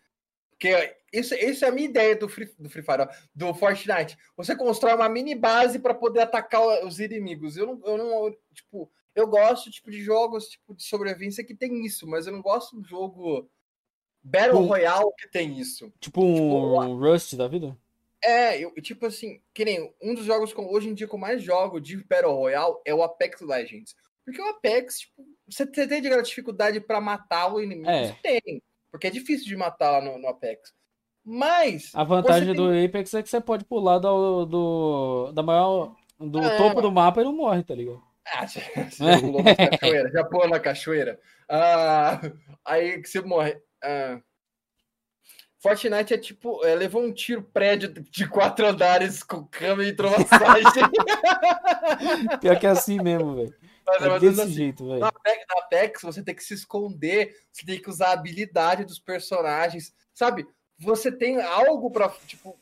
Porque 0.60 0.94
isso, 1.10 1.34
isso 1.34 1.64
é 1.64 1.68
a 1.68 1.72
minha 1.72 1.88
ideia 1.88 2.14
do 2.14 2.28
Free, 2.28 2.52
do 2.58 2.68
Free 2.68 2.82
Fire, 2.82 3.00
ó, 3.00 3.08
do 3.34 3.54
Fortnite. 3.54 4.18
Você 4.36 4.54
constrói 4.54 4.94
uma 4.94 5.08
mini 5.08 5.34
base 5.34 5.78
para 5.78 5.94
poder 5.94 6.20
atacar 6.20 6.84
os 6.84 7.00
inimigos. 7.00 7.56
Eu 7.56 7.66
não, 7.66 7.80
eu 7.86 7.96
não, 7.96 8.36
tipo, 8.52 8.92
eu 9.14 9.26
gosto 9.26 9.70
tipo 9.70 9.90
de 9.90 10.02
jogos 10.02 10.50
tipo 10.50 10.74
de 10.74 10.82
sobrevivência 10.82 11.42
que 11.42 11.54
tem 11.54 11.86
isso, 11.86 12.06
mas 12.06 12.26
eu 12.26 12.34
não 12.34 12.42
gosto 12.42 12.76
do 12.76 12.86
jogo 12.86 13.48
Battle 14.22 14.60
Bom. 14.60 14.66
Royale 14.66 15.10
que 15.18 15.28
tem 15.28 15.58
isso. 15.58 15.90
Tipo 15.98 16.22
um 16.22 16.98
Rust 16.98 17.34
da 17.36 17.48
vida? 17.48 17.74
É, 18.22 18.62
eu, 18.62 18.70
tipo 18.82 19.06
assim, 19.06 19.40
que 19.54 19.64
nem 19.64 19.94
um 20.02 20.14
dos 20.14 20.26
jogos 20.26 20.52
que 20.52 20.60
hoje 20.60 20.90
em 20.90 20.94
dia 20.94 21.08
que 21.08 21.14
eu 21.14 21.18
mais 21.18 21.42
jogo 21.42 21.80
de 21.80 21.96
Battle 22.04 22.36
Royale 22.36 22.76
é 22.84 22.94
o 22.94 23.02
Apex 23.02 23.40
Legends. 23.40 23.96
Porque 24.26 24.42
o 24.42 24.50
Apex, 24.50 25.00
tipo, 25.00 25.26
você 25.48 25.66
tem 25.66 26.02
dificuldade 26.22 26.78
pra 26.80 27.00
matar 27.00 27.50
o 27.50 27.62
inimigo? 27.62 27.88
É. 27.88 28.12
Tem. 28.22 28.62
Porque 28.90 29.06
é 29.06 29.10
difícil 29.10 29.46
de 29.46 29.56
matar 29.56 29.90
lá 29.90 30.00
no, 30.00 30.18
no 30.18 30.28
Apex. 30.28 30.72
Mas. 31.24 31.90
A 31.94 32.02
vantagem 32.02 32.54
do 32.54 32.70
Apex 32.70 33.14
é 33.14 33.22
que 33.22 33.28
você 33.28 33.40
pode 33.40 33.64
pular 33.64 33.98
do, 33.98 34.46
do, 34.46 35.32
da 35.32 35.42
maior, 35.42 35.94
do 36.18 36.42
É. 36.42 36.56
topo 36.56 36.80
do 36.80 36.90
mapa 36.90 37.20
e 37.20 37.24
não 37.24 37.32
morre, 37.32 37.62
tá 37.62 37.74
ligado? 37.74 38.02
Ah, 38.26 38.46
você 38.48 38.60
já 38.98 39.20
pulou 39.20 39.42
na 39.42 39.54
cachoeira, 39.54 40.10
já 40.10 40.24
pulou 40.24 40.48
na 40.48 40.60
cachoeira. 40.60 41.20
Ah, 41.48 42.20
aí 42.64 43.00
que 43.00 43.08
você 43.08 43.20
morre. 43.20 43.56
Ah, 43.82 44.20
Fortnite 45.62 46.14
é 46.14 46.18
tipo, 46.18 46.64
é, 46.64 46.74
levou 46.74 47.02
um 47.02 47.12
tiro 47.12 47.42
prédio 47.42 47.88
de 47.92 48.26
quatro 48.26 48.66
andares 48.66 49.22
com 49.22 49.44
cama 49.44 49.84
e 49.84 49.88
hidromassagem. 49.88 50.64
Pior 52.40 52.58
que 52.58 52.66
é 52.66 52.70
assim 52.70 52.98
mesmo, 53.02 53.34
velho. 53.34 53.54
Mas 53.98 54.02
é 54.02 54.18
desse 54.20 54.40
assim. 54.42 54.52
jeito, 54.52 54.86
velho. 54.86 55.00
Na 55.00 55.10
na 55.12 55.62
Apex, 55.64 56.02
você 56.02 56.22
tem 56.22 56.34
que 56.34 56.44
se 56.44 56.54
esconder, 56.54 57.34
você 57.50 57.64
tem 57.66 57.80
que 57.80 57.88
usar 57.90 58.08
a 58.08 58.12
habilidade 58.12 58.84
dos 58.84 58.98
personagens, 58.98 59.92
sabe? 60.14 60.46
Você 60.78 61.10
tem 61.12 61.40
algo 61.40 61.90
pra, 61.90 62.08
tipo, 62.26 62.58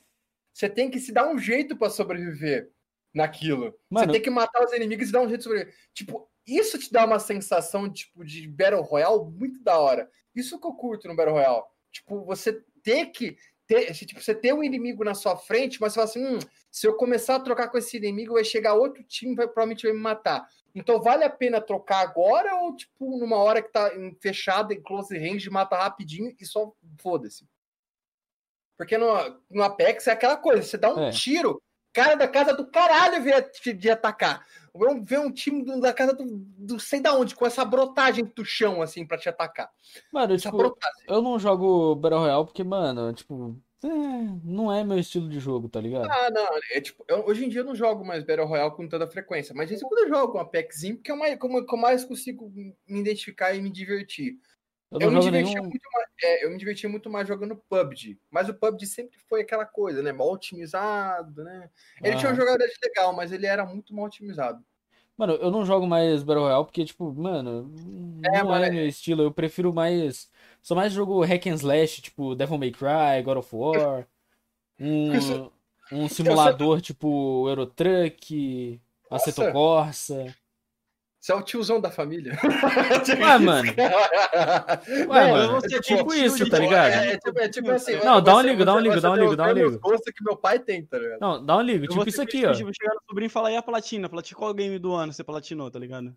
você 0.52 0.68
tem 0.68 0.90
que 0.90 0.98
se 1.00 1.12
dar 1.12 1.28
um 1.28 1.38
jeito 1.38 1.76
pra 1.76 1.90
sobreviver 1.90 2.70
naquilo. 3.14 3.78
Mano- 3.88 4.06
Você 4.06 4.12
tem 4.12 4.22
que 4.22 4.30
matar 4.30 4.64
os 4.64 4.72
inimigos 4.72 5.08
e 5.08 5.12
dar 5.12 5.20
um 5.20 5.28
jeito 5.28 5.38
de 5.38 5.44
sobreviver. 5.44 5.74
Tipo, 5.94 6.28
isso 6.46 6.78
te 6.78 6.92
dá 6.92 7.04
uma 7.04 7.18
sensação, 7.18 7.90
tipo, 7.92 8.24
de 8.24 8.46
Battle 8.48 8.82
Royale 8.82 9.24
muito 9.30 9.62
da 9.62 9.78
hora. 9.78 10.10
Isso 10.34 10.58
que 10.60 10.66
eu 10.66 10.72
curto 10.72 11.06
no 11.08 11.14
Battle 11.16 11.34
Royale. 11.34 11.62
Tipo, 11.92 12.24
você 12.24 12.62
ter 12.82 13.06
que 13.06 13.36
ter, 13.66 13.92
tipo, 13.92 14.20
você 14.20 14.34
ter 14.34 14.54
um 14.54 14.64
inimigo 14.64 15.04
na 15.04 15.14
sua 15.14 15.36
frente, 15.36 15.78
mas 15.80 15.92
você 15.92 15.96
fala 15.96 16.08
assim, 16.08 16.24
hum, 16.26 16.38
se 16.70 16.86
eu 16.86 16.96
começar 16.96 17.36
a 17.36 17.40
trocar 17.40 17.68
com 17.68 17.76
esse 17.76 17.98
inimigo, 17.98 18.32
vai 18.34 18.44
chegar 18.44 18.72
outro 18.74 19.02
time, 19.04 19.34
vai 19.34 19.46
provavelmente 19.46 19.82
vai 19.86 19.92
me 19.92 20.00
matar. 20.00 20.48
Então 20.74 21.00
vale 21.00 21.24
a 21.24 21.30
pena 21.30 21.60
trocar 21.60 22.00
agora 22.00 22.54
ou 22.56 22.76
tipo 22.76 23.18
numa 23.18 23.36
hora 23.36 23.62
que 23.62 23.70
tá 23.72 23.90
fechada 24.20 24.72
em 24.74 24.80
close 24.82 25.16
range, 25.16 25.50
mata 25.50 25.76
rapidinho 25.76 26.34
e 26.38 26.44
só 26.46 26.72
foda-se. 27.00 27.46
Porque 28.76 28.96
no, 28.96 29.06
no 29.50 29.62
Apex 29.62 30.06
é 30.06 30.12
aquela 30.12 30.36
coisa, 30.36 30.62
você 30.62 30.76
dá 30.78 30.94
um 30.94 31.04
É. 31.04 31.10
tiro, 31.10 31.60
cara 31.92 32.14
da 32.14 32.28
casa 32.28 32.52
do 32.54 32.66
caralho 32.70 33.24
te- 33.50 33.72
de 33.72 33.90
atacar. 33.90 34.46
Vê 34.72 34.86
um, 34.88 35.04
vê 35.04 35.18
um 35.18 35.32
time 35.32 35.64
do- 35.64 35.80
da 35.80 35.92
casa 35.92 36.12
do, 36.14 36.24
do 36.28 36.78
sei 36.78 37.00
da 37.00 37.12
onde, 37.12 37.34
com 37.34 37.44
essa 37.44 37.64
brotagem 37.64 38.24
do 38.24 38.44
chão, 38.44 38.80
assim, 38.80 39.04
pra 39.04 39.18
te 39.18 39.28
atacar. 39.28 39.68
Mano, 40.12 40.34
Essa 40.34 40.44
tipo, 40.44 40.58
brotagem. 40.58 41.04
eu 41.08 41.20
não 41.20 41.38
jogo 41.40 41.96
Battle 41.96 42.20
Royale 42.20 42.44
porque, 42.44 42.62
mano, 42.62 43.12
tipo, 43.12 43.60
é, 43.84 43.88
não 44.44 44.72
é 44.72 44.84
meu 44.84 44.98
estilo 44.98 45.28
de 45.28 45.38
jogo, 45.40 45.68
tá 45.68 45.80
ligado? 45.80 46.18
Ah, 46.20 46.30
não, 46.30 46.46
é 46.72 46.80
tipo, 46.80 47.04
eu- 47.08 47.24
hoje 47.26 47.44
em 47.44 47.48
dia 47.48 47.60
eu 47.60 47.64
não 47.64 47.74
jogo 47.74 48.04
mais 48.04 48.22
Battle 48.24 48.46
Royale 48.46 48.74
com 48.76 48.88
tanta 48.88 49.08
frequência, 49.10 49.54
mas 49.54 49.66
de 49.68 49.70
vez 49.74 49.82
em 49.82 49.86
quando 49.88 50.02
eu 50.02 50.08
jogo 50.08 50.38
um 50.38 50.40
Apexinho, 50.40 50.96
porque 50.96 51.10
é 51.10 51.14
mais, 51.16 51.38
como, 51.38 51.58
eu 51.58 51.76
mais 51.76 52.04
consigo 52.04 52.48
me 52.50 52.76
identificar 53.00 53.52
e 53.54 53.60
me 53.60 53.70
divertir. 53.70 54.38
Eu 54.98 55.00
Eu, 55.00 55.10
me 55.10 55.20
divertia 55.20 55.62
nenhum. 55.62 55.72
muito 55.72 55.88
mais, 55.94 56.08
é, 56.24 56.44
eu 56.46 56.50
me 56.50 56.58
divertia 56.58 56.88
muito 56.90 57.10
mais 57.10 57.28
jogando 57.28 57.56
PUBG, 57.56 58.20
mas 58.30 58.48
o 58.48 58.54
PUBG 58.54 58.86
sempre 58.86 59.18
foi 59.28 59.42
aquela 59.42 59.66
coisa, 59.66 60.02
né? 60.02 60.12
Mal 60.12 60.30
otimizado, 60.32 61.44
né? 61.44 61.70
Ele 62.04 62.16
tinha 62.16 62.30
uma 62.30 62.34
Aham. 62.34 62.38
jogabilidade 62.38 62.78
legal, 62.84 63.14
mas 63.14 63.32
ele 63.32 63.46
era 63.46 63.66
muito 63.66 63.94
mal 63.94 64.06
otimizado. 64.06 64.64
Mano, 65.18 65.32
eu 65.34 65.50
não 65.50 65.64
jogo 65.64 65.84
mais 65.84 66.22
Battle 66.22 66.44
Royale 66.44 66.64
porque, 66.64 66.84
tipo, 66.84 67.12
mano, 67.12 67.68
É, 68.24 68.38
não 68.38 68.50
mano, 68.50 68.64
é 68.64 68.70
meu 68.70 68.86
estilo. 68.86 69.22
Eu 69.22 69.32
prefiro 69.32 69.74
mais. 69.74 70.30
Sou 70.62 70.76
mais 70.76 70.92
jogo 70.92 71.24
hack 71.24 71.44
and 71.48 71.54
slash, 71.54 72.00
tipo 72.00 72.36
Devil 72.36 72.56
May 72.56 72.70
Cry, 72.70 73.20
God 73.24 73.38
of 73.38 73.48
War. 73.54 74.06
Um, 74.78 75.50
um 75.90 76.08
simulador 76.08 76.80
tipo 76.80 77.48
Euro 77.48 77.66
Truck, 77.66 78.80
Assetto 79.10 79.40
Nossa. 79.40 79.52
Corsa. 79.52 80.36
Você 81.20 81.32
é 81.32 81.34
o 81.34 81.42
tiozão 81.42 81.80
da 81.80 81.90
família. 81.90 82.38
Ué, 83.20 83.38
mano. 83.38 83.68
Ué, 85.08 85.30
mano, 85.30 85.48
vou 85.48 85.58
é 85.58 85.80
tipo 85.80 85.82
tio 85.82 86.24
isso, 86.24 86.48
tá 86.48 86.58
boa, 86.58 86.68
ligado? 86.68 86.92
É, 86.92 87.12
é 87.12 87.18
tipo, 87.18 87.40
é 87.40 87.48
tipo 87.48 87.70
assim. 87.72 87.96
Não, 87.96 88.22
dá 88.22 88.36
um 88.36 88.40
ligo, 88.40 88.64
dá 88.64 88.74
um 88.74 88.78
ligo, 88.78 89.00
dá 89.00 89.10
um 89.10 89.16
ligo, 89.16 89.36
dá 89.36 89.44
um 89.46 89.52
ligo, 89.52 89.78
gostos 89.80 90.14
que 90.14 90.24
meu 90.24 90.36
pai 90.36 90.60
tem, 90.60 90.84
tá 90.84 90.96
ligado? 90.96 91.20
Não, 91.20 91.44
dá 91.44 91.56
um 91.56 91.60
ligo, 91.60 91.82
tipo 91.82 91.96
vou 91.96 92.06
isso 92.06 92.22
aqui, 92.22 92.46
ó. 92.46 92.52
Tipo, 92.52 92.70
chegar 92.72 92.94
no 92.94 93.00
sobrinho 93.08 93.26
e 93.26 93.30
falar, 93.30 93.50
e 93.50 93.56
a 93.56 93.62
platina? 93.62 94.08
Platina, 94.08 94.38
qual 94.38 94.54
game 94.54 94.78
do 94.78 94.94
ano 94.94 95.12
você 95.12 95.24
platinou, 95.24 95.70
tá 95.70 95.78
ligado? 95.78 96.14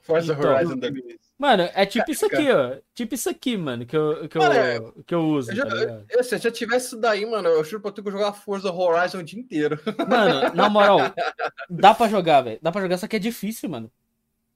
Forza 0.00 0.32
Então, 0.32 0.50
Horizon 0.50 0.78
da 0.78 0.90
vida. 0.90 1.14
Mano, 1.38 1.68
é 1.74 1.86
tipo 1.86 2.10
isso 2.10 2.26
aqui, 2.26 2.50
ó. 2.50 2.76
Tipo 2.94 3.14
isso 3.14 3.28
aqui, 3.28 3.56
mano, 3.56 3.86
que 3.86 3.96
eu, 3.96 4.28
que 4.28 4.38
Mano, 4.38 4.54
eu, 4.54 5.04
que 5.06 5.14
eu 5.14 5.20
uso, 5.26 5.52
Eu 5.52 5.56
já, 5.56 5.66
tá 5.66 6.02
eu, 6.10 6.24
se 6.24 6.34
eu 6.34 6.38
já 6.38 6.50
tivesse 6.50 6.86
isso 6.86 6.96
daí, 6.96 7.24
mano, 7.24 7.48
eu 7.48 7.62
juro 7.62 7.82
pra 7.82 7.92
tu 7.92 8.02
que 8.02 8.08
eu 8.08 8.12
jogava 8.12 8.32
Forza 8.32 8.72
Horizon 8.72 9.18
o 9.18 9.22
dia 9.22 9.38
inteiro. 9.38 9.78
Mano, 10.08 10.54
na 10.54 10.68
moral, 10.68 10.98
dá 11.70 11.94
pra 11.94 12.08
jogar, 12.08 12.40
velho. 12.40 12.58
Dá 12.60 12.72
pra 12.72 12.80
jogar, 12.80 12.98
só 12.98 13.06
que 13.06 13.16
é 13.16 13.18
difícil, 13.18 13.68
mano. 13.68 13.90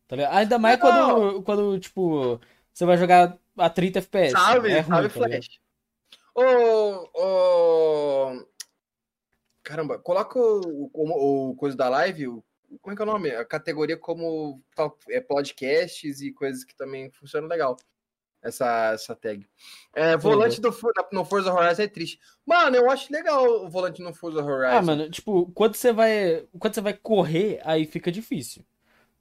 Tá 0.07 0.17
ligado? 0.17 0.35
Ainda 0.35 0.59
mais 0.59 0.79
quando, 0.79 1.43
quando, 1.43 1.79
tipo, 1.81 2.41
você 2.73 2.85
vai 2.85 2.97
jogar 2.97 3.39
a 3.57 3.71
30 3.71 4.01
FPS. 4.01 4.33
Sabe, 4.33 4.73
é 4.73 4.81
ruim, 4.81 4.95
sabe, 4.97 5.09
tá? 5.09 5.15
Flash. 5.15 5.61
Ô, 6.35 7.11
ô... 7.15 8.47
Caramba, 9.63 9.99
coloca 9.99 10.39
o, 10.39 10.91
o, 10.93 11.51
o 11.51 11.57
coisa 11.57 11.77
da 11.77 11.89
live, 11.89 12.29
o, 12.29 12.45
como 12.81 12.93
é 12.93 12.97
que 12.97 13.03
é 13.03 13.05
o 13.05 13.11
nome? 13.11 13.31
A 13.31 13.45
categoria 13.45 13.97
como 13.97 14.61
é, 15.09 15.21
podcasts 15.21 16.21
e 16.21 16.33
coisas 16.33 16.65
que 16.65 16.77
também 16.77 17.11
funcionam 17.11 17.49
legal. 17.49 17.77
Essa, 18.43 18.93
essa 18.93 19.17
tag. 19.17 19.49
É, 19.95 20.19
volante 20.19 20.61
do, 20.61 20.69
no 21.13 21.25
Forza 21.25 21.51
Horizon 21.51 21.83
é 21.83 21.89
triste. 21.89 22.21
Mano, 22.45 22.77
eu 22.77 22.91
acho 22.91 23.11
legal 23.11 23.43
o 23.65 23.71
volante 23.71 24.03
no 24.03 24.13
Forza 24.13 24.45
Horizon. 24.45 24.77
Ah, 24.77 24.83
mano, 24.83 25.09
tipo, 25.09 25.51
quando 25.53 25.77
você 25.77 25.95
vai. 25.95 26.47
Quando 26.59 26.75
você 26.75 26.83
vai 26.83 26.93
correr, 26.93 27.63
aí 27.65 27.87
fica 27.87 28.13
difícil. 28.13 28.63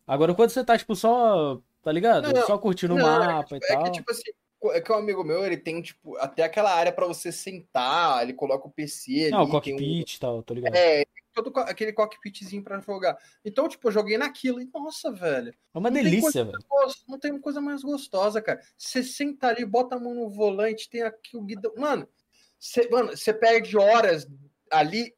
Agora, 0.05 0.33
quando 0.33 0.49
você 0.49 0.63
tá, 0.63 0.77
tipo, 0.77 0.95
só. 0.95 1.61
Tá 1.81 1.91
ligado? 1.91 2.31
Não, 2.31 2.45
só 2.45 2.57
curtindo 2.57 2.93
o 2.93 2.97
não, 2.97 3.05
mapa 3.05 3.55
e 3.55 3.59
É 3.61 3.67
tal. 3.67 3.83
que, 3.83 3.91
tipo 3.91 4.09
assim, 4.09 4.31
é 4.71 4.79
que 4.79 4.89
um 4.91 4.95
amigo 4.95 5.21
meu, 5.23 5.45
ele 5.45 5.57
tem, 5.57 5.81
tipo, 5.81 6.15
até 6.17 6.43
aquela 6.43 6.73
área 6.73 6.93
pra 6.93 7.05
você 7.05 7.29
sentar, 7.29 8.23
ele 8.23 8.31
coloca 8.33 8.65
o 8.67 8.71
PC 8.71 9.23
ali. 9.23 9.31
Não, 9.31 9.41
o 9.43 9.45
tem 9.61 9.73
um- 9.73 9.77
cockpit 9.77 10.15
e 10.15 10.19
tal, 10.19 10.41
tá 10.43 10.53
ligado? 10.53 10.73
É, 10.75 11.03
todo 11.33 11.51
aquele 11.59 11.91
cockpitzinho 11.91 12.63
pra 12.63 12.79
jogar. 12.79 13.17
Então, 13.43 13.67
tipo, 13.67 13.85
eu 13.87 13.91
joguei 13.91 14.17
naquilo 14.17 14.61
e, 14.61 14.69
nossa, 14.73 15.11
velho. 15.11 15.53
É 15.73 15.77
uma 15.77 15.89
não 15.89 16.01
delícia, 16.01 16.45
velho. 16.45 16.57
Gosto- 16.69 17.03
Não 17.09 17.19
tem 17.19 17.37
coisa 17.37 17.59
mais 17.59 17.83
gostosa, 17.83 18.41
cara. 18.41 18.61
Você 18.77 19.03
senta 19.03 19.47
ali, 19.47 19.65
bota 19.65 19.95
a 19.97 19.99
mão 19.99 20.13
no 20.13 20.29
volante, 20.29 20.89
tem 20.89 21.01
aqui 21.01 21.35
o 21.35 21.41
guidão. 21.41 21.73
Mano, 21.75 22.07
você, 22.57 22.87
mano, 22.89 23.09
você 23.17 23.33
perde 23.33 23.77
horas 23.77 24.25
ali 24.71 25.13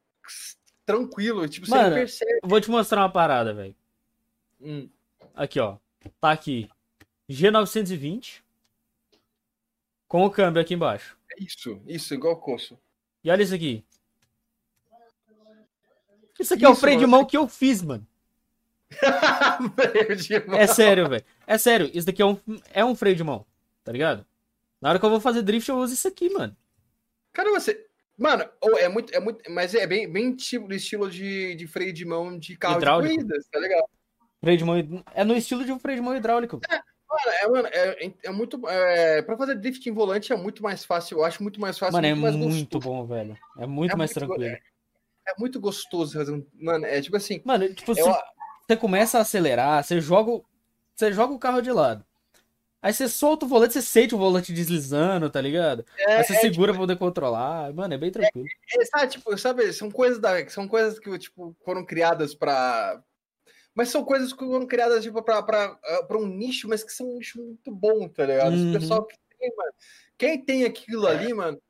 tranquilo. 0.83 1.47
Tipo, 1.47 1.67
você 1.67 1.75
nem 1.83 1.93
percebe. 1.93 2.39
Eu 2.41 2.49
vou 2.49 2.59
te 2.59 2.71
mostrar 2.71 3.01
uma 3.01 3.11
parada, 3.11 3.53
velho. 3.53 3.75
Hum. 4.61 4.89
Aqui, 5.33 5.59
ó. 5.59 5.77
Tá 6.19 6.31
aqui. 6.31 6.69
G920. 7.29 8.41
Com 10.07 10.25
o 10.25 10.31
câmbio 10.31 10.61
aqui 10.61 10.73
embaixo. 10.73 11.17
Isso, 11.37 11.81
isso, 11.87 12.13
igual 12.13 12.33
o 12.33 12.37
Coço. 12.37 12.77
E 13.23 13.29
olha 13.29 13.43
isso 13.43 13.55
aqui. 13.55 13.83
Isso 16.39 16.53
aqui 16.53 16.65
é 16.65 16.69
o 16.69 16.73
Isso, 16.73 16.81
freio 16.81 16.99
de 16.99 17.07
mão 17.07 17.25
que 17.25 17.35
eu 17.35 17.47
fiz, 17.47 17.81
mano. 17.81 18.05
É 20.57 20.67
sério, 20.67 21.09
velho. 21.09 21.25
É 21.47 21.57
sério. 21.57 21.89
Isso 21.93 22.05
daqui 22.05 22.21
é 22.21 22.25
um, 22.25 22.39
é 22.71 22.85
um 22.85 22.95
freio 22.95 23.15
de 23.15 23.23
mão. 23.23 23.45
Tá 23.83 23.91
ligado? 23.91 24.25
Na 24.79 24.89
hora 24.89 24.99
que 24.99 25.05
eu 25.05 25.09
vou 25.09 25.19
fazer 25.19 25.41
drift, 25.41 25.67
eu 25.69 25.77
uso 25.77 25.93
isso 25.93 26.07
aqui, 26.07 26.29
mano. 26.29 26.55
Cara, 27.33 27.49
você. 27.49 27.85
Mano, 28.17 28.47
ou 28.61 28.77
é 28.77 28.87
muito, 28.87 29.13
é 29.13 29.19
muito. 29.19 29.51
Mas 29.51 29.73
é 29.73 29.85
bem, 29.85 30.09
bem 30.09 30.35
tipo 30.35 30.71
estilo 30.73 31.09
de, 31.09 31.55
de 31.55 31.67
freio 31.67 31.91
de 31.91 32.05
mão 32.05 32.37
de 32.37 32.55
carro 32.55 32.77
Hidráulico. 32.77 33.13
de 33.13 33.23
corrida, 33.23 33.45
tá 33.51 33.59
ligado? 33.59 33.89
Freio 34.45 34.57
de 34.59 34.63
mão. 34.63 35.03
É 35.15 35.23
no 35.23 35.35
estilo 35.35 35.65
de 35.65 35.71
um 35.71 35.79
freio 35.79 35.97
de 35.97 36.03
mão 36.03 36.15
hidráulico. 36.15 36.61
Mano, 36.69 37.31
é, 37.41 37.47
mano, 37.47 37.67
é, 37.71 38.13
é 38.25 38.31
muito. 38.31 38.69
É, 38.69 39.21
pra 39.23 39.35
fazer 39.35 39.55
drift 39.55 39.83
em 39.89 39.91
volante 39.91 40.31
é 40.31 40.35
muito 40.35 40.61
mais 40.61 40.85
fácil. 40.85 41.17
Eu 41.17 41.25
acho 41.25 41.41
muito 41.41 41.59
mais 41.59 41.79
fácil. 41.79 41.93
Mano, 41.93 42.05
é 42.05 42.13
mais 42.13 42.35
muito 42.35 42.77
gostoso. 42.77 42.95
bom, 42.95 43.05
velho. 43.07 43.35
É 43.57 43.65
muito 43.65 43.93
É 43.93 43.95
mais 43.95 44.11
muito 44.15 44.27
tranquilo. 44.27 44.55
É 45.27 45.33
muito 45.39 45.59
gostoso 45.59 46.15
fazer 46.15 46.31
um. 46.31 46.45
Mano, 46.53 46.85
é 46.85 47.01
tipo 47.01 47.17
assim. 47.17 47.41
Mano, 47.43 47.73
tipo, 47.73 47.91
Eu, 47.93 47.95
você, 48.05 48.19
você 48.67 48.77
começa 48.77 49.17
a 49.17 49.21
acelerar, 49.21 49.83
você 49.83 49.99
joga, 49.99 50.29
o- 50.29 50.45
você 50.95 51.11
joga 51.11 51.33
o 51.33 51.39
carro 51.39 51.61
de 51.61 51.71
lado. 51.71 52.05
Aí 52.83 52.93
você 52.93 53.09
solta 53.09 53.47
o 53.47 53.49
volante, 53.49 53.73
você 53.73 53.81
sente 53.81 54.13
o 54.13 54.17
volante 54.19 54.53
deslizando, 54.53 55.27
tá 55.27 55.41
ligado? 55.41 55.83
é, 55.97 56.17
Aí 56.17 56.23
você 56.23 56.33
é, 56.33 56.39
segura 56.39 56.71
pra 56.71 56.81
poder 56.81 56.97
controlar. 56.97 57.73
Mano, 57.73 57.95
é 57.95 57.97
bem 57.97 58.11
tranquilo. 58.11 58.45
É, 58.79 58.85
sabe, 58.85 59.07
tipo, 59.07 59.35
sabe, 59.39 59.73
são 59.73 59.89
coisas 59.89 60.19
da, 60.19 60.47
são 60.49 60.67
coisas 60.67 60.99
que 60.99 61.17
tipo 61.17 61.55
foram 61.65 61.83
criadas 61.83 62.35
pra. 62.35 63.01
Mas 63.75 63.89
são 63.89 64.03
coisas 64.05 64.31
que 64.31 64.45
foram 64.45 64.65
criadas 64.65 65.03
tipo 65.03 65.21
para 65.21 65.43
para 65.43 66.17
um 66.17 66.25
nicho, 66.25 66.67
mas 66.67 66.83
que 66.83 66.91
são 66.91 67.07
um 67.07 67.17
nicho 67.17 67.43
muito 67.43 67.71
bom, 67.71 68.07
tá 68.07 68.25
ligado? 68.25 68.53
Uhum. 68.53 68.69
O 68.71 68.79
pessoal 68.79 69.05
que 69.05 69.15
tem, 69.37 69.53
mano, 69.55 69.73
quem 70.17 70.43
tem 70.43 70.63
aquilo 70.63 71.05
ali, 71.05 71.33
mano, 71.33 71.61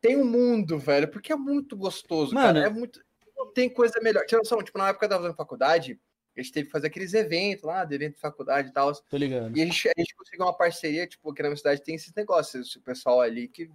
tem 0.00 0.16
um 0.16 0.24
mundo, 0.24 0.78
velho, 0.78 1.08
porque 1.08 1.32
é 1.32 1.36
muito 1.36 1.76
gostoso, 1.76 2.34
Mano. 2.34 2.46
cara, 2.54 2.66
é 2.66 2.68
muito 2.68 3.00
não 3.36 3.52
tem 3.52 3.68
coisa 3.68 4.00
melhor. 4.02 4.24
Tinha 4.26 4.38
noção, 4.38 4.62
tipo, 4.62 4.78
na 4.78 4.88
época 4.88 5.08
fazendo 5.08 5.34
faculdade, 5.34 6.00
a 6.36 6.40
gente 6.40 6.52
teve 6.52 6.66
que 6.66 6.72
fazer 6.72 6.88
aqueles 6.88 7.14
eventos 7.14 7.64
lá, 7.64 7.84
de 7.84 7.94
evento 7.94 8.14
de 8.14 8.20
faculdade 8.20 8.68
e 8.68 8.72
tal. 8.72 8.92
Tô 8.92 9.16
ligado. 9.16 9.56
E 9.56 9.62
a 9.62 9.64
gente, 9.64 9.88
a 9.88 9.92
gente 9.96 10.14
conseguiu 10.16 10.46
uma 10.46 10.56
parceria, 10.56 11.06
tipo, 11.06 11.30
aqui 11.30 11.42
na 11.42 11.48
minha 11.48 11.56
cidade 11.56 11.82
tem 11.82 11.94
esses 11.94 12.12
negócios, 12.14 12.74
o 12.76 12.82
pessoal 12.82 13.20
ali 13.20 13.48
que, 13.48 13.70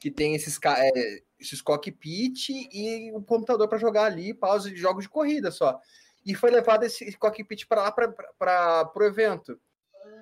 que 0.00 0.10
tem 0.10 0.34
esses, 0.34 0.58
é, 0.64 1.22
esses 1.38 1.60
cockpit 1.62 2.50
e 2.50 3.12
o 3.12 3.22
computador 3.22 3.68
para 3.68 3.78
jogar 3.78 4.04
ali, 4.04 4.34
pausa 4.34 4.70
de 4.70 4.76
jogos 4.76 5.04
de 5.04 5.10
corrida 5.10 5.50
só. 5.50 5.78
E 6.24 6.34
foi 6.34 6.50
levado 6.50 6.84
esse 6.84 7.16
cockpit 7.16 7.66
para 7.66 7.82
lá 7.82 7.92
para 7.92 8.92
o 8.94 9.04
evento. 9.04 9.60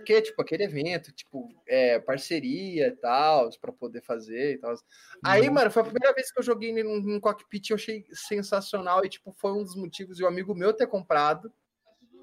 Que 0.05 0.15
é 0.15 0.21
tipo 0.23 0.41
aquele 0.41 0.65
evento, 0.65 1.13
tipo, 1.13 1.49
é, 1.67 1.99
parceria 1.99 2.89
e 2.89 2.97
tal, 2.97 3.51
para 3.61 3.71
poder 3.71 4.01
fazer 4.03 4.55
e 4.55 4.59
tal. 4.59 4.75
Aí, 5.23 5.47
Uhum. 5.47 5.55
mano, 5.55 5.71
foi 5.71 5.83
a 5.83 5.85
primeira 5.85 6.15
vez 6.15 6.33
que 6.33 6.39
eu 6.39 6.43
joguei 6.43 6.73
num, 6.83 7.01
num 7.03 7.21
cockpit, 7.21 7.69
eu 7.69 7.77
achei 7.77 8.07
sensacional 8.13 9.05
e, 9.05 9.11
tipo, 9.11 9.33
foi 9.37 9.53
um 9.53 9.63
dos 9.63 9.77
motivos 9.77 10.17
de 10.17 10.25
um 10.25 10.27
amigo 10.29 10.55
meu 10.55 10.73
ter 10.73 10.87
comprado. 10.87 11.53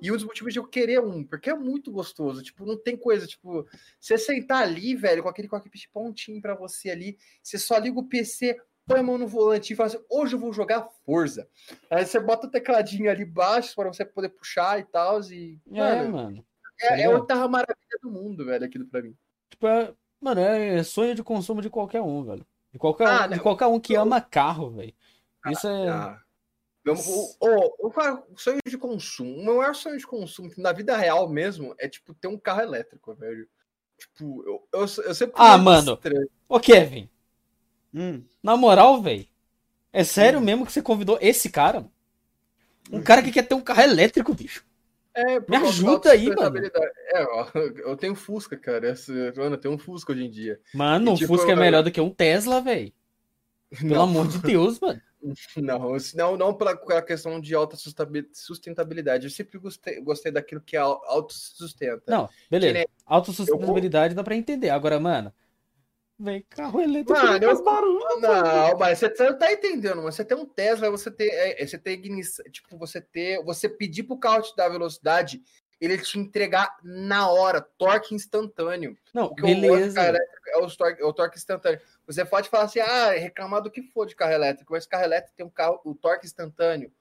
E 0.02 0.12
um 0.12 0.16
dos 0.16 0.24
motivos 0.26 0.54
de 0.54 0.60
eu 0.60 0.68
querer 0.68 1.02
um, 1.02 1.24
porque 1.24 1.50
é 1.50 1.56
muito 1.56 1.92
gostoso. 1.92 2.44
Tipo, 2.44 2.66
não 2.66 2.78
tem 2.78 2.96
coisa, 2.96 3.26
tipo, 3.26 3.68
você 4.00 4.18
sentar 4.18 4.62
ali, 4.64 4.96
velho, 4.96 5.24
com 5.24 5.30
aquele 5.30 5.48
cockpit 5.48 5.88
pontinho 5.92 6.42
pra 6.42 6.56
você 6.56 6.90
ali, 6.90 7.18
você 7.42 7.58
só 7.58 7.78
liga 7.78 8.00
o 8.00 8.08
PC, 8.08 8.60
põe 8.88 9.00
a 9.02 9.04
mão 9.04 9.18
no 9.18 9.28
volante 9.28 9.74
e 9.74 9.76
fala 9.76 9.88
assim, 9.88 10.04
hoje 10.10 10.34
eu 10.36 10.40
vou 10.40 10.54
jogar 10.54 10.88
Forza. 11.06 11.48
Aí 11.92 12.06
você 12.06 12.20
bota 12.20 12.48
o 12.48 12.50
tecladinho 12.50 13.12
ali 13.12 13.24
embaixo 13.24 13.76
para 13.76 13.92
você 13.92 14.06
poder 14.06 14.30
puxar 14.30 14.80
e 14.80 14.86
tal, 14.86 15.22
e, 15.30 15.60
É, 15.72 16.04
mano, 16.04 16.12
mano. 16.14 16.46
é, 16.82 16.88
é 16.88 16.96
ligado? 16.96 17.12
a 17.12 17.20
oitava 17.20 17.48
maravilha 17.48 18.00
do 18.02 18.10
mundo, 18.10 18.46
velho, 18.46 18.66
aquilo 18.66 18.88
pra 18.88 19.02
mim. 19.02 19.16
Tipo, 19.50 19.68
é, 19.68 19.94
mano, 20.22 20.42
é 20.42 20.82
sonho 20.84 21.14
de 21.14 21.24
consumo 21.24 21.62
de 21.62 21.70
qualquer 21.70 22.02
um, 22.02 22.24
velho. 22.24 22.46
De 22.72 22.80
qualquer, 22.80 23.08
Ah, 23.08 23.26
um, 23.26 23.30
de 23.30 23.40
qualquer 23.40 23.66
um 23.68 23.80
que 23.80 23.96
ama 23.96 24.22
carro, 24.22 24.72
velho. 24.72 24.94
Isso 25.48 25.68
é. 25.68 25.90
Ah. 25.90 26.22
O, 26.86 26.92
o, 27.46 27.88
o, 27.88 27.94
o 28.34 28.38
sonho 28.38 28.60
de 28.66 28.78
consumo, 28.78 29.36
o 29.38 29.44
meu 29.44 29.58
maior 29.58 29.76
sonho 29.76 29.98
de 29.98 30.08
consumo, 30.08 30.50
na 30.58 30.72
vida 30.72 30.96
real 30.96 31.28
mesmo, 31.28 31.76
é, 31.78 31.90
tipo, 31.90 32.14
ter 32.14 32.30
um 32.30 32.38
carro 32.40 32.62
elétrico, 32.62 33.14
velho. 33.14 33.46
Tipo, 34.00 34.44
eu, 34.46 34.68
eu, 34.74 34.80
eu 34.82 35.16
sempre... 35.16 35.34
Ah, 35.36 35.58
mano. 35.58 35.96
estranho. 35.96 36.30
Ô, 36.48 36.60
Kevin, 36.62 37.10
Hum. 37.94 38.24
na 38.44 38.56
moral, 38.58 39.02
velho. 39.02 39.26
É 39.92 40.04
sério 40.04 40.40
mesmo 40.42 40.66
que 40.66 40.72
você 40.72 40.82
convidou 40.82 41.18
esse 41.22 41.50
cara? 41.50 41.86
Um 42.92 43.02
cara 43.02 43.22
que 43.24 43.32
quer 43.32 43.44
ter 43.48 43.56
um 43.56 43.62
carro 43.62 43.82
elétrico, 43.82 44.34
bicho. 44.34 44.66
É, 45.14 45.40
Me 45.40 45.56
ajuda 45.58 46.12
aí, 46.12 46.30
mano. 46.30 46.58
É, 46.60 47.24
ó, 47.24 47.48
eu 47.84 47.98
tenho 47.98 48.14
Fusca, 48.14 48.56
cara. 48.56 48.92
Esse, 48.92 49.12
mano, 49.36 49.56
eu 49.56 49.58
tenho 49.60 49.74
um 49.74 49.78
Fusca 49.80 50.12
hoje 50.14 50.24
em 50.24 50.30
dia. 50.30 50.60
Mano, 50.74 51.10
E, 51.12 51.14
um 51.14 51.16
tipo, 51.16 51.28
Fusca 51.34 51.50
é 51.52 51.54
eu- 51.54 51.58
melhor 51.58 51.82
do 51.84 51.92
que 51.92 52.00
um 52.00 52.10
Tesla, 52.12 52.62
velho. 52.62 52.94
Pelo 53.70 53.90
Não, 53.96 54.04
amor 54.04 54.28
de 54.28 54.38
Deus, 54.40 54.80
mano. 54.80 55.02
não, 55.58 55.98
não, 56.16 56.38
não 56.38 56.54
pela, 56.54 57.02
questão 57.02 57.42
de 57.42 57.56
alta 57.56 57.76
sustentabilidade. 58.34 59.26
Eu 59.26 59.32
sempre 59.32 59.58
gostei, 59.58 60.00
gostei 60.02 60.32
daquilo 60.32 60.62
que 60.62 60.76
é 60.78 60.80
au- 60.80 61.02
autossustenta. 61.06 62.04
Não, 62.08 62.30
beleza. 62.50 62.74
nem- 62.74 62.88
Autossustentabilidade 63.06 64.14
dá 64.14 64.24
pra 64.24 64.36
entender. 64.36 64.70
Agora, 64.70 65.00
mano. 65.00 65.34
Vem, 66.20 66.44
carro 66.50 66.82
elétrico 66.82 67.14
Mano, 67.14 67.44
eu- 67.46 67.64
barulho. 67.64 68.20
Não, 68.20 68.78
mas 68.80 68.98
você 69.00 69.12
não 69.20 69.38
tá 69.38 69.52
entendendo, 69.52 70.02
mas 70.02 70.16
você 70.16 70.26
tem 70.26 70.36
um 70.36 70.46
Tesla, 70.46 70.90
você 70.90 71.12
ter, 71.12 71.28
é, 71.30 71.62
é, 71.62 71.68
você 71.68 71.78
ter 71.78 71.92
ignição, 71.92 72.44
tipo, 72.52 72.76
você 72.78 73.00
ter, 73.00 73.44
você 73.44 73.70
pedir 73.70 74.04
pro 74.04 74.18
carro 74.18 74.42
te 74.42 74.56
dar 74.56 74.70
velocidade, 74.70 75.42
ele 75.80 75.96
te 76.00 76.18
entregar 76.18 76.76
na 76.84 77.30
hora, 77.30 77.62
torque 77.62 78.16
instantâneo. 78.16 78.98
Não, 79.14 79.28
Porque 79.30 79.44
o 79.44 79.48
outro 79.48 79.62
beleza. 79.62 79.94
carro 79.96 80.08
elétrico 80.10 80.50
é 80.50 80.58
o, 80.58 80.68
torque, 80.76 81.02
é 81.02 81.06
o 81.06 81.14
torque 81.14 81.38
instantâneo. 81.38 81.80
Você 82.08 82.26
pode 82.26 82.50
falar 82.50 82.64
assim, 82.64 82.80
ah, 82.80 83.12
reclamar 83.12 83.62
do 83.62 83.70
que 83.70 83.84
for 83.84 84.08
de 84.08 84.16
carro 84.16 84.34
elétrico, 84.34 84.74
mas 84.74 84.88
carro 84.88 85.04
elétrico 85.04 85.36
tem 85.38 85.46
um 85.46 85.50
carro, 85.52 85.80
o 85.86 85.94
torque 85.94 86.26
instantâneo. 86.26 86.92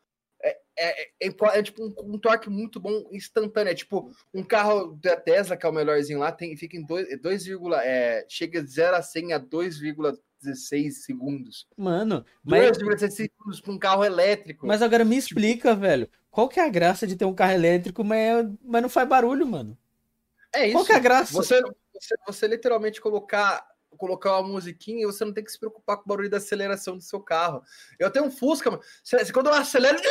É, 0.76 1.02
é, 1.02 1.28
é, 1.28 1.34
é 1.54 1.62
tipo 1.62 1.82
um, 1.82 2.14
um 2.14 2.18
torque 2.18 2.50
muito 2.50 2.78
bom 2.78 3.08
instantâneo. 3.12 3.70
É 3.70 3.74
tipo 3.74 4.10
um 4.32 4.42
carro 4.42 4.98
da 5.02 5.16
Tesla, 5.16 5.56
que 5.56 5.64
é 5.64 5.68
o 5.68 5.72
melhorzinho 5.72 6.18
lá, 6.18 6.30
tem, 6.30 6.56
fica 6.56 6.76
em 6.76 6.84
2, 6.84 7.20
2, 7.20 7.46
é, 7.82 8.24
chega 8.28 8.62
de 8.62 8.70
0 8.70 8.96
a 8.96 9.02
100 9.02 9.32
a 9.32 9.40
2,16 9.40 10.90
segundos. 10.90 11.66
Mano, 11.76 12.24
mas, 12.44 12.78
2,16 12.78 13.10
segundos 13.10 13.60
para 13.60 13.72
um 13.72 13.78
carro 13.78 14.04
elétrico. 14.04 14.66
mas 14.66 14.82
agora 14.82 15.04
me 15.04 15.16
explica, 15.16 15.74
velho. 15.74 16.08
Qual 16.30 16.48
que 16.48 16.60
é 16.60 16.64
a 16.64 16.68
graça 16.68 17.06
de 17.06 17.16
ter 17.16 17.24
um 17.24 17.34
carro 17.34 17.52
elétrico, 17.52 18.04
mas, 18.04 18.46
mas 18.62 18.82
não 18.82 18.88
faz 18.90 19.08
barulho, 19.08 19.46
mano? 19.46 19.76
é 20.56 20.66
isso. 20.66 20.72
Qual 20.72 20.84
que 20.84 20.92
é 20.92 20.96
a 20.96 21.00
graça? 21.00 21.32
Você, 21.32 21.60
você, 21.92 22.14
você 22.26 22.46
literalmente 22.46 23.00
colocar 23.00 23.66
colocar 23.96 24.38
uma 24.38 24.48
musiquinha 24.48 25.02
e 25.02 25.06
você 25.06 25.24
não 25.24 25.32
tem 25.32 25.42
que 25.44 25.50
se 25.50 25.58
preocupar 25.58 25.96
com 25.96 26.04
o 26.04 26.08
barulho 26.08 26.30
da 26.30 26.36
aceleração 26.36 26.96
do 26.96 27.02
seu 27.02 27.20
carro. 27.20 27.62
Eu 27.98 28.10
tenho 28.10 28.26
um 28.26 28.30
Fusca, 28.30 28.70
mano. 28.70 28.82
Quando 29.32 29.46
eu 29.48 29.54
acelero. 29.54 29.98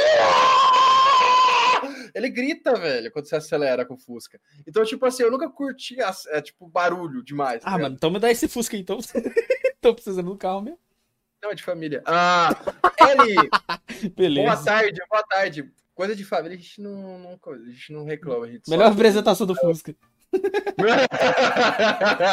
Ele 2.13 2.29
grita, 2.29 2.75
velho, 2.75 3.11
quando 3.11 3.27
você 3.27 3.35
acelera 3.35 3.85
com 3.85 3.95
o 3.95 3.97
Fusca. 3.97 4.39
Então, 4.65 4.83
tipo 4.85 5.05
assim, 5.05 5.23
eu 5.23 5.31
nunca 5.31 5.49
curti 5.49 5.97
é, 6.29 6.41
tipo, 6.41 6.67
barulho 6.67 7.21
demais. 7.23 7.61
tá 7.61 7.71
Ah, 7.71 7.77
mano, 7.77 7.95
então 7.95 8.09
me 8.09 8.19
dá 8.19 8.31
esse 8.31 8.47
Fusca 8.47 8.77
então. 8.77 8.99
Tô 9.81 9.93
precisando 9.93 10.31
do 10.31 10.37
carro 10.37 10.61
mesmo. 10.61 10.79
Não, 11.43 11.51
é 11.51 11.55
de 11.55 11.63
família. 11.63 12.01
Ah, 12.05 12.49
Eli, 13.09 13.35
boa 13.35 13.79
Beleza. 14.15 14.63
tarde, 14.63 14.99
boa 15.09 15.23
tarde. 15.23 15.71
Coisa 15.93 16.15
de 16.15 16.23
família, 16.25 16.57
a 16.57 16.59
gente 16.59 16.81
não, 16.81 17.19
não, 17.19 17.39
a 17.53 17.69
gente 17.69 17.93
não 17.93 18.03
reclama. 18.05 18.45
A 18.45 18.49
gente 18.49 18.65
só- 18.65 18.71
Melhor 18.71 18.91
apresentação 18.91 19.45
do 19.45 19.55
Fusca. 19.55 19.93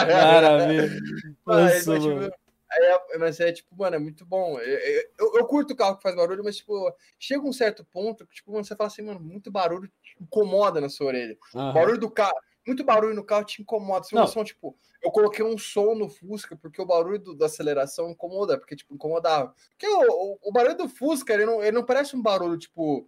Maravilha. 0.07 0.91
Mas, 1.45 1.87
mas, 1.87 2.03
tipo. 2.03 2.43
É, 2.75 3.19
mas 3.19 3.39
é 3.39 3.53
tipo, 3.53 3.77
mano, 3.77 3.97
é 3.97 3.99
muito 3.99 4.25
bom. 4.25 4.59
É, 4.59 5.07
Eu, 5.19 5.35
eu 5.37 5.45
curto 5.47 5.75
o 5.75 5.77
carro 5.77 5.97
que 5.97 6.03
faz 6.03 6.17
barulho, 6.17 6.43
mas, 6.43 6.57
tipo, 6.57 6.91
chega 7.19 7.47
um 7.47 7.53
certo 7.53 7.85
ponto 7.85 8.27
que, 8.27 8.35
tipo, 8.37 8.51
você 8.51 8.75
fala 8.75 8.89
assim, 8.89 9.03
mano, 9.03 9.21
muito 9.21 9.51
barulho 9.51 9.89
te 10.03 10.17
incomoda 10.19 10.81
na 10.81 10.89
sua 10.89 11.09
orelha. 11.09 11.37
Aham. 11.55 11.75
barulho 11.75 11.99
do 11.99 12.11
carro, 12.11 12.35
muito 12.67 12.83
barulho 12.83 13.15
no 13.15 13.25
carro 13.25 13.45
te 13.45 13.61
incomoda. 13.61 14.05
Se 14.05 14.15
Não. 14.15 14.27
você, 14.27 14.43
tipo, 14.43 14.75
eu 15.03 15.11
coloquei 15.11 15.45
um 15.45 15.59
som 15.59 15.95
no 15.95 16.09
Fusca 16.09 16.57
porque 16.57 16.81
o 16.81 16.87
barulho 16.87 17.19
do- 17.19 17.35
da 17.35 17.45
aceleração 17.45 18.09
incomoda, 18.11 18.57
porque, 18.59 18.75
tipo, 18.75 18.95
incomodava. 18.95 19.55
Porque 19.73 19.87
o, 19.87 20.11
o, 20.11 20.39
o 20.45 20.53
barulho 20.53 20.77
do 20.77 20.89
Fusca, 20.89 21.35
ele 21.35 21.45
não, 21.45 21.63
ele 21.63 21.73
não 21.73 21.85
parece 21.85 22.17
um 22.17 22.23
barulho, 22.23 22.57
tipo, 22.57 23.07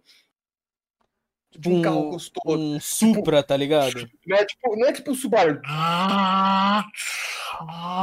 de 1.57 1.69
um, 1.69 1.77
Um- 1.77 1.81
carro 1.81 2.09
gostoso. 2.11 2.57
Um 2.57 2.79
Supra, 2.79 3.41
tá 3.43 3.55
ligado? 3.57 4.09
Não 4.25 4.37
é 4.37 4.45
tipo, 4.45 4.75
não 4.75 4.87
é 4.87 4.91
tipo 4.93 5.11
o 5.11 5.15
Subaru. 5.15 5.61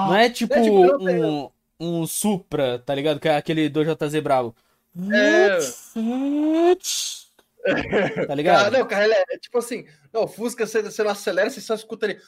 Não 0.08 0.14
é 0.14 0.30
tipo 0.30 0.54
É, 0.54 0.62
tipo, 0.62 0.76
um, 1.08 1.50
um 1.80 2.06
Supra, 2.06 2.78
tá 2.78 2.94
ligado? 2.94 3.20
Que 3.20 3.28
é 3.28 3.36
aquele 3.36 3.68
2JZ 3.70 4.20
bravo. 4.22 4.54
É. 5.12 5.58
Tá 8.26 8.32
Ah, 8.32 8.34
ligado? 8.34 8.72
não, 8.72 8.86
cara, 8.86 9.04
ele 9.04 9.14
é, 9.14 9.24
é 9.30 9.38
tipo 9.38 9.56
assim, 9.58 9.86
não, 10.12 10.24
o 10.24 10.28
Fusca, 10.28 10.66
você, 10.66 10.82
você 10.82 11.02
não 11.02 11.10
acelera, 11.12 11.48
você 11.48 11.60
só 11.60 11.74
escuta 11.74 12.06
ali. 12.06 12.18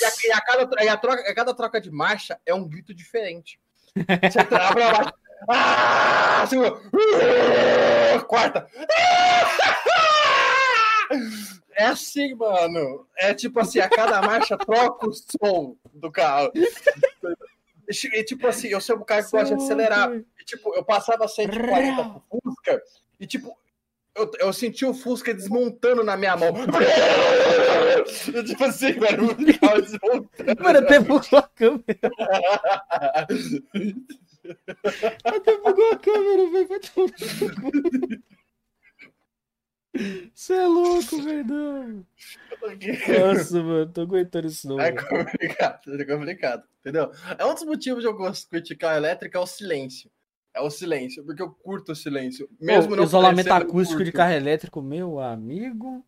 E 0.00 0.04
a, 0.04 0.10
e 0.24 0.32
a 0.32 0.40
cada, 0.40 0.84
e 0.84 0.88
a 0.88 0.96
troca, 0.96 1.22
a 1.30 1.34
cada 1.34 1.54
troca 1.54 1.80
de 1.80 1.90
marcha 1.90 2.38
é 2.44 2.54
um 2.54 2.66
grito 2.68 2.94
diferente. 2.94 3.58
Você 3.94 4.40
abre 4.54 4.82
a 4.82 4.92
marcha. 4.92 5.14
Ah, 5.48 6.44
segunda. 6.48 6.80
Quarta. 8.26 8.66
É 11.72 11.84
assim, 11.86 12.34
mano. 12.34 13.06
É 13.16 13.32
tipo 13.34 13.60
assim, 13.60 13.78
a 13.78 13.88
cada 13.88 14.20
marcha 14.22 14.56
troca 14.56 15.08
o 15.08 15.12
som 15.12 15.76
do 15.94 16.10
carro. 16.10 16.50
E 17.88 18.24
tipo 18.24 18.46
assim, 18.46 18.68
eu 18.68 18.80
sou 18.80 18.96
um 18.96 19.04
cara 19.04 19.22
que 19.22 19.30
gosta 19.30 19.54
de 19.56 19.62
acelerar. 19.62 20.10
E, 20.12 20.44
tipo, 20.44 20.74
eu 20.74 20.84
passava 20.84 21.26
140 21.28 22.20
pro 22.28 22.40
Fusca 22.42 22.82
e, 23.18 23.26
tipo, 23.26 23.56
eu, 24.14 24.30
eu 24.40 24.52
senti 24.52 24.84
o 24.84 24.92
Fusca 24.92 25.32
desmontando 25.32 26.04
na 26.04 26.16
minha 26.16 26.36
mão. 26.36 26.52
Eu, 28.34 28.44
tipo 28.44 28.64
assim, 28.64 28.94
mano, 28.98 29.30
o 29.30 29.58
carro 29.58 29.80
desmontando. 29.80 30.62
Mano, 30.62 30.78
até 30.80 31.00
bugou 31.00 31.38
a 31.38 31.42
câmera. 31.42 31.84
Até 35.24 35.56
bugou 35.58 35.92
a 35.92 35.98
câmera, 35.98 36.50
velho. 36.50 36.68
Vai 36.68 36.80
tomar. 36.80 37.14
Você 40.34 40.54
é 40.54 40.66
louco, 40.66 41.22
verdão. 41.22 42.06
Nossa, 43.20 43.62
mano, 43.62 43.92
tô 43.92 44.02
aguentando 44.02 44.46
isso 44.46 44.68
não. 44.68 44.80
É 44.80 44.92
velho. 44.92 45.08
complicado, 45.08 46.00
é 46.00 46.04
complicado, 46.04 46.64
entendeu? 46.80 47.10
É 47.36 47.44
um 47.44 47.54
dos 47.54 47.64
motivos 47.64 48.02
de 48.02 48.08
eu 48.08 48.14
gosto 48.14 48.44
de 48.44 48.50
criticar 48.50 48.94
a 48.94 48.96
elétrica 48.96 49.38
é 49.38 49.40
o 49.40 49.46
silêncio. 49.46 50.10
É 50.54 50.60
o 50.60 50.70
silêncio, 50.70 51.24
porque 51.24 51.42
eu 51.42 51.50
curto 51.50 51.92
o 51.92 51.96
silêncio. 51.96 52.48
Mesmo 52.60 52.96
Pô, 52.96 53.02
isolamento 53.02 53.52
acústico 53.52 54.04
de 54.04 54.12
carro 54.12 54.32
elétrico, 54.32 54.82
meu 54.82 55.18
amigo. 55.20 56.04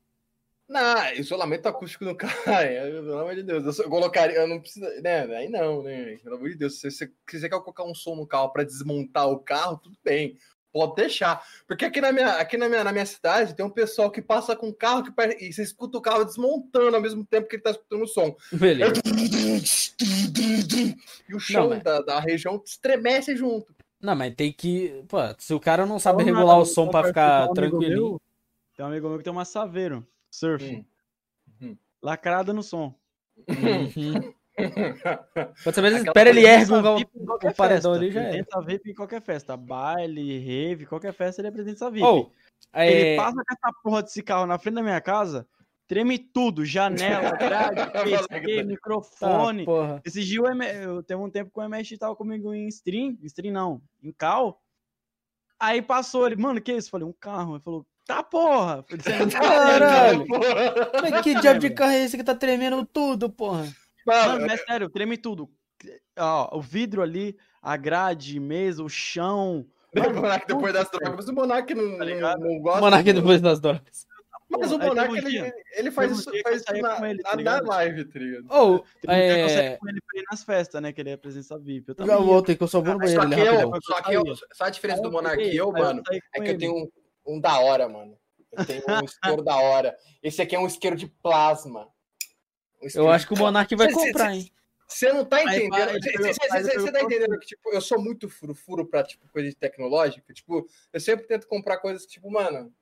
Não, 0.70 1.12
isolamento 1.14 1.66
acústico 1.66 2.04
no 2.04 2.14
carro, 2.14 2.32
é, 2.46 2.88
pelo 2.88 3.18
amor 3.18 3.34
de 3.34 3.42
Deus. 3.42 3.76
Eu, 3.76 3.90
colocaria, 3.90 4.36
eu 4.36 4.46
não 4.46 4.60
preciso, 4.60 4.86
né? 5.02 5.22
Aí 5.36 5.48
não, 5.48 5.82
né? 5.82 6.16
Pelo 6.22 6.36
amor 6.36 6.48
de 6.48 6.54
Deus, 6.54 6.78
se 6.78 6.88
você, 6.88 7.06
se 7.28 7.40
você 7.40 7.48
quer 7.48 7.58
colocar 7.58 7.82
um 7.82 7.92
som 7.92 8.14
no 8.14 8.24
carro 8.24 8.50
para 8.50 8.62
desmontar 8.62 9.28
o 9.28 9.40
carro, 9.40 9.78
tudo 9.78 9.98
bem. 10.04 10.36
Pode 10.72 10.94
deixar. 10.94 11.44
Porque 11.66 11.84
aqui 11.84 12.00
na 12.00 12.12
minha, 12.12 12.34
aqui 12.34 12.56
na 12.56 12.68
minha, 12.68 12.84
na 12.84 12.92
minha 12.92 13.04
cidade 13.04 13.56
tem 13.56 13.66
um 13.66 13.70
pessoal 13.70 14.12
que 14.12 14.22
passa 14.22 14.54
com 14.54 14.72
carro 14.72 15.02
que 15.02 15.12
e 15.40 15.52
você 15.52 15.64
escuta 15.64 15.98
o 15.98 16.00
carro 16.00 16.24
desmontando 16.24 16.94
ao 16.94 17.02
mesmo 17.02 17.26
tempo 17.26 17.48
que 17.48 17.56
ele 17.56 17.62
tá 17.64 17.72
escutando 17.72 18.04
o 18.04 18.06
som. 18.06 18.36
Beleza. 18.52 18.92
E 21.28 21.34
o 21.34 21.40
chão 21.40 21.70
mas- 21.70 21.82
da, 21.82 22.00
da 22.00 22.20
região 22.20 22.62
estremece 22.64 23.36
junto. 23.36 23.74
Não, 24.00 24.14
mas 24.14 24.32
tem 24.36 24.52
que. 24.52 25.04
Pô, 25.08 25.18
se 25.36 25.52
o 25.52 25.58
cara 25.58 25.84
não 25.84 25.98
sabe 25.98 26.22
Ô, 26.22 26.26
regular 26.26 26.60
o 26.60 26.64
som 26.64 26.88
pra 26.88 27.02
ficar 27.02 27.50
um 27.50 27.78
meu. 27.78 28.20
Tem 28.76 28.86
um 28.86 28.88
amigo 28.88 29.08
meu 29.08 29.18
que 29.18 29.24
tem 29.24 29.32
uma 29.32 29.44
Saveiro, 29.44 30.06
surf, 30.30 30.64
Hum. 30.64 30.84
Hum. 31.60 31.76
lacrada 32.02 32.52
no 32.52 32.62
som. 32.62 32.94
Uhum. 33.48 34.32
Pode 35.64 35.74
saber, 35.74 35.88
Aquela 35.88 35.98
espera 35.98 36.28
ele 36.30 36.40
Ele 36.40 36.48
ergue 36.48 36.66
qualquer 37.24 37.50
o 37.50 37.54
paredão 37.54 37.92
festa. 37.92 38.04
ali 38.04 38.10
já 38.10 38.28
Ele 38.28 38.38
é. 38.38 38.60
VIP 38.66 38.90
em 38.90 38.94
qualquer 38.94 39.22
festa. 39.22 39.56
Baile, 39.56 40.38
rave, 40.38 40.86
qualquer 40.86 41.12
festa 41.14 41.40
ele 41.40 41.48
apresenta 41.48 41.76
essa 41.76 41.90
VIP. 41.90 42.06
Ele 42.74 43.02
é, 43.14 43.16
passa 43.16 43.36
com 43.36 43.54
essa 43.54 43.72
porra 43.82 44.02
desse 44.02 44.22
carro 44.22 44.46
na 44.46 44.58
frente 44.58 44.74
da 44.74 44.82
minha 44.82 45.00
casa, 45.00 45.48
treme 45.86 46.18
tudo, 46.18 46.64
janela, 46.64 47.30
grade, 47.38 47.90
PC, 48.04 48.62
microfone. 48.64 49.64
tá, 49.64 49.70
porra. 49.72 50.02
Esse 50.04 50.22
dia 50.22 50.42
o 50.42 50.46
M... 50.46 50.64
eu 50.66 51.02
tenho 51.02 51.24
um 51.24 51.30
tempo 51.30 51.50
que 51.50 51.58
o 51.58 51.68
MSX 51.68 51.98
tava 51.98 52.14
comigo 52.14 52.52
em 52.52 52.68
stream, 52.68 53.16
stream 53.22 53.52
não, 53.54 53.80
em 54.02 54.12
cal. 54.12 54.62
Aí 55.58 55.80
passou 55.82 56.26
ele, 56.26 56.36
mano, 56.36 56.60
que 56.60 56.72
isso? 56.72 56.88
Eu 56.88 56.92
falei, 56.92 57.06
um 57.06 57.12
carro. 57.12 57.54
Ele 57.56 57.62
falou, 57.62 57.86
tá 58.14 58.22
porra. 58.22 58.84
Eu 58.88 59.30
Caralho. 59.30 60.26
Mas 61.02 61.20
que 61.22 61.34
diabo 61.40 61.60
de 61.60 61.70
carro 61.70 61.92
é 61.92 62.04
esse 62.04 62.16
que 62.16 62.24
tá 62.24 62.34
tremendo 62.34 62.84
tudo, 62.84 63.30
porra? 63.30 63.68
Mano, 64.06 64.32
Mano, 64.32 64.46
mas 64.46 64.64
sério, 64.64 64.88
treme 64.88 65.16
tudo. 65.16 65.48
Ó, 66.18 66.58
o 66.58 66.60
vidro 66.60 67.02
ali, 67.02 67.36
a 67.62 67.76
grade, 67.76 68.38
mesa, 68.40 68.82
o 68.82 68.88
chão. 68.88 69.66
o 69.96 70.10
Monark 70.14 70.46
depois 70.46 70.72
das 70.72 70.90
drogas, 70.90 71.16
mas 71.16 71.28
o 71.28 71.32
Monark 71.34 71.74
não, 71.74 71.92
Tá 71.92 71.98
não, 71.98 72.04
ligado? 72.04 72.40
não 72.40 72.58
gosta. 72.60 72.80
Monarquia 72.80 73.14
depois 73.14 73.40
das 73.40 73.60
drogas. 73.60 74.06
Mas 74.50 74.72
o 74.72 74.78
Monark, 74.78 75.12
um 75.12 75.16
ele, 75.16 75.52
ele 75.76 75.90
faz 75.92 76.10
um 76.10 76.14
isso, 76.14 76.24
faz 76.42 76.64
eu 76.68 76.74
isso 76.74 76.82
na, 76.82 76.96
com 76.96 77.06
ele, 77.06 77.22
tá 77.22 77.36
na- 77.36 77.60
live, 77.60 78.04
tá 78.04 78.18
ligado? 78.18 78.46
Ou, 78.50 78.74
um 78.74 78.76
dia 78.78 79.34
que 79.36 79.40
eu 79.42 79.48
saí 79.48 79.66
é. 79.66 79.76
com 79.76 79.88
ele 79.88 80.00
pra 80.00 80.20
ir 80.20 80.24
nas 80.28 80.42
festas, 80.42 80.82
né? 80.82 80.92
Que 80.92 81.00
ele 81.00 81.10
é 81.10 81.16
presença 81.16 81.56
VIP. 81.56 81.90
Eu 81.90 81.94
também 81.94 82.16
ia. 82.16 82.20
voltei 82.20 82.56
que 82.56 82.62
eu 82.62 82.66
só 82.66 82.80
vou 82.80 82.94
no 82.94 82.98
banheiro 82.98 83.22
Só 83.22 83.28
que 83.28 83.40
eu, 83.40 83.80
só 83.80 84.02
que 84.02 84.12
eu, 84.12 84.24
sabe 84.52 84.68
a 84.68 84.70
diferença 84.70 85.02
do 85.02 85.12
Monark 85.12 85.40
e 85.40 85.56
eu, 85.56 85.70
mano? 85.70 86.02
É 86.34 86.40
que 86.40 86.50
eu 86.50 86.58
tenho 86.58 86.74
um, 86.74 86.88
um 87.26 87.40
da 87.40 87.58
hora, 87.60 87.88
mano. 87.88 88.18
Eu 88.52 88.64
tenho 88.64 88.82
um 88.88 89.04
isqueiro 89.04 89.42
da 89.42 89.56
hora. 89.56 89.96
Esse 90.22 90.42
aqui 90.42 90.56
é 90.56 90.58
um 90.58 90.66
isqueiro 90.66 90.96
de 90.96 91.06
plasma. 91.06 91.86
Um 92.80 92.84
Eu 92.84 92.86
isqueiro 92.88 93.10
acho 93.10 93.24
de 93.24 93.28
que 93.28 93.34
o 93.34 93.38
Monark 93.38 93.76
vai 93.76 93.88
Cê- 93.88 93.94
comprar, 93.94 94.30
cê- 94.30 94.36
hein? 94.36 94.52
Você 94.88 95.12
não 95.12 95.24
tá 95.24 95.42
entendendo. 95.44 95.92
Você 96.02 96.10
eu- 96.18 96.86
eu- 96.86 96.92
tá 96.92 97.00
entendendo 97.02 97.38
que, 97.38 97.46
tipo, 97.46 97.70
eu 97.72 97.80
sou 97.80 98.02
muito 98.02 98.28
furo-furo 98.28 98.84
pra, 98.86 99.04
tipo, 99.04 99.28
coisa 99.30 99.48
de 99.48 99.54
tecnológica. 99.54 100.32
Tipo, 100.32 100.66
eu 100.92 101.00
sempre 101.00 101.26
tento 101.28 101.46
comprar 101.46 101.78
coisas 101.78 102.04
que, 102.04 102.12
tipo, 102.14 102.28
mano. 102.30 102.72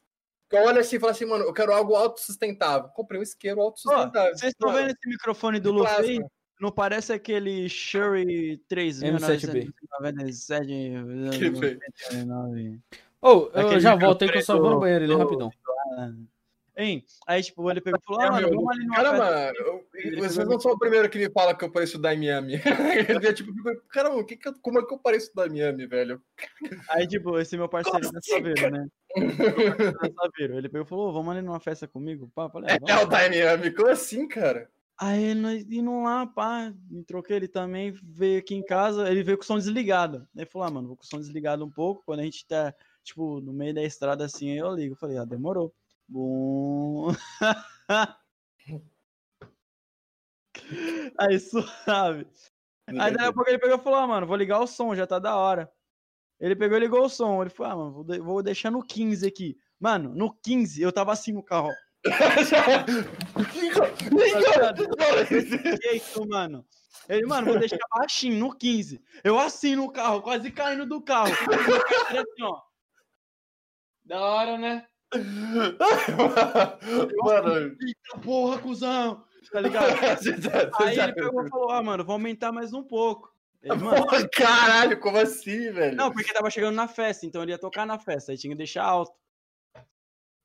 Que 0.48 0.56
eu 0.56 0.62
olho 0.62 0.80
assim 0.80 0.96
e 0.96 0.98
falo 0.98 1.12
assim, 1.12 1.26
mano, 1.26 1.44
eu 1.44 1.52
quero 1.52 1.70
algo 1.70 1.94
autossustentável. 1.94 2.88
Comprei 2.94 3.20
um 3.20 3.22
isqueiro 3.22 3.60
autossustentável. 3.60 4.34
Vocês 4.34 4.52
estão 4.52 4.72
vendo 4.72 4.88
esse 4.88 5.06
microfone 5.06 5.60
do 5.60 5.70
Luffy? 5.70 6.20
Não 6.58 6.72
parece 6.72 7.12
aquele 7.12 7.68
Shure 7.68 8.58
M7B. 8.70 9.70
3097? 13.20 13.52
Que 13.52 13.60
feio. 13.60 13.66
Ou, 13.66 13.74
eu 13.74 13.80
já 13.80 13.94
volto 13.96 14.22
aí 14.22 14.30
que 14.30 14.38
eu 14.38 14.42
só 14.42 14.58
vou 14.58 14.70
no 14.70 14.80
banheiro 14.80 15.04
ali 15.04 15.16
rapidão. 15.16 15.50
Hein? 16.80 17.04
Aí, 17.26 17.42
tipo, 17.42 17.68
ele 17.68 17.80
pegou 17.80 17.98
e 18.00 18.04
falou: 18.06 18.22
É, 18.22 18.26
Ah, 18.28 18.30
mano, 18.30 18.48
vamos 18.50 18.70
ali 18.70 18.86
numa 18.86 18.94
Cara, 18.96 19.10
festa. 19.10 19.24
mano, 19.24 19.58
eu- 19.58 19.86
Ele 19.94 20.16
vocês 20.20 20.46
não 20.48 20.60
são 20.60 20.70
o 20.70 20.78
primeiro 20.78 21.10
que 21.10 21.18
me 21.18 21.28
fala 21.28 21.52
que 21.52 21.64
eu 21.64 21.72
pareço 21.72 21.98
da 21.98 22.14
Miami. 22.14 22.52
Ele 23.20 23.32
tipo, 23.34 23.52
caramba, 23.88 24.22
que 24.24 24.36
que 24.36 24.48
eu- 24.48 24.54
como 24.62 24.78
é 24.78 24.86
que 24.86 24.94
eu 24.94 24.98
pareço 24.98 25.34
da 25.34 25.48
Miami, 25.48 25.88
velho? 25.88 26.22
Aí, 26.90 27.04
tipo, 27.08 27.36
esse 27.36 27.56
meu 27.56 27.68
parceiro 27.68 28.00
da 28.12 28.18
assim, 28.20 28.30
Saveiro, 28.30 28.70
né? 28.70 28.86
Saveiro. 30.20 30.56
Ele 30.56 30.68
pegou 30.68 30.86
e 30.86 30.88
falou: 30.88 31.08
"Ô, 31.08 31.12
Vamos 31.12 31.32
ali 31.32 31.42
numa 31.44 31.58
festa 31.58 31.88
comigo? 31.88 32.30
Pá, 32.32 32.44
eu 32.44 32.50
falei, 32.50 32.70
ah, 32.70 32.74
É 32.74 32.78
vamos. 32.78 33.02
o 33.02 33.06
da 33.08 33.28
Miami, 33.28 33.72
como 33.72 33.88
assim, 33.88 34.28
cara? 34.28 34.70
Aí 35.00 35.34
nós 35.34 35.64
indo 35.68 36.00
lá, 36.02 36.26
pá, 36.28 36.72
me 36.88 37.02
troquei 37.04 37.36
ele 37.36 37.48
também, 37.48 37.92
veio 38.04 38.38
aqui 38.38 38.54
em 38.54 38.62
casa, 38.64 39.08
ele 39.10 39.22
veio 39.24 39.36
com 39.38 39.42
o 39.42 39.46
som 39.46 39.58
desligado. 39.58 40.28
Aí 40.36 40.46
falou, 40.46 40.66
ah, 40.68 40.70
mano, 40.70 40.86
vou 40.88 40.96
com 40.96 41.02
o 41.02 41.06
som 41.06 41.18
desligado 41.18 41.64
um 41.64 41.70
pouco, 41.70 42.02
quando 42.04 42.20
a 42.20 42.24
gente 42.24 42.46
tá, 42.46 42.72
tipo, 43.08 43.40
no 43.40 43.52
meio 43.52 43.74
da 43.74 43.82
estrada 43.82 44.24
assim, 44.24 44.50
aí 44.50 44.58
eu 44.58 44.74
ligo. 44.74 44.94
Falei, 44.94 45.18
ah, 45.18 45.24
demorou. 45.24 45.74
Bom. 46.06 47.08
aí 51.18 51.40
suave. 51.40 52.26
Aí 52.86 53.12
daí 53.12 53.26
a 53.26 53.32
pouco 53.32 53.50
ele 53.50 53.58
pegou 53.58 53.76
e 53.76 53.82
falou, 53.82 53.98
ah, 53.98 54.06
mano, 54.06 54.26
vou 54.26 54.36
ligar 54.36 54.60
o 54.60 54.66
som, 54.66 54.94
já 54.94 55.06
tá 55.06 55.18
da 55.18 55.36
hora. 55.36 55.70
Ele 56.40 56.54
pegou 56.54 56.76
e 56.76 56.80
ligou 56.80 57.04
o 57.04 57.08
som, 57.08 57.42
ele 57.42 57.50
falou, 57.50 57.72
ah, 57.72 57.76
mano, 57.76 57.92
vou, 57.92 58.04
de- 58.04 58.20
vou 58.20 58.42
deixar 58.42 58.70
no 58.70 58.82
15 58.82 59.26
aqui. 59.26 59.56
Mano, 59.78 60.14
no 60.14 60.34
15 60.42 60.82
eu 60.82 60.92
tava 60.92 61.12
assim 61.12 61.32
no 61.32 61.42
carro. 61.42 61.70
Isso, 65.94 66.26
mano? 66.26 66.64
Ele, 67.08 67.26
mano, 67.26 67.48
vou 67.48 67.58
deixar 67.58 67.78
baixinho 67.96 68.38
no 68.38 68.54
15. 68.54 69.02
Eu 69.24 69.38
assim 69.38 69.74
no 69.74 69.90
carro, 69.90 70.22
quase 70.22 70.50
caindo 70.50 70.86
do 70.86 71.00
carro. 71.00 71.32
Assim, 71.32 72.42
ó. 72.42 72.67
Da 74.08 74.20
hora, 74.20 74.56
né? 74.56 74.86
Mano, 77.22 77.76
Eita 77.80 78.18
porra, 78.22 78.58
cuzão. 78.58 79.22
Tá 79.52 79.60
ligado? 79.70 80.00
tá- 80.00 80.16
você 80.16 80.34
Aí 80.82 80.98
ele 80.98 81.12
pegou 81.12 81.44
e 81.44 81.50
falou, 81.50 81.70
ah, 81.70 81.82
mano, 81.82 82.04
vou 82.04 82.14
aumentar 82.14 82.50
mais 82.50 82.72
um 82.72 82.82
pouco. 82.82 83.30
Ele, 83.62 83.74
mano, 83.76 84.06
Porra, 84.06 84.26
caralho, 84.28 84.98
como 84.98 85.18
assim, 85.18 85.70
velho? 85.70 85.94
não, 85.96 86.10
porque 86.10 86.32
tava 86.32 86.50
chegando 86.50 86.74
na 86.74 86.88
festa, 86.88 87.26
então 87.26 87.42
ele 87.42 87.52
ia 87.52 87.58
tocar 87.58 87.86
na 87.86 87.98
festa, 87.98 88.32
aí 88.32 88.38
tinha 88.38 88.52
que 88.52 88.56
deixar 88.58 88.84
alto. 88.84 89.12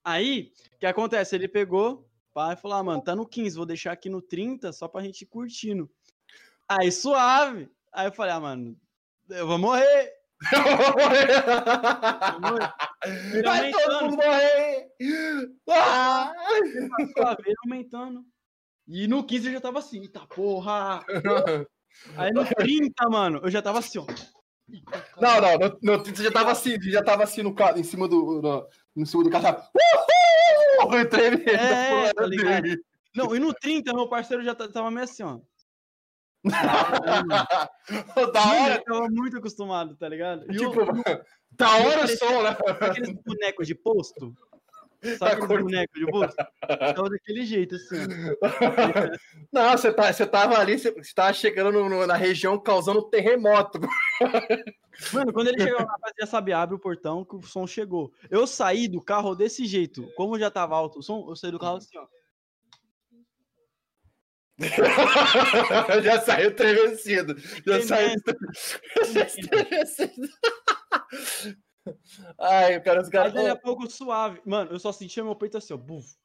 Aí, 0.03 0.51
o 0.75 0.79
que 0.79 0.85
acontece? 0.85 1.33
Ele 1.35 1.47
pegou, 1.47 2.05
pai 2.33 2.57
falou, 2.57 2.77
ah, 2.77 2.83
mano, 2.83 3.01
tá 3.01 3.15
no 3.15 3.25
15, 3.25 3.55
vou 3.55 3.65
deixar 3.65 3.93
aqui 3.93 4.09
no 4.09 4.21
30 4.21 4.73
só 4.73 4.89
pra 4.89 5.01
gente 5.01 5.21
ir 5.21 5.27
curtindo. 5.27 5.89
Aí, 6.67 6.91
suave. 6.91 7.69
Aí 7.93 8.07
eu 8.07 8.11
falei, 8.11 8.33
ah, 8.33 8.39
mano, 8.41 8.75
eu 9.29 9.47
vou 9.47 9.57
morrer. 9.57 10.11
Vai 13.43 13.71
todo 13.71 14.03
mundo 14.03 14.17
morrer! 14.17 14.87
Ah! 15.69 16.33
Suave, 17.15 17.53
aumentando. 17.65 18.23
E 18.87 19.07
no 19.07 19.23
15 19.23 19.47
eu 19.47 19.53
já 19.53 19.61
tava 19.61 19.79
assim, 19.79 20.07
tá 20.09 20.25
porra. 20.27 21.03
Aí 22.17 22.31
no 22.31 22.45
30, 22.45 23.09
mano, 23.09 23.39
eu 23.43 23.51
já 23.51 23.61
tava 23.61 23.79
assim, 23.79 23.99
ó. 23.99 24.05
Não, 25.19 25.41
não, 25.41 25.57
no, 25.81 25.97
no, 25.97 26.05
você 26.05 26.23
já 26.23 26.31
tava 26.31 26.51
assim, 26.51 26.81
já 26.81 27.03
tava 27.03 27.23
assim 27.23 27.43
no 27.43 27.53
carro, 27.53 27.77
em 27.77 27.83
cima 27.83 28.07
do. 28.07 28.41
No, 28.41 28.67
em 28.95 29.05
cima 29.05 29.23
do 29.23 29.29
carro. 29.29 29.43
tava, 29.43 29.69
Uhul! 30.83 31.05
Tremendo, 31.09 31.49
É, 31.49 32.13
tá 32.13 32.25
ligado? 32.25 32.67
Não, 33.15 33.35
e 33.35 33.39
no 33.39 33.53
30, 33.53 33.93
meu 33.93 34.09
parceiro 34.09 34.43
já 34.43 34.55
tava 34.55 34.89
meio 34.89 35.03
assim, 35.03 35.23
ó. 35.23 35.39
da 38.33 38.41
hora, 38.51 38.75
eu 38.75 38.83
tava 38.83 39.07
muito 39.09 39.37
acostumado, 39.37 39.95
tá 39.95 40.07
ligado? 40.09 40.45
E 40.51 40.57
tipo, 40.57 40.73
da 41.51 41.69
hora 41.77 42.05
o 42.05 42.07
som, 42.07 42.41
né? 42.43 42.57
aqueles 42.81 43.13
bonecos 43.23 43.67
de 43.67 43.75
posto. 43.75 44.33
Tá 45.01 45.17
Sabe 45.17 45.31
aqueles 45.33 45.47
curto. 45.47 45.63
bonecos 45.65 45.99
de 45.99 46.05
posto? 46.11 46.35
Tava 46.95 47.09
daquele 47.09 47.45
jeito, 47.45 47.75
assim. 47.75 47.97
Não, 49.51 49.71
você, 49.71 49.91
tá, 49.91 50.11
você 50.13 50.25
tava 50.25 50.57
ali, 50.57 50.79
você, 50.79 50.91
você 50.91 51.13
tava 51.13 51.33
chegando 51.33 51.71
no- 51.73 51.89
no- 51.89 52.07
na 52.07 52.15
região 52.15 52.57
causando 52.57 53.03
terremoto. 53.09 53.81
Mano, 55.11 55.33
quando 55.33 55.47
ele 55.47 55.61
chegou 55.61 55.81
lá, 55.85 55.95
já 56.17 56.25
sabe, 56.25 56.53
abre 56.53 56.75
o 56.75 56.79
portão 56.79 57.25
que 57.25 57.35
o 57.35 57.41
som 57.41 57.67
chegou. 57.67 58.13
Eu 58.29 58.47
saí 58.47 58.87
do 58.87 59.01
carro 59.01 59.35
desse 59.35 59.65
jeito. 59.65 60.07
Como 60.15 60.39
já 60.39 60.49
tava 60.49 60.75
alto 60.75 60.99
o 60.99 61.03
som, 61.03 61.25
eu 61.27 61.35
saí 61.35 61.51
do 61.51 61.59
carro 61.59 61.77
assim, 61.77 61.97
ó. 61.97 62.05
já 66.03 66.21
saiu 66.21 66.49
estremecido. 66.51 67.35
Já 67.65 67.81
saiu 67.81 68.15
já 69.13 69.23
estremecido. 69.25 70.27
Ai, 72.39 72.79
cara, 72.81 73.01
os 73.01 73.09
caras. 73.09 73.33
daí 73.33 73.47
a 73.49 73.55
pouco 73.55 73.89
suave. 73.89 74.41
Mano, 74.45 74.71
eu 74.71 74.79
só 74.79 74.91
sentia 74.91 75.23
meu 75.23 75.35
peito 75.35 75.57
assim, 75.57 75.73
ó. 75.73 75.77
Buf. 75.77 76.15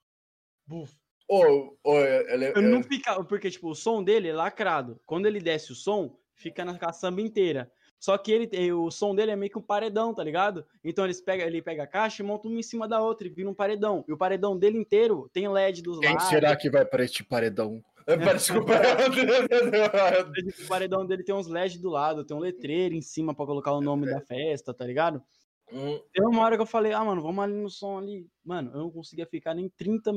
Buf. 0.67 0.93
Ô, 1.29 1.77
ô, 1.85 1.99
ele- 1.99 2.53
Eu 2.55 2.63
não 2.63 2.83
ficava, 2.83 3.25
porque, 3.25 3.51
tipo, 3.51 3.69
o 3.71 3.75
som 3.75 4.03
dele 4.03 4.29
é 4.29 4.33
lacrado. 4.33 5.01
Quando 5.05 5.27
ele 5.27 5.41
desce 5.41 5.73
o 5.73 5.75
som, 5.75 6.17
fica 6.35 6.65
na 6.65 6.79
caçamba 6.79 7.21
inteira. 7.21 7.71
Só 7.99 8.17
que 8.17 8.31
ele, 8.31 8.47
tem- 8.47 8.73
o 8.73 8.91
som 8.93 9.13
dele 9.15 9.33
é 9.33 9.37
meio 9.37 9.51
que 9.51 9.59
um 9.59 9.63
paredão, 9.63 10.15
tá 10.15 10.23
ligado? 10.23 10.65
Então 10.85 11.05
eles 11.05 11.21
pega, 11.21 11.43
ele 11.45 11.61
pega 11.61 11.83
a 11.83 11.87
caixa 11.87 12.23
e 12.23 12.27
monta 12.27 12.47
uma 12.47 12.59
em 12.61 12.63
cima 12.63 12.87
da 12.87 13.03
outra 13.03 13.27
e 13.27 13.31
vira 13.31 13.51
um 13.51 13.55
paredão. 13.55 14.05
E 14.07 14.13
o 14.13 14.17
paredão 14.17 14.57
dele 14.57 14.79
inteiro 14.79 15.29
tem 15.33 15.49
LED 15.49 15.83
dos 15.83 15.99
Quem 15.99 16.11
lados. 16.11 16.29
será 16.29 16.55
que 16.57 16.71
vai 16.71 16.85
para 16.85 17.05
este 17.05 17.25
paredão? 17.25 17.83
É, 18.09 18.17
Desculpa. 18.17 18.73
O 20.65 20.67
paredão 20.69 21.07
dele 21.07 21.23
tem 21.23 21.35
uns 21.35 21.47
LED 21.47 21.79
do 21.79 21.91
lado, 21.91 22.25
tem 22.25 22.35
um 22.37 22.41
letreiro 22.41 22.95
em 22.95 23.03
cima 23.03 23.35
pra 23.35 23.45
colocar 23.45 23.73
o 23.73 23.83
nome 23.83 24.07
da 24.07 24.21
festa, 24.21 24.73
tá 24.73 24.85
ligado? 24.87 25.23
Hum, 25.71 26.01
Tem 26.15 26.25
uma 26.25 26.43
hora 26.43 26.57
que 26.57 26.63
eu 26.63 26.67
falei, 26.67 26.93
ah, 26.93 27.05
mano, 27.05 27.21
vamos 27.21 27.45
ali 27.45 27.53
no 27.53 27.69
som 27.69 27.99
ali. 27.99 28.27
Mano, 28.43 28.71
eu 28.73 28.79
não 28.79 28.91
conseguia 28.91 29.27
ficar 29.27 29.55
nem 29.55 29.69
30 29.69 30.11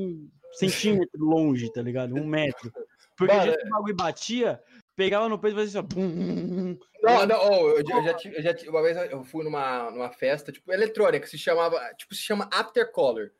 centímetros 0.53 1.19
longe, 1.21 1.69
tá 1.73 1.81
ligado? 1.81 2.15
Um 2.15 2.25
metro. 2.25 2.71
Porque 3.17 3.33
já 3.35 3.57
que 3.57 3.67
o 3.67 3.69
bagulho 3.69 3.95
batia, 3.95 4.63
pegava 4.95 5.27
no 5.27 5.37
peito 5.37 5.55
e 5.55 5.59
fazia 5.65 5.81
assim, 5.81 5.89
ó. 5.91 5.95
bum. 5.95 6.77
Não, 7.03 7.25
não, 7.27 7.49
ô, 7.49 7.69
eu, 7.71 7.85
já- 7.85 7.97
eu 7.97 8.03
já 8.03 8.13
tive, 8.13 8.37
eu 8.37 8.41
já 8.41 8.53
tive- 8.53 8.69
uma 8.69 8.81
vez 8.81 8.95
eu 9.11 9.23
fui 9.25 9.43
numa, 9.43 9.91
numa 9.91 10.09
festa, 10.11 10.51
tipo, 10.51 10.71
eletrônica, 10.71 11.27
se 11.27 11.37
chamava, 11.37 11.77
tipo, 11.97 12.15
se 12.15 12.21
chama 12.21 12.47
Aftercolor. 12.53 13.31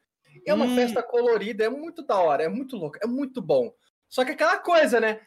É 0.46 0.54
uma 0.54 0.66
Hum. 0.66 0.76
festa 0.76 1.02
colorida, 1.02 1.64
é 1.64 1.70
muito 1.70 2.02
da 2.06 2.18
hora, 2.20 2.44
é 2.44 2.50
muito 2.50 2.76
louco, 2.76 2.98
é 3.02 3.08
muito 3.08 3.42
bom. 3.42 3.74
Só 4.12 4.26
que 4.26 4.32
aquela 4.32 4.60
coisa, 4.60 5.00
né? 5.00 5.22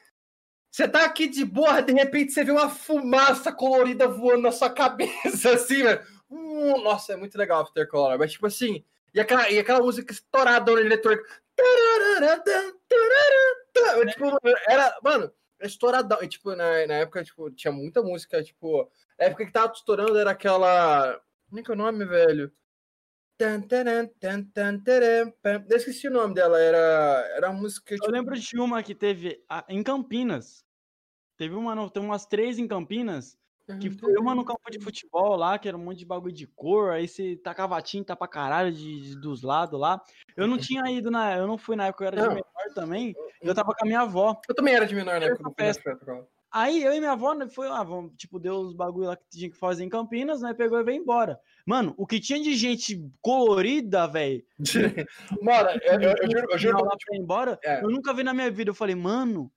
Você 0.70 0.86
tá 0.86 1.06
aqui 1.06 1.26
de 1.26 1.42
boa, 1.42 1.80
de 1.80 1.92
repente 1.94 2.32
você 2.32 2.44
vê 2.44 2.50
uma 2.50 2.68
fumaça 2.68 3.50
colorida 3.50 4.06
voando 4.06 4.42
na 4.42 4.52
sua 4.52 4.68
cabeça, 4.74 5.54
assim, 5.54 5.82
velho. 5.82 6.04
Hum, 6.30 6.82
nossa, 6.82 7.14
é 7.14 7.16
muito 7.16 7.38
legal 7.38 7.62
Aftercolor, 7.62 8.18
mas 8.18 8.32
tipo 8.32 8.46
assim, 8.46 8.84
e 9.14 9.20
aquela, 9.20 9.48
e 9.50 9.58
aquela 9.58 9.80
música 9.80 10.12
estourada 10.12 10.70
no 10.70 10.78
eletrônico. 10.78 11.24
Eu, 13.96 14.06
tipo, 14.06 14.38
era, 14.68 14.98
mano, 15.02 15.32
estouradão. 15.62 16.22
E, 16.22 16.28
tipo, 16.28 16.54
na, 16.54 16.86
na 16.86 16.94
época, 16.94 17.24
tipo, 17.24 17.50
tinha 17.52 17.72
muita 17.72 18.02
música, 18.02 18.42
tipo, 18.42 18.90
a 19.18 19.24
época 19.24 19.46
que 19.46 19.52
tava 19.52 19.72
estourando 19.72 20.18
era 20.18 20.32
aquela. 20.32 21.18
Como 21.48 21.60
é 21.60 21.62
que 21.62 21.70
é 21.70 21.74
o 21.74 21.76
nome, 21.76 22.04
velho? 22.04 22.52
Eu 25.70 25.76
esqueci 25.76 26.08
o 26.08 26.10
nome 26.12 26.34
dela, 26.34 26.58
era, 26.60 26.78
era 27.36 27.50
uma 27.50 27.60
música. 27.62 27.94
Eu 27.94 27.98
Tipo, 27.98 28.10
lembro 28.12 28.38
de 28.38 28.58
uma 28.58 28.82
que 28.82 28.94
teve 28.94 29.42
a- 29.48 29.64
em 29.68 29.82
Campinas. 29.82 30.64
Teve 31.36 31.54
uma, 31.54 31.90
tem 31.90 32.02
umas 32.02 32.26
três 32.26 32.58
em 32.58 32.68
Campinas, 32.68 33.36
que 33.80 33.90
foi 33.90 34.14
uma 34.18 34.34
no 34.34 34.44
campo 34.44 34.70
de 34.70 34.78
futebol 34.78 35.34
lá, 35.36 35.58
que 35.58 35.66
era 35.66 35.76
um 35.76 35.80
monte 35.80 35.98
de 35.98 36.06
bagulho 36.06 36.32
de 36.32 36.46
cor, 36.46 36.92
aí 36.92 37.08
você 37.08 37.36
tacava 37.36 37.80
tinta 37.82 38.14
pra 38.14 38.28
caralho 38.28 38.70
de, 38.72 39.00
de- 39.00 39.20
dos 39.20 39.42
lados 39.42 39.78
lá. 39.80 40.00
Eu 40.36 40.46
não 40.46 40.56
tinha 40.58 40.88
ido 40.90 41.10
na. 41.10 41.36
Eu 41.36 41.46
não 41.48 41.58
fui 41.58 41.74
na 41.74 41.86
época, 41.88 42.04
eu 42.04 42.08
era 42.08 42.16
de 42.16 42.22
Não. 42.28 42.34
menor 42.34 42.74
também. 42.74 43.14
Eu 43.42 43.54
tava 43.54 43.74
com 43.74 43.84
a 43.84 43.86
minha 43.86 44.00
avó. 44.02 44.40
Eu 44.48 44.54
também 44.54 44.74
era 44.74 44.86
de 44.86 44.94
menor 44.94 45.18
na 45.18 45.26
Eu 45.26 45.32
época 45.34 45.50
eu 45.50 45.54
festa. 45.54 45.98
Aí 46.54 46.84
eu 46.84 46.92
e 46.94 47.00
minha 47.00 47.10
avó 47.10 47.34
né, 47.34 47.48
foi, 47.48 47.66
ah, 47.66 47.82
vamos, 47.82 48.12
tipo, 48.16 48.38
deu 48.38 48.54
os 48.60 48.72
bagulho 48.72 49.08
lá 49.08 49.16
que 49.16 49.24
tinha 49.28 49.50
que 49.50 49.56
fazer 49.56 49.82
em 49.82 49.88
Campinas, 49.88 50.40
né? 50.40 50.54
Pegou 50.54 50.78
e 50.78 50.84
veio 50.84 51.00
embora. 51.02 51.36
Mano, 51.66 51.92
o 51.96 52.06
que 52.06 52.20
tinha 52.20 52.40
de 52.40 52.54
gente 52.54 52.96
colorida, 53.20 54.06
velho. 54.06 54.40
Mano, 55.42 55.70
eu, 55.82 56.00
eu, 56.00 56.14
eu 56.22 56.30
juro, 56.30 56.46
eu, 56.52 56.58
juro 56.58 56.84
lá 56.84 56.96
pra 56.96 57.16
ir 57.16 57.20
embora, 57.20 57.58
É. 57.64 57.82
eu 57.82 57.90
nunca 57.90 58.14
vi 58.14 58.22
na 58.22 58.32
minha 58.32 58.52
vida. 58.52 58.70
Eu 58.70 58.74
falei, 58.74 58.94
mano, 58.94 59.50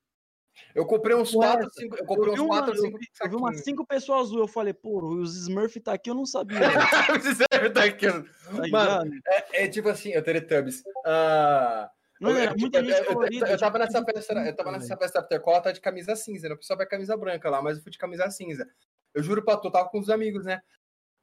eu 0.74 0.88
comprei 0.88 1.16
uns 1.16 1.32
Porra, 1.34 1.58
4, 1.58 1.70
5. 1.72 1.96
Eu 1.96 2.00
eu 2.00 2.06
comprei 2.08 2.34
vi, 2.34 2.40
uns 2.42 2.44
uma, 2.46 2.56
4, 2.58 2.74
eu 2.74 2.82
5 2.82 2.98
vi- 2.98 3.08
eu 3.22 3.30
vi 3.30 3.36
umas 3.36 3.60
cinco 3.64 3.86
pessoas 3.86 4.22
azul. 4.22 4.40
Eu 4.40 4.48
falei, 4.48 4.74
pô, 4.74 5.00
os 5.06 5.36
Smurf 5.44 5.80
tá 5.80 5.94
aqui, 5.94 6.10
eu 6.10 6.16
não 6.16 6.26
sabia. 6.26 6.58
tá 7.74 8.70
Mano, 8.72 9.04
ligado? 9.04 9.12
é, 9.54 9.66
é 9.66 9.68
tipo 9.68 9.88
assim, 9.88 10.10
eu 10.14 10.24
Teletubbies. 10.24 10.82
Ah. 11.06 11.92
Mano, 12.20 12.36
eu, 12.38 12.42
era 12.42 12.52
tipo, 12.52 12.62
muita 12.62 12.80
eu- 12.80 12.86
gente 12.86 12.98
eu- 13.00 13.06
colorida. 13.06 13.48
eu 13.50 13.58
tava 13.60 13.80
tipo, 13.80 13.86
nessa 13.94 14.06
festa, 14.06 14.34
eu 14.34 14.56
tava 14.56 14.72
nessa 14.72 14.98
festa 14.98 15.20
Aftercall, 15.20 15.62
tava 15.62 15.74
de 15.74 15.82
camisa 15.82 16.16
cinza, 16.16 16.48
né? 16.50 16.56
O 16.56 16.58
pessoal 16.58 16.78
vai 16.78 16.88
camisa 16.88 17.16
branca 17.18 17.50
lá, 17.50 17.62
mas 17.62 17.78
eu 17.78 17.84
fui 17.84 17.92
de 17.92 17.98
camisa 17.98 18.30
cinza. 18.30 18.68
Eu 19.14 19.24
juro 19.24 19.44
pra 19.44 19.58
tu, 19.58 19.68
eu 19.68 19.72
tava 19.72 19.90
com 19.90 20.00
os 20.00 20.10
amigos, 20.10 20.46
né? 20.46 20.62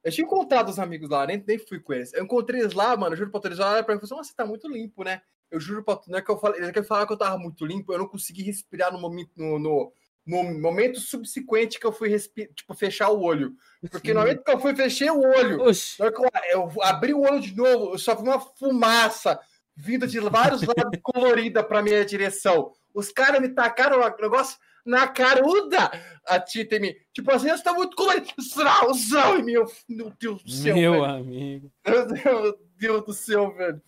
Eu 0.03 0.11
tinha 0.11 0.25
encontrado 0.25 0.69
os 0.69 0.77
amigos 0.79 1.09
lá, 1.09 1.25
nem, 1.25 1.43
nem 1.47 1.57
fui 1.57 1.79
com 1.79 1.91
eles. 1.93 2.13
Eu 2.13 2.23
encontrei 2.23 2.61
eles 2.61 2.73
lá, 2.73 2.95
mano, 2.95 3.13
eu 3.13 3.17
juro 3.17 3.31
pra 3.31 3.39
tu, 3.39 3.47
eles 3.47 3.59
olharam 3.59 3.83
pra 3.83 3.95
mim 3.95 3.97
e 3.97 4.01
falaram 4.01 4.03
assim, 4.05 4.15
"Nossa, 4.15 4.29
você 4.29 4.35
tá 4.35 4.45
muito 4.45 4.67
limpo, 4.67 5.03
né? 5.03 5.21
Eu 5.51 5.59
juro 5.59 5.83
pra 5.83 5.95
tu, 5.95 6.09
não 6.11 6.17
é 6.19 6.21
que 6.21 6.29
eu 6.29 6.37
falei, 6.37 6.59
eles 6.59 6.71
querem 6.71 6.87
falar 6.87 7.05
que 7.07 7.13
eu 7.13 7.17
tava 7.17 7.37
muito 7.37 7.65
limpo, 7.65 7.91
eu 7.93 7.97
não 7.99 8.07
consegui 8.07 8.43
respirar 8.43 8.91
no 8.93 8.99
momento, 8.99 9.31
no, 9.35 9.57
no, 9.59 9.93
no 10.25 10.59
momento 10.59 10.99
subsequente 10.99 11.79
que 11.79 11.85
eu 11.85 11.91
fui, 11.91 12.15
tipo, 12.55 12.73
fechar 12.73 13.09
o 13.09 13.21
olho. 13.21 13.55
Porque 13.91 14.13
no 14.13 14.19
momento 14.21 14.43
que 14.43 14.51
eu 14.51 14.59
fui, 14.59 14.75
fechei 14.75 15.09
o 15.09 15.19
olho, 15.19 15.61
Oxi. 15.61 15.99
na 15.99 16.05
hora 16.05 16.13
que 16.15 16.21
eu, 16.21 16.71
eu 16.73 16.83
abri 16.83 17.13
o 17.13 17.21
olho 17.21 17.39
de 17.39 17.55
novo, 17.55 17.93
eu 17.93 17.97
só 17.99 18.15
vi 18.15 18.23
uma 18.23 18.39
fumaça 18.39 19.39
vindo 19.75 20.07
de 20.07 20.19
vários 20.19 20.61
lados 20.61 20.99
colorida 21.03 21.63
pra 21.63 21.81
minha 21.83 22.05
direção. 22.05 22.71
Os 22.93 23.11
caras 23.11 23.41
me 23.41 23.49
tacaram 23.49 23.99
o 23.99 24.21
negócio 24.21 24.57
na 24.85 25.07
caruda, 25.07 25.91
a 26.27 26.39
Tita 26.39 26.75
em 26.75 26.79
mim. 26.79 26.93
Tipo 27.13 27.31
assim, 27.31 27.49
você 27.49 27.63
tá 27.63 27.73
muito 27.73 27.95
colorido. 27.95 28.27
Zau, 28.41 28.93
zau, 28.93 29.39
e 29.39 29.43
meu, 29.43 29.65
meu 29.89 30.13
Deus 30.19 30.43
do 30.43 30.51
céu, 30.51 30.75
Meu 30.75 30.91
velho. 30.93 31.05
amigo. 31.05 31.71
Meu 31.85 32.05
Deus, 32.07 32.23
meu 32.23 32.59
Deus 32.77 33.05
do 33.05 33.13
céu, 33.13 33.51
velho. 33.55 33.81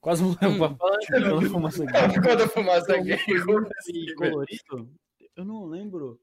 Quase 0.00 0.22
morreu 0.22 0.50
Hum, 0.50 0.76
pela 1.08 1.42
fumaça 1.42 1.84
aqui. 1.84 2.14
Ficou 2.14 2.36
da 2.36 2.48
fumaça 2.48 2.92
velho? 2.94 4.14
colorido, 4.16 4.90
eu 5.36 5.44
não 5.44 5.66
lembro. 5.66 6.20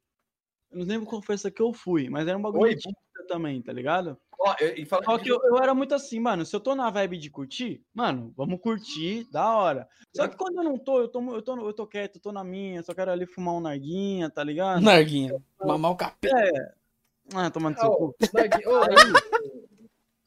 Eu 0.71 0.79
não 0.79 0.85
lembro 0.85 1.07
qual 1.07 1.21
foi 1.21 1.35
essa 1.35 1.49
que 1.49 1.61
eu 1.61 1.71
fui, 1.71 2.09
mas 2.09 2.27
era 2.27 2.37
um 2.37 2.41
bagulho 2.41 2.63
Oi, 2.63 2.75
de 2.75 2.81
tinta 2.81 2.99
também, 3.27 3.61
tá 3.61 3.71
ligado? 3.71 4.17
Ó, 4.39 4.55
eu- 4.59 4.75
e 4.75 4.85
fala- 4.85 5.03
Só 5.03 5.17
que 5.17 5.29
eu, 5.29 5.39
eu 5.43 5.57
era 5.57 5.73
muito 5.73 5.95
assim, 5.95 6.19
mano. 6.19 6.45
Se 6.45 6.55
eu 6.55 6.59
tô 6.59 6.75
na 6.75 6.89
vibe 6.89 7.17
de 7.17 7.29
curtir, 7.29 7.81
mano, 7.93 8.31
vamos 8.37 8.59
curtir, 8.61 9.27
da 9.31 9.55
hora. 9.55 9.87
Só 10.15 10.27
que 10.27 10.37
quando 10.37 10.57
eu 10.57 10.63
não 10.63 10.77
tô, 10.77 10.99
eu 10.99 11.07
tô, 11.07 11.35
eu 11.35 11.41
tô, 11.41 11.57
eu 11.67 11.73
tô 11.73 11.87
quieto, 11.87 12.15
eu 12.17 12.21
tô 12.21 12.31
na 12.31 12.43
minha, 12.43 12.83
só 12.83 12.93
quero 12.93 13.11
ali 13.11 13.25
fumar 13.25 13.55
um 13.55 13.59
narguinha, 13.59 14.29
tá 14.29 14.43
ligado? 14.43 14.81
Narguinha. 14.81 15.33
Mamar 15.59 15.91
o 15.91 15.95
capeta. 15.95 16.75
Ah, 17.33 17.49
tomando 17.49 17.77
seu 17.79 17.91
cu. 17.91 18.15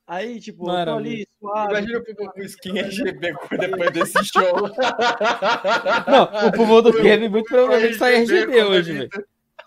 Aí, 0.07 0.41
tipo, 0.41 0.65
eu 0.65 0.67
tô 0.67 0.73
Maravilha. 0.73 1.13
ali, 1.15 1.27
suave. 1.39 1.71
Imagina 1.71 2.03
o 2.37 2.43
skin 2.43 2.79
RGB 2.79 3.35
depois 3.61 3.93
desse 3.93 4.25
show. 4.25 4.43
Não, 6.11 6.49
o 6.49 6.53
pulmão 6.53 6.83
do 6.83 6.93
Kevin 6.93 7.29
muito 7.29 7.47
provavelmente 7.47 7.97
sai 7.97 8.17
RGB 8.17 8.65
hoje, 8.65 8.93
velho. 8.93 9.11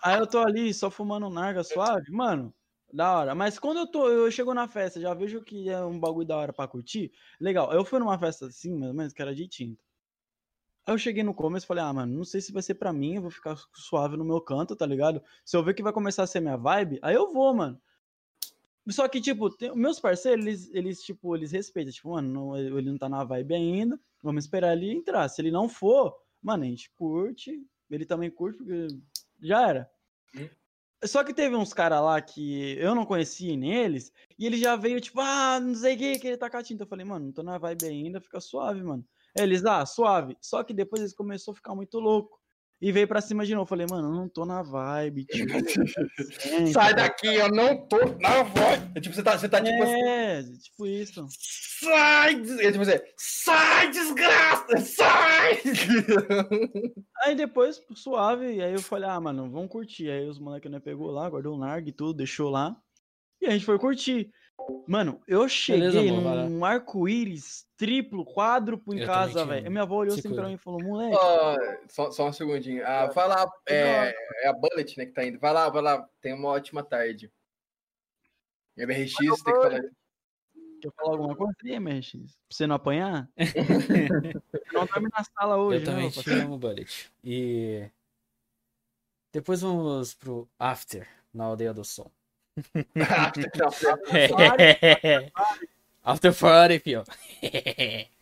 Aí 0.02 0.18
eu 0.18 0.26
tô 0.26 0.38
ali 0.40 0.74
só 0.74 0.90
fumando 0.90 1.26
um 1.26 1.30
narga 1.30 1.64
suave, 1.64 2.12
mano. 2.12 2.52
Da 2.94 3.18
hora. 3.18 3.34
Mas 3.34 3.58
quando 3.58 3.78
eu 3.78 3.86
tô, 3.88 4.08
eu 4.08 4.30
chego 4.30 4.54
na 4.54 4.68
festa, 4.68 5.00
já 5.00 5.12
vejo 5.12 5.42
que 5.42 5.68
é 5.68 5.84
um 5.84 5.98
bagulho 5.98 6.24
da 6.28 6.36
hora 6.36 6.52
pra 6.52 6.68
curtir. 6.68 7.10
Legal. 7.40 7.72
Eu 7.72 7.84
fui 7.84 7.98
numa 7.98 8.16
festa 8.16 8.46
assim, 8.46 8.72
mais 8.72 8.90
ou 8.92 8.94
menos, 8.94 9.12
que 9.12 9.20
era 9.20 9.34
de 9.34 9.48
tinta. 9.48 9.82
Aí 10.86 10.94
eu 10.94 10.98
cheguei 10.98 11.24
no 11.24 11.34
começo 11.34 11.66
e 11.66 11.66
falei, 11.66 11.82
ah, 11.82 11.92
mano, 11.92 12.14
não 12.16 12.24
sei 12.24 12.40
se 12.40 12.52
vai 12.52 12.62
ser 12.62 12.74
pra 12.74 12.92
mim, 12.92 13.16
eu 13.16 13.22
vou 13.22 13.32
ficar 13.32 13.56
suave 13.74 14.16
no 14.16 14.24
meu 14.24 14.40
canto, 14.40 14.76
tá 14.76 14.86
ligado? 14.86 15.20
Se 15.44 15.56
eu 15.56 15.64
ver 15.64 15.74
que 15.74 15.82
vai 15.82 15.92
começar 15.92 16.22
a 16.22 16.26
ser 16.26 16.38
minha 16.38 16.56
vibe, 16.56 17.00
aí 17.02 17.16
eu 17.16 17.32
vou, 17.32 17.52
mano. 17.52 17.80
Só 18.90 19.08
que, 19.08 19.20
tipo, 19.20 19.50
tem- 19.50 19.74
meus 19.74 19.98
parceiros, 19.98 20.44
eles, 20.46 20.70
eles, 20.72 21.02
tipo, 21.02 21.34
eles 21.34 21.50
respeitam. 21.50 21.92
Tipo, 21.92 22.10
mano, 22.10 22.28
não- 22.32 22.56
ele 22.56 22.90
não 22.92 22.98
tá 22.98 23.08
na 23.08 23.24
vibe 23.24 23.54
ainda. 23.54 23.98
Vamos 24.22 24.44
esperar 24.44 24.72
ele 24.76 24.92
entrar. 24.92 25.26
Se 25.28 25.42
ele 25.42 25.50
não 25.50 25.68
for, 25.68 26.14
mano, 26.40 26.62
a 26.62 26.66
gente 26.66 26.90
curte. 26.92 27.60
Ele 27.90 28.04
também 28.04 28.30
curte, 28.30 28.58
porque 28.58 28.86
já 29.40 29.68
era. 29.68 29.90
Só 31.06 31.22
que 31.24 31.34
teve 31.34 31.54
uns 31.56 31.72
caras 31.72 32.02
lá 32.02 32.20
que 32.20 32.76
eu 32.78 32.94
não 32.94 33.04
conhecia 33.04 33.56
neles. 33.56 34.12
E 34.38 34.46
ele 34.46 34.56
já 34.56 34.76
veio, 34.76 35.00
tipo, 35.00 35.20
ah, 35.20 35.60
não 35.60 35.74
sei 35.74 35.94
o 35.94 35.98
que, 35.98 36.18
que 36.18 36.26
ele 36.28 36.36
tá 36.36 36.48
catinho. 36.50 36.76
Então 36.76 36.84
eu 36.84 36.88
falei, 36.88 37.04
mano, 37.04 37.26
não 37.26 37.32
tô 37.32 37.42
na 37.42 37.58
vibe 37.58 37.86
ainda, 37.86 38.20
fica 38.20 38.40
suave, 38.40 38.82
mano. 38.82 39.04
Eles, 39.36 39.64
ah, 39.64 39.84
suave. 39.84 40.36
Só 40.40 40.62
que 40.62 40.72
depois 40.72 41.00
eles 41.00 41.14
começaram 41.14 41.52
a 41.52 41.56
ficar 41.56 41.74
muito 41.74 41.98
louco. 41.98 42.40
E 42.84 42.92
veio 42.92 43.08
pra 43.08 43.22
cima 43.22 43.46
de 43.46 43.54
novo. 43.54 43.62
Eu 43.62 43.66
falei, 43.66 43.86
mano, 43.88 44.08
eu 44.08 44.12
não 44.12 44.28
tô 44.28 44.44
na 44.44 44.60
vibe, 44.60 45.24
tio. 45.32 45.48
Senta, 46.38 46.66
Sai 46.70 46.94
daqui, 46.94 47.28
eu 47.28 47.48
não 47.48 47.78
tô 47.88 47.96
na 48.20 48.42
voz. 48.42 48.82
É 48.94 49.00
Tipo, 49.00 49.14
você 49.14 49.22
tá, 49.22 49.38
você 49.38 49.48
tá 49.48 49.58
tipo 49.62 49.82
assim. 49.82 50.02
É, 50.02 50.42
tipo 50.42 50.86
isso. 50.86 51.26
Sai! 51.80 52.34
é 52.34 52.72
Tipo 52.72 52.82
assim, 52.82 53.00
sai, 53.16 53.90
desgraça! 53.90 54.76
Sai! 54.80 55.62
Aí 57.24 57.34
depois, 57.34 57.80
suave, 57.94 58.62
aí 58.62 58.74
eu 58.74 58.82
falei, 58.82 59.08
ah, 59.08 59.18
mano, 59.18 59.50
vamos 59.50 59.70
curtir. 59.70 60.10
Aí 60.10 60.28
os 60.28 60.38
moleques 60.38 60.70
né, 60.70 60.78
pegou 60.78 61.10
lá, 61.10 61.26
guardou 61.30 61.56
o 61.56 61.58
narg 61.58 61.88
e 61.88 61.92
tudo, 61.92 62.12
deixou 62.12 62.50
lá. 62.50 62.76
E 63.40 63.46
a 63.46 63.50
gente 63.50 63.64
foi 63.64 63.78
curtir. 63.78 64.30
Mano, 64.86 65.20
eu 65.26 65.48
cheguei 65.48 66.08
amor, 66.08 66.22
vai 66.22 66.36
lá. 66.36 66.48
num 66.48 66.64
arco-íris 66.64 67.66
triplo, 67.76 68.24
quádruplo 68.24 68.94
em 68.94 69.00
Eu 69.00 69.06
casa, 69.06 69.44
velho. 69.44 69.66
E 69.66 69.70
minha 69.70 69.82
avó 69.82 69.96
olhou 69.96 70.14
assim 70.14 70.32
pra 70.34 70.46
mim 70.46 70.54
e 70.54 70.58
falou, 70.58 70.82
moleque, 70.82 71.16
Ó, 71.16 71.56
só, 71.88 72.10
só 72.10 72.28
um 72.28 72.32
segundinho. 72.32 72.84
Ah, 72.86 73.06
vai 73.06 73.28
lá, 73.28 73.50
é, 73.66 74.14
é 74.42 74.48
a 74.48 74.52
Bullet, 74.52 74.96
né, 74.96 75.06
que 75.06 75.12
tá 75.12 75.24
indo. 75.24 75.38
Vai 75.38 75.52
lá, 75.52 75.68
vai 75.68 75.82
lá. 75.82 76.08
Tenha 76.20 76.36
uma 76.36 76.50
ótima 76.50 76.82
tarde. 76.82 77.30
MRX, 78.76 79.14
tem 79.16 79.30
que 79.30 79.42
falar. 79.44 79.80
quer 80.80 80.92
falar 80.96 81.12
alguma 81.12 81.36
coisa? 81.36 81.54
E 81.62 81.70
aí, 81.70 81.76
MRX? 81.76 82.12
Pra 82.12 82.28
você 82.50 82.66
não 82.66 82.76
apanhar? 82.76 83.28
não 84.72 84.86
dorme 84.86 85.08
na 85.16 85.24
sala 85.24 85.56
hoje, 85.56 85.80
Eu 85.80 85.84
também 85.84 86.04
não, 86.04 86.10
te 86.10 86.30
amo, 86.30 86.58
Bullet. 86.58 87.12
E 87.22 87.88
depois 89.32 89.60
vamos 89.60 90.14
pro 90.14 90.48
After, 90.58 91.08
na 91.32 91.44
Aldeia 91.44 91.74
do 91.74 91.84
Som. 91.84 92.10
After 96.04 96.34
Party, 96.34 96.78
fio. 96.78 97.04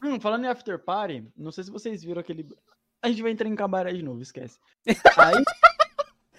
Hum, 0.00 0.20
falando 0.20 0.44
em 0.44 0.48
after 0.48 0.78
party, 0.78 1.24
não 1.36 1.50
sei 1.50 1.64
se 1.64 1.72
vocês 1.72 2.04
viram 2.04 2.20
aquele. 2.20 2.46
A 3.02 3.08
gente 3.08 3.20
vai 3.20 3.32
entrar 3.32 3.48
em 3.48 3.56
cabaré 3.56 3.92
de 3.92 4.00
novo, 4.00 4.22
esquece. 4.22 4.56
Aí, 4.86 5.42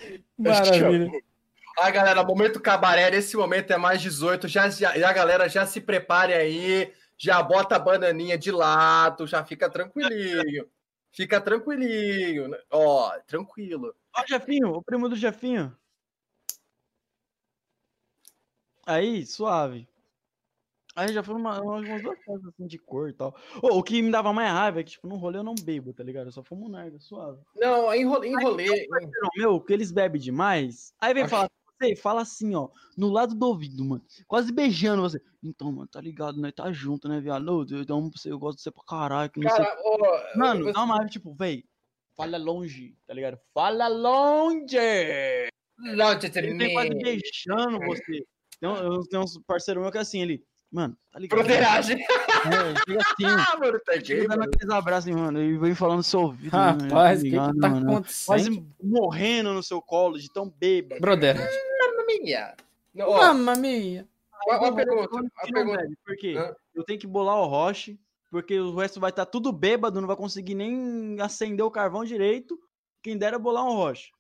Maravilha. 0.40 1.12
Ah, 1.78 1.92
galera, 1.92 2.24
momento 2.24 2.60
cabaré, 2.60 3.12
nesse 3.12 3.36
momento 3.36 3.72
é 3.72 3.78
mais 3.78 4.02
18. 4.02 4.48
Já, 4.48 4.70
já, 4.70 4.98
já, 4.98 5.12
galera, 5.12 5.50
já 5.50 5.66
se 5.66 5.82
prepare 5.82 6.34
aí. 6.34 6.94
Já 7.18 7.44
bota 7.44 7.76
a 7.76 7.80
bananinha 7.80 8.38
de 8.38 8.50
lado, 8.50 9.28
já 9.28 9.44
fica 9.44 9.70
tranquilinho. 9.70 10.66
Fica 11.12 11.42
tranquilinho. 11.42 12.48
né? 12.48 12.58
Ó, 12.72 13.12
tranquilo. 13.28 13.94
ó, 14.16 14.24
o 14.24 14.28
Jefinho, 14.28 14.70
o 14.70 14.82
primo 14.82 15.10
do 15.10 15.18
Jefinho. 15.18 15.76
Aí, 18.90 19.24
suave. 19.24 19.88
Aí 20.96 21.14
já 21.14 21.22
foram 21.22 21.40
uma, 21.40 21.62
umas 21.62 22.02
duas 22.02 22.18
coisas 22.26 22.48
assim 22.48 22.66
de 22.66 22.80
cor 22.80 23.08
e 23.10 23.14
tal. 23.14 23.38
Ô, 23.62 23.78
o 23.78 23.84
que 23.84 24.02
me 24.02 24.10
dava 24.10 24.34
mais 24.34 24.52
raiva 24.52 24.80
é 24.80 24.84
que, 24.84 24.92
tipo, 24.92 25.08
no 25.08 25.16
rolê 25.16 25.38
eu 25.38 25.44
não 25.44 25.54
bebo, 25.54 25.94
tá 25.94 26.04
ligado? 26.04 26.26
Eu 26.28 26.32
só 26.32 26.44
fumo 26.44 26.68
narga, 26.68 27.00
suave. 27.00 27.40
Não, 27.56 27.94
enrolei. 27.94 28.32
enrolei 28.32 28.68
Não, 28.90 29.30
meu, 29.38 29.62
que 29.62 29.72
eles 29.72 29.92
bebem 29.92 30.20
demais. 30.20 30.92
Aí 31.00 31.14
vem 31.14 31.24
Acho- 31.24 31.30
falar 31.36 31.50
você, 31.80 31.96
fala 31.96 32.22
assim, 32.24 32.56
ó, 32.56 32.68
no 32.98 33.10
lado 33.10 33.36
do 33.36 33.46
ouvido, 33.48 33.86
mano. 33.86 34.04
Quase 34.28 34.52
beijando 34.52 35.04
você. 35.04 35.22
Então, 35.44 35.72
mano, 35.72 35.88
tá 35.88 36.02
ligado, 36.02 36.42
né? 36.42 36.52
Tá 36.52 36.72
junto, 36.74 37.08
né, 37.08 37.22
viado? 37.22 37.48
Ô, 37.48 37.62
Eu, 37.70 37.86
pra 37.86 38.20
você, 38.20 38.32
eu 38.32 38.40
gosto 38.40 38.58
de 38.58 38.64
você 38.64 38.72
pra 38.72 38.84
caralho. 38.84 39.30
Que 39.30 39.40
não 39.40 39.50
sei... 39.52 39.64
Cara, 39.64 39.78
ó, 39.86 40.38
Mano, 40.38 40.68
eu- 40.68 40.74
dá 40.74 40.84
uma 40.84 40.96
raiva, 40.96 41.10
tipo, 41.12 41.32
véi, 41.36 41.64
fala 42.18 42.38
longe, 42.40 42.98
tá 43.06 43.14
ligado? 43.14 43.40
Fala 43.54 43.88
longe! 43.88 44.76
Não, 45.78 46.12
Ele 46.12 46.58
vem 46.58 46.74
quase 46.74 46.90
beijando 46.90 47.80
você. 47.86 48.26
Tem, 48.60 48.70
um- 48.70 49.02
tem 49.04 49.20
uns 49.20 49.38
parceiros 49.46 49.82
meus 49.82 49.92
que 49.92 49.98
é 49.98 50.02
assim, 50.02 50.22
ele, 50.22 50.44
mano, 50.72 50.98
tá 51.12 51.20
ligado? 51.20 51.40
Broderagem. 51.40 52.02
É, 52.02 52.80
chega 52.86 53.02
assim, 53.02 53.26
Ah, 53.54 53.58
mano, 53.58 53.80
tá 53.86 53.94
chega 54.04 54.22
dando 54.28 54.30
mano. 54.40 54.44
aqueles 54.54 54.70
abraços, 54.74 55.12
mano, 55.12 55.42
e 55.42 55.58
vem 55.58 55.76
falando 55.76 55.98
no 55.98 56.04
seu 56.04 56.22
ouvido. 56.22 56.52
Rapaz, 56.52 57.20
o 57.20 57.24
que, 57.24 57.30
ligado, 57.30 57.54
que 57.54 57.60
tá 57.60 57.70
mano? 57.70 57.92
acontecendo? 57.92 58.26
Quase 58.26 58.68
morrendo 58.84 59.54
no 59.54 59.64
seu 59.64 59.82
colo, 59.82 60.18
de 60.20 60.32
tão 60.32 60.50
bêbado. 60.50 61.00
Brother, 61.02 61.36
Mamma 61.38 62.06
mia. 62.06 62.56
Mamma 62.96 63.56
mia. 63.56 64.08
uma, 64.48 64.76
pergunta. 64.76 65.10
Uma 65.16 65.30
pergunta. 65.54 65.88
Por 66.06 66.16
quê? 66.18 66.36
Hã? 66.38 66.54
Eu 66.74 66.84
tenho 66.84 67.00
que 67.00 67.08
bolar 67.08 67.38
o 67.38 67.46
roche, 67.46 68.00
porque 68.32 68.60
o 68.60 68.76
resto 68.76 69.00
vai 69.00 69.10
estar 69.10 69.26
tudo 69.26 69.52
bêbado, 69.52 70.00
não 70.02 70.08
vai 70.08 70.16
conseguir 70.18 70.56
nem 70.56 71.18
acender 71.22 71.66
o 71.66 71.72
carvão 71.72 72.04
direito. 72.04 72.58
Quem 73.02 73.18
dera 73.18 73.40
bolar 73.40 73.64
um 73.66 73.74
roche. 73.76 74.12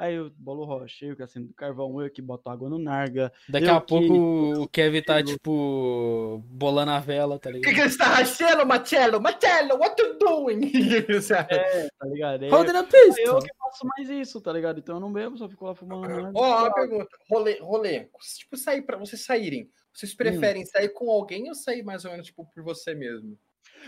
Aí 0.00 0.14
eu 0.14 0.30
bolo 0.38 0.62
o 0.62 0.64
roche, 0.64 1.04
eu 1.04 1.14
que 1.14 1.22
acendo 1.22 1.50
o 1.50 1.54
carvão, 1.54 2.00
eu 2.00 2.08
que 2.10 2.22
boto 2.22 2.48
água 2.48 2.70
no 2.70 2.78
narga. 2.78 3.30
Daqui 3.46 3.66
Eu 3.66 3.74
a 3.76 3.80
que- 3.82 3.86
pouco 3.86 4.62
o 4.62 4.68
Kevin 4.68 5.02
tá, 5.02 5.22
tipo, 5.22 6.42
bolando 6.46 6.92
a 6.92 7.00
vela, 7.00 7.38
tá 7.38 7.50
O 7.50 7.52
que, 7.52 7.58
ligado? 7.58 7.74
que 7.74 7.90
você 7.90 7.98
tá 7.98 8.04
rachando, 8.06 8.64
Marcelo? 8.66 9.20
Marcelo, 9.20 9.78
what 9.78 10.00
you 10.02 10.18
doing? 10.18 10.60
Tá 11.98 12.06
ligado? 12.06 12.44
Aí, 12.44 12.50
Holding 12.50 12.70
a 12.76 12.80
aí 12.80 13.24
eu 13.24 13.38
que 13.40 13.48
faço 13.58 13.86
mais 13.86 14.08
isso, 14.08 14.40
tá 14.40 14.52
ligado? 14.52 14.78
Então 14.78 14.96
eu 14.96 15.00
não 15.00 15.12
bebo, 15.12 15.36
só 15.36 15.48
fico 15.48 15.66
lá 15.66 15.74
fumando. 15.74 16.30
Ó, 16.34 16.60
uma 16.62 16.72
pergunta. 16.72 17.08
Rolê, 17.30 17.58
rolê. 17.60 18.08
Tipo, 18.38 18.56
sair 18.56 18.82
pra 18.82 18.96
vocês 18.96 19.22
saírem. 19.24 19.68
Vocês 19.92 20.14
preferem 20.14 20.64
sair 20.64 20.88
com 20.90 21.10
alguém 21.10 21.48
ou 21.48 21.54
sair 21.54 21.82
mais 21.82 22.04
ou 22.04 22.10
menos, 22.12 22.26
tipo, 22.28 22.46
por 22.54 22.62
você 22.62 22.94
mesmo? 22.94 23.36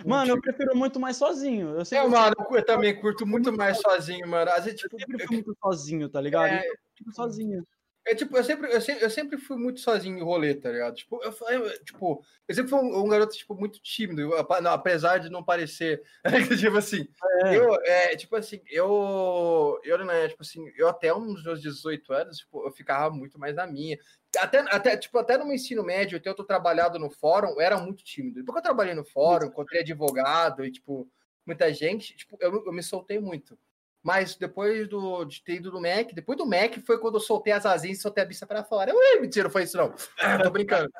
Mano, 0.04 0.30
eu 0.30 0.40
prefiro 0.40 0.76
muito 0.76 0.98
mais 0.98 1.16
sozinho. 1.16 1.70
Eu 1.70 1.80
É, 1.80 1.84
sempre, 1.84 2.08
mano, 2.08 2.34
eu 2.50 2.64
também 2.64 2.98
curto 3.00 3.26
muito 3.26 3.52
mais 3.52 3.78
sozinho, 3.80 4.26
mano. 4.28 4.50
Às 4.50 4.64
vezes, 4.64 4.82
eu 4.82 4.88
tipo, 4.88 4.98
sempre 5.00 5.26
fui 5.26 5.36
muito 5.36 5.56
sozinho, 5.60 6.08
tá 6.08 6.20
ligado? 6.20 6.46
É. 6.46 6.66
Eu 6.66 6.74
fico 6.96 7.12
sozinho. 7.12 7.66
É 8.04 8.14
tipo, 8.16 8.36
eu 8.36 8.42
sempre, 8.42 8.72
eu 8.72 8.80
sempre, 8.80 9.04
eu 9.04 9.10
sempre 9.10 9.38
fui 9.38 9.56
muito 9.56 9.78
sozinho 9.78 10.18
em 10.18 10.22
rolê, 10.22 10.54
tá 10.54 10.70
ligado? 10.70 10.94
Tipo, 10.96 11.22
eu, 11.22 11.32
eu- 11.50 11.84
tipo, 11.84 12.24
eu 12.48 12.54
sempre 12.54 12.70
fui 12.70 12.80
um, 12.80 13.04
um 13.04 13.08
garoto, 13.08 13.36
tipo, 13.36 13.54
muito 13.54 13.80
tímido, 13.80 14.30
não, 14.60 14.72
apesar 14.72 15.18
de 15.18 15.30
não 15.30 15.42
parecer. 15.44 16.02
tipo 16.68 16.76
assim, 16.76 17.06
É. 17.44 17.56
eu, 17.56 17.74
é, 17.84 18.16
tipo 18.16 18.34
assim, 18.34 18.60
eu, 18.68 19.80
eu, 19.84 20.04
né, 20.04 20.28
tipo 20.28 20.42
assim, 20.42 20.68
eu 20.76 20.88
até 20.88 21.14
uns 21.14 21.44
meus 21.44 21.62
18 21.62 22.12
anos, 22.12 22.38
tipo, 22.38 22.66
eu 22.66 22.72
ficava 22.72 23.14
muito 23.14 23.38
mais 23.38 23.54
na 23.54 23.66
minha. 23.68 23.96
Até, 24.36 24.58
até, 24.60 24.96
tipo, 24.96 25.16
até 25.18 25.38
no 25.38 25.44
meu 25.44 25.54
ensino 25.54 25.84
médio, 25.84 26.18
até 26.18 26.28
eu 26.28 26.34
tô 26.34 26.42
trabalhado 26.42 26.98
no 26.98 27.08
fórum, 27.10 27.50
eu 27.50 27.60
era 27.60 27.78
muito 27.78 28.02
tímido. 28.02 28.40
Depois 28.40 28.54
que 28.54 28.58
eu 28.58 28.62
trabalhei 28.64 28.94
no 28.94 29.04
fórum, 29.04 29.46
encontrei 29.46 29.80
advogado 29.82 30.64
e, 30.64 30.72
tipo, 30.72 31.08
muita 31.46 31.72
gente, 31.72 32.16
tipo, 32.16 32.36
eu, 32.40 32.64
eu 32.66 32.72
me 32.72 32.82
soltei 32.82 33.20
muito. 33.20 33.56
Mas 34.02 34.34
depois 34.34 34.88
do, 34.88 35.24
de 35.24 35.42
ter 35.44 35.54
ido 35.54 35.70
do 35.70 35.80
Mac, 35.80 36.12
depois 36.12 36.36
do 36.36 36.44
Mac 36.44 36.78
foi 36.84 36.98
quando 36.98 37.14
eu 37.14 37.20
soltei 37.20 37.52
as 37.52 37.64
asinhas 37.64 37.98
e 37.98 38.02
soltei 38.02 38.24
a 38.24 38.26
bicha 38.26 38.46
pra 38.46 38.64
fora. 38.64 38.92
Ui, 38.92 39.20
mentira, 39.20 39.44
não 39.44 39.50
foi 39.50 39.62
isso 39.62 39.76
não. 39.76 39.94
tô 40.42 40.50
brincando. 40.50 40.90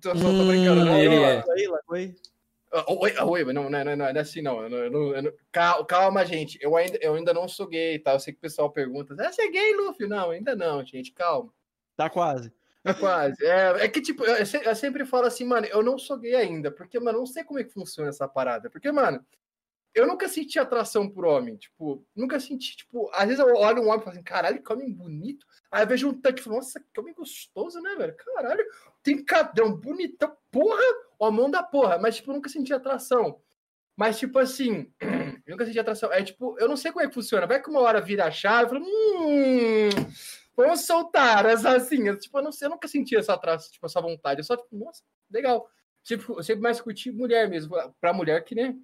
Tô, 0.00 0.12
tô, 0.12 0.18
tô 0.18 0.46
brincando. 0.46 0.82
Hum, 0.82 0.96
ele 0.96 1.14
é. 1.16 1.44
Oi. 1.88 2.14
Oi, 2.72 3.44
oi, 3.44 3.52
não, 3.52 3.68
não, 3.68 3.70
não, 3.70 3.84
não, 3.84 3.96
não 3.96 4.06
é 4.06 4.20
assim, 4.20 4.42
não. 4.42 4.62
Eu 4.62 4.90
não- 4.90 5.14
eu 5.14 5.24
eu 5.24 5.84
Calma, 5.84 6.24
gente. 6.24 6.58
Eu 6.60 6.76
ainda, 6.76 6.98
eu 7.02 7.14
ainda 7.14 7.34
não 7.34 7.48
sou 7.48 7.66
gay, 7.66 7.98
tá? 7.98 8.12
Eu 8.12 8.20
sei 8.20 8.32
que 8.32 8.38
o 8.38 8.42
pessoal 8.42 8.70
pergunta: 8.70 9.14
Ah, 9.18 9.32
você 9.32 9.42
é 9.42 9.50
gay, 9.50 9.74
Luffy? 9.74 10.06
Não, 10.06 10.30
ainda 10.30 10.54
não, 10.54 10.84
gente. 10.84 11.12
Calma. 11.12 11.52
Tá 11.96 12.08
quase. 12.08 12.52
É 12.84 12.94
quase. 12.94 13.44
É, 13.44 13.84
é 13.84 13.88
que, 13.88 14.00
tipo, 14.00 14.24
eu, 14.24 14.36
eu 14.36 14.74
sempre 14.76 15.04
falo 15.04 15.26
assim, 15.26 15.44
mano, 15.44 15.66
eu 15.66 15.82
não 15.82 15.98
sou 15.98 16.16
gay 16.16 16.34
ainda, 16.34 16.70
porque, 16.70 16.98
mano, 16.98 17.18
eu 17.18 17.20
não 17.20 17.26
sei 17.26 17.44
como 17.44 17.58
é 17.58 17.64
que 17.64 17.72
funciona 17.72 18.08
essa 18.08 18.26
parada. 18.26 18.70
Porque, 18.70 18.90
mano, 18.90 19.24
eu 19.94 20.06
nunca 20.06 20.28
senti 20.28 20.58
atração 20.58 21.08
por 21.08 21.24
homem. 21.24 21.56
Tipo, 21.56 22.06
nunca 22.14 22.38
senti, 22.38 22.76
tipo, 22.76 23.10
às 23.12 23.26
vezes 23.26 23.38
eu 23.38 23.54
olho 23.54 23.82
um 23.82 23.88
homem 23.88 24.00
e 24.00 24.04
falo 24.04 24.10
assim, 24.10 24.22
caralho, 24.22 24.62
que 24.62 24.72
homem 24.72 24.92
bonito. 24.92 25.46
Aí 25.70 25.82
eu 25.82 25.88
vejo 25.88 26.08
um 26.08 26.20
tanque 26.20 26.40
e 26.40 26.44
falo, 26.44 26.56
nossa, 26.56 26.80
que 26.80 27.00
homem 27.00 27.14
gostoso, 27.14 27.80
né, 27.80 27.94
velho? 27.96 28.14
Caralho, 28.16 28.64
tem 29.02 29.24
cadão 29.24 29.74
bonitão, 29.74 30.36
porra, 30.50 30.82
ó, 31.18 31.30
mão 31.30 31.50
da 31.50 31.62
porra. 31.62 31.98
Mas, 31.98 32.16
tipo, 32.16 32.30
eu 32.30 32.34
nunca 32.34 32.48
senti 32.48 32.72
atração. 32.72 33.40
Mas, 33.96 34.18
tipo 34.18 34.38
assim, 34.38 34.90
nunca 35.46 35.66
senti 35.66 35.78
atração. 35.78 36.12
É 36.12 36.22
tipo, 36.22 36.56
eu 36.58 36.68
não 36.68 36.76
sei 36.76 36.90
como 36.92 37.04
é 37.04 37.08
que 37.08 37.14
funciona. 37.14 37.46
Vai 37.46 37.62
que 37.62 37.68
uma 37.68 37.80
hora 37.80 38.00
vira 38.00 38.24
a 38.24 38.30
chave, 38.30 38.76
eu 38.76 38.80
falo, 38.80 38.86
hum, 38.86 39.90
vamos 40.56 40.86
soltar 40.86 41.46
as 41.46 41.66
asinhas. 41.66 42.22
Tipo, 42.22 42.38
eu 42.38 42.42
não 42.44 42.52
sei, 42.52 42.66
eu 42.66 42.70
nunca 42.70 42.88
senti 42.88 43.16
essa 43.16 43.34
atração, 43.34 43.70
tipo, 43.70 43.84
essa 43.84 44.00
vontade. 44.00 44.40
Eu 44.40 44.44
só, 44.44 44.56
tipo, 44.56 44.76
nossa, 44.76 45.02
legal. 45.30 45.68
Tipo, 46.02 46.38
eu 46.38 46.42
sempre 46.42 46.62
mais 46.62 46.80
curti 46.80 47.10
mulher 47.10 47.48
mesmo. 47.48 47.76
Pra 48.00 48.12
mulher 48.12 48.42
que 48.44 48.54
nem. 48.54 48.82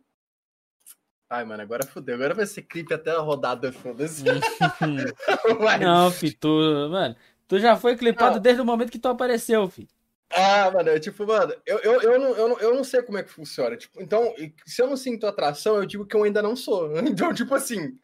Ai, 1.28 1.44
mano, 1.44 1.62
agora 1.62 1.84
fodeu. 1.84 2.14
Agora 2.14 2.34
vai 2.34 2.46
ser 2.46 2.62
clipe 2.62 2.94
até 2.94 3.10
a 3.10 3.18
rodada, 3.18 3.72
foda-se. 3.72 4.22
Não, 5.80 6.10
fi, 6.10 6.32
tu, 6.32 6.48
mano, 6.90 7.16
tu 7.48 7.58
já 7.58 7.76
foi 7.76 7.96
clipado 7.96 8.36
Não. 8.36 8.42
desde 8.42 8.62
o 8.62 8.64
momento 8.64 8.92
que 8.92 8.98
tu 8.98 9.08
apareceu, 9.08 9.68
fi. 9.68 9.88
Ah, 10.30 10.70
mano, 10.70 10.90
eu, 10.90 11.00
tipo, 11.00 11.26
mano, 11.26 11.54
eu, 11.64 11.78
eu, 11.78 12.02
eu, 12.02 12.18
não, 12.18 12.28
eu, 12.34 12.48
não, 12.48 12.58
eu 12.58 12.74
não 12.74 12.82
sei 12.82 13.00
como 13.02 13.18
é 13.18 13.22
que 13.22 13.30
funciona. 13.30 13.76
Tipo, 13.76 14.02
então, 14.02 14.34
se 14.64 14.82
eu 14.82 14.88
não 14.88 14.96
sinto 14.96 15.26
atração, 15.26 15.76
eu 15.76 15.86
digo 15.86 16.04
que 16.04 16.16
eu 16.16 16.24
ainda 16.24 16.42
não 16.42 16.56
sou. 16.56 16.90
Então, 17.06 17.32
tipo 17.32 17.54
assim, 17.54 17.96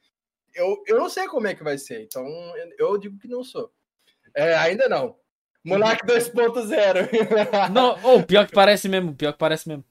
eu, 0.54 0.82
eu 0.86 0.98
não 0.98 1.08
sei 1.08 1.26
como 1.26 1.46
é 1.48 1.54
que 1.54 1.64
vai 1.64 1.76
ser. 1.78 2.00
Então, 2.02 2.24
eu 2.78 2.96
digo 2.96 3.18
que 3.18 3.28
não 3.28 3.42
sou. 3.42 3.72
É, 4.34 4.56
ainda 4.56 4.88
não. 4.88 5.16
Monark 5.64 6.02
2.0. 6.06 7.70
Não, 7.72 7.98
oh, 8.04 8.22
pior 8.22 8.46
que 8.46 8.52
parece 8.52 8.88
mesmo, 8.88 9.14
pior 9.14 9.32
que 9.32 9.38
parece 9.38 9.68
mesmo. 9.68 9.84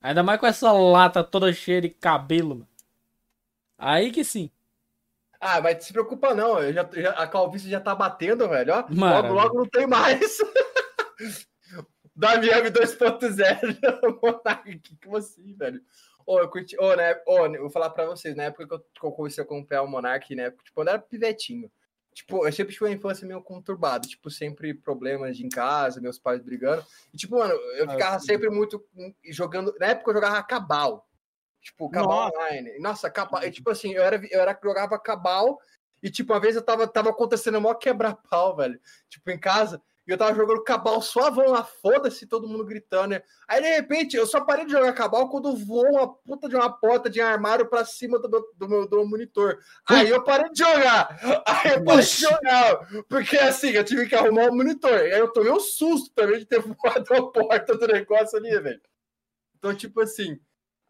Ainda 0.00 0.22
mais 0.22 0.38
com 0.38 0.46
essa 0.46 0.70
lata 0.72 1.24
toda 1.24 1.52
cheia 1.52 1.80
de 1.80 1.88
cabelo, 1.88 2.50
mano. 2.56 2.68
Aí 3.78 4.10
que 4.10 4.24
sim. 4.24 4.50
Ah, 5.40 5.60
mas 5.60 5.84
se 5.84 5.92
preocupa 5.92 6.34
não, 6.34 6.58
eu 6.62 6.72
já, 6.72 6.88
já- 6.94 7.10
a 7.12 7.26
calvície 7.26 7.68
já 7.70 7.80
tá 7.80 7.94
batendo, 7.94 8.48
velho, 8.48 8.72
ó. 8.72 8.76
Logo, 8.78 8.94
Maravilha. 8.94 9.32
logo 9.34 9.58
não 9.58 9.66
tem 9.68 9.86
mais. 9.86 10.38
Davi 12.14 12.48
M 12.48 12.70
2.0. 12.70 14.18
Monark, 14.22 14.78
que 14.80 14.96
como 15.04 15.16
assim, 15.18 15.54
velho? 15.54 15.80
Ô, 16.24 16.40
eu 16.40 16.48
curti, 16.48 16.76
ô, 16.80 16.94
né, 16.96 17.20
ô, 17.26 17.46
eu 17.46 17.60
vou 17.62 17.70
falar 17.70 17.90
pra 17.90 18.06
vocês, 18.06 18.34
na 18.34 18.44
época 18.44 18.66
que 18.66 18.74
eu, 18.74 18.78
que 18.80 19.04
eu 19.06 19.12
comecei 19.12 19.44
a 19.44 19.46
comprar 19.46 19.82
o 19.82 19.86
Monark, 19.86 20.34
né, 20.34 20.50
tipo, 20.50 20.62
quando 20.74 20.88
eu 20.88 20.94
era 20.94 21.02
pivetinho, 21.02 21.70
tipo, 22.12 22.44
eu 22.46 22.52
sempre 22.52 22.72
tive 22.72 22.86
uma 22.86 22.90
infância 22.94 23.26
meio 23.28 23.40
conturbada, 23.42 24.08
tipo, 24.08 24.28
sempre 24.30 24.74
problemas 24.74 25.36
de 25.36 25.44
em 25.46 25.48
casa, 25.48 26.00
meus 26.00 26.18
pais 26.18 26.42
brigando, 26.42 26.84
e, 27.12 27.16
tipo, 27.16 27.38
mano, 27.38 27.52
eu 27.52 27.86
Ah, 27.86 27.90
ficava 27.92 28.18
sim. 28.18 28.26
sempre 28.26 28.48
muito 28.50 28.84
jogando, 29.28 29.72
na 29.78 29.86
época 29.88 30.10
eu 30.10 30.14
jogava 30.14 30.42
Cabal, 30.42 31.05
tipo, 31.66 31.90
Cabal 31.90 32.08
Nossa. 32.08 32.36
Online, 32.36 32.78
nossa, 32.78 33.10
Cabal, 33.10 33.42
e, 33.42 33.50
tipo 33.50 33.70
assim, 33.70 33.92
eu 33.92 34.02
era, 34.02 34.20
eu 34.30 34.40
era, 34.40 34.58
jogava 34.62 34.98
Cabal, 34.98 35.58
e, 36.02 36.10
tipo, 36.10 36.32
uma 36.32 36.40
vez 36.40 36.54
eu 36.54 36.62
tava, 36.62 36.86
tava 36.86 37.10
acontecendo 37.10 37.60
mó 37.60 37.74
quebra-pau, 37.74 38.56
velho, 38.56 38.80
tipo, 39.08 39.30
em 39.30 39.38
casa, 39.38 39.82
e 40.06 40.12
eu 40.12 40.16
tava 40.16 40.32
jogando 40.32 40.62
Cabal 40.62 41.02
suavão 41.02 41.50
lá, 41.50 41.64
foda-se, 41.64 42.28
todo 42.28 42.46
mundo 42.46 42.64
gritando, 42.64 43.08
né? 43.08 43.22
Aí, 43.48 43.60
de 43.60 43.68
repente, 43.68 44.16
eu 44.16 44.24
só 44.24 44.40
parei 44.40 44.64
de 44.64 44.70
jogar 44.70 44.92
Cabal 44.92 45.28
quando 45.28 45.56
voou 45.56 45.84
uma 45.90 46.14
puta 46.14 46.48
de 46.48 46.54
uma 46.54 46.70
porta 46.70 47.10
de 47.10 47.20
armário 47.20 47.68
pra 47.68 47.84
cima 47.84 48.16
do 48.20 48.30
meu, 48.30 48.44
do 48.54 48.68
meu, 48.68 48.88
do 48.88 48.96
meu 48.98 49.08
monitor. 49.08 49.58
Aí 49.88 50.08
eu 50.08 50.22
parei 50.22 50.48
de 50.52 50.60
jogar. 50.60 51.18
Aí 51.44 51.72
eu 51.72 51.84
parei 51.84 52.04
de 52.04 52.20
jogar. 52.20 52.86
Porque, 53.08 53.36
assim, 53.36 53.70
eu 53.70 53.82
tive 53.82 54.06
que 54.06 54.14
arrumar 54.14 54.48
o 54.48 54.54
monitor. 54.54 54.92
Aí 54.92 55.18
eu 55.18 55.32
tomei 55.32 55.50
um 55.50 55.58
susto 55.58 56.14
também 56.14 56.38
de 56.38 56.46
ter 56.46 56.60
voado 56.62 57.12
a 57.12 57.32
porta 57.32 57.76
do 57.76 57.88
negócio 57.88 58.38
ali, 58.38 58.56
velho. 58.60 58.80
Então, 59.58 59.74
tipo 59.74 60.00
assim, 60.00 60.38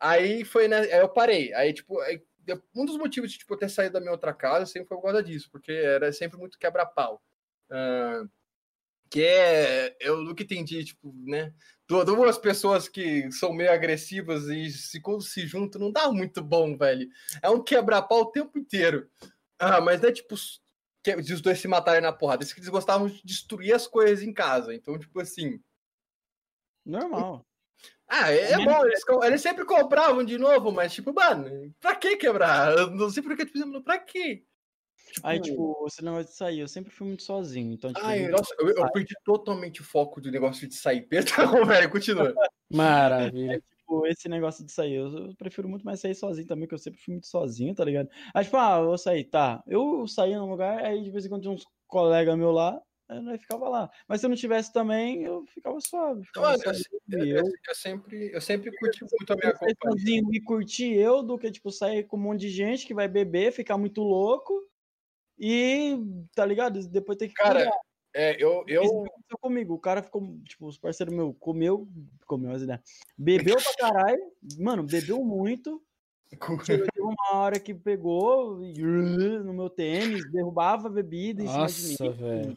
aí 0.01 0.45
foi, 0.45 0.69
né? 0.69 0.81
Aí 0.81 1.01
eu 1.01 1.09
parei. 1.09 1.53
Aí, 1.55 1.73
tipo, 1.73 2.01
aí, 2.01 2.23
um 2.75 2.85
dos 2.85 2.97
motivos 2.97 3.31
de 3.33 3.39
tipo, 3.39 3.55
eu 3.55 3.59
ter 3.59 3.69
saído 3.69 3.95
da 3.95 4.01
minha 4.01 4.13
outra 4.13 4.33
casa 4.33 4.67
sempre 4.67 4.89
foi 4.89 4.97
por 4.97 5.05
causa 5.05 5.23
disso, 5.23 5.49
porque 5.51 5.73
era 5.73 6.13
sempre 6.13 6.39
muito 6.39 6.59
quebra-pau. 6.59 7.23
Ah, 7.71 8.25
que 9.11 9.23
é, 9.23 9.97
eu 10.01 10.23
nunca 10.23 10.43
entendi, 10.43 10.85
tipo, 10.85 11.15
né? 11.25 11.55
Du- 11.89 12.05
Duas 12.05 12.39
pessoas 12.39 12.89
que 12.89 13.31
são 13.33 13.53
meio 13.53 13.73
agressivas 13.73 14.45
e 14.49 14.71
se, 14.71 15.01
quando 15.01 15.23
se 15.23 15.47
juntam 15.47 15.81
não 15.81 15.93
dá 15.93 16.11
muito 16.11 16.43
bom, 16.43 16.77
velho. 16.77 17.09
É 17.43 17.49
um 17.49 17.63
quebra-pau 17.63 18.23
o 18.23 18.31
tempo 18.33 18.59
inteiro. 18.59 19.09
Ah, 19.59 19.81
mas 19.81 20.03
é 20.03 20.13
tipo 20.13 20.35
que, 21.03 21.15
os 21.15 21.41
dois 21.41 21.61
se 21.61 21.69
matarem 21.69 22.01
na 22.03 22.13
porrada. 22.13 22.43
Isso 22.43 22.53
que 22.53 22.61
eles 22.61 22.69
gostavam 22.69 23.09
de 23.09 23.23
destruir 23.25 23.73
as 23.73 23.87
coisas 23.87 24.23
em 24.25 24.33
casa. 24.33 24.75
Então, 24.75 24.99
tipo 24.99 25.21
assim. 25.21 25.63
Normal. 26.85 27.47
Ah, 28.09 28.31
é, 28.33 28.53
é 28.53 28.65
bom, 28.65 28.85
eles, 28.87 29.03
eles 29.25 29.41
sempre 29.41 29.65
compravam 29.65 30.25
de 30.25 30.39
novo, 30.39 30.71
mas, 30.71 30.93
tipo, 30.95 31.13
mano, 31.13 31.73
pra 31.81 31.97
que 31.97 32.17
quebrar? 32.17 32.73
Eu 32.77 32.91
não 32.91 33.11
sei 33.11 33.23
por 33.23 33.37
que, 33.37 33.45
tipo, 33.47 33.59
mano, 33.59 33.83
pra 33.83 33.99
quê? 33.99 34.45
Aí, 35.23 35.41
tipo, 35.41 35.85
esse 35.87 36.05
negócio 36.05 36.27
de 36.27 36.35
sair, 36.37 36.61
eu 36.61 36.69
sempre 36.69 36.93
fui 36.93 37.07
muito 37.07 37.23
sozinho. 37.23 37.73
Então, 37.73 37.93
tipo, 37.93 38.05
Ai, 38.07 38.27
eu- 38.27 38.31
nossa, 38.31 38.55
eu, 38.59 38.69
eu 38.69 38.93
perdi 38.93 39.15
totalmente 39.25 39.81
o 39.81 39.85
foco 39.85 40.21
do 40.21 40.31
negócio 40.31 40.69
de 40.69 40.75
sair. 40.75 41.03
Perdão, 41.61 41.65
velho, 41.65 41.91
continua. 41.91 42.35
Maravilha. 42.71 43.63
tipo, 43.79 44.07
esse 44.07 44.29
negócio 44.29 44.65
de 44.65 44.73
sair, 44.73 44.95
eu, 44.95 45.29
eu 45.29 45.35
prefiro 45.37 45.69
muito 45.69 45.85
mais 45.85 46.01
sair 46.01 46.15
sozinho 46.15 46.47
também, 46.47 46.69
que 46.69 46.75
eu 46.75 46.79
sempre 46.79 47.01
fui 47.01 47.15
muito 47.15 47.27
sozinho, 47.27 47.75
tá 47.75 47.85
ligado? 47.85 48.09
Aí, 48.35 48.45
tipo, 48.45 48.57
ah, 48.57 48.79
eu 48.79 48.87
vou 48.87 48.99
sair, 48.99 49.25
tá. 49.25 49.63
Eu 49.67 50.07
saía 50.07 50.39
num 50.39 50.51
lugar, 50.51 50.85
aí 50.85 51.03
de 51.03 51.11
vez 51.11 51.25
em 51.25 51.29
quando 51.29 51.43
tinha 51.43 51.55
uns 51.55 51.65
colegas 51.87 52.37
meus 52.37 52.55
lá, 52.55 52.81
aí 53.09 53.21
nós 53.21 53.41
ficava 53.41 53.69
lá. 53.69 53.91
Mas 54.09 54.21
se 54.21 54.27
eu 54.27 54.31
não 54.31 54.37
tivesse 54.37 54.73
também, 54.73 55.23
eu 55.23 55.45
ficava 55.47 55.81
suave. 55.81 56.25
Ficava 56.25 56.51
Mano, 56.51 56.63
só 56.63 56.71
eu, 56.71 57.19
eu, 57.21 57.27
eu, 57.27 57.37
eu. 57.37 57.53
eu 57.69 57.75
sempre, 57.75 58.31
eu 58.33 58.41
sempre 58.41 58.77
curti 58.79 59.01
muito 59.03 59.33
a 59.33 59.37
minha 59.37 59.51
Eu 59.53 59.59
companhia. 59.77 60.23
e 60.33 60.41
curtir 60.41 60.93
eu 60.95 61.23
do 61.23 61.39
que, 61.39 61.51
tipo, 61.51 61.71
sair 61.71 62.05
com 62.05 62.17
um 62.17 62.21
monte 62.21 62.41
de 62.41 62.49
gente 62.51 62.87
que 62.87 62.95
vai 62.95 63.09
beber, 63.09 63.53
ficar 63.53 63.79
muito 63.79 64.03
louco 64.03 64.63
e, 65.39 65.99
tá 66.35 66.45
ligado? 66.45 66.87
Depois 66.89 67.19
ter 67.19 67.29
que 67.29 67.35
Cara, 67.35 67.61
cuidar. 67.61 67.79
É, 68.15 68.43
eu, 68.43 68.65
eu, 68.67 68.83
Isso 68.83 69.05
comigo. 69.43 69.75
O 69.75 69.79
cara 69.79 70.03
ficou, 70.03 70.23
tipo, 70.45 70.67
os 70.67 70.79
parceiros 70.79 71.15
meus 71.15 71.35
comeu, 71.39 71.87
comeu 72.27 72.51
as 72.51 72.63
ideias. 72.63 72.81
Bebeu 73.17 73.57
pra 73.57 73.75
caralho, 73.91 74.33
mano, 74.59 74.83
bebeu 74.83 75.23
muito. 75.23 75.83
Teve 76.67 76.89
uma 76.99 77.35
hora 77.35 77.61
que 77.61 77.73
pegou 77.73 78.63
e, 78.63 78.83
no 78.83 79.53
meu 79.55 79.71
tênis, 79.71 80.29
derrubava 80.33 80.89
a 80.89 80.91
bebida 80.91 81.43
em 81.43 81.47
cima 81.47 81.67
de 81.67 81.89
Nossa, 81.91 82.05
mim. 82.05 82.13
velho. 82.13 82.55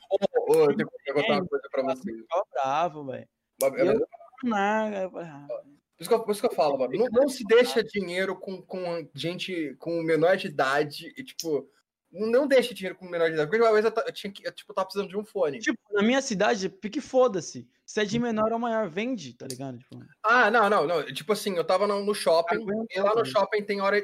Ô, 0.48 0.54
eu 0.56 0.76
tenho 0.76 0.90
que 0.90 1.14
contar 1.14 1.34
uma 1.34 1.46
coisa 1.48 1.68
pra 1.72 1.84
vocês. 1.84 2.18
Ficava 2.18 2.44
bravo, 2.52 3.06
velho. 3.06 3.28
Mas- 3.62 3.74
Eu- 3.80 4.08
Nada, 4.42 5.02
eu 5.02 5.18
ah, 5.20 5.48
Por 5.50 5.66
isso 6.00 6.10
que 6.10 6.16
eu, 6.16 6.24
por 6.24 6.32
isso 6.32 6.40
que 6.42 6.48
eu 6.48 6.56
falo, 6.56 6.78
mano, 6.78 6.94
não, 6.98 7.08
não 7.12 7.28
se 7.30 7.44
deixa 7.44 7.84
dinheiro 7.84 8.36
com, 8.38 8.62
com 8.62 9.06
gente 9.14 9.76
com 9.80 10.02
menor 10.02 10.38
de 10.38 10.48
idade 10.48 11.14
e, 11.18 11.24
tipo, 11.26 11.70
não 12.10 12.48
deixa 12.48 12.74
dinheiro 12.74 12.98
com 12.98 13.06
menor 13.06 13.28
de 13.28 13.34
idade. 13.34 13.50
Porque 13.50 13.62
uma 13.62 13.74
vez 13.74 13.84
eu, 13.86 13.92
eu 14.08 14.14
tinha 14.14 14.32
que, 14.32 14.48
eu, 14.48 14.52
tipo, 14.54 14.74
tava 14.74 14.86
precisando 14.86 15.10
de 15.10 15.18
um 15.18 15.26
fone. 15.26 15.60
Tipo, 15.60 15.78
na 15.92 16.02
minha 16.02 16.22
cidade, 16.22 16.70
pique 16.70 17.02
foda-se. 17.02 17.68
Se 17.90 18.02
é 18.02 18.06
de 18.06 18.20
menor 18.20 18.54
ou 18.54 18.60
maior, 18.60 18.88
vende, 18.88 19.34
tá 19.34 19.48
ligado? 19.48 19.80
Tipo, 19.80 20.00
Ah, 20.22 20.52
não, 20.52 20.70
não, 20.70 20.86
não. 20.86 21.04
Tipo 21.12 21.34
assim, 21.34 21.56
eu 21.56 21.64
tava 21.64 21.88
no, 21.88 22.14
shopping, 22.14 22.58
Aguenta, 22.62 22.86
e 22.96 23.00
lá 23.00 23.16
no 23.16 23.26
shopping 23.26 23.64
tem 23.64 23.82
hora, 23.82 24.00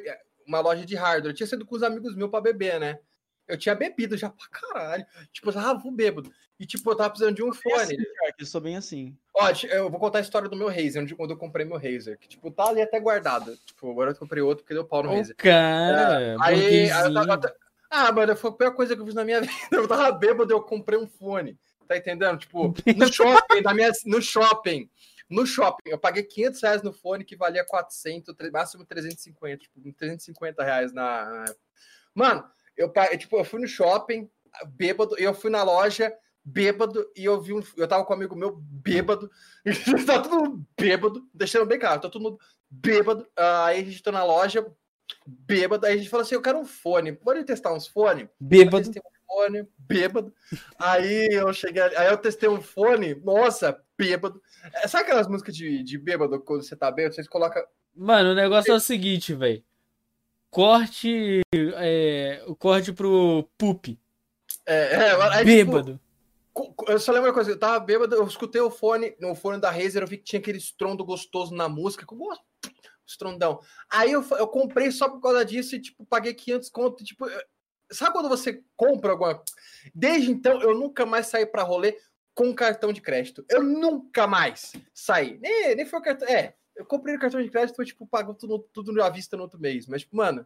uma 0.48 0.60
loja 0.60 0.84
de 0.84 0.96
hardware. 0.96 1.30
Eu 1.30 1.36
tinha 1.36 1.46
sido 1.46 1.64
com 1.68 1.76
os 1.76 1.84
amigos 1.84 2.16
meus 2.16 2.32
pra 2.32 2.42
beber, 2.42 2.80
né? 2.80 2.98
Eu 3.48 3.56
tinha 3.60 3.76
bebido 3.76 4.18
já 4.18 4.28
pra 4.28 4.48
caralho. 4.50 5.06
Tipo, 5.32 5.50
eu 5.50 5.54
tava 5.54 5.78
vou 5.78 5.92
bêbado. 5.92 6.32
E, 6.60 6.66
tipo, 6.66 6.90
eu 6.90 6.96
tava 6.96 7.12
precisando 7.12 7.36
de 7.36 7.44
um 7.44 7.50
é 7.52 7.54
fone. 7.54 7.76
assim, 7.76 7.96
cara, 7.98 8.34
eu 8.40 8.46
sou 8.48 8.60
bem 8.60 8.76
assim. 8.76 9.16
Ó, 9.36 9.52
eu 9.70 9.88
vou 9.88 10.00
contar 10.00 10.18
a 10.18 10.22
história 10.22 10.50
do 10.50 10.56
meu 10.56 10.68
Razer, 10.68 11.06
de 11.06 11.14
quando 11.16 11.30
eu 11.30 11.38
comprei 11.38 11.64
meu 11.64 11.78
Razer. 11.78 12.18
Que, 12.18 12.28
tipo, 12.28 12.50
tá 12.50 12.70
ali 12.70 12.82
até 12.82 13.00
guardado. 13.00 13.56
Tipo, 13.68 13.92
agora 13.92 14.10
eu 14.10 14.16
comprei 14.16 14.42
outro 14.42 14.64
porque 14.64 14.74
deu 14.74 14.84
pau 14.86 15.04
no 15.04 15.12
O 15.12 15.16
Razer. 15.16 15.36
cara, 15.36 16.38
Aí, 16.42 16.90
aí 16.90 16.90
eu 16.90 16.90
tava- 16.90 17.12
burguesinho. 17.12 17.20
eu 17.20 17.40
tava- 17.40 17.56
Ah, 17.92 18.12
mano, 18.12 18.36
foi 18.36 18.50
a 18.50 18.54
pior 18.54 18.72
coisa 18.74 18.96
que 18.96 19.02
eu 19.04 19.06
fiz 19.06 19.14
na 19.14 19.24
minha 19.24 19.42
vida. 19.70 19.76
Eu 19.78 19.88
tava 19.88 20.12
bêbado 20.12 20.52
e 20.52 20.56
eu 20.56 20.62
comprei 20.64 20.98
um 20.98 21.06
fone. 21.08 21.56
Tá 21.88 21.98
entendendo? 21.98 22.40
Tipo, 22.40 22.74
no 22.96 23.12
shopping, 23.12 23.62
na 23.62 23.74
minha, 23.74 23.92
no 24.06 24.22
shopping. 24.22 24.90
No 25.30 25.46
shopping, 25.46 25.90
eu 25.90 25.98
paguei 25.98 26.22
500 26.24 26.62
reais 26.62 26.84
no 26.84 26.94
fone 26.94 27.24
que 27.26 27.36
valia 27.36 27.66
400, 27.66 28.36
tre- 28.36 28.52
máximo 28.52 28.86
350, 28.86 29.58
tipo, 29.58 29.80
350 29.94 30.64
reais 30.64 30.94
na. 30.94 31.46
Mano, 32.14 32.44
eu, 32.78 32.92
tipo, 33.18 33.36
eu 33.38 33.44
fui 33.44 33.60
no 33.60 33.68
shopping, 33.68 34.30
bêbado, 34.68 35.16
e 35.20 35.24
eu 35.24 35.34
fui 35.34 35.50
na 35.50 35.64
loja, 35.64 36.14
bêbado, 36.44 37.10
e 37.16 37.26
eu 37.26 37.42
vi 37.42 37.54
um. 37.54 37.62
Eu 37.76 37.88
tava 37.88 38.06
com 38.06 38.14
um 38.14 38.16
amigo 38.18 38.36
meu 38.36 38.56
bêbado, 38.56 39.30
tá 40.06 40.22
todo 40.22 40.36
mundo 40.38 40.66
bêbado, 40.80 41.28
deixando 41.34 41.66
bem 41.66 41.80
claro, 41.80 42.02
tá 42.02 42.10
todo 42.10 42.22
mundo 42.22 42.40
bêbado. 42.70 43.28
Ah, 43.36 43.66
Aí 43.66 43.82
a 43.82 43.84
gente 43.84 44.04
tá 44.04 44.12
na 44.12 44.24
loja, 44.24 44.64
bêbado, 45.26 45.88
aí 45.88 45.94
a 45.94 45.98
gente 45.98 46.10
falou 46.10 46.24
assim: 46.24 46.36
eu 46.36 46.42
quero 46.42 46.60
um 46.60 46.66
fone, 46.66 47.14
pode 47.14 47.44
testar 47.44 47.74
uns 47.74 47.88
fones? 47.88 48.28
Bêbado. 48.40 48.78
testei 48.84 49.02
fone, 49.28 49.68
bêbado. 49.78 50.34
Aí 50.80 51.28
eu 51.32 51.52
cheguei, 51.54 51.82
ali- 51.82 51.96
aí 51.96 52.08
eu 52.08 52.18
testei 52.18 52.48
um 52.50 52.62
fone, 52.62 53.16
nossa, 53.16 53.82
bêbado. 53.98 54.42
É, 54.74 54.88
Sabe 54.88 55.04
aquelas 55.06 55.28
músicas 55.28 55.56
de, 55.56 55.84
de 55.84 55.98
bêbado 55.98 56.40
quando 56.42 56.64
você 56.64 56.76
tá 56.76 56.90
bêbado? 56.92 57.16
Vocês 57.16 57.28
colocam. 57.28 57.64
Mano, 57.96 58.32
o 58.32 58.36
negócio 58.36 58.72
é 58.72 58.76
o 58.76 58.80
seguinte, 58.80 59.34
velho. 59.34 59.64
Corte. 60.50 61.42
É, 61.54 62.44
o 62.48 62.56
corte 62.56 62.94
pro 62.94 63.50
Pup. 63.58 63.88
É, 64.66 64.94
é, 64.96 65.12
aí, 65.22 65.46
tipo, 65.46 65.46
Bêbado. 65.46 66.00
co- 66.54 66.74
eu 66.88 67.00
só 67.00 67.12
lembro 67.12 67.28
uma 67.30 67.34
coisa, 67.34 67.52
eu 67.52 67.60
tava 67.60 67.80
bêbado, 67.80 68.16
eu 68.16 68.26
escutei 68.26 68.62
o 68.62 68.72
fone, 68.72 69.16
no 69.20 69.36
fone 69.36 69.60
da 69.60 69.70
Razer, 69.70 70.02
eu 70.02 70.08
vi 70.08 70.18
que 70.18 70.24
tinha 70.24 70.40
aquele 70.40 70.58
estrondo 70.58 71.04
gostoso 71.06 71.54
na 71.54 71.68
música, 71.70 72.06
como 72.06 72.28
estrondão. 73.06 73.60
Aí 73.90 74.12
eu, 74.14 74.26
eu 74.32 74.48
comprei 74.48 74.90
só 74.92 75.08
por 75.10 75.22
causa 75.22 75.46
disso 75.46 75.76
e, 75.76 75.82
tipo, 75.82 76.06
paguei 76.06 76.34
500 76.34 76.70
conto, 76.70 77.04
tipo, 77.04 77.28
eu- 77.28 77.42
sabe 77.92 78.14
quando 78.14 78.30
você 78.30 78.64
compra 78.76 79.12
alguma 79.12 79.42
Desde 79.94 80.32
então, 80.32 80.62
eu 80.62 80.74
nunca 80.74 81.06
mais 81.06 81.28
saí 81.28 81.46
pra 81.46 81.64
rolê 81.64 81.98
com 82.34 82.54
cartão 82.54 82.92
de 82.92 83.02
crédito. 83.02 83.46
Eu 83.50 83.64
nunca 83.64 84.28
mais 84.28 84.74
saí. 84.94 85.38
Nem, 85.40 85.76
nem 85.76 85.86
foi 85.86 86.00
o 86.00 86.02
cartão. 86.02 86.28
É, 86.28 86.56
eu 86.76 86.86
comprei 86.86 87.16
o 87.16 87.20
cartão 87.20 87.42
de 87.42 87.50
crédito, 87.50 87.76
foi 87.76 87.86
tipo, 87.86 88.06
pagou 88.06 88.36
tudo, 88.36 88.60
tudo 88.74 89.02
à 89.02 89.10
vista 89.10 89.38
no 89.38 89.44
outro 89.44 89.60
mês. 89.60 89.88
Mas, 89.88 90.02
tipo, 90.02 90.18
mano, 90.18 90.46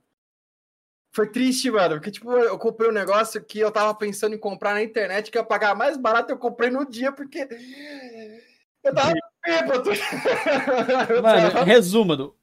foi 1.11 1.31
triste, 1.31 1.71
mano. 1.71 1.95
Porque, 1.95 2.11
tipo, 2.11 2.31
eu 2.31 2.57
comprei 2.57 2.89
um 2.89 2.93
negócio 2.93 3.43
que 3.43 3.59
eu 3.59 3.71
tava 3.71 3.93
pensando 3.95 4.35
em 4.35 4.39
comprar 4.39 4.73
na 4.73 4.83
internet, 4.83 5.31
que 5.31 5.37
ia 5.37 5.43
pagar 5.43 5.75
mais 5.75 5.97
barato, 5.97 6.31
eu 6.31 6.37
comprei 6.37 6.69
no 6.69 6.87
dia, 6.87 7.11
porque 7.11 7.47
eu 8.83 8.93
tava 8.93 9.13
bêbado. 9.43 9.89
Mano, 11.23 11.65
resúmado. 11.65 12.35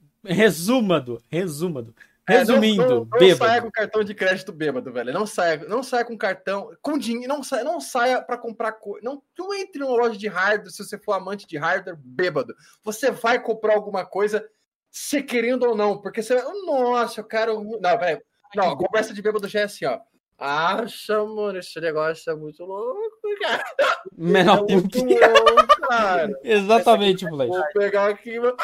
Resúmado. 1.30 1.94
Resúmado. 2.28 2.28
É, 2.28 2.34
não- 2.44 2.60
Resumindo, 2.60 2.82
não, 2.88 3.00
não, 3.04 3.18
bêbado. 3.18 3.36
saia 3.50 3.62
com 3.62 3.70
cartão 3.70 4.02
de 4.04 4.14
crédito 4.14 4.52
bêbado, 4.52 4.92
velho. 4.92 5.12
Não 5.12 5.26
saia, 5.26 5.58
não 5.68 5.82
saia 5.82 6.04
com 6.04 6.18
cartão, 6.18 6.76
com 6.82 6.98
dinheiro, 6.98 7.28
não 7.32 7.42
saia, 7.42 7.62
não 7.64 7.80
saia 7.80 8.20
para 8.20 8.36
comprar 8.36 8.72
coisa. 8.72 9.04
Não, 9.04 9.22
não 9.38 9.54
entre 9.54 9.78
numa 9.80 9.96
loja 9.96 10.18
de 10.18 10.26
hardware 10.26 10.70
se 10.72 10.84
você 10.84 10.98
for 10.98 11.12
amante 11.12 11.46
de 11.46 11.56
hardware 11.56 11.96
bêbado. 11.96 12.54
Você 12.82 13.10
vai 13.10 13.40
comprar 13.40 13.74
alguma 13.74 14.04
coisa, 14.04 14.48
se 14.90 15.22
querendo 15.22 15.64
ou 15.68 15.76
não, 15.76 16.00
porque 16.00 16.22
você 16.22 16.34
vai, 16.34 16.44
nossa, 16.64 17.20
eu 17.20 17.24
quero, 17.24 17.62
não, 17.62 17.78
peraí. 17.80 18.20
Não, 18.54 18.76
conversa 18.76 19.12
de 19.14 19.22
bêbado 19.22 19.46
já 19.48 19.60
é 19.60 19.64
assim, 19.64 19.84
ó. 19.84 20.00
Acha, 20.38 21.24
mano, 21.24 21.58
esse 21.58 21.80
negócio 21.80 22.30
é 22.30 22.34
muito 22.36 22.62
louco, 22.64 23.10
cara. 23.40 23.64
Menor 24.16 24.66
É 24.68 24.72
muito 24.72 24.98
louco, 24.98 25.80
cara. 25.88 26.30
Exatamente, 26.44 27.26
Flash. 27.28 27.48
Vou 27.48 27.64
pegar 27.72 28.08
aqui, 28.08 28.38
mano. 28.38 28.56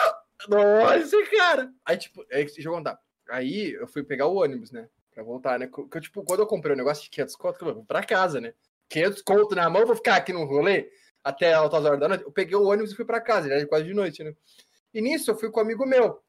Nossa, 0.48 1.16
cara. 1.36 1.70
Aí, 1.86 1.96
tipo, 1.96 2.22
aí, 2.32 2.44
deixa 2.44 2.68
eu 2.68 2.72
contar. 2.72 2.98
Aí 3.32 3.72
eu 3.72 3.86
fui 3.88 4.02
pegar 4.02 4.26
o 4.26 4.36
ônibus, 4.36 4.70
né? 4.70 4.88
Pra 5.14 5.22
voltar, 5.22 5.58
né? 5.58 5.68
Que, 5.90 6.00
tipo, 6.00 6.22
quando 6.22 6.40
eu 6.40 6.46
comprei 6.46 6.74
o 6.74 6.76
negócio 6.76 7.04
de 7.04 7.10
500 7.10 7.36
conto, 7.36 7.66
eu 7.66 7.74
vou 7.74 7.84
pra 7.84 8.02
casa, 8.04 8.40
né? 8.40 8.52
500 8.88 9.22
conto 9.22 9.54
na 9.54 9.68
mão, 9.70 9.86
vou 9.86 9.96
ficar 9.96 10.16
aqui 10.16 10.32
no 10.32 10.44
rolê 10.44 10.90
até 11.24 11.52
altas 11.54 11.84
horas 11.84 11.98
da 11.98 12.08
noite. 12.08 12.24
Eu 12.24 12.32
peguei 12.32 12.56
o 12.56 12.64
ônibus 12.66 12.92
e 12.92 12.96
fui 12.96 13.04
pra 13.04 13.20
casa, 13.20 13.48
já 13.48 13.54
era 13.54 13.66
quase 13.66 13.86
de 13.86 13.94
noite, 13.94 14.22
né? 14.22 14.34
E 14.92 15.00
nisso 15.00 15.30
eu 15.30 15.34
fui 15.34 15.50
com 15.50 15.60
um 15.60 15.62
amigo 15.62 15.86
meu. 15.86 16.22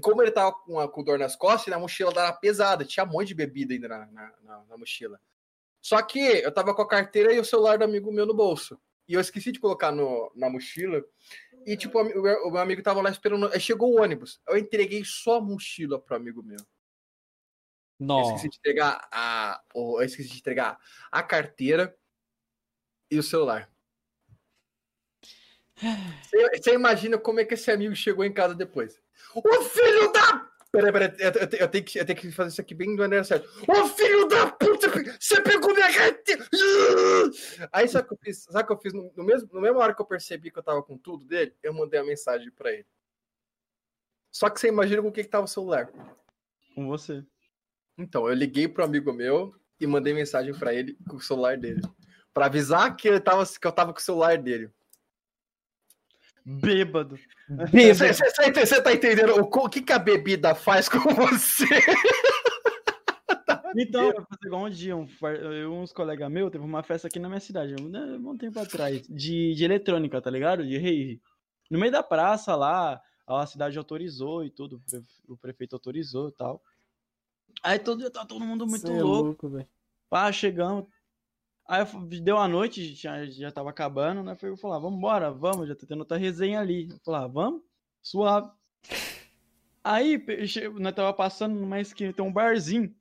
Como 0.00 0.22
ele 0.22 0.30
tava 0.30 0.52
com, 0.52 0.80
a, 0.80 0.88
com 0.88 1.04
dor 1.04 1.18
nas 1.18 1.36
costas, 1.36 1.66
e 1.70 1.74
a 1.74 1.78
mochila 1.78 2.10
era 2.12 2.32
pesada, 2.32 2.82
tinha 2.84 3.04
um 3.04 3.08
monte 3.10 3.28
de 3.28 3.34
bebida 3.34 3.74
ainda 3.74 3.88
na, 3.88 4.06
na, 4.06 4.32
na- 4.42 4.64
na 4.70 4.76
mochila. 4.78 5.20
Só 5.82 6.00
que 6.00 6.18
eu 6.18 6.50
tava 6.52 6.74
com 6.74 6.80
a 6.82 6.88
carteira 6.88 7.32
e 7.34 7.38
o 7.40 7.44
celular 7.44 7.76
do 7.76 7.84
amigo 7.84 8.10
meu 8.10 8.24
no 8.24 8.32
bolso. 8.32 8.80
E 9.06 9.14
eu 9.14 9.20
esqueci 9.20 9.52
de 9.52 9.60
colocar 9.60 9.92
no, 9.92 10.32
na 10.34 10.48
mochila. 10.48 11.04
E, 11.66 11.76
tipo, 11.76 12.00
o, 12.00 12.04
meu- 12.22 12.46
o 12.46 12.50
meu 12.50 12.60
amigo 12.60 12.82
tava 12.82 13.00
lá 13.02 13.10
esperando. 13.10 13.48
Aí 13.52 13.60
chegou 13.60 13.92
o 13.94 14.00
ônibus. 14.02 14.40
Eu 14.48 14.56
entreguei 14.56 15.04
só 15.04 15.36
a 15.38 15.40
mochila 15.40 15.98
pro 16.00 16.16
amigo 16.16 16.42
meu. 16.42 16.58
Eu 16.58 18.06
Não. 18.06 18.22
esqueci 18.22 18.48
de 18.48 18.56
entregar 18.58 19.08
a. 19.12 19.62
o- 19.74 20.00
Eu 20.00 20.04
esqueci 20.06 20.28
de 20.28 20.38
entregar 20.38 20.78
a 21.10 21.22
carteira 21.22 21.96
e 23.10 23.18
o 23.18 23.22
celular. 23.22 23.70
Você 26.22 26.58
você 26.62 26.74
imagina 26.74 27.18
como 27.18 27.40
é 27.40 27.44
que 27.44 27.54
esse 27.54 27.70
amigo 27.70 27.94
chegou 27.94 28.24
em 28.24 28.32
casa 28.32 28.54
depois? 28.54 29.00
O 29.34 29.62
filho 29.64 30.12
da. 30.12 30.51
Peraí, 30.72 30.90
peraí, 30.90 31.14
eu, 31.18 31.30
eu, 31.32 31.58
eu 31.60 31.68
tenho 31.68 31.84
que, 31.84 31.98
eu 32.00 32.06
tenho 32.06 32.18
que 32.18 32.32
fazer 32.32 32.48
isso 32.48 32.60
aqui 32.62 32.74
bem 32.74 32.96
do 32.96 33.02
maneira 33.02 33.22
certa. 33.22 33.46
Ô 33.68 33.86
filho 33.88 34.26
da 34.26 34.50
puta! 34.50 34.88
Você 35.20 35.38
pegou 35.42 35.74
minha 35.74 35.92
carteira! 35.92 36.46
Aí 37.70 37.86
sabe 37.86 38.06
o 38.06 38.08
que 38.08 38.14
eu 38.14 38.18
fiz? 38.22 38.44
Sabe 38.44 38.64
o 38.64 38.66
que 38.66 38.72
eu 38.72 38.78
fiz? 38.78 38.92
No, 38.94 39.12
no 39.14 39.22
mesmo, 39.22 39.50
no 39.52 39.60
mesmo 39.60 39.78
hora 39.78 39.94
que 39.94 40.00
eu 40.00 40.06
percebi 40.06 40.50
que 40.50 40.58
eu 40.58 40.62
tava 40.62 40.82
com 40.82 40.96
tudo 40.96 41.26
dele, 41.26 41.54
eu 41.62 41.74
mandei 41.74 42.00
a 42.00 42.04
mensagem 42.04 42.50
pra 42.50 42.72
ele. 42.72 42.86
Só 44.30 44.48
que 44.48 44.58
você 44.58 44.68
imagina 44.68 45.02
com 45.02 45.08
o 45.08 45.12
que, 45.12 45.22
que 45.22 45.28
tava 45.28 45.44
o 45.44 45.48
celular. 45.48 45.92
Com 46.74 46.88
você. 46.88 47.22
Então, 47.98 48.26
eu 48.26 48.32
liguei 48.32 48.66
pro 48.66 48.82
amigo 48.82 49.12
meu 49.12 49.54
e 49.78 49.86
mandei 49.86 50.14
mensagem 50.14 50.58
pra 50.58 50.72
ele 50.72 50.96
com 51.06 51.16
o 51.16 51.20
celular 51.20 51.58
dele. 51.58 51.82
Pra 52.32 52.46
avisar 52.46 52.96
que, 52.96 53.08
ele 53.08 53.20
tava, 53.20 53.44
que 53.46 53.66
eu 53.66 53.72
tava 53.72 53.92
com 53.92 53.98
o 53.98 54.02
celular 54.02 54.38
dele. 54.38 54.70
Bêbado. 56.44 57.18
Bêbado. 57.70 58.14
Você 58.14 58.82
tá 58.82 58.92
entendendo 58.92 59.34
o, 59.40 59.68
que, 59.68 59.82
que 59.82 59.92
a 59.92 59.98
bebida 59.98 60.54
faz 60.54 60.88
com 60.88 60.98
você? 60.98 61.66
Então, 63.74 64.08
eu 64.10 64.14
fazer 64.14 64.46
igual 64.46 64.64
um 64.64 64.70
dia, 64.70 64.94
um, 64.94 65.08
eu 65.40 65.72
uns 65.72 65.92
colegas 65.92 66.30
meus, 66.30 66.50
teve 66.50 66.62
uma 66.62 66.82
festa 66.82 67.08
aqui 67.08 67.18
na 67.18 67.28
minha 67.28 67.40
cidade, 67.40 67.74
um, 67.80 67.88
né, 67.88 68.18
um 68.22 68.36
tempo 68.36 68.58
atrás, 68.60 69.02
de, 69.08 69.54
de 69.54 69.64
eletrônica, 69.64 70.20
tá 70.20 70.30
ligado? 70.30 70.62
De 70.66 70.76
rave. 70.76 71.20
No 71.70 71.78
meio 71.78 71.90
da 71.90 72.02
praça 72.02 72.54
lá, 72.54 73.00
a 73.26 73.46
cidade 73.46 73.78
autorizou 73.78 74.44
e 74.44 74.50
tudo, 74.50 74.76
o 74.76 74.80
pre- 74.80 75.02
o 75.28 75.36
prefeito 75.36 75.74
autorizou 75.74 76.28
e 76.28 76.32
tal. 76.32 76.62
Aí 77.62 77.78
todo 77.78 78.10
tá 78.10 78.26
todo 78.26 78.44
mundo 78.44 78.66
muito 78.66 78.86
Cê 78.86 78.92
é 78.92 79.02
louco. 79.02 79.50
Pá, 80.10 80.30
chegamos. 80.30 80.84
Aí 81.66 81.84
deu 82.22 82.38
a 82.38 82.48
noite, 82.48 82.94
já, 82.94 83.24
já 83.26 83.50
tava 83.50 83.70
acabando, 83.70 84.22
né? 84.22 84.34
Foi 84.34 84.50
eu 84.50 84.56
falar, 84.56 84.78
vamos 84.78 84.98
embora, 84.98 85.30
vamos, 85.30 85.68
já 85.68 85.74
tá 85.74 85.86
tendo 85.86 86.00
outra 86.00 86.16
resenha 86.16 86.60
ali. 86.60 86.88
Eu 86.90 86.98
falar, 87.04 87.26
vamos, 87.28 87.62
suave. 88.02 88.50
Aí 89.84 90.22
nós 90.78 90.94
tava 90.94 91.12
passando 91.12 91.54
numa 91.58 91.80
esquina, 91.80 92.12
tem 92.12 92.24
um 92.24 92.32
barzinho. 92.32 92.94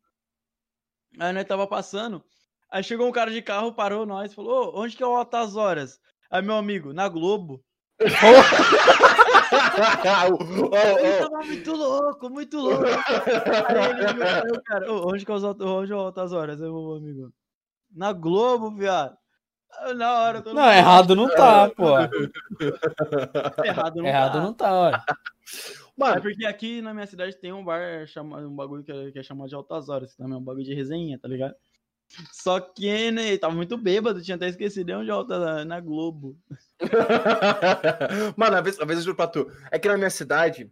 Aí 1.19 1.33
nós 1.33 1.45
tava 1.45 1.67
passando. 1.67 2.23
Aí 2.69 2.83
chegou 2.83 3.07
um 3.07 3.11
cara 3.11 3.31
de 3.31 3.41
carro, 3.41 3.73
parou 3.73 4.05
nós, 4.05 4.33
falou, 4.33 4.73
"Ô, 4.75 4.81
onde 4.81 4.95
que 4.95 5.03
é 5.03 5.07
o 5.07 5.15
Altas 5.15 5.55
Horas? 5.55 5.99
Aí 6.29 6.41
meu 6.41 6.55
amigo, 6.55 6.93
na 6.93 7.09
Globo. 7.09 7.63
Ô, 7.99 8.01
ô, 10.71 10.99
Ele 10.99 11.15
ô. 11.15 11.19
tava 11.29 11.45
muito 11.45 11.71
louco, 11.73 12.29
muito 12.29 12.57
louco. 12.57 12.85
Aí 12.85 13.89
ele 13.89 14.03
o 14.57 14.63
cara, 14.63 14.91
"Ô, 14.91 15.11
onde 15.11 15.25
que 15.25 15.31
é 15.31 15.35
é 15.91 15.95
o 15.95 15.99
Altas 15.99 16.31
Horas? 16.31 16.61
Aí 16.61 16.69
meu 16.69 16.95
amigo, 16.95 17.33
na 17.93 18.13
Globo, 18.13 18.71
viado. 18.75 19.15
Aí, 19.79 19.93
Na 19.93 20.19
hora, 20.19 20.41
todo 20.41 20.53
Não, 20.55 20.63
mundo- 20.63 20.73
errado 20.73 21.15
não 21.15 21.29
tá, 21.29 21.69
pô. 21.69 21.85
Errado 23.65 23.95
não 23.97 24.05
Errado 24.05 24.33
tá. 24.33 24.41
não 24.41 24.53
tá, 24.53 24.73
olha. 24.73 25.03
É 25.07 25.13
Mano, 25.97 26.21
porque 26.21 26.45
aqui 26.45 26.81
na 26.81 26.93
minha 26.93 27.05
cidade 27.07 27.35
tem 27.39 27.51
um 27.53 27.63
bar, 27.63 28.05
chama, 28.07 28.37
um 28.39 28.55
bagulho 28.55 28.83
que 28.83 28.91
é, 28.91 29.11
que 29.11 29.19
é 29.19 29.23
chamado 29.23 29.49
de 29.49 29.55
Altas 29.55 29.87
Horas, 29.89 30.11
que 30.11 30.17
também 30.17 30.33
é 30.33 30.37
um 30.37 30.43
bagulho 30.43 30.65
de 30.65 30.73
resenha, 30.73 31.17
tá 31.19 31.27
ligado? 31.27 31.53
Só 32.33 32.59
que, 32.59 33.09
né, 33.11 33.37
tava 33.37 33.53
muito 33.53 33.77
bêbado, 33.77 34.21
tinha 34.21 34.35
até 34.35 34.47
esquecido 34.49 34.91
onde 34.93 35.09
é 35.09 35.13
Altas 35.13 35.65
na 35.65 35.79
Globo. 35.79 36.35
Mano, 38.35 38.57
às 38.57 38.63
vezes, 38.63 38.79
às 38.79 38.87
vezes 38.87 39.01
eu 39.03 39.05
juro 39.05 39.15
pra 39.17 39.27
tu. 39.27 39.49
É 39.71 39.79
que 39.79 39.87
na 39.87 39.97
minha 39.97 40.09
cidade, 40.09 40.69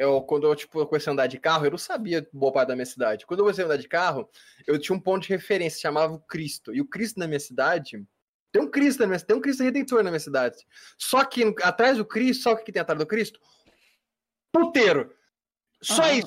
eu, 0.00 0.22
quando 0.22 0.46
eu, 0.46 0.56
tipo, 0.56 0.86
comecei 0.86 1.10
a 1.10 1.12
andar 1.12 1.26
de 1.26 1.38
carro, 1.38 1.66
eu 1.66 1.72
não 1.72 1.76
sabia 1.76 2.26
boa 2.32 2.50
parte 2.50 2.68
da 2.68 2.74
minha 2.74 2.86
cidade. 2.86 3.26
Quando 3.26 3.40
eu 3.40 3.44
comecei 3.44 3.62
a 3.62 3.66
andar 3.66 3.76
de 3.76 3.86
carro, 3.86 4.26
eu 4.66 4.78
tinha 4.78 4.96
um 4.96 5.00
ponto 5.00 5.24
de 5.24 5.28
referência, 5.28 5.78
chamava 5.78 6.14
o 6.14 6.20
Cristo. 6.20 6.74
E 6.74 6.80
o 6.80 6.86
Cristo 6.86 7.20
na 7.20 7.26
minha 7.26 7.38
cidade. 7.38 8.02
Tem 8.50 8.62
um 8.62 8.70
Cristo 8.70 9.00
na 9.00 9.06
minha 9.06 9.20
tem 9.20 9.36
um 9.36 9.42
Cristo 9.42 9.62
Redentor 9.62 10.02
na 10.02 10.10
minha 10.10 10.18
cidade. 10.18 10.56
Só 10.96 11.22
que 11.22 11.54
atrás 11.62 11.98
do 11.98 12.04
Cristo, 12.06 12.44
sabe 12.44 12.62
o 12.62 12.64
que 12.64 12.72
tem 12.72 12.80
atrás 12.80 12.98
do 12.98 13.06
Cristo? 13.06 13.38
Puteiro. 14.50 15.14
Só 15.82 16.02
Ah. 16.02 16.12
isso. 16.12 16.26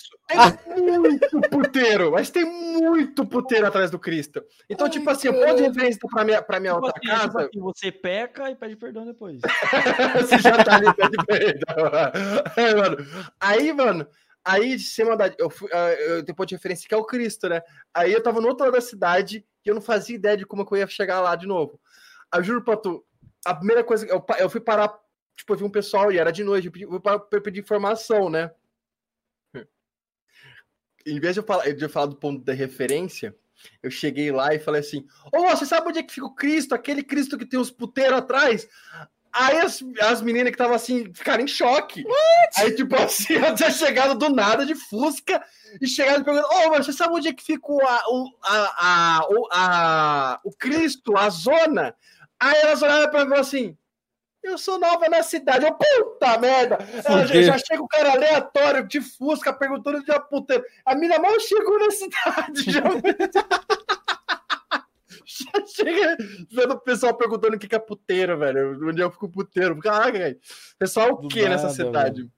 Tem 0.66 1.00
muito 1.00 1.42
puteiro, 1.50 2.12
mas 2.12 2.30
tem 2.32 2.44
muito 2.44 3.26
puteiro 3.26 3.68
atrás 3.68 3.92
do 3.92 4.00
Cristo. 4.00 4.44
Então, 4.70 4.90
tipo 4.90 5.08
assim, 5.10 5.28
o 5.30 5.34
ponto 5.34 5.56
de 5.58 5.64
referência 5.64 6.00
pra 6.10 6.24
minha, 6.24 6.42
pra 6.42 6.60
minha 6.60 6.74
Tipo 6.74 6.86
outra 6.88 7.00
assim, 7.04 7.12
tipo 7.22 7.34
casa. 7.34 7.46
assim, 7.48 7.60
você 7.60 7.92
peca 7.92 8.50
e 8.50 8.56
pede 8.56 8.76
perdão 8.76 9.06
depois. 9.06 9.40
Você 10.28 10.40
já 10.40 10.64
tá 10.64 10.76
ali 10.78 10.92
pé 10.96 11.08
de 11.10 11.26
perdão. 11.26 11.92
É, 12.58 12.74
mano. 12.76 12.98
Aí, 13.40 13.72
mano, 13.74 14.08
aí 14.44 14.76
de 14.76 14.84
sem 14.84 15.06
maldade, 15.06 15.36
eu 15.38 15.50
fui, 15.50 15.70
ah, 15.72 15.94
eu 15.94 16.24
tenho 16.26 16.36
ponto 16.36 16.50
de 16.50 16.56
referência 16.56 16.88
que 16.90 16.94
é 16.96 16.98
o 16.98 17.06
Cristo, 17.06 17.48
né? 17.48 17.62
Aí 17.94 18.12
eu 18.12 18.24
tava 18.24 18.42
no 18.42 18.48
outro 18.48 18.66
lado 18.66 18.74
da 18.74 18.82
cidade 18.82 19.46
e 19.66 19.70
eu 19.70 19.76
não 19.76 19.82
fazia 19.82 20.16
ideia 20.16 20.36
de 20.38 20.46
como 20.48 20.68
eu 20.72 20.78
ia 20.78 20.88
chegar 20.88 21.22
lá 21.22 21.36
de 21.36 21.46
novo. 21.46 21.80
Eu 22.34 22.42
juro 22.44 22.64
pra 22.64 22.76
tu, 22.76 23.06
a 23.46 23.54
primeira 23.54 23.84
coisa, 23.84 24.08
eu, 24.08 24.26
eu 24.40 24.50
fui 24.50 24.60
parar, 24.62 24.92
tipo, 25.38 25.54
eu 25.54 25.58
vi 25.58 25.64
um 25.64 25.70
pessoal 25.70 26.12
e 26.12 26.18
era 26.18 26.32
de 26.32 26.44
noite, 26.44 26.66
eu 26.68 26.72
pedi, 26.72 26.86
eu 26.86 27.42
pedir 27.42 27.60
informação, 27.60 28.30
né? 28.32 28.50
Em 31.06 31.20
vez 31.20 31.34
de 31.34 31.40
eu 31.42 31.46
falar, 31.46 31.72
de 31.74 31.84
eu 31.84 31.90
falar 31.90 32.06
do 32.08 32.16
ponto 32.16 32.44
da 32.44 32.54
referência, 32.54 33.36
eu 33.82 33.90
cheguei 33.92 34.32
lá 34.32 34.54
e 34.54 34.60
falei 34.60 34.82
assim: 34.82 35.06
Ô, 35.34 35.42
você 35.50 35.66
sabe 35.66 35.88
onde 35.88 36.00
é 36.00 36.04
que 36.04 36.14
fica 36.14 36.28
o 36.28 36.36
Cristo? 36.36 36.74
Aquele 36.76 37.04
Cristo 37.04 37.38
que 37.38 37.46
tem 37.46 37.60
os 37.60 37.72
puteiros 37.72 38.18
atrás? 38.18 38.68
Aí 39.36 39.58
as, 39.58 39.84
as 40.02 40.22
meninas 40.22 40.50
que 40.52 40.56
estavam 40.56 40.76
assim 40.76 41.12
ficaram 41.12 41.44
em 41.44 41.48
choque. 41.48 42.04
Aí, 42.58 42.76
tipo 42.76 42.96
assim, 42.96 43.34
ela 43.36 43.56
tinha 43.56 43.72
chegado 43.72 44.16
do 44.16 44.30
nada 44.30 44.64
de 44.66 44.76
Fusca 44.76 45.44
e 45.82 45.88
chegado 45.88 46.22
e 46.22 46.24
perguntando: 46.24 46.54
Ô, 46.54 46.70
mas 46.70 46.86
você 46.86 46.94
sabe 46.94 47.14
onde 47.16 47.28
é 47.30 47.34
que 47.34 47.44
fica 47.44 47.72
o, 47.72 47.82
a, 47.82 48.04
o, 48.10 48.30
a, 48.44 49.18
a, 49.18 49.28
o, 49.30 49.48
a- 49.52 50.40
o 50.44 50.52
Cristo, 50.56 51.18
a 51.18 51.30
zona? 51.30 51.96
Aí 52.40 52.62
elas 52.62 52.82
olharam 52.84 53.10
pra 53.10 53.20
mim 53.22 53.26
e 53.26 53.30
falaram 53.30 53.42
assim: 53.42 53.78
Eu 54.44 54.58
sou 54.58 54.78
nova 54.78 55.08
na 55.08 55.24
cidade. 55.24 55.66
Eu, 55.66 55.74
puta 55.74 56.38
merda! 56.38 56.78
Ela, 57.06 57.26
já, 57.26 57.42
já 57.42 57.58
chega 57.58 57.82
o 57.82 57.88
cara 57.88 58.12
aleatório 58.12 58.86
de 58.86 59.00
Fusca 59.02 59.54
perguntando 59.54 60.04
de 60.04 60.20
puta. 60.30 60.62
A 60.86 60.96
mina 60.96 61.18
mal 61.18 61.40
chegou 61.40 61.80
na 61.80 61.90
cidade. 61.92 62.72
Já, 62.72 62.82
já 65.26 65.66
chega 65.66 66.18
vendo 66.52 66.74
o 66.74 66.80
pessoal 66.80 67.14
perguntando 67.16 67.56
o 67.56 67.60
que 67.60 67.74
é 67.74 67.80
puteiro, 67.80 68.38
velho. 68.38 68.90
Onde 68.90 69.02
eu 69.02 69.10
fico 69.12 69.30
puteiro. 69.30 69.80
Caraca, 69.80 70.12
velho. 70.18 70.40
Pessoal, 70.78 71.14
o 71.14 71.22
Do 71.22 71.28
que 71.30 71.48
nessa 71.48 71.70
cidade? 71.70 72.30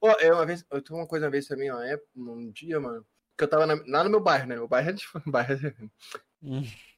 Ó, 0.00 0.10
é 0.20 0.32
uma 0.32 0.46
vez, 0.46 0.64
eu 0.70 0.80
tenho 0.82 0.98
uma 1.00 1.06
coisa 1.06 1.26
uma 1.26 1.30
vez 1.32 1.46
também, 1.46 1.70
ó, 1.72 1.80
é 1.82 1.98
um 2.14 2.50
dia, 2.50 2.78
mano, 2.78 3.04
que 3.36 3.44
eu 3.44 3.48
tava 3.48 3.66
na- 3.66 3.82
lá 3.88 4.04
no 4.04 4.10
meu 4.10 4.20
bairro, 4.20 4.46
né? 4.46 4.54
Meu 4.54 4.68
bairro 4.68 4.90
é 4.90 4.92
de 4.92 5.04
bairro. 5.26 5.56
De 5.56 5.74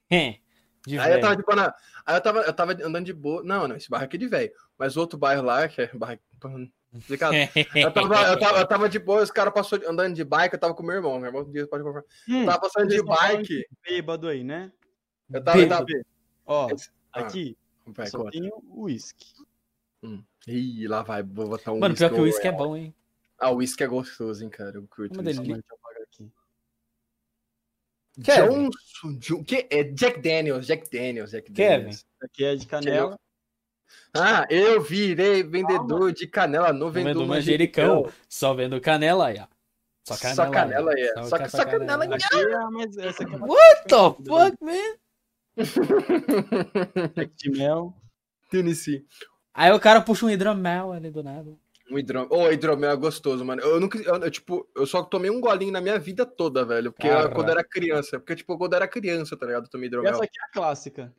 Aí 0.87 1.13
eu 1.13 1.21
tava 1.21 1.35
tipo 1.35 1.55
na, 1.55 1.73
aí 2.05 2.15
eu 2.15 2.21
tava, 2.21 2.39
eu 2.41 2.53
tava 2.53 2.71
andando 2.71 3.05
de 3.05 3.13
boa. 3.13 3.43
Não, 3.43 3.67
não, 3.67 3.75
esse 3.75 3.89
bairro 3.89 4.05
aqui 4.05 4.15
é 4.15 4.19
de 4.19 4.27
velho, 4.27 4.51
mas 4.77 4.95
o 4.95 4.99
outro 5.01 5.17
bairro 5.17 5.43
lá, 5.43 5.67
que 5.67 5.81
é 5.81 5.87
bairro 5.93 6.19
complicado. 6.91 7.33
Eu 7.75 7.93
tava, 7.93 8.15
eu, 8.23 8.39
tava, 8.39 8.57
eu 8.59 8.67
tava 8.67 8.89
de 8.89 8.97
boa, 8.97 9.21
os 9.21 9.29
caras 9.29 9.53
passou 9.53 9.79
andando 9.87 10.15
de 10.15 10.23
bike, 10.23 10.55
eu 10.55 10.59
tava 10.59 10.73
com 10.73 10.81
meu 10.81 10.95
irmão, 10.95 11.19
meu 11.19 11.27
irmão 11.27 11.43
um 11.43 11.51
dia 11.51 11.67
pode 11.67 11.83
confirmar. 11.83 12.03
Hum, 12.27 12.39
Eu 12.41 12.45
tava 12.47 12.59
passando 12.61 12.87
de 12.87 13.03
bike, 13.03 13.67
bêbado 13.87 14.27
aí, 14.27 14.43
né? 14.43 14.71
eu 15.31 15.43
tava, 15.43 15.59
eu 15.59 15.69
tava 15.69 15.85
Ó, 16.47 16.67
Esse- 16.71 16.89
ah. 17.13 17.19
aqui 17.19 17.55
Vai, 17.85 18.07
só 18.07 18.27
tem 18.31 18.49
o 18.51 18.83
uísque. 18.83 19.27
Ih, 20.47 20.87
lá 20.87 21.03
vai, 21.03 21.21
vou 21.21 21.47
botar 21.49 21.71
um 21.73 21.79
Mano, 21.79 21.93
pior 21.95 22.09
que 22.09 22.15
o 22.19 22.23
whisky 22.23 22.37
uísque 22.37 22.47
é 22.47 22.51
bom, 22.51 22.75
hein? 22.75 22.95
Ah, 23.37 23.51
o 23.51 23.57
uísque 23.57 23.83
é 23.83 23.87
gostoso, 23.87 24.43
hein, 24.43 24.49
cara. 24.49 24.75
Eu 24.77 24.87
curto 24.87 25.13
Uma 25.13 25.23
whisky. 25.23 25.43
delícia. 25.43 25.53
Deixa 25.61 25.67
eu 25.71 25.77
apagar 25.77 26.01
aqui. 26.03 26.31
Kevin. 28.23 28.69
Johnson, 28.69 29.19
Jo- 29.19 29.43
que 29.43 29.67
é 29.69 29.83
Jack 29.83 30.19
Daniels, 30.21 30.65
Jack 30.67 30.89
Daniels, 30.91 31.31
Jack 31.31 31.51
Kevin. 31.51 31.77
Daniels. 31.83 32.05
Aqui 32.21 32.45
é 32.45 32.55
de 32.55 32.65
canela. 32.65 33.19
Ah, 34.13 34.45
eu 34.49 34.81
virei 34.81 35.43
vendedor 35.43 36.11
de 36.11 36.27
canela 36.27 36.73
no 36.73 36.89
Vendo 36.91 37.05
vendedor 37.05 37.27
manjericão, 37.27 38.11
só 38.27 38.53
vendo 38.53 38.79
canela 38.81 39.27
aí, 39.27 39.39
ó. 39.39 39.47
Só 40.07 40.17
canela. 40.17 40.35
Só 40.35 40.49
canela 40.51 40.93
é. 40.99 41.13
Só 41.13 41.23
Só, 41.23 41.47
só 41.49 41.65
canela. 41.65 42.05
Aqui 42.05 42.35
é 42.35 42.57
mais. 42.69 42.97
Essa 42.97 43.23
aqui 43.23 43.33
é. 43.35 43.37
What 43.37 43.83
the 43.87 43.95
fuck, 44.27 44.57
man? 44.61 44.97
de 47.37 47.49
mel. 47.51 47.93
Tennessee. 48.49 49.05
Aí 49.53 49.71
o 49.71 49.79
cara 49.79 50.01
puxa 50.01 50.25
um 50.25 50.29
hidromel 50.29 50.91
ali 50.91 51.11
do 51.11 51.21
nada. 51.23 51.51
Um 51.91 51.97
hidromel. 51.97 52.29
Ô, 52.31 52.51
hidromel 52.51 52.91
é 52.91 52.95
gostoso, 52.95 53.43
mano. 53.43 53.61
Eu 53.61 53.79
nunca. 53.79 53.97
Eu, 53.99 54.15
eu, 54.15 54.31
tipo, 54.31 54.67
eu 54.75 54.85
só 54.85 55.01
tomei 55.03 55.29
um 55.31 55.41
golinho 55.41 55.71
na 55.71 55.81
minha 55.81 55.97
vida 55.97 56.25
toda, 56.25 56.63
velho. 56.63 56.91
Porque 56.91 57.07
eu- 57.07 57.31
quando 57.31 57.47
eu 57.47 57.53
era 57.53 57.63
criança. 57.63 58.19
Porque, 58.19 58.35
tipo, 58.35 58.57
quando 58.57 58.73
eu 58.73 58.77
era 58.77 58.87
criança, 58.87 59.35
tá 59.35 59.45
ligado? 59.45 59.65
Eu 59.65 59.69
tomei 59.69 59.87
hidromel. 59.87 60.11
essa 60.11 60.23
aqui 60.23 60.39
é 60.39 60.43
a 60.45 60.49
clássica. 60.51 61.13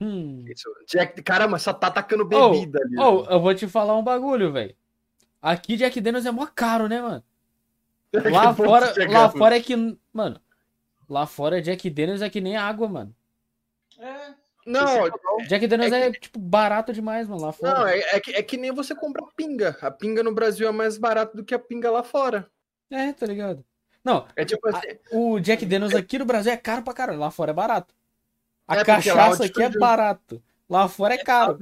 Hum. 0.00 0.44
Isso. 0.46 0.68
Jack, 0.86 1.22
caramba, 1.22 1.58
só 1.58 1.72
tá 1.72 1.86
atacando 1.86 2.24
bebida 2.26 2.78
ali. 2.82 2.98
Ô, 2.98 3.24
eu 3.24 3.40
vou 3.40 3.54
te 3.54 3.66
falar 3.66 3.96
um 3.96 4.04
bagulho, 4.04 4.52
velho. 4.52 4.76
Aqui 5.40 5.76
Jack 5.76 6.00
Daniels 6.00 6.26
é 6.26 6.30
mó 6.30 6.46
caro, 6.46 6.86
né, 6.88 7.00
mano? 7.00 7.24
Lá 8.12 8.20
Que 8.54 8.60
bom 8.62 8.66
fora, 8.68 8.92
que 8.92 9.06
lá 9.06 9.30
fora 9.30 9.56
é 9.56 9.60
que, 9.60 9.98
mano, 10.12 10.40
lá 11.08 11.26
fora 11.26 11.60
Jack 11.60 11.88
Daniels 11.90 12.22
é 12.22 12.30
que 12.30 12.40
nem 12.40 12.56
água, 12.56 12.88
mano. 12.88 13.14
É. 13.98 14.34
Não, 14.66 15.08
Jack 15.46 15.66
Daniels 15.66 15.92
É 15.92 16.08
é, 16.08 16.10
tipo 16.12 16.38
barato 16.40 16.92
demais, 16.92 17.28
mano, 17.28 17.40
lá 17.40 17.52
fora. 17.52 17.78
não 17.78 17.86
é, 17.86 17.98
é, 18.00 18.20
que, 18.20 18.32
é 18.32 18.42
que 18.42 18.56
nem 18.56 18.72
você 18.72 18.94
comprar 18.94 19.24
pinga. 19.36 19.78
A 19.80 19.90
pinga 19.90 20.22
no 20.22 20.34
Brasil 20.34 20.66
é 20.68 20.72
mais 20.72 20.98
barata 20.98 21.36
do 21.36 21.44
que 21.44 21.54
a 21.54 21.58
pinga 21.58 21.90
lá 21.90 22.02
fora. 22.02 22.50
É, 22.90 23.12
tá 23.12 23.24
ligado? 23.26 23.64
Não, 24.04 24.26
É 24.36 24.44
tipo 24.44 24.66
a- 24.68 24.78
assim. 24.78 24.88
o 25.12 25.38
Jack 25.40 25.64
Daniels 25.64 25.94
aqui 25.94 26.18
no 26.18 26.24
Brasil 26.24 26.52
é 26.52 26.56
caro 26.56 26.82
pra 26.82 26.92
caralho, 26.94 27.18
lá 27.18 27.30
fora 27.30 27.50
é 27.52 27.54
barato. 27.54 27.94
A 28.66 28.74
É, 28.74 28.78
lá 28.78 28.84
cachaça 28.84 29.44
aqui 29.44 29.62
é 29.62 29.68
barato, 29.70 30.42
lá 30.68 30.88
fora 30.88 31.14
é 31.14 31.18
caro. 31.18 31.58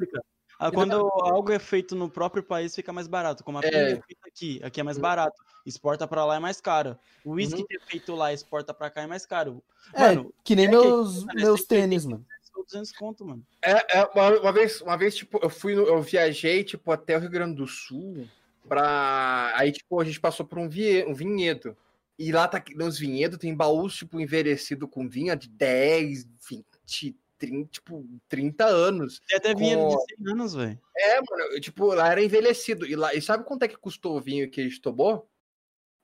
Ah, 0.58 0.70
quando 0.70 0.94
algo 0.94 1.52
é 1.52 1.58
feito 1.58 1.94
no 1.96 2.08
próprio 2.08 2.42
país, 2.42 2.74
fica 2.74 2.92
mais 2.92 3.06
barato. 3.08 3.42
Como 3.44 3.58
a 3.58 3.60
É. 3.60 3.64
pinga 3.70 3.78
é 3.82 4.02
feita 4.02 4.28
aqui, 4.28 4.60
aqui 4.62 4.80
é 4.80 4.84
mais 4.84 4.96
barato. 4.96 5.34
Exporta 5.66 6.06
pra 6.06 6.24
lá 6.24 6.36
é 6.36 6.38
mais 6.38 6.60
caro. 6.60 6.96
O 7.24 7.32
uísque 7.32 7.60
Uhum. 7.60 7.66
que 7.66 7.76
é 7.76 7.80
feito 7.80 8.14
lá, 8.14 8.32
exporta 8.32 8.72
pra 8.72 8.88
cá 8.88 9.02
é 9.02 9.06
mais 9.06 9.26
caro. 9.26 9.62
É, 9.92 10.00
Mano, 10.14 10.32
que 10.44 10.54
nem 10.54 10.66
é 10.66 10.68
que- 10.68 10.74
meus, 10.76 11.24
meus 11.34 11.64
tênis, 11.64 12.06
mano. 12.06 12.24
Só 12.54 12.62
200 12.62 12.92
conto, 12.92 13.24
mano. 13.24 13.44
É, 13.62 13.98
é, 13.98 14.04
uma, 14.14 14.40
uma 14.40 14.52
vez, 14.52 14.80
uma 14.80 14.96
vez, 14.96 15.16
tipo, 15.16 15.38
eu 15.42 15.50
fui, 15.50 15.74
no- 15.74 15.86
eu 15.86 16.00
viajei, 16.00 16.62
tipo, 16.64 16.92
até 16.92 17.16
o 17.16 17.20
Rio 17.20 17.30
Grande 17.30 17.56
do 17.56 17.66
Sul 17.66 18.28
pra... 18.68 19.52
Aí, 19.56 19.72
tipo, 19.72 20.00
a 20.00 20.04
gente 20.04 20.20
passou 20.20 20.46
por 20.46 20.58
um, 20.58 20.68
vie, 20.68 21.04
um 21.06 21.14
vinhedo. 21.14 21.76
E 22.18 22.30
lá, 22.30 22.46
tá, 22.46 22.62
nos 22.76 22.98
vinhedos, 22.98 23.38
tem 23.38 23.54
baús, 23.54 23.96
tipo, 23.96 24.20
envelhecido 24.20 24.86
com 24.86 25.08
vinho 25.08 25.34
de 25.36 25.48
10, 25.48 26.26
20, 26.48 27.16
30, 27.38 27.68
tipo, 27.70 28.06
30 28.28 28.64
anos. 28.66 29.20
Tem 29.28 29.36
até 29.38 29.54
vinhedo 29.54 29.82
Com- 29.82 29.88
de 29.88 30.14
100 30.24 30.32
anos, 30.32 30.54
velho. 30.54 30.80
É, 30.96 31.16
mano, 31.16 31.42
eu, 31.52 31.60
tipo, 31.60 31.86
lá 31.86 32.10
era 32.12 32.22
envelhecido. 32.22 32.86
E, 32.86 32.94
lá, 32.94 33.12
e 33.14 33.20
sabe 33.20 33.44
quanto 33.44 33.64
é 33.64 33.68
que 33.68 33.76
custou 33.76 34.16
o 34.16 34.20
vinho 34.20 34.48
que 34.48 34.60
a 34.60 34.64
gente 34.64 34.80
tomou? 34.80 35.28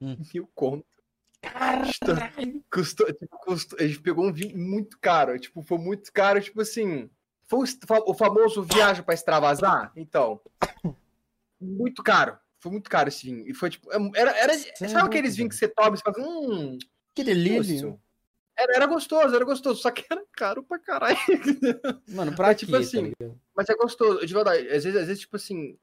Hum. 0.00 0.16
Mil 0.34 0.48
conto. 0.54 0.84
Custou, 2.70 3.06
tipo, 3.06 3.38
custou, 3.38 3.78
a 3.80 3.86
gente 3.86 4.00
pegou 4.00 4.26
um 4.26 4.32
vinho 4.32 4.58
muito 4.58 4.98
caro. 5.00 5.38
Tipo, 5.38 5.62
foi 5.62 5.78
muito 5.78 6.12
caro, 6.12 6.40
tipo 6.40 6.60
assim. 6.60 7.10
Foi 7.46 7.66
o, 8.06 8.14
famoso 8.14 8.62
viagem 8.62 9.02
pra 9.02 9.14
extravasar? 9.14 9.90
Então. 9.96 10.40
Muito 11.60 12.02
caro. 12.02 12.38
Foi 12.60 12.70
muito 12.70 12.88
caro 12.88 13.08
esse 13.08 13.26
vinho. 13.26 13.48
E 13.48 13.54
foi 13.54 13.70
tipo. 13.70 13.88
Era, 14.14 14.36
era, 14.36 14.56
Cê 14.56 14.72
é 14.82 14.88
sabe 14.88 15.06
aqueles 15.06 15.36
vinhos 15.36 15.54
que 15.54 15.58
você 15.58 15.68
toma 15.68 15.94
e 15.94 15.98
você 15.98 16.02
fala, 16.02 16.16
hum, 16.20 16.78
Que 17.14 17.24
delícia. 17.24 17.98
Era, 18.56 18.76
era 18.76 18.86
gostoso, 18.86 19.34
era 19.34 19.44
gostoso, 19.44 19.80
só 19.80 19.90
que 19.90 20.04
era 20.10 20.22
caro 20.32 20.62
pra 20.62 20.78
caralho. 20.78 21.16
Mano, 22.08 22.36
pra 22.36 22.50
É 22.50 22.54
tipo 22.54 22.72
quê, 22.72 22.78
assim, 22.78 23.12
tá? 23.12 23.26
Mas 23.56 23.68
é 23.68 23.74
gostoso, 23.74 24.26
de 24.26 24.34
verdade. 24.34 24.68
Às 24.68 24.84
vezes, 24.84 25.00
às 25.00 25.06
vezes, 25.06 25.20
tipo 25.20 25.36
assim, 25.36 25.78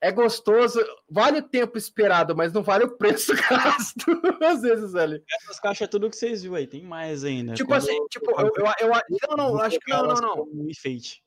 é 0.00 0.10
gostoso, 0.10 0.80
vale 1.08 1.38
o 1.38 1.42
tempo 1.42 1.76
esperado, 1.76 2.34
mas 2.34 2.52
não 2.52 2.62
vale 2.62 2.84
o 2.84 2.96
preço 2.96 3.32
gasto. 3.48 4.06
Às 4.42 4.62
vezes, 4.62 4.92
velho. 4.92 5.22
Essas 5.42 5.60
caixas 5.60 5.86
é 5.86 5.90
tudo 5.90 6.08
que 6.08 6.16
vocês 6.16 6.42
viram 6.42 6.54
aí. 6.56 6.66
Tem 6.66 6.82
mais 6.82 7.22
ainda. 7.24 7.54
Tipo 7.54 7.68
Quando 7.70 7.78
assim, 7.82 8.06
tipo, 8.08 8.30
eu, 8.40 8.46
eu, 8.80 8.92
eu, 9.20 9.28
não, 9.30 9.36
não, 9.36 9.50
vou 9.52 9.60
acho 9.62 9.78
que 9.78 9.90
não, 9.90 10.06
não, 10.06 10.14
não. 10.14 10.42
Um 10.44 10.68
enfeite. 10.70 11.22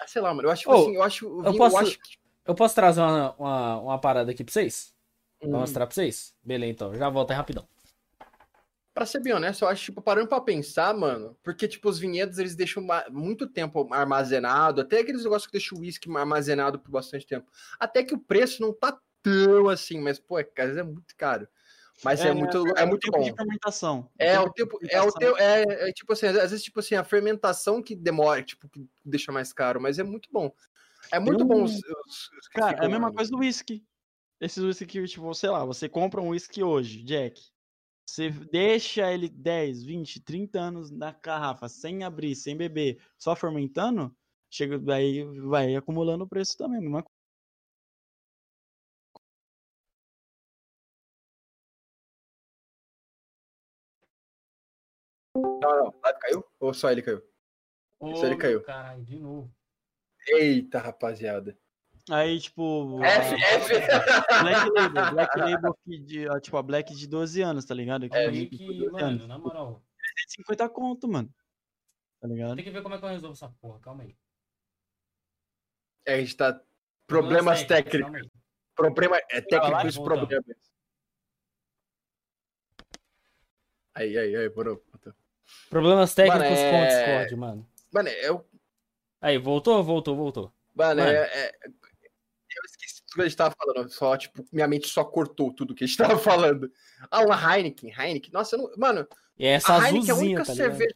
Ah, 0.00 0.06
Sei 0.06 0.20
lá, 0.22 0.32
mano, 0.34 0.48
eu 0.48 0.52
acho, 0.52 0.70
Ô, 0.70 0.74
assim, 0.74 0.94
eu 0.94 1.02
acho, 1.02 1.26
o 1.28 1.38
eu 1.40 1.50
vinho, 1.50 1.56
posso- 1.58 1.76
eu 1.76 1.80
acho 1.80 1.98
que... 1.98 2.18
Eu 2.46 2.54
posso 2.54 2.74
trazer 2.74 3.00
uma, 3.00 3.34
uma, 3.36 3.80
uma 3.80 3.98
parada 4.00 4.30
aqui 4.30 4.42
pra 4.44 4.52
vocês? 4.52 4.94
Pra 5.38 5.48
Hum, 5.48 5.52
mostrar 5.52 5.86
pra 5.86 5.94
vocês? 5.94 6.34
Beleza, 6.42 6.72
então. 6.72 6.94
Já 6.94 7.08
volto 7.10 7.30
aí 7.30 7.36
rapidão. 7.36 7.66
Pra 8.98 9.06
ser 9.06 9.20
bem 9.20 9.32
honesto, 9.32 9.62
eu 9.62 9.68
acho, 9.68 9.84
tipo, 9.84 10.02
parando 10.02 10.26
pra 10.26 10.40
pensar, 10.40 10.92
mano, 10.92 11.38
porque, 11.44 11.68
tipo, 11.68 11.88
os 11.88 12.00
vinhedos, 12.00 12.36
eles 12.36 12.56
deixam 12.56 12.84
muito 13.12 13.46
tempo 13.46 13.86
armazenado, 13.94 14.80
até 14.80 14.98
aqueles 14.98 15.22
negócios 15.22 15.46
que 15.46 15.52
deixam 15.52 15.78
o 15.78 15.82
uísque 15.82 16.10
armazenado 16.16 16.80
por 16.80 16.90
bastante 16.90 17.24
tempo. 17.24 17.48
Até 17.78 18.02
que 18.02 18.12
o 18.12 18.18
preço 18.18 18.60
não 18.60 18.72
tá 18.72 18.98
tão 19.22 19.68
assim, 19.68 20.00
mas, 20.00 20.18
pô, 20.18 20.36
é, 20.36 20.42
às 20.42 20.64
vezes 20.64 20.78
é 20.78 20.82
muito 20.82 21.14
caro. 21.16 21.46
Mas 22.02 22.24
é, 22.24 22.32
muito, 22.32 22.56
é 22.76 22.82
o 22.82 22.88
muito 22.88 23.02
tempo 23.02 23.18
bom. 23.18 23.22
de 23.22 23.36
fermentação. 23.36 24.10
É, 24.18 24.36
o 24.40 24.50
tempo 24.50 24.80
é 24.90 25.00
o 25.00 25.12
teu, 25.12 25.36
é, 25.36 25.62
é 25.88 25.92
tipo 25.92 26.12
assim, 26.12 26.26
às 26.26 26.50
vezes, 26.50 26.64
tipo 26.64 26.80
assim, 26.80 26.96
a 26.96 27.04
fermentação 27.04 27.80
que 27.80 27.94
demora, 27.94 28.42
tipo, 28.42 28.68
que 28.68 28.84
deixa 29.04 29.30
mais 29.30 29.52
caro, 29.52 29.80
mas 29.80 30.00
é 30.00 30.02
muito 30.02 30.28
bom. 30.32 30.52
É 31.12 31.20
muito 31.20 31.44
um- 31.44 31.46
bom 31.46 31.62
os, 31.62 31.74
os- 31.76 32.30
os 32.36 32.48
Cara, 32.48 32.78
é 32.82 32.86
a 32.86 32.88
mesma 32.88 33.12
coisa 33.12 33.30
do 33.30 33.38
whisky. 33.38 33.84
Esses 34.40 34.60
whisky 34.64 34.86
que, 34.86 35.04
tipo, 35.06 35.32
sei 35.34 35.50
lá, 35.50 35.64
você 35.64 35.88
compra 35.88 36.20
um 36.20 36.30
whisky 36.30 36.64
hoje, 36.64 37.04
Jack. 37.04 37.40
Você 38.08 38.30
deixa 38.30 39.12
ele 39.12 39.28
10, 39.28 39.82
20, 39.82 40.18
30 40.20 40.58
anos 40.58 40.90
na 40.90 41.12
garrafa, 41.12 41.68
sem 41.68 42.02
abrir, 42.04 42.34
sem 42.34 42.56
beber, 42.56 42.98
só 43.18 43.36
fermentando, 43.36 44.16
chega 44.50 44.78
daí 44.78 45.24
vai 45.40 45.76
acumulando 45.76 46.24
o 46.24 46.28
preço 46.28 46.56
também. 46.56 46.80
Mesma 46.80 47.02
coisa. 47.02 47.18
Não, 55.36 55.60
não, 55.60 56.00
live 56.02 56.18
caiu? 56.18 56.44
Ou 56.58 56.72
só 56.72 56.90
ele 56.90 57.02
caiu? 57.02 57.22
Isso 58.04 58.24
ele 58.24 58.36
caiu. 58.36 58.62
Caralho, 58.62 59.04
de 59.04 59.18
novo. 59.18 59.54
Eita, 60.28 60.78
rapaziada. 60.78 61.58
Aí, 62.10 62.40
tipo. 62.40 63.02
F, 63.04 63.34
a- 63.34 63.38
F. 63.58 64.42
Black 64.42 64.70
Label, 64.70 65.10
Black 65.12 65.38
Label 65.38 65.78
de, 65.86 66.40
tipo, 66.40 66.56
a 66.56 66.62
Black 66.62 66.94
de 66.94 67.06
12 67.06 67.42
anos, 67.42 67.64
tá 67.64 67.74
ligado? 67.74 68.08
Que 68.08 68.16
É, 68.16 68.30
que, 68.30 68.56
tem 68.58 68.66
12 68.78 68.90
mano, 68.90 69.06
anos. 69.06 69.26
na 69.26 69.38
moral. 69.38 69.82
50 70.28 70.68
conto, 70.68 71.06
mano. 71.08 71.32
Tá 72.20 72.26
ligado? 72.28 72.56
Tem 72.56 72.64
que 72.64 72.70
ver 72.70 72.82
como 72.82 72.94
é 72.94 72.98
que 72.98 73.04
eu 73.04 73.08
resolvo 73.08 73.34
essa 73.34 73.48
porra, 73.60 73.78
calma 73.80 74.02
aí. 74.02 74.16
É, 76.06 76.14
a 76.14 76.20
gente 76.20 76.36
tá. 76.36 76.60
Problemas 77.06 77.62
técnicos. 77.64 78.00
calma 78.00 78.18
aí. 78.18 78.30
Problema, 78.74 79.16
é 79.30 79.40
técnicos 79.40 79.96
voltando. 79.96 80.26
problemas. 80.28 80.56
Aí, 83.94 84.16
aí, 84.16 84.36
aí, 84.36 84.48
bro. 84.48 84.82
Problemas 85.70 86.14
técnicos 86.14 86.42
Mano, 86.58 86.70
com 86.70 86.76
o 86.76 86.82
é- 86.84 86.86
Discord, 86.88 87.36
mano. 87.36 87.68
Mano, 87.92 88.08
eu. 88.10 88.48
Aí, 89.20 89.38
voltou? 89.38 89.82
Voltou, 89.82 90.14
voltou. 90.14 90.52
Mano, 90.74 91.00
Mano. 91.02 91.12
é, 91.12 91.22
é- 91.46 91.52
tudo 93.08 93.14
que 93.14 93.20
a 93.22 93.24
gente 93.24 93.36
tava 93.36 93.54
falando. 93.56 93.88
Só, 93.90 94.16
tipo, 94.16 94.44
minha 94.52 94.68
mente 94.68 94.88
só 94.88 95.04
cortou 95.04 95.52
tudo 95.52 95.74
que 95.74 95.84
a 95.84 95.86
gente 95.86 95.96
tava 95.98 96.18
falando. 96.18 96.70
Ah, 97.10 97.22
uma 97.22 97.56
Heineken, 97.56 97.90
Heineken. 97.90 98.30
Nossa, 98.32 98.56
eu 98.56 98.62
não. 98.62 98.70
Mano, 98.76 99.08
E 99.38 99.46
é 99.46 99.52
essa 99.52 99.74
a 99.74 99.88
Heineken 99.88 100.10
é 100.10 100.12
a 100.12 100.16
única 100.16 100.44
tá 100.44 100.54
cerveja. 100.54 100.94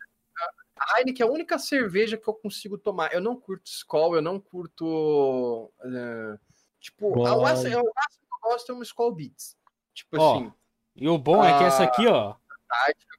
A 0.78 0.98
Heineken 0.98 1.26
é 1.26 1.28
a 1.28 1.32
única 1.32 1.58
cerveja 1.58 2.16
que 2.16 2.28
eu 2.28 2.34
consigo 2.34 2.76
tomar. 2.76 3.12
Eu 3.12 3.20
não 3.20 3.36
curto 3.36 3.66
Skol, 3.66 4.14
eu 4.16 4.22
não 4.22 4.38
curto. 4.38 5.72
eh, 5.84 6.38
tipo, 6.80 7.24
a, 7.24 7.36
máximo 7.40 7.70
que 7.70 7.76
eu 7.76 8.50
gosto 8.50 8.72
é 8.72 8.74
uma 8.74 8.82
Skol 8.82 9.12
Beats. 9.12 9.56
Tipo 9.94 10.20
Ó, 10.20 10.34
assim. 10.34 10.52
E 10.96 11.08
o 11.08 11.16
bom 11.16 11.42
é 11.44 11.56
que 11.56 11.64
essa 11.64 11.84
aqui, 11.84 12.06
ó, 12.06 12.34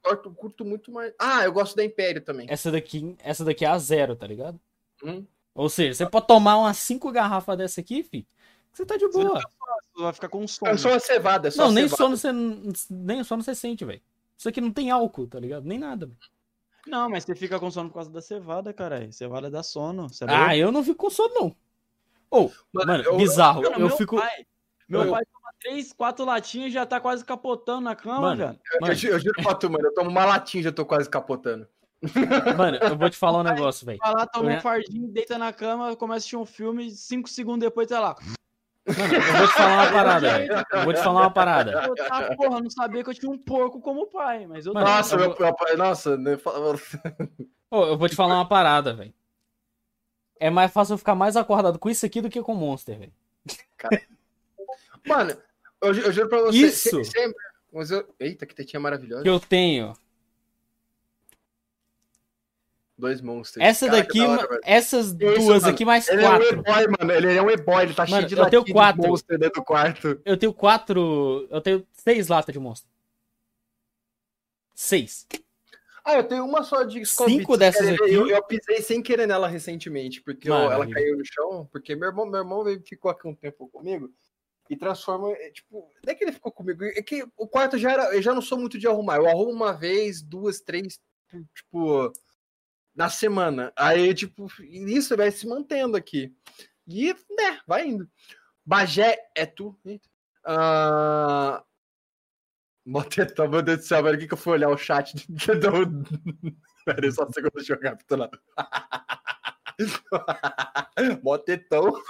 eu 0.04 0.34
curto 0.34 0.64
muito 0.64 0.92
mais. 0.92 1.12
Ah, 1.18 1.44
eu 1.44 1.52
gosto 1.52 1.74
da 1.74 1.84
Império 1.84 2.20
também. 2.20 2.46
essa 2.50 2.70
daqui, 2.70 3.16
essa 3.20 3.44
daqui 3.44 3.64
é 3.64 3.68
a 3.68 3.78
zero, 3.78 4.14
tá 4.14 4.26
ligado? 4.26 4.60
Hum. 5.02 5.26
Ou 5.54 5.68
seja, 5.68 5.94
você 5.94 6.10
pode 6.10 6.26
tomar 6.26 6.58
umas 6.58 6.76
cinco 6.78 7.10
garrafas 7.12 7.56
dessa 7.56 7.80
aqui, 7.80 8.02
fi. 8.02 8.26
Você 8.74 8.84
tá 8.84 8.96
de 8.96 9.06
Você 9.06 9.22
boa. 9.24 9.40
vai 9.96 10.12
ficar 10.12 10.28
com 10.28 10.46
sono. 10.48 10.70
É 10.72 10.76
só 10.76 10.90
uma 10.90 10.98
cevada, 10.98 11.48
é 11.48 11.50
só 11.50 11.64
Não, 11.66 11.72
nem 11.72 11.84
cevada. 11.88 11.96
sono 11.96 12.16
você 12.16 12.32
nem 12.90 13.22
sono 13.24 13.42
você 13.42 13.54
sente, 13.54 13.84
velho. 13.84 14.02
Isso 14.36 14.48
aqui 14.48 14.60
não 14.60 14.72
tem 14.72 14.90
álcool, 14.90 15.26
tá 15.28 15.38
ligado? 15.38 15.64
Nem 15.64 15.78
nada. 15.78 16.10
Não, 16.86 17.08
mas 17.08 17.24
você 17.24 17.34
fica 17.34 17.58
com 17.58 17.70
sono 17.70 17.88
por 17.88 17.94
causa 17.94 18.10
da 18.10 18.20
cevada, 18.20 18.72
caralho. 18.72 19.12
Cevada 19.12 19.48
dá 19.50 19.62
sono. 19.62 20.08
Você 20.08 20.24
é 20.24 20.26
Ah, 20.28 20.56
eu 20.56 20.70
não 20.72 20.82
fico 20.82 20.96
com 20.96 21.10
sono, 21.10 21.32
não. 21.34 21.56
Ou, 22.30 22.52
Mano, 22.72 22.86
mano, 22.92 23.04
eu- 23.04 23.16
bizarro. 23.16 23.62
Mano, 23.62 23.74
Eu, 23.76 23.78
meu 23.86 23.96
fico. 23.96 24.16
pai, 24.16 24.44
meu 24.88 25.04
eu- 25.04 25.10
pai 25.12 25.22
toma 25.24 25.54
três, 25.60 25.92
quatro 25.92 26.24
latinhas 26.24 26.70
e 26.70 26.74
já 26.74 26.84
tá 26.84 26.98
quase 27.00 27.24
capotando 27.24 27.82
na 27.82 27.94
cama, 27.94 28.20
Mano, 28.20 28.36
velho. 28.36 28.60
Eu, 28.72 28.80
Mano, 28.80 28.94
ju- 28.94 29.08
eu 29.08 29.18
juro 29.20 29.40
pra 29.42 29.54
tu, 29.54 29.70
mano, 29.70 29.86
eu 29.86 29.94
tomo 29.94 30.10
uma 30.10 30.24
latinha 30.24 30.60
e 30.60 30.64
já 30.64 30.72
tô 30.72 30.84
quase 30.84 31.08
capotando. 31.08 31.66
mano, 32.60 32.76
eu 32.82 32.98
vou 32.98 33.08
te 33.08 33.16
falar 33.16 33.38
um 33.38 33.44
negócio, 33.44 33.86
velho. 33.86 33.98
Vai 34.02 34.12
lá, 34.12 34.26
toma 34.26 34.52
Eu- 34.52 34.58
um 34.58 34.60
fardinho, 34.60 35.08
deita 35.08 35.38
na 35.38 35.52
cama, 35.52 35.94
começa 35.96 36.16
a 36.16 36.18
assistir 36.18 36.36
um 36.36 36.44
filme, 36.44 36.90
cinco 36.90 37.28
segundos 37.30 37.60
depois 37.60 37.86
tá 37.88 38.00
lá. 38.00 38.16
Mano, 38.86 39.14
eu 39.14 39.36
vou 39.38 39.46
te 39.48 39.52
falar 39.54 39.74
uma 39.82 39.92
parada, 39.92 40.30
velho. 40.38 40.52
Eu 40.72 40.84
vou 40.84 40.92
te 40.92 41.00
falar 41.02 41.20
uma 41.22 41.30
parada. 41.30 41.70
Eu, 41.86 41.94
tá, 41.94 42.34
porra, 42.36 42.60
não 42.60 42.70
sabia 42.70 43.02
que 43.02 43.10
eu 43.10 43.14
tinha 43.14 43.30
um 43.32 43.38
porco 43.38 43.80
como 43.80 44.06
pai, 44.06 44.46
mas 44.46 44.66
eu 44.66 44.74
Mano. 44.74 44.86
Nossa, 44.86 45.14
eu 45.14 45.18
meu, 45.20 45.36
meu- 45.38 45.76
nossa, 45.78 46.16
né, 46.18 46.34
eu 47.72 47.98
vou 47.98 48.08
te 48.08 48.14
falar 48.14 48.34
uma 48.34 48.48
parada, 48.48 48.92
velho. 48.94 49.14
É 50.38 50.50
mais 50.50 50.72
fácil 50.72 50.94
eu 50.94 50.98
ficar 50.98 51.14
mais 51.14 51.36
acordado 51.36 51.78
com 51.78 51.88
isso 51.88 52.04
aqui 52.04 52.20
do 52.20 52.28
que 52.28 52.42
com 52.42 52.52
o 52.52 52.56
Monster, 52.56 52.98
velho. 52.98 53.12
Mano, 55.06 55.30
eu, 55.82 55.94
eu 55.94 56.12
juro 56.12 56.28
pra 56.28 56.40
você. 56.42 56.58
Isso. 56.58 57.02
se- 57.04 57.10
Sempre. 57.12 57.42
Mas 57.72 57.90
eu... 57.90 58.06
Eita, 58.20 58.46
que 58.46 58.54
tetinha 58.54 58.78
maravilhosa. 58.80 59.22
Que 59.22 59.28
eu 59.28 59.40
tenho. 59.40 59.94
Dois 62.96 63.20
monstros. 63.20 63.64
Essa 63.64 63.86
Caraca, 63.86 64.06
daqui, 64.06 64.18
da 64.20 64.28
hora, 64.30 64.60
essas 64.62 65.06
Isso, 65.06 65.14
duas 65.16 65.62
mano. 65.62 65.66
aqui, 65.74 65.84
mais 65.84 66.08
Ele 66.08 66.22
é 66.22 66.28
um 66.28 66.30
quatro. 66.38 66.58
e-boy, 66.60 66.86
mano. 66.98 67.12
Ele 67.12 67.36
é 67.36 67.42
um 67.42 67.50
e-boy, 67.50 67.82
ele 67.82 67.94
tá 67.94 68.02
Mano, 68.06 68.16
cheio 68.16 68.26
de 68.28 68.34
eu 68.34 68.36
tenho 68.36 68.44
latinha 68.44 68.64
de 68.64 68.72
quatro. 68.72 69.02
monstro 69.02 69.38
dentro 69.38 69.60
do 69.60 69.64
quarto. 69.64 70.20
Eu 70.24 70.36
tenho 70.36 70.54
quatro. 70.54 71.48
Eu 71.50 71.60
tenho 71.60 71.86
seis 71.92 72.28
latas 72.28 72.52
de 72.52 72.58
monstro. 72.60 72.88
Seis. 74.74 75.26
Ah, 76.04 76.14
eu 76.16 76.24
tenho 76.24 76.44
uma 76.44 76.62
só 76.62 76.82
de 76.82 77.04
Cinco 77.06 77.56
dessas 77.56 77.88
aqui. 77.88 78.12
Eu, 78.12 78.28
eu 78.28 78.42
pisei 78.44 78.82
sem 78.82 79.02
querer 79.02 79.26
nela 79.26 79.48
recentemente, 79.48 80.20
porque 80.20 80.48
eu- 80.50 80.54
ela 80.54 80.86
caiu 80.88 81.16
no 81.16 81.24
chão, 81.24 81.68
porque 81.72 81.96
meu 81.96 82.08
irmão, 82.10 82.26
meu 82.26 82.40
irmão 82.40 82.62
veio, 82.62 82.82
ficou 82.86 83.10
aqui 83.10 83.26
um 83.26 83.34
tempo 83.34 83.68
comigo 83.68 84.12
e 84.68 84.76
transforma, 84.76 85.30
é, 85.32 85.50
tipo, 85.50 85.90
não 86.04 86.12
é 86.12 86.14
que 86.14 86.24
ele 86.24 86.32
ficou 86.32 86.52
comigo, 86.52 86.84
é 86.84 87.02
que 87.02 87.24
o 87.36 87.46
quarto 87.48 87.78
já 87.78 87.90
era, 87.92 88.14
eu 88.14 88.20
já 88.22 88.34
não 88.34 88.42
sou 88.42 88.58
muito 88.58 88.78
de 88.78 88.86
arrumar, 88.86 89.16
eu 89.16 89.26
arrumo 89.26 89.50
uma 89.50 89.72
vez, 89.72 90.20
duas, 90.22 90.60
três, 90.60 90.98
tipo, 91.54 92.12
na 92.94 93.08
semana. 93.08 93.72
Aí, 93.76 94.14
tipo, 94.14 94.46
isso 94.60 95.16
vai 95.16 95.30
se 95.30 95.46
mantendo 95.46 95.96
aqui. 95.96 96.34
E, 96.86 97.12
né, 97.30 97.60
vai 97.66 97.86
indo. 97.86 98.08
Bagé 98.64 99.18
é 99.36 99.46
tu. 99.46 99.78
Eita. 99.84 100.08
Ah, 100.44 101.64
Motetão, 102.86 103.48
meu 103.48 103.62
Deus 103.62 103.78
do 103.78 103.84
céu, 103.84 104.02
velho. 104.02 104.16
O 104.16 104.18
que, 104.20 104.26
que 104.28 104.34
eu 104.34 104.38
fui 104.38 104.52
olhar 104.52 104.68
o 104.68 104.76
chat 104.76 105.14
do. 105.28 105.86
do... 105.86 106.04
Pera 106.84 107.06
aí, 107.06 107.12
só 107.12 107.24
um 107.24 107.32
segundo, 107.32 107.52
deixa 107.54 107.72
eu 107.72 107.76
recapitular. 107.80 108.30
Motetão. 111.22 111.92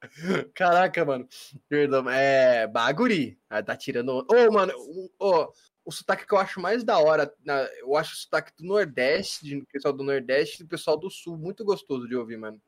Caraca, 0.54 1.04
mano. 1.04 1.28
Perdão. 1.68 2.08
É. 2.08 2.66
Baguri. 2.66 3.38
Ah, 3.48 3.62
tá 3.62 3.76
tirando. 3.76 4.26
Ô, 4.30 4.52
mano. 4.52 4.72
o- 4.76 5.10
Ô, 5.18 5.52
o 5.86 5.92
sotaque 5.92 6.26
que 6.26 6.34
eu 6.34 6.38
acho 6.38 6.60
mais 6.60 6.82
da 6.84 6.98
hora. 6.98 7.32
na- 7.44 7.62
Eu 7.78 7.96
acho 7.96 8.12
o 8.14 8.16
sotaque 8.16 8.52
do 8.58 8.64
Nordeste, 8.66 9.44
de 9.44 9.64
pessoal 9.72 9.94
do 9.94 10.02
Nordeste 10.04 10.56
e 10.60 10.64
do 10.64 10.68
pessoal 10.68 10.96
do 10.98 11.08
Sul. 11.08 11.38
Muito 11.38 11.64
gostoso 11.64 12.08
de 12.08 12.16
ouvir, 12.16 12.36
mano. 12.36 12.60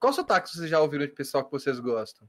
Qual 0.00 0.12
sotaque 0.12 0.50
vocês 0.50 0.68
já 0.68 0.80
ouviram 0.80 1.06
de 1.06 1.12
pessoal 1.12 1.44
que 1.44 1.50
vocês 1.52 1.78
gostam? 1.78 2.28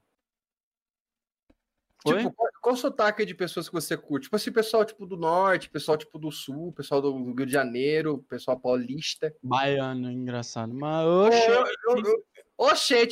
Oi? 2.06 2.18
Tipo, 2.20 2.32
qual, 2.34 2.50
qual 2.62 2.76
sotaque 2.76 3.26
de 3.26 3.34
pessoas 3.34 3.68
que 3.68 3.74
você 3.74 3.98
curte? 3.98 4.26
Tipo 4.26 4.36
assim, 4.36 4.52
pessoal 4.52 4.86
tipo 4.86 5.08
do 5.08 5.18
norte, 5.18 5.70
pessoal 5.72 5.98
tipo 5.98 6.20
do 6.20 6.32
sul, 6.32 6.72
pessoal 6.72 7.02
do 7.02 7.34
Rio 7.34 7.46
de 7.48 7.52
Janeiro, 7.52 8.20
pessoal 8.30 8.60
paulista. 8.60 9.36
Baiano, 9.42 10.12
engraçado. 10.12 10.72
Mas, 10.72 11.08
oxe, 11.08 11.48
eu- 11.50 11.66
eu- 12.06 12.26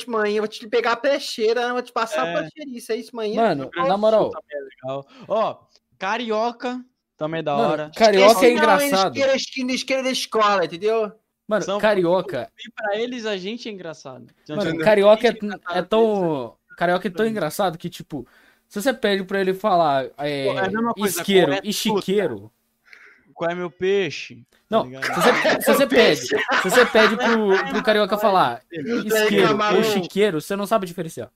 mãe, 0.06 0.36
eu 0.36 0.42
vou 0.42 0.48
te 0.48 0.68
pegar 0.68 0.92
a 0.92 0.96
peixeira, 0.96 1.72
vou 1.72 1.82
te 1.82 1.92
passar 1.92 2.26
É. 2.28 2.34
a 2.36 2.40
peixeirice, 2.42 2.92
é 2.92 2.96
isso, 2.96 3.14
mãe? 3.16 3.34
Mano, 3.34 3.68
na 3.74 3.96
moral, 3.96 4.30
legal. 4.52 5.04
Ó, 5.26 5.66
carioca 5.98 6.84
também 7.16 7.40
é 7.40 7.42
da 7.42 7.54
Mano, 7.56 7.68
hora. 7.72 7.90
carioca 7.96 8.26
é 8.26 8.32
Esse 8.32 8.42
não, 8.42 8.50
engraçado. 8.62 9.16
Esquerda, 9.16 9.36
esquerda, 9.36 9.72
esquerda 9.72 10.02
da 10.04 10.10
escola, 10.10 10.64
entendeu? 10.64 11.12
Mano, 11.46 11.62
São- 11.64 11.78
carioca. 11.78 12.50
E 12.58 12.70
pra 12.72 12.98
eles 12.98 13.26
a 13.26 13.36
gente 13.36 13.68
é 13.68 13.72
engraçado. 13.72 14.26
Mano, 14.48 14.78
carioca 14.78 15.28
é, 15.28 15.34
é 15.78 15.82
tão. 15.82 16.56
Carioca 16.76 17.06
é 17.06 17.10
tão 17.10 17.26
engraçado 17.26 17.78
que, 17.78 17.88
tipo, 17.88 18.26
se 18.68 18.80
você 18.82 18.92
pede 18.92 19.22
pra 19.24 19.40
ele 19.40 19.54
falar 19.54 20.06
é, 20.18 20.52
Pô, 20.52 20.58
é 20.58 20.92
coisa, 20.94 21.20
isqueiro 21.20 21.60
e 21.62 21.72
chiqueiro. 21.72 22.50
Qual 23.32 23.50
é 23.50 23.54
meu 23.54 23.70
peixe? 23.70 24.42
Tá 24.50 24.58
Não, 24.70 24.84
ligado? 24.84 25.04
se 25.04 25.12
você, 25.12 25.60
se 25.60 25.72
você 25.74 25.86
pede, 25.86 26.16
se 26.20 26.70
você 26.70 26.86
pede 26.86 27.16
pro, 27.16 27.64
pro 27.72 27.82
carioca 27.82 28.16
falar 28.16 28.62
isqueiro 28.72 29.56
ou 29.76 29.84
chiqueiro, 29.84 30.40
você 30.40 30.56
não 30.56 30.66
sabe 30.66 30.86
diferenciar. 30.86 31.30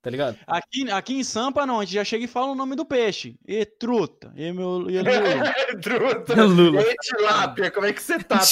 Tá 0.00 0.10
ligado? 0.10 0.38
Aqui, 0.46 0.88
aqui 0.90 1.14
em 1.14 1.24
Sampa, 1.24 1.66
não, 1.66 1.80
a 1.80 1.84
gente 1.84 1.94
já 1.94 2.04
chega 2.04 2.24
e 2.24 2.28
fala 2.28 2.52
o 2.52 2.54
nome 2.54 2.76
do 2.76 2.84
peixe. 2.86 3.36
E 3.46 3.64
truta. 3.66 4.32
E 4.36 4.52
meu. 4.52 4.88
E 4.88 4.98
Lula. 5.00 5.02
Truta. 5.82 6.44
Lula. 6.44 6.80
Ei, 6.82 6.94
tilápia, 7.02 7.70
como 7.70 7.86
é 7.86 7.92
que 7.92 8.00
você 8.02 8.18
tá? 8.18 8.38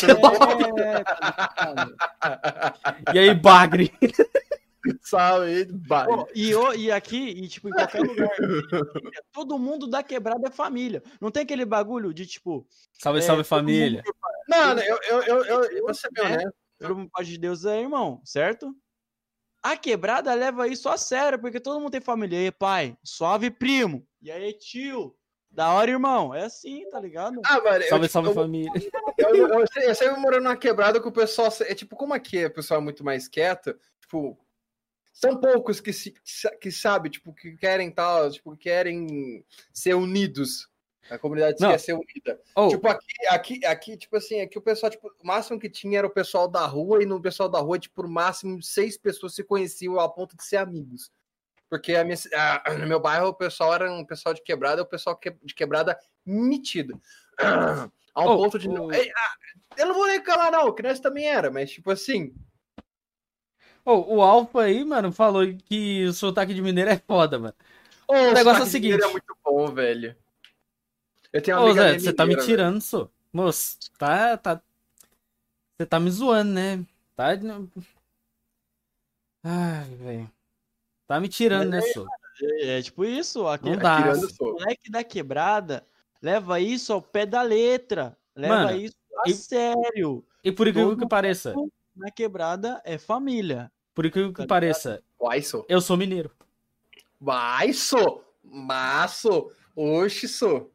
É? 2.27 3.13
E 3.15 3.19
aí, 3.19 3.35
bagre. 3.35 3.93
Salve. 5.03 5.67
Pô, 5.89 6.29
e, 6.35 6.55
o- 6.55 6.75
e 6.75 6.91
aqui, 6.93 7.17
e 7.31 7.49
tipo, 7.49 7.69
em 7.69 7.73
qualquer 7.73 8.01
lugar, 8.03 8.29
todo 9.33 9.59
mundo 9.59 9.87
da 9.89 10.03
quebrada 10.03 10.49
é 10.49 10.51
família. 10.51 11.03
Não 11.21 11.31
tem 11.31 11.43
aquele 11.43 11.65
bagulho 11.65 12.13
de 12.15 12.25
tipo, 12.27 12.67
Salve, 12.93 13.19
É, 13.19 13.23
salve 13.23 13.45
família. 13.45 14.03
Mano, 14.49 14.81
eu, 14.81 14.99
eu, 15.09 15.23
eu, 15.23 15.45
eu, 15.45 15.65
eu 15.65 15.83
vou 15.85 15.95
ser 15.95 16.09
bem 16.13 16.25
É. 16.25 16.29
honesto. 16.35 16.55
todo 16.79 16.97
mundo 16.97 17.11
pode 17.13 17.29
de 17.31 17.39
Deus 17.39 17.65
é 17.65 17.81
irmão, 17.81 18.21
certo? 18.25 18.73
A 19.73 19.77
quebrada 19.77 20.33
leva 20.35 20.69
isso 20.69 20.89
a 20.89 20.97
sério, 20.97 21.39
porque 21.39 21.59
todo 21.61 21.81
mundo 21.81 21.91
tem 21.93 22.01
família. 22.01 22.37
E 22.41 22.45
aí, 22.47 22.53
pai, 22.53 22.97
suave 23.03 23.51
primo. 23.51 24.07
E 24.23 24.31
aí, 24.31 24.53
tio, 24.53 25.15
da 25.51 25.73
hora, 25.73 25.91
irmão. 25.91 26.35
É 26.35 26.45
assim, 26.45 26.89
tá 26.91 27.01
ligado? 27.01 27.41
Ah, 27.45 27.61
mano, 27.61 27.83
eu, 27.83 27.89
Salve, 27.89 28.05
tipo, 28.07 28.13
salve 28.13 28.29
eu- 28.31 28.35
família. 28.35 28.73
Eu, 29.19 29.35
eu, 29.35 29.49
eu, 29.49 29.67
sempre- 29.67 29.91
eu 29.91 29.95
sempre 29.95 30.21
morando 30.21 30.45
numa 30.45 30.57
quebrada 30.57 31.01
que 31.01 31.09
o 31.09 31.13
pessoal. 31.13 31.49
É 31.63 31.75
tipo, 31.75 31.97
como 31.97 32.13
aqui 32.13 32.45
o 32.45 32.53
pessoal 32.53 32.81
é 32.81 32.85
muito 32.85 33.03
mais 33.03 33.27
quieto, 33.27 33.75
tipo. 34.01 34.39
São 35.13 35.41
poucos 35.41 35.81
que, 35.81 35.91
se, 35.95 36.15
que 36.61 36.71
sabe, 36.71 37.09
tipo, 37.09 37.33
que 37.33 37.57
querem 37.57 37.91
tal, 37.91 38.31
tipo, 38.31 38.53
que 38.53 38.65
querem 38.65 39.43
ser 39.73 39.95
unidos. 39.95 40.69
A 41.11 41.19
comunidade 41.19 41.61
Não. 41.61 41.71
quer 41.71 41.79
ser 41.79 41.93
unida. 41.93 42.41
Oh, 42.55 42.69
Tipo, 42.69 42.89
aqui, 42.89 43.27
aqui, 43.29 43.65
aqui, 43.67 43.97
tipo 43.97 44.17
assim, 44.17 44.41
aqui 44.41 44.59
o 44.59 44.63
pessoal, 44.63 44.91
tipo, 44.91 45.09
o 45.23 45.27
máximo 45.27 45.59
que 45.61 45.71
tinha 45.71 45.99
era 45.99 46.07
o 46.07 46.11
pessoal 46.11 46.49
da 46.49 46.67
rua, 46.67 47.03
e 47.03 47.07
no 47.07 47.21
pessoal 47.21 47.49
da 47.49 47.61
rua, 47.61 47.79
tipo, 47.79 48.03
no 48.03 48.09
máximo 48.09 48.61
seis 48.63 48.99
pessoas 48.99 49.35
se 49.35 49.45
conheciam 49.45 50.01
ao 50.01 50.13
ponto 50.13 50.37
de 50.37 50.45
ser 50.45 50.57
amigos. 50.57 51.11
Porque 51.69 51.95
a 51.95 52.05
minha, 52.05 52.17
a- 52.65 52.75
no 52.75 52.87
meu 52.87 53.01
bairro 53.01 53.29
o 53.29 53.35
pessoal 53.35 53.75
era 53.75 53.93
um 53.93 54.05
pessoal 54.05 54.35
de 54.35 54.43
quebrada, 54.43 54.83
o 54.83 54.87
pessoal 54.87 55.17
que- 55.17 55.35
de 55.43 55.55
quebrada 55.55 55.99
metido. 56.25 57.01
A 57.39 58.23
um 58.23 58.29
Oh, 58.29 58.37
ponto 58.37 58.59
de. 58.59 58.69
oh. 58.69 58.89
Eu 59.77 59.87
não 59.89 59.95
vou 59.95 60.07
nem 60.07 60.23
calar, 60.23 60.51
não, 60.51 60.75
que 60.75 60.83
nós 60.83 60.99
também 61.01 61.29
era, 61.29 61.51
mas 61.51 61.71
tipo 61.71 61.91
assim. 61.91 62.35
oh, 63.85 64.17
o 64.17 64.23
Alfa 64.23 64.63
aí, 64.63 64.85
mano, 64.85 65.13
falou 65.13 65.43
que 65.67 66.05
o 66.07 66.13
sotaque 66.13 66.55
de 66.55 66.63
mineiro 66.63 66.91
é 66.91 66.97
foda, 66.99 67.39
mano. 67.39 67.55
O 68.09 68.15
negócio 68.15 68.63
é 68.63 68.65
o 68.65 68.67
mineiro 68.67 68.67
seguinte. 68.67 69.03
É 69.05 69.09
muito 69.09 69.37
bom, 69.45 69.67
velho. 69.73 70.17
Eu 71.37 71.43
tenho 71.43 71.57
uma 71.59 71.63
Ô, 71.65 71.67
amiga 71.67 71.83
Zé, 71.93 71.99
você 71.99 72.13
tá 72.13 72.25
me 72.27 72.35
velho. 72.35 72.47
tirando, 72.47 72.81
só. 72.81 73.11
Moço, 73.33 73.77
tá, 73.99 74.37
tá. 74.39 74.63
Você 75.77 75.87
tá 75.87 76.01
me 76.01 76.11
zoando, 76.11 76.53
né? 76.53 76.85
Tá. 77.15 77.29
Ai, 79.45 79.85
velho. 79.97 80.31
Tá 81.07 81.21
me 81.21 81.29
tirando, 81.29 81.71
né, 81.71 81.81
só? 81.83 82.05
É, 82.43 82.79
é 82.79 82.83
tipo 82.83 83.05
isso. 83.05 83.47
Aqui, 83.47 83.71
Não 83.71 83.77
dá. 83.79 84.13
O 84.13 84.31
sou. 84.31 84.53
moleque 84.55 84.91
da 84.91 85.05
quebrada 85.05 85.87
leva 86.21 86.59
isso 86.61 86.93
ao 86.93 87.01
pé 87.03 87.25
da 87.27 87.43
letra. 87.43 88.17
Leva 88.35 88.55
Mano, 88.65 88.79
isso 88.79 88.97
a 89.25 89.31
e- 89.31 89.35
sério. 89.35 90.25
E 90.43 90.51
por 90.53 90.67
incrível 90.69 90.97
que 90.97 91.07
pareça, 91.07 91.55
Na 91.95 92.11
quebrada 92.11 92.81
é 92.85 92.99
família. 92.99 93.71
por 93.95 94.05
incrível 94.07 94.33
Tá 94.33 94.43
que 94.43 94.49
pareça, 94.49 95.03
Vai, 95.21 95.43
sou. 95.43 95.65
eu 95.69 95.81
sou 95.81 95.97
mineiro. 95.97 96.31
Vai, 97.21 97.73
sou. 97.73 98.25
Maço. 98.43 99.51
Oxe, 99.75 100.27
sou. 100.29 100.73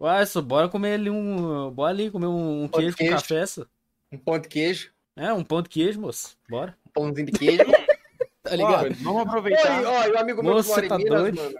Uai, 0.00 0.26
só, 0.26 0.42
bora 0.42 0.68
comer 0.68 0.94
ali 0.94 1.10
um. 1.10 1.70
Bora 1.70 1.90
ali 1.90 2.10
comer 2.10 2.26
um, 2.26 2.62
um 2.64 2.66
de 2.66 2.72
queijo 2.72 2.92
com 2.92 2.98
queijo. 2.98 3.12
café, 3.14 3.46
só. 3.46 3.66
Um 4.12 4.18
pão 4.18 4.38
de 4.38 4.48
queijo. 4.48 4.92
É, 5.16 5.32
um 5.32 5.44
pão 5.44 5.62
de 5.62 5.68
queijo, 5.68 6.00
moço. 6.00 6.36
Bora. 6.48 6.76
Um 6.86 6.90
pãozinho 6.90 7.26
de 7.26 7.32
queijo. 7.32 7.64
Tá 8.44 8.56
ligado? 8.56 8.88
Ó, 8.90 8.94
vamos 9.02 9.16
Oi, 9.22 9.22
aproveitar. 9.22 9.84
ó, 9.86 10.04
e 10.04 10.10
o 10.10 10.18
amigo 10.18 10.42
meu 10.42 10.50
que 10.52 10.56
Moço, 10.58 10.68
mora 10.68 10.84
em 10.84 10.88
tá 10.90 10.98
Minas, 10.98 11.18
doido? 11.22 11.36
mano. 11.36 11.54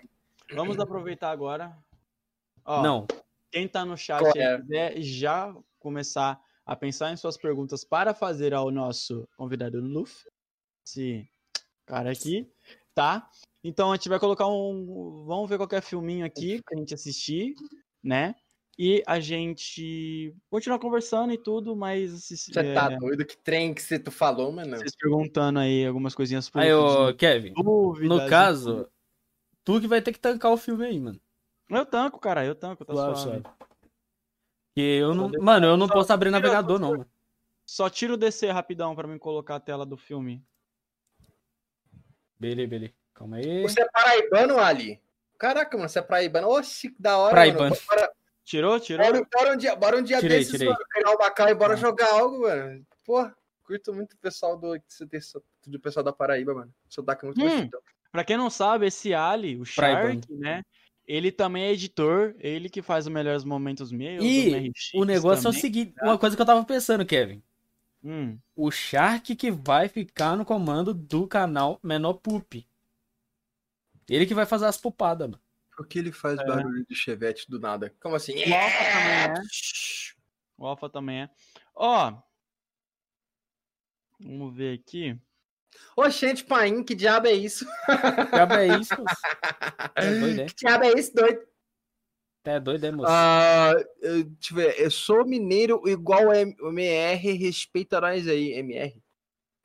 Vamos 0.55 0.79
aproveitar 0.79 1.31
agora. 1.31 1.75
Ó, 2.63 2.83
Não. 2.83 3.07
Quem 3.51 3.67
tá 3.67 3.87
no 3.87 3.97
chat 3.97 4.23
aí 4.23 4.43
é? 4.43 4.59
quiser 4.61 5.01
já 5.01 5.57
começar 5.79 6.39
a 6.67 6.77
pensar 6.77 7.11
em 7.11 7.17
suas 7.17 7.39
perguntas 7.39 7.85
para 7.87 8.13
fazer 8.13 8.53
ao 8.53 8.71
nosso 8.71 9.27
convidado 9.35 9.81
Luffy, 9.81 10.31
esse 10.87 11.27
cara 11.87 12.11
aqui, 12.13 12.47
tá? 12.95 13.31
Então 13.63 13.91
a 13.91 13.97
gente 13.97 14.11
vai 14.11 14.21
colocar 14.21 14.47
um. 14.47 15.25
Vamos 15.27 15.49
ver 15.49 15.57
qualquer 15.57 15.81
filminho 15.81 16.27
aqui 16.27 16.61
pra 16.63 16.77
gente 16.79 16.93
assistir, 16.93 17.55
né? 18.05 18.35
E 18.79 19.03
a 19.07 19.21
gente 19.21 20.35
continuar 20.51 20.79
conversando 20.81 21.33
e 21.33 21.39
tudo, 21.39 21.75
mas 21.77 22.29
Você 22.29 22.59
é, 22.59 22.75
tá 22.75 22.89
doido? 22.89 23.25
Que 23.25 23.37
trem 23.37 23.73
que 23.73 23.81
você 23.81 23.99
tu 23.99 24.11
falou, 24.11 24.51
mano? 24.53 24.77
vocês 24.77 24.97
perguntando 24.97 25.61
aí 25.61 25.87
algumas 25.87 26.15
coisinhas 26.15 26.51
por 26.51 26.61
Aí, 26.61 26.73
ô, 26.73 27.13
de 27.13 27.19
Kevin, 27.19 27.55
dúvidas 27.55 28.09
no 28.09 28.27
e 28.27 28.29
caso, 28.29 28.91
tu 29.65 29.81
que 29.81 29.87
vai 29.87 30.03
ter 30.03 30.13
que 30.13 30.19
tancar 30.19 30.53
o 30.53 30.57
filme 30.57 30.85
aí, 30.85 30.99
mano. 30.99 31.21
Eu 31.71 31.87
tanco, 31.87 32.19
cara, 32.19 32.45
eu 32.45 32.55
tanco, 32.55 32.85
tá 32.85 32.93
Suave. 32.93 33.43
Que 34.75 34.81
eu 34.81 35.15
não. 35.15 35.31
Mano, 35.41 35.67
eu 35.67 35.77
não 35.77 35.87
só 35.87 35.95
posso 35.95 36.13
abrir 36.13 36.31
tira- 36.31 36.41
navegador, 36.41 36.79
não, 36.81 36.91
mano. 36.91 37.11
Só 37.65 37.89
tira 37.89 38.13
o 38.13 38.17
DC 38.17 38.51
rapidão 38.51 38.95
pra 38.95 39.07
mim 39.09 39.19
colocar 39.19 39.55
a 39.55 39.61
tela 39.61 39.87
do 39.87 39.97
filme. 39.97 40.45
Beleza, 42.39 42.69
beleza. 42.69 42.93
Calma 43.15 43.37
aí. 43.37 43.63
Você 43.63 43.81
é 43.81 43.89
paraibano, 43.89 44.59
Ali? 44.59 45.01
Caraca, 45.39 45.77
mano, 45.77 45.89
você 45.89 45.99
é 45.99 46.03
paraibano. 46.03 46.49
Oxi, 46.49 46.91
que 46.91 47.01
da 47.03 47.19
hora, 47.19 47.35
Paraibano. 47.35 47.71
mano. 47.71 47.83
Bora, 47.89 48.11
Tirou? 48.45 48.79
Tirou? 48.79 49.07
bora, 49.07 49.27
bora 49.33 49.55
um 49.55 49.57
dia, 49.57 49.75
bora 49.77 49.97
um 49.99 50.03
dia 50.03 50.21
Tirei, 50.21 50.39
desses, 50.39 50.53
tirei. 50.53 50.69
mano, 50.69 50.79
criar 50.91 51.11
um 51.13 51.17
bacana 51.17 51.51
e 51.51 51.55
bora 51.55 51.75
Ah. 51.75 51.77
jogar 51.77 52.11
algo, 52.11 52.43
mano. 52.43 52.87
Pô, 53.05 53.31
curto 53.65 53.93
muito 53.95 54.13
o 54.13 54.19
pessoal 54.19 54.57
do, 54.59 54.77
do 55.67 55.81
pessoal 55.81 56.05
da 56.05 56.13
Paraíba, 56.13 56.55
mano. 56.55 56.73
Sotaque 56.89 57.25
é 57.25 57.27
muito 57.29 57.43
Hum. 57.45 57.71
Pra 58.13 58.23
quem 58.23 58.37
não 58.37 58.51
sabe, 58.51 58.87
esse 58.87 59.13
Ali, 59.15 59.57
o 59.57 59.65
Shark, 59.65 60.21
né? 60.31 60.63
Ele 61.07 61.31
também 61.33 61.65
é 61.65 61.73
editor, 61.73 62.35
ele 62.39 62.69
que 62.71 62.81
faz 62.81 63.07
os 63.07 63.13
melhores 63.13 63.45
momentos 63.45 63.91
meus. 63.93 64.25
E 64.25 64.71
o 64.95 65.05
negócio 65.05 65.43
também, 65.43 65.57
é 65.57 65.59
o 65.59 65.61
seguinte, 65.61 65.95
uma 66.03 66.17
coisa 66.19 66.37
que 66.37 66.41
eu 66.41 66.47
tava 66.47 66.65
pensando, 66.65 67.05
Kevin. 67.05 67.43
Hum. 68.03 68.39
O 68.55 68.71
Shark 68.71 69.35
que 69.35 69.51
vai 69.51 69.89
ficar 69.89 70.37
no 70.37 70.45
comando 70.45 70.95
do 70.95 71.27
canal 71.27 71.79
Menor 71.83 72.15
Poop. 72.15 72.67
Ele 74.09 74.27
que 74.27 74.35
vai 74.35 74.47
fazer 74.47 74.67
as 74.67 74.77
pupadas, 74.77 75.29
mano. 75.29 75.43
Por 75.77 75.87
que 75.89 75.99
ele 75.99 76.13
faz 76.13 76.39
é. 76.39 76.45
barulho 76.45 76.87
de 76.87 76.95
chevette 76.95 77.51
do 77.51 77.59
nada? 77.59 77.93
Como 78.01 78.15
assim? 78.15 78.35
O 78.37 78.55
Alpha 78.55 78.89
também 78.91 79.23
é. 79.23 79.35
O 80.57 80.67
Alpha 80.67 80.89
também 80.89 81.23
é. 81.23 81.31
Ó. 81.75 82.23
Vamos 84.21 84.55
ver 84.57 84.79
aqui. 84.79 85.19
Oxente, 85.97 86.45
Paim, 86.45 86.85
que 86.85 86.95
diabo 86.95 87.27
é 87.27 87.33
isso? 87.33 87.67
Que 87.67 88.31
diabo 88.33 88.55
é 88.55 88.79
isso? 88.79 88.95
É 89.97 90.21
doido, 90.21 90.41
é? 90.41 90.47
Que 90.47 90.55
diabo 90.55 90.85
é 90.85 90.93
isso, 90.99 91.15
doido? 91.15 91.47
É 92.45 92.61
doido, 92.61 92.85
é, 92.85 92.91
moço? 92.91 93.11
Uh, 93.11 93.85
eu, 94.03 94.25
deixa 94.25 94.53
eu 94.53 94.57
ver. 94.57 94.81
Eu 94.81 94.91
sou 94.91 95.25
mineiro 95.25 95.83
igual 95.89 96.29
o 96.29 96.69
MR, 96.69 97.33
respeita 97.33 98.01
nós 98.01 98.29
aí, 98.29 98.53
MR. 98.53 99.03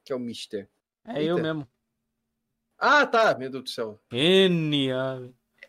Que 0.06 0.14
é 0.14 0.16
o 0.16 0.20
Mister. 0.20 0.70
É 1.06 1.20
Eita. 1.20 1.24
eu 1.24 1.38
mesmo. 1.38 1.68
Ah, 2.80 3.06
tá. 3.06 3.38
Meu 3.38 3.50
Deus 3.50 3.64
do 3.64 3.70
céu. 3.70 4.00
N. 4.12 4.90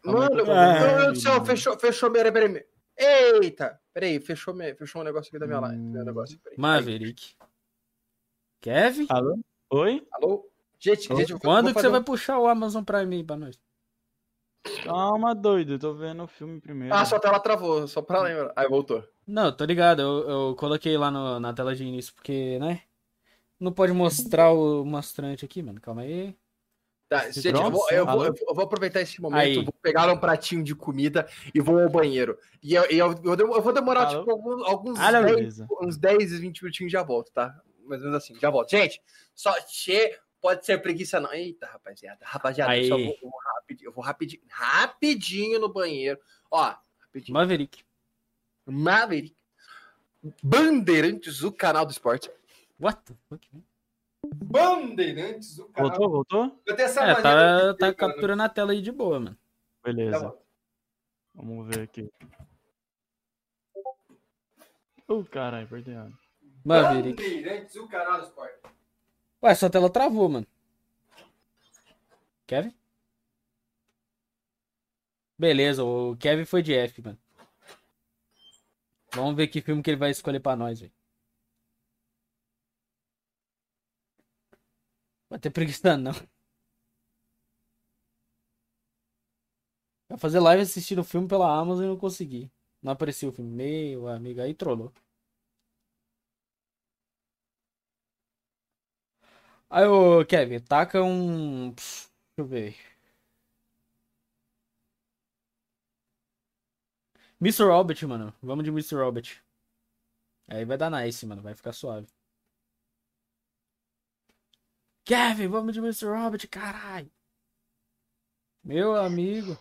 Mano, 0.05 0.35
meu 0.35 0.45
Deus 0.45 1.13
do 1.13 1.21
céu, 1.21 1.45
fechou, 1.45 1.79
fechou. 1.79 2.11
Peraí, 2.11 2.33
peraí. 2.33 2.65
Eita! 2.97 3.81
Peraí, 3.93 4.21
fechou, 4.21 4.55
fechou 4.77 5.01
um 5.01 5.05
negócio 5.05 5.29
aqui 5.29 5.39
da 5.39 5.47
minha 5.47 5.61
live. 5.61 5.79
Meu 5.79 6.05
negócio, 6.05 6.39
peraí. 6.39 6.59
Maverick. 6.59 7.35
Kevin? 8.61 9.07
Alô? 9.09 9.39
Oi? 9.71 10.07
Alô? 10.13 10.49
Gente, 10.79 11.15
gente 11.17 11.39
Quando 11.39 11.75
que 11.75 11.81
você 11.81 11.89
um... 11.89 11.93
vai 11.93 12.03
puxar 12.03 12.39
o 12.39 12.47
Amazon 12.47 12.85
Prime 12.85 13.17
aí 13.17 13.25
pra 13.25 13.37
nós? 13.37 13.59
Calma, 14.85 15.35
doido. 15.35 15.79
Tô 15.79 15.95
vendo 15.95 16.23
o 16.23 16.27
filme 16.27 16.61
primeiro. 16.61 16.95
Ah, 16.95 17.05
sua 17.05 17.19
tela 17.19 17.41
travou, 17.41 17.89
só 17.89 18.03
pra 18.03 18.23
lembrar. 18.23 18.53
Aí 18.55 18.69
voltou. 18.69 19.03
Não, 19.27 19.51
tô 19.51 19.65
ligado. 19.65 20.01
Eu, 20.01 20.29
eu 20.29 20.57
coloquei 20.57 20.97
lá 20.97 21.11
no, 21.11 21.41
na 21.41 21.53
tela 21.53 21.75
de 21.75 21.85
início, 21.85 22.15
porque, 22.15 22.59
né? 22.59 22.83
Não 23.59 23.73
pode 23.73 23.93
mostrar 23.93 24.53
o 24.53 24.85
mostrante 24.85 25.45
aqui, 25.45 25.63
mano. 25.63 25.81
Calma 25.81 26.03
aí. 26.03 26.37
Tá, 27.11 27.29
gente, 27.29 27.49
eu 27.49 27.71
vou, 27.73 27.91
eu, 27.91 28.07
vou, 28.07 28.25
eu 28.25 28.55
vou, 28.55 28.65
aproveitar 28.65 29.01
esse 29.01 29.21
momento, 29.21 29.41
Aí. 29.41 29.65
vou 29.65 29.75
pegar 29.83 30.09
um 30.13 30.17
pratinho 30.17 30.63
de 30.63 30.77
comida 30.77 31.29
e 31.53 31.61
vou 31.61 31.81
ao 31.81 31.91
banheiro. 31.91 32.39
E 32.63 32.73
eu, 32.73 32.85
eu, 32.85 33.21
eu 33.25 33.61
vou 33.61 33.73
demorar, 33.73 34.07
Alô? 34.07 34.21
tipo, 34.21 34.31
alguns, 34.31 34.63
alguns 34.65 35.01
Alô, 35.01 35.25
10, 35.25 35.61
uns 35.83 35.97
10, 35.97 36.39
20 36.39 36.63
minutinhos 36.63 36.93
já 36.93 37.03
volto, 37.03 37.33
tá? 37.33 37.61
Mais 37.85 38.01
ou 38.01 38.07
menos 38.07 38.23
assim, 38.23 38.39
já 38.39 38.49
volto. 38.49 38.71
Gente, 38.71 39.03
só 39.35 39.53
che... 39.67 40.17
pode 40.41 40.65
ser 40.65 40.81
preguiça 40.81 41.19
não. 41.19 41.33
Eita, 41.33 41.67
rapaziada. 41.67 42.21
Rapaziada, 42.23 42.79
eu, 42.79 42.97
vou, 42.97 43.01
eu, 43.01 43.17
vou 43.23 43.41
rapidinho, 43.57 43.89
eu 43.89 43.93
vou 43.93 44.05
rapidinho, 44.05 44.43
rapidinho 44.49 45.59
no 45.59 45.69
banheiro. 45.69 46.21
Ó, 46.49 46.73
rapidinho. 47.01 47.35
Maverick. 47.35 47.83
Maverick. 48.65 49.35
Bandeirantes, 50.41 51.43
o 51.43 51.51
canal 51.51 51.85
do 51.85 51.91
esporte. 51.91 52.31
What 52.79 53.01
the 53.05 53.15
fuck? 53.29 53.49
Bandeirantes, 54.35 55.59
o 55.59 55.67
canal. 55.69 55.91
Voltou, 55.91 56.11
voltou? 56.11 56.63
Eu 56.67 56.77
tenho 56.77 56.87
essa 56.87 57.05
é, 57.05 57.15
tá, 57.21 57.75
tá 57.75 57.95
capturando 57.95 58.43
a 58.43 58.49
tela 58.49 58.73
aí 58.73 58.81
de 58.81 58.93
boa, 58.93 59.21
mano. 59.21 59.39
Beleza. 59.83 60.31
Tá 60.31 60.37
Vamos 61.35 61.69
ver 61.69 61.83
aqui. 61.83 62.11
Uh, 65.09 65.25
caralho, 65.25 65.69
perdi 65.69 65.93
a 65.95 66.09
Bandeirantes, 66.65 67.77
o 67.77 67.89
canal 67.89 68.21
do 68.21 68.27
esporte. 68.27 68.61
Ué, 69.43 69.55
sua 69.55 69.71
tela 69.71 69.91
travou, 69.91 70.29
mano. 70.29 70.47
Kevin? 72.47 72.75
Beleza, 75.39 75.83
o 75.83 76.17
Kevin 76.17 76.45
foi 76.45 76.63
de 76.63 76.75
F, 76.75 77.01
mano. 77.03 77.19
Vamos 79.15 79.35
ver 79.35 79.49
que 79.49 79.63
filme 79.63 79.83
que 79.83 79.91
ele 79.91 79.97
vai 79.97 80.11
escolher 80.11 80.41
pra 80.41 80.55
nós, 80.55 80.81
velho. 80.81 80.93
Vai 85.31 85.39
ter 85.39 85.51
preguiça 85.51 85.97
não. 85.97 86.13
Vai 90.09 90.19
fazer 90.19 90.41
live 90.41 90.63
assistindo 90.63 90.99
o 91.01 91.05
filme 91.05 91.27
pela 91.29 91.51
Amazon 91.59 91.85
e 91.85 91.89
não 91.89 91.97
consegui. 91.97 92.51
Não 92.83 92.93
apareceu 92.93 93.29
o 93.31 93.33
filme. 93.33 93.51
Meu 93.51 94.09
amigo, 94.09 94.41
aí 94.43 94.53
trollou. 94.55 94.93
Aí, 99.69 99.87
ô 99.87 100.25
Kevin, 100.27 100.61
taca 100.61 101.03
um. 101.03 101.71
Deixa 101.73 102.09
eu 102.37 102.45
ver. 102.47 102.77
Mr. 107.41 107.67
Robert, 107.67 108.03
mano. 108.09 108.35
Vamos 108.43 108.65
de 108.65 108.71
Mr. 108.71 108.97
Robert. 108.97 109.43
Aí 110.49 110.65
vai 110.67 110.77
dar 110.77 110.91
nice, 110.91 111.25
mano. 111.27 111.41
Vai 111.43 111.55
ficar 111.55 111.73
suave. 111.73 112.07
Kevin, 115.05 115.49
vamos 115.49 115.75
de 115.75 115.81
Mr. 115.81 116.07
Robert, 116.07 116.49
caralho. 116.49 117.11
Meu 118.65 118.95
amigo. 118.97 119.59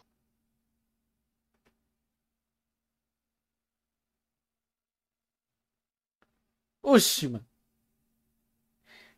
Oxi, 6.83 7.27
mano. 7.29 7.45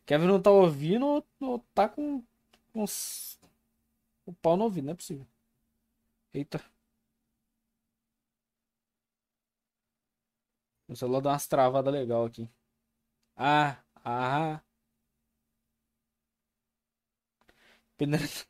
Kevin 0.06 0.26
não 0.26 0.40
tá 0.42 0.50
ouvindo 0.50 1.06
ou 1.40 1.58
tá 1.74 1.88
com, 1.88 2.22
com 2.72 2.84
o 4.26 4.32
pau 4.34 4.56
no 4.56 4.64
ouvido, 4.64 4.84
não 4.86 4.92
é 4.92 4.96
possível. 4.96 5.26
Eita. 6.34 6.60
O 10.88 10.94
celular 10.96 11.20
dá 11.20 11.30
umas 11.30 11.46
travadas 11.46 11.92
legal 11.92 12.24
aqui. 12.26 12.48
Ah, 13.36 13.82
ah. 14.04 14.60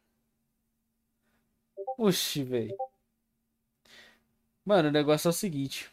Oxi, 1.99 2.43
velho. 2.45 2.77
Mano, 4.65 4.89
o 4.89 4.93
negócio 4.93 5.29
é 5.29 5.31
o 5.31 5.33
seguinte. 5.33 5.89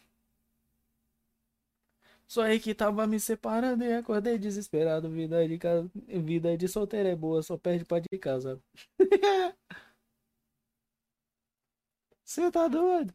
Só 2.26 2.42
aí 2.42 2.60
que 2.60 2.74
tava 2.74 3.06
me 3.06 3.18
separando 3.18 3.84
e 3.84 3.92
acordei 3.92 4.38
desesperado. 4.38 5.10
Vida 5.10 5.46
de, 5.46 5.58
casa... 5.58 5.90
Vida 6.06 6.56
de 6.56 6.68
solteiro 6.68 7.08
é 7.08 7.16
boa, 7.16 7.42
só 7.42 7.56
perde 7.58 7.84
pra 7.84 7.98
de 8.00 8.18
casa. 8.18 8.60
Você 12.24 12.50
tá 12.50 12.66
doido? 12.68 13.12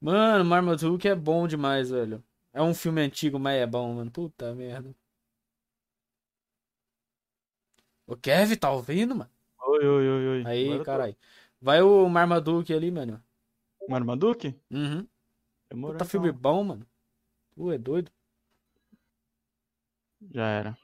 Mano, 0.00 0.44
Marmaduke 0.44 1.08
é 1.08 1.14
bom 1.14 1.46
demais, 1.48 1.90
velho. 1.90 2.22
É 2.52 2.62
um 2.62 2.74
filme 2.74 3.00
antigo, 3.02 3.38
mas 3.38 3.60
é 3.60 3.66
bom, 3.66 3.94
mano. 3.94 4.10
Puta 4.10 4.54
merda. 4.54 4.94
O 8.06 8.14
Kevin 8.16 8.56
tá 8.56 8.70
ouvindo, 8.70 9.14
mano? 9.16 9.30
Oi, 9.80 9.86
oi, 9.88 10.08
oi, 10.08 10.28
oi. 10.28 10.46
Aí, 10.46 10.84
caralho. 10.84 11.16
Vai 11.58 11.80
o 11.80 12.06
Marmaduke 12.06 12.74
ali, 12.74 12.90
mano. 12.90 13.22
Marmaduke? 13.88 14.54
Uhum. 14.70 15.08
Demorou, 15.70 15.94
então. 15.96 16.06
filme 16.06 16.30
bom, 16.30 16.62
mano. 16.62 16.86
Tu 17.54 17.72
é 17.72 17.78
doido? 17.78 18.12
Já 20.34 20.46
era. 20.48 20.78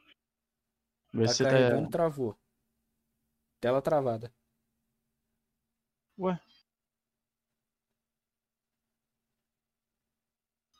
Vê 1.12 1.26
tá 1.26 1.32
se 1.34 1.44
carregando, 1.44 1.84
tá... 1.84 1.90
travou. 1.90 2.34
Tela 3.60 3.82
travada. 3.82 4.32
Ué? 6.18 6.40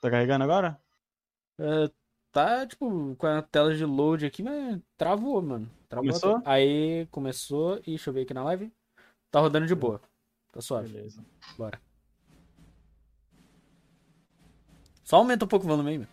Tá 0.00 0.10
carregando 0.10 0.44
agora? 0.44 0.80
É, 1.58 1.90
tá, 2.32 2.66
tipo, 2.66 3.14
com 3.16 3.26
a 3.26 3.42
tela 3.42 3.74
de 3.74 3.84
load 3.84 4.24
aqui, 4.24 4.42
mas 4.42 4.80
travou, 4.96 5.42
mano. 5.42 5.70
Travou 5.88 6.08
começou? 6.08 6.42
Aí 6.44 7.06
começou 7.10 7.78
e 7.78 7.90
deixa 7.90 8.10
eu 8.10 8.14
ver 8.14 8.22
aqui 8.22 8.34
na 8.34 8.44
live. 8.44 8.72
Tá 9.30 9.40
rodando 9.40 9.66
de 9.66 9.74
boa. 9.74 10.00
Tá 10.52 10.60
suave. 10.60 10.88
Beleza. 10.88 11.24
Bora. 11.56 11.80
Só 15.04 15.16
aumenta 15.16 15.44
um 15.44 15.48
pouco 15.48 15.64
o 15.64 15.68
volume 15.68 15.90
aí, 15.90 15.98
meu. 15.98 16.08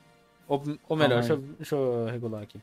Ou, 0.47 0.61
ou 0.87 0.97
melhor, 0.97 1.19
deixa 1.19 1.33
eu, 1.33 1.37
deixa 1.37 1.75
eu 1.75 2.05
regular 2.05 2.43
aqui. 2.43 2.61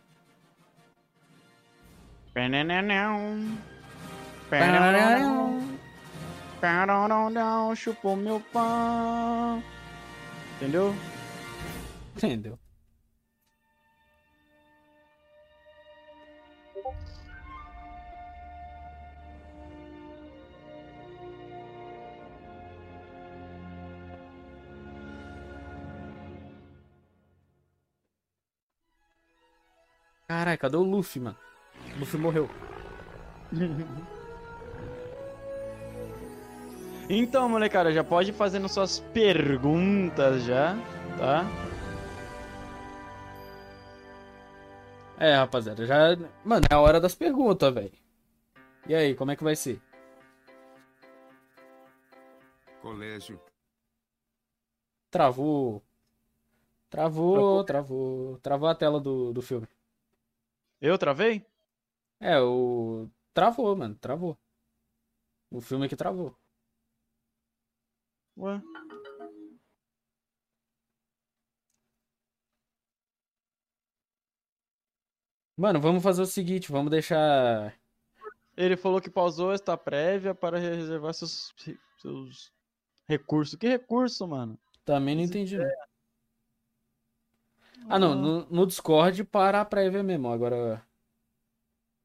Chupou 7.75 8.15
meu 8.15 8.39
pão. 8.53 9.63
Entendeu? 10.57 10.95
Entendeu. 12.15 12.59
Caralho, 30.31 30.59
cadê 30.60 30.76
o 30.76 30.83
Luffy, 30.84 31.20
mano? 31.20 31.36
O 31.97 31.99
Luffy 31.99 32.20
morreu. 32.20 32.49
Então, 37.12 37.49
molecada, 37.49 37.92
já 37.92 38.05
pode 38.05 38.31
ir 38.31 38.34
fazendo 38.34 38.68
suas 38.68 39.00
perguntas 39.12 40.44
já, 40.44 40.76
tá? 41.18 41.44
É, 45.18 45.34
rapaziada, 45.34 45.84
já. 45.84 46.17
Mano, 46.44 46.67
é 46.70 46.75
a 46.75 46.78
hora 46.78 47.00
das 47.00 47.17
perguntas, 47.17 47.75
velho. 47.75 47.91
E 48.86 48.94
aí, 48.94 49.17
como 49.17 49.33
é 49.33 49.36
que 49.36 49.42
vai 49.42 49.57
ser? 49.57 49.83
Colégio. 52.81 53.41
Travou. 55.10 55.83
Travou, 56.89 57.65
travou. 57.65 58.39
Travou 58.39 58.68
a 58.68 58.75
tela 58.76 59.00
do, 59.00 59.33
do 59.33 59.42
filme. 59.42 59.67
Eu 60.81 60.97
travei? 60.99 61.44
É, 62.20 62.41
o. 62.41 63.09
Travou, 63.34 63.75
mano, 63.76 63.94
travou. 63.97 64.39
O 65.50 65.60
filme 65.60 65.89
que 65.89 65.97
travou. 65.97 66.36
Ué. 68.36 68.60
Mano, 75.57 75.78
vamos 75.78 76.02
fazer 76.02 76.23
o 76.23 76.26
seguinte, 76.26 76.73
vamos 76.73 76.91
deixar. 76.91 77.78
Ele 78.57 78.76
falou 78.76 79.00
que 79.00 79.10
pausou 79.10 79.52
esta 79.52 79.76
prévia 79.76 80.34
para 80.34 80.59
reservar 80.59 81.12
seus, 81.12 81.55
seus 81.99 82.50
recursos. 83.07 83.59
Que 83.59 83.68
recurso, 83.68 84.26
mano? 84.26 84.59
Também 84.86 85.15
não 85.15 85.23
entendi, 85.23 85.59
não. 85.59 85.68
Ah, 87.89 87.99
não, 87.99 88.15
no, 88.15 88.47
no 88.47 88.67
Discord 88.67 89.25
para 89.25 89.60
a 89.60 89.65
prévia 89.65 90.02
mesmo. 90.02 90.28
Agora. 90.31 90.84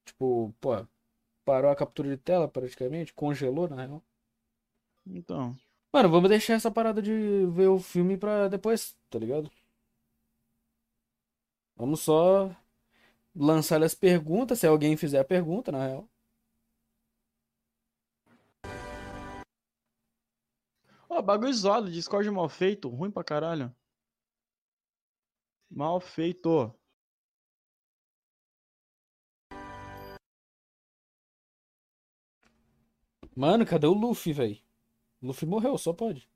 Tipo, 0.06 0.54
pô, 0.62 0.86
parou 1.44 1.72
a 1.72 1.76
captura 1.76 2.10
de 2.10 2.18
tela 2.18 2.48
praticamente, 2.48 3.14
congelou, 3.14 3.68
na 3.68 3.76
real. 3.76 4.04
Então. 5.06 5.56
Mano, 5.94 6.10
vamos 6.10 6.30
deixar 6.30 6.56
essa 6.56 6.72
parada 6.72 7.02
de 7.02 7.46
ver 7.52 7.68
o 7.68 7.80
filme 7.80 8.18
pra 8.18 8.48
depois, 8.48 8.96
tá 9.10 9.18
ligado? 9.20 9.50
Vamos 11.76 12.02
só 12.02 12.56
lançar 13.36 13.84
as 13.84 13.94
perguntas, 13.94 14.60
se 14.60 14.68
alguém 14.68 14.98
fizer 14.98 15.20
a 15.20 15.26
pergunta, 15.26 15.72
na 15.72 15.86
real. 15.86 16.10
Ó, 21.10 21.22
bagulho 21.22 21.54
zoado, 21.54 21.90
Discord 21.92 22.30
mal 22.32 22.50
feito, 22.50 22.90
ruim 22.90 23.12
pra 23.12 23.24
caralho. 23.24 23.74
Mal 25.76 26.00
feito. 26.00 26.74
Mano, 33.36 33.66
cadê 33.66 33.86
o 33.86 33.94
Luffy, 33.94 34.32
velho? 34.32 34.58
Luffy 35.22 35.46
morreu, 35.46 35.78
só 35.78 35.92
pode. 35.92 36.30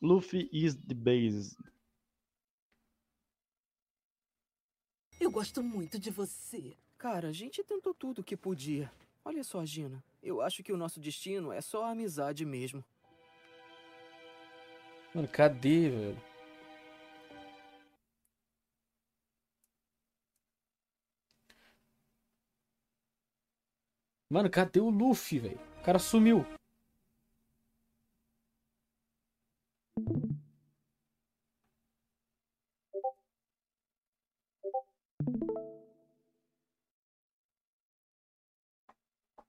Luffy 0.00 0.48
is 0.52 0.76
the 0.76 0.94
base. 0.94 1.56
Eu 5.20 5.32
gosto 5.32 5.60
muito 5.60 5.98
de 5.98 6.12
você. 6.12 6.76
Cara, 6.96 7.30
a 7.30 7.32
gente 7.32 7.64
tentou 7.64 7.92
tudo 7.92 8.20
o 8.20 8.24
que 8.24 8.36
podia. 8.36 8.88
Olha 9.24 9.42
só, 9.42 9.66
Gina. 9.66 10.04
Eu 10.22 10.40
acho 10.40 10.62
que 10.62 10.72
o 10.72 10.76
nosso 10.76 11.00
destino 11.00 11.50
é 11.50 11.60
só 11.60 11.86
a 11.86 11.90
amizade 11.90 12.44
mesmo. 12.44 12.84
Mano, 15.12 15.26
cadê, 15.26 15.90
velho? 15.90 16.33
Mano, 24.34 24.50
cadê 24.50 24.80
o 24.80 24.90
Luffy, 24.90 25.38
velho? 25.38 25.60
O 25.80 25.84
cara 25.84 25.96
sumiu. 26.00 26.44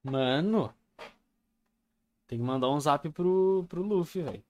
Mano. 0.04 0.74
Tem 2.28 2.38
que 2.38 2.44
mandar 2.46 2.70
um 2.70 2.80
zap 2.80 3.10
pro, 3.10 3.66
pro 3.68 3.82
Luffy, 3.82 4.22
velho. 4.22 4.44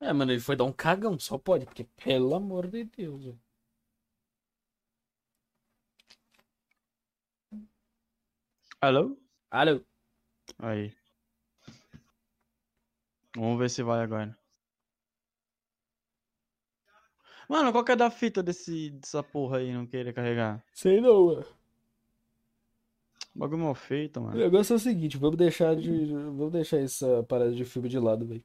É, 0.00 0.12
mano, 0.12 0.32
ele 0.32 0.40
foi 0.40 0.56
dar 0.56 0.64
um 0.64 0.72
cagão, 0.72 1.18
só 1.18 1.38
pode, 1.38 1.64
porque 1.66 1.84
pelo 1.84 2.34
amor 2.34 2.66
de 2.68 2.84
Deus, 2.84 3.24
velho. 3.24 3.40
Alô? 8.80 9.16
Alô? 9.50 9.84
Aí. 10.58 10.92
Vamos 13.34 13.58
ver 13.58 13.70
se 13.70 13.82
vai 13.82 14.02
agora. 14.02 14.36
Mano, 17.48 17.72
qual 17.72 17.84
que 17.84 17.92
é 17.92 17.96
da 17.96 18.10
fita 18.10 18.42
desse, 18.42 18.90
dessa 18.90 19.22
porra 19.22 19.58
aí 19.58 19.72
não 19.72 19.86
querer 19.86 20.12
carregar? 20.12 20.62
Sei 20.72 21.00
não, 21.00 21.26
mano. 21.26 21.46
Bagulho 23.34 23.62
mal 23.62 23.74
feito, 23.74 24.20
O 24.20 24.22
mano. 24.24 24.36
negócio 24.36 24.74
é 24.74 24.76
o 24.76 24.78
seguinte, 24.78 25.16
vamos 25.16 25.36
deixar 25.36 25.74
de. 25.76 26.06
Vamos 26.12 26.52
deixar 26.52 26.78
essa 26.78 27.22
parada 27.24 27.52
de 27.54 27.64
filme 27.64 27.88
de 27.88 27.98
lado, 27.98 28.26
velho. 28.26 28.44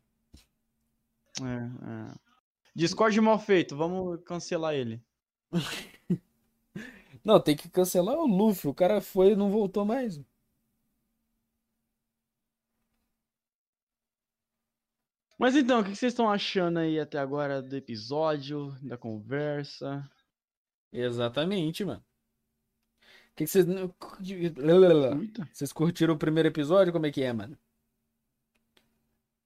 É, 1.42 2.12
é. 2.12 2.16
Discord 2.76 3.20
mal 3.22 3.40
feito, 3.40 3.76
vamos 3.76 4.22
cancelar 4.24 4.74
ele. 4.74 5.02
Não, 7.24 7.40
tem 7.40 7.56
que 7.56 7.70
cancelar 7.70 8.18
o 8.18 8.28
Luffy. 8.28 8.70
O 8.70 8.74
cara 8.74 9.00
foi 9.00 9.32
e 9.32 9.36
não 9.36 9.50
voltou 9.50 9.86
mais. 9.86 10.20
Mas 15.38 15.56
então, 15.56 15.80
o 15.82 15.84
que 15.84 15.95
vocês 15.95 16.14
estão 16.14 16.30
achando 16.30 16.80
aí 16.80 17.00
até 17.00 17.18
agora 17.20 17.62
do 17.62 17.76
episódio, 17.76 18.72
da 18.82 18.98
conversa? 18.98 20.10
Exatamente, 20.92 21.84
mano. 21.84 22.03
O 23.32 23.36
que, 23.36 23.48
vocês. 23.48 23.66
Vocês 25.52 25.74
curtiram 25.74 26.14
o 26.14 26.18
primeiro 26.18 26.50
episódio? 26.50 26.94
Como 26.94 27.06
é 27.06 27.12
que 27.12 27.24
é, 27.24 27.34
mano? 27.34 27.58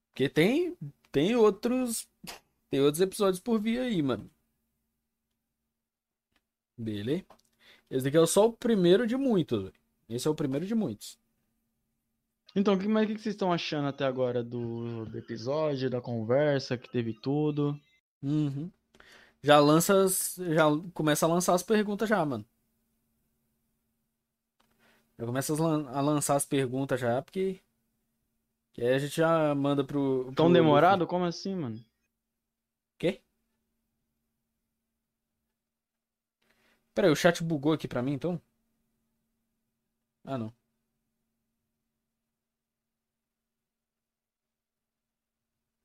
Porque 0.10 0.28
tem. 0.28 0.78
Tem 1.18 1.36
outros. 1.36 2.08
Tem 2.70 2.80
outros 2.80 3.02
episódios 3.02 3.40
por 3.40 3.60
vir 3.60 3.80
aí, 3.80 4.04
mano. 4.04 4.30
Beleza? 6.78 7.26
Esse 7.90 8.08
aqui 8.08 8.18
é 8.20 8.26
só 8.28 8.46
o 8.46 8.54
primeiro 8.54 9.08
de 9.08 9.18
muitos, 9.18 9.64
velho. 9.64 9.74
Esse 10.08 10.28
é 10.28 10.30
o 10.32 10.36
primeiro 10.36 10.64
de 10.64 10.76
muitos. 10.76 11.18
Então, 12.56 12.78
que- 12.78 12.88
mas 12.88 13.06
o 13.06 13.08
que 13.08 13.16
que 13.16 13.22
vocês 13.22 13.34
estão 13.34 13.52
achando 13.52 13.88
até 13.88 14.06
agora 14.06 14.44
do, 14.44 15.06
do 15.08 15.18
episódio, 15.18 15.90
da 15.90 16.00
conversa 16.00 16.78
que 16.78 16.88
teve 16.88 17.16
tudo? 17.20 17.76
Uhum. 18.22 18.70
Já 19.42 19.60
lança. 19.60 20.04
as- 20.04 20.36
Já 20.38 20.66
começa 20.94 21.26
a 21.26 21.30
lançar 21.30 21.56
as 21.56 21.64
perguntas 21.64 22.08
já, 22.08 22.24
mano. 22.24 22.46
Já 25.18 25.26
começa 25.26 25.52
a 25.54 26.02
lançar 26.02 26.36
as 26.36 26.46
perguntas 26.46 27.00
já, 27.00 27.24
porque. 27.24 27.60
Que 28.78 28.84
aí 28.86 28.94
a 28.94 29.00
gente 29.00 29.18
já 29.18 29.54
manda 29.56 29.84
pro. 29.84 30.26
pro 30.26 30.34
Tão 30.36 30.48
Luffy. 30.48 30.54
demorado? 30.54 31.06
Como 31.08 31.26
assim, 31.26 31.54
mano? 31.56 31.84
Quê? 33.00 33.22
Pera 36.94 37.08
aí, 37.08 37.12
o 37.14 37.16
chat 37.16 37.42
bugou 37.42 37.72
aqui 37.72 37.88
pra 37.88 38.02
mim, 38.04 38.12
então? 38.14 38.42
Ah, 40.26 40.38
não. 40.38 40.54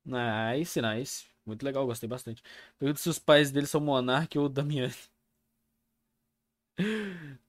Nice, 0.05 0.81
nice. 0.81 1.25
Muito 1.45 1.63
legal, 1.63 1.85
gostei 1.85 2.07
bastante. 2.09 2.41
Pergunta 2.77 2.99
se 2.99 3.09
os 3.09 3.19
pais 3.19 3.51
dele 3.51 3.67
são 3.67 3.81
Monark 3.81 4.37
ou 4.37 4.49
Damiani. 4.49 4.93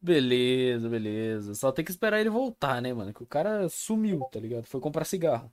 Beleza, 0.00 0.88
beleza. 0.88 1.54
Só 1.54 1.72
tem 1.72 1.84
que 1.84 1.90
esperar 1.90 2.20
ele 2.20 2.30
voltar, 2.30 2.80
né, 2.82 2.92
mano? 2.92 3.12
Que 3.12 3.22
o 3.22 3.26
cara 3.26 3.68
sumiu, 3.68 4.20
tá 4.30 4.38
ligado? 4.40 4.64
Foi 4.66 4.80
comprar 4.80 5.04
cigarro. 5.04 5.52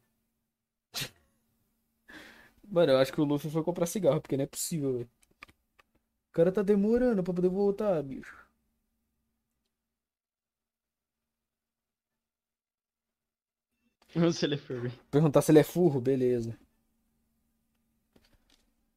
Mano, 2.68 2.94
eu 2.94 2.98
acho 3.00 3.12
que 3.14 3.22
o 3.22 3.24
Luffy 3.24 3.50
foi 3.52 3.64
comprar 3.64 3.86
cigarro, 3.86 4.22
porque 4.22 4.38
não 4.38 4.44
é 4.44 4.48
possível, 4.48 4.94
velho. 4.94 5.10
O 6.30 6.34
cara 6.34 6.52
tá 6.52 6.62
demorando 6.62 7.24
pra 7.24 7.34
poder 7.34 7.48
voltar, 7.50 8.02
bicho. 8.04 8.36
Se 14.34 14.46
ele 14.46 14.56
é 14.56 14.58
furry. 14.58 14.92
Perguntar 15.10 15.42
se 15.42 15.52
ele 15.52 15.60
é 15.60 15.64
furro, 15.64 16.00
beleza. 16.02 16.58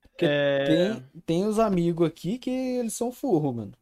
Porque 0.03 0.27
É... 0.27 0.65
tem, 0.65 1.03
tem 1.27 1.47
os 1.47 1.59
amigos 1.59 2.07
aqui 2.09 2.39
que 2.39 2.51
eles 2.51 2.95
são 2.95 3.13
furro, 3.13 3.53
mano. 3.53 3.73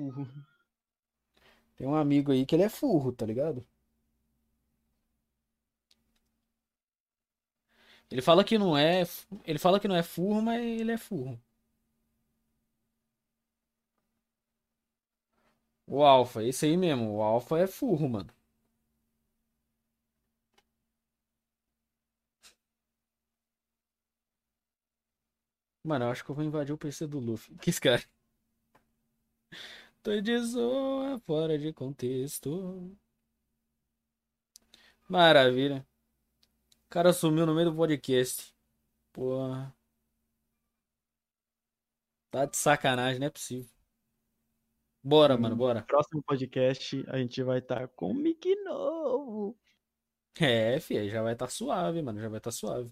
Furro. 0.00 0.26
Tem 1.76 1.84
um 1.86 1.94
amigo 1.96 2.30
aí 2.32 2.46
que 2.46 2.54
ele 2.54 2.62
é 2.62 2.68
furro, 2.68 3.10
tá 3.12 3.26
ligado? 3.26 3.66
Ele 8.10 8.20
fala 8.22 8.44
que 8.44 8.58
não 8.58 8.76
é. 8.76 9.02
Ele 9.44 9.58
fala 9.58 9.78
que 9.80 9.88
não 9.88 9.96
é 9.96 10.02
furro, 10.02 10.42
mas 10.42 10.60
ele 10.62 10.92
é 10.92 10.98
furro. 10.98 11.40
O 15.86 16.02
Alpha, 16.02 16.42
esse 16.42 16.64
aí 16.64 16.74
mesmo. 16.74 17.16
O 17.16 17.22
Alpha 17.22 17.58
é 17.58 17.66
furro, 17.66 18.08
mano. 18.08 18.30
Mano, 25.84 26.04
eu 26.06 26.10
acho 26.10 26.24
que 26.24 26.30
eu 26.30 26.34
vou 26.34 26.42
invadir 26.44 26.72
o 26.72 26.78
PC 26.78 27.06
do 27.06 27.18
Luffy. 27.18 27.54
Que 27.60 27.68
esse 27.70 27.80
cara? 27.80 28.02
Tô 30.02 30.18
de 30.20 30.38
zoa, 30.38 31.20
fora 31.26 31.58
de 31.58 31.72
contexto. 31.74 32.96
Maravilha. 35.08 35.86
O 36.86 36.88
cara 36.90 37.12
sumiu 37.12 37.44
no 37.44 37.54
meio 37.54 37.70
do 37.70 37.76
podcast. 37.76 38.54
Porra. 39.12 39.74
Tá 42.30 42.46
de 42.46 42.56
sacanagem, 42.56 43.20
não 43.20 43.26
é 43.26 43.30
possível. 43.30 43.70
Bora, 45.02 45.36
mano, 45.36 45.56
bora. 45.56 45.82
Próximo 45.82 46.22
podcast 46.22 47.04
a 47.08 47.18
gente 47.18 47.42
vai 47.42 47.58
estar 47.58 47.88
com 47.88 48.10
um 48.10 48.14
mic 48.14 48.54
novo. 48.64 49.58
É, 50.38 50.80
fi, 50.80 50.96
aí 50.96 51.10
já 51.10 51.22
vai 51.22 51.34
estar 51.34 51.48
suave, 51.50 52.00
mano. 52.00 52.20
Já 52.20 52.28
vai 52.28 52.38
estar 52.38 52.50
suave. 52.52 52.90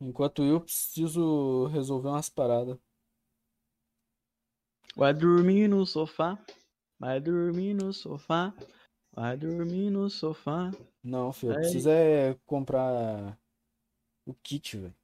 Enquanto 0.00 0.44
eu 0.44 0.60
preciso 0.60 1.66
resolver 1.66 2.08
umas 2.08 2.28
paradas. 2.28 2.78
Vai 4.94 5.12
dormir 5.12 5.68
no 5.68 5.84
sofá. 5.84 6.38
Vai 6.98 7.20
dormir 7.20 7.74
no 7.74 7.92
sofá. 7.92 8.54
Vai 9.12 9.36
dormir 9.36 9.90
no 9.90 10.08
sofá. 10.08 10.70
Não, 11.02 11.32
filho, 11.32 11.52
eu 11.52 11.56
preciso 11.56 11.90
é 11.90 12.34
comprar 12.46 13.38
o 14.24 14.34
kit, 14.34 14.76
velho. 14.76 14.94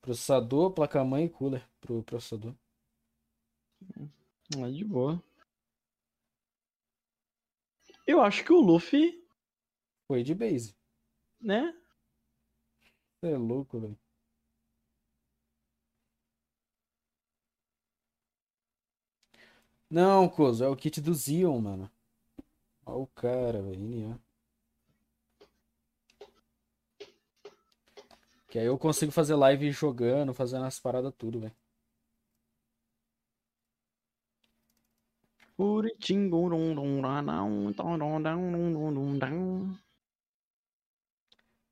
Processador, 0.00 0.72
placa-mãe 0.72 1.24
e 1.24 1.30
cooler 1.30 1.66
pro 1.80 2.02
processador. 2.02 2.54
É 4.56 4.70
de 4.70 4.84
boa. 4.84 5.22
Eu 8.06 8.20
acho 8.20 8.44
que 8.44 8.52
o 8.52 8.60
Luffy, 8.60 9.24
Foi 10.06 10.22
de 10.22 10.34
base. 10.34 10.76
né? 11.40 11.74
Você 13.24 13.32
é 13.32 13.38
louco, 13.38 13.80
velho. 13.80 13.98
Não, 19.88 20.28
Cozo, 20.28 20.62
é 20.62 20.68
o 20.68 20.76
kit 20.76 21.00
do 21.00 21.14
Zion, 21.14 21.58
mano. 21.58 21.90
Olha 22.84 22.98
o 22.98 23.06
cara, 23.06 23.62
velho. 23.62 24.20
Que 28.48 28.58
aí 28.58 28.66
eu 28.66 28.76
consigo 28.76 29.10
fazer 29.10 29.34
live 29.36 29.70
jogando, 29.70 30.34
fazendo 30.34 30.66
as 30.66 30.78
paradas 30.78 31.14
tudo, 31.16 31.40
velho. 31.40 31.56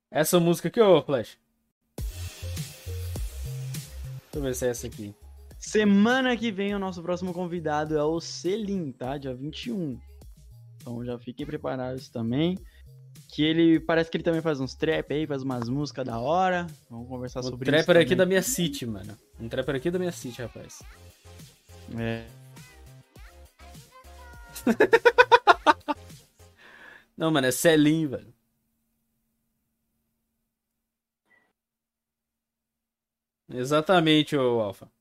Essa 0.09 0.39
música 0.39 0.67
aqui, 0.69 0.81
ô 0.81 0.99
Flash. 1.03 1.42
Deixa 4.33 4.37
eu 4.37 4.41
ver 4.41 4.55
se 4.55 4.65
é 4.65 4.69
essa 4.69 4.87
aqui. 4.87 5.13
Semana 5.59 6.35
que 6.35 6.51
vem 6.51 6.73
o 6.73 6.79
nosso 6.79 7.01
próximo 7.03 7.31
convidado 7.33 7.95
é 7.95 8.03
o 8.03 8.19
Selim, 8.19 8.91
tá? 8.91 9.15
Dia 9.17 9.33
21. 9.33 9.99
Então 10.77 11.05
já 11.05 11.17
fiquem 11.19 11.45
preparados 11.45 12.09
também. 12.09 12.57
Que 13.29 13.43
ele 13.43 13.79
parece 13.79 14.09
que 14.09 14.17
ele 14.17 14.23
também 14.23 14.41
faz 14.41 14.59
uns 14.59 14.73
trap 14.75 15.13
aí, 15.13 15.25
faz 15.27 15.43
umas 15.43 15.69
músicas 15.69 16.05
da 16.05 16.19
hora. 16.19 16.65
Vamos 16.89 17.07
conversar 17.07 17.39
Um 17.41 17.43
sobre 17.43 17.65
trapper 17.65 17.95
isso. 17.97 18.05
aqui 18.05 18.15
da 18.15 18.25
minha 18.25 18.41
city, 18.41 18.85
mano. 18.87 19.15
Um 19.39 19.47
trapper 19.47 19.75
aqui 19.75 19.91
da 19.91 19.99
minha 19.99 20.11
city, 20.11 20.41
rapaz. 20.41 20.81
É. 21.97 22.25
Não, 27.15 27.29
mano, 27.31 27.47
é 27.47 27.51
Celim, 27.51 28.07
velho. 28.07 28.33
Exatamente, 33.53 34.35
ô 34.35 34.59
Alpha. 34.59 34.91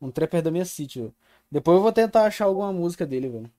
Um 0.00 0.10
trapper 0.10 0.42
da 0.42 0.50
minha 0.50 0.64
city, 0.66 1.00
velho. 1.00 1.14
Depois 1.50 1.76
eu 1.76 1.82
vou 1.82 1.92
tentar 1.92 2.24
achar 2.26 2.44
alguma 2.46 2.72
música 2.72 3.06
dele, 3.06 3.28
velho. 3.28 3.50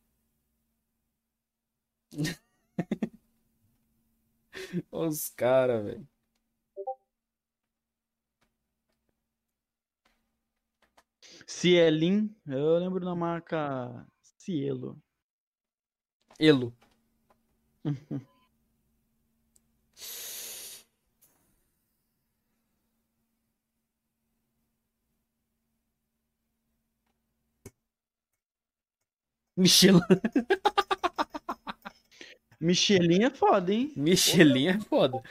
Os 4.91 5.29
caras, 5.29 5.83
velho. 5.83 6.07
Cielin, 11.47 12.35
eu 12.47 12.77
lembro 12.79 12.99
da 13.05 13.15
marca 13.15 14.05
Cielo. 14.37 15.01
Elo. 16.39 16.73
Michelin. 29.55 29.99
Michelin 32.59 33.23
é 33.25 33.29
foda, 33.29 33.73
hein? 33.73 33.91
Michelin 33.95 34.67
é 34.67 34.79
foda. 34.79 35.21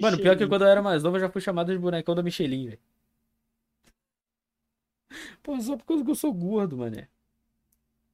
Mano, 0.00 0.16
pior 0.18 0.36
que 0.36 0.44
Michelin. 0.44 0.48
quando 0.48 0.62
eu 0.62 0.68
era 0.68 0.82
mais 0.82 1.02
novo 1.02 1.16
eu 1.16 1.20
já 1.20 1.30
fui 1.30 1.40
chamado 1.40 1.72
de 1.72 1.78
bonecão 1.78 2.14
da 2.14 2.22
Michelin, 2.22 2.66
velho. 2.66 2.78
Pô, 5.42 5.60
só 5.60 5.76
por 5.76 5.84
causa 5.86 6.04
que 6.04 6.10
eu 6.10 6.14
sou 6.14 6.32
gordo, 6.32 6.76
mané. 6.76 7.08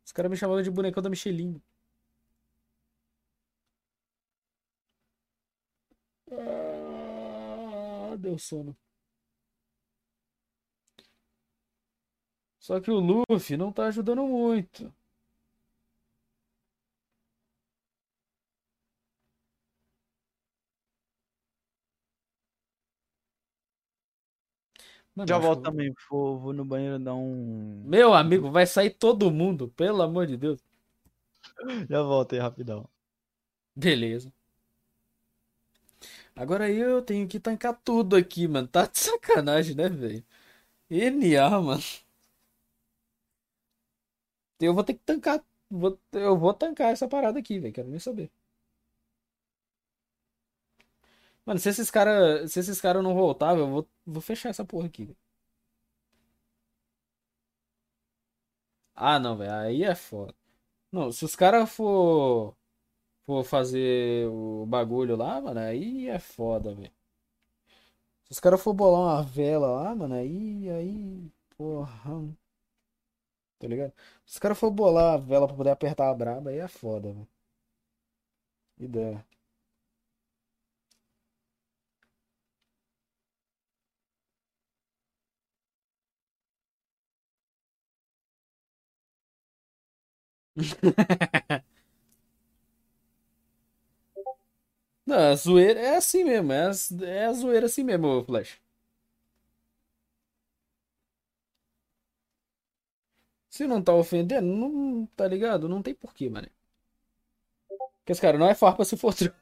Os 0.04 0.12
caras 0.12 0.30
me 0.30 0.36
chamavam 0.36 0.62
de 0.62 0.70
bonecão 0.70 1.02
da 1.02 1.10
Michelin. 1.10 1.60
Ah, 6.30 8.14
deu 8.18 8.38
sono. 8.38 8.76
Só 12.58 12.80
que 12.80 12.90
o 12.90 12.98
Luffy 12.98 13.56
não 13.56 13.70
tá 13.72 13.86
ajudando 13.86 14.26
muito. 14.26 14.92
Mano, 25.14 25.28
Já 25.28 25.38
volto 25.38 25.62
eu- 25.62 25.62
também, 25.62 25.92
vou, 26.10 26.38
vou 26.38 26.52
no 26.52 26.64
banheiro 26.64 26.98
dar 26.98 27.14
um. 27.14 27.82
Meu 27.84 28.12
amigo, 28.14 28.50
vai 28.50 28.66
sair 28.66 28.90
todo 28.90 29.30
mundo, 29.30 29.68
pelo 29.70 30.02
amor 30.02 30.26
de 30.26 30.36
Deus. 30.36 30.60
Já 31.88 32.02
volto 32.02 32.32
aí 32.34 32.38
rapidão. 32.40 32.88
Beleza. 33.76 34.32
Agora 36.34 36.70
eu 36.70 37.02
tenho 37.02 37.26
que 37.28 37.38
tancar 37.40 37.78
tudo 37.84 38.16
aqui, 38.16 38.46
mano. 38.48 38.68
Tá 38.68 38.86
de 38.86 38.98
sacanagem, 38.98 39.74
né, 39.76 39.88
velho? 39.88 40.24
NA, 40.90 41.60
mano. 41.60 41.82
Eu 44.60 44.74
vou 44.74 44.82
ter 44.84 44.94
que 44.94 45.00
tancar. 45.04 45.44
vou- 45.70 45.98
eu 46.12 46.36
vou 46.38 46.52
tancar 46.54 46.92
essa 46.92 47.08
parada 47.08 47.38
aqui, 47.38 47.58
velho. 47.60 47.72
Quero 47.74 47.88
nem 47.88 47.98
saber. 48.00 48.30
Mano, 51.46 51.58
se 51.60 51.68
esses 51.68 51.90
caras, 51.90 52.50
se 52.52 52.60
esses 52.60 52.80
cara 52.80 53.02
não 53.02 53.14
voltarem, 53.14 53.60
eu 53.60 53.68
vou, 53.70 53.88
vou 54.06 54.20
fechar 54.22 54.48
essa 54.50 54.64
porra 54.64 54.86
aqui. 54.86 55.14
Ah, 58.94 59.18
não, 59.18 59.36
velho. 59.36 59.52
Aí 59.52 59.82
é 59.84 59.94
foda. 59.94 60.34
Não, 60.92 61.12
se 61.12 61.24
os 61.24 61.36
caras 61.36 61.70
for 61.70 62.56
for 63.26 63.44
fazer 63.44 64.28
o 64.28 64.66
bagulho 64.66 65.16
lá, 65.16 65.40
mano, 65.40 65.60
aí 65.60 66.08
é 66.08 66.18
foda, 66.18 66.74
velho. 66.74 66.92
Se 68.24 68.32
os 68.32 68.40
caras 68.40 68.62
for 68.62 68.74
bolar 68.74 69.00
uma 69.00 69.22
vela 69.22 69.66
lá, 69.70 69.94
mano, 69.94 70.14
aí, 70.14 70.68
aí, 70.70 71.30
porra. 71.56 72.34
Tá 73.58 73.66
ligado? 73.68 73.92
Se 74.24 74.34
os 74.34 74.38
caras 74.38 74.58
for 74.58 74.70
bolar 74.70 75.14
a 75.14 75.16
vela 75.16 75.46
pra 75.48 75.56
poder 75.56 75.70
apertar 75.70 76.08
a 76.10 76.14
braba, 76.14 76.50
aí 76.50 76.58
é 76.58 76.68
foda, 76.68 77.12
velho. 77.12 77.28
Ideia. 78.78 79.24
Não, 95.06 95.16
a 95.18 95.34
zoeira 95.34 95.80
é 95.80 95.96
assim 95.96 96.24
mesmo, 96.24 96.52
é, 96.52 96.66
as- 96.66 96.92
é 97.02 97.24
a 97.26 97.32
zoeira 97.32 97.66
assim 97.66 97.82
mesmo, 97.84 98.22
Flash. 98.24 98.58
Se 103.48 103.66
não 103.66 103.82
tá 103.82 103.94
ofendendo, 103.94 104.46
não, 104.46 105.06
tá 105.16 105.26
ligado? 105.26 105.66
Não 105.68 105.80
tem 105.82 105.94
porquê, 105.94 106.28
mano. 106.28 106.48
Porque 107.98 108.12
esse 108.12 108.20
cara 108.20 108.38
não 108.38 108.48
é 108.48 108.54
farpa 108.54 108.84
se 108.84 108.96
for 108.96 109.14
true. 109.14 109.32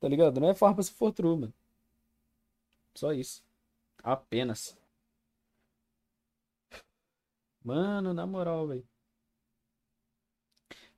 Tá 0.00 0.06
ligado? 0.06 0.38
Não 0.38 0.50
é 0.50 0.54
farpa 0.54 0.82
se 0.82 0.92
for 0.92 1.12
true, 1.12 1.34
mano. 1.34 1.54
Só 2.94 3.12
isso. 3.12 3.44
Apenas. 4.02 4.76
Mano, 7.64 8.12
na 8.14 8.24
moral, 8.26 8.68
velho. 8.68 8.86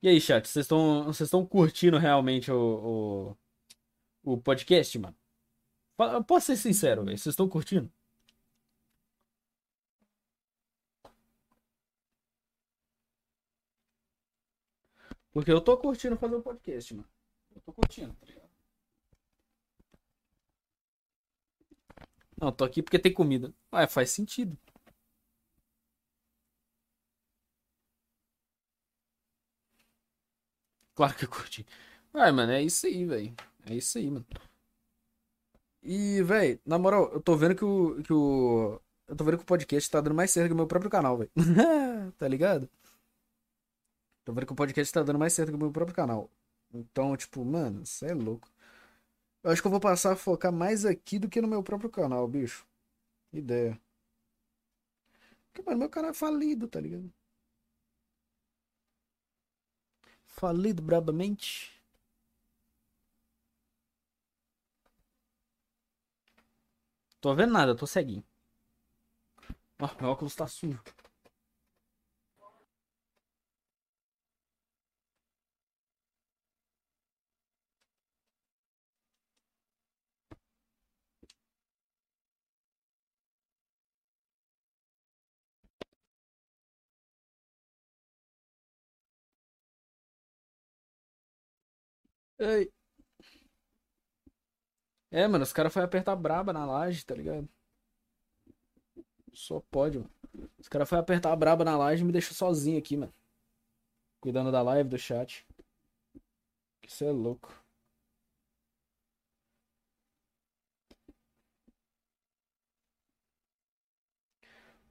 E 0.05 0.09
aí, 0.09 0.21
chat, 0.21 0.47
vocês 0.47 0.65
estão 0.67 1.05
vocês 1.05 1.29
estão 1.29 1.47
curtindo 1.47 1.97
realmente 1.97 2.53
o, 2.53 3.37
o, 4.23 4.35
o 4.35 4.39
podcast, 4.39 4.99
mano? 4.99 5.17
Posso 6.27 6.47
ser 6.49 6.57
sincero? 6.59 7.05
Vocês 7.05 7.27
estão 7.29 7.49
curtindo? 7.49 7.91
Porque 15.33 15.51
eu 15.53 15.61
tô 15.61 15.77
curtindo 15.77 16.17
fazer 16.17 16.37
o 16.37 16.43
podcast, 16.43 16.95
mano. 16.95 17.09
Eu 17.55 17.61
tô 17.63 17.73
curtindo, 17.73 18.15
tá 18.15 18.27
ligado? 18.27 18.49
Não, 22.41 22.53
tô 22.53 22.65
aqui 22.65 22.83
porque 22.83 22.99
tem 22.99 23.13
comida. 23.13 23.53
Ah, 23.73 23.87
faz 23.87 24.11
sentido. 24.11 24.57
Claro 30.95 31.15
que 31.17 31.25
eu 31.25 31.29
curti. 31.29 31.67
Ai, 32.13 32.31
mano, 32.33 32.53
é 32.53 32.63
isso 32.63 32.87
aí, 32.87 33.05
velho. 33.05 33.35
É 33.67 33.75
isso 33.75 33.99
aí, 33.99 34.11
mano. 34.11 34.27
E, 35.83 36.23
velho, 36.23 36.59
na 36.65 36.79
moral, 36.79 37.11
eu 37.13 37.21
tô 37.21 37.37
vendo 37.37 37.55
que 37.55 37.65
o, 37.65 38.03
que 38.03 38.13
o. 38.13 38.81
Eu 39.07 39.17
tô 39.17 39.25
vendo 39.25 39.37
que 39.39 39.43
o 39.45 39.47
podcast 39.47 39.91
tá 39.91 40.01
dando 40.01 40.15
mais 40.15 40.31
certo 40.31 40.49
que 40.49 40.55
o 40.55 40.57
meu 40.57 40.67
próprio 40.67 40.91
canal, 40.91 41.19
velho. 41.19 41.31
tá 42.19 42.27
ligado? 42.27 42.69
Tô 44.25 44.33
vendo 44.33 44.47
que 44.47 44.53
o 44.53 44.57
podcast 44.57 44.93
tá 44.93 45.03
dando 45.03 45.19
mais 45.19 45.33
certo 45.33 45.51
que 45.51 45.57
o 45.57 45.59
meu 45.59 45.71
próprio 45.73 45.95
canal. 45.95 46.31
Então, 46.73 47.17
tipo, 47.17 47.45
mano, 47.45 47.83
isso 47.83 48.05
é 48.07 48.15
louco. 48.15 48.49
Eu 49.43 49.51
acho 49.51 49.61
que 49.63 49.67
eu 49.69 49.71
vou 49.71 49.81
passar 49.81 50.13
a 50.13 50.17
focar 50.17 50.53
mais 50.53 50.85
aqui 50.87 51.19
do 51.19 51.29
que 51.29 51.41
no 51.41 51.49
meu 51.49 51.63
próprio 51.63 51.91
canal, 51.91 52.27
bicho. 52.27 52.67
Ideia. 53.33 53.79
Porque, 55.53 55.63
mano, 55.63 55.79
meu 55.79 55.89
canal 55.91 56.11
é 56.11 56.15
falido, 56.15 56.67
tá 56.69 56.81
ligado? 56.81 57.13
Falido 60.37 60.83
brabamente. 60.83 61.73
Tô 67.21 67.35
vendo 67.35 67.53
nada, 67.55 67.75
tô 67.75 67.89
ceguinho. 67.89 68.23
Ó, 69.81 69.89
meu 70.01 70.11
óculos 70.11 70.35
tá 70.35 70.47
sujo. 70.47 70.81
Ei. 92.45 92.71
É, 95.11 95.27
mano, 95.29 95.45
os 95.45 95.53
caras 95.53 95.73
foi 95.73 95.83
apertar 95.83 96.15
braba 96.17 96.53
na 96.53 96.67
laje, 96.67 97.05
tá 97.05 97.15
ligado? 97.15 97.49
Só 99.35 99.61
pode, 99.71 99.99
mano. 99.99 100.11
Os 100.59 100.69
caras 100.69 100.89
foi 100.89 100.99
apertar 100.99 101.33
a 101.33 101.37
braba 101.37 101.65
na 101.65 101.77
laje 101.77 102.03
e 102.03 102.07
me 102.07 102.13
deixou 102.13 102.35
sozinho 102.35 102.79
aqui, 102.79 102.97
mano. 102.97 103.13
Cuidando 104.21 104.51
da 104.51 104.61
live, 104.61 104.89
do 104.89 104.99
chat. 104.99 105.47
Isso 106.87 107.05
é 107.05 107.11
louco. 107.11 107.53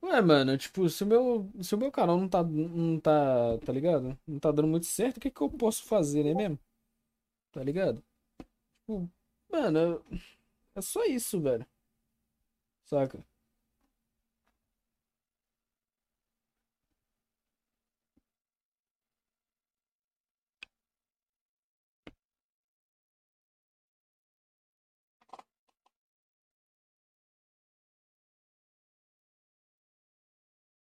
Ué, 0.02 0.22
mano, 0.22 0.58
tipo, 0.58 0.88
se 0.90 1.04
o 1.04 1.08
meu, 1.08 1.50
se 1.62 1.74
o 1.76 1.78
meu 1.78 1.90
canal 1.92 2.18
não 2.20 2.28
tá, 2.28 2.44
não 2.44 3.00
tá, 3.00 3.58
tá 3.66 3.72
ligado? 3.72 4.18
Não 4.28 4.38
tá 4.40 4.52
dando 4.52 4.68
muito 4.68 4.86
certo, 4.86 5.18
o 5.18 5.20
que 5.22 5.32
que 5.32 5.42
eu 5.42 5.50
posso 5.50 5.84
fazer, 5.86 6.24
né 6.24 6.34
mesmo? 6.34 6.60
Tá 7.54 7.64
ligado? 7.64 8.04
Tipo, 8.82 9.10
mano, 9.52 10.04
é 10.76 10.82
só 10.82 11.06
isso, 11.06 11.42
velho. 11.42 11.66
Saca? 12.86 13.26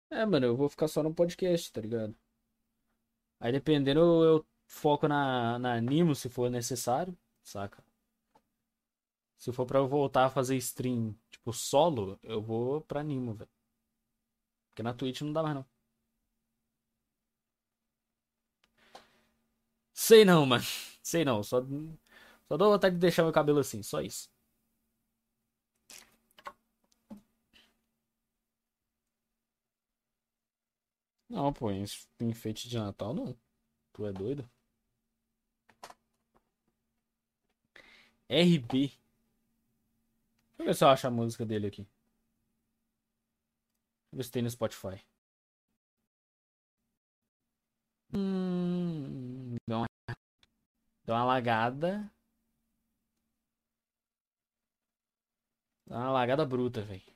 É, 0.10 0.26
mano, 0.26 0.46
eu 0.46 0.56
vou 0.56 0.70
ficar 0.70 0.88
só 0.88 1.04
no 1.04 1.14
podcast, 1.14 1.70
tá 1.74 1.82
ligado? 1.82 2.16
Aí 3.40 3.52
dependendo, 3.52 4.00
eu 4.24 4.46
foco 4.74 5.08
na, 5.08 5.58
na 5.60 5.74
Animo 5.76 6.16
se 6.16 6.30
for 6.30 6.50
necessário, 6.50 7.18
saca? 7.44 7.84
Se 9.38 9.52
for 9.52 9.68
pra 9.68 9.78
eu 9.78 9.88
voltar 9.88 10.26
a 10.26 10.30
fazer 10.32 10.56
stream, 10.58 11.16
tipo, 11.30 11.54
solo, 11.54 12.18
eu 12.24 12.42
vou 12.42 12.82
pra 12.82 13.02
Animo, 13.02 13.36
velho. 13.36 13.50
Porque 14.70 14.84
na 14.84 14.94
Twitch 14.94 15.22
não 15.22 15.32
dá 15.34 15.42
mais, 15.44 15.56
não. 15.56 15.66
Sei 19.94 20.24
não, 20.26 20.46
mano. 20.46 20.64
Sei 21.02 21.24
não. 21.26 21.44
Só, 21.44 21.62
só 22.48 22.58
dou 22.58 22.72
vontade 22.72 22.96
de 22.96 23.02
deixar 23.02 23.24
meu 23.24 23.32
cabelo 23.32 23.60
assim, 23.60 23.82
só 23.84 24.02
isso. 24.02 24.30
Não, 31.30 31.52
pô, 31.52 31.70
enfeite 32.22 32.70
de 32.70 32.78
Natal 32.78 33.14
não. 33.14 33.38
Tu 33.94 34.06
é 34.08 34.14
doido? 34.14 34.50
RB. 38.34 38.70
Deixa 38.70 39.00
eu 40.60 40.66
ver 40.66 40.76
se 40.76 40.84
eu 40.84 40.90
acho 40.90 41.08
a 41.08 41.12
música 41.12 41.46
dele 41.46 41.68
aqui. 41.68 41.84
Deixa 41.84 41.92
eu 44.14 44.18
ver 44.18 44.24
se 44.24 44.32
tem 44.32 44.42
no 44.42 44.50
Spotify. 44.50 45.04
Hum, 48.14 49.56
deu 49.68 49.78
uma, 49.80 49.88
deu 51.06 51.16
uma 51.16 51.24
lagada. 51.26 52.12
Deu 55.88 55.98
uma 55.98 56.12
lagada 56.12 56.46
bruta, 56.46 56.82
velho. 56.82 57.13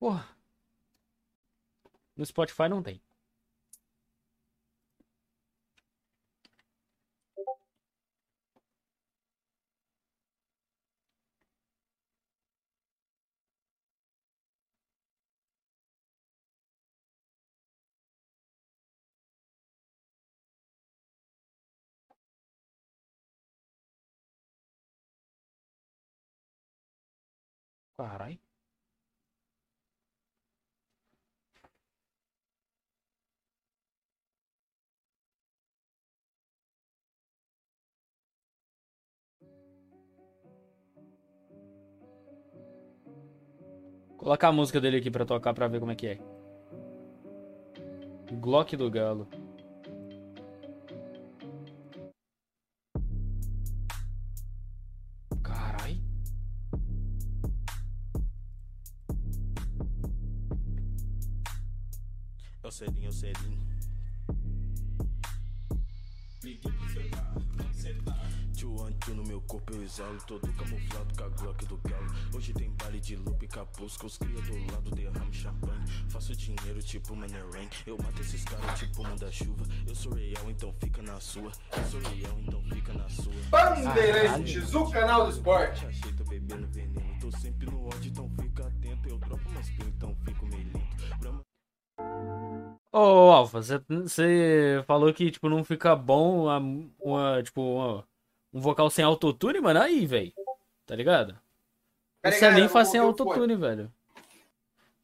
Porra. 0.00 0.24
No 2.16 2.24
Spotify 2.24 2.68
não 2.68 2.82
tem. 2.82 3.02
Carai. 27.96 28.40
Colocar 44.30 44.46
a 44.46 44.52
música 44.52 44.80
dele 44.80 44.98
aqui 44.98 45.10
pra 45.10 45.24
tocar 45.24 45.52
pra 45.52 45.66
ver 45.66 45.80
como 45.80 45.90
é 45.90 45.96
que 45.96 46.06
é. 46.06 46.18
Glock 48.34 48.76
do 48.76 48.88
Galo. 48.88 49.28
Carai. 55.42 56.00
Eu 62.62 62.70
cedinho, 62.70 63.08
eu 63.08 63.12
cedinho. 63.12 63.69
Corpo 69.50 69.74
eu 69.74 69.82
exalo 69.82 70.16
Todo 70.28 70.52
camuflado 70.52 71.14
com 71.16 71.24
a 71.24 71.28
Glock 71.28 71.66
do 71.66 71.76
galo. 71.78 72.06
Hoje 72.36 72.52
tem 72.52 72.70
baile 72.70 73.00
de 73.00 73.16
loop 73.16 73.44
e 73.44 73.48
capuz 73.48 73.96
Com 73.96 74.06
os 74.06 74.16
cria 74.16 74.40
do 74.40 74.72
lado 74.72 74.90
derramo 74.92 75.32
champanhe. 75.32 75.86
Faço 76.08 76.36
dinheiro 76.36 76.80
tipo 76.80 77.16
Money 77.16 77.42
Rain. 77.52 77.68
Eu 77.84 77.96
mato 78.00 78.20
esses 78.20 78.44
caras 78.44 78.78
tipo 78.78 79.02
manda-chuva 79.02 79.64
Eu 79.88 79.94
sou 79.94 80.14
real 80.14 80.48
então 80.48 80.72
fica 80.74 81.02
na 81.02 81.18
sua. 81.18 81.50
Eu 81.76 81.84
sou 81.90 82.00
real 82.00 82.38
então 82.40 82.62
fica 82.62 82.92
na 82.92 83.08
sua. 83.08 83.32
Bandeirantes, 83.50 84.72
o 84.74 84.88
canal 84.88 85.24
do 85.24 85.32
esporte. 85.32 85.84
Achei, 85.84 86.12
tô 86.12 86.24
bebendo 86.24 86.68
veneno 86.68 87.18
Tô 87.20 87.30
sempre 87.38 87.66
no 87.66 87.86
ódio 87.86 88.10
então 88.10 88.30
fica 88.40 88.66
atento. 88.68 89.08
Eu 89.08 89.18
dropo 89.18 89.48
umas 89.48 89.68
então 89.68 90.16
fico 90.24 90.46
meio 90.46 90.70
lento. 90.72 91.44
Ô, 92.92 93.30
Alfa, 93.30 93.62
você 93.62 94.82
falou 94.86 95.12
que, 95.14 95.30
tipo, 95.30 95.48
não 95.48 95.62
fica 95.62 95.94
bom 95.94 96.44
uma, 96.44 96.58
uma 97.00 97.42
tipo, 97.42 97.62
uma- 97.62 98.04
um 98.52 98.60
vocal 98.60 98.90
sem 98.90 99.04
autotune, 99.04 99.60
mano. 99.60 99.80
Aí, 99.80 100.06
velho. 100.06 100.32
Tá 100.86 100.94
ligado? 100.96 101.30
O 101.30 101.36
Pera 102.22 102.34
aí, 102.34 102.40
Celim 102.40 102.68
faz 102.68 102.88
sem 102.88 103.00
o 103.00 103.04
autotune, 103.04 103.54
velho. 103.56 103.92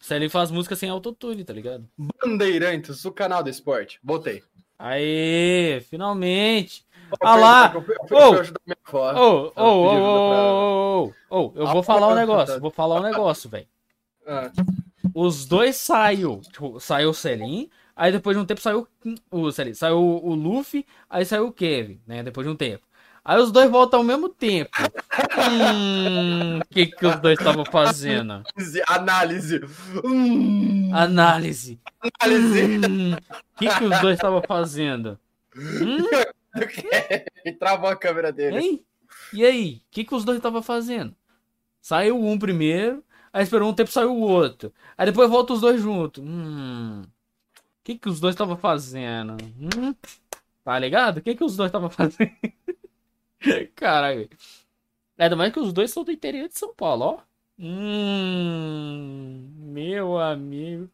O 0.00 0.04
Celim 0.04 0.28
faz 0.28 0.50
música 0.50 0.76
sem 0.76 0.88
autotune, 0.90 1.44
tá 1.44 1.52
ligado? 1.52 1.88
Bandeirantes, 1.96 3.04
o 3.04 3.12
canal 3.12 3.42
do 3.42 3.48
esporte. 3.50 3.98
Voltei. 4.02 4.42
Aê, 4.78 5.80
finalmente. 5.88 6.84
Ah 7.20 7.36
lá! 7.36 7.72
Ô! 8.10 8.42
Ô, 9.16 9.52
ô, 9.56 11.12
ô, 11.30 11.52
eu 11.54 11.66
vou 11.68 11.80
Ah, 11.80 11.82
falar 11.84 12.06
um 12.08 12.10
tá, 12.10 12.16
negócio, 12.16 12.54
tá. 12.54 12.60
vou 12.60 12.70
falar 12.70 13.00
um 13.00 13.02
negócio, 13.02 13.48
velho. 13.48 13.66
Ah, 14.26 14.50
Os 15.14 15.46
dois 15.46 15.76
saiu, 15.76 16.40
tipo, 16.52 16.78
saiu 16.80 17.10
o 17.10 17.14
Selim, 17.14 17.70
aí 17.94 18.10
depois 18.12 18.36
de 18.36 18.42
um 18.42 18.46
tempo 18.46 18.60
saiu 18.60 18.86
o 19.30 19.50
Selim, 19.52 19.72
saiu 19.72 19.98
o 19.98 20.34
Luffy, 20.34 20.84
aí 21.08 21.24
saiu 21.24 21.46
o 21.46 21.52
Kevin, 21.52 22.00
né, 22.06 22.22
depois 22.22 22.46
de 22.46 22.52
um 22.52 22.56
tempo. 22.56 22.85
Aí 23.28 23.40
os 23.40 23.50
dois 23.50 23.68
voltam 23.68 24.00
ao 24.00 24.04
mesmo 24.04 24.28
tempo. 24.28 24.70
Hum, 25.50 26.58
o 26.60 26.64
que 26.72 26.86
que 26.86 27.06
os 27.06 27.16
dois 27.20 27.36
estavam 27.38 27.64
fazendo? 27.64 28.44
Análise. 28.86 29.60
Hum, 30.04 30.90
Análise. 30.94 31.80
análise. 32.20 32.62
Hum, 32.88 33.14
O 33.14 33.58
que 33.58 33.68
que 33.78 33.84
os 33.84 34.00
dois 34.00 34.14
estavam 34.16 34.42
fazendo? 34.46 35.18
Hum, 35.56 36.06
travou 37.58 37.90
a 37.90 37.96
câmera 37.96 38.32
dele. 38.32 38.58
hein? 38.58 38.84
E 39.32 39.44
aí? 39.44 39.82
O 39.88 39.90
que 39.90 40.04
que 40.04 40.14
os 40.14 40.24
dois 40.24 40.36
estavam 40.36 40.62
fazendo? 40.62 41.14
Saiu 41.82 42.22
um 42.24 42.38
primeiro, 42.38 43.02
aí 43.32 43.42
esperou 43.42 43.68
um 43.68 43.74
tempo 43.74 43.90
saiu 43.90 44.12
o 44.12 44.20
outro. 44.20 44.72
Aí 44.96 45.06
depois 45.06 45.28
volta 45.28 45.52
os 45.52 45.60
dois 45.60 45.80
juntos. 45.80 46.22
Hum. 46.24 47.02
O 47.02 47.08
que 47.82 47.96
que 47.98 48.08
os 48.08 48.20
dois 48.20 48.34
estavam 48.34 48.56
fazendo? 48.56 49.36
Hum? 49.60 49.94
Tá 50.64 50.78
ligado? 50.78 51.18
O 51.18 51.22
que 51.22 51.34
que 51.34 51.44
os 51.44 51.56
dois 51.56 51.68
estavam 51.68 51.90
fazendo? 51.90 52.30
Caralho. 53.74 54.28
Ainda 55.18 55.36
mais 55.36 55.52
que 55.52 55.60
os 55.60 55.72
dois 55.72 55.90
são 55.90 56.04
do 56.04 56.12
interior 56.12 56.48
de 56.48 56.58
São 56.58 56.74
Paulo, 56.74 57.04
ó. 57.04 57.20
Hum. 57.58 59.50
Meu 59.56 60.18
amigo. 60.18 60.90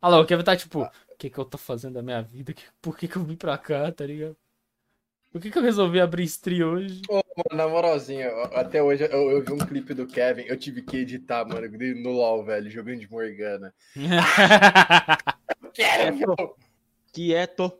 Olha 0.00 0.16
lá, 0.16 0.20
o 0.20 0.26
Kevin 0.26 0.44
tá 0.44 0.56
tipo, 0.56 0.82
o 0.82 0.90
que 1.18 1.30
que 1.30 1.38
eu 1.38 1.44
tô 1.44 1.56
fazendo 1.58 1.94
da 1.94 2.02
minha 2.02 2.22
vida? 2.22 2.52
Que- 2.52 2.64
Por 2.80 2.96
que 2.96 3.08
que 3.08 3.16
eu 3.16 3.24
vim 3.24 3.36
pra 3.36 3.56
cá, 3.58 3.90
tá 3.92 4.04
ligado? 4.06 4.36
Por 5.30 5.40
que 5.40 5.50
que 5.50 5.56
eu 5.58 5.62
resolvi 5.62 5.98
abrir 6.00 6.24
stream 6.24 6.68
hoje? 6.74 7.00
Ô, 7.08 7.14
mano, 7.14 7.24
na 7.54 7.66
moralzinha, 7.68 8.28
até 8.54 8.82
hoje 8.82 9.04
eu, 9.04 9.30
eu 9.30 9.42
vi 9.42 9.52
um 9.52 9.58
clipe 9.58 9.94
do 9.94 10.06
Kevin, 10.06 10.42
eu 10.42 10.58
tive 10.58 10.82
que 10.82 10.98
editar, 10.98 11.46
mano, 11.46 11.66
no 12.02 12.10
LOL, 12.12 12.44
velho, 12.44 12.70
jogando 12.70 13.00
de 13.00 13.10
Morgana. 13.10 13.72
Kevin! 15.72 16.24
Quieto. 17.12 17.72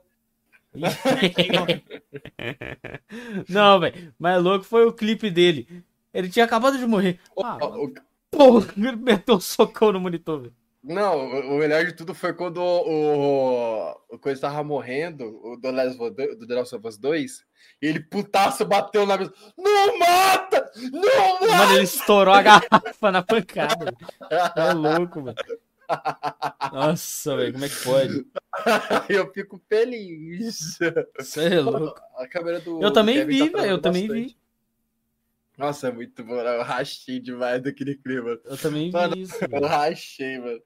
Não, 3.48 3.80
velho. 3.80 4.14
Mais 4.18 4.42
louco 4.42 4.64
foi 4.64 4.86
o 4.86 4.92
clipe 4.92 5.30
dele. 5.30 5.84
Ele 6.12 6.28
tinha 6.28 6.44
acabado 6.44 6.78
de 6.78 6.86
morrer. 6.86 7.18
Ah, 7.42 7.58
Ó, 7.60 7.84
o- 7.84 7.94
porra, 8.30 8.66
ele 8.76 8.96
meteu 8.96 9.36
um 9.36 9.40
socão 9.40 9.92
no 9.92 10.00
monitor, 10.00 10.40
velho. 10.42 10.54
Não, 10.84 11.16
o 11.16 11.54
o 11.54 11.58
melhor 11.58 11.84
de 11.84 11.92
tudo 11.92 12.12
foi 12.12 12.32
quando 12.32 12.58
o, 12.60 13.92
o 14.10 14.18
Coisa 14.18 14.40
tava 14.40 14.64
morrendo, 14.64 15.24
o 15.44 15.56
do 15.56 15.70
Last 15.70 15.96
of 15.96 16.10
Us 16.10 16.16
2 16.16 16.38
do 16.40 16.46
The 16.46 16.54
Last 16.56 16.74
of 16.74 16.88
Us 16.88 16.98
2, 16.98 17.44
e 17.80 17.86
ele 17.86 18.00
putaço 18.00 18.64
bateu 18.64 19.06
na 19.06 19.16
mesa. 19.16 19.32
Não 19.56 19.96
mata! 19.96 20.68
Não 20.90 21.40
mata! 21.40 21.56
Mano, 21.56 21.72
ele 21.74 21.84
estourou 21.84 22.34
a 22.34 22.42
garrafa 22.42 23.12
na 23.12 23.22
pancada. 23.22 23.94
É 24.56 24.72
louco, 24.72 25.22
velho. 25.22 25.36
Nossa, 26.72 27.36
velho, 27.36 27.52
como 27.52 27.64
é 27.64 27.68
que 27.68 27.82
pode? 27.84 28.26
eu 29.08 29.32
fico 29.32 29.60
feliz. 29.68 30.78
Isso 31.20 31.40
é 31.40 31.60
louco. 31.60 32.00
A 32.16 32.26
câmera 32.26 32.60
do. 32.60 32.80
Eu 32.82 32.92
também 32.92 33.16
Kevin 33.16 33.32
vi, 33.32 33.38
tá 33.50 33.58
velho. 33.58 33.72
Eu 33.72 33.78
travando 33.78 33.82
também 33.82 34.08
bastante. 34.08 34.28
vi. 34.28 34.42
Nossa, 35.58 35.88
é 35.88 35.92
muito 35.92 36.24
bom. 36.24 36.34
Eu 36.34 36.62
rachei 36.62 37.20
demais 37.20 37.62
daquele 37.62 37.94
clipe, 37.94 38.22
mano. 38.22 38.40
Eu 38.44 38.56
também 38.56 38.90
Mano, 38.90 39.14
vi 39.14 39.22
isso. 39.22 39.34
Eu 39.50 39.66
rachei, 39.66 40.38
mano. 40.38 40.60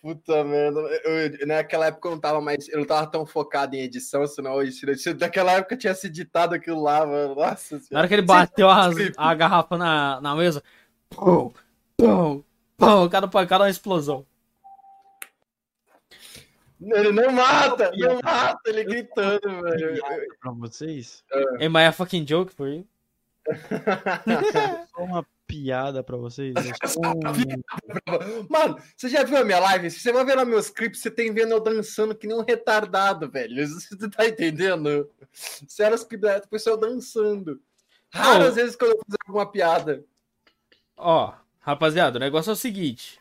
Puta 0.00 0.44
merda. 0.44 0.80
Eu, 0.80 1.10
eu- 1.38 1.46
naquela 1.46 1.86
época 1.86 2.08
eu 2.08 2.12
não 2.12 2.20
tava 2.20 2.40
mais. 2.40 2.68
Eu 2.68 2.78
não 2.78 2.86
tava 2.86 3.06
tão 3.10 3.26
focado 3.26 3.74
em 3.76 3.80
edição, 3.80 4.26
senão 4.26 4.54
hoje. 4.54 4.80
Naquela 5.20 5.52
época 5.52 5.74
eu 5.74 5.78
tinha 5.78 5.94
se 5.94 6.06
editado 6.06 6.54
aquilo 6.54 6.82
lá, 6.82 7.04
mano. 7.04 7.34
Nossa 7.34 7.76
Na 7.76 7.80
senhora. 7.82 7.98
hora 8.00 8.08
que 8.08 8.14
ele 8.14 8.22
bateu 8.22 8.70
as- 8.70 8.94
a 9.16 9.34
garrafa 9.34 9.76
na, 9.76 10.20
na 10.20 10.34
mesa, 10.34 10.62
pum, 11.10 11.52
pum, 11.96 12.42
pum, 12.76 13.08
cada 13.08 13.26
pancada 13.28 13.64
uma 13.64 13.70
explosão. 13.70 14.24
Ele 16.80 17.12
não 17.12 17.32
mata! 17.32 17.90
Não 17.96 18.20
mata! 18.22 18.60
Ele 18.66 18.84
gritando, 18.84 19.62
velho. 19.62 20.02
Pra 20.40 20.52
vocês? 20.52 21.24
Am 21.60 21.78
I 21.78 21.86
a 21.86 21.92
fucking 21.92 22.26
joke 22.26 22.52
for 22.52 22.68
you? 22.68 22.86
Só 24.94 25.02
uma 25.02 25.26
piada 25.46 26.02
pra 26.02 26.16
vocês. 26.16 26.54
Mano, 28.50 28.78
você 28.96 29.08
já 29.08 29.22
viu 29.22 29.38
a 29.38 29.44
minha 29.44 29.60
live? 29.60 29.90
Se 29.90 30.00
você 30.00 30.12
vai 30.12 30.24
ver 30.24 30.36
nos 30.36 30.46
meus 30.46 30.70
clipes, 30.70 31.00
você 31.00 31.10
tem 31.10 31.32
vendo 31.32 31.52
eu 31.52 31.60
dançando 31.60 32.14
que 32.14 32.26
nem 32.26 32.36
um 32.36 32.44
retardado, 32.44 33.30
velho. 33.30 33.56
Você 33.66 34.10
tá 34.10 34.26
entendendo? 34.26 35.08
Que 36.08 36.16
dá, 36.16 36.38
depois 36.38 36.64
eu 36.66 36.76
dançando. 36.76 37.60
Raras 38.12 38.54
vezes 38.54 38.76
quando 38.76 38.92
eu 38.92 39.00
fazer 39.04 39.18
alguma 39.26 39.50
piada. 39.50 40.04
Ó, 40.96 41.32
rapaziada, 41.60 42.16
o 42.16 42.20
negócio 42.20 42.50
é 42.50 42.52
o 42.52 42.56
seguinte. 42.56 43.20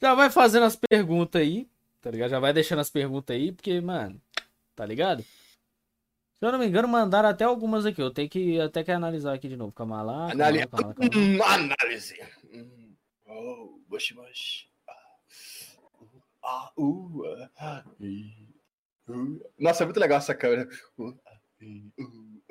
Já 0.00 0.14
vai 0.14 0.30
fazendo 0.30 0.64
as 0.64 0.76
perguntas 0.76 1.42
aí, 1.42 1.68
tá 2.00 2.10
ligado? 2.10 2.30
Já 2.30 2.38
vai 2.38 2.52
deixando 2.52 2.80
as 2.80 2.90
perguntas 2.90 3.34
aí, 3.34 3.52
porque, 3.52 3.80
mano, 3.80 4.20
tá 4.74 4.84
ligado? 4.84 5.22
Se 5.22 6.46
eu 6.46 6.52
não 6.52 6.58
me 6.58 6.66
engano, 6.66 6.88
mandaram 6.88 7.28
até 7.28 7.44
algumas 7.44 7.84
aqui. 7.84 8.00
Eu 8.00 8.10
tenho 8.10 8.28
que 8.28 8.58
até 8.58 8.82
que 8.82 8.90
analisar 8.90 9.34
aqui 9.34 9.46
de 9.46 9.56
novo. 9.56 9.72
Calma 9.72 10.00
lá. 10.02 10.28
Calma 10.28 10.32
Anali... 10.32 10.66
calma 10.66 10.94
calma 10.94 11.10
lá. 11.12 11.16
Hum, 11.16 11.42
análise. 11.42 12.18
Hum. 12.52 12.96
Oh, 13.26 13.78
bush, 13.88 14.12
bush. 14.12 14.66
Ah, 16.42 16.72
uh, 16.78 17.22
ah, 17.58 17.84
uh. 19.06 19.40
Nossa, 19.58 19.82
é 19.82 19.86
muito 19.86 20.00
legal 20.00 20.18
essa 20.18 20.34
câmera. 20.34 20.66
Uh, 20.96 21.14
ah, 21.26 21.38
uh, 22.00 22.42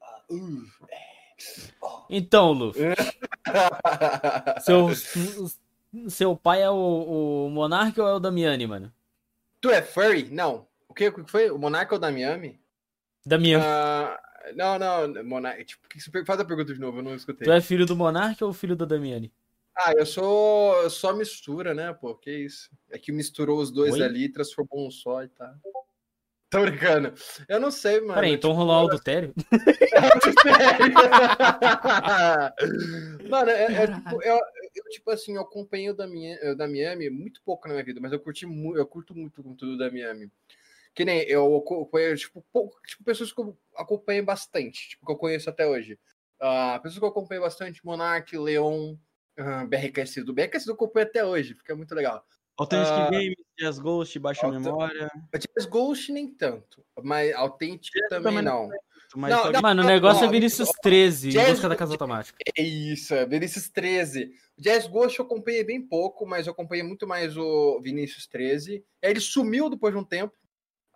ah, 0.00 0.22
uh, 0.30 2.06
Então, 2.08 2.52
Luffy, 2.52 2.82
é. 2.84 2.94
seu, 4.60 4.90
seu 6.08 6.36
pai 6.36 6.62
é 6.62 6.70
o, 6.70 7.46
o 7.46 7.50
Monark 7.50 7.98
ou 8.00 8.08
é 8.08 8.14
o 8.14 8.20
Damiani, 8.20 8.66
mano? 8.66 8.92
Tu 9.60 9.70
é 9.70 9.82
furry? 9.82 10.28
Não. 10.30 10.66
O 10.88 10.94
que, 10.94 11.08
o 11.08 11.24
que 11.24 11.30
foi? 11.30 11.50
O 11.50 11.58
Monarca 11.58 11.94
ou 11.94 11.98
o 11.98 12.00
Damiami? 12.00 12.58
Damiani. 13.26 13.64
Ah, 13.64 14.18
não, 14.54 14.78
não, 14.78 15.24
Monarca. 15.24 15.64
Tipo, 15.64 15.88
que 15.88 16.00
você- 16.00 16.24
faz 16.24 16.40
a 16.40 16.44
pergunta 16.44 16.72
de 16.72 16.80
novo, 16.80 16.98
eu 16.98 17.02
não 17.02 17.14
escutei. 17.14 17.46
Tu 17.46 17.52
é 17.52 17.60
filho 17.60 17.86
do 17.86 17.96
Monark 17.96 18.42
ou 18.42 18.52
filho 18.52 18.76
da 18.76 18.84
Damiani? 18.84 19.32
Ah, 19.76 19.92
eu 19.96 20.06
sou 20.06 20.74
eu 20.82 20.90
só 20.90 21.12
mistura, 21.12 21.72
né, 21.72 21.92
pô? 21.92 22.14
Que 22.14 22.30
isso? 22.30 22.68
É 22.90 22.98
que 22.98 23.12
misturou 23.12 23.60
os 23.60 23.70
dois 23.70 23.94
Oi? 23.94 24.02
ali 24.02 24.24
e 24.24 24.28
transformou 24.28 24.86
um 24.86 24.90
só 24.90 25.22
e 25.22 25.28
tá. 25.28 25.54
Tô 26.50 26.62
brincando. 26.62 27.12
Eu 27.46 27.60
não 27.60 27.70
sei, 27.70 28.00
mano. 28.00 28.14
Peraí, 28.14 28.32
então 28.32 28.50
tipo, 28.50 28.60
rolou 28.60 28.84
o 28.84 28.88
adultério? 28.88 29.34
Mano, 33.28 33.50
é, 33.50 33.64
é 33.64 33.86
tipo, 33.86 34.22
eu, 34.22 34.40
eu, 34.78 34.84
tipo 34.90 35.10
assim, 35.10 35.34
eu 35.34 35.42
acompanhei 35.42 35.90
o 35.90 35.94
Damiani, 35.94 36.50
o 36.50 36.56
Damiami 36.56 37.10
muito 37.10 37.42
pouco 37.42 37.66
na 37.68 37.74
minha 37.74 37.84
vida, 37.84 38.00
mas 38.00 38.12
eu 38.12 38.20
curti 38.20 38.46
muito, 38.46 38.78
eu 38.78 38.86
curto 38.86 39.14
muito 39.14 39.40
o 39.40 39.44
conteúdo 39.44 39.72
do 39.72 39.78
Damiami. 39.78 40.30
Que 40.94 41.04
nem 41.04 41.22
eu 41.22 41.56
acompanho, 41.56 42.16
tipo, 42.16 42.44
pouco, 42.52 42.80
tipo, 42.86 43.04
pessoas 43.04 43.32
que 43.32 43.40
eu 43.40 43.56
acompanho 43.76 44.24
bastante, 44.24 44.90
tipo, 44.90 45.06
que 45.06 45.12
eu 45.12 45.16
conheço 45.16 45.48
até 45.48 45.66
hoje. 45.66 45.98
Ah, 46.40 46.78
pessoas 46.82 46.98
que 46.98 47.04
eu 47.04 47.08
acompanho 47.08 47.42
bastante, 47.42 47.84
Monark, 47.84 48.36
Leon, 48.36 48.94
uh, 49.38 49.66
BRKS 49.68 50.24
do 50.24 50.32
BRKS 50.32 50.66
eu 50.66 50.74
acompanho 50.74 51.06
até 51.06 51.24
hoje, 51.24 51.54
fica 51.54 51.74
muito 51.74 51.94
legal. 51.94 52.24
Authentic 52.56 52.92
Ah, 52.92 53.10
Games, 53.10 53.36
Jazz 53.56 53.78
Ghost, 53.78 54.18
baixa 54.18 54.50
memória. 54.50 55.08
Jazz 55.34 55.66
Ghost 55.66 56.10
nem 56.10 56.28
tanto, 56.28 56.84
mas 57.02 57.32
Authentic 57.34 57.92
também 58.08 58.22
também 58.24 58.42
não. 58.42 58.68
Mas 59.16 59.30
Não, 59.34 59.50
não. 59.52 59.60
Mano, 59.62 59.82
o 59.82 59.86
negócio 59.86 60.24
é 60.24 60.28
ó, 60.28 60.30
Vinícius 60.30 60.70
13, 60.82 61.28
em 61.28 61.32
Jazz- 61.32 61.50
busca 61.52 61.68
da 61.68 61.76
casa 61.76 61.92
automática. 61.94 62.38
É 62.56 62.62
isso, 62.62 63.14
é 63.14 63.24
Vinícius 63.26 63.68
13. 63.70 64.30
O 64.58 64.60
Jazz 64.62 64.86
Ghost 64.86 65.18
eu 65.18 65.24
acompanhei 65.24 65.64
bem 65.64 65.80
pouco, 65.80 66.26
mas 66.26 66.46
eu 66.46 66.52
acompanhei 66.52 66.82
muito 66.82 67.06
mais 67.06 67.36
o 67.36 67.80
Vinícius 67.80 68.26
13. 68.26 68.84
Aí 69.02 69.10
Ele 69.10 69.20
sumiu 69.20 69.70
depois 69.70 69.94
de 69.94 70.00
um 70.00 70.04
tempo. 70.04 70.34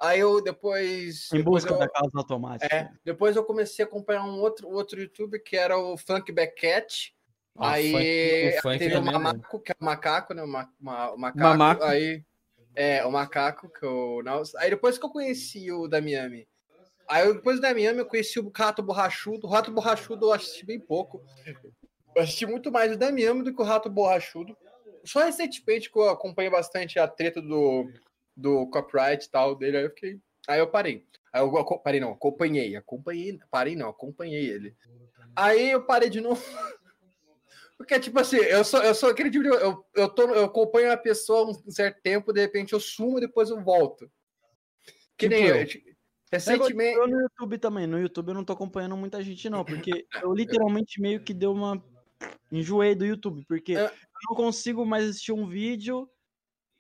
Aí 0.01 0.19
eu 0.21 0.43
depois. 0.43 1.29
Em 1.33 1.39
depois 1.39 1.63
busca 1.65 1.75
eu, 1.75 1.79
da 1.79 1.89
casa 1.89 2.11
automática. 2.15 2.75
É, 2.75 2.91
depois 3.05 3.37
eu 3.37 3.45
comecei 3.45 3.85
a 3.85 3.89
acompanhar 3.89 4.25
um 4.25 4.41
outro, 4.41 4.69
outro 4.69 5.01
youtuber 5.01 5.43
que 5.43 5.57
era 5.57 5.79
o 5.79 5.97
Funk 5.97 6.31
Beckett. 6.33 7.15
Ah, 7.57 7.73
aí 7.73 7.93
funk- 7.93 8.59
o 8.59 8.63
funk 8.63 8.79
teve 8.79 8.95
é 8.95 8.99
o 8.99 9.03
mesmo. 9.03 9.19
Mamaco, 9.21 9.61
que 9.61 9.73
é 9.73 9.77
o 9.81 9.85
macaco, 9.85 10.35
né? 10.35 10.43
O, 10.43 10.49
ma, 10.49 10.69
ma- 10.81 11.13
o 11.13 11.19
macaco. 11.19 11.39
Mamaco. 11.45 11.85
Aí. 11.85 12.25
É, 12.75 13.05
o 13.05 13.13
macaco, 13.13 13.69
que 13.69 13.85
eu. 13.85 14.23
Não, 14.25 14.43
aí 14.57 14.71
depois 14.71 14.97
que 14.99 15.05
eu 15.05 15.11
conheci 15.11 15.71
o 15.71 15.87
da 15.87 16.01
Miami. 16.01 16.49
Aí 17.09 17.27
eu- 17.27 17.35
depois 17.35 17.61
da 17.61 17.75
Miami 17.75 17.99
eu 18.01 18.07
conheci 18.07 18.39
o 18.41 18.51
Rato 18.55 18.83
Borrachudo. 18.83 19.47
O 19.47 19.51
Rato 19.51 19.71
Borrachudo 19.71 20.27
eu 20.27 20.33
assisti 20.33 20.65
bem 20.65 20.81
pouco. 20.81 21.23
Eu 22.15 22.23
assisti 22.23 22.47
muito 22.47 22.71
mais 22.71 22.93
o 22.93 22.97
da 22.99 23.11
Miami 23.13 23.43
do 23.43 23.55
que 23.55 23.61
o 23.61 23.65
Rato 23.65 23.89
Borrachudo. 23.91 24.57
Só 25.05 25.25
recentemente 25.25 25.91
que 25.91 25.99
eu 25.99 26.09
acompanhei 26.09 26.51
bastante 26.51 26.99
a 26.99 27.09
treta 27.09 27.41
do, 27.43 27.91
do 28.37 28.67
copyright 28.69 29.25
e 29.27 29.31
tal 29.31 29.55
dele, 29.57 29.79
aí 29.79 29.85
eu 29.85 29.91
fiquei. 29.91 30.21
Aí 30.49 30.59
eu 30.61 30.67
parei. 30.71 31.05
Aí 31.33 31.41
eu 31.43 31.79
parei, 31.83 32.01
não, 32.01 32.13
acompanhei. 32.13 32.77
Acompanhei. 32.77 33.39
Parei, 33.51 33.75
não, 33.75 33.89
acompanhei 33.89 34.45
ele. 34.49 34.77
Aí 35.35 35.71
eu 35.71 35.83
parei 35.85 36.11
de 36.11 36.21
novo. 36.21 36.43
Porque, 37.77 37.99
tipo 37.99 38.21
assim, 38.21 38.37
eu 38.37 38.63
sou, 38.63 38.81
eu 38.83 38.95
sou 38.95 39.11
aquele 39.11 39.31
tipo 39.31 39.43
de. 39.43 39.51
Eu, 39.51 39.85
eu, 39.97 40.09
tô, 40.09 40.23
eu 40.31 40.45
acompanho 40.45 40.93
a 40.93 40.97
pessoa 40.97 41.51
um 41.51 41.71
certo 41.71 42.01
tempo, 42.01 42.33
de 42.33 42.41
repente 42.41 42.73
eu 42.75 42.81
sumo 42.81 43.19
e 43.19 43.23
depois 43.23 43.51
eu 43.51 43.61
volto. 43.61 44.09
Que 45.17 45.29
nem 45.29 45.67
Tipo 45.67 45.89
eu. 45.89 45.92
Eu. 46.33 46.39
Recentemente. 46.39 46.97
Eu 46.99 47.07
no 47.09 47.21
YouTube 47.21 47.59
também. 47.59 47.87
No 47.87 47.99
YouTube 48.01 48.29
eu 48.29 48.35
não 48.35 48.45
tô 48.45 48.53
acompanhando 48.53 48.97
muita 48.97 49.23
gente, 49.23 49.49
não, 49.51 49.65
porque 49.65 50.07
eu 50.23 50.33
literalmente 50.67 51.01
meio 51.01 51.23
que 51.23 51.35
deu 51.35 51.53
uma. 51.53 51.83
Enjoei 52.51 52.95
do 52.95 53.05
YouTube, 53.05 53.45
porque 53.47 53.75
É. 53.75 53.87
eu 53.87 53.91
não 54.29 54.37
consigo 54.37 54.85
mais 54.87 55.09
assistir 55.09 55.33
um 55.33 55.47
vídeo 55.47 56.09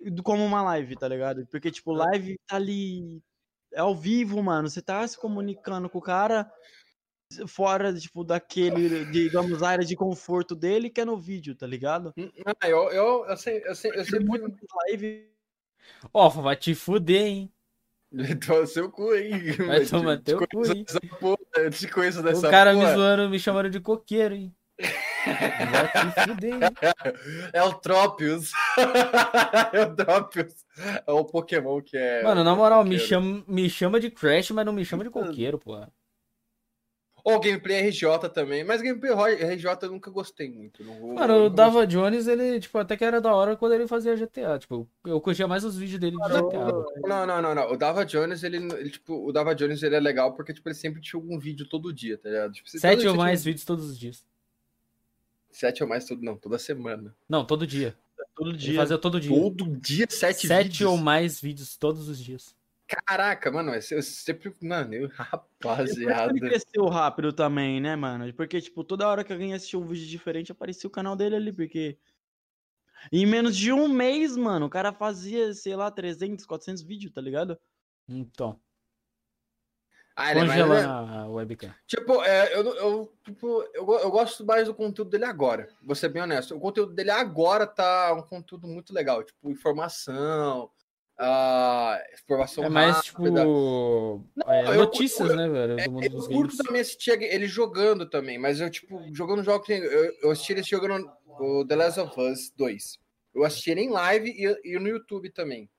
do- 0.01 0.23
como 0.23 0.45
uma 0.45 0.63
live, 0.63 0.97
tá 0.97 1.09
ligado? 1.09 1.47
Porque, 1.47 1.71
tipo, 1.71 1.93
live 1.93 2.39
tá 2.47 2.57
ali. 2.57 3.23
É 3.73 3.81
ao 3.81 3.95
vivo, 3.97 4.43
mano. 4.43 4.69
Você 4.69 4.83
tá 4.83 5.07
se 5.09 5.19
comunicando 5.19 5.89
com 5.89 5.99
o 5.99 6.03
cara 6.03 6.51
fora, 7.47 7.95
tipo, 7.95 8.23
daquele, 8.23 9.07
digamos, 9.07 9.63
área 9.63 9.85
de 9.85 9.97
conforto 9.97 10.55
dele, 10.55 10.91
que 10.91 11.01
é 11.01 11.05
no 11.07 11.17
vídeo, 11.17 11.55
tá 11.55 11.67
ligado? 11.67 12.13
Ah, 12.61 12.69
eu, 12.69 12.91
eu, 12.93 13.25
eu, 13.27 13.37
sei, 13.39 13.63
eu, 13.65 13.75
sei, 13.75 13.91
eu 13.95 14.05
sempre. 14.05 14.27
muito 14.27 14.63
live. 14.87 15.27
Ó, 16.13 16.29
vai 16.29 16.55
te 16.57 16.75
fuder, 16.75 17.23
hein? 17.27 17.53
Tô 18.47 18.67
seu 18.67 18.91
cu 18.91 19.11
aí. 19.11 19.53
Vai 19.53 19.79
mas 19.81 19.91
tomar 19.91 20.17
te- 20.19 20.25
teu 20.25 20.39
te 20.41 20.47
cu, 20.49 20.67
hein? 20.67 20.85
dessa 20.85 21.01
porra, 21.19 21.71
te 21.71 21.89
conheço 21.89 22.21
O 22.21 22.23
dessa 22.23 22.51
cara 22.51 22.73
me 22.75 22.81
porra. 22.81 22.95
zoando, 22.95 23.31
me 23.31 23.39
chamando 23.39 23.71
de 23.71 23.81
coqueiro, 23.81 24.35
hein? 24.35 24.55
Fuder, 26.25 26.55
hein? 26.55 26.61
É 27.53 27.63
o 27.63 27.73
Tropius. 27.75 28.51
é 29.73 29.81
o 29.83 29.95
Tropius. 29.95 30.55
É 31.07 31.13
o 31.13 31.25
Pokémon 31.25 31.81
que 31.81 31.97
é. 31.97 32.23
Mano, 32.23 32.43
na 32.43 32.55
moral, 32.55 32.85
me 32.85 32.99
chama, 32.99 33.43
me 33.47 33.69
chama 33.71 34.01
de 34.01 34.11
Crash, 34.11 34.51
mas 34.51 34.67
não 34.67 34.73
me 34.73 34.85
chama 34.85 35.05
de 35.05 35.11
coqueiro, 35.11 35.59
pô. 35.59 35.79
Ou 37.25 37.39
Gameplay 37.39 37.89
RJ 37.89 38.29
também. 38.35 38.65
Mas 38.65 38.83
Gameplay 38.83 39.13
RJ 39.55 39.79
eu 39.83 39.91
nunca 39.93 40.11
gostei 40.11 40.51
muito. 40.51 40.83
Não 40.83 40.95
vou, 40.99 41.15
Mano, 41.15 41.45
o 41.45 41.51
Dava 41.51 41.87
Jones, 41.87 42.27
ele, 42.27 42.59
tipo, 42.59 42.77
até 42.79 42.97
que 42.97 43.05
era 43.05 43.21
da 43.21 43.33
hora 43.33 43.57
quando 43.57 43.75
ele 43.75 43.87
fazia 43.87 44.17
GTA. 44.17 44.59
Tipo, 44.59 44.89
eu 45.05 45.21
curtia 45.21 45.47
mais 45.47 45.63
os 45.65 45.77
vídeos 45.77 46.01
dele 46.01 46.17
de 46.17 46.23
GTA. 46.29 46.73
Não, 47.07 47.25
não, 47.27 47.41
não, 47.41 47.55
não. 47.55 47.71
O 47.73 47.77
Dava 47.77 48.05
Jones, 48.05 48.43
ele, 48.43 48.57
ele, 48.57 48.91
tipo, 48.91 49.25
o 49.25 49.33
Dava 49.33 49.55
Jones 49.55 49.83
ele 49.85 49.95
é 49.95 50.01
legal 50.01 50.35
porque 50.35 50.53
tipo, 50.53 50.69
ele 50.69 50.75
sempre 50.75 51.01
tinha 51.01 51.21
algum 51.21 51.39
vídeo 51.39 51.69
todo 51.69 51.93
dia, 51.93 52.19
tá 52.19 52.29
ligado? 52.29 52.53
Tipo, 52.55 52.69
Sete 52.71 53.07
ou 53.07 53.15
mais 53.15 53.41
um- 53.41 53.45
vídeos 53.45 53.65
todos 53.65 53.85
os 53.91 53.97
dias. 53.99 54.25
Sete 55.51 55.83
ou 55.83 55.89
mais, 55.89 56.05
todo, 56.07 56.23
não, 56.23 56.37
toda 56.37 56.59
semana. 56.59 57.15
Não, 57.29 57.45
todo 57.45 57.67
dia. 57.67 57.95
Todo 58.35 58.51
Ele 58.51 58.59
dia. 58.59 58.77
fazia 58.77 58.97
todo 58.99 59.21
dia. 59.21 59.31
Todo 59.31 59.65
dia, 59.77 60.07
sete, 60.09 60.47
Sete 60.47 60.65
vídeos. 60.71 60.91
ou 60.91 60.97
mais 60.97 61.41
vídeos 61.41 61.77
todos 61.77 62.09
os 62.09 62.19
dias. 62.19 62.55
Caraca, 63.07 63.51
mano, 63.51 63.73
eu 63.75 64.03
sempre. 64.03 64.55
Mano, 64.61 64.95
eu, 64.95 65.07
isso 65.09 65.17
rapaziada. 65.17 66.33
Ele 66.33 66.41
cresceu 66.41 66.87
rápido 66.89 67.33
também, 67.33 67.81
né, 67.81 67.97
mano? 67.97 68.33
Porque, 68.35 68.61
tipo, 68.61 68.85
toda 68.85 69.09
hora 69.09 69.25
que 69.25 69.33
alguém 69.33 69.55
assistia 69.55 69.79
um 69.79 69.87
vídeo 69.87 70.07
diferente, 70.07 70.53
aparecia 70.53 70.87
o 70.89 70.91
canal 70.91 71.17
dele 71.17 71.37
ali, 71.37 71.53
porque... 71.53 71.99
Em 73.11 73.27
menos 73.27 73.57
de 73.57 73.73
um 73.73 73.89
mês, 73.89 74.37
mano, 74.37 74.67
o 74.67 74.71
cara 74.71 74.93
fazia, 74.93 75.53
sei 75.55 75.75
lá, 75.75 75.91
300, 75.91 76.47
400 76.47 76.83
vídeos, 76.83 77.13
tá 77.13 77.21
ligado? 77.21 77.59
Então, 78.09 78.61
Ah, 80.15 80.31
ele 80.31 80.41
é 80.41 80.65
mais- 80.65 80.85
a 80.85 81.27
webcam. 81.27 81.75
Tipo, 81.87 82.23
é, 82.23 82.55
eu, 82.55 82.63
eu, 82.77 83.13
tipo 83.25 83.63
eu, 83.75 83.91
eu 83.99 84.11
gosto 84.11 84.45
mais 84.45 84.69
do 84.69 84.75
conteúdo 84.75 85.11
dele 85.11 85.25
agora. 85.25 85.69
Vou 85.83 85.97
ser 85.97 86.11
bem 86.11 86.23
honesto. 86.23 86.55
O 86.55 86.61
conteúdo 86.61 86.93
dele 86.93 87.11
agora 87.11 87.67
tá 87.67 88.13
um 88.15 88.23
conteúdo 88.23 88.69
muito 88.69 88.93
legal. 88.93 89.25
Tipo, 89.25 89.51
informação. 89.51 90.71
Ah, 91.23 91.99
informação 92.15 92.65
É 92.65 92.69
mais, 92.69 92.97
rápida. 92.97 93.31
tipo, 93.41 94.25
é, 94.47 94.67
eu- 94.69 94.75
notícias, 94.75 95.31
eu- 95.31 95.37
né, 95.37 95.49
velho, 95.49 95.77
do 95.85 95.91
mundo 95.93 96.05
Eu 96.05 96.11
dos 96.11 96.27
curto 96.27 96.41
games. 96.51 96.57
também 96.59 96.81
assistir 96.81 97.23
ele 97.23 97.47
jogando 97.47 98.09
também, 98.09 98.39
mas 98.39 98.61
eu, 98.61 98.69
tipo, 98.71 99.01
jogando 99.15 99.43
jogos. 99.43 99.69
Eu, 99.69 100.13
eu 100.23 100.31
assisti 100.31 100.53
ele 100.53 100.63
jogando 100.63 101.11
o 101.39 101.65
The 101.67 101.77
Last 101.77 102.01
of 102.01 102.21
Us 102.21 102.53
2. 102.57 102.99
Eu 103.35 103.45
assisti 103.45 103.71
ele 103.71 103.83
em 103.83 103.91
live 103.91 104.31
e, 104.31 104.73
e 104.75 104.79
no 104.79 104.89
YouTube 104.89 105.31
também. 105.31 105.71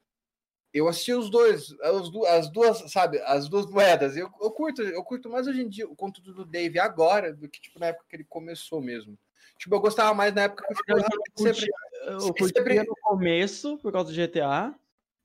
Eu 0.73 0.88
assisti 0.88 1.13
os 1.13 1.30
dois, 1.30 1.67
as 1.81 2.09
du- 2.09 2.25
as 2.25 2.51
duas, 2.51 2.91
sabe, 2.91 3.19
as 3.22 3.47
duas 3.47 3.67
moedas. 3.67 4.17
Eu, 4.17 4.27
eu 4.41 4.49
curto, 4.49 4.81
eu 4.81 5.03
curto 5.03 5.30
mais 5.30 5.45
hoje 5.45 5.61
em 5.61 5.69
dia 5.69 5.88
o 5.88 5.95
conteúdo 5.95 6.33
do 6.33 6.45
Dave 6.45 6.80
agora 6.80 7.31
do 7.31 7.47
que, 7.47 7.61
tipo, 7.61 7.80
na 7.80 7.88
época 7.88 8.05
que 8.09 8.15
ele 8.15 8.23
começou 8.23 8.81
mesmo. 8.81 9.15
Tipo, 9.59 9.75
eu 9.75 9.80
gostava 9.80 10.15
mais 10.15 10.33
na 10.33 10.43
época 10.43 10.65
que 10.65 10.91
eu, 10.91 10.97
Eu 10.97 11.53
sempre, 11.53 11.69
Eu 12.05 12.19
curtia 12.33 12.47
sempre- 12.63 12.83
no 12.83 12.95
começo, 13.03 13.77
por 13.77 13.91
causa 13.93 14.09
do 14.11 14.15
GTA, 14.15 14.73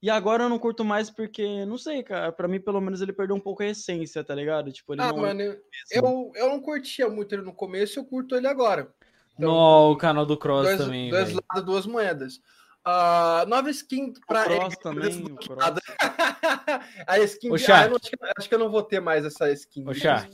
e 0.02 0.08
agora 0.10 0.44
eu 0.44 0.48
não 0.48 0.58
curto 0.58 0.84
mais 0.84 1.10
porque, 1.10 1.64
não 1.64 1.76
sei, 1.78 2.02
cara, 2.02 2.30
pra 2.32 2.46
mim, 2.48 2.60
pelo 2.60 2.80
menos, 2.80 3.00
ele 3.00 3.12
perdeu 3.12 3.34
um 3.36 3.40
pouco 3.40 3.62
a 3.62 3.66
essência, 3.66 4.22
tá 4.22 4.34
ligado? 4.34 4.70
Tipo, 4.72 4.94
ele 4.94 5.02
Ah, 5.02 5.08
não 5.12 5.18
é 5.18 5.20
mano, 5.34 5.40
eu, 5.42 5.52
o 5.52 6.06
eu, 6.06 6.32
eu 6.36 6.48
não 6.50 6.60
curtia 6.60 7.08
muito 7.08 7.34
ele 7.34 7.42
no 7.42 7.52
começo, 7.52 7.98
eu 7.98 8.04
curto 8.04 8.36
ele 8.36 8.46
agora. 8.46 8.92
Então, 9.36 9.50
No, 9.50 9.92
o 9.92 9.96
canal 9.96 10.24
do 10.26 10.36
Cross 10.36 10.66
dois, 10.66 10.78
também, 10.78 11.10
dois 11.10 11.28
velho. 11.28 11.40
lados, 11.50 11.64
duas 11.66 11.86
moedas. 11.86 12.40
Ah, 12.84 13.44
nova 13.48 13.68
skin 13.70 14.12
pra 14.26 14.44
Cross 14.44 14.74
ele- 14.74 14.76
também, 14.82 15.24
o 15.24 15.36
Cross. 15.36 15.80
a 17.06 17.18
skin 17.20 17.50
Ô, 17.50 17.56
de- 17.56 17.62
Shark. 17.62 17.82
ah, 17.82 17.86
eu 17.86 17.90
não- 17.90 17.96
acho, 17.96 18.10
que, 18.10 18.16
acho 18.38 18.48
que 18.48 18.54
eu 18.54 18.58
não 18.58 18.70
vou 18.70 18.82
ter 18.82 19.00
mais 19.00 19.24
essa 19.24 19.50
skin. 19.52 19.84
De 19.84 19.94
Shark. 19.94 20.32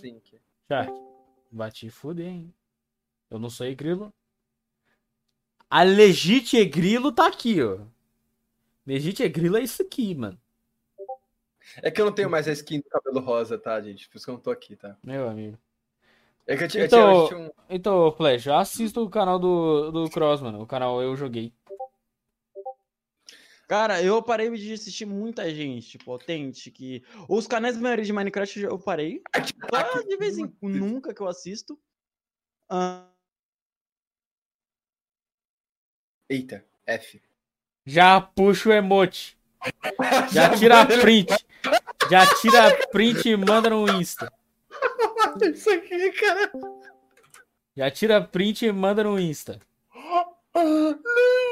Shark, 0.68 0.92
te 1.72 1.90
fuder, 1.90 2.26
hein? 2.26 2.54
Eu 3.30 3.38
não 3.38 3.50
sou 3.50 3.66
grilo. 3.74 4.12
A 5.68 5.82
Legite 5.82 6.64
Grilo 6.66 7.10
tá 7.10 7.26
aqui, 7.26 7.60
ó. 7.62 7.78
Legite 8.86 9.26
Grilo 9.28 9.56
é 9.56 9.62
isso 9.62 9.82
aqui, 9.82 10.14
mano. 10.14 10.38
É 11.82 11.90
que 11.90 12.00
eu 12.00 12.04
não 12.04 12.12
tenho 12.12 12.28
mais 12.28 12.46
a 12.46 12.52
skin 12.52 12.80
do 12.80 12.88
cabelo 12.88 13.20
rosa, 13.20 13.58
tá, 13.58 13.80
gente? 13.80 14.08
Por 14.08 14.16
isso 14.16 14.26
que 14.26 14.30
eu 14.30 14.34
não 14.34 14.40
tô 14.40 14.50
aqui, 14.50 14.76
tá? 14.76 14.96
Meu 15.02 15.28
amigo. 15.28 15.58
É 16.46 16.56
que 16.56 16.64
eu 16.64 16.68
tinha, 16.68 16.84
Então- 16.84 17.22
eu 17.22 17.28
tinha 17.28 17.38
um... 17.40 17.50
Então, 17.70 18.12
Flash, 18.12 18.48
assista 18.48 19.00
o 19.00 19.08
canal 19.08 19.38
do, 19.38 19.90
do 19.90 20.10
Cross, 20.10 20.42
mano. 20.42 20.60
O 20.60 20.66
canal 20.66 21.00
Eu 21.02 21.16
Joguei. 21.16 21.54
Cara, 23.66 24.02
eu 24.02 24.22
parei 24.22 24.50
de 24.50 24.74
assistir 24.74 25.06
muita 25.06 25.52
gente, 25.52 25.88
tipo, 25.88 26.12
Authentic. 26.12 27.02
Os 27.26 27.46
canais 27.46 27.76
da 27.76 27.82
maioria 27.82 28.04
de 28.04 28.12
Minecraft 28.12 28.60
eu 28.60 28.78
parei. 28.78 29.22
Só 29.70 30.02
de 30.06 30.16
vez 30.18 30.36
em 30.36 30.46
quando, 30.46 30.74
nunca 30.74 31.14
que 31.14 31.22
eu 31.22 31.26
assisto. 31.26 31.80
Ah, 32.68 33.08
Eita, 36.28 36.64
F. 36.86 37.22
Já 37.84 38.20
puxa 38.20 38.70
o 38.70 38.72
emote. 38.72 39.36
Já 40.32 40.56
tira 40.56 40.80
a 40.80 40.86
print. 40.86 41.34
Já 42.10 42.26
tira 42.40 42.68
a 42.68 42.86
print 42.88 43.28
e 43.28 43.36
manda 43.36 43.70
no 43.70 43.88
Insta. 44.00 44.32
Isso 45.42 45.70
aqui, 45.70 46.12
cara. 46.12 46.52
Já 47.76 47.90
tira 47.90 48.18
a 48.18 48.20
print 48.20 48.66
e 48.66 48.72
manda 48.72 49.04
no 49.04 49.18
Insta. 49.18 49.58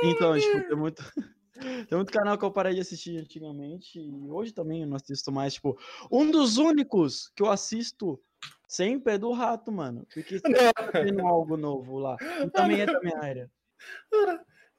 Então, 0.05 0.39
tipo, 0.39 0.69
tem 0.69 0.77
muito. 0.77 1.02
Tem 1.89 1.97
muito 1.97 2.11
canal 2.11 2.36
que 2.36 2.44
eu 2.44 2.51
parei 2.51 2.75
de 2.75 2.81
assistir 2.81 3.17
antigamente 3.19 3.97
e 3.97 4.28
hoje 4.28 4.52
também 4.52 4.81
eu 4.83 4.86
não 4.89 4.97
assisto 4.97 5.31
mais. 5.31 5.55
Tipo, 5.55 5.78
um 6.11 6.28
dos 6.28 6.57
únicos 6.57 7.31
que 7.36 7.43
eu 7.43 7.49
assisto 7.49 8.20
sempre 8.67 9.15
é 9.15 9.19
do 9.19 9.31
Rato, 9.31 9.70
mano. 9.70 10.05
Porque 10.12 10.41
sempre 10.41 10.73
tá 10.73 10.89
tendo 10.91 11.25
algo 11.25 11.57
novo 11.57 12.01
lá. 12.01 12.17
E 12.44 12.51
também 12.51 12.81
é 12.81 12.86
da 12.86 12.99
minha 12.99 13.17
área. 13.17 13.51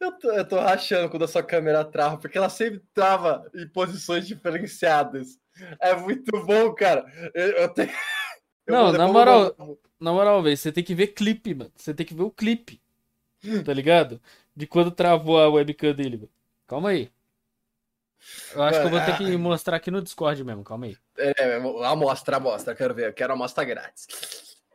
Eu 0.03 0.11
tô, 0.19 0.31
eu 0.31 0.47
tô 0.47 0.59
rachando 0.59 1.09
quando 1.09 1.23
a 1.23 1.27
sua 1.27 1.41
câmera 1.43 1.83
trava, 1.85 2.17
porque 2.17 2.37
ela 2.37 2.49
sempre 2.49 2.81
trava 2.93 3.49
em 3.55 3.67
posições 3.69 4.27
diferenciadas. 4.27 5.39
É 5.79 5.95
muito 5.95 6.31
bom, 6.45 6.73
cara. 6.73 7.05
Eu, 7.33 7.51
eu 7.51 7.69
tenho. 7.69 7.89
Não, 8.67 8.91
na 8.97 9.07
moral- 9.07 9.55
Na 9.99 10.11
moral, 10.11 10.41
velho, 10.43 10.55
você 10.57 10.71
tem 10.71 10.83
que 10.83 10.95
ver 10.95 11.07
clipe, 11.07 11.53
mano. 11.53 11.71
Você 11.75 11.93
tem 11.93 12.05
que 12.05 12.13
ver 12.13 12.23
o 12.23 12.31
clipe. 12.31 12.81
Tá 13.65 13.73
ligado? 13.73 14.21
De 14.55 14.65
quando 14.65 14.89
travou 14.91 15.39
a 15.39 15.49
webcam 15.49 15.93
dele, 15.93 16.17
velho. 16.17 16.31
Calma 16.67 16.89
aí. 16.89 17.11
Eu 18.55 18.63
acho 18.63 18.79
que 18.79 18.85
eu 18.85 18.89
vou 18.89 18.99
ter 19.01 19.17
que 19.17 19.37
mostrar 19.37 19.75
aqui 19.77 19.91
no 19.91 20.01
Discord 20.01 20.41
mesmo, 20.43 20.63
calma 20.63 20.85
aí. 20.85 20.97
É, 21.17 21.55
amostra, 21.85 22.37
amostra, 22.37 22.73
quero 22.75 22.93
ver, 22.93 23.07
eu 23.07 23.13
quero 23.13 23.33
amostra 23.33 23.65
grátis. 23.65 24.07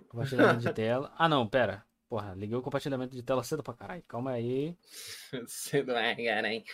Compartilhamento 0.08 0.60
de 0.60 0.72
tela. 0.72 1.12
Ah, 1.16 1.28
não, 1.28 1.46
pera. 1.46 1.84
Porra, 2.08 2.34
liguei 2.34 2.56
o 2.56 2.62
compartilhamento 2.62 3.14
de 3.14 3.22
tela 3.22 3.44
cedo 3.44 3.62
pra 3.62 3.74
caralho. 3.74 4.02
Calma 4.08 4.30
aí. 4.32 4.76
Não 5.86 5.96
é, 5.96 6.14
cara, 6.14 6.52
hein? 6.52 6.64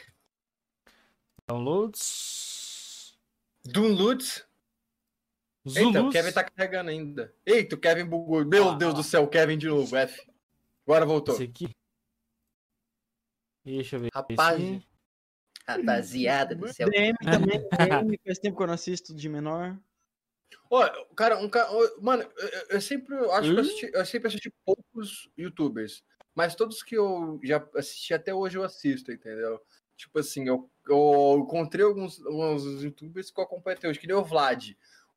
Downloads. 1.46 3.18
Doomlutz. 3.64 4.46
Eita, 5.66 5.88
o 5.88 5.92
Zulus. 5.92 6.12
Kevin 6.12 6.32
tá 6.32 6.44
carregando 6.44 6.90
ainda. 6.90 7.34
Eita, 7.44 7.74
o 7.74 7.78
Kevin 7.78 8.04
bugou. 8.04 8.44
Meu 8.44 8.76
Deus 8.76 8.94
do 8.94 9.02
céu, 9.02 9.24
o 9.24 9.28
Kevin 9.28 9.56
de 9.56 9.66
novo, 9.66 9.96
F. 9.96 10.30
Agora 10.86 11.06
voltou. 11.06 11.34
Esse 11.34 11.44
aqui. 11.44 11.70
Deixa 13.64 13.96
eu 13.96 14.00
ver. 14.00 14.10
Rapaz, 14.12 14.86
rapaziada 15.66 16.54
do 16.54 16.70
céu. 16.70 16.88
DM 16.90 17.16
também, 17.18 17.58
DM, 17.78 18.20
faz 18.26 18.38
tempo 18.38 18.56
que 18.56 18.62
eu 18.62 18.66
não 18.66 18.74
assisto 18.74 19.14
de 19.14 19.28
menor. 19.28 19.78
Ó, 20.70 21.04
cara, 21.14 21.38
um 21.38 21.48
cara. 21.48 21.68
Mano, 22.00 22.22
eu, 22.36 22.48
eu- 22.70 22.80
sempre 22.80 23.14
acho 23.16 23.48
que 23.52 23.54
eu, 23.54 23.56
Hum? 23.56 23.60
assisti, 23.60 23.90
eu 23.92 24.06
sempre 24.06 24.28
assisti 24.28 24.50
poucos 24.64 25.28
youtubers. 25.36 26.02
Mas 26.34 26.54
todos 26.54 26.82
que 26.82 26.96
eu 26.96 27.38
já 27.44 27.64
assisti 27.76 28.12
até 28.14 28.34
hoje 28.34 28.58
eu 28.58 28.64
assisto, 28.64 29.12
entendeu? 29.12 29.60
Tipo 29.96 30.18
assim, 30.18 30.48
eu, 30.48 30.68
eu 30.88 31.38
encontrei 31.44 31.84
alguns, 31.84 32.20
alguns 32.26 32.82
youtubers 32.82 33.30
que 33.30 33.38
eu 33.40 33.44
acompanho 33.44 33.76
até 33.78 33.88
hoje, 33.88 34.00
que 34.00 34.06
nem 34.08 34.16
o 34.16 34.24
Vlad. 34.24 34.70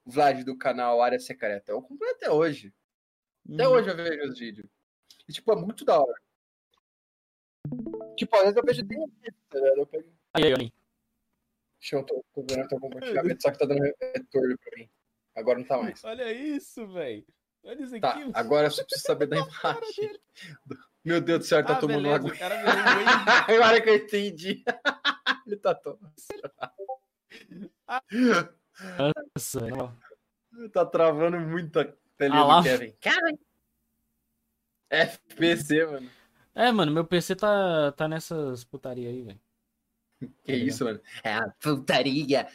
O 0.06 0.12
Vlad 0.12 0.44
do 0.44 0.56
canal 0.58 1.02
Área 1.02 1.20
Secreta. 1.20 1.72
Eu 1.72 1.80
acompanho 1.80 2.12
até 2.14 2.30
hoje. 2.30 2.74
Até 3.52 3.68
Uhum. 3.68 3.74
hoje 3.74 3.90
eu 3.90 3.96
vejo 3.96 4.32
os 4.32 4.38
vídeos. 4.40 4.70
E, 5.28 5.34
tipo, 5.34 5.52
é 5.52 5.56
muito 5.56 5.84
da 5.84 6.00
hora. 6.00 6.22
Tipo, 8.16 8.36
às 8.36 8.42
vezes 8.44 8.58
eu 8.58 8.64
vejo 8.64 8.88
tem 8.88 9.00
um 9.00 9.08
vídeo, 9.08 9.34
tá 9.50 9.58
ligado? 9.60 9.78
Eu 9.80 9.88
pego. 9.88 10.14
Aí, 10.34 10.44
aí, 10.46 10.54
aí. 10.54 10.74
Deixa 11.80 11.96
eu 11.96 12.04
tô, 12.06 12.24
tô 12.34 12.42
vendo 12.44 12.68
teu 12.68 12.80
compartilhamento, 12.80 13.42
só 13.42 13.52
que 13.52 13.58
tá 13.60 13.66
dando 13.66 13.82
retorno 13.84 14.58
pra 14.58 14.78
mim. 14.78 14.90
Agora 15.38 15.60
não 15.60 15.66
tá 15.66 15.78
mais. 15.78 16.04
Olha 16.04 16.32
isso, 16.34 16.86
velho. 16.88 17.24
Olha 17.64 17.82
isso 17.82 17.96
aqui. 17.96 18.02
Tá, 18.02 18.40
agora 18.40 18.68
eu 18.68 18.72
só 18.72 18.84
preciso 18.86 19.06
saber 19.06 19.28
da 19.28 19.38
imagem. 19.38 20.20
Meu 21.06 21.22
Deus 21.22 21.40
do 21.40 21.46
céu, 21.46 21.60
ele 21.60 21.68
tá 21.68 21.74
Ah, 21.78 21.80
tomando 21.80 22.02
beleza, 22.04 22.16
água. 22.16 22.36
cara. 22.36 22.56
Agora 23.54 23.82
que 23.82 23.90
eu 23.90 23.96
entendi. 23.96 24.64
ele 25.48 25.58
tá 25.58 25.74
tomando. 25.76 26.12
Nossa. 29.36 29.60
Tá 30.74 30.86
travando 30.86 31.40
muito 31.40 31.80
a 31.80 31.86
telinha 32.18 32.42
Ah 32.42 32.58
do 32.58 32.64
Kevin. 32.64 32.94
Kevin! 33.00 33.40
FPC, 34.90 35.86
mano. 35.86 36.10
É, 36.56 36.72
mano, 36.72 36.92
meu 36.92 37.06
PC 37.06 37.36
tá, 37.36 37.92
tá 37.92 38.08
nessas 38.08 38.64
putaria 38.64 39.10
aí, 39.10 39.22
velho. 39.22 39.40
Que 40.44 40.54
isso, 40.56 40.84
mano? 40.84 41.00
É 41.24 41.34
a 41.36 41.50
putaria. 41.62 42.48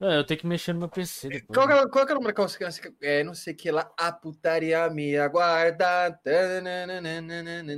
É, 0.00 0.18
eu 0.18 0.24
tenho 0.24 0.38
que 0.38 0.46
mexer 0.46 0.72
no 0.72 0.78
meu 0.78 0.88
PC 0.88 1.28
depois. 1.28 1.56
Qual 1.56 1.66
que, 1.66 1.74
né? 1.74 1.80
é, 1.80 1.88
qual 1.88 2.06
que 2.06 2.12
é 2.12 2.16
o 2.16 2.20
daquela 2.20 2.46
música? 2.46 2.94
É, 3.00 3.24
não 3.24 3.34
sei 3.34 3.52
o 3.52 3.56
que 3.56 3.70
lá. 3.70 3.92
A 3.96 4.12
putaria 4.12 4.88
me 4.90 5.16
aguarda. 5.16 6.20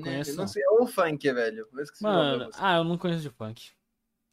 Conheço, 0.02 0.36
Não 0.36 0.46
sei, 0.46 0.62
é 0.62 0.82
um 0.82 0.86
funk, 0.86 1.32
velho. 1.32 1.66
Mano, 2.02 2.50
ah, 2.58 2.76
eu 2.76 2.84
não 2.84 2.98
conheço 2.98 3.22
de 3.22 3.30
funk. 3.30 3.70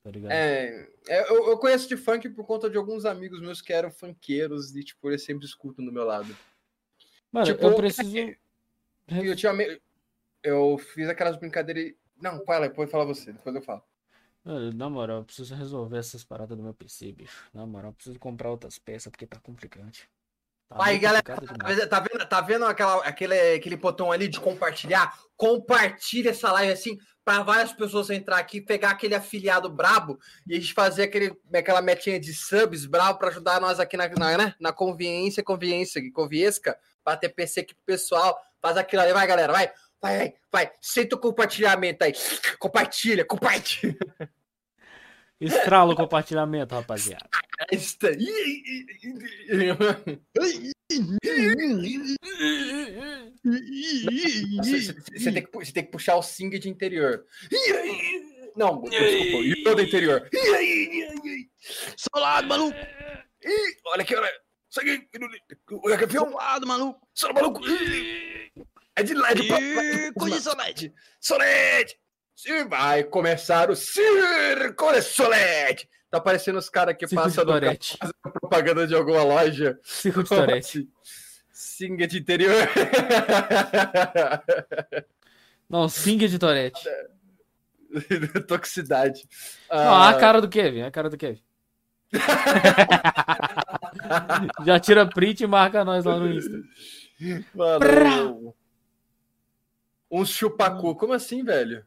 Tá 0.03 0.11
ligado? 0.11 0.31
É, 0.31 0.89
é, 1.07 1.29
eu, 1.29 1.49
eu 1.49 1.57
conheço 1.57 1.87
de 1.87 1.95
funk 1.95 2.27
por 2.29 2.45
conta 2.45 2.69
de 2.69 2.77
alguns 2.77 3.05
amigos 3.05 3.39
meus 3.39 3.61
que 3.61 3.71
eram 3.71 3.89
funkeiros 3.89 4.75
e, 4.75 4.83
tipo, 4.83 5.09
eles 5.09 5.23
sempre 5.23 5.45
escutam 5.45 5.85
do 5.85 5.91
meu 5.91 6.03
lado. 6.03 6.35
Mano, 7.31 7.45
tipo, 7.45 7.65
eu 7.65 7.75
preciso. 7.75 8.17
Eu 9.07 9.35
tinha. 9.35 9.53
Eu 10.43 10.77
fiz 10.77 11.07
aquelas 11.07 11.37
brincadeiras. 11.37 11.93
Não, 12.21 12.43
fala, 12.43 12.67
depois 12.67 12.91
fala 12.91 13.05
você, 13.05 13.31
depois 13.31 13.55
eu 13.55 13.61
falo. 13.61 13.81
Mano, 14.47 14.71
na 14.71 14.89
moral, 14.89 15.17
eu 15.17 15.25
preciso 15.25 15.53
resolver 15.53 15.97
essas 15.97 16.23
paradas 16.23 16.55
do 16.55 16.63
meu 16.63 16.73
PC, 16.73 17.11
bicho. 17.11 17.49
Na 17.53 17.65
moral, 17.65 17.89
eu 17.91 17.93
preciso 17.93 18.17
comprar 18.17 18.49
outras 18.49 18.79
peças 18.79 19.11
porque 19.11 19.27
tá 19.27 19.37
complicante. 19.41 20.09
Tá 20.69 20.77
Aí, 20.79 20.97
galera, 20.97 21.21
tá 21.21 21.35
tá 21.35 21.99
vendo, 21.99 22.29
tá 22.29 22.41
vendo 22.41 22.65
aquela, 22.65 23.03
aquele, 23.03 23.55
aquele 23.55 23.75
botão 23.75 24.09
ali 24.09 24.29
de 24.29 24.39
compartilhar? 24.39 25.13
Compartilha 25.35 26.29
essa 26.29 26.49
live 26.53 26.71
assim 26.71 26.97
para 27.25 27.43
várias 27.43 27.73
pessoas 27.73 28.09
entrar 28.09 28.37
aqui, 28.37 28.61
pegar 28.61 28.91
aquele 28.91 29.15
afiliado 29.15 29.69
brabo 29.69 30.17
e 30.47 30.55
a 30.55 30.59
gente 30.59 30.73
fazer 30.73 31.03
aquele, 31.03 31.35
aquela 31.53 31.81
metinha 31.81 32.17
de 32.17 32.33
subs 32.33 32.85
brabo 32.85 33.19
para 33.19 33.27
ajudar 33.27 33.59
nós 33.59 33.81
aqui 33.81 33.97
na, 33.97 34.07
na, 34.07 34.37
né? 34.37 34.55
na 34.61 34.71
conveniência, 34.71 35.43
conveniência, 35.43 36.01
conviesca, 36.13 36.79
para 37.03 37.17
ter 37.17 37.29
PC 37.29 37.59
aqui 37.59 37.75
pro 37.75 37.83
pessoal. 37.83 38.39
Faz 38.61 38.77
aquilo 38.77 39.01
ali, 39.01 39.11
vai, 39.11 39.27
galera, 39.27 39.51
vai. 39.51 39.69
Vai, 40.01 40.17
vai, 40.17 40.33
vai. 40.49 40.71
Senta 40.79 41.17
o 41.17 41.19
compartilhamento 41.19 42.05
aí. 42.05 42.13
Compartilha, 42.59 43.25
compartilha. 43.25 43.97
Estrala 45.39 45.93
o 45.93 45.95
compartilhamento, 45.95 46.73
rapaziada. 46.73 47.29
Você 47.71 48.17
você 55.13 55.31
tem, 55.31 55.43
que 55.43 55.51
você 55.51 55.71
tem 55.71 55.85
que 55.85 55.91
puxar 55.91 56.15
o 56.15 56.23
sing 56.23 56.49
de 56.49 56.69
interior. 56.69 57.25
Não, 58.55 58.81
desculpa, 58.81 59.45
Yoda 59.45 59.83
interior. 59.83 60.29
Solado, 61.97 62.47
maluco! 62.47 62.77
Olha 63.85 64.01
aqui, 64.01 64.15
olha. 64.15 64.31
Aqui. 64.77 65.07
Olha 65.83 65.97
que 65.97 66.07
filme. 66.07 66.31
Solado, 66.31 66.67
maluco! 66.67 67.07
Só 67.13 67.33
maluco. 67.33 67.61
É 68.95 69.03
de 69.03 69.13
LED. 69.13 69.47
Coisa 70.17 70.37
de 70.37 70.43
Solete. 70.43 70.93
Solete. 71.21 71.99
Sim, 72.37 72.67
Vai 72.67 73.03
começar 73.03 73.71
o 73.71 73.75
Circo 73.75 74.91
de 74.93 75.01
Solete. 75.01 75.89
Tá 76.11 76.21
parecendo 76.21 76.59
os 76.59 76.69
caras 76.69 76.95
que 76.95 77.07
passam 77.07 77.43
no 77.43 77.51
fazendo 77.51 78.13
propaganda 78.31 78.85
de 78.85 78.93
alguma 78.93 79.23
loja. 79.23 79.79
Circo 79.83 80.21
de 80.21 80.29
Tourette. 80.29 80.87
Sing 81.51 81.97
de 81.97 82.19
interior. 82.19 82.53
Não, 85.67 85.89
Sing 85.89 86.17
de 86.19 86.37
Tourette. 86.37 86.79
Toxicidade. 88.47 89.27
Não, 89.67 89.79
Ah, 89.79 90.09
a 90.09 90.19
cara 90.19 90.39
do 90.39 90.47
Kevin, 90.47 90.83
a 90.83 90.91
cara 90.91 91.09
do 91.09 91.17
Kevin. 91.17 91.41
Já 94.63 94.79
tira 94.79 95.07
print 95.09 95.43
e 95.43 95.47
marca 95.47 95.83
nós 95.83 96.05
lá 96.05 96.19
no 96.19 96.31
Insta. 96.31 96.51
Mano, 97.55 98.53
um 100.11 100.23
chupacu. 100.23 100.95
Como 100.95 101.13
assim, 101.13 101.43
velho? 101.43 101.83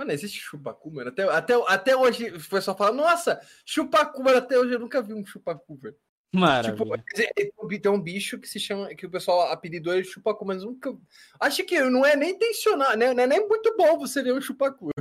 Mano, 0.00 0.12
existe 0.12 0.40
chupacu, 0.40 0.90
mano. 0.90 1.10
Até, 1.10 1.24
até, 1.24 1.54
até 1.68 1.94
hoje 1.94 2.30
o 2.30 2.48
pessoal 2.48 2.74
fala, 2.74 2.90
nossa, 2.90 3.38
chupacu, 3.66 4.22
mano. 4.22 4.38
Até 4.38 4.58
hoje 4.58 4.72
eu 4.72 4.78
nunca 4.78 5.02
vi 5.02 5.12
um 5.12 5.26
chupacu, 5.26 5.76
velho. 5.76 5.94
Tipo, 5.94 6.40
Maravilha. 6.40 7.04
dizer, 7.12 7.30
tem 7.34 7.92
um 7.92 8.00
bicho 8.00 8.38
que 8.38 8.48
se 8.48 8.58
chama, 8.58 8.94
que 8.94 9.04
o 9.04 9.10
pessoal 9.10 9.52
apelidou 9.52 9.92
ele 9.92 10.04
chupacu, 10.04 10.46
mas 10.46 10.64
nunca. 10.64 10.96
Acho 11.38 11.62
que 11.64 11.78
não 11.82 12.06
é 12.06 12.16
nem 12.16 12.30
intencional, 12.30 12.96
né? 12.96 13.12
Não 13.12 13.24
é 13.24 13.26
nem 13.26 13.46
muito 13.46 13.76
bom 13.76 13.98
você 13.98 14.22
ver 14.22 14.32
um 14.32 14.40
chupacu. 14.40 14.88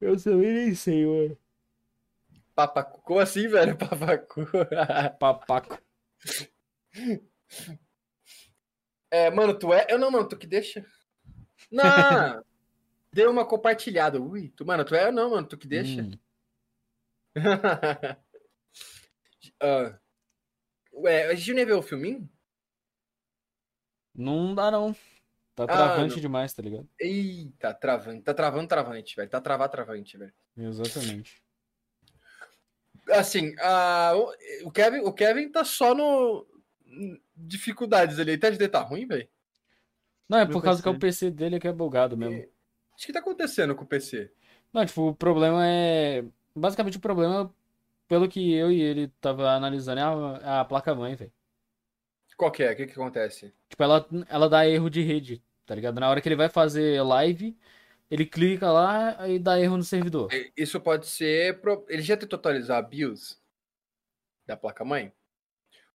Eu 0.00 0.16
também 0.16 0.54
nem 0.54 0.74
sei, 0.74 1.04
mano. 1.04 1.38
Papacu. 2.54 3.02
Como 3.02 3.20
assim, 3.20 3.46
velho? 3.46 3.76
Papacu. 3.76 4.46
Papaco. 5.18 5.78
É, 9.10 9.30
mano, 9.30 9.58
tu 9.58 9.74
é. 9.74 9.86
Eu 9.90 9.98
não, 9.98 10.10
mano, 10.10 10.26
tu 10.26 10.38
que 10.38 10.46
deixa. 10.46 10.82
Não! 11.70 11.84
Deu 13.16 13.30
uma 13.30 13.46
compartilhada. 13.46 14.20
Ui, 14.20 14.50
tu, 14.50 14.66
mano, 14.66 14.84
tu 14.84 14.94
é 14.94 15.06
ou 15.06 15.12
não, 15.12 15.30
mano, 15.30 15.46
tu 15.48 15.56
que 15.56 15.66
deixa. 15.66 16.02
Hum. 16.02 16.10
Ah, 19.58 19.98
ué, 20.92 21.28
a 21.28 21.34
gente 21.34 21.52
não 21.52 21.60
ia 21.60 21.66
ver 21.66 21.72
o 21.72 21.82
filminho? 21.82 22.28
Não 24.14 24.54
dá, 24.54 24.70
não. 24.70 24.92
Tá 25.54 25.64
Ah, 25.64 25.66
travante 25.66 26.14
não. 26.16 26.20
demais, 26.20 26.52
tá 26.52 26.60
ligado? 26.60 26.86
Eita, 27.00 27.72
travando. 27.72 28.22
Tá 28.22 28.34
travando, 28.34 28.68
travante, 28.68 29.16
velho. 29.16 29.30
Tá 29.30 29.40
travar, 29.40 29.70
travante, 29.70 30.18
velho. 30.18 30.34
Exatamente. 30.58 31.42
Assim, 33.12 33.54
ah, 33.60 34.12
o- 34.64 34.70
Kevin, 34.70 34.98
o 35.00 35.12
Kevin 35.12 35.50
tá 35.50 35.64
só 35.64 35.94
no. 35.94 36.46
Dificuldades 37.34 38.18
ali. 38.18 38.36
Tá 38.36 38.50
de 38.50 38.68
tá 38.68 38.80
ruim, 38.80 39.06
velho? 39.06 39.26
Não, 40.28 40.38
é 40.38 40.44
Meu 40.44 40.52
por 40.52 40.62
causa 40.62 40.82
que 40.82 40.88
é 40.88 40.90
o 40.90 40.98
PC. 40.98 41.26
PC 41.26 41.30
dele 41.30 41.58
que 41.58 41.68
é 41.68 41.72
bugado 41.72 42.14
mesmo. 42.14 42.46
O 42.96 43.06
que 43.06 43.12
tá 43.12 43.20
acontecendo 43.20 43.74
com 43.74 43.84
o 43.84 43.86
PC? 43.86 44.30
Não, 44.72 44.84
tipo, 44.84 45.08
o 45.08 45.14
problema 45.14 45.66
é. 45.66 46.24
Basicamente 46.54 46.96
o 46.96 47.00
problema, 47.00 47.54
pelo 48.08 48.28
que 48.28 48.52
eu 48.54 48.70
e 48.72 48.80
ele 48.80 49.08
tava 49.20 49.50
analisando, 49.50 50.00
é 50.00 50.02
a, 50.44 50.60
a 50.60 50.64
placa-mãe, 50.64 51.14
velho. 51.14 51.32
Qual 52.36 52.50
que 52.50 52.62
é? 52.62 52.72
O 52.72 52.76
que 52.76 52.86
que 52.86 52.92
acontece? 52.92 53.52
Tipo, 53.68 53.82
ela, 53.82 54.06
ela 54.28 54.48
dá 54.48 54.66
erro 54.66 54.90
de 54.90 55.02
rede, 55.02 55.42
tá 55.64 55.74
ligado? 55.74 55.98
Na 56.00 56.08
hora 56.08 56.20
que 56.20 56.28
ele 56.28 56.36
vai 56.36 56.48
fazer 56.48 57.02
live, 57.02 57.56
ele 58.10 58.26
clica 58.26 58.70
lá 58.70 59.28
e 59.28 59.38
dá 59.38 59.58
erro 59.60 59.76
no 59.76 59.84
servidor. 59.84 60.30
E- 60.32 60.52
Isso 60.56 60.80
pode 60.80 61.06
ser. 61.06 61.60
pro- 61.60 61.84
Ele 61.88 62.02
já 62.02 62.16
tentou 62.16 62.38
atualizar 62.38 62.78
a 62.78 62.82
BIOS 62.82 63.40
da 64.46 64.56
placa-mãe? 64.56 65.12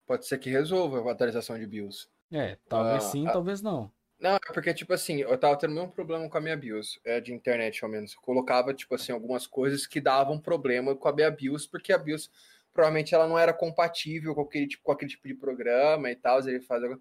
Pode 0.06 0.28
ser 0.28 0.38
que 0.40 0.50
resolva 0.50 1.08
a 1.10 1.12
atualização 1.14 1.58
de 1.58 1.66
BIOS. 1.68 2.10
É, 2.32 2.58
talvez 2.68 3.04
Ah, 3.04 3.12
sim, 3.12 3.28
ah. 3.28 3.34
talvez 3.34 3.62
não. 3.62 3.92
Não, 4.22 4.36
é 4.36 4.54
porque, 4.54 4.74
tipo 4.74 4.94
assim, 4.94 5.18
eu 5.18 5.38
tava 5.38 5.58
tendo 5.58 5.72
o 5.72 5.74
mesmo 5.74 5.92
problema 5.92 6.30
com 6.30 6.38
a 6.38 6.42
minha 6.42 6.56
BIOS, 6.56 7.00
é, 7.04 7.20
de 7.20 7.34
internet, 7.34 7.84
ao 7.84 7.90
menos. 7.90 8.14
Eu 8.14 8.22
colocava, 8.22 8.74
tipo 8.74 8.94
assim, 8.94 9.12
algumas 9.12 9.48
coisas 9.48 9.88
que 9.88 10.00
davam 10.00 10.40
problema 10.40 10.96
com 10.96 11.08
a 11.08 11.14
minha 11.14 11.32
BIOS, 11.32 11.66
porque 11.66 11.92
a 11.92 11.98
BIOS, 11.98 12.30
provavelmente, 12.72 13.16
ela 13.16 13.28
não 13.28 13.38
era 13.38 13.52
compatível 13.52 14.36
com 14.36 14.42
aquele 14.42 14.68
tipo, 14.68 14.84
com 14.84 14.92
aquele 14.92 15.10
tipo 15.10 15.28
de 15.28 15.34
programa 15.34 16.12
e 16.12 16.16
tal. 16.16 16.40
Ele 16.48 16.62
faz... 16.62 16.84
Eu 16.84 17.00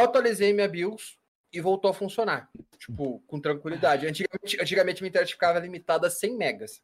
atualizei 0.00 0.52
minha 0.52 0.68
BIOS, 0.68 1.18
e 1.52 1.60
voltou 1.60 1.90
a 1.90 1.94
funcionar. 1.94 2.50
Tipo, 2.78 3.20
com 3.26 3.40
tranquilidade. 3.40 4.06
Antigamente, 4.06 4.60
antigamente 4.60 5.02
minha 5.02 5.08
internet 5.08 5.32
ficava 5.32 5.58
limitada 5.58 6.06
a 6.06 6.10
100 6.10 6.36
megas. 6.36 6.82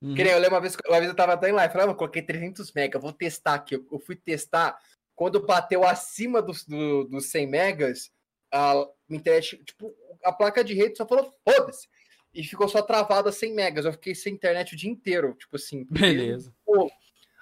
Uhum. 0.00 0.14
Que 0.14 0.24
nem 0.24 0.32
eu 0.32 0.38
lembro 0.38 0.56
uma 0.56 0.60
vez, 0.60 0.76
uma 0.86 0.98
vez 0.98 1.08
eu 1.08 1.16
tava 1.16 1.34
até 1.34 1.48
em 1.48 1.52
live, 1.52 1.72
falei, 1.72 1.86
ah, 1.86 1.90
eu 1.90 1.94
coloquei 1.94 2.22
300 2.22 2.72
megas, 2.72 3.00
vou 3.00 3.12
testar 3.12 3.54
aqui. 3.54 3.76
Eu, 3.76 3.86
eu 3.92 3.98
fui 4.00 4.16
testar, 4.16 4.76
quando 5.14 5.44
bateu 5.46 5.84
acima 5.86 6.42
dos 6.42 6.64
do, 6.64 7.04
dos 7.04 7.26
100 7.26 7.46
megas, 7.46 8.10
a 8.52 8.86
internet, 9.08 9.62
tipo, 9.64 9.94
a 10.22 10.32
placa 10.32 10.62
de 10.62 10.74
rede 10.74 10.96
só 10.96 11.06
falou, 11.06 11.32
foda-se. 11.48 11.88
E 12.34 12.42
ficou 12.44 12.68
só 12.68 12.80
travada 12.82 13.30
100 13.32 13.54
megas. 13.54 13.84
Eu 13.84 13.92
fiquei 13.92 14.14
sem 14.14 14.32
internet 14.34 14.74
o 14.74 14.76
dia 14.76 14.90
inteiro, 14.90 15.34
tipo 15.34 15.56
assim. 15.56 15.84
Beleza. 15.90 16.54
Pô, 16.64 16.90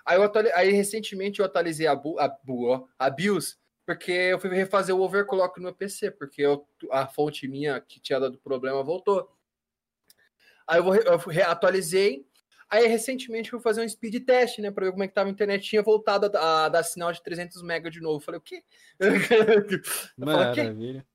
Aí, 0.04 0.16
eu 0.18 0.32
aí 0.54 0.70
recentemente 0.72 1.38
eu 1.40 1.46
atualizei 1.46 1.86
a, 1.86 1.94
bu... 1.94 2.18
a, 2.18 2.26
bu... 2.26 2.88
a 2.98 3.10
BIOS, 3.10 3.58
porque 3.86 4.10
eu 4.10 4.40
fui 4.40 4.50
refazer 4.50 4.94
o 4.96 5.00
overclock 5.00 5.56
no 5.58 5.64
meu 5.64 5.74
PC, 5.74 6.10
porque 6.10 6.42
eu- 6.42 6.66
a 6.90 7.06
fonte 7.06 7.46
minha 7.46 7.80
que 7.80 8.00
tinha 8.00 8.18
dado 8.18 8.38
problema 8.38 8.82
voltou. 8.82 9.30
Aí 10.66 10.78
eu, 10.78 10.84
vou 10.84 10.94
eu 10.96 11.16
reatualizei. 11.18 12.26
Aí 12.70 12.86
recentemente 12.86 13.52
eu 13.52 13.58
fui 13.58 13.62
fazer 13.64 13.84
um 13.84 13.88
speed 13.88 14.24
test, 14.24 14.58
né, 14.60 14.70
pra 14.70 14.86
ver 14.86 14.92
como 14.92 15.02
é 15.02 15.08
que 15.08 15.14
tava 15.14 15.28
a 15.28 15.32
internet. 15.32 15.68
Tinha 15.68 15.82
voltado 15.82 16.30
a, 16.38 16.66
a 16.66 16.68
dar 16.68 16.84
sinal 16.84 17.12
de 17.12 17.20
300 17.22 17.60
MB 17.62 17.90
de 17.90 18.00
novo. 18.00 18.18
Eu 18.20 18.20
falei, 18.20 18.38
o 18.38 18.42
quê? 18.42 18.62
Maravilha. 20.16 21.06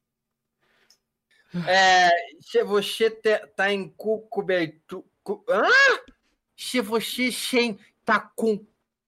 É, 1.68 2.10
se 2.42 2.62
você 2.64 3.10
tá 3.10 3.72
em 3.72 3.88
cu 3.88 4.22
coberto. 4.28 5.06
Cu, 5.24 5.46
ah! 5.50 6.04
Se 6.58 6.82
você 6.82 7.32
sem 7.32 7.80
tá 8.04 8.20
com 8.20 8.66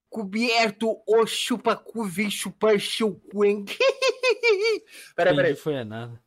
coberto 0.09 1.01
o 1.05 1.25
chupa 1.25 1.75
cu 1.75 2.05
vem 2.05 2.29
chupar 2.29 2.79
seu 2.79 3.13
cu, 3.13 3.43
hein? 3.43 3.65
peraí, 5.15 5.35
peraí. 5.35 5.55
foi 5.55 5.73
é 5.75 5.83
nada. 5.83 6.21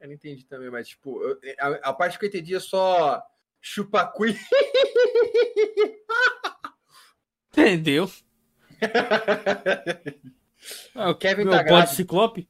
Eu 0.00 0.08
não 0.08 0.14
entendi 0.14 0.44
também, 0.46 0.70
mas 0.70 0.88
tipo, 0.88 1.22
eu- 1.22 1.38
a, 1.58 1.90
a 1.90 1.92
parte 1.92 2.18
que 2.18 2.24
eu 2.24 2.28
entendi 2.28 2.54
é 2.54 2.60
só 2.60 3.22
chupa 3.60 4.06
cu. 4.06 4.26
e- 4.26 4.38
Entendeu? 7.52 8.10
Ah, 10.94 11.10
o 11.10 11.14
Kevin 11.14 11.44
meu 11.44 11.52
tá 11.52 11.62
grávido. 11.62 11.94
ciclope? 11.94 12.48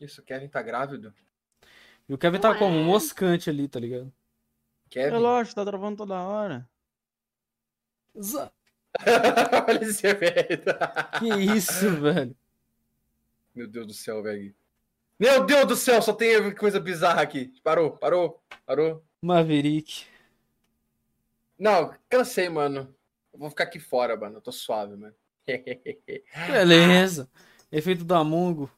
Isso, 0.00 0.20
o 0.20 0.24
Kevin 0.24 0.48
tá 0.48 0.60
grávido? 0.60 1.14
E 2.08 2.12
o 2.12 2.18
Kevin 2.18 2.40
tá 2.40 2.54
como? 2.58 2.76
Um 2.76 2.84
moscante 2.84 3.48
ali, 3.48 3.68
tá 3.68 3.78
ligado? 3.78 4.12
Kevin? 4.90 5.14
É 5.14 5.18
lógico, 5.18 5.54
tá 5.54 5.64
travando 5.64 5.96
toda 5.98 6.20
hora. 6.20 6.68
Olha 9.68 9.84
esse 9.84 10.12
velho. 10.12 10.62
Que 11.18 11.28
isso, 11.56 11.88
velho? 12.00 12.36
Meu 13.54 13.68
Deus 13.68 13.86
do 13.86 13.94
céu, 13.94 14.22
velho. 14.22 14.52
Meu 15.18 15.44
Deus 15.44 15.66
do 15.66 15.76
céu, 15.76 16.00
só 16.02 16.12
tem 16.12 16.54
coisa 16.54 16.80
bizarra 16.80 17.22
aqui. 17.22 17.52
Parou, 17.62 17.92
parou, 17.96 18.42
parou. 18.66 19.04
Maverick. 19.22 20.04
Não, 21.58 21.94
cansei, 22.08 22.48
mano. 22.48 22.94
Eu 23.32 23.38
vou 23.38 23.50
ficar 23.50 23.64
aqui 23.64 23.78
fora, 23.78 24.16
mano. 24.16 24.38
Eu 24.38 24.40
tô 24.40 24.50
suave, 24.50 24.96
mano. 24.96 25.14
Beleza. 26.50 27.30
Efeito 27.70 28.04
da 28.04 28.24
Mongo. 28.24 28.70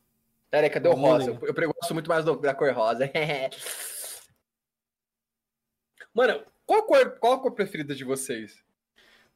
Pera 0.50 0.66
aí, 0.66 0.70
cadê 0.70 0.88
o 0.88 0.92
rosa? 0.92 1.30
Eu, 1.42 1.54
eu 1.54 1.72
gosto 1.72 1.94
muito 1.94 2.08
mais 2.08 2.24
do- 2.24 2.36
da 2.36 2.54
cor 2.54 2.70
rosa. 2.72 3.10
mano, 6.14 6.44
qual 6.66 6.80
a, 6.80 6.86
cor, 6.86 7.18
qual 7.18 7.32
a 7.32 7.40
cor 7.40 7.52
preferida 7.52 7.94
de 7.94 8.04
vocês? 8.04 8.62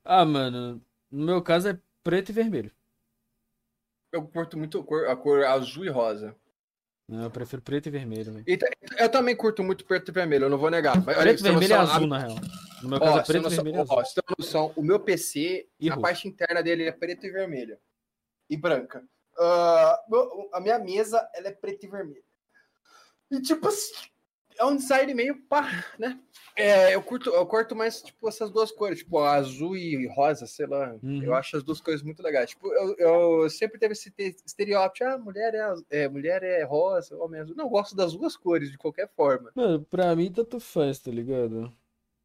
Ah, 0.04 0.24
mano. 0.24 0.80
No 1.10 1.26
meu 1.26 1.42
caso 1.42 1.68
é 1.68 1.78
preto 2.04 2.28
e 2.28 2.32
vermelho. 2.32 2.70
Eu 4.12 4.26
curto 4.26 4.56
muito 4.56 4.78
a 4.80 4.84
cor, 4.84 5.08
a 5.08 5.16
cor 5.16 5.44
azul 5.44 5.84
e 5.84 5.88
rosa. 5.88 6.36
Não, 7.08 7.22
eu 7.24 7.30
prefiro 7.30 7.62
preto 7.62 7.86
e 7.86 7.90
vermelho, 7.90 8.32
velho. 8.32 8.44
E 8.46 8.56
ta- 8.56 8.68
eu 8.98 9.08
também 9.08 9.34
curto 9.34 9.62
muito 9.64 9.84
preto 9.86 10.10
e 10.10 10.12
vermelho, 10.12 10.44
eu 10.44 10.50
não 10.50 10.58
vou 10.58 10.70
negar. 10.70 10.94
Mas, 11.02 11.16
Preto, 11.16 11.42
tem 11.42 11.52
vermelho 11.52 11.72
e 11.72 11.76
noção, 11.78 11.94
azul, 11.96 12.06
na 12.06 12.18
real. 12.18 12.36
No 12.82 12.88
meu 12.90 12.98
Ó, 12.98 13.00
caso 13.00 13.18
é 13.18 13.22
preto, 13.24 13.42
noção- 13.44 13.64
vermelho 13.64 13.76
e 13.76 13.78
ó, 13.78 13.82
azul. 13.82 13.96
você 14.04 14.20
tem 14.22 14.34
noção, 14.38 14.72
o 14.76 14.82
meu 14.82 15.00
PC, 15.00 15.66
E 15.80 15.88
a 15.88 15.94
roxo. 15.94 16.02
parte 16.02 16.28
interna 16.28 16.62
dele 16.62 16.84
é 16.84 16.92
preto 16.92 17.24
e 17.26 17.30
vermelho. 17.30 17.78
E 18.50 18.56
branca. 18.58 19.02
Meu- 20.08 20.50
a 20.52 20.60
minha 20.60 20.78
mesa, 20.78 21.26
ela 21.34 21.48
é 21.48 21.52
preta 21.52 21.86
e 21.86 21.88
vermelha. 21.88 22.22
E 23.30 23.40
tipo 23.40 23.66
assim, 23.68 23.92
é 24.58 24.64
um 24.64 24.76
design 24.76 25.14
meio 25.14 25.36
pá, 25.42 25.68
né? 25.98 26.18
É, 26.56 26.94
eu 26.94 27.02
curto, 27.02 27.30
eu 27.30 27.46
curto 27.46 27.76
mais, 27.76 28.02
tipo, 28.02 28.28
essas 28.28 28.50
duas 28.50 28.72
cores, 28.72 28.98
tipo, 28.98 29.18
azul 29.20 29.76
e 29.76 30.06
rosa, 30.08 30.46
sei 30.46 30.66
lá. 30.66 30.94
Uhum. 31.02 31.22
Eu 31.22 31.34
acho 31.34 31.56
as 31.56 31.62
duas 31.62 31.80
cores 31.80 32.02
muito 32.02 32.20
legais. 32.22 32.50
Tipo, 32.50 32.66
eu, 32.72 32.96
eu 32.98 33.50
sempre 33.50 33.78
teve 33.78 33.92
esse 33.92 34.10
te- 34.10 34.34
estereótipo, 34.44 35.08
ah, 35.08 35.16
mulher 35.18 35.54
é, 35.54 36.02
é, 36.02 36.08
mulher 36.08 36.42
é 36.42 36.64
rosa, 36.64 37.16
homem 37.16 37.38
é 37.38 37.42
azul. 37.44 37.54
Não, 37.56 37.66
eu 37.66 37.70
gosto 37.70 37.94
das 37.94 38.12
duas 38.12 38.36
cores, 38.36 38.70
de 38.70 38.76
qualquer 38.76 39.08
forma. 39.14 39.52
Mano, 39.54 39.84
pra 39.88 40.14
mim 40.16 40.32
tanto 40.32 40.58
faz, 40.58 40.98
tá 40.98 41.10
ligado? 41.12 41.72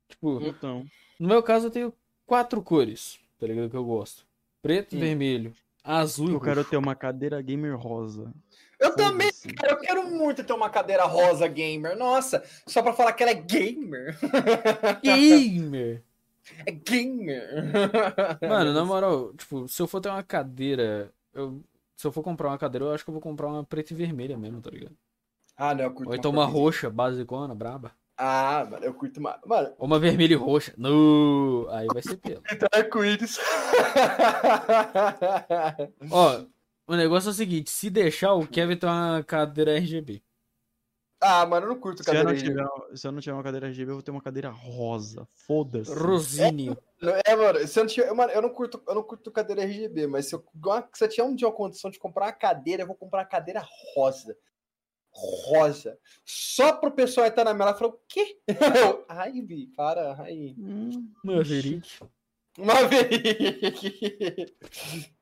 Tipo, 0.09 0.41
Então. 0.41 0.85
no 1.19 1.27
meu 1.27 1.43
caso 1.43 1.67
eu 1.67 1.71
tenho 1.71 1.93
quatro 2.25 2.61
cores, 2.63 3.19
tá 3.39 3.45
ligado? 3.47 3.69
Que 3.69 3.77
eu 3.77 3.85
gosto. 3.85 4.25
Preto, 4.61 4.95
Hum. 4.95 4.99
vermelho, 4.99 5.53
azul 5.83 6.29
e 6.29 6.33
Eu 6.33 6.39
quero 6.41 6.63
ter 6.63 6.77
uma 6.77 6.95
cadeira 6.95 7.41
gamer 7.41 7.77
rosa. 7.77 8.33
Eu 8.83 8.95
também, 8.95 9.31
cara, 9.55 9.73
eu 9.73 9.79
quero 9.79 10.05
muito 10.11 10.43
ter 10.43 10.51
uma 10.53 10.69
cadeira 10.69 11.05
rosa 11.05 11.47
gamer. 11.47 11.97
Nossa, 11.97 12.43
só 12.67 12.81
pra 12.83 12.91
falar 12.93 13.13
que 13.13 13.23
ela 13.23 13.31
é 13.31 13.35
gamer. 13.35 14.17
Gamer! 15.01 16.03
É 16.65 16.71
gamer. 16.71 17.71
Mano, 18.41 18.73
na 18.75 18.83
moral, 18.83 19.33
tipo, 19.35 19.65
se 19.67 19.81
eu 19.81 19.87
for 19.87 20.01
ter 20.01 20.09
uma 20.09 20.21
cadeira, 20.23 21.13
eu... 21.33 21.63
se 21.95 22.05
eu 22.05 22.11
for 22.11 22.21
comprar 22.21 22.49
uma 22.49 22.57
cadeira, 22.57 22.85
eu 22.85 22.91
acho 22.93 23.05
que 23.05 23.09
eu 23.09 23.13
vou 23.13 23.21
comprar 23.21 23.47
uma 23.47 23.63
preta 23.63 23.93
e 23.93 23.95
vermelha 23.95 24.37
mesmo, 24.37 24.61
tá 24.61 24.69
ligado? 24.69 24.95
Ah, 25.55 25.73
não, 25.73 25.85
eu 25.85 25.91
curto 25.93 26.09
Ou 26.09 26.15
então 26.15 26.31
uma 26.31 26.45
cor- 26.45 26.53
roxa, 26.53 26.89
basicona, 26.89 27.55
braba. 27.55 27.91
Ah, 28.17 28.67
mano, 28.69 28.85
eu 28.85 28.93
curto 28.93 29.21
mais. 29.21 29.37
Mano, 29.45 29.73
Ou 29.77 29.87
uma 29.87 29.99
vermelha 29.99 30.33
e 30.33 30.35
roxa. 30.35 30.73
No, 30.77 31.67
aí 31.71 31.87
vai 31.87 32.01
ser 32.01 32.17
pelo. 32.17 32.43
então 32.51 32.67
é 32.73 32.79
arco-íris. 32.79 33.39
Ó, 36.11 36.41
o 36.87 36.95
negócio 36.95 37.29
é 37.29 37.31
o 37.31 37.33
seguinte, 37.33 37.69
se 37.69 37.89
deixar, 37.89 38.33
o 38.33 38.47
Kevin 38.47 38.75
tem 38.77 38.89
uma 38.89 39.23
cadeira 39.23 39.77
RGB. 39.77 40.21
ah, 41.21 41.45
mano, 41.45 41.65
eu 41.65 41.69
não 41.69 41.79
curto 41.79 42.03
Se 42.03 42.09
eu, 42.09 42.13
cadeira 42.13 42.29
não 42.29 42.35
RGB. 42.35 42.49
tiver, 42.51 42.97
se 42.97 43.07
eu 43.07 43.11
não 43.11 43.21
tiver 43.21 43.33
uma 43.33 43.43
cadeira 43.43 43.67
RGB, 43.67 43.91
eu 43.91 43.95
vou 43.95 44.03
ter 44.03 44.11
uma 44.11 44.21
cadeira 44.21 44.49
rosa. 44.49 45.27
Foda-se. 45.47 45.93
Rosinho. 45.93 46.77
É, 47.25 47.35
mano, 47.35 47.65
se 47.67 47.79
eu, 47.79 47.83
não 47.83 47.89
tiver, 47.89 48.13
mano, 48.13 48.31
eu 48.33 48.41
não 48.41 48.49
curto, 48.49 48.81
eu 48.87 48.95
não 48.95 49.03
curto 49.03 49.31
cadeira 49.31 49.63
RGB, 49.63 50.07
mas 50.07 50.25
se 50.27 50.35
eu, 50.35 50.43
se 50.93 51.03
eu 51.05 51.09
tiver 51.09 51.23
um 51.23 51.35
dia 51.35 51.47
a 51.47 51.51
condição 51.51 51.89
de 51.89 51.99
comprar 51.99 52.25
uma 52.25 52.33
cadeira, 52.33 52.83
eu 52.83 52.87
vou 52.87 52.95
comprar 52.95 53.19
uma 53.19 53.25
cadeira 53.25 53.65
rosa. 53.95 54.37
Rosa. 55.15 55.99
Só 56.25 56.73
pro 56.73 56.91
pessoal 56.91 57.27
estar 57.27 57.43
na 57.43 57.53
minha 57.53 57.65
lá 57.65 57.71
e 57.71 57.77
falar, 57.77 57.91
o 57.91 57.99
quê? 58.07 58.39
Eu, 58.47 59.05
Ai, 59.07 59.41
Bi, 59.41 59.67
para, 59.67 60.19
aí. 60.21 60.55
Hum, 60.57 61.13
Maverick. 61.23 61.87
Uma 62.57 62.75
se 62.87 64.55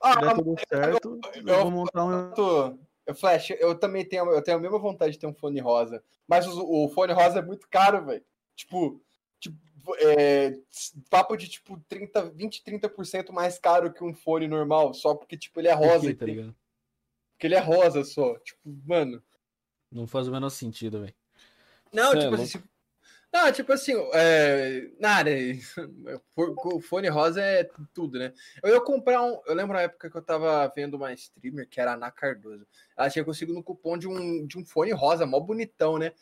Ah, 0.00 0.16
der 0.20 0.34
tudo 0.34 0.54
certo, 0.68 1.20
eu, 1.34 1.48
eu- 1.48 1.62
vou 1.62 1.70
montar 1.70 2.04
um. 2.04 2.32
Tô. 2.32 2.78
Eu, 3.06 3.14
Flash, 3.14 3.50
eu 3.50 3.78
também 3.78 4.04
tenho, 4.04 4.28
eu 4.30 4.42
tenho 4.42 4.56
a 4.58 4.60
mesma 4.60 4.78
vontade 4.78 5.12
de 5.12 5.18
ter 5.18 5.26
um 5.26 5.34
fone 5.34 5.60
rosa. 5.60 6.02
Mas 6.26 6.46
o, 6.46 6.60
o 6.68 6.88
fone 6.88 7.12
rosa 7.12 7.38
é 7.38 7.42
muito 7.42 7.68
caro, 7.68 8.04
velho. 8.04 8.24
Tipo, 8.56 9.00
tipo 9.38 9.56
é, 9.98 10.58
papo 11.08 11.36
de 11.36 11.48
tipo 11.48 11.80
30, 11.88 12.30
20, 12.30 12.64
30% 12.64 13.30
mais 13.32 13.58
caro 13.58 13.92
que 13.92 14.02
um 14.02 14.12
fone 14.12 14.48
normal, 14.48 14.92
só 14.92 15.14
porque 15.14 15.36
tipo 15.36 15.60
ele 15.60 15.68
é 15.68 15.72
rosa. 15.72 16.00
quê, 16.00 16.14
tá 16.14 16.24
entende? 16.24 16.30
ligado? 16.32 16.56
porque 17.32 17.46
ele 17.46 17.54
é 17.54 17.60
rosa 17.60 18.02
só. 18.02 18.36
Tipo, 18.40 18.60
mano. 18.84 19.22
Não 19.92 20.06
faz 20.06 20.26
o 20.26 20.32
menor 20.32 20.50
sentido, 20.50 21.00
velho. 21.00 21.14
Não, 21.92 22.10
Cê 22.10 22.16
é 22.16 22.20
tipo 22.22 22.30
louco. 22.34 22.42
assim. 22.42 22.62
Não, 23.36 23.52
tipo 23.52 23.70
assim, 23.70 23.92
é, 24.14 24.88
nada. 24.98 25.30
O 26.36 26.80
fone 26.80 27.08
rosa 27.08 27.42
é 27.42 27.68
tudo, 27.92 28.18
né? 28.18 28.32
Eu 28.62 28.74
ia 28.74 28.80
comprar 28.80 29.22
um. 29.22 29.40
Eu 29.46 29.54
lembro 29.54 29.74
na 29.74 29.82
época 29.82 30.10
que 30.10 30.16
eu 30.16 30.22
tava 30.22 30.70
vendo 30.74 30.94
uma 30.94 31.12
streamer 31.12 31.68
que 31.68 31.80
era 31.80 31.92
a 31.92 31.94
Ana 31.94 32.10
Cardoso. 32.10 32.66
Ela 32.96 33.10
tinha 33.10 33.24
conseguido 33.24 33.54
no 33.54 33.62
cupom 33.62 33.98
de 33.98 34.08
um, 34.08 34.46
de 34.46 34.58
um 34.58 34.64
fone 34.64 34.90
rosa, 34.92 35.26
mó 35.26 35.38
bonitão, 35.40 35.98
né? 35.98 36.12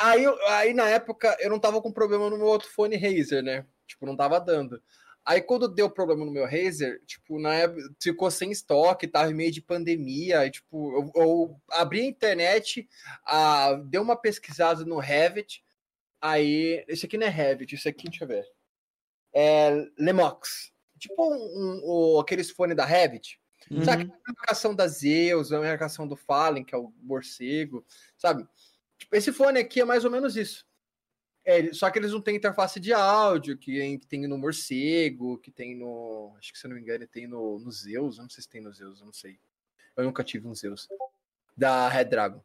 Aí, 0.00 0.24
eu- 0.24 0.36
aí 0.48 0.74
na 0.74 0.88
época 0.88 1.36
eu 1.40 1.48
não 1.50 1.58
tava 1.60 1.80
com 1.80 1.92
problema 1.92 2.28
no 2.28 2.36
meu 2.36 2.46
outro 2.46 2.68
fone 2.68 2.96
Razer, 2.96 3.42
né? 3.42 3.64
Tipo, 3.86 4.06
não 4.06 4.16
tava 4.16 4.40
dando. 4.40 4.82
Aí 5.24 5.40
quando 5.40 5.68
deu 5.68 5.88
problema 5.88 6.24
no 6.24 6.30
meu 6.32 6.44
Razer, 6.44 7.00
tipo, 7.06 7.38
na 7.40 7.54
época 7.54 7.82
ficou 8.02 8.30
sem 8.30 8.50
estoque, 8.50 9.06
tava 9.08 9.30
em 9.30 9.34
meio 9.34 9.50
de 9.52 9.62
pandemia, 9.62 10.40
aí, 10.40 10.50
tipo, 10.50 10.92
eu, 11.14 11.22
eu 11.22 11.60
abri 11.70 12.00
a 12.00 12.04
internet, 12.04 12.86
ah, 13.24 13.72
dei 13.86 14.00
uma 14.00 14.16
pesquisada 14.16 14.84
no 14.84 14.98
Revit, 14.98 15.64
aí, 16.28 16.84
esse 16.88 17.06
aqui 17.06 17.18
não 17.18 17.26
é 17.26 17.30
Revit, 17.30 17.74
isso 17.74 17.88
aqui, 17.88 18.08
deixa 18.08 18.24
eu 18.24 18.28
ver, 18.28 18.46
é 19.32 19.70
Lemox, 19.98 20.72
tipo 20.98 21.14
um, 21.22 21.80
um- 22.16 22.20
aqueles 22.20 22.50
fones 22.50 22.76
da 22.76 22.84
Revit, 22.84 23.40
sabe? 23.84 24.04
A 24.04 24.32
marcação 24.32 24.74
da 24.74 24.86
Zeus, 24.86 25.52
a 25.52 25.60
marcação 25.60 26.06
do 26.08 26.16
Fallen, 26.16 26.64
que 26.64 26.74
é 26.74 26.78
o 26.78 26.92
morcego, 27.02 27.84
sabe? 28.16 28.46
Tipo, 28.98 29.16
esse 29.16 29.32
fone 29.32 29.58
aqui 29.60 29.80
é 29.80 29.84
mais 29.84 30.04
ou 30.04 30.10
menos 30.10 30.36
isso. 30.36 30.66
É, 31.46 31.72
só 31.74 31.90
que 31.90 31.98
eles 31.98 32.10
não 32.12 32.22
têm 32.22 32.36
interface 32.36 32.80
de 32.80 32.92
áudio, 32.94 33.58
que 33.58 34.00
tem, 34.08 34.26
no 34.26 34.38
morcego, 34.38 35.36
que 35.38 35.50
tem 35.50 35.76
no. 35.76 36.34
Acho 36.38 36.52
que 36.52 36.58
se 36.58 36.64
eu 36.64 36.70
não 36.70 36.76
me 36.76 36.80
engano, 36.82 37.06
tem 37.06 37.26
no, 37.26 37.58
no 37.58 37.70
Zeus. 37.70 38.16
Eu 38.16 38.22
não 38.22 38.30
sei 38.30 38.42
se 38.42 38.48
tem 38.48 38.62
no 38.62 38.72
Zeus, 38.72 39.00
eu 39.00 39.04
não 39.06 39.12
sei. 39.12 39.38
Eu 39.94 40.04
nunca 40.04 40.24
tive 40.24 40.46
um 40.48 40.54
Zeus. 40.54 40.88
Da 41.54 41.86
Red 41.88 42.06
Dragon. 42.06 42.42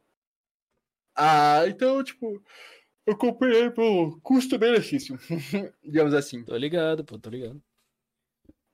Ah, 1.15 1.61
então, 1.67 2.03
tipo, 2.03 2.43
eu 3.09 3.17
comprei 3.17 3.55
ele 3.55 3.71
por 3.71 4.19
custo-benefício. 4.21 5.17
Digamos 5.83 6.13
assim. 6.13 6.43
Tô 6.43 6.55
ligado, 6.55 7.03
pô, 7.03 7.17
tô 7.17 7.29
ligado. 7.29 7.61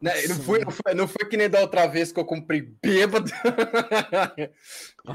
Né, 0.01 0.11
Não 0.27 0.35
foi, 0.35 0.59
não, 0.59 0.71
foi, 0.71 0.93
não 0.93 1.07
foi 1.07 1.29
que 1.29 1.37
nem 1.37 1.49
da 1.49 1.61
outra 1.61 1.87
vez 1.87 2.11
que 2.11 2.19
eu 2.19 2.25
comprei 2.25 2.61
bêbado. 2.61 3.31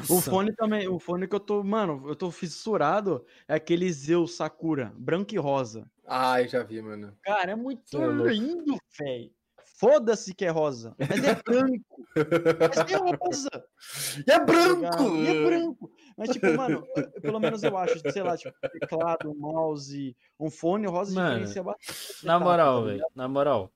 O 0.09 0.21
fone 0.21 0.55
também, 0.55 0.89
o 0.89 0.99
fone 0.99 1.27
que 1.29 1.35
eu 1.35 1.41
tô, 1.41 1.63
mano, 1.63 2.05
eu 2.09 2.17
tô 2.17 2.31
fissurado 2.31 3.25
é 3.47 3.55
aquele 3.55 3.93
Zeus 3.93 4.37
Sakura, 4.37 4.93
branco 4.97 5.35
e 5.35 5.39
rosa. 5.39 5.91
ah, 6.07 6.41
eu 6.41 6.49
já 6.49 6.63
vi, 6.63 6.81
mano. 6.81 7.17
Cara, 7.23 7.53
é 7.53 7.57
muito 7.57 8.01
é 8.01 8.33
lindo, 8.33 8.77
velho. 8.99 9.33
Foda-se 9.81 10.35
que 10.35 10.45
é 10.45 10.51
rosa, 10.51 10.95
mas 10.99 11.25
é 11.25 11.35
branco. 11.43 12.07
mas 12.15 12.91
é 12.93 13.17
rosa. 13.17 13.51
E 14.27 14.31
é 14.31 14.39
tá 14.39 14.45
branco! 14.45 14.77
ligado? 14.77 15.17
E 15.17 15.27
é 15.29 15.45
branco. 15.45 15.91
Mas, 16.19 16.29
tipo, 16.31 16.53
mano, 16.55 16.87
pelo 17.23 17.41
menos 17.41 17.63
eu 17.63 17.75
acho, 17.79 17.99
sei 18.13 18.23
lá, 18.23 18.37
tipo, 18.37 18.55
teclado, 18.79 19.35
mouse, 19.35 20.15
um 20.39 20.51
fone 20.51 20.87
rosa 20.87 21.15
Mano, 21.15 21.31
diferencia 21.31 21.63
bastante. 21.63 22.27
Na 22.27 22.39
moral, 22.39 22.81
tá 22.83 22.87
velho. 22.89 23.05
Na 23.15 23.27
moral. 23.27 23.73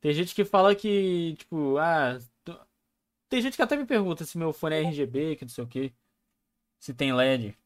Tem 0.00 0.12
gente 0.12 0.32
que 0.32 0.44
fala 0.44 0.76
que, 0.76 1.34
tipo, 1.36 1.76
ah. 1.78 2.18
tu- 2.44 2.60
Tem 3.28 3.42
gente 3.42 3.56
que 3.56 3.62
até 3.62 3.76
me 3.76 3.84
pergunta 3.84 4.24
se 4.24 4.38
meu 4.38 4.52
fone 4.52 4.76
é 4.76 4.80
RGB, 4.82 5.34
que 5.36 5.44
não 5.44 5.48
sei 5.50 5.64
o 5.64 5.66
que. 5.66 5.92
Se 6.78 6.94
tem 6.94 7.12
LED. 7.12 7.56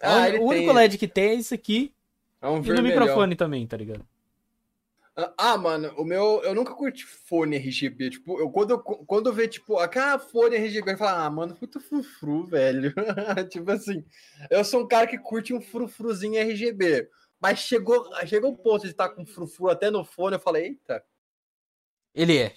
Ah, 0.00 0.26
o 0.40 0.46
único 0.46 0.66
tem. 0.66 0.72
LED 0.72 0.98
que 0.98 1.08
tem 1.08 1.28
é 1.28 1.34
isso 1.34 1.54
aqui. 1.54 1.94
É 2.40 2.48
um 2.48 2.62
E 2.62 2.68
no 2.72 2.82
microfone 2.82 3.34
também, 3.36 3.64
tá 3.66 3.76
ligado? 3.76 4.04
Ah, 5.38 5.56
mano, 5.56 5.94
o 5.96 6.04
meu. 6.04 6.42
Eu 6.44 6.54
nunca 6.54 6.74
curti 6.74 7.04
fone 7.06 7.56
RGB. 7.56 8.10
Tipo, 8.10 8.38
eu, 8.38 8.50
quando, 8.50 8.72
eu, 8.72 8.78
quando 8.78 9.30
eu 9.30 9.32
ver, 9.32 9.48
tipo, 9.48 9.78
aquela 9.78 10.18
fone 10.18 10.56
RGB, 10.56 10.92
eu 10.92 10.98
falo, 10.98 11.18
ah, 11.18 11.30
mano, 11.30 11.56
muito 11.58 11.80
frufru, 11.80 12.44
velho. 12.44 12.92
tipo 13.50 13.70
assim, 13.70 14.04
eu 14.50 14.62
sou 14.62 14.82
um 14.82 14.86
cara 14.88 15.06
que 15.06 15.16
curte 15.16 15.54
um 15.54 15.60
frufruzinho 15.60 16.38
RGB. 16.38 17.08
Mas 17.40 17.60
chegou, 17.60 18.06
chegou 18.26 18.50
um 18.50 18.56
ponto 18.56 18.82
de 18.82 18.90
estar 18.90 19.08
com 19.08 19.24
frufru 19.24 19.70
até 19.70 19.90
no 19.90 20.04
fone, 20.04 20.36
eu 20.36 20.40
falei, 20.40 20.66
eita. 20.66 21.02
Ele 22.14 22.36
é. 22.36 22.54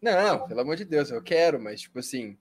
Não, 0.00 0.46
pelo 0.46 0.60
amor 0.60 0.76
de 0.76 0.84
Deus, 0.86 1.10
eu 1.10 1.22
quero, 1.22 1.60
mas, 1.60 1.82
tipo 1.82 1.98
assim. 1.98 2.38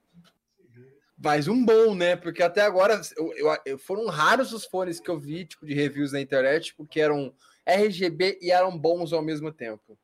Mais 1.18 1.48
um 1.50 1.66
bom, 1.66 1.96
né? 1.96 2.16
Porque 2.16 2.44
até 2.44 2.62
agora 2.62 3.02
eu, 3.18 3.34
eu- 3.34 3.58
eu- 3.66 3.78
foram 3.78 4.06
raros 4.08 4.54
os 4.54 4.66
fones 4.66 5.00
que 5.02 5.10
eu 5.10 5.18
vi, 5.20 5.46
tipo, 5.46 5.66
de 5.66 5.74
reviews 5.74 6.12
na 6.14 6.20
internet, 6.22 6.66
tipo, 6.68 6.86
que 6.86 7.00
eram 7.00 7.34
RGB 7.66 8.40
e 8.42 8.52
eram 8.52 8.78
bons 8.78 9.12
ao 9.14 9.22
mesmo 9.22 9.52
tempo. 9.52 9.98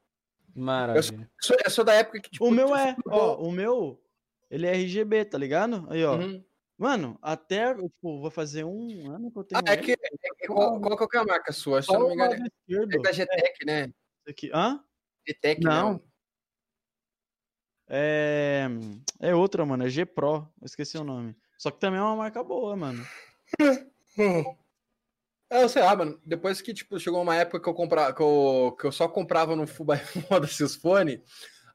Maravilha. 0.56 1.15
Eu 1.22 1.27
sou, 1.41 1.57
eu 1.64 1.72
sou 1.72 1.83
da 1.85 1.93
época 1.93 2.19
que, 2.19 2.30
tipo, 2.31 2.45
O 2.45 2.51
meu 2.51 2.75
é, 2.75 2.95
ó, 3.07 3.35
o 3.38 3.51
meu, 3.51 4.01
ele 4.49 4.67
é 4.67 4.72
RGB, 4.73 5.25
tá 5.25 5.38
ligado? 5.38 5.85
Aí, 5.90 6.03
ó. 6.03 6.17
Uhum. 6.17 6.43
Mano, 6.77 7.17
até, 7.22 7.75
tipo, 7.75 8.19
vou 8.19 8.31
fazer 8.31 8.64
um 8.65 9.11
ano 9.11 9.31
que 9.31 9.38
eu 9.38 9.43
tenho 9.43 9.61
Ah, 9.67 9.73
é 9.73 9.77
que, 9.77 9.91
é 9.91 9.95
que- 9.95 10.48
qual, 10.48 10.81
qual 10.81 11.07
que 11.07 11.15
é 11.17 11.19
a 11.19 11.23
marca 11.25 11.51
sua? 11.53 11.81
Se 11.81 11.93
eu 11.93 11.99
não 11.99 12.07
me 12.07 12.15
engano, 12.15 12.33
é 12.33 12.99
da 12.99 13.11
GTEC, 13.11 13.65
né? 13.65 13.81
Esse 13.83 14.30
aqui. 14.31 14.51
Hã? 14.53 14.83
GTEC, 15.27 15.61
Não. 15.64 15.93
não. 15.93 16.11
É, 17.88 18.67
é 19.19 19.35
outra, 19.35 19.65
mano, 19.65 19.85
é 19.85 19.90
G 19.90 20.06
Pro, 20.06 20.48
eu 20.61 20.65
esqueci 20.65 20.98
o 20.98 21.03
nome. 21.03 21.35
Só 21.57 21.69
que 21.69 21.80
também 21.80 21.99
é 21.99 22.03
uma 22.03 22.15
marca 22.15 22.43
boa, 22.43 22.75
mano. 22.75 23.06
É, 25.51 25.63
Eu 25.63 25.69
sei 25.69 25.83
lá, 25.83 25.93
mano. 25.95 26.19
Depois 26.25 26.61
que, 26.61 26.73
tipo, 26.73 26.97
chegou 26.97 27.21
uma 27.21 27.35
época 27.35 27.59
que 27.59 27.67
eu, 27.67 27.73
comprava, 27.73 28.13
que 28.13 28.21
eu, 28.21 28.75
que 28.80 28.85
eu 28.88 28.91
só 28.91 29.07
comprava 29.07 29.53
no 29.53 29.67
Full 29.67 29.85
by 29.85 29.97
Foda-se 29.97 30.63
os 30.63 30.75
fones. 30.75 31.19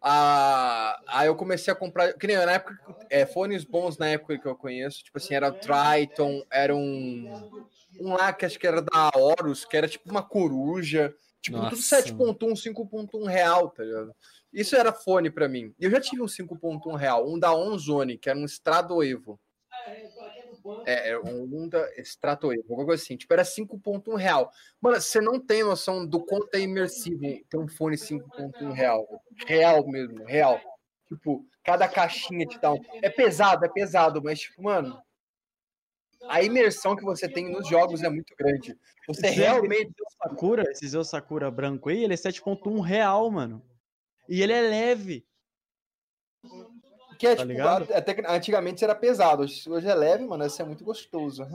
Ah, 0.00 0.98
aí 1.08 1.26
eu 1.26 1.36
comecei 1.36 1.70
a 1.70 1.76
comprar. 1.76 2.14
Que 2.14 2.26
nem 2.26 2.36
na 2.36 2.52
época. 2.52 2.78
É, 3.10 3.26
fones 3.26 3.64
bons 3.64 3.98
na 3.98 4.08
época 4.08 4.38
que 4.38 4.46
eu 4.46 4.56
conheço. 4.56 5.04
Tipo 5.04 5.18
assim, 5.18 5.34
era 5.34 5.48
o 5.48 5.52
Triton, 5.52 6.42
era 6.50 6.74
um. 6.74 7.66
Um 8.00 8.12
lá 8.14 8.32
que 8.32 8.44
acho 8.46 8.58
que 8.58 8.66
era 8.66 8.80
da 8.80 9.10
Horus, 9.14 9.64
que 9.64 9.76
era 9.76 9.88
tipo 9.88 10.10
uma 10.10 10.22
coruja. 10.22 11.14
Tipo, 11.40 11.58
tudo 11.58 11.76
Nossa, 11.76 12.02
7.1, 12.02 12.36
5.1 12.38 13.26
real, 13.26 13.70
tá 13.70 13.84
ligado? 13.84 14.14
Isso 14.52 14.74
era 14.74 14.92
fone 14.92 15.30
pra 15.30 15.48
mim. 15.48 15.74
Eu 15.78 15.90
já 15.90 16.00
tive 16.00 16.22
um 16.22 16.26
5.1 16.26 16.96
real, 16.96 17.28
um 17.28 17.38
da 17.38 17.54
Onzone, 17.54 18.18
que 18.18 18.28
era 18.28 18.38
um 18.38 18.44
Strado 18.44 19.02
Evo. 19.02 19.38
É, 20.86 21.10
é 21.10 21.18
um 21.18 21.44
Honda 21.44 21.88
Strato 21.98 22.52
Evo, 22.52 22.64
alguma 22.70 22.86
coisa 22.86 23.02
assim. 23.02 23.16
Tipo, 23.16 23.34
era 23.34 23.42
5.1 23.42 24.16
real. 24.16 24.50
Mano, 24.80 25.00
você 25.00 25.20
não 25.20 25.38
tem 25.38 25.62
noção 25.62 26.06
do 26.06 26.24
quanto 26.24 26.54
é 26.54 26.60
imersivo 26.60 27.20
ter 27.48 27.58
um 27.58 27.68
fone 27.68 27.96
5.1 27.96 28.72
real. 28.72 29.06
Real 29.46 29.86
mesmo, 29.86 30.24
real. 30.24 30.60
Tipo, 31.08 31.46
cada 31.62 31.88
caixinha 31.88 32.46
te 32.46 32.58
dá 32.60 32.72
um... 32.72 32.80
É 33.02 33.08
pesado, 33.10 33.64
é 33.64 33.68
pesado, 33.68 34.22
mas, 34.22 34.40
tipo, 34.40 34.62
mano... 34.62 35.00
A 36.28 36.42
imersão 36.42 36.96
que 36.96 37.04
você 37.04 37.28
tem 37.28 37.50
nos 37.52 37.68
jogos 37.68 38.02
é 38.02 38.08
muito 38.08 38.34
grande. 38.36 38.76
Você 39.06 39.26
Esse 39.26 39.36
realmente... 39.36 39.92
Zeus 39.96 40.12
Sakura, 40.20 40.62
esse 40.70 40.88
Zeus 40.88 41.08
Sakura 41.08 41.50
branco 41.50 41.88
aí, 41.88 42.02
ele 42.02 42.14
é 42.14 42.16
7.1 42.16 42.80
real, 42.80 43.30
mano. 43.30 43.62
E 44.28 44.42
ele 44.42 44.52
é 44.52 44.60
leve. 44.60 45.24
Que 47.18 47.26
é, 47.28 47.30
Tá 47.30 47.42
tipo, 47.42 47.48
ligado? 47.48 47.92
até 47.92 48.14
que 48.14 48.26
antigamente 48.26 48.84
era 48.84 48.94
pesado. 48.94 49.42
Hoje 49.42 49.68
hoje 49.68 49.86
é 49.88 49.94
leve, 49.94 50.24
mano. 50.24 50.44
Isso 50.46 50.60
é 50.60 50.64
muito 50.64 50.84
gostoso. 50.84 51.46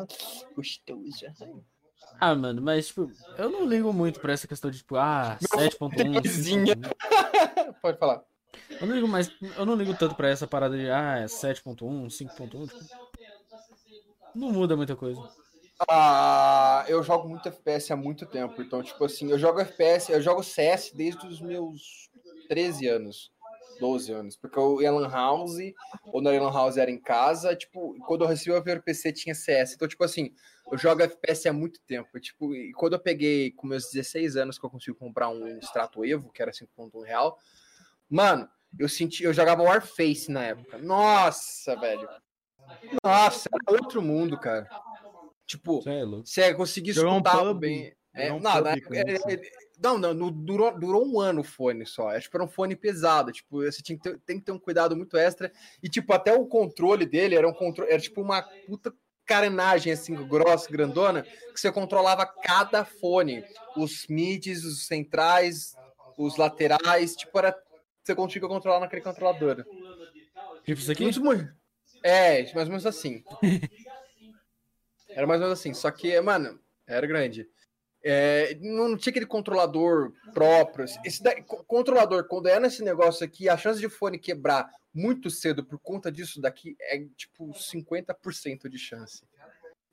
Gostoso. 0.55 1.25
Ah, 2.19 2.35
mano, 2.35 2.61
mas, 2.61 2.87
tipo, 2.87 3.09
eu 3.37 3.49
não 3.49 3.65
ligo 3.65 3.91
muito 3.91 4.19
pra 4.19 4.33
essa 4.33 4.47
questão 4.47 4.69
de, 4.69 4.77
tipo, 4.79 4.95
ah, 4.95 5.37
7.1. 5.41 6.21
Vizinha. 6.21 6.75
5.1. 6.75 7.73
Pode 7.81 7.97
falar. 7.97 8.23
Eu 8.79 8.87
não 8.87 8.95
ligo 8.95 9.07
mais, 9.07 9.31
eu 9.57 9.65
não 9.65 9.75
ligo 9.75 9.93
tanto 9.95 10.15
pra 10.15 10.29
essa 10.29 10.45
parada 10.45 10.77
de, 10.77 10.89
ah, 10.89 11.19
é 11.19 11.25
7.1, 11.25 12.07
5.1. 12.09 12.67
Tipo, 12.67 12.79
não 14.35 14.51
muda 14.51 14.75
muita 14.75 14.95
coisa. 14.95 15.21
Ah, 15.89 16.85
eu 16.87 17.01
jogo 17.01 17.27
muito 17.27 17.47
FPS 17.47 17.91
há 17.91 17.95
muito 17.95 18.25
tempo. 18.25 18.61
Então, 18.61 18.83
tipo 18.83 19.03
assim, 19.03 19.31
eu 19.31 19.39
jogo 19.39 19.59
FPS, 19.59 20.11
eu 20.11 20.21
jogo 20.21 20.43
CS 20.43 20.91
desde 20.93 21.25
os 21.25 21.41
meus 21.41 22.09
13 22.47 22.87
anos, 22.87 23.31
12 23.81 24.13
anos. 24.13 24.37
Porque 24.37 24.57
eu 24.57 24.81
ia 24.81 24.91
Lan 24.91 25.09
House, 25.09 25.57
ou 26.05 26.21
na 26.21 26.29
Lan 26.29 26.53
House 26.53 26.77
era 26.77 26.89
em 26.91 26.99
casa. 27.01 27.55
Tipo, 27.55 27.95
quando 28.05 28.23
eu 28.23 28.27
recebi 28.27 28.51
o 28.51 28.55
primeiro 28.61 28.83
PC 28.83 29.11
tinha 29.11 29.33
CS. 29.35 29.73
Então, 29.73 29.87
tipo 29.87 30.03
assim, 30.03 30.33
eu 30.71 30.77
jogo 30.77 31.01
FPS 31.01 31.49
há 31.49 31.53
muito 31.53 31.81
tempo. 31.81 32.17
Tipo, 32.19 32.55
e 32.55 32.71
quando 32.73 32.93
eu 32.93 32.99
peguei 32.99 33.51
com 33.51 33.65
meus 33.67 33.89
16 33.91 34.37
anos 34.37 34.57
que 34.59 34.65
eu 34.65 34.69
consegui 34.69 34.97
comprar 34.97 35.27
um 35.29 35.57
Strato 35.59 36.05
Evo, 36.05 36.31
que 36.31 36.41
era 36.41 36.51
5.1 36.51 37.01
real, 37.03 37.37
mano, 38.07 38.47
eu 38.79 38.87
senti, 38.87 39.23
eu 39.23 39.33
jogava 39.33 39.63
Warface 39.63 40.31
na 40.31 40.45
época. 40.45 40.77
Nossa, 40.77 41.75
velho. 41.75 42.07
Nossa, 43.03 43.49
era 43.51 43.77
outro 43.81 44.01
mundo, 44.01 44.39
cara. 44.39 44.69
Tipo, 45.45 45.83
é 45.89 46.05
você 46.05 46.53
conseguir 46.53 46.93
Jogar 46.93 47.09
um 47.11 47.17
escutar 47.17 47.39
pub, 47.39 47.59
bem. 47.59 47.93
É, 48.13 48.31
um 48.31 48.39
não, 48.39 48.51
pub 48.53 48.63
na- 48.63 48.75
não, 49.81 49.97
não, 49.97 50.13
no- 50.13 50.31
durou, 50.31 50.77
durou 50.77 51.05
um 51.07 51.19
ano 51.19 51.41
o 51.41 51.43
fone 51.43 51.85
só. 51.85 52.09
Acho 52.09 52.29
que 52.29 52.35
era 52.37 52.43
um 52.43 52.47
fone 52.47 52.75
pesado. 52.75 53.31
Tipo, 53.31 53.63
você 53.63 53.81
tinha 53.81 53.97
que 53.97 54.03
ter, 54.03 54.19
tem 54.19 54.39
que 54.39 54.45
ter 54.45 54.51
um 54.51 54.59
cuidado 54.59 54.95
muito 54.95 55.17
extra. 55.17 55.51
E, 55.81 55.89
tipo, 55.89 56.13
até 56.13 56.33
o 56.33 56.45
controle 56.45 57.05
dele 57.05 57.35
era 57.35 57.47
um 57.47 57.53
controle. 57.53 57.91
Era 57.91 58.01
tipo 58.01 58.21
uma 58.21 58.41
puta 58.65 58.93
carenagem 59.25 59.93
assim, 59.93 60.15
grossa, 60.27 60.69
grandona, 60.69 61.23
que 61.23 61.59
você 61.59 61.71
controlava 61.71 62.25
cada 62.25 62.85
fone. 62.85 63.45
Os 63.75 64.05
mids, 64.09 64.63
os 64.65 64.85
centrais, 64.87 65.77
os 66.17 66.37
laterais, 66.37 67.15
tipo, 67.15 67.37
era. 67.39 67.55
Você 68.03 68.15
conseguia 68.15 68.47
controlar 68.49 68.79
naquele 68.79 69.01
controlador. 69.01 69.65
Tipo 70.65 70.79
isso 70.79 70.91
aqui? 70.91 71.03
Muito, 71.03 71.21
muito. 71.23 71.53
É, 72.03 72.43
mais 72.53 72.67
ou 72.67 72.71
menos 72.71 72.85
assim. 72.85 73.23
Era 75.13 75.27
mais 75.27 75.41
ou 75.41 75.47
menos 75.47 75.59
assim. 75.59 75.73
Só 75.73 75.91
que, 75.91 76.19
mano, 76.21 76.59
era 76.87 77.05
grande. 77.07 77.47
É, 78.03 78.55
não 78.59 78.97
tinha 78.97 79.11
aquele 79.11 79.25
controlador 79.27 80.11
próprio. 80.33 80.85
Esse 81.05 81.21
daí- 81.21 81.43
co- 81.43 81.63
controlador, 81.65 82.23
quando 82.27 82.47
é 82.47 82.59
nesse 82.59 82.83
negócio 82.83 83.23
aqui, 83.25 83.47
a 83.47 83.55
chance 83.57 83.79
de 83.79 83.87
fone 83.89 84.17
quebrar 84.17 84.67
muito 84.93 85.29
cedo 85.29 85.63
por 85.63 85.79
conta 85.79 86.11
disso 86.11 86.41
daqui 86.41 86.75
é 86.81 87.05
tipo 87.15 87.53
50% 87.53 88.67
de 88.67 88.77
chance. 88.77 89.23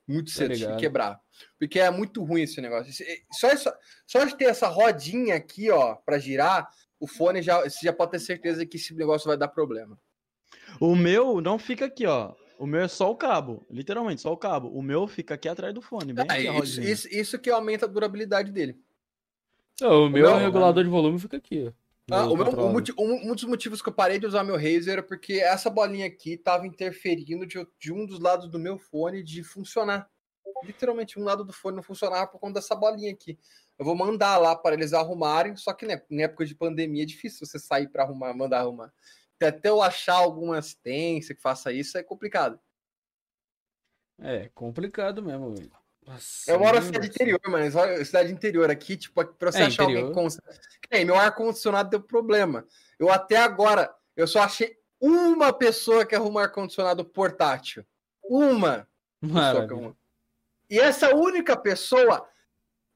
Muito 0.07 0.31
cedo 0.31 0.53
de 0.55 0.77
quebrar. 0.79 1.21
Porque 1.59 1.79
é 1.79 1.89
muito 1.91 2.23
ruim 2.23 2.41
esse 2.41 2.59
negócio. 2.59 2.89
Esse- 2.89 3.23
Só, 3.31 3.47
essa, 3.47 3.77
só 4.07 4.23
de 4.25 4.35
ter 4.35 4.45
essa 4.45 4.67
rodinha 4.67 5.35
aqui, 5.35 5.69
ó, 5.69 5.93
pra 5.95 6.17
girar, 6.17 6.67
o 6.99 7.05
fone 7.07 7.43
já, 7.43 7.61
você 7.61 7.85
já 7.85 7.93
pode 7.93 8.11
ter 8.11 8.19
certeza 8.19 8.65
que 8.65 8.77
esse 8.77 8.93
negócio 8.95 9.27
vai 9.27 9.37
dar 9.37 9.47
problema. 9.49 9.97
O 10.81 10.95
meu 10.95 11.39
não 11.41 11.59
fica 11.59 11.85
aqui, 11.85 12.07
ó. 12.07 12.33
O 12.59 12.67
meu 12.67 12.81
é 12.81 12.89
só 12.89 13.09
o 13.09 13.15
cabo, 13.15 13.65
literalmente, 13.71 14.19
só 14.21 14.33
o 14.33 14.37
cabo. 14.37 14.67
O 14.67 14.81
meu 14.81 15.07
fica 15.07 15.35
aqui 15.35 15.47
atrás 15.47 15.73
do 15.73 15.81
fone, 15.81 16.11
bem 16.11 16.25
Ah, 16.27 16.37
isso, 16.37 16.81
isso, 16.81 17.07
isso 17.09 17.39
que 17.39 17.49
aumenta 17.49 17.85
a 17.85 17.87
durabilidade 17.87 18.51
dele. 18.51 18.77
Não, 19.79 20.07
o 20.07 20.09
meu 20.09 20.23
meu- 20.23 20.35
regulador 20.35 20.83
de 20.83 20.89
volume 20.89 21.17
fica 21.17 21.37
aqui. 21.37 21.73
Ah, 22.11 22.27
o 22.27 22.35
meu- 22.35 22.47
o 22.47 23.01
um, 23.01 23.31
um 23.31 23.33
dos 23.33 23.45
motivos 23.45 23.81
que 23.81 23.87
eu 23.87 23.93
parei 23.93 24.19
de 24.19 24.25
usar 24.25 24.43
meu 24.43 24.57
Razer 24.57 24.89
era 24.89 25.03
porque 25.03 25.35
essa 25.35 25.69
bolinha 25.69 26.05
aqui 26.05 26.35
tava 26.35 26.67
interferindo 26.67 27.45
de, 27.45 27.65
de 27.79 27.93
um 27.93 28.05
dos 28.05 28.19
lados 28.19 28.49
do 28.49 28.59
meu 28.59 28.77
fone 28.77 29.23
de 29.23 29.41
funcionar. 29.41 30.09
Literalmente, 30.65 31.17
um 31.17 31.23
lado 31.23 31.45
do 31.45 31.53
fone 31.53 31.77
não 31.77 31.83
funcionava 31.83 32.27
por 32.27 32.39
conta 32.39 32.55
dessa 32.55 32.75
bolinha 32.75 33.13
aqui. 33.13 33.39
Eu 33.77 33.85
vou 33.85 33.95
mandar 33.95 34.37
lá 34.37 34.53
para 34.53 34.75
eles 34.75 34.91
arrumarem, 34.91 35.55
só 35.55 35.71
que 35.71 35.85
né, 35.85 36.01
em 36.11 36.23
época 36.23 36.45
de 36.45 36.53
pandemia 36.53 37.03
é 37.03 37.05
difícil 37.05 37.47
você 37.47 37.57
sair 37.57 37.87
para 37.87 38.03
arrumar, 38.03 38.33
mandar 38.33 38.59
arrumar. 38.59 38.91
Até 39.45 39.69
eu 39.69 39.81
achar 39.81 40.15
alguma 40.15 40.57
assistência 40.57 41.33
que 41.35 41.41
faça 41.41 41.71
isso 41.71 41.97
é 41.97 42.03
complicado. 42.03 42.59
É, 44.21 44.49
complicado 44.53 45.21
mesmo, 45.23 45.55
velho. 45.55 45.71
Nossa, 46.05 46.51
Eu 46.51 46.59
moro 46.59 46.75
na 46.77 46.81
cidade 46.81 47.07
interior, 47.07 47.39
mano. 47.47 48.05
Cidade 48.05 48.31
interior 48.31 48.69
aqui, 48.69 48.97
tipo, 48.97 49.23
pra 49.25 49.51
você 49.51 49.59
É, 49.59 49.65
achar 49.65 49.83
interior. 49.83 50.07
alguém 50.07 50.13
com. 50.13 50.27
É, 50.89 51.05
meu 51.05 51.15
ar-condicionado 51.15 51.89
deu 51.89 52.01
problema. 52.01 52.65
Eu 52.97 53.09
até 53.11 53.37
agora, 53.37 53.93
eu 54.15 54.27
só 54.27 54.41
achei 54.41 54.77
uma 54.99 55.53
pessoa 55.53 56.05
que 56.05 56.15
arruma 56.15 56.41
ar-condicionado 56.41 57.05
portátil. 57.05 57.85
Uma. 58.23 58.87
pessoa 59.21 59.21
que 59.21 59.27
Maravilha. 59.33 59.73
arruma. 59.73 59.97
E 60.69 60.79
essa 60.79 61.15
única 61.15 61.55
pessoa 61.55 62.27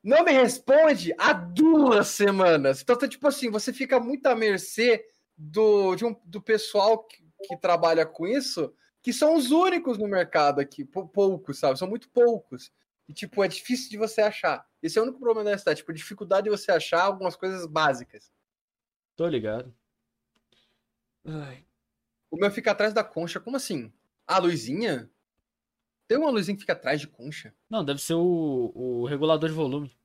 não 0.03 0.23
me 0.23 0.31
responde 0.31 1.13
há 1.17 1.31
duas 1.33 2.07
semanas. 2.09 2.81
Então, 2.81 2.97
tá, 2.97 3.07
tipo 3.07 3.27
assim, 3.27 3.49
você 3.49 3.71
fica 3.71 3.99
muito 3.99 4.25
à 4.25 4.35
mercê 4.35 5.05
do, 5.37 5.95
de 5.95 6.05
um- 6.05 6.15
do 6.25 6.41
pessoal 6.41 7.03
que, 7.03 7.23
que 7.47 7.57
trabalha 7.57 8.05
com 8.05 8.25
isso, 8.27 8.73
que 9.01 9.11
são 9.11 9.35
os 9.35 9.51
únicos 9.51 9.97
no 9.97 10.07
mercado 10.07 10.59
aqui, 10.59 10.85
pou- 10.85 11.07
poucos, 11.07 11.59
sabe? 11.59 11.77
São 11.77 11.87
muito 11.87 12.09
poucos. 12.09 12.71
E, 13.07 13.13
tipo, 13.13 13.43
é 13.43 13.47
difícil 13.47 13.89
de 13.89 13.97
você 13.97 14.21
achar. 14.21 14.65
Esse 14.81 14.97
é 14.97 15.01
o 15.01 15.03
único 15.03 15.19
problema 15.19 15.49
da 15.49 15.57
cidade, 15.57 15.77
tipo, 15.79 15.91
a 15.91 15.95
dificuldade 15.95 16.45
de 16.45 16.49
você 16.49 16.71
achar 16.71 17.03
algumas 17.03 17.35
coisas 17.35 17.65
básicas. 17.65 18.31
Tô 19.15 19.27
ligado. 19.27 19.75
Ai, 21.25 21.65
O 22.31 22.37
meu 22.37 22.49
fica 22.51 22.71
atrás 22.71 22.93
da 22.93 23.03
concha, 23.03 23.39
como 23.39 23.57
assim? 23.57 23.91
A 24.25 24.37
luzinha? 24.37 25.09
Tem 26.07 26.17
uma 26.17 26.29
luzinha 26.29 26.55
que 26.55 26.61
fica 26.61 26.73
atrás 26.73 26.99
de 27.01 27.07
concha? 27.07 27.53
Não, 27.69 27.83
deve 27.83 28.01
ser 28.01 28.13
o, 28.15 28.71
o 28.75 29.05
regulador 29.05 29.49
de 29.49 29.55
volume. 29.55 29.95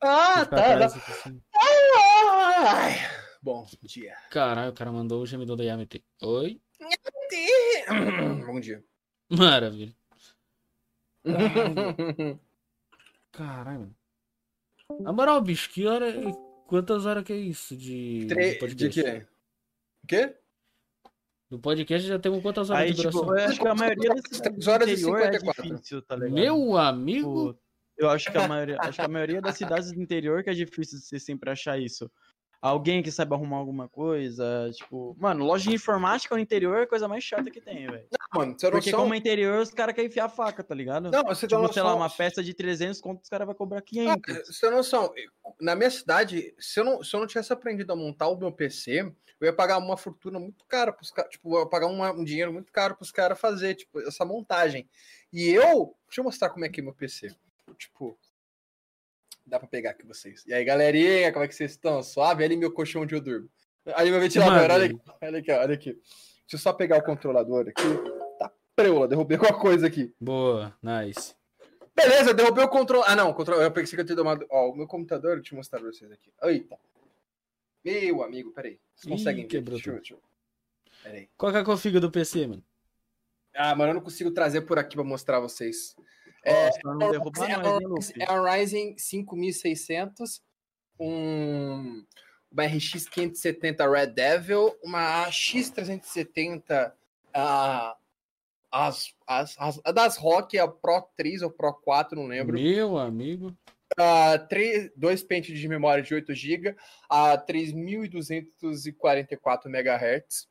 Ah, 0.00 0.46
tá. 0.46 0.72
atrás 0.72 0.92
tá. 0.94 0.98
assim. 1.12 1.42
Ai, 1.54 2.94
bom 3.42 3.66
dia. 3.82 4.16
Caralho, 4.30 4.70
o 4.70 4.74
cara 4.74 4.90
mandou 4.92 5.22
o 5.22 5.26
gemidor 5.26 5.56
da 5.56 5.64
Yamete. 5.64 6.04
Oi? 6.22 6.60
Bom 8.46 8.60
dia. 8.60 8.84
Maravilha. 9.30 9.94
Caralho, 13.32 13.80
mano. 13.80 13.96
Na 15.00 15.12
moral, 15.12 15.40
bicho, 15.42 15.70
que 15.70 15.86
hora. 15.86 16.12
Quantas 16.66 17.06
horas 17.06 17.24
que 17.24 17.32
é 17.32 17.36
isso 17.36 17.76
de, 17.76 18.20
de 18.20 18.26
Tre- 18.26 18.52
de 18.52 18.58
podcast? 18.58 19.02
quê? 19.02 19.26
O 20.02 20.06
quê? 20.06 20.36
Do 21.50 21.58
podcast 21.58 22.06
já 22.06 22.18
temos 22.18 22.42
quantas 22.42 22.68
horas 22.68 22.82
Aí, 22.82 22.90
de 22.92 23.02
tipo, 23.02 23.10
duração? 23.24 23.38
eu 23.38 23.48
acho 23.48 23.60
que 23.60 23.68
a 23.68 23.74
maioria 23.74 24.10
das 24.10 24.22
cidades 24.36 24.64
Três 24.64 24.64
do 24.64 24.70
horas 24.70 24.88
e 24.88 24.92
interior 24.92 25.18
é 25.20 25.32
54. 25.32 25.62
difícil, 25.62 26.02
tá 26.02 26.14
ligado? 26.16 26.32
Meu 26.34 26.76
amigo? 26.76 27.52
Tipo, 27.54 27.60
eu 27.96 28.10
acho 28.10 28.30
que 28.30 28.38
a 28.38 28.46
maioria, 28.48 28.76
acho 28.80 28.98
que 28.98 29.04
a 29.04 29.08
maioria 29.08 29.40
das 29.40 29.56
cidades 29.56 29.90
do 29.92 30.00
interior 30.02 30.44
que 30.44 30.50
é 30.50 30.54
difícil 30.54 30.98
de 30.98 31.04
você 31.06 31.18
sempre 31.18 31.50
achar 31.50 31.78
isso. 31.80 32.10
Alguém 32.60 33.02
que 33.02 33.12
saiba 33.12 33.36
arrumar 33.36 33.58
alguma 33.58 33.88
coisa, 33.88 34.68
tipo, 34.74 35.14
mano, 35.18 35.44
loja 35.44 35.68
de 35.70 35.76
informática 35.76 36.34
no 36.34 36.40
interior 36.40 36.78
é 36.78 36.82
a 36.82 36.86
coisa 36.88 37.06
mais 37.06 37.22
chata 37.22 37.50
que 37.50 37.60
tem, 37.60 37.86
velho. 37.86 38.08
Mano, 38.34 38.56
você 38.58 38.66
não 38.66 38.72
Porque 38.72 38.90
noção... 38.90 39.00
como 39.04 39.14
é 39.14 39.16
interior, 39.16 39.60
os 39.62 39.70
caras 39.70 39.94
querem 39.94 40.08
enfiar 40.10 40.24
a 40.24 40.28
faca, 40.28 40.64
tá 40.64 40.74
ligado? 40.74 41.08
Não, 41.10 41.22
você 41.24 41.46
tem 41.46 41.56
tipo, 41.56 41.72
sei 41.72 41.82
lá, 41.82 41.94
uma 41.94 42.10
peça 42.10 42.42
de 42.42 42.52
300 42.52 43.00
conto, 43.00 43.22
os 43.22 43.28
caras 43.28 43.46
vão 43.46 43.54
cobrar 43.54 43.78
Ah, 43.78 43.82
500. 43.82 44.46
Você 44.48 44.60
tem 44.66 44.70
noção, 44.76 45.14
na 45.60 45.76
minha 45.76 45.90
cidade, 45.90 46.52
se 46.58 46.80
eu, 46.80 46.84
não, 46.84 47.02
se 47.02 47.14
eu 47.14 47.20
não 47.20 47.26
tivesse 47.28 47.52
aprendido 47.52 47.92
a 47.92 47.96
montar 47.96 48.26
o 48.26 48.36
meu 48.36 48.50
PC, 48.50 49.00
eu 49.40 49.46
ia 49.46 49.52
pagar 49.52 49.78
uma 49.78 49.96
fortuna 49.96 50.40
muito 50.40 50.64
cara 50.66 50.92
pros 50.92 51.12
caras. 51.12 51.30
Tipo, 51.30 51.54
eu 51.56 51.60
ia 51.60 51.66
pagar 51.68 51.86
uma- 51.86 52.10
um 52.10 52.24
dinheiro 52.24 52.52
muito 52.52 52.72
caro 52.72 52.96
pros 52.96 53.12
caras 53.12 53.38
fazer, 53.38 53.76
tipo, 53.76 54.00
essa 54.00 54.24
montagem. 54.24 54.88
E 55.32 55.48
eu. 55.50 55.94
Deixa 56.08 56.20
eu 56.20 56.24
mostrar 56.24 56.50
como 56.50 56.64
é 56.64 56.68
que 56.68 56.80
é 56.80 56.82
meu 56.82 56.92
PC. 56.92 57.28
Tipo. 57.78 58.18
Dá 59.48 59.58
pra 59.58 59.66
pegar 59.66 59.90
aqui 59.90 60.06
vocês. 60.06 60.44
E 60.46 60.52
aí, 60.52 60.62
galerinha, 60.62 61.32
como 61.32 61.44
é 61.44 61.48
que 61.48 61.54
vocês 61.54 61.70
estão? 61.70 62.02
Suave? 62.02 62.44
Ali 62.44 62.56
meu 62.56 62.70
colchão 62.70 63.02
onde 63.02 63.14
eu 63.14 63.20
durmo. 63.20 63.48
Ali 63.94 64.10
meu 64.10 64.20
ventilador, 64.20 64.70
olha 64.70 64.84
aqui, 64.84 65.00
olha 65.22 65.38
aqui, 65.38 65.50
olha 65.50 65.74
aqui. 65.74 65.92
Deixa 65.92 66.54
eu 66.54 66.58
só 66.58 66.72
pegar 66.72 66.98
o 66.98 67.02
controlador 67.02 67.66
aqui. 67.66 67.82
Tá 68.38 68.52
preula, 68.76 69.08
derrubei 69.08 69.38
alguma 69.38 69.58
coisa 69.58 69.86
aqui. 69.86 70.14
Boa, 70.20 70.76
nice. 70.82 71.34
Beleza, 71.96 72.34
derrubei 72.34 72.62
o 72.62 72.68
controle. 72.68 73.04
Ah, 73.06 73.16
não, 73.16 73.30
o 73.30 73.34
controle. 73.34 73.62
Eu 73.62 73.72
pensei 73.72 73.96
que 73.96 74.02
eu 74.02 74.04
tinha 74.04 74.16
tomado. 74.16 74.46
Ó, 74.50 74.70
o 74.70 74.76
meu 74.76 74.86
computador, 74.86 75.36
deixa 75.36 75.54
eu 75.54 75.56
mostrar 75.56 75.80
pra 75.80 75.90
vocês 75.90 76.12
aqui. 76.12 76.30
Eita. 76.42 76.78
Meu 77.82 78.22
amigo, 78.22 78.52
peraí. 78.52 78.78
Vocês 78.94 79.06
Ih, 79.06 79.16
conseguem 79.16 79.42
ver? 79.44 79.48
quebrou 79.48 79.76
Deixa 79.76 79.92
deixa 79.92 80.14
eu... 80.14 80.22
Peraí. 81.02 81.28
Qual 81.36 81.50
que 81.50 81.58
é 81.58 81.60
a 81.60 81.64
config 81.64 81.98
do 81.98 82.10
PC, 82.10 82.46
mano? 82.46 82.62
Ah, 83.54 83.74
mano, 83.74 83.90
eu 83.90 83.94
não 83.94 84.02
consigo 84.02 84.30
trazer 84.30 84.60
por 84.62 84.78
aqui 84.78 84.94
pra 84.94 85.04
mostrar 85.04 85.40
vocês. 85.40 85.96
É, 86.48 86.72
só 86.72 86.94
não 86.94 87.10
derrubar 87.10 87.50
é, 87.50 87.58
um- 87.58 87.88
Luffy? 87.88 88.22
é 88.22 88.32
um 88.32 88.42
Ryzen 88.42 88.96
5600, 88.98 90.42
um 90.98 92.04
uma 92.50 92.64
RX 92.64 93.06
570 93.08 93.90
Red 93.90 94.06
Devil, 94.06 94.74
uma 94.82 95.28
X370 95.28 96.92
ah, 97.34 97.94
as, 98.70 99.12
as, 99.26 99.54
as, 99.58 99.78
a 99.84 99.92
das 99.92 100.16
Rock, 100.16 100.58
a 100.58 100.66
Pro 100.66 101.06
3 101.16 101.42
ou 101.42 101.50
Pro 101.50 101.74
4, 101.74 102.16
não 102.16 102.26
lembro. 102.26 102.58
Meu 102.58 102.96
amigo. 102.98 103.54
Ah, 103.98 104.38
três, 104.38 104.90
dois 104.94 105.22
pentes 105.22 105.58
de 105.58 105.68
memória 105.68 106.02
de 106.02 106.14
8 106.14 106.34
GB 106.34 106.76
a 107.08 107.38
3.244 107.38 109.66
MHz 109.66 110.46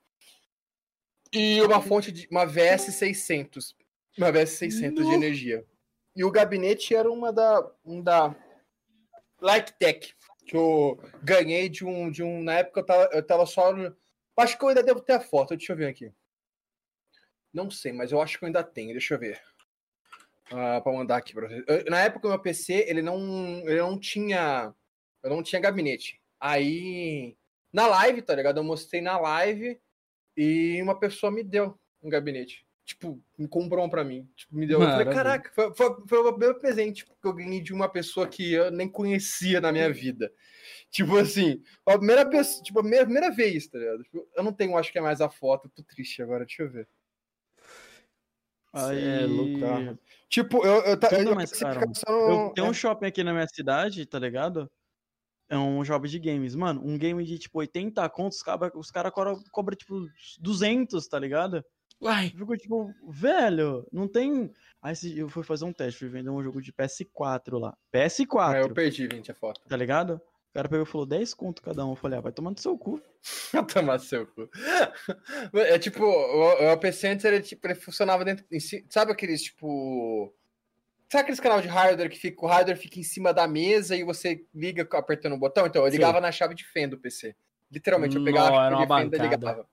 e 1.31 1.61
uma 1.61 1.79
fonte 1.81 2.11
de 2.11 2.27
uma 2.31 2.45
VS 2.45 2.95
600, 2.95 3.75
uma 4.17 4.31
VS 4.31 4.49
600 4.51 5.07
de 5.07 5.13
energia. 5.13 5.63
E 6.17 6.23
o 6.23 6.31
gabinete 6.31 6.95
era 6.95 7.11
uma 7.11 7.31
da 7.31 7.71
um 7.85 8.01
da 8.01 8.35
Lightech 9.39 10.15
que 10.47 10.57
eu 10.57 10.99
ganhei 11.21 11.69
de 11.69 11.85
um 11.85 12.09
de 12.09 12.23
um 12.23 12.41
na 12.41 12.55
época 12.55 12.79
eu 12.79 12.85
tava, 12.87 13.09
eu 13.13 13.27
tava 13.27 13.45
só 13.45 13.71
acho 14.37 14.57
que 14.57 14.63
eu 14.65 14.69
ainda 14.69 14.81
devo 14.81 14.99
ter 14.99 15.13
a 15.13 15.19
foto, 15.19 15.55
deixa 15.55 15.73
eu 15.73 15.77
ver 15.77 15.85
aqui. 15.85 16.11
Não 17.53 17.69
sei, 17.69 17.91
mas 17.93 18.11
eu 18.11 18.19
acho 18.19 18.39
que 18.39 18.45
eu 18.45 18.47
ainda 18.47 18.63
tenho, 18.63 18.93
deixa 18.93 19.13
eu 19.13 19.19
ver. 19.19 19.39
Ah, 20.51 20.81
para 20.81 20.91
mandar 20.91 21.17
aqui 21.17 21.35
para 21.35 21.47
vocês. 21.47 21.63
Eu- 21.67 21.85
na 21.85 21.99
época 22.01 22.25
o 22.25 22.31
meu 22.31 22.41
PC, 22.41 22.85
ele 22.87 23.03
não 23.03 23.59
ele 23.69 23.77
não 23.79 23.99
tinha 23.99 24.73
eu 25.21 25.29
não 25.29 25.43
tinha 25.43 25.61
gabinete. 25.61 26.19
Aí 26.39 27.37
na 27.71 27.85
live, 27.85 28.23
tá 28.23 28.33
ligado? 28.33 28.57
Eu 28.57 28.63
mostrei 28.63 29.01
na 29.01 29.19
live 29.19 29.79
e 30.35 30.81
uma 30.81 30.99
pessoa 30.99 31.31
me 31.31 31.43
deu 31.43 31.79
um 32.01 32.09
gabinete. 32.09 32.66
Tipo, 32.87 33.21
me 33.37 33.49
comprou 33.49 33.83
um 33.85 33.89
pra 33.89 34.01
mim. 34.01 34.31
Tipo, 34.33 34.55
me 34.55 34.65
deu. 34.65 34.81
Eu 34.81 34.87
falei, 34.87 35.07
caraca, 35.13 35.51
foi, 35.53 35.75
foi, 35.75 36.07
foi 36.07 36.19
o 36.19 36.37
meu 36.37 36.57
presente 36.57 37.03
tipo, 37.03 37.13
que 37.21 37.27
eu 37.27 37.33
ganhei 37.33 37.59
de 37.61 37.73
uma 37.73 37.89
pessoa 37.89 38.25
que 38.25 38.53
eu 38.53 38.71
nem 38.71 38.87
conhecia 38.89 39.59
na 39.59 39.73
minha 39.73 39.91
vida. 39.91 40.31
Tipo 40.89 41.17
assim, 41.17 41.61
a 41.85 41.97
primeira 41.97 42.25
pessoa, 42.25 42.63
tipo, 42.63 42.79
a 42.79 42.81
primeira, 42.81 43.03
primeira 43.03 43.29
vez, 43.29 43.67
tá 43.67 43.77
ligado? 43.77 44.03
Tipo, 44.03 44.25
eu 44.33 44.41
não 44.41 44.53
tenho, 44.53 44.77
acho 44.77 44.89
que 44.89 44.97
é 44.97 45.01
mais 45.01 45.19
a 45.19 45.29
foto, 45.29 45.67
tô 45.69 45.83
triste 45.83 46.21
agora, 46.21 46.45
deixa 46.45 46.63
eu 46.63 46.69
ver. 46.71 46.87
Aí, 48.71 49.03
é 49.03 49.25
louco, 49.25 49.59
tá. 49.59 49.97
Tipo, 50.29 50.65
eu, 50.65 50.81
eu, 50.85 50.97
tá, 50.97 51.09
Quanto 51.09 51.27
eu, 51.27 51.35
mais 51.35 51.51
no- 51.51 51.91
Eu, 52.47 52.53
tem 52.53 52.63
um 52.63 52.73
shopping 52.73 53.05
aqui 53.07 53.21
na 53.21 53.33
minha 53.33 53.47
cidade, 53.47 54.05
tá 54.05 54.17
ligado? 54.17 54.71
É 55.49 55.57
um 55.57 55.83
shopping 55.83 56.07
de 56.07 56.19
games. 56.19 56.55
Mano, 56.55 56.81
um 56.85 56.97
game 56.97 57.21
de 57.25 57.37
tipo 57.37 57.59
80 57.59 58.07
contos, 58.09 58.37
os 58.37 58.43
caras 58.43 58.71
os 58.75 58.91
cara 58.91 59.11
cobram, 59.11 59.41
cobra, 59.51 59.75
tipo 59.75 60.05
200, 60.39 61.05
tá 61.07 61.19
ligado? 61.19 61.65
Uai. 62.01 62.27
Eu 62.33 62.39
fico 62.39 62.57
tipo, 62.57 62.93
velho, 63.07 63.87
não 63.91 64.07
tem. 64.07 64.51
Aí 64.81 64.93
eu 65.15 65.27
fui 65.29 65.43
fazer 65.43 65.65
um 65.65 65.73
teste, 65.73 65.99
fui 65.99 66.09
vender 66.09 66.29
um 66.29 66.43
jogo 66.43 66.61
de 66.61 66.71
PS4 66.71 67.59
lá. 67.59 67.75
PS4, 67.91 68.55
Ah, 68.55 68.59
eu 68.59 68.73
perdi, 68.73 69.07
gente, 69.11 69.31
a 69.31 69.35
foto. 69.35 69.61
tá 69.67 69.75
ligado? 69.75 70.21
O 70.51 70.53
cara 70.53 70.69
pegou 70.69 70.83
e 70.85 70.87
falou 70.89 71.05
10 71.05 71.33
conto 71.33 71.61
cada 71.61 71.85
um. 71.85 71.91
Eu 71.91 71.95
falei, 71.95 72.17
ah, 72.17 72.21
vai 72.21 72.31
tomar 72.31 72.51
no 72.51 72.57
seu 72.59 72.77
cu. 72.77 73.01
Vai 73.51 73.65
tomar 73.65 73.99
seu 73.99 74.25
cu. 74.27 74.49
É 75.53 75.77
tipo, 75.79 76.03
o, 76.03 76.71
o 76.73 76.77
PC 76.77 77.07
antes 77.09 77.25
ele, 77.25 77.41
tipo, 77.41 77.65
ele 77.67 77.75
funcionava 77.75 78.23
dentro. 78.23 78.45
em 78.51 78.59
ci- 78.59 78.85
sabe 78.89 79.11
aqueles, 79.11 79.41
tipo. 79.43 80.33
Sabe 81.11 81.21
aqueles 81.23 81.39
canal 81.39 81.61
de 81.61 81.67
hardware 81.67 82.09
que 82.09 82.17
fica, 82.19 82.45
o 82.45 82.47
hardware 82.47 82.77
fica 82.77 82.99
em 82.99 83.03
cima 83.03 83.33
da 83.33 83.47
mesa 83.47 83.95
e 83.95 84.03
você 84.03 84.45
liga 84.53 84.87
apertando 84.93 85.33
o 85.33 85.37
botão? 85.37 85.65
Então, 85.65 85.83
eu 85.83 85.91
Sim. 85.91 85.97
ligava 85.97 86.19
na 86.21 86.31
chave 86.31 86.53
de 86.55 86.63
fenda 86.65 86.95
do 86.95 87.01
PC. 87.01 87.35
Literalmente, 87.71 88.15
eu 88.17 88.23
pegava 88.23 88.49
Nó, 88.49 88.57
a 88.57 88.69
chave 88.69 88.85
de 88.85 88.87
fenda 89.03 89.17
e 89.17 89.29
ligava. 89.29 89.67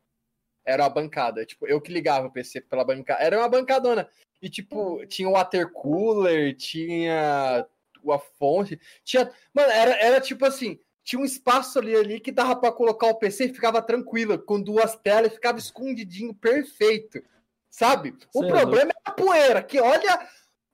Era 0.64 0.84
uma 0.84 0.90
bancada. 0.90 1.44
Tipo, 1.44 1.66
eu 1.66 1.80
que 1.80 1.92
ligava 1.92 2.26
o 2.26 2.32
PC 2.32 2.60
pela 2.62 2.84
bancada. 2.84 3.22
Era 3.22 3.38
uma 3.38 3.48
bancadona. 3.48 4.08
E, 4.40 4.48
tipo, 4.48 5.04
tinha 5.06 5.28
o 5.28 5.32
water 5.32 5.70
cooler, 5.70 6.56
tinha 6.56 7.66
a 8.06 8.18
fonte. 8.38 8.80
Tinha. 9.04 9.30
Mano, 9.52 9.70
era, 9.70 9.96
era 9.96 10.20
tipo 10.20 10.44
assim. 10.44 10.78
Tinha 11.02 11.20
um 11.20 11.24
espaço 11.24 11.78
ali, 11.78 11.94
ali 11.94 12.18
que 12.18 12.32
dava 12.32 12.56
pra 12.56 12.72
colocar 12.72 13.08
o 13.08 13.16
PC 13.16 13.44
e 13.44 13.54
ficava 13.54 13.82
tranquilo, 13.82 14.38
com 14.38 14.60
duas 14.60 14.96
telas, 14.96 15.30
e 15.30 15.34
ficava 15.34 15.58
escondidinho, 15.58 16.34
perfeito. 16.34 17.22
Sabe? 17.70 18.14
O 18.34 18.44
é 18.44 18.48
problema 18.48 18.90
é 18.90 19.10
a 19.10 19.12
poeira, 19.12 19.62
que 19.62 19.80
olha. 19.80 20.28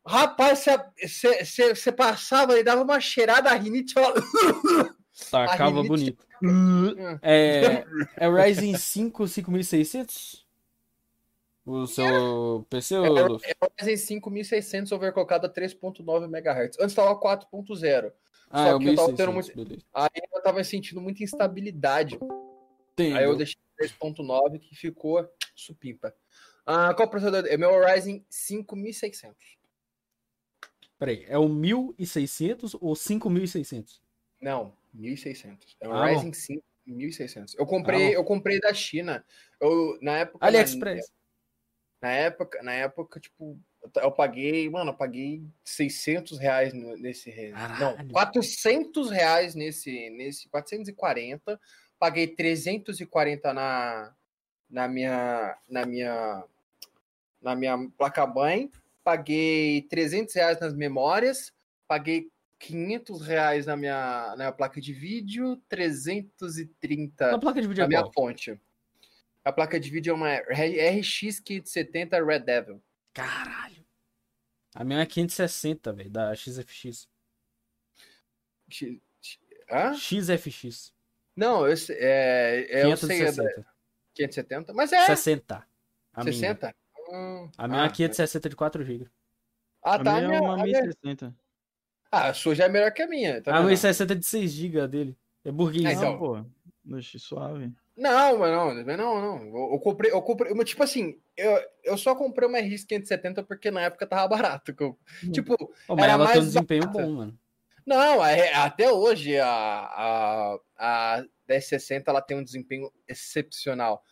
Rapaz, 0.06 0.64
você 1.74 1.92
passava 1.92 2.58
e 2.58 2.64
dava 2.64 2.82
uma 2.82 3.00
cheirada 3.00 3.50
a 3.50 3.54
rinite. 3.54 3.92
Falava... 3.92 4.14
Tacava 5.30 5.82
rinite- 5.82 5.88
bonito. 5.88 6.26
É, 7.22 7.84
é 8.16 8.28
Ryzen 8.28 8.76
5 8.76 9.26
5600? 9.28 10.46
O 11.66 11.86
seu 11.86 12.66
PC, 12.70 12.96
ô, 12.96 13.26
Luffy? 13.28 13.50
É 13.50 13.64
o 13.64 13.70
Ryzen 13.78 13.96
5600 13.96 14.92
overclockado 14.92 15.46
a 15.46 15.50
3.9 15.50 16.24
MHz. 16.24 16.76
Antes 16.80 16.92
estava 16.92 17.14
4.0. 17.20 18.12
Ah, 18.50 18.66
é 18.66 18.70
Só 18.70 18.76
o 18.76 18.78
que 18.80 18.88
eu 18.88 18.94
tava 18.96 19.08
1600, 19.08 19.16
tendo 19.16 19.32
muito- 19.32 19.54
beleza. 19.56 19.84
Aí 19.94 20.08
eu 20.34 20.42
tava 20.42 20.64
sentindo 20.64 21.00
muita 21.00 21.22
instabilidade. 21.22 22.18
Tem, 22.96 23.16
Aí 23.16 23.24
eu 23.24 23.36
deixei, 23.36 23.56
3.9 23.78 24.58
que 24.58 24.74
ficou 24.74 25.28
supimpa. 25.54 26.14
Ah, 26.66 26.92
qual 26.94 27.08
processador? 27.08 27.46
É 27.48 27.56
meu 27.56 27.70
Ryzen 27.84 28.24
5600. 28.28 29.58
Peraí, 30.98 31.24
é 31.28 31.38
o 31.38 31.48
1600 31.48 32.74
ou 32.80 32.94
5600? 32.96 34.02
Não, 34.40 34.72
1600. 34.92 35.76
É 35.80 35.88
um 35.88 35.92
Ah, 35.94 36.06
Ryzen 36.06 36.32
5 36.32 36.62
1600. 36.86 37.54
Eu 37.56 37.66
comprei, 37.66 38.08
Ah, 38.08 38.12
eu 38.12 38.24
comprei 38.24 38.58
da 38.60 38.72
China. 38.74 39.24
Eu 39.60 39.98
na 40.02 40.18
época 40.18 40.38
na- 40.40 40.46
AliExpress. 40.48 41.12
Na 42.02 42.10
época, 42.12 42.62
na 42.62 42.72
época, 42.72 43.20
tipo, 43.20 43.58
eu 43.96 44.10
paguei, 44.10 44.68
mano, 44.70 44.90
eu 44.90 44.96
paguei 44.96 45.42
600 45.62 46.38
reais 46.38 46.72
nesse. 46.72 47.30
re- 47.30 47.50
Não, 47.50 47.92
Caralho. 47.94 48.10
400 48.12 49.10
reais 49.10 49.54
nesse, 49.54 50.08
nesse. 50.10 50.48
440. 50.48 51.60
Paguei 51.98 52.26
340 52.26 53.52
na, 53.52 54.14
na 54.68 54.88
minha. 54.88 55.56
Na 55.68 55.84
minha. 55.86 56.44
Na 57.42 57.54
minha 57.54 57.76
placa-mãe. 57.98 58.70
Paguei 59.04 59.82
300 59.82 60.34
reais 60.34 60.58
nas 60.60 60.74
memórias. 60.74 61.52
Paguei 61.86 62.30
500 62.60 63.22
reais 63.22 63.66
na 63.66 63.76
minha, 63.76 64.28
na 64.30 64.36
minha 64.36 64.52
placa 64.52 64.80
de 64.80 64.92
vídeo. 64.92 65.56
330 65.68 67.32
Na 67.32 67.38
placa 67.38 67.60
de 67.60 67.66
vídeo 67.66 67.80
na 67.80 67.86
é 67.86 67.88
minha 67.88 68.02
qual? 68.02 68.12
fonte. 68.12 68.60
A 69.44 69.50
placa 69.50 69.80
de 69.80 69.90
vídeo 69.90 70.10
é 70.10 70.14
uma 70.14 70.36
RX 70.36 71.40
570 71.40 72.22
Red 72.24 72.40
Devil. 72.40 72.82
Caralho. 73.14 73.84
A 74.74 74.84
minha 74.84 75.00
é 75.00 75.06
560, 75.06 75.92
velho, 75.92 76.10
da 76.10 76.34
XFX. 76.36 77.08
X- 78.68 79.00
Hã? 79.70 79.94
XFX. 79.94 80.92
Não, 81.34 81.66
eu, 81.66 81.74
é, 81.90 82.66
é, 82.82 82.84
eu 82.84 82.96
sei. 82.96 83.22
É 83.22 83.32
da 83.32 83.42
560. 83.42 83.66
570, 84.14 84.72
mas 84.74 84.92
é 84.92 85.06
60. 85.06 85.66
A 86.12 86.24
minha. 86.24 86.32
60? 86.34 86.74
Hum, 87.08 87.50
A 87.56 87.66
minha 87.66 87.82
é 87.82 87.86
ah, 87.86 87.90
560 87.90 88.48
de 88.48 88.56
4 88.56 88.84
GB. 88.84 89.08
Ah, 89.82 89.94
A 89.94 90.04
tá. 90.04 90.14
minha 90.16 90.24
é 90.24 90.28
minha- 90.28 90.42
uma 90.42 90.52
a 90.60 90.62
minha- 90.62 90.82
1060. 90.82 91.34
Ah, 92.10 92.28
a 92.28 92.34
sua 92.34 92.54
já 92.54 92.64
é 92.64 92.68
melhor 92.68 92.92
que 92.92 93.02
a 93.02 93.06
minha. 93.06 93.40
Tá 93.40 93.52
A 93.52 93.58
vendo? 93.58 93.68
1060 93.68 94.16
de 94.16 94.26
6 94.26 94.50
GB 94.52 94.88
dele. 94.88 95.16
É 95.44 95.50
burguês. 95.52 95.86
Ah, 95.86 95.92
então. 95.92 96.18
Pô. 96.18 96.44
Oxe, 96.96 97.18
suave. 97.18 97.72
Não, 97.96 98.38
mas 98.38 98.50
não, 98.50 98.74
não, 98.96 99.20
não. 99.20 99.42
Eu, 99.56 99.72
eu 99.74 99.78
comprei, 99.78 100.10
eu 100.10 100.22
comprei, 100.22 100.52
mas, 100.54 100.68
tipo 100.70 100.82
assim, 100.82 101.20
eu, 101.36 101.58
eu 101.84 101.98
só 101.98 102.14
comprei 102.14 102.48
uma 102.48 102.58
RX 102.58 102.84
570 102.84 103.42
porque 103.42 103.70
na 103.70 103.82
época 103.82 104.06
tava 104.06 104.26
barato. 104.26 104.74
eu- 104.80 104.98
Tipo, 105.32 105.56
Pô, 105.56 105.94
mas 105.96 106.04
era 106.04 106.12
ela 106.14 106.26
tem 106.26 106.32
um 106.36 106.40
mais 106.40 106.44
desempenho 106.46 106.80
barata. 106.82 107.02
bom, 107.02 107.12
mano. 107.12 107.38
Não, 107.86 108.24
é- 108.24 108.54
até 108.54 108.90
hoje 108.90 109.38
a, 109.38 109.48
a, 109.48 110.58
a 110.78 111.24
1060 111.48 112.10
ela 112.10 112.22
tem 112.22 112.36
um 112.36 112.44
desempenho 112.44 112.90
excepcional. 113.06 114.02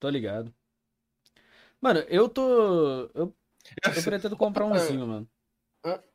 Tô 0.00 0.08
ligado. 0.08 0.52
Mano, 1.80 2.00
eu 2.08 2.28
tô. 2.28 3.10
Eu, 3.14 3.34
eu 3.94 4.02
pretendo 4.02 4.36
comprar 4.36 4.66
um 4.66 4.74
Zinho, 4.78 5.06
mano. 5.06 5.28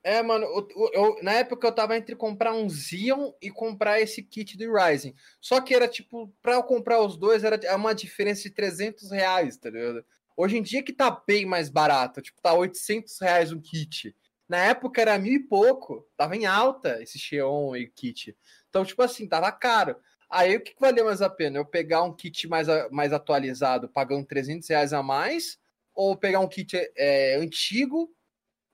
É, 0.04 0.22
mano, 0.22 0.46
eu, 0.46 0.92
eu- 0.94 1.24
na 1.24 1.34
época 1.34 1.68
eu 1.68 1.72
tava 1.72 1.96
entre 1.98 2.16
comprar 2.16 2.54
um 2.54 2.70
Xeon 2.70 3.32
e 3.42 3.50
comprar 3.50 4.02
esse 4.02 4.22
kit 4.24 4.58
do 4.58 4.74
Ryzen. 4.74 5.16
Só 5.40 5.62
que 5.62 5.74
era 5.74 5.88
tipo, 5.88 6.34
pra 6.42 6.54
eu 6.56 6.64
comprar 6.64 7.00
os 7.02 7.18
dois 7.18 7.44
era 7.44 7.56
é 7.66 7.76
uma 7.76 7.94
diferença 7.94 8.44
de 8.44 8.50
300 8.52 9.12
reais, 9.12 9.58
tá 9.58 9.70
ligado? 9.70 10.04
Hoje 10.36 10.58
em 10.58 10.62
dia 10.64 10.84
que 10.84 10.92
tá 10.94 11.12
bem 11.26 11.46
mais 11.46 11.70
barato, 11.70 12.22
tipo, 12.22 12.42
tá 12.42 12.54
800 12.54 13.18
reais 13.20 13.52
um 13.52 13.62
kit. 13.62 14.16
Na 14.50 14.58
época 14.58 15.02
era 15.02 15.18
mil 15.18 15.34
e 15.34 15.40
pouco, 15.40 16.06
tava 16.18 16.36
em 16.36 16.46
alta 16.46 17.02
esse 17.02 17.18
Xeon 17.20 17.76
e 17.76 17.88
kit. 17.88 18.36
Então, 18.70 18.84
tipo 18.84 19.02
assim, 19.02 19.28
tava 19.28 19.52
caro. 19.52 19.96
Aí 20.30 20.56
o 20.56 20.62
que, 20.62 20.74
que 20.74 20.82
valia 20.82 21.04
mais 21.04 21.22
a 21.22 21.30
pena? 21.30 21.58
Eu 21.60 21.66
pegar 21.66 22.04
um 22.04 22.14
kit 22.14 22.48
mais, 22.48 22.68
mais 22.92 23.14
atualizado 23.14 23.88
pagando 23.90 24.26
300 24.26 24.68
reais 24.70 24.94
a 24.94 25.04
mais, 25.04 25.58
ou 25.94 26.16
pegar 26.18 26.40
um 26.40 26.48
kit 26.48 26.76
é, 26.98 27.36
antigo 27.36 28.10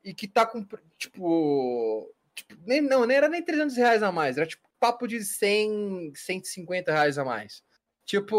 e 0.08 0.14
que 0.14 0.26
tá 0.26 0.46
com, 0.46 0.66
tipo, 0.98 2.16
tipo, 2.34 2.56
nem, 2.66 2.80
não, 2.80 3.06
nem 3.06 3.18
era 3.18 3.28
nem 3.28 3.44
300 3.44 3.76
reais 3.76 4.02
a 4.02 4.10
mais, 4.10 4.38
era 4.38 4.48
tipo 4.48 4.66
papo 4.80 5.06
de 5.06 5.22
100, 5.24 6.14
150 6.16 6.92
reais 6.94 7.18
a 7.18 7.26
mais. 7.26 7.62
Tipo, 8.06 8.38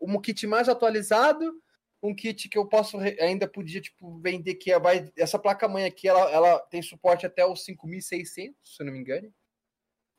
um 0.00 0.20
kit 0.20 0.44
mais 0.46 0.68
atualizado, 0.68 1.62
um 2.02 2.12
kit 2.12 2.48
que 2.48 2.58
eu 2.58 2.66
posso 2.66 2.98
ainda 2.98 3.46
podia 3.46 3.80
tipo 3.80 4.18
vender 4.18 4.56
que 4.56 4.72
é- 4.72 4.80
vai 4.80 5.08
essa 5.16 5.38
placa 5.38 5.68
mãe 5.68 5.84
aqui, 5.84 6.08
ela, 6.08 6.28
ela 6.32 6.58
tem 6.58 6.82
suporte 6.82 7.24
até 7.24 7.46
os 7.46 7.64
5600, 7.64 8.56
se 8.64 8.82
eu 8.82 8.86
não 8.86 8.92
me 8.92 8.98
engano. 8.98 9.32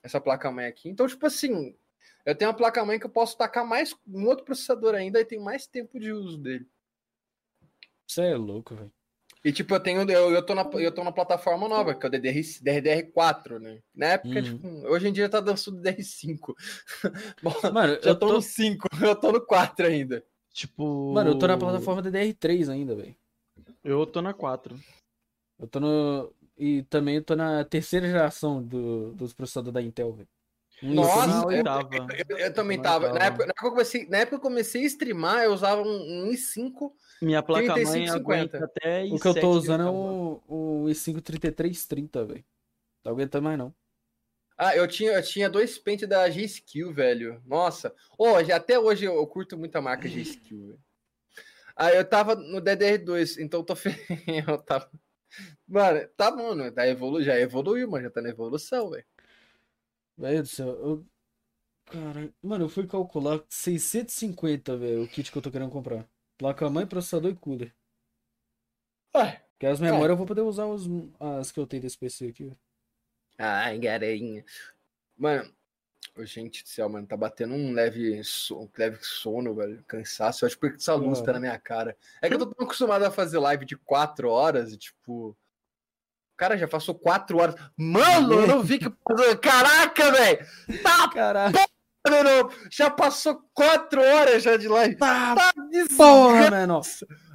Essa 0.01 0.21
placa 0.21 0.49
mãe 0.49 0.65
aqui. 0.67 0.87
Então, 0.87 1.07
tipo 1.07 1.25
assim, 1.25 1.75
eu 2.25 2.35
tenho 2.35 2.49
uma 2.51 2.57
placa 2.57 2.85
mãe 2.85 2.97
que 2.97 3.05
eu 3.05 3.09
posso 3.09 3.37
tacar 3.37 3.65
mais 3.65 3.93
um 4.07 4.25
outro 4.27 4.45
processador 4.45 4.95
ainda 4.95 5.19
e 5.19 5.25
tem 5.25 5.39
mais 5.39 5.67
tempo 5.67 5.99
de 5.99 6.13
uso 6.13 6.37
dele. 6.37 6.65
Você 8.07 8.21
é 8.21 8.37
louco, 8.37 8.73
velho. 8.75 8.93
E 9.43 9.51
tipo, 9.51 9.73
eu 9.75 9.79
tenho, 9.79 10.01
eu, 10.09 10.31
eu, 10.31 10.45
tô 10.45 10.55
na, 10.55 10.63
eu 10.73 10.91
tô 10.91 11.03
na 11.03 11.11
plataforma 11.11 11.67
nova, 11.67 11.93
que 11.93 12.05
é 12.05 12.09
o 12.09 12.11
DDR, 12.11 12.39
DDR4, 12.63 13.59
né? 13.59 13.79
Na 13.95 14.07
época, 14.07 14.39
Uhum. 14.39 14.43
tipo, 14.43 14.67
hoje 14.87 15.07
em 15.07 15.13
dia 15.13 15.29
tá 15.29 15.39
dançando 15.39 15.81
DDR5. 15.81 16.53
Bom, 17.43 17.53
Mano, 17.71 17.93
já 18.01 18.09
eu 18.09 18.15
tô, 18.19 18.27
tô. 18.27 18.33
no 18.33 18.41
5, 18.41 18.87
eu 19.01 19.15
tô 19.15 19.31
no 19.31 19.45
4 19.45 19.85
ainda. 19.87 20.23
Tipo. 20.51 21.13
Mano, 21.13 21.31
eu 21.31 21.39
tô 21.39 21.47
na 21.47 21.57
plataforma 21.57 22.01
DDR3 22.01 22.69
ainda, 22.69 22.95
velho. 22.95 23.15
Eu 23.83 24.05
tô 24.05 24.21
na 24.21 24.33
4. 24.33 24.77
Eu 25.59 25.67
tô 25.67 25.79
no. 25.79 26.33
E 26.57 26.81
também 26.83 27.17
eu 27.17 27.23
tô 27.23 27.35
na 27.35 27.63
terceira 27.63 28.07
geração 28.07 28.63
do, 28.63 29.13
dos 29.13 29.33
processadores 29.33 29.73
da 29.73 29.81
Intel, 29.81 30.13
velho. 30.13 30.27
Um 30.81 30.93
Nossa, 30.95 31.27
na 31.27 31.33
i5, 31.33 31.51
eu- 31.51 31.57
oitava. 31.57 32.07
Eu, 32.29 32.37
eu 32.37 32.53
também 32.53 32.81
tava. 32.81 33.11
Na 33.13 33.25
época, 33.25 33.45
na, 33.45 33.51
época 33.51 33.53
que 33.59 33.65
eu 33.65 33.69
comecei, 33.71 34.07
na 34.07 34.17
época 34.17 34.29
que 34.39 34.45
eu 34.45 34.49
comecei 34.49 34.83
a 34.83 34.87
streamar, 34.87 35.43
eu 35.43 35.53
usava 35.53 35.81
um, 35.81 36.25
um 36.25 36.31
i5. 36.31 36.91
Minha 37.21 37.41
placa 37.41 37.67
mãe 37.67 37.83
35, 37.83 38.15
aguenta 38.15 38.57
50. 38.59 38.65
até 38.65 39.03
O 39.05 39.19
que 39.19 39.27
eu 39.27 39.33
i7 39.33 39.41
tô 39.41 39.49
usando 39.51 39.83
é 39.83 39.89
o, 39.89 40.43
o 40.47 40.85
i5 40.85 41.21
3330, 41.21 42.25
velho. 42.25 42.45
Tá 43.03 43.09
aguentando 43.09 43.43
mais 43.43 43.57
não. 43.57 43.73
Ah, 44.57 44.75
eu 44.75 44.87
tinha, 44.87 45.11
eu 45.11 45.23
tinha 45.23 45.49
dois 45.49 45.77
pentes 45.77 46.09
da 46.09 46.27
G-Skill, 46.29 46.91
velho. 46.93 47.41
Nossa. 47.45 47.93
Hoje, 48.17 48.51
até 48.51 48.79
hoje 48.79 49.05
eu, 49.05 49.15
eu 49.15 49.27
curto 49.27 49.57
muito 49.57 49.75
a 49.75 49.81
marca 49.81 50.07
G-Skill, 50.07 50.67
velho. 50.67 50.79
Ah, 51.75 51.91
eu 51.91 52.03
tava 52.03 52.33
no 52.33 52.59
DDR2, 52.59 53.37
então 53.39 53.59
eu 53.59 53.63
tô 53.63 53.75
fe... 53.77 53.89
eu 54.47 54.57
tava... 54.57 54.89
Mano, 55.67 56.07
tá 56.17 56.31
bom, 56.31 56.55
né? 56.55 56.71
Tá 56.71 56.87
evolu... 56.87 57.21
já 57.21 57.39
evoluiu, 57.39 57.87
mas 57.89 58.03
já 58.03 58.09
tá 58.09 58.21
na 58.21 58.29
evolução, 58.29 58.89
velho. 58.89 59.05
Velho 60.17 60.41
do 60.41 60.47
céu, 60.47 60.67
eu. 60.67 61.05
Cara, 61.85 62.33
mano, 62.41 62.65
eu 62.65 62.69
fui 62.69 62.85
calcular 62.87 63.41
650, 63.47 64.75
velho, 64.75 65.03
o 65.03 65.07
kit 65.07 65.31
que 65.31 65.37
eu 65.37 65.41
tô 65.41 65.51
querendo 65.51 65.69
comprar. 65.69 66.05
Placa-mãe, 66.37 66.85
processador 66.85 67.31
e 67.31 67.35
cooler. 67.35 67.73
Ué. 69.15 69.43
Porque 69.51 69.65
as 69.65 69.79
memórias 69.79 70.11
eu 70.11 70.17
vou 70.17 70.27
poder 70.27 70.41
usar 70.41 70.65
os, 70.65 70.87
as 71.39 71.51
que 71.51 71.59
eu 71.59 71.65
tenho 71.65 71.81
desse 71.81 71.97
PC 71.97 72.27
aqui. 72.27 72.55
Ai, 73.39 73.79
garoinha. 73.79 74.45
Mano, 75.17 75.51
gente 76.19 76.63
do 76.63 76.69
céu, 76.69 76.87
mano, 76.87 77.07
tá 77.07 77.17
batendo 77.17 77.55
um 77.55 77.71
leve, 77.73 78.23
so... 78.23 78.61
um 78.61 78.69
leve 78.77 78.99
sono, 79.01 79.55
velho. 79.55 79.83
Cansaço. 79.87 80.45
Eu 80.45 80.47
acho 80.47 80.59
que 80.59 80.67
essa 80.67 80.93
luz 80.93 81.21
tá 81.21 81.33
na 81.33 81.39
minha 81.39 81.57
cara. 81.59 81.97
É 82.21 82.27
que 82.27 82.35
eu 82.35 82.39
tô 82.39 82.45
tão 82.45 82.65
acostumado 82.65 83.03
a 83.03 83.11
fazer 83.11 83.39
live 83.39 83.65
de 83.65 83.75
4 83.75 84.29
horas 84.29 84.71
e, 84.71 84.77
tipo. 84.77 85.35
Cara, 86.35 86.55
já 86.55 86.67
passou 86.67 86.93
4 86.93 87.37
horas. 87.39 87.55
Mano, 87.75 88.33
eu 88.33 88.47
não 88.47 88.61
vi 88.61 88.77
que. 88.77 88.89
Caraca, 89.41 90.11
velho! 90.11 90.45
Tá, 90.83 91.09
Mano! 92.09 92.49
Já 92.71 92.89
passou 92.89 93.41
4 93.53 94.01
horas 94.01 94.43
já 94.43 94.57
de 94.57 94.67
live. 94.67 94.95
Tá, 94.97 95.35
Tá 95.35 95.53
porra, 95.97 96.49
menor. 96.51 96.81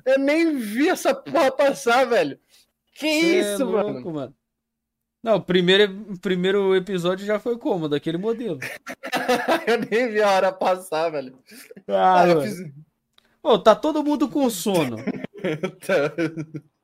Eu 0.05 0.19
nem 0.19 0.57
vi 0.59 0.89
essa 0.89 1.15
porra 1.15 1.51
passar, 1.53 2.05
velho. 2.07 2.39
Que 2.95 3.07
Cê 3.21 3.41
isso, 3.41 3.63
é 3.63 3.65
louco, 3.65 3.93
mano? 3.93 4.13
mano. 4.13 4.35
Não, 5.23 5.37
o 5.37 5.41
primeiro, 5.43 6.19
primeiro 6.21 6.75
episódio 6.75 7.25
já 7.25 7.39
foi 7.39 7.57
como? 7.57 7.89
Daquele 7.89 8.19
modelo. 8.19 8.59
eu 9.67 9.79
nem 9.89 10.09
vi 10.11 10.21
a 10.21 10.31
hora 10.33 10.53
passar, 10.53 11.11
velho. 11.11 11.39
Ah, 11.89 12.23
Ah, 12.23 12.29
eu 12.29 12.35
mano. 12.37 12.43
fiz. 12.43 12.73
Ô, 13.43 13.59
tá 13.59 13.75
todo 13.77 14.03
mundo 14.05 14.29
com 14.29 14.49
sono. 14.51 14.97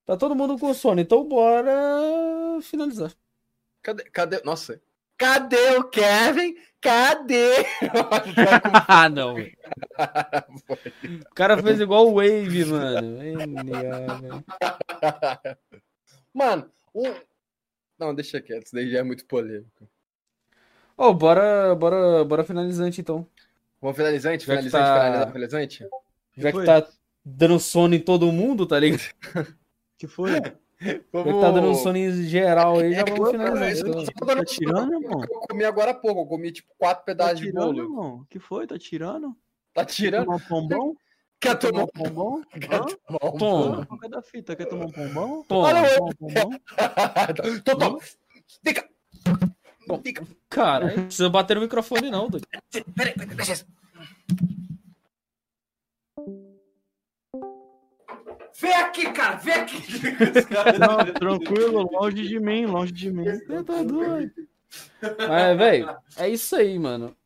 Tá 0.06 0.16
todo 0.16 0.34
mundo 0.34 0.58
com 0.58 0.72
sono, 0.72 1.00
então 1.00 1.22
bora 1.28 1.72
finalizar. 2.62 3.12
Cadê, 3.82 4.04
cadê? 4.04 4.40
Nossa. 4.42 4.80
Cadê 5.18 5.76
o 5.76 5.84
Kevin? 5.84 6.56
Cadê? 6.80 7.54
ah, 8.88 9.08
não. 9.08 9.34
O 11.30 11.34
cara 11.34 11.60
fez 11.62 11.80
igual 11.80 12.08
o 12.08 12.14
Wave, 12.14 12.64
mano. 12.66 13.18
Mano, 16.32 16.70
um. 16.94 17.14
Não, 17.98 18.14
deixa 18.14 18.40
quieto, 18.40 18.66
isso 18.66 18.74
daí 18.74 18.90
já 18.90 19.00
é 19.00 19.02
muito 19.02 19.26
polêmico. 19.26 19.88
Ô, 20.96 21.12
bora, 21.12 21.74
bora, 21.74 22.24
bora 22.24 22.44
finalizante 22.44 23.00
então. 23.00 23.26
Vamos 23.80 23.96
finalizante? 23.96 24.46
Já 24.46 24.56
que 24.56 24.62
Finalizante, 24.68 24.84
tá- 24.84 25.00
finalizar, 25.00 25.32
finalizante? 25.32 25.88
Já 26.36 26.48
que 26.52 26.58
foi? 26.58 26.66
tá 26.66 26.88
dando 27.24 27.58
sono 27.58 27.94
em 27.94 28.00
todo 28.00 28.32
mundo, 28.32 28.66
tá 28.66 28.78
ligado? 28.78 29.02
que 29.98 30.06
foi? 30.06 30.30
Já 30.80 30.94
que 30.94 31.40
tá 31.40 31.50
dando 31.50 31.74
sono 31.74 31.96
em 31.98 32.22
geral 32.24 32.78
aí, 32.78 32.92
já 32.94 33.04
vamos 33.04 33.30
finalizar. 33.30 33.86
eu- 33.88 33.94
eu 33.94 34.04
tô 34.12 34.24
dando- 34.26 34.38
Tá 34.38 34.44
tirando, 34.44 34.92
irmão? 34.92 35.20
Eu 35.28 35.40
comi 35.40 35.64
agora 35.64 35.90
há 35.90 35.94
pouco, 35.94 36.20
eu 36.20 36.26
comi 36.26 36.52
tipo 36.52 36.72
quatro 36.78 37.00
Tá 37.00 37.04
pedaços 37.06 37.40
de 37.40 37.46
tirando, 37.46 37.66
bolo. 37.74 37.82
irmão? 37.82 38.26
que 38.30 38.38
foi? 38.38 38.66
Tá 38.66 38.78
tirando? 38.78 39.36
Tá 39.74 39.84
tirando? 39.84 40.24
Tomar 40.26 40.36
um 40.36 40.40
pombom? 40.40 40.94
Quer 41.40 41.56
Quer 41.58 41.70
tomar 41.70 41.82
um 41.84 41.86
pombom? 41.88 42.42
Quer 42.50 42.68
tomar 42.68 43.24
um 43.24 43.38
Toma. 43.38 43.86
Qual 43.86 43.98
que 44.00 44.06
é 44.06 44.08
da 44.08 44.22
fita? 44.22 44.54
Quer 44.56 44.66
tomar 44.66 44.84
um 44.86 44.90
pombom? 44.92 45.42
Toma. 45.44 45.68
Olha 45.68 45.82
um 45.82 46.12
pombom? 46.14 46.50
Tô, 47.64 47.76
tô. 47.76 48.00
Fica. 48.64 48.88
Fica. 50.04 50.26
Cara, 50.48 50.94
não 50.96 51.04
precisa 51.06 51.28
bater 51.28 51.54
no 51.56 51.62
microfone, 51.62 52.10
não, 52.10 52.28
doido. 52.28 52.46
Peraí, 52.94 53.14
peraí, 53.14 53.34
deixa 53.34 53.52
isso. 53.52 53.66
Vem 58.56 58.72
aqui, 58.74 59.12
cara, 59.12 59.36
vem 59.36 59.54
aqui. 59.54 59.82
Não, 60.78 61.12
tranquilo, 61.14 61.88
longe 61.92 62.26
de 62.26 62.40
mim, 62.40 62.66
longe 62.66 62.92
de 62.92 63.10
mim. 63.10 63.24
Você 63.24 63.62
tá 63.64 63.82
doido? 63.82 64.32
Mas, 65.28 65.56
velho, 65.58 65.96
é 66.16 66.28
isso 66.28 66.56
aí, 66.56 66.78
mano. 66.78 67.16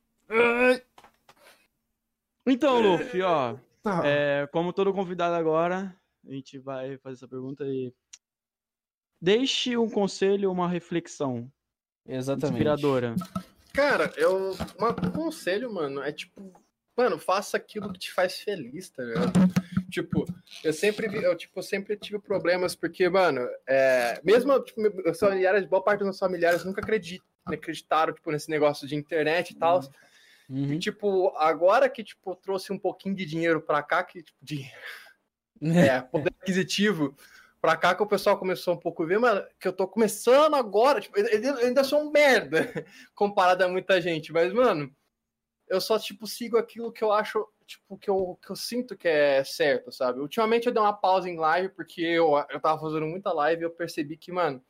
Então, 2.46 2.80
Luffy, 2.80 3.22
ó, 3.22 3.56
Tá. 3.82 4.02
é, 4.04 4.46
como 4.52 4.72
todo 4.72 4.92
convidado 4.92 5.34
agora, 5.34 5.94
a 6.26 6.32
gente 6.32 6.58
vai 6.58 6.96
fazer 6.98 7.16
essa 7.16 7.28
pergunta 7.28 7.64
aí. 7.64 7.92
Deixe 9.20 9.76
um 9.76 9.88
conselho, 9.90 10.50
uma 10.50 10.68
reflexão 10.68 11.50
Exatamente. 12.06 12.52
inspiradora. 12.54 13.14
Cara, 13.72 14.12
eu. 14.16 14.52
Um 14.52 15.10
conselho, 15.10 15.72
mano, 15.72 16.02
é 16.02 16.12
tipo. 16.12 16.52
Mano, 16.96 17.18
faça 17.18 17.56
aquilo 17.56 17.90
que 17.92 17.98
te 18.00 18.12
faz 18.12 18.38
feliz, 18.40 18.90
tá 18.90 19.02
ligado? 19.02 19.32
Tipo, 19.92 20.24
eu 20.64 20.72
sempre 20.72 21.06
vi, 21.06 21.22
eu, 21.22 21.36
tipo, 21.36 21.62
sempre 21.62 21.96
tive 21.98 22.18
problemas, 22.18 22.74
porque, 22.74 23.08
mano, 23.10 23.46
é, 23.66 24.18
mesmo 24.24 24.58
tipo, 24.60 24.80
meus 24.80 25.18
familiares, 25.18 25.66
boa 25.66 25.84
parte 25.84 25.98
dos 25.98 26.06
meus 26.06 26.18
familiares 26.18 26.64
nunca 26.64 26.80
acreditam, 26.80 27.26
acreditaram, 27.44 28.14
tipo, 28.14 28.32
nesse 28.32 28.48
negócio 28.48 28.88
de 28.88 28.96
internet 28.96 29.50
e 29.50 29.54
tal. 29.54 29.80
Uhum. 30.48 30.72
E, 30.72 30.78
tipo, 30.78 31.28
agora 31.36 31.90
que, 31.90 32.02
tipo, 32.02 32.34
trouxe 32.34 32.72
um 32.72 32.78
pouquinho 32.78 33.14
de 33.14 33.26
dinheiro 33.26 33.60
pra 33.60 33.82
cá, 33.82 34.02
que, 34.02 34.22
tipo, 34.22 34.38
de 34.40 34.64
é, 35.62 36.00
poder 36.00 36.32
aquisitivo 36.40 37.14
pra 37.60 37.76
cá 37.76 37.94
que 37.94 38.02
o 38.02 38.06
pessoal 38.06 38.38
começou 38.38 38.74
um 38.74 38.80
pouco 38.80 39.02
a 39.02 39.06
ver, 39.06 39.20
mano, 39.20 39.46
que 39.60 39.68
eu 39.68 39.72
tô 39.74 39.86
começando 39.86 40.54
agora, 40.54 41.02
tipo, 41.02 41.18
eu 41.18 41.26
eu 41.26 41.56
ainda 41.58 41.84
sou 41.84 42.00
um 42.00 42.10
merda 42.10 42.66
comparado 43.14 43.62
a 43.62 43.68
muita 43.68 44.00
gente, 44.00 44.32
mas, 44.32 44.52
mano, 44.54 44.90
eu 45.68 45.80
só, 45.80 45.98
tipo, 45.98 46.26
sigo 46.26 46.56
aquilo 46.56 46.90
que 46.90 47.04
eu 47.04 47.12
acho, 47.12 47.46
tipo, 47.72 47.98
que 47.98 48.08
eu, 48.08 48.38
que 48.42 48.50
eu 48.50 48.56
sinto 48.56 48.96
que 48.96 49.08
é 49.08 49.42
certo, 49.44 49.90
sabe? 49.92 50.20
Ultimamente 50.20 50.66
eu 50.66 50.72
dei 50.72 50.82
uma 50.82 50.92
pausa 50.92 51.28
em 51.28 51.36
live, 51.36 51.70
porque 51.70 52.00
eu, 52.00 52.32
eu 52.50 52.60
tava 52.60 52.80
fazendo 52.80 53.06
muita 53.06 53.32
live 53.32 53.62
e 53.62 53.64
eu 53.64 53.70
percebi 53.70 54.16
que, 54.16 54.32
mano, 54.32 54.64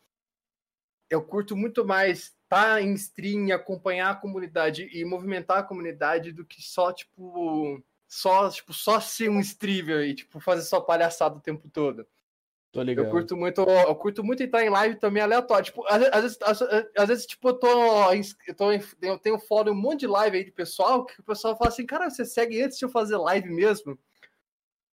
eu 1.11 1.23
curto 1.23 1.57
muito 1.57 1.85
mais 1.85 2.35
estar 2.45 2.83
em 2.83 2.95
stream, 2.95 3.55
acompanhar 3.55 4.11
a 4.11 4.17
comunidade 4.17 4.89
e 4.93 5.05
movimentar 5.05 5.59
a 5.59 5.63
comunidade 5.63 6.33
do 6.33 6.45
que 6.45 6.63
só, 6.63 6.93
tipo, 6.93 7.83
só, 8.09 8.49
tipo, 8.51 8.73
só 8.73 9.01
ser 9.01 9.29
um 9.31 9.41
streamer 9.41 10.07
e, 10.09 10.15
tipo, 10.15 10.41
fazer 10.41 10.63
só 10.63 10.81
palhaçada 10.81 11.37
o 11.37 11.41
tempo 11.41 11.69
todo. 11.69 12.07
Tô 12.73 12.83
ligado. 12.83 13.05
Eu 13.05 13.11
curto 13.11 13.37
muito, 13.37 13.61
eu 13.61 13.95
curto 13.95 14.25
muito 14.25 14.43
entrar 14.43 14.65
em 14.65 14.71
live 14.71 14.97
também 14.99 15.23
aleatório. 15.23 15.67
Tipo, 15.67 15.87
às, 15.87 16.23
vezes, 16.23 16.39
às, 16.43 16.63
às 16.97 17.09
vezes, 17.09 17.27
tipo, 17.27 17.51
eu 17.51 17.59
tô, 17.59 17.69
eu 18.47 18.55
tô 18.57 18.73
eu 19.03 19.19
tenho 19.19 19.39
follow 19.39 19.75
um 19.75 19.77
monte 19.77 20.01
de 20.01 20.07
live 20.07 20.39
aí 20.39 20.45
de 20.45 20.51
pessoal 20.51 21.05
que 21.05 21.21
o 21.21 21.23
pessoal 21.23 21.57
fala 21.57 21.69
assim, 21.69 21.85
cara, 21.85 22.09
você 22.09 22.25
segue 22.25 22.63
antes 22.63 22.79
de 22.79 22.85
eu 22.87 22.89
fazer 22.89 23.19
live 23.19 23.51
mesmo? 23.51 23.99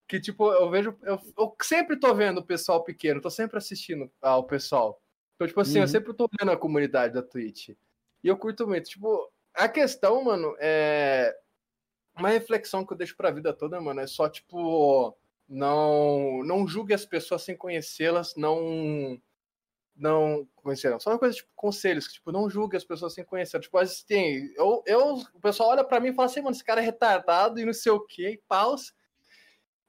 Que 0.10 0.20
tipo, 0.20 0.52
eu 0.52 0.70
vejo, 0.70 0.98
eu, 1.04 1.20
eu 1.38 1.56
sempre 1.62 1.98
tô 1.98 2.14
vendo 2.14 2.40
o 2.40 2.46
pessoal 2.46 2.84
pequeno, 2.84 3.22
tô 3.22 3.30
sempre 3.30 3.58
assistindo 3.58 4.12
ao 4.22 4.44
pessoal. 4.44 5.02
Então, 5.36 5.48
tipo 5.48 5.62
assim, 5.62 5.78
Uhum. 5.78 5.84
eu 5.86 5.88
sempre 5.88 6.14
tô 6.14 6.30
vendo 6.38 6.52
a 6.52 6.58
comunidade 6.58 7.14
da 7.14 7.24
Twitch. 7.24 7.70
E 7.70 8.28
eu 8.28 8.36
curto 8.36 8.68
muito. 8.68 8.90
Tipo, 8.90 9.32
a 9.54 9.70
questão, 9.70 10.22
mano, 10.22 10.54
é 10.60 11.34
uma 12.18 12.28
reflexão 12.28 12.86
que 12.86 12.92
eu 12.92 12.98
deixo 12.98 13.16
pra 13.16 13.32
vida 13.32 13.54
toda, 13.54 13.80
mano, 13.80 14.02
é 14.02 14.08
só, 14.08 14.28
tipo, 14.28 15.16
não 15.50 16.44
não 16.46 16.68
julgue 16.68 16.94
as 16.94 17.06
pessoas 17.06 17.42
sem 17.44 17.58
conhecê-las, 17.58 18.36
não 18.38 19.20
não 20.00 20.48
conheceram. 20.56 21.00
Só 21.00 21.12
uma 21.12 21.20
coisa, 21.20 21.36
tipo, 21.36 21.50
conselhos, 21.56 22.08
que, 22.08 22.14
tipo, 22.14 22.32
não 22.32 22.50
julgue 22.50 22.78
as 22.78 22.86
pessoas 22.86 23.14
sem 23.14 23.24
conhecer. 23.24 23.60
Tipo, 23.60 23.78
às 23.78 24.02
tem. 24.04 24.52
Eu, 24.56 24.82
eu, 24.86 25.16
o 25.34 25.40
pessoal 25.42 25.70
olha 25.70 25.84
pra 25.84 26.00
mim 26.00 26.10
e 26.10 26.14
fala 26.14 26.28
assim, 26.28 26.42
mano, 26.42 26.56
esse 26.56 26.64
cara 26.64 26.82
é 26.82 26.86
retardado 26.86 27.60
e 27.60 27.66
não 27.66 27.74
sei 27.74 27.92
o 27.92 28.00
quê, 28.00 28.32
e 28.32 28.42
paus. 28.48 28.94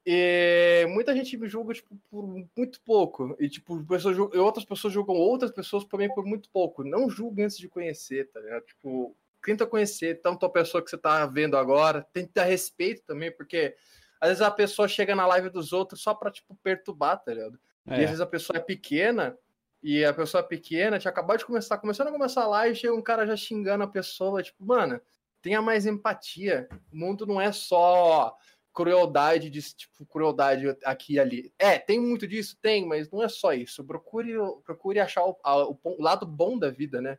E 0.05 0.87
muita 0.89 1.15
gente 1.15 1.37
me 1.37 1.47
julga, 1.49 1.75
tipo, 1.75 1.97
por 2.11 2.27
muito 2.57 2.81
pouco. 2.83 3.37
E, 3.39 3.49
tipo, 3.49 3.85
pessoas 3.87 4.17
e 4.17 4.39
outras 4.39 4.65
pessoas 4.65 4.93
julgam 4.93 5.15
outras 5.15 5.53
pessoas 5.53 5.85
também 5.85 6.13
por 6.13 6.25
muito 6.25 6.51
pouco. 6.51 6.83
Não 6.83 7.09
julgue 7.09 7.43
antes 7.43 7.59
de 7.59 7.69
conhecer, 7.69 8.29
tá 8.33 8.41
ligado? 8.41 8.65
Tipo, 8.65 9.17
tenta 9.45 9.67
conhecer 9.67 10.21
tanto 10.21 10.45
a 10.45 10.51
pessoa 10.51 10.83
que 10.83 10.91
você 10.91 10.99
tá 10.99 11.25
vendo 11.27 11.57
agora, 11.57 12.03
tenta 12.13 12.45
respeito 12.45 13.03
também, 13.07 13.31
porque 13.31 13.77
às 14.21 14.29
vezes 14.29 14.43
a 14.43 14.51
pessoa 14.51 14.87
chega 14.87 15.15
na 15.15 15.27
live 15.27 15.49
dos 15.51 15.73
outros 15.73 16.03
só 16.03 16.13
pra, 16.15 16.31
tipo, 16.31 16.55
perturbar, 16.63 17.23
tá 17.23 17.33
ligado? 17.33 17.59
E 17.87 17.93
às 17.93 17.99
É. 17.99 18.05
vezes 18.07 18.21
a 18.21 18.27
pessoa 18.27 18.57
é 18.57 18.61
pequena, 18.61 19.37
e 19.83 20.05
a 20.05 20.13
pessoa 20.13 20.43
é 20.43 20.47
pequena, 20.47 20.99
tinha 20.99 21.11
acabado 21.11 21.39
de 21.39 21.47
começar, 21.47 21.79
começando 21.79 22.09
a 22.09 22.13
começar 22.13 22.43
a 22.43 22.49
live, 22.49 22.77
chega 22.77 22.95
um 22.95 23.01
cara 23.03 23.27
já 23.27 23.35
xingando 23.35 23.83
a 23.85 23.89
pessoa, 23.89 24.43
tipo, 24.43 24.63
mano, 24.65 25.01
tenha 25.41 25.63
mais 25.63 25.87
empatia. 25.87 26.69
O 26.93 26.97
mundo 26.99 27.27
não 27.27 27.41
é 27.41 27.51
só 27.51 28.37
crueldade, 28.75 29.49
de, 29.49 29.61
tipo, 29.75 30.05
crueldade 30.07 30.67
aqui 30.85 31.15
e 31.15 31.19
ali. 31.19 31.53
É, 31.59 31.79
tem 31.79 31.99
muito 31.99 32.27
disso? 32.27 32.57
Tem, 32.61 32.87
mas 32.87 33.11
não 33.11 33.23
é 33.23 33.29
só 33.29 33.53
isso. 33.55 33.83
Procure, 33.83 34.35
procure 34.65 35.01
achar 35.01 35.25
o, 35.25 35.35
o 35.43 35.75
pon- 35.75 35.97
lado 35.99 36.27
bom 36.27 36.59
da 36.59 36.71
vida, 36.71 37.01
né? 37.01 37.19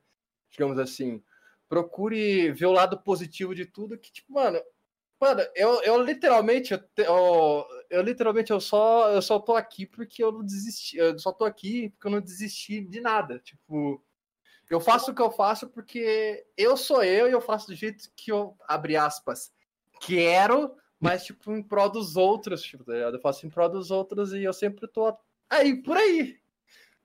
Digamos 0.51 0.77
assim. 0.77 1.21
Procure 1.67 2.51
ver 2.51 2.67
o 2.67 2.71
lado 2.71 2.97
positivo 3.01 3.55
de 3.55 3.65
tudo, 3.65 3.97
que, 3.97 4.11
tipo, 4.11 4.33
mano, 4.33 4.61
Mano, 5.21 5.41
eu, 5.53 5.83
eu 5.83 6.01
literalmente, 6.01 6.73
eu, 6.73 7.67
eu 7.91 8.01
literalmente, 8.01 8.51
eu 8.51 8.59
só, 8.59 9.11
eu 9.11 9.21
só 9.21 9.37
tô 9.39 9.55
aqui 9.55 9.85
porque 9.85 10.23
eu 10.23 10.31
não 10.31 10.43
desisti, 10.43 10.97
eu 10.97 11.17
só 11.19 11.31
tô 11.31 11.45
aqui 11.45 11.89
porque 11.89 12.07
eu 12.07 12.11
não 12.11 12.19
desisti 12.19 12.81
de 12.81 12.99
nada, 12.99 13.37
tipo, 13.37 14.03
eu 14.67 14.79
faço 14.79 15.11
o 15.11 15.15
que 15.15 15.21
eu 15.21 15.29
faço 15.29 15.69
porque 15.69 16.43
eu 16.57 16.75
sou 16.75 17.03
eu 17.03 17.27
e 17.27 17.31
eu 17.31 17.39
faço 17.39 17.67
do 17.67 17.75
jeito 17.75 18.09
que 18.15 18.31
eu, 18.31 18.57
abre 18.67 18.95
aspas, 18.95 19.53
quero, 20.01 20.75
mas, 20.99 21.23
tipo, 21.23 21.51
em 21.51 21.61
prol 21.61 21.89
dos 21.89 22.15
outros, 22.17 22.63
tipo, 22.63 22.83
tá 22.83 22.93
ligado? 22.93 23.17
Eu 23.17 23.21
faço 23.21 23.45
em 23.45 23.49
prol 23.49 23.69
dos 23.69 23.91
outros 23.91 24.33
e 24.33 24.41
eu 24.43 24.53
sempre 24.53 24.87
tô 24.87 25.15
aí, 25.47 25.83
por 25.83 25.97
aí. 25.97 26.39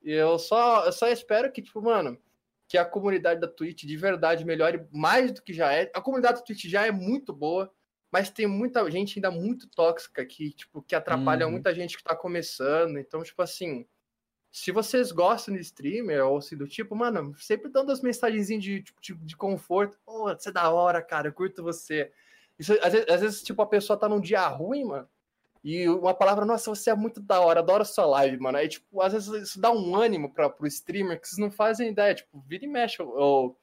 E 0.03 0.13
eu 0.13 0.39
só, 0.39 0.87
eu 0.87 0.93
só 0.93 1.07
espero 1.09 1.53
que, 1.53 1.61
tipo, 1.61 1.83
mano, 1.83 2.19
que 2.67 2.79
a 2.79 2.85
comunidade 2.85 3.41
da 3.41 3.49
Twitch 3.49 3.85
de 3.85 3.97
verdade 3.97 4.45
melhore 4.45 4.87
mais 4.91 5.33
do 5.33 5.43
que 5.43 5.53
já 5.53 5.71
é. 5.73 5.91
A 5.95 6.01
comunidade 6.01 6.39
da 6.39 6.45
Twitch 6.45 6.65
já 6.65 6.87
é 6.87 6.91
muito 6.91 7.33
boa, 7.33 7.73
mas 8.11 8.31
tem 8.31 8.47
muita 8.47 8.89
gente 8.91 9.19
ainda 9.19 9.31
muito 9.31 9.69
tóxica 9.69 10.23
aqui, 10.23 10.53
tipo, 10.53 10.83
que 10.83 10.95
atrapalha 10.95 11.47
Uhum. 11.47 11.53
muita 11.53 11.75
gente 11.75 11.97
que 11.97 12.05
tá 12.05 12.15
começando. 12.15 12.99
Então, 12.99 13.23
tipo 13.23 13.43
assim, 13.43 13.87
se 14.51 14.73
vocês 14.73 15.13
gostam 15.13 15.55
de 15.55 15.61
streamer 15.61 16.25
ou 16.25 16.39
assim 16.39 16.57
do 16.57 16.67
tipo, 16.67 16.95
mano, 16.97 17.35
sempre 17.39 17.69
dando 17.71 17.93
as 17.93 18.01
mensagenzinhas 18.01 18.63
de, 18.63 18.83
tipo, 18.83 19.01
de, 19.01 19.15
de 19.15 19.37
conforto. 19.37 19.99
Pô, 20.05 20.33
você 20.35 20.49
é 20.49 20.53
da 20.53 20.71
hora, 20.71 21.03
cara, 21.03 21.29
eu 21.29 21.33
curto 21.33 21.63
você. 21.63 22.11
Isso, 22.59 22.73
às, 22.83 22.93
vezes, 22.93 23.09
às 23.09 23.21
vezes, 23.21 23.43
tipo, 23.43 23.61
a 23.61 23.67
pessoa 23.67 23.99
tá 23.99 24.09
num 24.09 24.21
dia 24.21 24.47
ruim, 24.49 24.85
mano. 24.85 25.09
E 25.63 25.89
uma 25.89 26.15
palavra, 26.15 26.45
nossa, 26.45 26.71
você 26.71 26.91
é 26.91 26.95
muito 26.95 27.21
da 27.21 27.41
hora, 27.41 27.59
adoro 27.61 27.85
sua 27.85 28.07
live, 28.07 28.39
mano. 28.39 28.57
Aí, 28.57 28.69
tipo, 28.69 29.03
às 29.03 29.13
vezes 29.13 29.29
isso 29.49 29.61
dá 29.61 29.71
um 29.73 29.97
ânimo 29.97 30.33
pra, 30.33 30.49
pro 30.49 30.67
streamer 30.67 31.21
que 31.21 31.27
vocês 31.29 31.39
não 31.39 31.51
fazem 31.51 31.91
ideia. 31.91 32.15
Tipo, 32.15 32.41
vira 32.47 32.65
e 32.65 32.69
mexe, 32.69 33.03
ou 33.03 33.59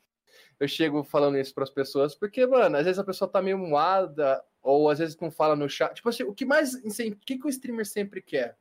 eu 0.60 0.68
chego 0.68 1.04
falando 1.04 1.38
isso 1.38 1.54
pras 1.54 1.70
pessoas, 1.70 2.16
porque, 2.16 2.46
mano, 2.46 2.78
às 2.78 2.86
vezes 2.86 3.00
a 3.00 3.04
pessoa 3.04 3.30
tá 3.30 3.42
meio 3.42 3.58
moada, 3.58 4.44
ou 4.62 4.90
às 4.90 5.00
vezes 5.00 5.18
não 5.20 5.30
fala 5.32 5.56
no 5.56 5.70
chat. 5.70 5.96
Tipo 5.96 6.10
assim, 6.10 6.24
o 6.24 6.34
que 6.34 6.46
mais. 6.46 6.74
O 6.76 7.16
que, 7.26 7.38
que 7.38 7.46
o 7.46 7.50
streamer 7.50 7.86
sempre 7.86 8.22
quer? 8.22 8.58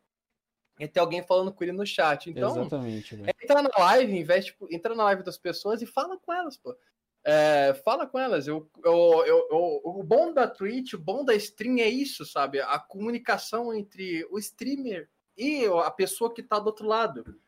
É 0.80 0.86
ter 0.88 1.00
alguém 1.00 1.22
falando 1.22 1.52
com 1.52 1.62
ele 1.62 1.72
no 1.72 1.86
chat. 1.86 2.28
Então, 2.30 2.50
Exatamente, 2.60 3.14
velho. 3.14 3.28
é 3.28 3.44
entrar 3.44 3.62
na 3.62 3.70
live, 3.78 4.16
em 4.16 4.24
vez, 4.24 4.46
tipo, 4.46 4.66
entra 4.70 4.94
na 4.94 5.04
live 5.04 5.22
das 5.22 5.36
pessoas 5.38 5.80
e 5.82 5.86
fala 5.86 6.18
com 6.18 6.32
elas, 6.32 6.56
pô. 6.56 6.76
É, 7.24 7.74
fala 7.84 8.04
com 8.06 8.18
elas. 8.18 8.48
Eu, 8.48 8.68
eu, 8.84 9.24
eu, 9.26 9.48
eu- 9.50 9.80
o 9.84 10.02
bom 10.02 10.32
da 10.32 10.48
Twitch, 10.48 10.94
o 10.94 10.98
bom 10.98 11.24
da 11.24 11.34
stream 11.36 11.78
é 11.78 11.88
isso, 11.88 12.24
sabe? 12.24 12.60
A 12.60 12.78
comunicação 12.80 13.72
entre 13.72 14.26
o 14.30 14.38
streamer 14.38 15.08
e 15.36 15.64
a 15.66 15.90
pessoa 15.90 16.34
que 16.34 16.42
tá 16.42 16.58
do 16.58 16.66
outro 16.66 16.86
lado. 16.86 17.38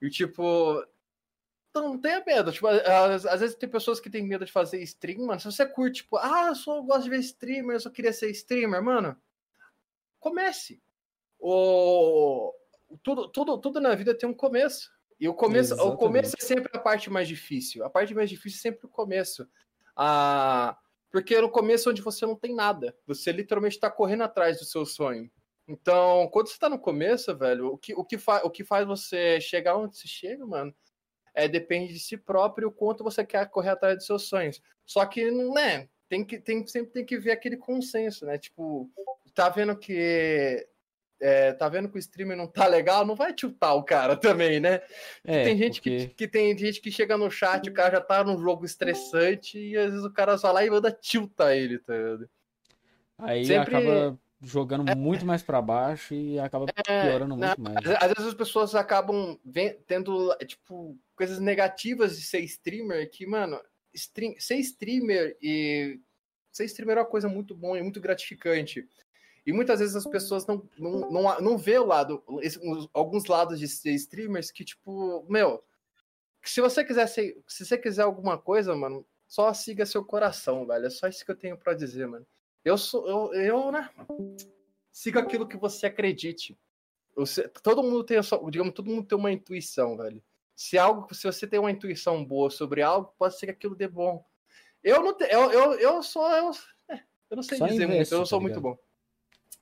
E, 0.00 0.10
tipo, 0.10 0.84
então 1.72 1.88
não 1.88 1.98
tenha 1.98 2.22
medo. 2.24 2.52
Tipo, 2.52 2.66
às, 2.68 3.24
às 3.24 3.40
vezes 3.40 3.56
tem 3.56 3.68
pessoas 3.68 3.98
que 3.98 4.10
têm 4.10 4.22
medo 4.22 4.44
de 4.44 4.52
fazer 4.52 4.80
stream, 4.82 5.26
mano. 5.26 5.40
Se 5.40 5.46
você 5.46 5.64
curte, 5.64 6.02
tipo, 6.02 6.18
ah, 6.18 6.48
eu 6.48 6.54
só 6.54 6.80
gosto 6.82 7.04
de 7.04 7.10
ver 7.10 7.20
streamer, 7.20 7.76
eu 7.76 7.80
só 7.80 7.88
queria 7.88 8.12
ser 8.12 8.30
streamer, 8.30 8.82
mano. 8.82 9.16
Comece. 10.20 10.82
O, 11.38 12.52
tudo, 13.02 13.26
tudo, 13.28 13.58
tudo 13.58 13.80
na 13.80 13.94
vida 13.94 14.16
tem 14.16 14.28
um 14.28 14.34
começo. 14.34 14.92
E 15.18 15.26
o 15.26 15.34
começo, 15.34 15.74
o 15.74 15.96
começo 15.96 16.34
é 16.38 16.44
sempre 16.44 16.70
a 16.74 16.78
parte 16.78 17.08
mais 17.08 17.26
difícil. 17.26 17.84
A 17.84 17.90
parte 17.90 18.14
mais 18.14 18.28
difícil 18.28 18.58
é 18.58 18.62
sempre 18.62 18.86
o 18.86 18.90
começo. 18.90 19.48
Ah, 19.96 20.76
porque 21.10 21.34
é 21.34 21.40
no 21.40 21.50
começo 21.50 21.88
onde 21.88 22.02
você 22.02 22.26
não 22.26 22.36
tem 22.36 22.54
nada. 22.54 22.94
Você 23.06 23.32
literalmente 23.32 23.76
está 23.76 23.90
correndo 23.90 24.24
atrás 24.24 24.58
do 24.58 24.66
seu 24.66 24.84
sonho. 24.84 25.30
Então, 25.66 26.28
quando 26.30 26.48
você 26.48 26.58
tá 26.58 26.68
no 26.68 26.78
começo, 26.78 27.34
velho, 27.34 27.68
o 27.68 27.78
que, 27.78 27.94
o 27.94 28.04
que, 28.04 28.18
fa 28.18 28.42
o 28.44 28.50
que 28.50 28.62
faz 28.62 28.86
você 28.86 29.40
chegar 29.40 29.76
onde 29.76 29.96
você 29.96 30.06
chega, 30.06 30.44
mano, 30.44 30.74
é 31.34 31.48
depende 31.48 31.92
de 31.92 31.98
si 32.00 32.16
próprio 32.16 32.68
o 32.68 32.72
quanto 32.72 33.02
você 33.04 33.24
quer 33.24 33.48
correr 33.48 33.70
atrás 33.70 33.96
dos 33.96 34.06
seus 34.06 34.28
sonhos. 34.28 34.60
Só 34.84 35.04
que, 35.06 35.30
né, 35.30 35.88
tem 36.08 36.24
que 36.24 36.38
tem, 36.38 36.66
sempre 36.66 36.92
tem 36.92 37.04
que 37.04 37.18
ver 37.18 37.30
aquele 37.32 37.56
consenso, 37.56 38.26
né? 38.26 38.36
Tipo, 38.38 38.90
tá 39.34 39.48
vendo 39.48 39.76
que 39.76 40.66
é, 41.24 41.52
tá 41.52 41.68
vendo 41.68 41.88
que 41.88 41.96
o 41.96 41.98
streamer 42.00 42.36
não 42.36 42.48
tá 42.48 42.66
legal, 42.66 43.06
não 43.06 43.14
vai 43.14 43.32
tiltar 43.32 43.76
o 43.76 43.84
cara 43.84 44.16
também, 44.16 44.58
né? 44.58 44.82
É, 45.24 45.44
tem 45.44 45.56
gente 45.56 45.80
porque- 45.80 46.08
que, 46.08 46.14
que 46.14 46.28
tem 46.28 46.58
gente 46.58 46.80
que 46.80 46.90
chega 46.90 47.16
no 47.16 47.30
chat, 47.30 47.70
o 47.70 47.72
cara 47.72 47.92
já 47.96 48.00
tá 48.00 48.24
num 48.24 48.36
jogo 48.38 48.64
estressante 48.64 49.56
e 49.58 49.76
às 49.78 49.90
vezes 49.90 50.04
o 50.04 50.12
cara 50.12 50.36
só 50.36 50.50
lá 50.50 50.64
e 50.64 50.70
manda 50.70 50.90
tiltar 50.90 51.56
ele, 51.56 51.78
tá 51.78 51.96
ligado? 51.96 52.28
Aí 53.18 53.44
Sempre- 53.46 53.76
acaba 53.76 54.18
jogando 54.42 54.84
muito 54.96 55.24
mais 55.24 55.42
pra 55.42 55.62
baixo 55.62 56.14
e 56.14 56.38
acaba 56.38 56.66
piorando 56.84 57.36
né, 57.36 57.46
muito 57.48 57.60
mais. 57.62 57.76
Às, 57.76 58.12
vezes 58.12 58.26
as 58.28 58.34
pessoas 58.34 58.74
acabam 58.74 59.38
tendo, 59.86 60.34
tipo, 60.46 60.98
coisas 61.14 61.38
negativas 61.38 62.16
de 62.18 62.24
ser 62.24 62.40
streamer 62.40 63.08
que, 63.10 63.24
mano, 63.26 63.60
stream- 63.94 64.34
ser 64.38 64.56
streamer 64.56 65.36
e 65.40 66.00
ser 66.50 66.64
streamer 66.64 66.96
é 66.96 67.00
uma 67.00 67.06
coisa 67.06 67.28
muito 67.28 67.54
bom 67.54 67.76
e 67.76 67.82
muito 67.82 68.00
gratificante. 68.00 68.88
E 69.46 69.52
muitas 69.52 69.80
vezes 69.80 69.96
as 69.96 70.06
pessoas 70.06 70.46
não, 70.46 70.68
não, 70.78 71.10
não, 71.10 71.40
não 71.40 71.58
vê 71.58 71.78
o 71.78 71.84
lado, 71.86 72.22
esse- 72.42 72.58
uns- 72.58 72.88
alguns 72.92 73.26
lados 73.26 73.58
de 73.58 73.68
ser 73.68 73.90
streamers 73.92 74.50
que, 74.50 74.64
tipo, 74.64 75.24
meu, 75.28 75.62
se 76.44 76.60
você 76.60 76.84
quiser 76.84 77.06
ser, 77.06 77.40
se 77.46 77.64
você 77.64 77.78
quiser 77.78 78.02
alguma 78.02 78.36
coisa, 78.38 78.74
mano, 78.74 79.06
só 79.28 79.52
siga 79.54 79.86
seu 79.86 80.04
coração, 80.04 80.66
velho. 80.66 80.86
É 80.86 80.90
só 80.90 81.06
isso 81.08 81.24
que 81.24 81.30
eu 81.30 81.36
tenho 81.36 81.56
pra 81.56 81.74
dizer, 81.74 82.06
mano. 82.06 82.26
Eu 82.64 82.78
sou, 82.78 83.08
eu, 83.08 83.34
eu 83.34 83.72
né? 83.72 83.88
Siga 84.90 85.20
aquilo 85.20 85.46
que 85.48 85.56
você 85.56 85.86
acredite. 85.86 86.56
Você- 87.16 87.48
todo 87.48 87.82
mundo 87.82 88.04
tem 88.04 88.22
sua, 88.22 88.38
digamos, 88.50 88.72
todo 88.74 88.88
mundo 88.90 89.06
tem 89.06 89.18
uma 89.18 89.32
intuição, 89.32 89.96
velho. 89.96 90.22
Se 90.54 90.78
algo, 90.78 91.12
se 91.14 91.24
você 91.24 91.46
tem 91.46 91.58
uma 91.58 91.70
intuição 91.70 92.24
boa 92.24 92.50
sobre 92.50 92.82
algo, 92.82 93.12
pode 93.18 93.38
ser 93.38 93.46
que 93.46 93.52
aquilo 93.52 93.74
dê 93.74 93.88
bom. 93.88 94.24
Eu 94.82 95.02
não 95.02 95.14
tenho, 95.14 95.30
eu, 95.32 95.50
eu, 95.50 95.72
eu 95.78 96.02
sou, 96.02 96.28
eu, 96.30 96.50
é, 96.88 97.02
eu 97.30 97.36
não 97.36 97.42
sei 97.42 97.58
Só 97.58 97.66
dizer 97.66 97.84
investe, 97.84 97.96
muito, 97.96 98.12
eu 98.12 98.18
não 98.18 98.24
tá 98.24 98.28
sou 98.30 98.40
muito 98.40 98.54
ligado? 98.60 98.62
bom. 98.62 98.78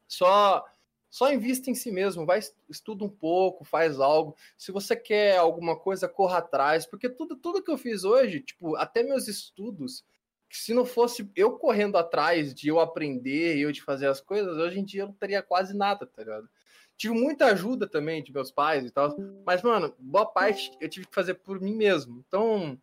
Só, 0.06 0.64
só 1.08 1.32
invista 1.32 1.70
em 1.70 1.74
si 1.74 1.90
mesmo, 1.90 2.26
vai 2.26 2.38
est- 2.38 2.56
estuda 2.68 3.04
um 3.04 3.08
pouco, 3.08 3.64
faz 3.64 4.00
algo. 4.00 4.36
Se 4.58 4.72
você 4.72 4.96
quer 4.96 5.36
alguma 5.38 5.78
coisa, 5.78 6.08
corra 6.08 6.38
atrás, 6.38 6.86
porque 6.86 7.08
tudo, 7.08 7.36
tudo 7.36 7.62
que 7.62 7.70
eu 7.70 7.78
fiz 7.78 8.04
hoje, 8.04 8.40
tipo, 8.40 8.76
até 8.76 9.02
meus 9.02 9.28
estudos, 9.28 10.04
que 10.50 10.56
se 10.56 10.74
não 10.74 10.84
fosse 10.84 11.30
eu 11.36 11.56
correndo 11.56 11.96
atrás 11.96 12.52
de 12.52 12.66
eu 12.66 12.80
aprender, 12.80 13.56
eu 13.56 13.70
de 13.70 13.80
fazer 13.80 14.08
as 14.08 14.20
coisas, 14.20 14.56
hoje 14.56 14.80
em 14.80 14.84
dia 14.84 15.02
eu 15.02 15.06
não 15.06 15.14
teria 15.14 15.40
quase 15.40 15.72
nada, 15.76 16.04
tá 16.04 16.22
ligado? 16.22 16.50
Tive 16.96 17.14
muita 17.14 17.46
ajuda 17.46 17.88
também 17.88 18.20
de 18.20 18.32
meus 18.32 18.50
pais 18.50 18.84
e 18.84 18.90
tal, 18.90 19.16
mas, 19.46 19.62
mano, 19.62 19.94
boa 19.96 20.26
parte 20.26 20.76
eu 20.80 20.88
tive 20.88 21.06
que 21.06 21.14
fazer 21.14 21.34
por 21.34 21.60
mim 21.60 21.72
mesmo. 21.72 22.22
Então, 22.26 22.76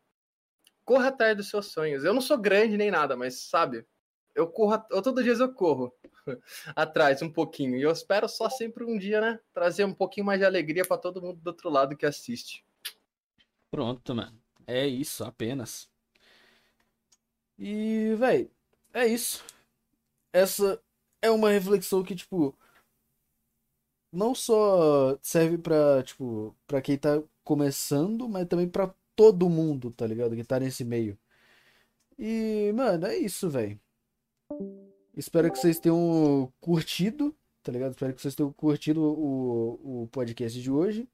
corra 0.86 1.10
atrás 1.10 1.36
dos 1.36 1.50
seus 1.50 1.68
sonhos. 1.68 2.06
Eu 2.06 2.14
não 2.14 2.22
sou 2.22 2.38
grande 2.38 2.78
nem 2.78 2.90
nada, 2.90 3.18
mas, 3.18 3.36
sabe, 3.42 3.86
eu 4.34 4.48
corro, 4.48 4.82
eu, 4.90 5.02
todo 5.02 5.22
dia 5.22 5.34
eu 5.34 5.54
corro 5.54 5.94
atrás 6.74 7.22
um 7.22 7.30
pouquinho. 7.30 7.76
E 7.76 7.82
eu 7.82 7.92
espero 7.92 8.30
só 8.30 8.50
sempre 8.50 8.86
um 8.86 8.98
dia, 8.98 9.20
né, 9.20 9.40
trazer 9.54 9.84
um 9.84 9.94
pouquinho 9.94 10.26
mais 10.26 10.40
de 10.40 10.46
alegria 10.46 10.86
pra 10.86 10.98
todo 10.98 11.22
mundo 11.22 11.42
do 11.42 11.48
outro 11.48 11.70
lado 11.70 11.98
que 11.98 12.06
assiste. 12.06 12.66
Pronto, 13.70 14.16
mano. 14.16 14.40
É 14.66 14.88
isso, 14.88 15.26
apenas. 15.26 15.90
E, 17.58 18.16
véi, 18.16 18.50
é 18.94 19.08
isso. 19.08 19.44
Essa 20.34 20.82
é 21.22 21.30
uma 21.32 21.50
reflexão 21.52 22.04
que, 22.04 22.16
tipo, 22.16 22.56
não 24.12 24.34
só 24.36 25.18
serve 25.22 25.58
pra, 25.58 26.04
tipo, 26.04 26.56
pra 26.68 26.82
quem 26.82 26.98
tá 26.98 27.22
começando, 27.44 28.28
mas 28.30 28.48
também 28.48 28.68
pra 28.70 28.94
todo 29.16 29.50
mundo, 29.50 29.92
tá 29.92 30.06
ligado? 30.08 30.36
Que 30.36 30.44
tá 30.44 30.60
nesse 30.60 30.84
meio. 30.84 31.18
E, 32.18 32.72
mano, 32.76 33.08
é 33.08 33.18
isso, 33.18 33.50
véi. 33.50 33.80
Espero 35.16 35.52
que 35.52 35.58
vocês 35.58 35.80
tenham 35.80 36.52
curtido, 36.60 37.36
tá 37.64 37.72
ligado? 37.72 37.92
Espero 37.92 38.14
que 38.14 38.22
vocês 38.22 38.36
tenham 38.36 38.54
curtido 38.54 39.02
o, 39.02 40.04
o 40.04 40.08
podcast 40.08 40.62
de 40.62 40.72
hoje. 40.72 41.08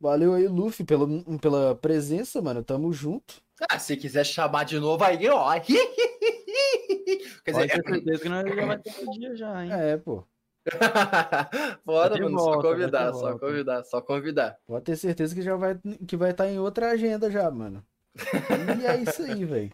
Valeu 0.00 0.32
aí, 0.32 0.48
Luffy, 0.48 0.84
pela, 0.84 1.06
pela 1.40 1.74
presença, 1.74 2.40
mano. 2.40 2.64
Tamo 2.64 2.90
junto. 2.90 3.42
Ah, 3.68 3.78
se 3.78 3.96
quiser 3.98 4.24
chamar 4.24 4.64
de 4.64 4.78
novo 4.78 5.04
aí, 5.04 5.28
ó. 5.28 5.52
Quer 7.44 7.52
Pode 7.52 7.66
dizer, 7.66 7.82
ter 7.82 7.92
certeza 7.92 8.22
que 8.22 8.28
nós 8.28 8.54
já 8.54 8.66
vai 8.66 8.78
ter 8.78 8.90
outro 8.98 9.10
dia 9.12 9.36
já, 9.36 9.64
hein? 9.64 9.72
É, 9.72 9.96
pô. 9.98 10.24
Bora, 11.84 12.18
mano, 12.18 12.36
volta, 12.36 12.54
só 12.54 12.62
convidar, 12.62 13.12
só 13.12 13.20
volta. 13.20 13.38
convidar, 13.38 13.84
só 13.84 14.00
convidar. 14.00 14.58
Pode 14.66 14.84
ter 14.84 14.96
certeza 14.96 15.34
que 15.34 15.42
já 15.42 15.56
vai 15.56 15.78
que 16.06 16.16
vai 16.16 16.30
estar 16.30 16.48
em 16.48 16.58
outra 16.58 16.90
agenda 16.90 17.30
já, 17.30 17.50
mano. 17.50 17.84
E 18.80 18.86
é 18.86 19.02
isso 19.02 19.22
aí, 19.22 19.44
velho. 19.44 19.72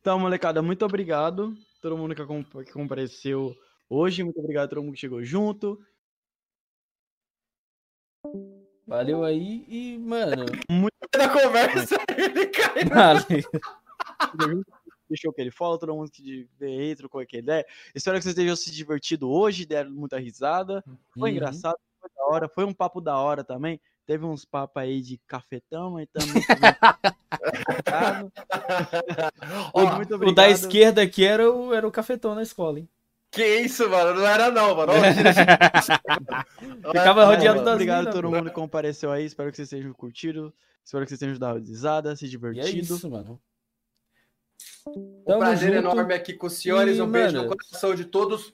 Então, 0.00 0.18
molecada, 0.18 0.60
muito 0.60 0.84
obrigado. 0.84 1.54
Todo 1.80 1.96
mundo 1.96 2.14
que 2.14 2.72
compareceu 2.72 3.54
hoje. 3.88 4.22
Muito 4.22 4.40
obrigado 4.40 4.64
a 4.64 4.68
todo 4.68 4.82
mundo 4.82 4.94
que 4.94 5.00
chegou 5.00 5.22
junto. 5.22 5.78
Valeu 8.86 9.24
aí 9.24 9.64
e, 9.68 9.98
mano, 9.98 10.44
Na 11.16 11.28
conversa, 11.28 11.96
ele 12.16 12.46
caiu. 12.48 12.88
valeu. 12.88 13.24
Deixou 15.08 15.32
que 15.32 15.40
ele 15.40 15.50
fala, 15.50 15.78
todo 15.78 15.94
mundo 15.94 16.10
que 16.10 16.48
veio 16.58 16.80
aí, 16.80 16.96
trocou 16.96 17.20
aqui 17.20 17.38
ideia. 17.38 17.64
Espero 17.94 18.16
que 18.18 18.24
vocês 18.24 18.34
tenham 18.34 18.56
se 18.56 18.70
divertido 18.70 19.30
hoje, 19.30 19.66
deram 19.66 19.90
muita 19.90 20.18
risada. 20.18 20.82
Foi 21.18 21.30
Uhum. 21.30 21.36
engraçado, 21.36 21.76
foi 22.00 22.10
da 22.16 22.24
hora, 22.26 22.48
foi 22.48 22.64
um 22.64 22.72
papo 22.72 23.00
da 23.00 23.16
hora 23.18 23.44
também. 23.44 23.80
Teve 24.06 24.24
uns 24.26 24.44
papos 24.44 24.82
aí 24.82 25.00
de 25.00 25.18
cafetão 25.26 25.98
e 26.00 26.06
também. 26.06 26.34
Ó, 29.72 29.96
muito 29.96 30.14
O 30.16 30.32
da 30.32 30.48
esquerda 30.48 31.02
aqui 31.02 31.24
era 31.24 31.50
o, 31.50 31.72
era 31.72 31.86
o 31.86 31.92
cafetão 31.92 32.34
na 32.34 32.42
escola, 32.42 32.80
hein? 32.80 32.88
Que 33.34 33.60
isso, 33.60 33.88
mano? 33.88 34.14
Não 34.20 34.26
era 34.26 34.50
não, 34.50 34.74
mano. 34.76 34.92
Ficava 36.92 37.24
rodeado 37.24 37.62
das 37.64 37.74
Obrigado 37.74 38.08
a 38.08 38.12
todo 38.12 38.30
mundo 38.30 38.48
que 38.48 38.54
compareceu 38.54 39.10
aí. 39.10 39.24
Espero 39.24 39.50
que 39.50 39.56
vocês 39.56 39.68
tenham 39.68 39.92
curtido. 39.92 40.52
Espero 40.84 41.04
que 41.04 41.10
vocês 41.10 41.20
tenham 41.20 41.38
dado 41.38 41.58
risada, 41.58 42.14
se 42.14 42.24
E 42.24 42.28
é 42.28 42.30
divertido. 42.30 42.94
isso, 42.94 43.10
mano. 43.10 43.40
Um 44.86 45.22
Tamo 45.26 45.38
prazer 45.40 45.74
junto. 45.74 45.88
enorme 45.88 46.14
aqui 46.14 46.34
com 46.34 46.46
os 46.46 46.54
senhores. 46.54 46.98
E, 46.98 47.02
um 47.02 47.10
beijo 47.10 47.36
mano- 47.36 47.48
no 47.50 47.56
coração 47.56 47.94
de 47.94 48.04
todos. 48.04 48.52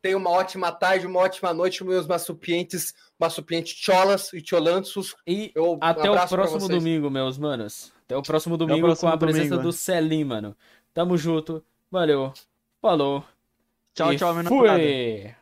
Tenham 0.00 0.18
uma 0.18 0.30
ótima 0.30 0.72
tarde, 0.72 1.06
uma 1.06 1.20
ótima 1.20 1.54
noite, 1.54 1.84
meus 1.84 2.06
massupientes, 2.08 2.92
massupientes 3.18 3.72
cholas 3.76 4.32
e 4.32 4.42
cholanços. 4.44 5.14
E 5.26 5.52
Eu, 5.54 5.74
um 5.74 5.78
até 5.80 6.10
o 6.10 6.28
próximo 6.28 6.68
domingo, 6.68 7.08
meus 7.08 7.38
manos. 7.38 7.92
Até 8.04 8.16
o 8.16 8.22
próximo 8.22 8.56
domingo 8.56 8.86
próximo 8.86 9.10
com 9.10 9.14
a 9.14 9.18
presença 9.18 9.50
domingo, 9.50 9.68
do. 9.68 9.72
Celim, 9.72 10.24
mano. 10.24 10.56
Tamo 10.92 11.16
junto. 11.16 11.64
Valeu. 11.90 12.32
Falou. 12.80 13.24
Tchau, 13.94 14.12
e 14.12 14.16
tchau, 14.16 14.32
minha 14.32 14.42
namorada. 14.44 14.78
Fui. 14.78 15.41